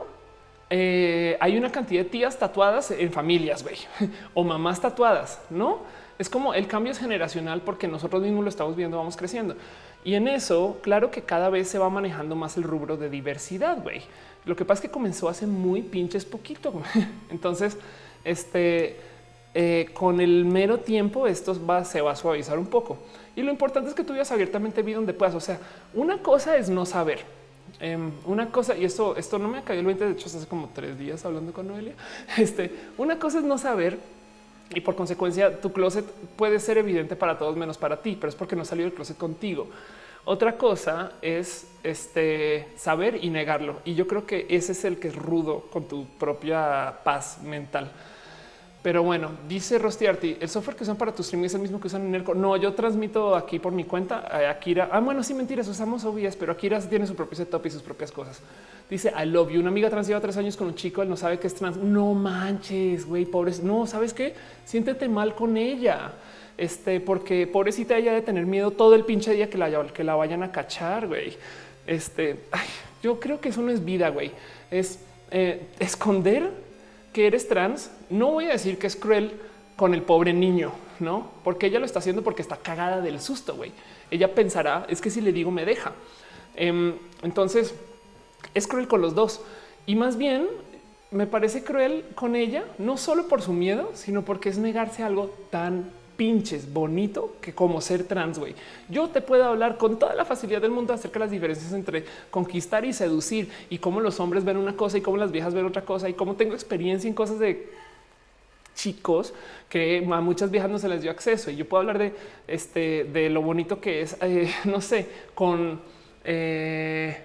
eh, 0.70 1.36
hay 1.40 1.58
una 1.58 1.70
cantidad 1.70 2.02
de 2.02 2.08
tías 2.08 2.38
tatuadas 2.38 2.90
en 2.90 3.12
familias, 3.12 3.62
güey, 3.62 3.76
o 4.34 4.44
mamás 4.44 4.80
tatuadas, 4.80 5.40
¿no? 5.50 5.80
Es 6.18 6.30
como 6.30 6.54
el 6.54 6.66
cambio 6.66 6.92
es 6.92 6.98
generacional 6.98 7.62
porque 7.62 7.88
nosotros 7.88 8.22
mismos 8.22 8.44
lo 8.44 8.48
estamos 8.48 8.76
viendo, 8.76 8.96
vamos 8.96 9.16
creciendo. 9.16 9.56
Y 10.04 10.14
en 10.14 10.28
eso, 10.28 10.78
claro 10.82 11.10
que 11.10 11.22
cada 11.22 11.50
vez 11.50 11.68
se 11.68 11.78
va 11.78 11.90
manejando 11.90 12.36
más 12.36 12.56
el 12.56 12.62
rubro 12.62 12.96
de 12.96 13.10
diversidad, 13.10 13.82
güey. 13.82 14.02
Lo 14.44 14.56
que 14.56 14.64
pasa 14.64 14.80
es 14.80 14.88
que 14.88 14.92
comenzó 14.92 15.28
hace 15.28 15.46
muy 15.46 15.82
pinches 15.82 16.24
poquito. 16.24 16.72
Entonces, 17.30 17.76
este, 18.24 18.96
eh, 19.54 19.90
con 19.94 20.20
el 20.20 20.44
mero 20.44 20.78
tiempo, 20.78 21.26
esto 21.26 21.54
va, 21.64 21.84
se 21.84 22.00
va 22.00 22.12
a 22.12 22.16
suavizar 22.16 22.58
un 22.58 22.66
poco. 22.66 22.98
Y 23.36 23.42
lo 23.42 23.50
importante 23.50 23.88
es 23.88 23.94
que 23.94 24.04
tú 24.04 24.12
veas 24.12 24.30
abiertamente 24.32 24.82
vi 24.82 24.92
donde 24.92 25.14
puedas. 25.14 25.34
O 25.34 25.40
sea, 25.40 25.58
una 25.94 26.18
cosa 26.18 26.56
es 26.56 26.68
no 26.68 26.86
saber 26.86 27.20
Em, 27.80 28.12
una 28.26 28.48
cosa, 28.48 28.76
y 28.76 28.84
esto, 28.84 29.16
esto 29.16 29.40
no 29.40 29.48
me 29.48 29.62
caído 29.62 29.80
el 29.80 29.86
20, 29.86 30.04
de 30.04 30.12
hecho, 30.12 30.26
hace 30.26 30.46
como 30.46 30.70
tres 30.72 30.96
días 30.96 31.24
hablando 31.24 31.52
con 31.52 31.66
Noelia. 31.66 31.94
Este, 32.38 32.72
una 32.96 33.18
cosa 33.18 33.38
es 33.38 33.44
no 33.44 33.58
saber 33.58 33.98
y 34.74 34.80
por 34.80 34.94
consecuencia 34.94 35.60
tu 35.60 35.72
closet 35.72 36.04
puede 36.36 36.60
ser 36.60 36.78
evidente 36.78 37.16
para 37.16 37.38
todos 37.38 37.56
menos 37.56 37.76
para 37.76 38.00
ti, 38.00 38.16
pero 38.18 38.28
es 38.28 38.36
porque 38.36 38.54
no 38.54 38.64
salió 38.64 38.84
del 38.84 38.94
closet 38.94 39.16
contigo. 39.16 39.66
Otra 40.24 40.56
cosa 40.56 41.12
es 41.20 41.66
este 41.82 42.68
saber 42.76 43.24
y 43.24 43.30
negarlo. 43.30 43.80
Y 43.84 43.94
yo 43.94 44.06
creo 44.06 44.24
que 44.24 44.46
ese 44.48 44.72
es 44.72 44.84
el 44.84 44.98
que 44.98 45.08
es 45.08 45.16
rudo 45.16 45.64
con 45.72 45.88
tu 45.88 46.06
propia 46.18 46.98
paz 47.02 47.40
mental. 47.42 47.90
Pero 48.82 49.04
bueno, 49.04 49.30
dice 49.48 49.78
Rostiarty, 49.78 50.38
el 50.40 50.48
software 50.48 50.76
que 50.76 50.82
usan 50.82 50.96
para 50.96 51.12
tu 51.12 51.22
streaming 51.22 51.46
es 51.46 51.54
el 51.54 51.60
mismo 51.60 51.80
que 51.80 51.86
usan 51.86 52.02
en 52.02 52.10
Nerco. 52.10 52.34
No, 52.34 52.56
yo 52.56 52.74
transmito 52.74 53.36
aquí 53.36 53.60
por 53.60 53.72
mi 53.72 53.84
cuenta. 53.84 54.26
a 54.28 54.50
Akira. 54.50 54.88
Ah, 54.90 54.98
bueno, 54.98 55.22
sí, 55.22 55.34
mentiras, 55.34 55.68
usamos 55.68 56.04
OBS, 56.04 56.34
pero 56.34 56.52
Akira 56.52 56.80
tiene 56.80 57.06
su 57.06 57.14
propio 57.14 57.36
setup 57.36 57.64
y 57.66 57.70
sus 57.70 57.82
propias 57.82 58.10
cosas. 58.10 58.40
Dice 58.90 59.12
I 59.16 59.26
love 59.26 59.50
you. 59.50 59.60
Una 59.60 59.70
amiga 59.70 59.88
trans 59.88 60.08
lleva 60.08 60.20
tres 60.20 60.36
años 60.36 60.56
con 60.56 60.66
un 60.66 60.74
chico, 60.74 61.00
él 61.00 61.08
no 61.08 61.16
sabe 61.16 61.38
que 61.38 61.46
es 61.46 61.54
trans. 61.54 61.76
No 61.76 62.12
manches, 62.14 63.06
güey, 63.06 63.24
pobres. 63.24 63.62
No, 63.62 63.86
sabes 63.86 64.12
qué? 64.12 64.34
Siéntete 64.64 65.08
mal 65.08 65.34
con 65.36 65.56
ella. 65.56 66.12
Este, 66.58 67.00
porque 67.00 67.46
pobrecita 67.46 67.96
ella 67.96 68.12
de 68.12 68.22
tener 68.22 68.46
miedo 68.46 68.70
todo 68.70 68.94
el 68.94 69.04
pinche 69.04 69.32
día 69.32 69.48
que 69.48 69.58
la, 69.58 69.86
que 69.88 70.04
la 70.04 70.14
vayan 70.14 70.42
a 70.42 70.52
cachar, 70.52 71.06
güey. 71.06 71.36
Este, 71.86 72.36
yo 73.02 73.18
creo 73.18 73.40
que 73.40 73.48
eso 73.48 73.62
no 73.62 73.70
es 73.70 73.84
vida, 73.84 74.10
güey. 74.10 74.32
Es 74.70 74.98
eh, 75.30 75.66
esconder 75.80 76.50
que 77.12 77.26
eres 77.26 77.48
trans, 77.48 77.90
no 78.10 78.30
voy 78.32 78.46
a 78.46 78.52
decir 78.52 78.78
que 78.78 78.86
es 78.86 78.96
cruel 78.96 79.32
con 79.76 79.94
el 79.94 80.02
pobre 80.02 80.32
niño, 80.32 80.72
no? 81.00 81.30
Porque 81.44 81.66
ella 81.66 81.78
lo 81.78 81.86
está 81.86 81.98
haciendo 81.98 82.22
porque 82.22 82.42
está 82.42 82.56
cagada 82.56 83.00
del 83.00 83.20
susto, 83.20 83.54
güey. 83.54 83.72
Ella 84.10 84.34
pensará, 84.34 84.86
es 84.88 85.00
que 85.00 85.10
si 85.10 85.20
le 85.20 85.32
digo 85.32 85.50
me 85.50 85.64
deja. 85.64 85.92
Em, 86.54 86.94
entonces, 87.22 87.74
es 88.54 88.66
cruel 88.66 88.88
con 88.88 89.00
los 89.00 89.14
dos. 89.14 89.40
Y 89.86 89.96
más 89.96 90.16
bien, 90.16 90.46
me 91.10 91.26
parece 91.26 91.64
cruel 91.64 92.04
con 92.14 92.36
ella, 92.36 92.64
no 92.78 92.96
solo 92.96 93.28
por 93.28 93.42
su 93.42 93.52
miedo, 93.52 93.90
sino 93.94 94.22
porque 94.22 94.48
es 94.48 94.58
negarse 94.58 95.02
algo 95.02 95.30
tan 95.50 95.90
pinches 96.22 96.72
bonito 96.72 97.34
que 97.40 97.52
como 97.52 97.80
ser 97.80 98.04
trans, 98.04 98.38
güey. 98.38 98.54
Yo 98.88 99.08
te 99.08 99.20
puedo 99.20 99.42
hablar 99.42 99.76
con 99.76 99.98
toda 99.98 100.14
la 100.14 100.24
facilidad 100.24 100.62
del 100.62 100.70
mundo 100.70 100.92
acerca 100.92 101.14
de 101.14 101.24
las 101.24 101.32
diferencias 101.32 101.72
entre 101.72 102.04
conquistar 102.30 102.84
y 102.84 102.92
seducir 102.92 103.50
y 103.70 103.78
cómo 103.78 103.98
los 103.98 104.20
hombres 104.20 104.44
ven 104.44 104.56
una 104.56 104.76
cosa 104.76 104.98
y 104.98 105.00
cómo 105.00 105.16
las 105.16 105.32
viejas 105.32 105.52
ven 105.52 105.66
otra 105.66 105.84
cosa 105.84 106.08
y 106.08 106.14
cómo 106.14 106.36
tengo 106.36 106.54
experiencia 106.54 107.08
en 107.08 107.14
cosas 107.14 107.40
de 107.40 107.68
chicos 108.76 109.34
que 109.68 110.08
a 110.08 110.20
muchas 110.20 110.52
viejas 110.52 110.70
no 110.70 110.78
se 110.78 110.88
les 110.88 111.02
dio 111.02 111.10
acceso 111.10 111.50
y 111.50 111.56
yo 111.56 111.68
puedo 111.68 111.80
hablar 111.80 111.98
de 111.98 112.12
este 112.46 113.02
de 113.02 113.28
lo 113.28 113.42
bonito 113.42 113.80
que 113.80 114.02
es, 114.02 114.16
eh, 114.20 114.48
no 114.64 114.80
sé, 114.80 115.08
con 115.34 115.80
eh, 116.22 117.21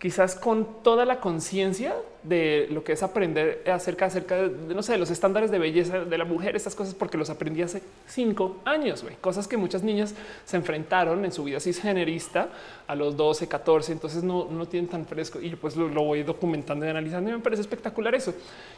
quizás 0.00 0.34
con 0.34 0.82
toda 0.82 1.04
la 1.04 1.20
conciencia 1.20 1.94
de 2.22 2.68
lo 2.70 2.82
que 2.82 2.92
es 2.92 3.02
aprender 3.02 3.62
acerca, 3.70 4.06
acerca 4.06 4.36
de, 4.48 4.74
no 4.74 4.82
sé, 4.82 4.96
los 4.96 5.10
estándares 5.10 5.50
de 5.50 5.58
belleza 5.58 6.00
de 6.06 6.18
la 6.18 6.24
mujer, 6.24 6.56
estas 6.56 6.74
cosas, 6.74 6.94
porque 6.94 7.18
los 7.18 7.28
aprendí 7.28 7.60
hace 7.60 7.82
cinco 8.06 8.56
años, 8.64 9.04
cosas 9.20 9.46
que 9.46 9.58
muchas 9.58 9.82
niñas 9.82 10.14
se 10.46 10.56
enfrentaron 10.56 11.22
en 11.26 11.32
su 11.32 11.44
vida 11.44 11.60
cisgenerista 11.60 12.48
a 12.86 12.94
los 12.94 13.14
12, 13.14 13.46
14, 13.46 13.92
entonces 13.92 14.22
no, 14.22 14.46
no 14.50 14.66
tienen 14.66 14.88
tan 14.88 15.04
fresco 15.04 15.38
y 15.38 15.50
pues 15.50 15.76
lo, 15.76 15.88
lo 15.88 16.02
voy 16.02 16.22
documentando 16.22 16.86
y 16.86 16.88
analizando 16.88 17.28
y 17.28 17.34
me 17.34 17.40
parece 17.40 17.60
espectacular 17.60 18.14
eso. 18.14 18.32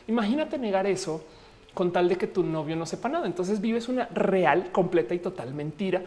Imagínate 0.09 0.59
negar 0.59 0.89
eso 0.89 1.24
con 1.73 1.93
tal 1.93 2.09
de 2.09 2.16
que 2.16 2.27
tu 2.27 2.43
novio 2.43 2.74
no 2.74 2.85
sepa 2.85 3.09
nada. 3.09 3.27
Entonces 3.27 3.61
vives 3.61 3.89
una 3.89 4.07
real, 4.12 4.70
completa 4.73 5.15
y 5.15 5.20
total 5.20 5.55
mentira 5.55 6.03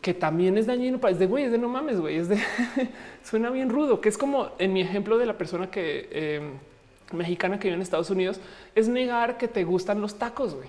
que 0.00 0.14
también 0.14 0.56
es 0.58 0.66
dañino 0.66 0.98
para 0.98 1.12
es 1.12 1.18
de 1.18 1.26
güey, 1.26 1.44
es 1.44 1.52
de 1.52 1.58
no 1.58 1.68
mames, 1.68 2.00
güey, 2.00 2.16
es 2.16 2.28
de 2.28 2.38
suena 3.24 3.50
bien 3.50 3.68
rudo, 3.68 4.00
que 4.00 4.08
es 4.08 4.18
como 4.18 4.50
en 4.58 4.72
mi 4.72 4.80
ejemplo 4.80 5.18
de 5.18 5.26
la 5.26 5.36
persona 5.36 5.70
que 5.70 6.08
em, 6.12 6.52
mexicana 7.12 7.58
que 7.58 7.68
vive 7.68 7.76
en 7.76 7.82
Estados 7.82 8.10
Unidos, 8.10 8.40
es 8.74 8.88
negar 8.88 9.38
que 9.38 9.48
te 9.48 9.64
gustan 9.64 10.00
los 10.00 10.18
tacos, 10.18 10.54
güey. 10.54 10.68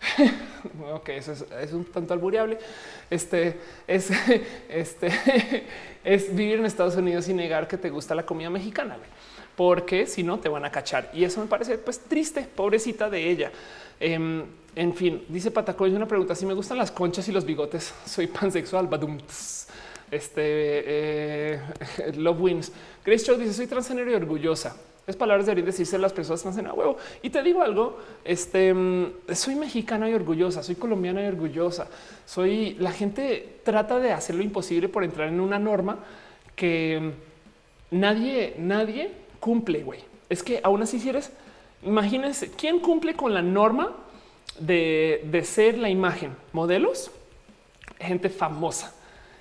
ok, 0.92 1.08
eso 1.10 1.32
es, 1.32 1.72
un 1.72 1.84
tanto 1.84 2.14
albureable. 2.14 2.58
Este 3.10 3.60
es, 3.86 4.10
este 4.68 5.10
es 6.04 6.34
vivir 6.34 6.58
en 6.58 6.66
Estados 6.66 6.96
Unidos 6.96 7.28
y 7.28 7.34
negar 7.34 7.68
que 7.68 7.76
te 7.76 7.90
gusta 7.90 8.14
la 8.14 8.24
comida 8.24 8.50
mexicana, 8.50 8.96
porque 9.56 10.06
si 10.06 10.22
no 10.22 10.38
te 10.38 10.48
van 10.48 10.64
a 10.64 10.70
cachar. 10.70 11.10
Y 11.12 11.24
eso 11.24 11.40
me 11.40 11.46
parece 11.46 11.76
pues 11.78 11.98
triste, 12.00 12.46
pobrecita 12.54 13.10
de 13.10 13.30
ella. 13.30 13.52
Em, 14.00 14.44
en 14.74 14.94
fin, 14.94 15.22
dice 15.28 15.50
Patacoy 15.50 15.92
una 15.92 16.08
pregunta. 16.08 16.34
Si 16.34 16.46
me 16.46 16.54
gustan 16.54 16.78
las 16.78 16.90
conchas 16.90 17.28
y 17.28 17.32
los 17.32 17.44
bigotes, 17.44 17.94
soy 18.06 18.26
pansexual. 18.26 18.86
Badum. 18.86 19.18
Este 20.10 20.42
eh, 20.42 21.60
Love 22.16 22.40
Wins. 22.40 22.72
Grace 23.04 23.26
Show 23.26 23.36
dice: 23.36 23.52
Soy 23.52 23.66
transgénero 23.66 24.10
y 24.10 24.14
orgullosa. 24.14 24.76
Es 25.06 25.16
palabras 25.16 25.46
deberían 25.46 25.66
decirse 25.66 25.98
las 25.98 26.12
personas 26.12 26.42
trans 26.42 26.58
en 26.58 26.66
a 26.66 26.72
huevo. 26.72 26.96
Y 27.22 27.30
te 27.30 27.42
digo 27.42 27.62
algo: 27.62 27.98
este 28.24 28.72
mm, 28.72 29.12
soy 29.34 29.54
mexicana 29.54 30.08
y 30.08 30.14
orgullosa, 30.14 30.62
soy 30.62 30.76
colombiana 30.76 31.22
y 31.22 31.26
orgullosa. 31.26 31.88
Soy 32.24 32.74
la 32.80 32.92
gente 32.92 33.60
trata 33.64 33.98
de 33.98 34.12
hacer 34.12 34.34
lo 34.34 34.42
imposible 34.42 34.88
por 34.88 35.04
entrar 35.04 35.28
en 35.28 35.40
una 35.40 35.58
norma 35.58 35.98
que 36.56 37.12
nadie, 37.90 38.54
nadie 38.58 39.12
cumple. 39.40 39.82
Güey, 39.82 40.00
es 40.28 40.42
que 40.42 40.60
aún 40.62 40.82
así, 40.82 40.98
si 40.98 41.08
eres, 41.08 41.32
imagínense 41.82 42.50
quién 42.50 42.80
cumple 42.80 43.14
con 43.14 43.34
la 43.34 43.42
norma 43.42 43.92
de, 44.58 45.22
de 45.30 45.44
ser 45.44 45.78
la 45.78 45.88
imagen, 45.88 46.36
modelos, 46.52 47.10
gente 47.98 48.28
famosa. 48.28 48.94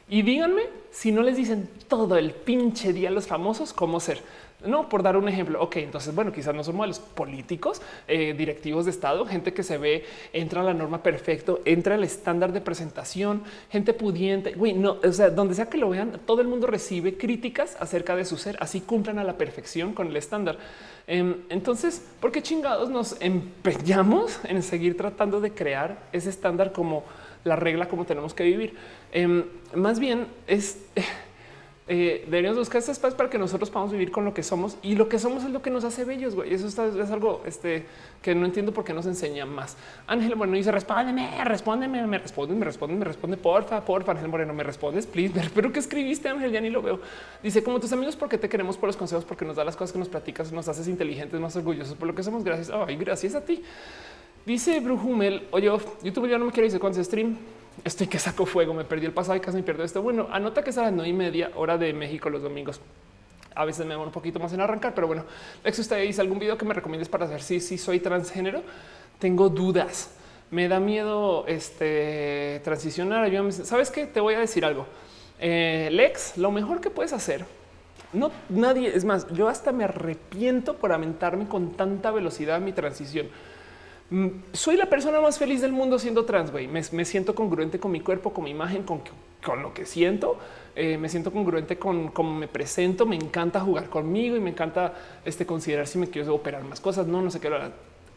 Y 0.07 0.21
díganme 0.23 0.63
si 0.91 1.11
no 1.11 1.21
les 1.21 1.37
dicen 1.37 1.69
todo 1.87 2.17
el 2.17 2.31
pinche 2.31 2.93
día 2.93 3.09
a 3.09 3.11
los 3.11 3.27
famosos 3.27 3.73
cómo 3.73 3.99
ser. 3.99 4.21
No, 4.65 4.89
por 4.89 5.03
dar 5.03 5.15
un 5.15 5.29
ejemplo. 5.29 5.61
Ok, 5.61 5.77
entonces, 5.77 6.13
bueno, 6.13 6.33
quizás 6.33 6.53
no 6.53 6.65
somos 6.65 6.85
los 6.85 6.99
políticos, 6.99 7.81
eh, 8.09 8.33
directivos 8.37 8.83
de 8.83 8.91
Estado, 8.91 9.25
gente 9.25 9.53
que 9.53 9.63
se 9.63 9.77
ve, 9.77 10.03
entra 10.33 10.59
a 10.59 10.63
la 10.65 10.73
norma 10.73 11.01
perfecto, 11.01 11.61
entra 11.63 11.95
al 11.95 12.03
estándar 12.03 12.51
de 12.51 12.59
presentación, 12.59 13.43
gente 13.69 13.93
pudiente. 13.93 14.53
Güey, 14.53 14.73
no, 14.73 14.97
o 15.01 15.11
sea, 15.13 15.29
donde 15.29 15.55
sea 15.55 15.67
que 15.67 15.77
lo 15.77 15.89
vean, 15.89 16.19
todo 16.25 16.41
el 16.41 16.49
mundo 16.49 16.67
recibe 16.67 17.17
críticas 17.17 17.77
acerca 17.79 18.17
de 18.17 18.25
su 18.25 18.35
ser, 18.35 18.57
así 18.59 18.81
cumplan 18.81 19.17
a 19.17 19.23
la 19.23 19.37
perfección 19.37 19.93
con 19.93 20.07
el 20.07 20.17
estándar. 20.17 20.57
Em, 21.07 21.37
entonces, 21.47 22.05
¿por 22.19 22.33
qué 22.33 22.41
chingados 22.41 22.89
nos 22.89 23.15
empeñamos 23.21 24.41
en 24.43 24.61
seguir 24.61 24.97
tratando 24.97 25.39
de 25.39 25.51
crear 25.51 26.03
ese 26.11 26.29
estándar 26.29 26.73
como 26.73 27.05
la 27.45 27.55
regla, 27.55 27.87
como 27.87 28.03
tenemos 28.03 28.33
que 28.33 28.43
vivir? 28.43 28.75
Em, 29.13 29.45
más 29.73 29.99
bien 29.99 30.27
es 30.47 30.79
eh, 31.91 32.21
deberíamos 32.25 32.59
buscar 32.59 32.77
este 32.77 32.91
espacio 32.91 33.17
para 33.17 33.31
que 33.31 33.39
nosotros 33.39 33.71
podamos 33.71 33.91
vivir 33.91 34.11
con 34.11 34.23
lo 34.23 34.31
que 34.31 34.43
somos 34.43 34.77
y 34.83 34.93
lo 34.93 35.09
que 35.09 35.17
somos 35.17 35.43
es 35.43 35.49
lo 35.49 35.63
que 35.63 35.71
nos 35.71 35.83
hace 35.83 36.05
bellos. 36.05 36.35
Güey. 36.35 36.53
Eso 36.53 36.67
es 36.67 36.77
algo 37.09 37.41
este, 37.47 37.87
que 38.21 38.35
no 38.35 38.45
entiendo 38.45 38.71
por 38.71 38.83
qué 38.83 38.93
nos 38.93 39.07
enseña 39.07 39.47
más. 39.47 39.75
Ángel 40.05 40.35
Moreno 40.35 40.55
dice: 40.55 40.71
Respóndeme, 40.71 41.43
respóndeme, 41.43 42.05
me 42.05 42.19
responde, 42.19 42.53
me 42.53 42.63
responde, 42.63 42.95
me 42.95 43.05
responde. 43.05 43.37
Porfa, 43.37 43.83
porfa, 43.83 44.11
Ángel 44.11 44.27
Moreno, 44.27 44.53
me 44.53 44.61
respondes, 44.61 45.07
please. 45.07 45.33
Pero 45.55 45.73
que 45.73 45.79
escribiste, 45.79 46.29
Ángel, 46.29 46.51
ya 46.51 46.61
ni 46.61 46.69
lo 46.69 46.83
veo. 46.83 46.99
Dice: 47.41 47.63
Como 47.63 47.79
tus 47.79 47.91
amigos, 47.91 48.15
porque 48.15 48.37
te 48.37 48.47
queremos 48.47 48.77
por 48.77 48.85
los 48.85 48.95
consejos, 48.95 49.25
porque 49.25 49.43
nos 49.43 49.55
da 49.55 49.63
las 49.63 49.75
cosas 49.75 49.91
que 49.91 49.97
nos 49.97 50.09
platicas, 50.09 50.51
nos 50.51 50.67
haces 50.67 50.87
inteligentes, 50.87 51.39
más 51.39 51.55
orgullosos 51.55 51.95
por 51.95 52.07
lo 52.07 52.13
que 52.13 52.21
somos. 52.21 52.43
Gracias. 52.43 52.69
Ay, 52.69 52.97
gracias 52.97 53.33
a 53.33 53.43
ti. 53.43 53.63
Dice 54.45 54.79
Brujumel: 54.79 55.47
Oye, 55.49 55.71
YouTube 56.03 56.29
ya 56.29 56.37
no 56.37 56.45
me 56.45 56.51
quiere 56.51 56.67
decir 56.67 56.79
cuánto 56.79 57.03
stream. 57.03 57.35
Estoy 57.83 58.07
que 58.07 58.19
saco 58.19 58.45
fuego, 58.45 58.73
me 58.73 58.83
perdí 58.83 59.05
el 59.05 59.13
pasado 59.13 59.37
y 59.37 59.39
casi 59.39 59.57
me 59.57 59.63
pierdo 59.63 59.83
esto. 59.83 60.01
Bueno, 60.01 60.27
anota 60.31 60.63
que 60.63 60.71
es 60.71 60.77
a 60.77 60.83
las 60.83 60.93
nueve 60.93 61.09
y 61.09 61.13
media 61.13 61.51
hora 61.55 61.77
de 61.77 61.93
México 61.93 62.29
los 62.29 62.41
domingos. 62.41 62.81
A 63.55 63.65
veces 63.65 63.85
me 63.85 63.91
demoro 63.91 64.09
un 64.09 64.13
poquito 64.13 64.39
más 64.39 64.53
en 64.53 64.61
arrancar, 64.61 64.93
pero 64.93 65.07
bueno, 65.07 65.25
Lex, 65.63 65.79
usted 65.79 66.01
dice 66.01 66.21
algún 66.21 66.39
video 66.39 66.57
que 66.57 66.65
me 66.65 66.73
recomiendes 66.73 67.09
para 67.09 67.25
saber 67.25 67.41
si, 67.41 67.59
si 67.59 67.77
soy 67.77 67.99
transgénero. 67.99 68.61
Tengo 69.19 69.49
dudas. 69.49 70.11
Me 70.51 70.67
da 70.67 70.79
miedo 70.79 71.45
este 71.47 72.61
transicionar. 72.63 73.29
Sabes 73.51 73.91
qué? 73.91 74.05
Te 74.05 74.19
voy 74.19 74.35
a 74.35 74.39
decir 74.39 74.65
algo. 74.65 74.85
Eh, 75.39 75.89
Lex, 75.91 76.37
lo 76.37 76.51
mejor 76.51 76.81
que 76.81 76.89
puedes 76.89 77.13
hacer 77.13 77.45
no 78.13 78.31
nadie 78.49 78.95
es 78.95 79.05
más. 79.05 79.27
Yo 79.33 79.47
hasta 79.47 79.71
me 79.71 79.83
arrepiento 79.83 80.75
por 80.75 80.91
aventarme 80.91 81.47
con 81.47 81.73
tanta 81.73 82.11
velocidad 82.11 82.59
mi 82.59 82.73
transición 82.73 83.27
soy 84.53 84.75
la 84.75 84.87
persona 84.87 85.21
más 85.21 85.37
feliz 85.37 85.61
del 85.61 85.71
mundo 85.71 85.99
siendo 85.99 86.25
trans. 86.25 86.51
Güey, 86.51 86.67
me, 86.67 87.05
siento 87.05 87.35
congruente 87.35 87.79
con 87.79 87.91
mi 87.91 88.01
cuerpo, 88.01 88.33
con 88.33 88.43
mi 88.43 88.49
imagen, 88.49 88.83
con, 88.83 89.01
lo 89.61 89.73
que 89.73 89.85
siento. 89.85 90.37
Eh, 90.75 90.97
me 90.97 91.09
siento 91.09 91.31
congruente 91.31 91.77
con 91.77 92.09
cómo 92.09 92.33
me 92.35 92.47
presento. 92.47 93.05
Me 93.05 93.15
encanta 93.15 93.59
jugar 93.59 93.89
conmigo 93.89 94.35
y 94.35 94.39
me 94.39 94.49
encanta 94.49 94.93
este, 95.25 95.45
considerar 95.45 95.87
si 95.87 95.99
me 95.99 96.07
quiero 96.07 96.33
operar 96.33 96.63
más 96.63 96.79
cosas. 96.79 97.05
No, 97.05 97.21
no 97.21 97.29
sé 97.29 97.39
qué. 97.39 97.49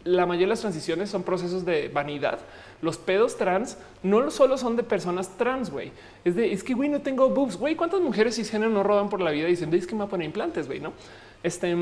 La 0.05 0.27
mayoría 0.27 0.47
de 0.47 0.51
las 0.51 0.60
transiciones 0.60 1.10
son 1.10 1.23
procesos 1.23 1.64
de 1.64 1.89
vanidad. 1.89 2.40
Los 2.81 2.97
pedos 2.97 3.36
trans 3.36 3.77
no 4.02 4.31
solo 4.31 4.56
son 4.59 4.77
de 4.77 4.82
personas 4.82 5.36
trans, 5.36 5.70
güey. 5.70 5.93
Es 6.24 6.35
de 6.35 6.52
es 6.52 6.64
que 6.64 6.74
güey, 6.74 6.89
no 6.89 7.02
tengo 7.02 7.28
boobs. 7.28 7.56
Güey, 7.56 7.77
cuántas 7.77 8.01
mujeres 8.01 8.36
cisgénero 8.36 8.70
no 8.70 8.82
roban 8.82 9.10
por 9.10 9.20
la 9.20 9.31
vida 9.31 9.47
diciendo 9.47 9.77
es 9.77 9.86
que 9.86 9.94
me 9.94 10.01
va 10.01 10.06
a 10.06 10.09
poner 10.09 10.27
implantes, 10.27 10.66
güey, 10.66 10.81
no? 10.81 10.94
Este 11.43 11.77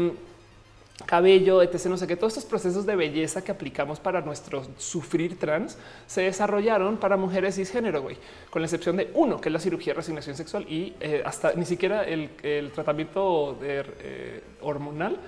cabello, 1.06 1.62
etc. 1.62 1.86
No 1.86 1.96
sé 1.96 2.06
qué 2.06 2.16
todos 2.16 2.36
estos 2.36 2.48
procesos 2.48 2.86
de 2.86 2.96
belleza 2.96 3.42
que 3.42 3.52
aplicamos 3.52 4.00
para 4.00 4.20
nuestro 4.20 4.64
sufrir 4.76 5.38
trans 5.38 5.78
se 6.06 6.22
desarrollaron 6.22 6.96
para 6.96 7.16
mujeres 7.16 7.56
cisgénero, 7.56 8.02
güey, 8.02 8.16
con 8.50 8.62
la 8.62 8.66
excepción 8.66 8.96
de 8.96 9.10
uno, 9.14 9.40
que 9.40 9.48
es 9.48 9.52
la 9.52 9.60
cirugía 9.60 9.92
de 9.92 9.98
resignación 9.98 10.36
sexual 10.36 10.66
y 10.68 10.94
eh, 11.00 11.22
hasta 11.24 11.52
ni 11.54 11.64
siquiera 11.64 12.04
el, 12.04 12.30
tratamiento 12.72 13.58
eh, 13.62 14.42
hormonal. 14.60 15.18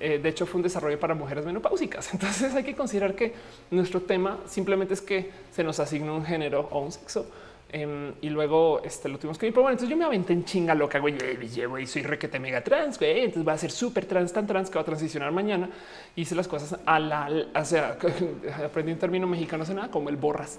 Eh, 0.00 0.18
de 0.18 0.28
hecho, 0.30 0.46
fue 0.46 0.58
un 0.58 0.62
desarrollo 0.62 0.98
para 0.98 1.14
mujeres 1.14 1.44
menopáusicas. 1.44 2.10
Entonces 2.14 2.54
hay 2.54 2.64
que 2.64 2.74
considerar 2.74 3.14
que 3.14 3.34
nuestro 3.70 4.00
tema 4.00 4.38
simplemente 4.46 4.94
es 4.94 5.02
que 5.02 5.30
se 5.52 5.62
nos 5.62 5.78
asigna 5.78 6.12
un 6.14 6.24
género 6.24 6.68
o 6.70 6.80
un 6.80 6.90
sexo 6.90 7.26
Em, 7.72 8.14
y 8.20 8.30
luego 8.30 8.80
este, 8.82 9.08
lo 9.08 9.18
tuvimos 9.18 9.38
que 9.38 9.46
ir. 9.46 9.52
Pero 9.52 9.62
bueno, 9.62 9.74
entonces 9.74 9.90
yo 9.90 9.96
me 9.96 10.04
aventé 10.04 10.32
en 10.32 10.44
chinga 10.44 10.74
loca, 10.74 10.98
güey. 10.98 11.16
Llevo 11.16 11.78
y 11.78 11.86
soy 11.86 12.02
requete 12.02 12.40
mega 12.40 12.62
trans, 12.64 12.98
güey. 12.98 13.20
Entonces 13.20 13.46
va 13.46 13.52
a 13.52 13.58
ser 13.58 13.70
súper 13.70 14.06
trans, 14.06 14.32
tan 14.32 14.46
trans 14.46 14.70
que 14.70 14.74
va 14.74 14.82
a 14.82 14.84
transicionar 14.84 15.30
mañana. 15.30 15.70
Hice 16.16 16.34
las 16.34 16.48
cosas 16.48 16.80
a 16.84 16.98
la, 16.98 17.30
o 17.54 17.64
sea, 17.64 17.96
aprendí 18.64 18.92
un 18.92 18.98
término 18.98 19.26
mexicano, 19.26 19.62
no 19.62 19.66
sé 19.66 19.74
nada, 19.74 19.88
como 19.88 20.08
el 20.08 20.16
borras. 20.16 20.58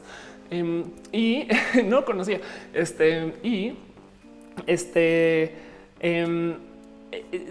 Em, 0.49 0.85
y 1.11 1.47
no 1.85 2.05
conocía 2.05 2.39
este 2.73 3.33
y 3.43 3.73
este 4.65 5.55
em, 5.99 6.55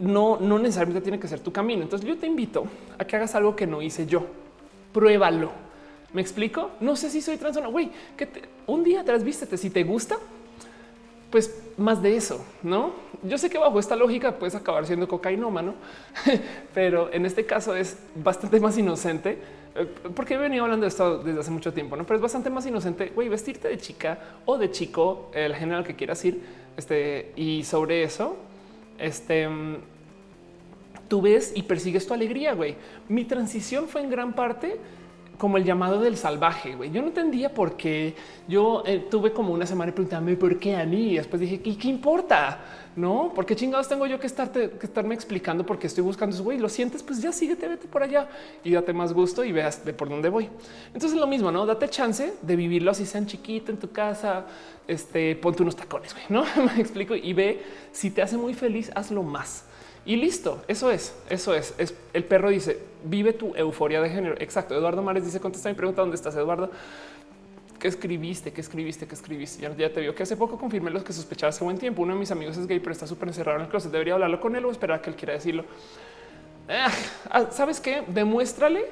no, 0.00 0.38
no 0.40 0.58
necesariamente 0.58 1.02
tiene 1.02 1.20
que 1.20 1.28
ser 1.28 1.40
tu 1.40 1.52
camino. 1.52 1.82
Entonces 1.82 2.08
yo 2.08 2.16
te 2.16 2.26
invito 2.26 2.64
a 2.98 3.04
que 3.04 3.16
hagas 3.16 3.34
algo 3.34 3.54
que 3.54 3.66
no 3.66 3.82
hice 3.82 4.06
yo. 4.06 4.26
Pruébalo 4.94 5.69
¿Me 6.12 6.20
explico? 6.20 6.70
No 6.80 6.96
sé 6.96 7.10
si 7.10 7.20
soy 7.20 7.36
trans 7.36 7.56
o 7.56 7.60
no. 7.60 7.70
Güey, 7.70 7.90
que 8.16 8.28
un 8.66 8.82
día 8.82 9.04
te 9.04 9.16
vístete. 9.18 9.56
Si 9.56 9.70
te 9.70 9.84
gusta, 9.84 10.16
pues 11.30 11.62
más 11.76 12.02
de 12.02 12.16
eso, 12.16 12.44
no? 12.62 12.92
Yo 13.22 13.38
sé 13.38 13.50
que 13.50 13.58
bajo 13.58 13.78
esta 13.78 13.96
lógica 13.96 14.38
puedes 14.38 14.54
acabar 14.54 14.86
siendo 14.86 15.06
cocainómano, 15.06 15.74
pero 16.74 17.12
en 17.12 17.26
este 17.26 17.46
caso 17.46 17.76
es 17.76 17.98
bastante 18.16 18.58
más 18.60 18.76
inocente 18.78 19.38
eh, 19.74 19.86
porque 20.14 20.34
he 20.34 20.36
venido 20.36 20.64
hablando 20.64 20.84
de 20.84 20.88
esto 20.88 21.18
desde 21.18 21.40
hace 21.40 21.50
mucho 21.50 21.72
tiempo, 21.72 21.96
no? 21.96 22.04
Pero 22.04 22.16
es 22.16 22.22
bastante 22.22 22.50
más 22.50 22.66
inocente, 22.66 23.12
güey, 23.14 23.28
vestirte 23.28 23.68
de 23.68 23.78
chica 23.78 24.18
o 24.44 24.58
de 24.58 24.70
chico, 24.70 25.30
el 25.32 25.54
género 25.54 25.84
que 25.84 25.94
quieras 25.94 26.24
ir. 26.24 26.40
Este 26.76 27.32
y 27.36 27.62
sobre 27.64 28.02
eso, 28.02 28.36
este 28.98 29.48
tú 31.08 31.20
ves 31.20 31.52
y 31.54 31.62
persigues 31.62 32.06
tu 32.06 32.14
alegría. 32.14 32.54
Güey, 32.54 32.76
mi 33.08 33.24
transición 33.24 33.88
fue 33.88 34.02
en 34.02 34.10
gran 34.10 34.32
parte 34.34 34.78
como 35.40 35.56
el 35.56 35.64
llamado 35.64 36.00
del 36.00 36.18
salvaje. 36.18 36.76
Güey. 36.76 36.90
Yo 36.90 37.00
no 37.00 37.08
entendía 37.08 37.52
por 37.52 37.74
qué 37.74 38.14
yo 38.46 38.82
eh, 38.84 39.06
tuve 39.10 39.32
como 39.32 39.54
una 39.54 39.64
semana 39.64 39.90
y 39.90 39.94
preguntarme 39.94 40.36
por 40.36 40.58
qué 40.58 40.76
a 40.76 40.84
mí. 40.84 41.12
Y 41.12 41.16
después 41.16 41.40
dije, 41.40 41.62
¿qué, 41.62 41.78
qué 41.78 41.88
importa? 41.88 42.60
No, 42.94 43.32
porque 43.34 43.56
chingados 43.56 43.88
tengo 43.88 44.06
yo 44.06 44.20
que 44.20 44.26
estarte, 44.26 44.72
que 44.72 44.84
estarme 44.84 45.14
explicando 45.14 45.64
por 45.64 45.78
qué 45.78 45.86
estoy 45.86 46.04
buscando 46.04 46.34
eso. 46.34 46.44
Güey, 46.44 46.58
lo 46.58 46.68
sientes, 46.68 47.02
pues 47.02 47.22
ya 47.22 47.32
síguete, 47.32 47.66
vete 47.68 47.88
por 47.88 48.02
allá 48.02 48.28
y 48.62 48.72
date 48.72 48.92
más 48.92 49.14
gusto 49.14 49.42
y 49.42 49.50
veas 49.50 49.82
de 49.82 49.94
por 49.94 50.10
dónde 50.10 50.28
voy. 50.28 50.50
Entonces 50.92 51.18
lo 51.18 51.26
mismo, 51.26 51.50
no 51.50 51.64
date 51.64 51.88
chance 51.88 52.34
de 52.42 52.56
vivirlo 52.56 52.90
así 52.90 53.06
sean 53.06 53.24
chiquito 53.24 53.72
en 53.72 53.78
tu 53.78 53.90
casa. 53.90 54.44
Este 54.86 55.36
ponte 55.36 55.62
unos 55.62 55.74
tacones, 55.76 56.12
güey, 56.12 56.24
no 56.28 56.44
me 56.74 56.80
explico 56.80 57.16
y 57.16 57.32
ve 57.32 57.62
si 57.92 58.10
te 58.10 58.20
hace 58.20 58.36
muy 58.36 58.52
feliz, 58.52 58.90
hazlo 58.94 59.22
más. 59.22 59.64
Y 60.04 60.16
listo, 60.16 60.62
eso 60.66 60.90
es, 60.90 61.14
eso 61.28 61.54
es. 61.54 61.74
El 62.12 62.24
perro 62.24 62.50
dice, 62.50 62.78
vive 63.04 63.32
tu 63.32 63.54
euforia 63.54 64.00
de 64.00 64.08
género. 64.10 64.34
Exacto. 64.38 64.74
Eduardo 64.74 65.02
Mares 65.02 65.24
dice, 65.24 65.40
contesta 65.40 65.68
mi 65.68 65.74
pregunta, 65.74 66.00
¿dónde 66.00 66.16
estás, 66.16 66.34
Eduardo? 66.34 66.70
¿Qué 67.78 67.88
escribiste? 67.88 68.52
¿Qué 68.52 68.60
escribiste? 68.60 69.06
¿Qué 69.06 69.14
escribiste? 69.14 69.74
Ya, 69.76 69.92
te 69.92 70.00
vio 70.00 70.14
que 70.14 70.22
hace 70.22 70.36
poco 70.36 70.58
confirmé 70.58 70.90
los 70.90 71.02
que 71.02 71.12
sospechaba 71.12 71.48
hace 71.48 71.64
buen 71.64 71.78
tiempo. 71.78 72.02
Uno 72.02 72.14
de 72.14 72.20
mis 72.20 72.30
amigos 72.30 72.56
es 72.56 72.66
gay, 72.66 72.78
pero 72.78 72.92
está 72.92 73.06
súper 73.06 73.28
encerrado 73.28 73.58
en 73.58 73.64
el 73.64 73.70
closet. 73.70 73.90
Debería 73.90 74.14
hablarlo 74.14 74.40
con 74.40 74.54
él 74.54 74.64
o 74.64 74.70
esperar 74.70 74.98
a 74.98 75.02
que 75.02 75.10
él 75.10 75.16
quiera 75.16 75.34
decirlo. 75.34 75.64
Ah, 76.68 76.90
ah, 77.30 77.46
¿Sabes 77.50 77.80
qué? 77.80 78.02
Demuéstrale. 78.06 78.84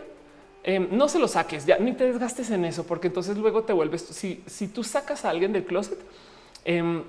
Em, 0.65 0.89
no 0.91 1.09
se 1.09 1.19
lo 1.19 1.29
saques, 1.29 1.65
ya 1.65 1.79
ni 1.79 1.93
te 1.93 2.05
desgastes 2.05 2.51
en 2.51 2.65
eso, 2.65 2.85
porque 2.85 3.07
entonces 3.07 3.37
luego 3.37 3.63
te 3.63 3.73
vuelves. 3.73 4.03
Si, 4.03 4.43
si 4.47 4.69
tú 4.69 4.83
sacas 4.83 5.25
a 5.25 5.31
alguien 5.31 5.53
del 5.53 5.65
closet, 5.65 5.99
em, 6.65 7.05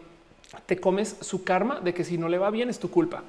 te 0.65 0.79
comes 0.79 1.17
su 1.21 1.43
karma 1.43 1.79
de 1.79 1.93
que 1.93 2.03
si 2.03 2.17
no 2.17 2.29
le 2.29 2.37
va 2.37 2.51
bien 2.51 2.69
es 2.69 2.79
tu 2.79 2.89
culpa. 2.89 3.23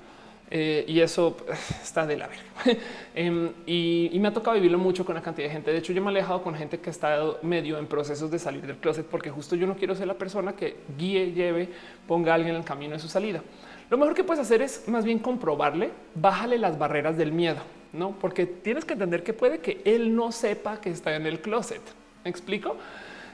Eh, 0.51 0.85
y 0.89 1.01
eso 1.01 1.37
está 1.83 2.07
de 2.07 2.17
la 2.17 2.27
verga. 2.27 2.45
Em, 3.15 3.51
y, 3.67 4.17
me 4.21 4.29
ha 4.29 4.33
tocado 4.33 4.55
vivirlo 4.55 4.79
mucho 4.79 5.05
con 5.05 5.15
la 5.15 5.23
cantidad 5.23 5.49
de 5.49 5.53
gente. 5.53 5.73
De 5.73 5.79
hecho, 5.79 5.93
yo 5.93 6.01
me 6.01 6.09
he 6.09 6.11
alejado 6.11 6.43
con 6.43 6.55
gente 6.55 6.79
que 6.79 6.91
estado 6.91 7.39
medio 7.43 7.79
en 7.79 7.87
procesos 7.87 8.31
de 8.31 8.39
salir 8.39 8.67
del 8.67 8.77
closet 8.77 9.07
porque 9.07 9.31
justo 9.31 9.57
yo 9.57 9.67
no 9.67 9.77
quiero 9.77 9.95
ser 9.95 10.07
la 10.07 10.15
persona 10.15 10.55
que 10.55 10.77
guíe, 10.97 11.33
lleve, 11.33 11.69
ponga 12.07 12.33
a 12.33 12.35
alguien 12.37 12.55
en 12.55 12.61
el 12.61 12.67
camino 12.67 12.95
de 12.95 12.99
su 13.01 13.09
salida. 13.09 13.43
Lo 13.91 13.99
mejor 13.99 14.15
que 14.15 14.23
puedes 14.23 14.41
hacer 14.41 14.63
es 14.63 14.87
más 14.89 15.05
bien 15.05 15.19
comprobarle, 15.19 15.91
bájale 16.15 16.59
las 16.59 16.79
barreras 16.79 17.17
del 17.17 17.33
miedo, 17.33 17.61
no? 17.93 18.13
Porque 18.13 18.47
tienes 18.47 18.85
que 18.85 18.93
entender 18.93 19.25
que 19.25 19.33
puede 19.33 19.59
que 19.59 19.81
él 19.85 20.15
no 20.15 20.31
sepa 20.31 20.81
que 20.81 20.91
está 20.91 21.17
en 21.17 21.27
el 21.27 21.41
closet. 21.41 21.83
¿Me 22.23 22.31
explico? 22.31 22.77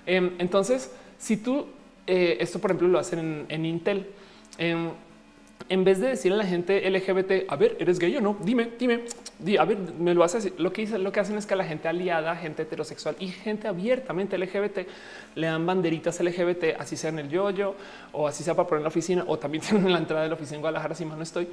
Em, 0.06 0.32
entonces, 0.38 0.90
si 1.18 1.36
tú 1.36 1.66
eh, 2.06 2.38
esto, 2.40 2.58
por 2.60 2.70
ejemplo, 2.70 2.88
lo 2.88 2.98
hacen 2.98 3.46
en, 3.48 3.66
Intel. 3.66 4.06
En 5.68 5.82
vez 5.82 6.00
de 6.00 6.08
decirle 6.08 6.36
a 6.36 6.38
la 6.38 6.48
gente 6.48 6.88
LGBT, 6.88 7.50
a 7.50 7.56
ver, 7.56 7.76
eres 7.80 7.98
gay 7.98 8.16
o 8.16 8.20
no, 8.20 8.36
dime, 8.40 8.70
dime, 8.78 9.02
a 9.58 9.64
ver, 9.64 9.76
me 9.98 10.14
lo 10.14 10.22
haces. 10.22 10.52
Lo 10.58 10.72
que 10.72 10.86
lo 10.86 11.10
que 11.10 11.18
hacen 11.18 11.36
es 11.36 11.44
que 11.44 11.54
a 11.54 11.56
la 11.56 11.64
gente 11.64 11.88
aliada, 11.88 12.36
gente 12.36 12.62
heterosexual 12.62 13.16
y 13.18 13.28
gente 13.28 13.66
abiertamente 13.66 14.38
LGBT 14.38 14.86
le 15.34 15.46
dan 15.48 15.66
banderitas 15.66 16.20
LGBT, 16.20 16.78
así 16.78 16.96
sea 16.96 17.10
en 17.10 17.18
el 17.18 17.28
yoyo 17.28 17.74
o 18.12 18.28
así 18.28 18.44
sea 18.44 18.54
para 18.54 18.68
poner 18.68 18.78
en 18.80 18.84
la 18.84 18.88
oficina 18.88 19.24
o 19.26 19.38
también 19.38 19.62
tienen 19.62 19.86
en 19.86 19.92
la 19.92 19.98
entrada 19.98 20.22
de 20.22 20.28
la 20.28 20.34
oficina 20.34 20.56
en 20.56 20.60
Guadalajara, 20.60 20.94
si 20.94 21.04
más 21.04 21.16
no 21.16 21.24
estoy, 21.24 21.48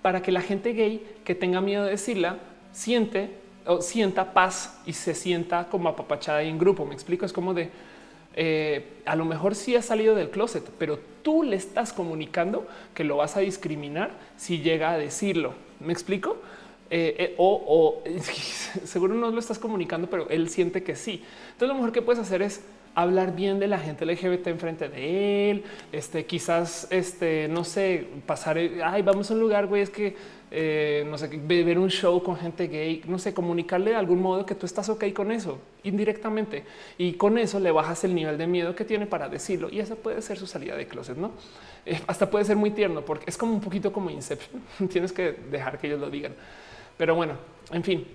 para 0.00 0.22
que 0.22 0.30
la 0.30 0.42
gente 0.42 0.72
gay 0.72 1.04
que 1.24 1.34
tenga 1.34 1.60
miedo 1.60 1.84
de 1.84 1.90
decirla 1.90 2.38
siente 2.70 3.30
o 3.66 3.82
sienta 3.82 4.32
paz 4.32 4.80
y 4.86 4.92
se 4.92 5.12
sienta 5.14 5.66
como 5.68 5.88
apapachada 5.88 6.42
y 6.44 6.48
en 6.48 6.58
grupo. 6.58 6.86
Me 6.86 6.94
explico, 6.94 7.26
es 7.26 7.32
como 7.32 7.52
de 7.52 7.70
eh, 8.36 8.84
a 9.06 9.16
lo 9.16 9.24
mejor 9.24 9.54
sí 9.54 9.74
ha 9.76 9.82
salido 9.82 10.14
del 10.14 10.30
closet, 10.30 10.62
pero 10.78 10.98
tú 11.22 11.42
le 11.42 11.56
estás 11.56 11.92
comunicando 11.92 12.66
que 12.94 13.02
lo 13.02 13.16
vas 13.16 13.36
a 13.36 13.40
discriminar 13.40 14.10
si 14.36 14.60
llega 14.60 14.90
a 14.90 14.98
decirlo. 14.98 15.54
¿Me 15.80 15.92
explico? 15.92 16.36
Eh, 16.88 17.16
eh, 17.18 17.34
o, 17.38 18.02
seguro 18.84 19.14
no 19.14 19.30
lo 19.30 19.38
estás 19.40 19.58
comunicando, 19.58 20.08
pero 20.08 20.28
él 20.28 20.48
siente 20.50 20.82
que 20.82 20.94
sí. 20.94 21.22
Entonces 21.52 21.68
lo 21.68 21.74
mejor 21.74 21.92
que 21.92 22.02
puedes 22.02 22.20
hacer 22.20 22.42
es 22.42 22.62
hablar 22.94 23.34
bien 23.34 23.58
de 23.58 23.66
la 23.68 23.78
gente 23.78 24.06
LGBT 24.06 24.46
enfrente 24.46 24.88
de 24.88 25.50
él, 25.50 25.64
este, 25.92 26.24
quizás, 26.24 26.86
este, 26.90 27.46
no 27.46 27.62
sé, 27.62 28.06
pasar, 28.24 28.56
ay, 28.56 29.02
vamos 29.02 29.30
a 29.30 29.34
un 29.34 29.40
lugar, 29.40 29.66
güey, 29.66 29.82
es 29.82 29.90
que 29.90 30.16
eh, 30.58 31.04
no 31.06 31.18
sé, 31.18 31.28
ver 31.28 31.78
un 31.78 31.90
show 31.90 32.22
con 32.22 32.34
gente 32.34 32.66
gay, 32.68 33.02
no 33.06 33.18
sé, 33.18 33.34
comunicarle 33.34 33.90
de 33.90 33.96
algún 33.96 34.22
modo 34.22 34.46
que 34.46 34.54
tú 34.54 34.64
estás 34.64 34.88
ok 34.88 35.12
con 35.12 35.30
eso 35.30 35.58
indirectamente 35.82 36.64
y 36.96 37.12
con 37.12 37.36
eso 37.36 37.60
le 37.60 37.70
bajas 37.70 38.04
el 38.04 38.14
nivel 38.14 38.38
de 38.38 38.46
miedo 38.46 38.74
que 38.74 38.86
tiene 38.86 39.04
para 39.04 39.28
decirlo 39.28 39.68
y 39.70 39.80
esa 39.80 39.96
puede 39.96 40.22
ser 40.22 40.38
su 40.38 40.46
salida 40.46 40.74
de 40.74 40.86
closet, 40.86 41.18
no? 41.18 41.32
Eh, 41.84 42.00
hasta 42.06 42.30
puede 42.30 42.46
ser 42.46 42.56
muy 42.56 42.70
tierno 42.70 43.02
porque 43.02 43.26
es 43.28 43.36
como 43.36 43.52
un 43.52 43.60
poquito 43.60 43.92
como 43.92 44.08
Inception. 44.08 44.62
Tienes 44.90 45.12
que 45.12 45.32
dejar 45.50 45.78
que 45.78 45.88
ellos 45.88 46.00
lo 46.00 46.08
digan. 46.08 46.32
Pero 46.96 47.14
bueno, 47.14 47.34
en 47.70 47.84
fin, 47.84 48.06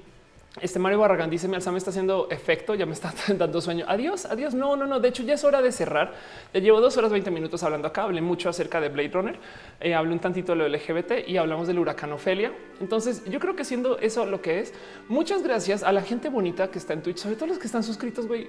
este 0.60 0.80
Mario 0.80 1.00
Barragán 1.00 1.30
dice: 1.30 1.48
Mi 1.48 1.56
alzame 1.56 1.78
está 1.78 1.92
haciendo 1.92 2.28
efecto, 2.30 2.76
ya 2.76 2.86
me 2.86 2.92
está 2.92 3.14
dando 3.38 3.62
sueño. 3.62 3.86
Adiós, 3.88 4.26
adiós. 4.26 4.54
No, 4.54 4.76
no, 4.76 4.86
no. 4.86 5.00
De 5.00 5.08
hecho, 5.08 5.24
ya 5.24 5.36
es 5.36 5.44
hora 5.46 5.62
de 5.62 5.72
cerrar. 5.72 6.14
Ya 6.54 6.60
llevo 6.60 6.82
dos 6.82 6.98
horas 6.98 7.12
20 7.12 7.32
minutos 7.32 7.64
hablando 7.64 7.88
acá. 7.88 8.04
Hablé 8.04 8.20
mucho 8.20 8.50
acerca 8.50 8.82
de 8.82 8.90
Blade 8.90 9.10
Runner, 9.10 9.40
eh, 9.80 9.94
hablé 9.94 10.12
un 10.12 10.20
tantito 10.20 10.52
de 10.52 10.58
lo 10.58 10.68
LGBT 10.68 11.28
y 11.28 11.38
hablamos 11.38 11.68
del 11.68 11.80
huracán 11.80 12.12
Ofelia. 12.12 12.52
Entonces, 12.82 13.24
yo 13.30 13.40
creo 13.40 13.56
que 13.56 13.64
siendo 13.64 13.98
eso 14.00 14.26
lo 14.26 14.42
que 14.42 14.60
es, 14.60 14.74
muchas 15.08 15.42
gracias 15.42 15.84
a 15.84 15.94
la 15.94 16.02
gente 16.02 16.28
bonita 16.28 16.70
que 16.70 16.80
está 16.80 16.94
en 16.94 17.02
Twitch, 17.02 17.20
sobre 17.20 17.36
todo 17.36 17.48
los 17.48 17.58
que 17.58 17.68
están 17.68 17.84
suscritos. 17.84 18.28
Güey, 18.28 18.48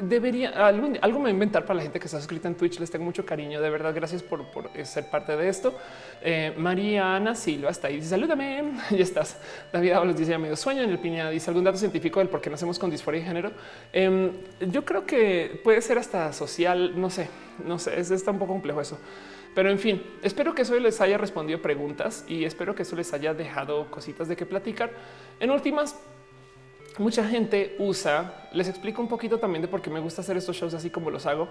debería 0.00 0.50
algo, 0.66 0.92
algo, 1.00 1.20
me 1.20 1.30
inventar 1.30 1.64
para 1.64 1.76
la 1.76 1.82
gente 1.82 1.98
que 1.98 2.06
está 2.06 2.18
suscrita 2.18 2.48
en 2.48 2.54
Twitch. 2.54 2.78
Les 2.78 2.90
tengo 2.90 3.04
mucho 3.04 3.24
cariño. 3.24 3.60
De 3.60 3.70
verdad, 3.70 3.94
gracias 3.94 4.22
por, 4.22 4.44
eh, 4.74 4.84
ser 4.84 5.08
parte 5.10 5.36
de 5.36 5.48
esto. 5.48 5.76
Eh, 6.22 6.54
Mariana 6.56 7.34
Silva 7.34 7.70
está 7.70 7.88
ahí. 7.88 7.96
Dice 7.96 8.10
salúdame. 8.10 8.72
ya 8.90 8.98
estás. 8.98 9.38
David 9.72 9.92
los 10.04 10.16
dice 10.16 10.32
ya 10.32 10.38
medio 10.38 10.56
sueño 10.56 10.82
en 10.82 10.90
el 10.90 10.98
piña. 10.98 11.30
Dice 11.30 11.50
algún 11.50 11.64
dato 11.64 11.78
científico 11.78 12.20
del 12.20 12.28
por 12.28 12.40
qué 12.40 12.50
nacemos 12.50 12.78
con 12.78 12.90
disforia 12.90 13.20
de 13.20 13.26
género. 13.26 13.52
Em, 13.92 14.32
yo 14.60 14.84
creo 14.84 15.06
que 15.06 15.60
puede 15.64 15.80
ser 15.82 15.98
hasta 15.98 16.32
social. 16.32 17.00
No 17.00 17.10
sé, 17.10 17.28
no 17.64 17.78
sé. 17.78 17.98
Es, 17.98 18.10
está 18.10 18.30
un 18.30 18.38
poco 18.38 18.52
complejo 18.52 18.80
eso. 18.80 18.98
Pero 19.54 19.70
en 19.70 19.78
fin, 19.78 20.02
espero 20.22 20.54
que 20.54 20.62
eso 20.62 20.78
les 20.78 21.00
haya 21.00 21.18
respondido 21.18 21.60
preguntas 21.60 22.24
y 22.28 22.44
espero 22.44 22.74
que 22.74 22.82
eso 22.82 22.94
les 22.94 23.12
haya 23.12 23.34
dejado 23.34 23.90
cositas 23.90 24.28
de 24.28 24.36
qué 24.36 24.46
platicar. 24.46 24.90
En 25.40 25.50
últimas, 25.50 25.96
mucha 26.98 27.24
gente 27.24 27.76
usa, 27.78 28.48
les 28.52 28.68
explico 28.68 29.00
un 29.00 29.08
poquito 29.08 29.38
también 29.38 29.62
de 29.62 29.68
por 29.68 29.80
qué 29.80 29.90
me 29.90 30.00
gusta 30.00 30.20
hacer 30.20 30.36
estos 30.36 30.56
shows 30.56 30.74
así 30.74 30.90
como 30.90 31.10
los 31.10 31.26
hago. 31.26 31.48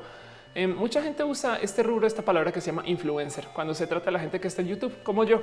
Em, 0.55 0.75
mucha 0.75 1.01
gente 1.01 1.23
usa 1.23 1.59
este 1.61 1.83
rubro, 1.83 2.07
esta 2.07 2.23
palabra 2.23 2.51
que 2.51 2.61
se 2.61 2.71
llama 2.71 2.83
influencer, 2.85 3.47
cuando 3.53 3.73
se 3.73 3.85
trata 3.85 4.05
de 4.05 4.11
la 4.11 4.19
gente 4.19 4.39
que 4.39 4.47
está 4.47 4.61
en 4.61 4.69
YouTube, 4.69 4.93
como 5.03 5.23
yo. 5.23 5.41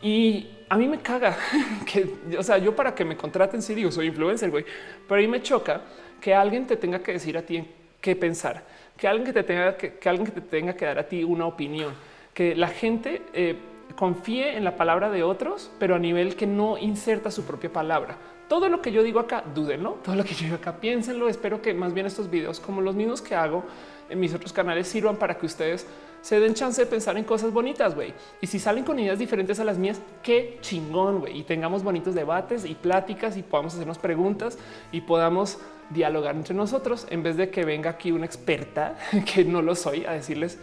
Y 0.00 0.48
a 0.68 0.76
mí 0.76 0.88
me 0.88 1.00
caga 1.00 1.36
que, 1.86 2.14
o 2.38 2.42
sea, 2.42 2.58
yo 2.58 2.74
para 2.74 2.94
que 2.94 3.04
me 3.04 3.16
contraten, 3.16 3.62
sí 3.62 3.74
digo, 3.74 3.90
soy 3.90 4.06
influencer, 4.06 4.50
güey, 4.50 4.64
pero 5.08 5.20
ahí 5.20 5.28
me 5.28 5.42
choca 5.42 5.82
que 6.20 6.34
alguien 6.34 6.66
te 6.66 6.76
tenga 6.76 7.00
que 7.00 7.12
decir 7.12 7.36
a 7.36 7.42
ti 7.42 7.64
qué 8.00 8.16
pensar, 8.16 8.62
que 8.96 9.08
alguien 9.08 9.26
que 9.26 9.32
te 9.32 9.42
tenga 9.42 9.76
que, 9.76 10.08
alguien 10.08 10.26
que 10.26 10.32
te 10.32 10.40
tenga 10.40 10.74
que 10.74 10.84
dar 10.84 10.98
a 10.98 11.08
ti 11.08 11.24
una 11.24 11.46
opinión, 11.46 11.94
que 12.32 12.54
la 12.54 12.68
gente 12.68 13.22
eh, 13.32 13.56
confíe 13.96 14.56
en 14.56 14.64
la 14.64 14.76
palabra 14.76 15.10
de 15.10 15.22
otros, 15.22 15.70
pero 15.78 15.94
a 15.94 15.98
nivel 15.98 16.36
que 16.36 16.46
no 16.46 16.78
inserta 16.78 17.30
su 17.30 17.44
propia 17.44 17.72
palabra 17.72 18.16
todo 18.52 18.68
lo 18.68 18.82
que 18.82 18.92
yo 18.92 19.02
digo 19.02 19.18
acá, 19.18 19.42
dúdenlo, 19.54 19.92
todo 20.04 20.14
lo 20.14 20.24
que 20.24 20.34
yo 20.34 20.44
digo 20.44 20.56
acá, 20.56 20.76
piénsenlo. 20.76 21.26
Espero 21.30 21.62
que 21.62 21.72
más 21.72 21.94
bien 21.94 22.04
estos 22.04 22.28
videos, 22.28 22.60
como 22.60 22.82
los 22.82 22.94
mismos 22.94 23.22
que 23.22 23.34
hago 23.34 23.64
en 24.10 24.20
mis 24.20 24.34
otros 24.34 24.52
canales, 24.52 24.86
sirvan 24.88 25.16
para 25.16 25.38
que 25.38 25.46
ustedes 25.46 25.86
se 26.20 26.38
den 26.38 26.52
chance 26.52 26.78
de 26.78 26.84
pensar 26.84 27.16
en 27.16 27.24
cosas 27.24 27.50
bonitas, 27.50 27.94
güey. 27.94 28.12
Y 28.42 28.46
si 28.46 28.58
salen 28.58 28.84
con 28.84 28.98
ideas 28.98 29.18
diferentes 29.18 29.58
a 29.58 29.64
las 29.64 29.78
mías, 29.78 30.02
qué 30.22 30.58
chingón, 30.60 31.20
güey. 31.20 31.38
Y 31.38 31.44
tengamos 31.44 31.82
bonitos 31.82 32.14
debates 32.14 32.66
y 32.66 32.74
pláticas 32.74 33.38
y 33.38 33.42
podamos 33.42 33.72
hacernos 33.72 33.96
preguntas 33.96 34.58
y 34.92 35.00
podamos 35.00 35.58
dialogar 35.88 36.36
entre 36.36 36.54
nosotros 36.54 37.06
en 37.08 37.22
vez 37.22 37.38
de 37.38 37.48
que 37.48 37.64
venga 37.64 37.88
aquí 37.88 38.12
una 38.12 38.26
experta 38.26 38.98
que 39.34 39.46
no 39.46 39.62
lo 39.62 39.74
soy 39.74 40.04
a 40.04 40.12
decirles 40.12 40.58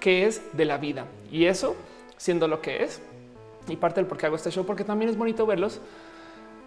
qué 0.00 0.26
es 0.26 0.42
de 0.52 0.64
la 0.64 0.78
vida. 0.78 1.06
Y 1.30 1.44
eso 1.44 1.76
siendo 2.16 2.48
lo 2.48 2.60
que 2.60 2.82
es 2.82 3.00
y 3.68 3.76
parte 3.76 4.00
del 4.00 4.08
por 4.08 4.18
qué 4.18 4.26
hago 4.26 4.34
este 4.34 4.50
show, 4.50 4.66
porque 4.66 4.82
también 4.82 5.10
es 5.12 5.16
bonito 5.16 5.46
verlos 5.46 5.80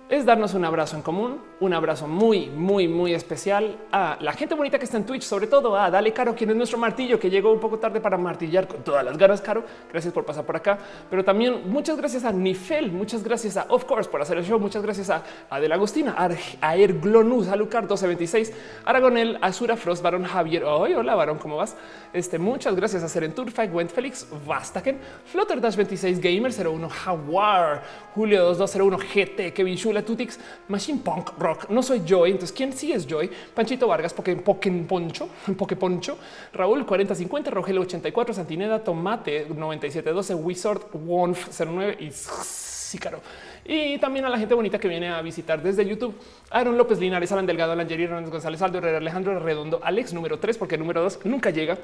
es 0.09 0.25
darnos 0.25 0.53
un 0.53 0.65
abrazo 0.65 0.97
en 0.97 1.01
común, 1.01 1.39
un 1.59 1.73
abrazo 1.73 2.07
muy, 2.07 2.47
muy, 2.47 2.88
muy 2.89 3.13
especial 3.13 3.77
a 3.91 4.17
la 4.19 4.34
gente 4.34 4.53
bonita 4.53 4.77
que 4.77 4.84
está 4.84 4.97
en 4.97 5.05
Twitch, 5.05 5.23
sobre 5.23 5.47
todo 5.47 5.77
a 5.77 5.89
Dale 5.89 6.11
Caro, 6.11 6.35
quien 6.35 6.49
es 6.49 6.55
nuestro 6.55 6.77
martillo, 6.77 7.17
que 7.19 7.30
llegó 7.30 7.53
un 7.53 7.59
poco 7.59 7.80
tarde 7.80 8.01
para 8.01 8.17
martillar 8.17 8.67
con 8.67 8.84
todas 8.84 9.03
las 9.03 9.17
ganas, 9.17 9.41
Caro. 9.41 9.63
Gracias 9.89 10.13
por 10.13 10.25
pasar 10.25 10.45
por 10.45 10.57
acá, 10.57 10.77
pero 11.09 11.23
también 11.23 11.69
muchas 11.71 11.97
gracias 11.97 12.25
a 12.25 12.31
Nifel, 12.31 12.91
muchas 12.91 13.23
gracias 13.23 13.55
a 13.55 13.65
Of 13.69 13.85
Course 13.85 14.09
por 14.09 14.21
hacer 14.21 14.38
el 14.38 14.45
show, 14.45 14.59
muchas 14.59 14.84
gracias 14.84 15.09
a 15.09 15.23
Adela 15.49 15.75
Agustina, 15.75 16.15
a 16.61 16.75
Erglonus, 16.75 17.47
a 17.47 17.55
Lucar 17.55 17.84
1226, 17.84 18.53
Aragonel, 18.85 19.39
Azura 19.41 19.77
Frost, 19.77 20.03
Barón 20.03 20.25
Javier. 20.25 20.65
hola, 20.65 21.15
Barón, 21.15 21.38
¿cómo 21.38 21.55
vas? 21.55 21.77
Este, 22.11 22.38
muchas 22.38 22.75
gracias 22.75 23.03
a 23.03 23.07
Seren 23.07 23.34
Turfag, 23.34 23.73
Went 23.73 23.89
Félix, 23.89 24.27
Vastaken, 24.45 24.99
Flutter 25.25 25.61
Dash 25.61 25.75
26, 25.75 26.19
Gamer 26.19 26.51
01, 26.51 26.89
Hawar, 27.05 27.84
Julio 28.13 28.43
2201, 28.43 28.97
GT, 28.97 29.53
Kevin 29.53 29.77
Shula, 29.94 30.03
Tutix, 30.03 30.40
Machine 30.68 30.99
Punk 31.03 31.38
Rock. 31.38 31.70
No 31.70 31.84
soy 31.84 32.02
Joy. 32.06 32.32
Entonces, 32.32 32.56
¿quién 32.56 32.74
sí 32.74 32.91
es 32.91 33.06
Joy? 33.07 33.30
Panchito 33.53 33.88
Vargas, 33.88 34.14
Poké 34.14 34.36
Poncho, 34.36 35.30
Poncho, 35.80 36.18
Raúl 36.53 36.86
4050, 36.86 37.52
Rogelio 37.52 37.82
84, 37.82 38.34
Santineda, 38.34 38.84
Tomate 38.84 39.48
9712, 39.49 40.36
Wizard, 40.36 40.81
Wonf 40.94 41.47
09 41.60 41.97
y 41.99 42.12
Sícaro. 42.12 43.22
Y 43.65 43.97
también 43.99 44.26
a 44.26 44.30
la 44.30 44.38
gente 44.38 44.54
bonita 44.54 44.80
que 44.80 44.88
viene 44.88 45.10
a 45.10 45.22
visitar 45.22 45.62
desde 45.62 45.86
YouTube. 45.86 46.15
Aaron 46.49 46.78
López 46.78 46.99
Linares, 46.99 47.31
Alan 47.31 47.46
Delgado, 47.46 47.72
Alan 47.72 47.89
Hernández 47.89 48.30
González, 48.30 48.62
Aldo 48.62 48.80
Herrera, 48.80 48.97
Alejandro 48.97 49.39
Redondo, 49.39 49.80
Alex 49.84 50.13
número 50.13 50.39
3, 50.39 50.57
porque 50.57 50.78
número 50.78 51.02
2 51.02 51.20
nunca 51.26 51.49
llega. 51.49 51.78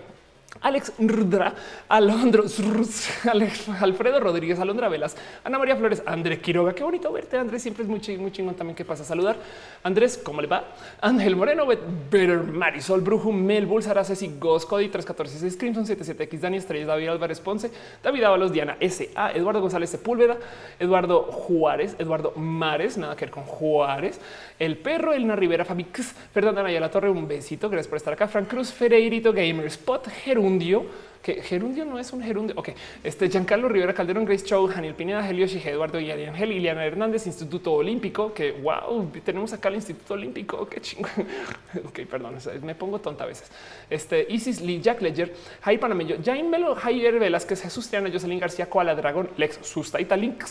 Alex 0.62 0.94
Rudra, 1.00 1.54
Alondro, 1.88 2.44
Alfredo 3.80 4.20
Rodríguez, 4.20 4.60
Alondra 4.60 4.90
Velas, 4.90 5.16
Ana 5.44 5.58
María 5.58 5.76
Flores, 5.76 6.04
Andrés 6.06 6.40
Quiroga. 6.40 6.74
Qué 6.74 6.84
bonito 6.84 7.12
verte, 7.12 7.38
Andrés. 7.38 7.62
Siempre 7.62 7.84
es 7.84 7.90
muy, 7.90 8.02
chingón 8.02 8.56
también 8.56 8.76
que 8.76 8.84
pasa 8.84 9.04
a 9.04 9.06
saludar. 9.06 9.38
Andrés, 9.84 10.20
¿cómo 10.22 10.42
le 10.42 10.48
va? 10.48 10.66
Ángel 11.02 11.36
Moreno, 11.36 11.66
Better 11.66 12.44
Marisol, 12.44 13.02
Brujo, 13.02 13.32
Mel, 13.32 13.68
Bulsara, 13.68 14.04
Ceci, 14.04 14.36
Ghost, 14.40 14.68
Cody 14.68 14.90
314, 14.90 15.58
Crimson 15.58 15.86
77X, 15.86 16.40
Dani 16.40 16.58
Estrellas, 16.58 16.88
David 16.88 17.08
Álvarez 17.10 17.40
Ponce, 17.40 17.72
David 18.04 18.24
Ábalos, 18.24 18.52
Diana 18.52 18.76
S.A., 18.80 19.32
Eduardo 19.32 19.62
González 19.62 19.90
Sepúlveda, 19.90 20.38
Eduardo 20.80 21.24
Juárez, 21.24 21.96
Eduardo 22.00 22.34
Mares, 22.36 22.98
nada 22.98 23.16
que 23.16 23.26
ver 23.26 23.32
con 23.32 23.44
Juárez, 23.44 24.20
El 24.58 24.78
Perro, 24.78 25.14
Elna 25.14 25.36
Rivera, 25.36 25.64
Fabi 25.64 25.86
Fernanda 26.34 26.64
Naya 26.64 26.80
La 26.80 26.92
Torre, 26.92 27.10
un 27.10 27.28
besito. 27.28 27.70
Gracias 27.70 27.88
por 27.88 27.98
estar 27.98 28.14
acá. 28.14 28.28
Frank 28.28 28.48
Cruz, 28.48 28.72
Ferreirito, 28.72 29.32
Gamer 29.32 29.66
Spot, 29.68 30.08
Gerundio, 30.40 30.86
que 31.22 31.44
gerundio 31.44 31.84
no 31.84 32.00
es 32.00 32.14
un 32.14 32.24
gerundio. 32.24 32.56
Ok, 32.58 32.70
este 33.04 33.30
Giancarlo 33.30 33.68
Rivera 33.68 33.94
Calderón, 33.94 34.24
Grace 34.24 34.46
Chow, 34.46 34.70
Daniel 34.70 34.96
Pineda, 34.96 35.28
Helio 35.30 35.46
Eduardo 35.48 36.00
y 36.00 36.10
Ángel, 36.10 36.54
Iliana 36.54 36.86
Hernández, 36.86 37.28
Instituto 37.28 37.74
Olímpico, 37.74 38.34
que 38.34 38.54
wow, 38.54 39.12
tenemos 39.26 39.52
acá 39.52 39.68
el 39.68 39.76
Instituto 39.76 40.14
Olímpico. 40.14 40.66
Qué 40.70 40.80
chingón. 40.80 41.12
ok, 41.86 42.00
perdón, 42.10 42.38
me 42.64 42.74
pongo 42.74 43.00
tonta 43.00 43.26
a 43.26 43.28
veces. 43.28 43.52
Este 43.90 44.26
Isis 44.30 44.62
Lee, 44.62 44.80
Jack 44.80 45.02
Ledger, 45.02 45.36
Jai 45.62 45.78
Panamello, 45.78 46.16
Jaime 46.24 46.48
Melo, 46.48 46.74
Javier 46.76 47.20
Velázquez, 47.20 47.64
Jesús 47.64 47.90
Triana, 47.90 48.10
Jocelyn 48.10 48.40
García, 48.40 48.70
Koala 48.70 48.96
Dragón, 48.96 49.30
Lex 49.36 49.60
Sustaita 49.62 50.16
Link, 50.16 50.46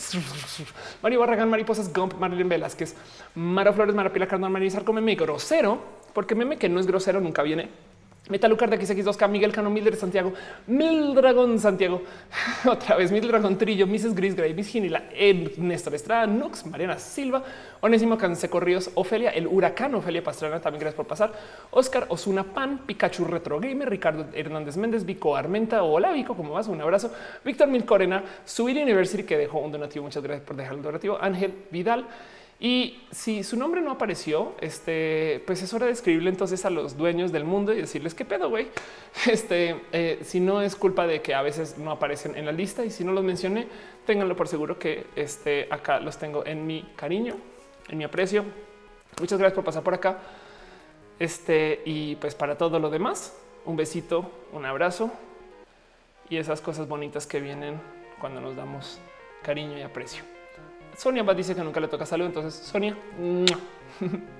Mario 1.02 1.20
Barragán, 1.20 1.48
Mariposas 1.48 1.90
Gump, 1.94 2.12
Marilyn 2.18 2.50
Velázquez, 2.50 2.94
Mara 3.34 3.72
Flores, 3.72 3.94
Marapila 3.94 4.26
Carnal, 4.26 4.50
María 4.50 4.68
Come 4.84 5.14
grosero, 5.14 5.78
porque 6.12 6.34
meme 6.34 6.58
que 6.58 6.68
no 6.68 6.78
es 6.78 6.86
grosero 6.86 7.22
nunca 7.22 7.42
viene 7.42 7.88
Metalucar 8.28 8.68
de 8.68 8.78
XX2K, 8.78 9.28
Miguel 9.28 9.52
Cano, 9.52 9.70
Mildred 9.70 9.96
Santiago, 9.96 10.32
Mil 10.66 11.14
Dragón 11.14 11.58
Santiago, 11.58 12.02
otra 12.66 12.96
vez 12.96 13.10
Mil 13.10 13.26
Dragón 13.26 13.56
Trillo, 13.56 13.86
Mrs. 13.86 14.14
Gris 14.14 14.34
Gray, 14.34 14.54
Miss 14.54 14.68
Ginila, 14.68 15.02
Néstor 15.56 15.94
Estrada, 15.94 16.26
Nux, 16.26 16.66
Mariana 16.66 16.98
Silva, 16.98 17.42
Onésimo 17.80 18.18
Canseco 18.18 18.60
Ríos, 18.60 18.90
Ofelia, 18.94 19.30
el 19.30 19.46
Huracán, 19.46 19.94
Ofelia 19.94 20.22
Pastrana, 20.22 20.60
también 20.60 20.80
gracias 20.80 20.96
por 20.96 21.06
pasar, 21.06 21.32
Oscar 21.70 22.06
Osuna 22.08 22.44
Pan, 22.44 22.82
Pikachu 22.86 23.24
Retro 23.24 23.60
Gamer, 23.60 23.88
Ricardo 23.88 24.26
Hernández 24.32 24.76
Méndez, 24.76 25.04
Vico 25.04 25.36
Armenta, 25.36 25.82
hola 25.82 26.12
Vico, 26.12 26.36
¿cómo 26.36 26.52
vas? 26.52 26.68
Un 26.68 26.80
abrazo, 26.80 27.12
Víctor 27.44 27.68
Mil 27.68 27.84
Corena, 27.84 28.22
Subir 28.44 28.76
University, 28.76 29.22
que 29.22 29.38
dejó 29.38 29.60
un 29.60 29.72
donativo, 29.72 30.04
muchas 30.04 30.22
gracias 30.22 30.46
por 30.46 30.56
dejar 30.56 30.74
el 30.74 30.82
donativo, 30.82 31.18
Ángel 31.20 31.54
Vidal, 31.70 32.06
y 32.60 33.00
si 33.12 33.44
su 33.44 33.56
nombre 33.56 33.80
no 33.80 33.92
apareció, 33.92 34.54
este, 34.60 35.42
pues 35.46 35.62
es 35.62 35.72
hora 35.72 35.86
de 35.86 35.92
escribirle 35.92 36.28
entonces 36.28 36.64
a 36.64 36.70
los 36.70 36.96
dueños 36.96 37.30
del 37.30 37.44
mundo 37.44 37.72
y 37.72 37.76
decirles 37.76 38.14
qué 38.14 38.24
pedo, 38.24 38.48
güey. 38.48 38.68
Este, 39.26 39.80
eh, 39.92 40.20
si 40.22 40.40
no 40.40 40.60
es 40.60 40.76
culpa 40.76 41.06
de 41.06 41.22
que 41.22 41.34
a 41.34 41.42
veces 41.42 41.78
no 41.78 41.90
aparecen 41.90 42.36
en 42.36 42.46
la 42.46 42.52
lista 42.52 42.84
y 42.84 42.90
si 42.90 43.04
no 43.04 43.12
los 43.12 43.24
mencioné, 43.24 43.68
ténganlo 44.06 44.36
por 44.36 44.48
seguro 44.48 44.78
que 44.78 45.06
este, 45.14 45.68
acá 45.70 46.00
los 46.00 46.18
tengo 46.18 46.44
en 46.46 46.66
mi 46.66 46.82
cariño, 46.96 47.36
en 47.88 47.98
mi 47.98 48.04
aprecio. 48.04 48.44
Muchas 49.20 49.38
gracias 49.38 49.54
por 49.54 49.64
pasar 49.64 49.82
por 49.82 49.94
acá. 49.94 50.18
Este, 51.18 51.82
y 51.84 52.16
pues 52.16 52.34
para 52.34 52.56
todo 52.56 52.78
lo 52.80 52.90
demás, 52.90 53.36
un 53.64 53.76
besito, 53.76 54.30
un 54.52 54.64
abrazo 54.64 55.12
y 56.28 56.36
esas 56.36 56.60
cosas 56.60 56.88
bonitas 56.88 57.26
que 57.26 57.40
vienen 57.40 57.80
cuando 58.20 58.40
nos 58.40 58.56
damos 58.56 59.00
cariño 59.42 59.78
y 59.78 59.82
aprecio. 59.82 60.37
Sonia 60.98 61.22
dice 61.22 61.54
que 61.54 61.62
nunca 61.62 61.78
le 61.78 61.86
toca 61.86 62.04
salud. 62.04 62.26
Entonces, 62.26 62.54
Sonia. 62.54 62.96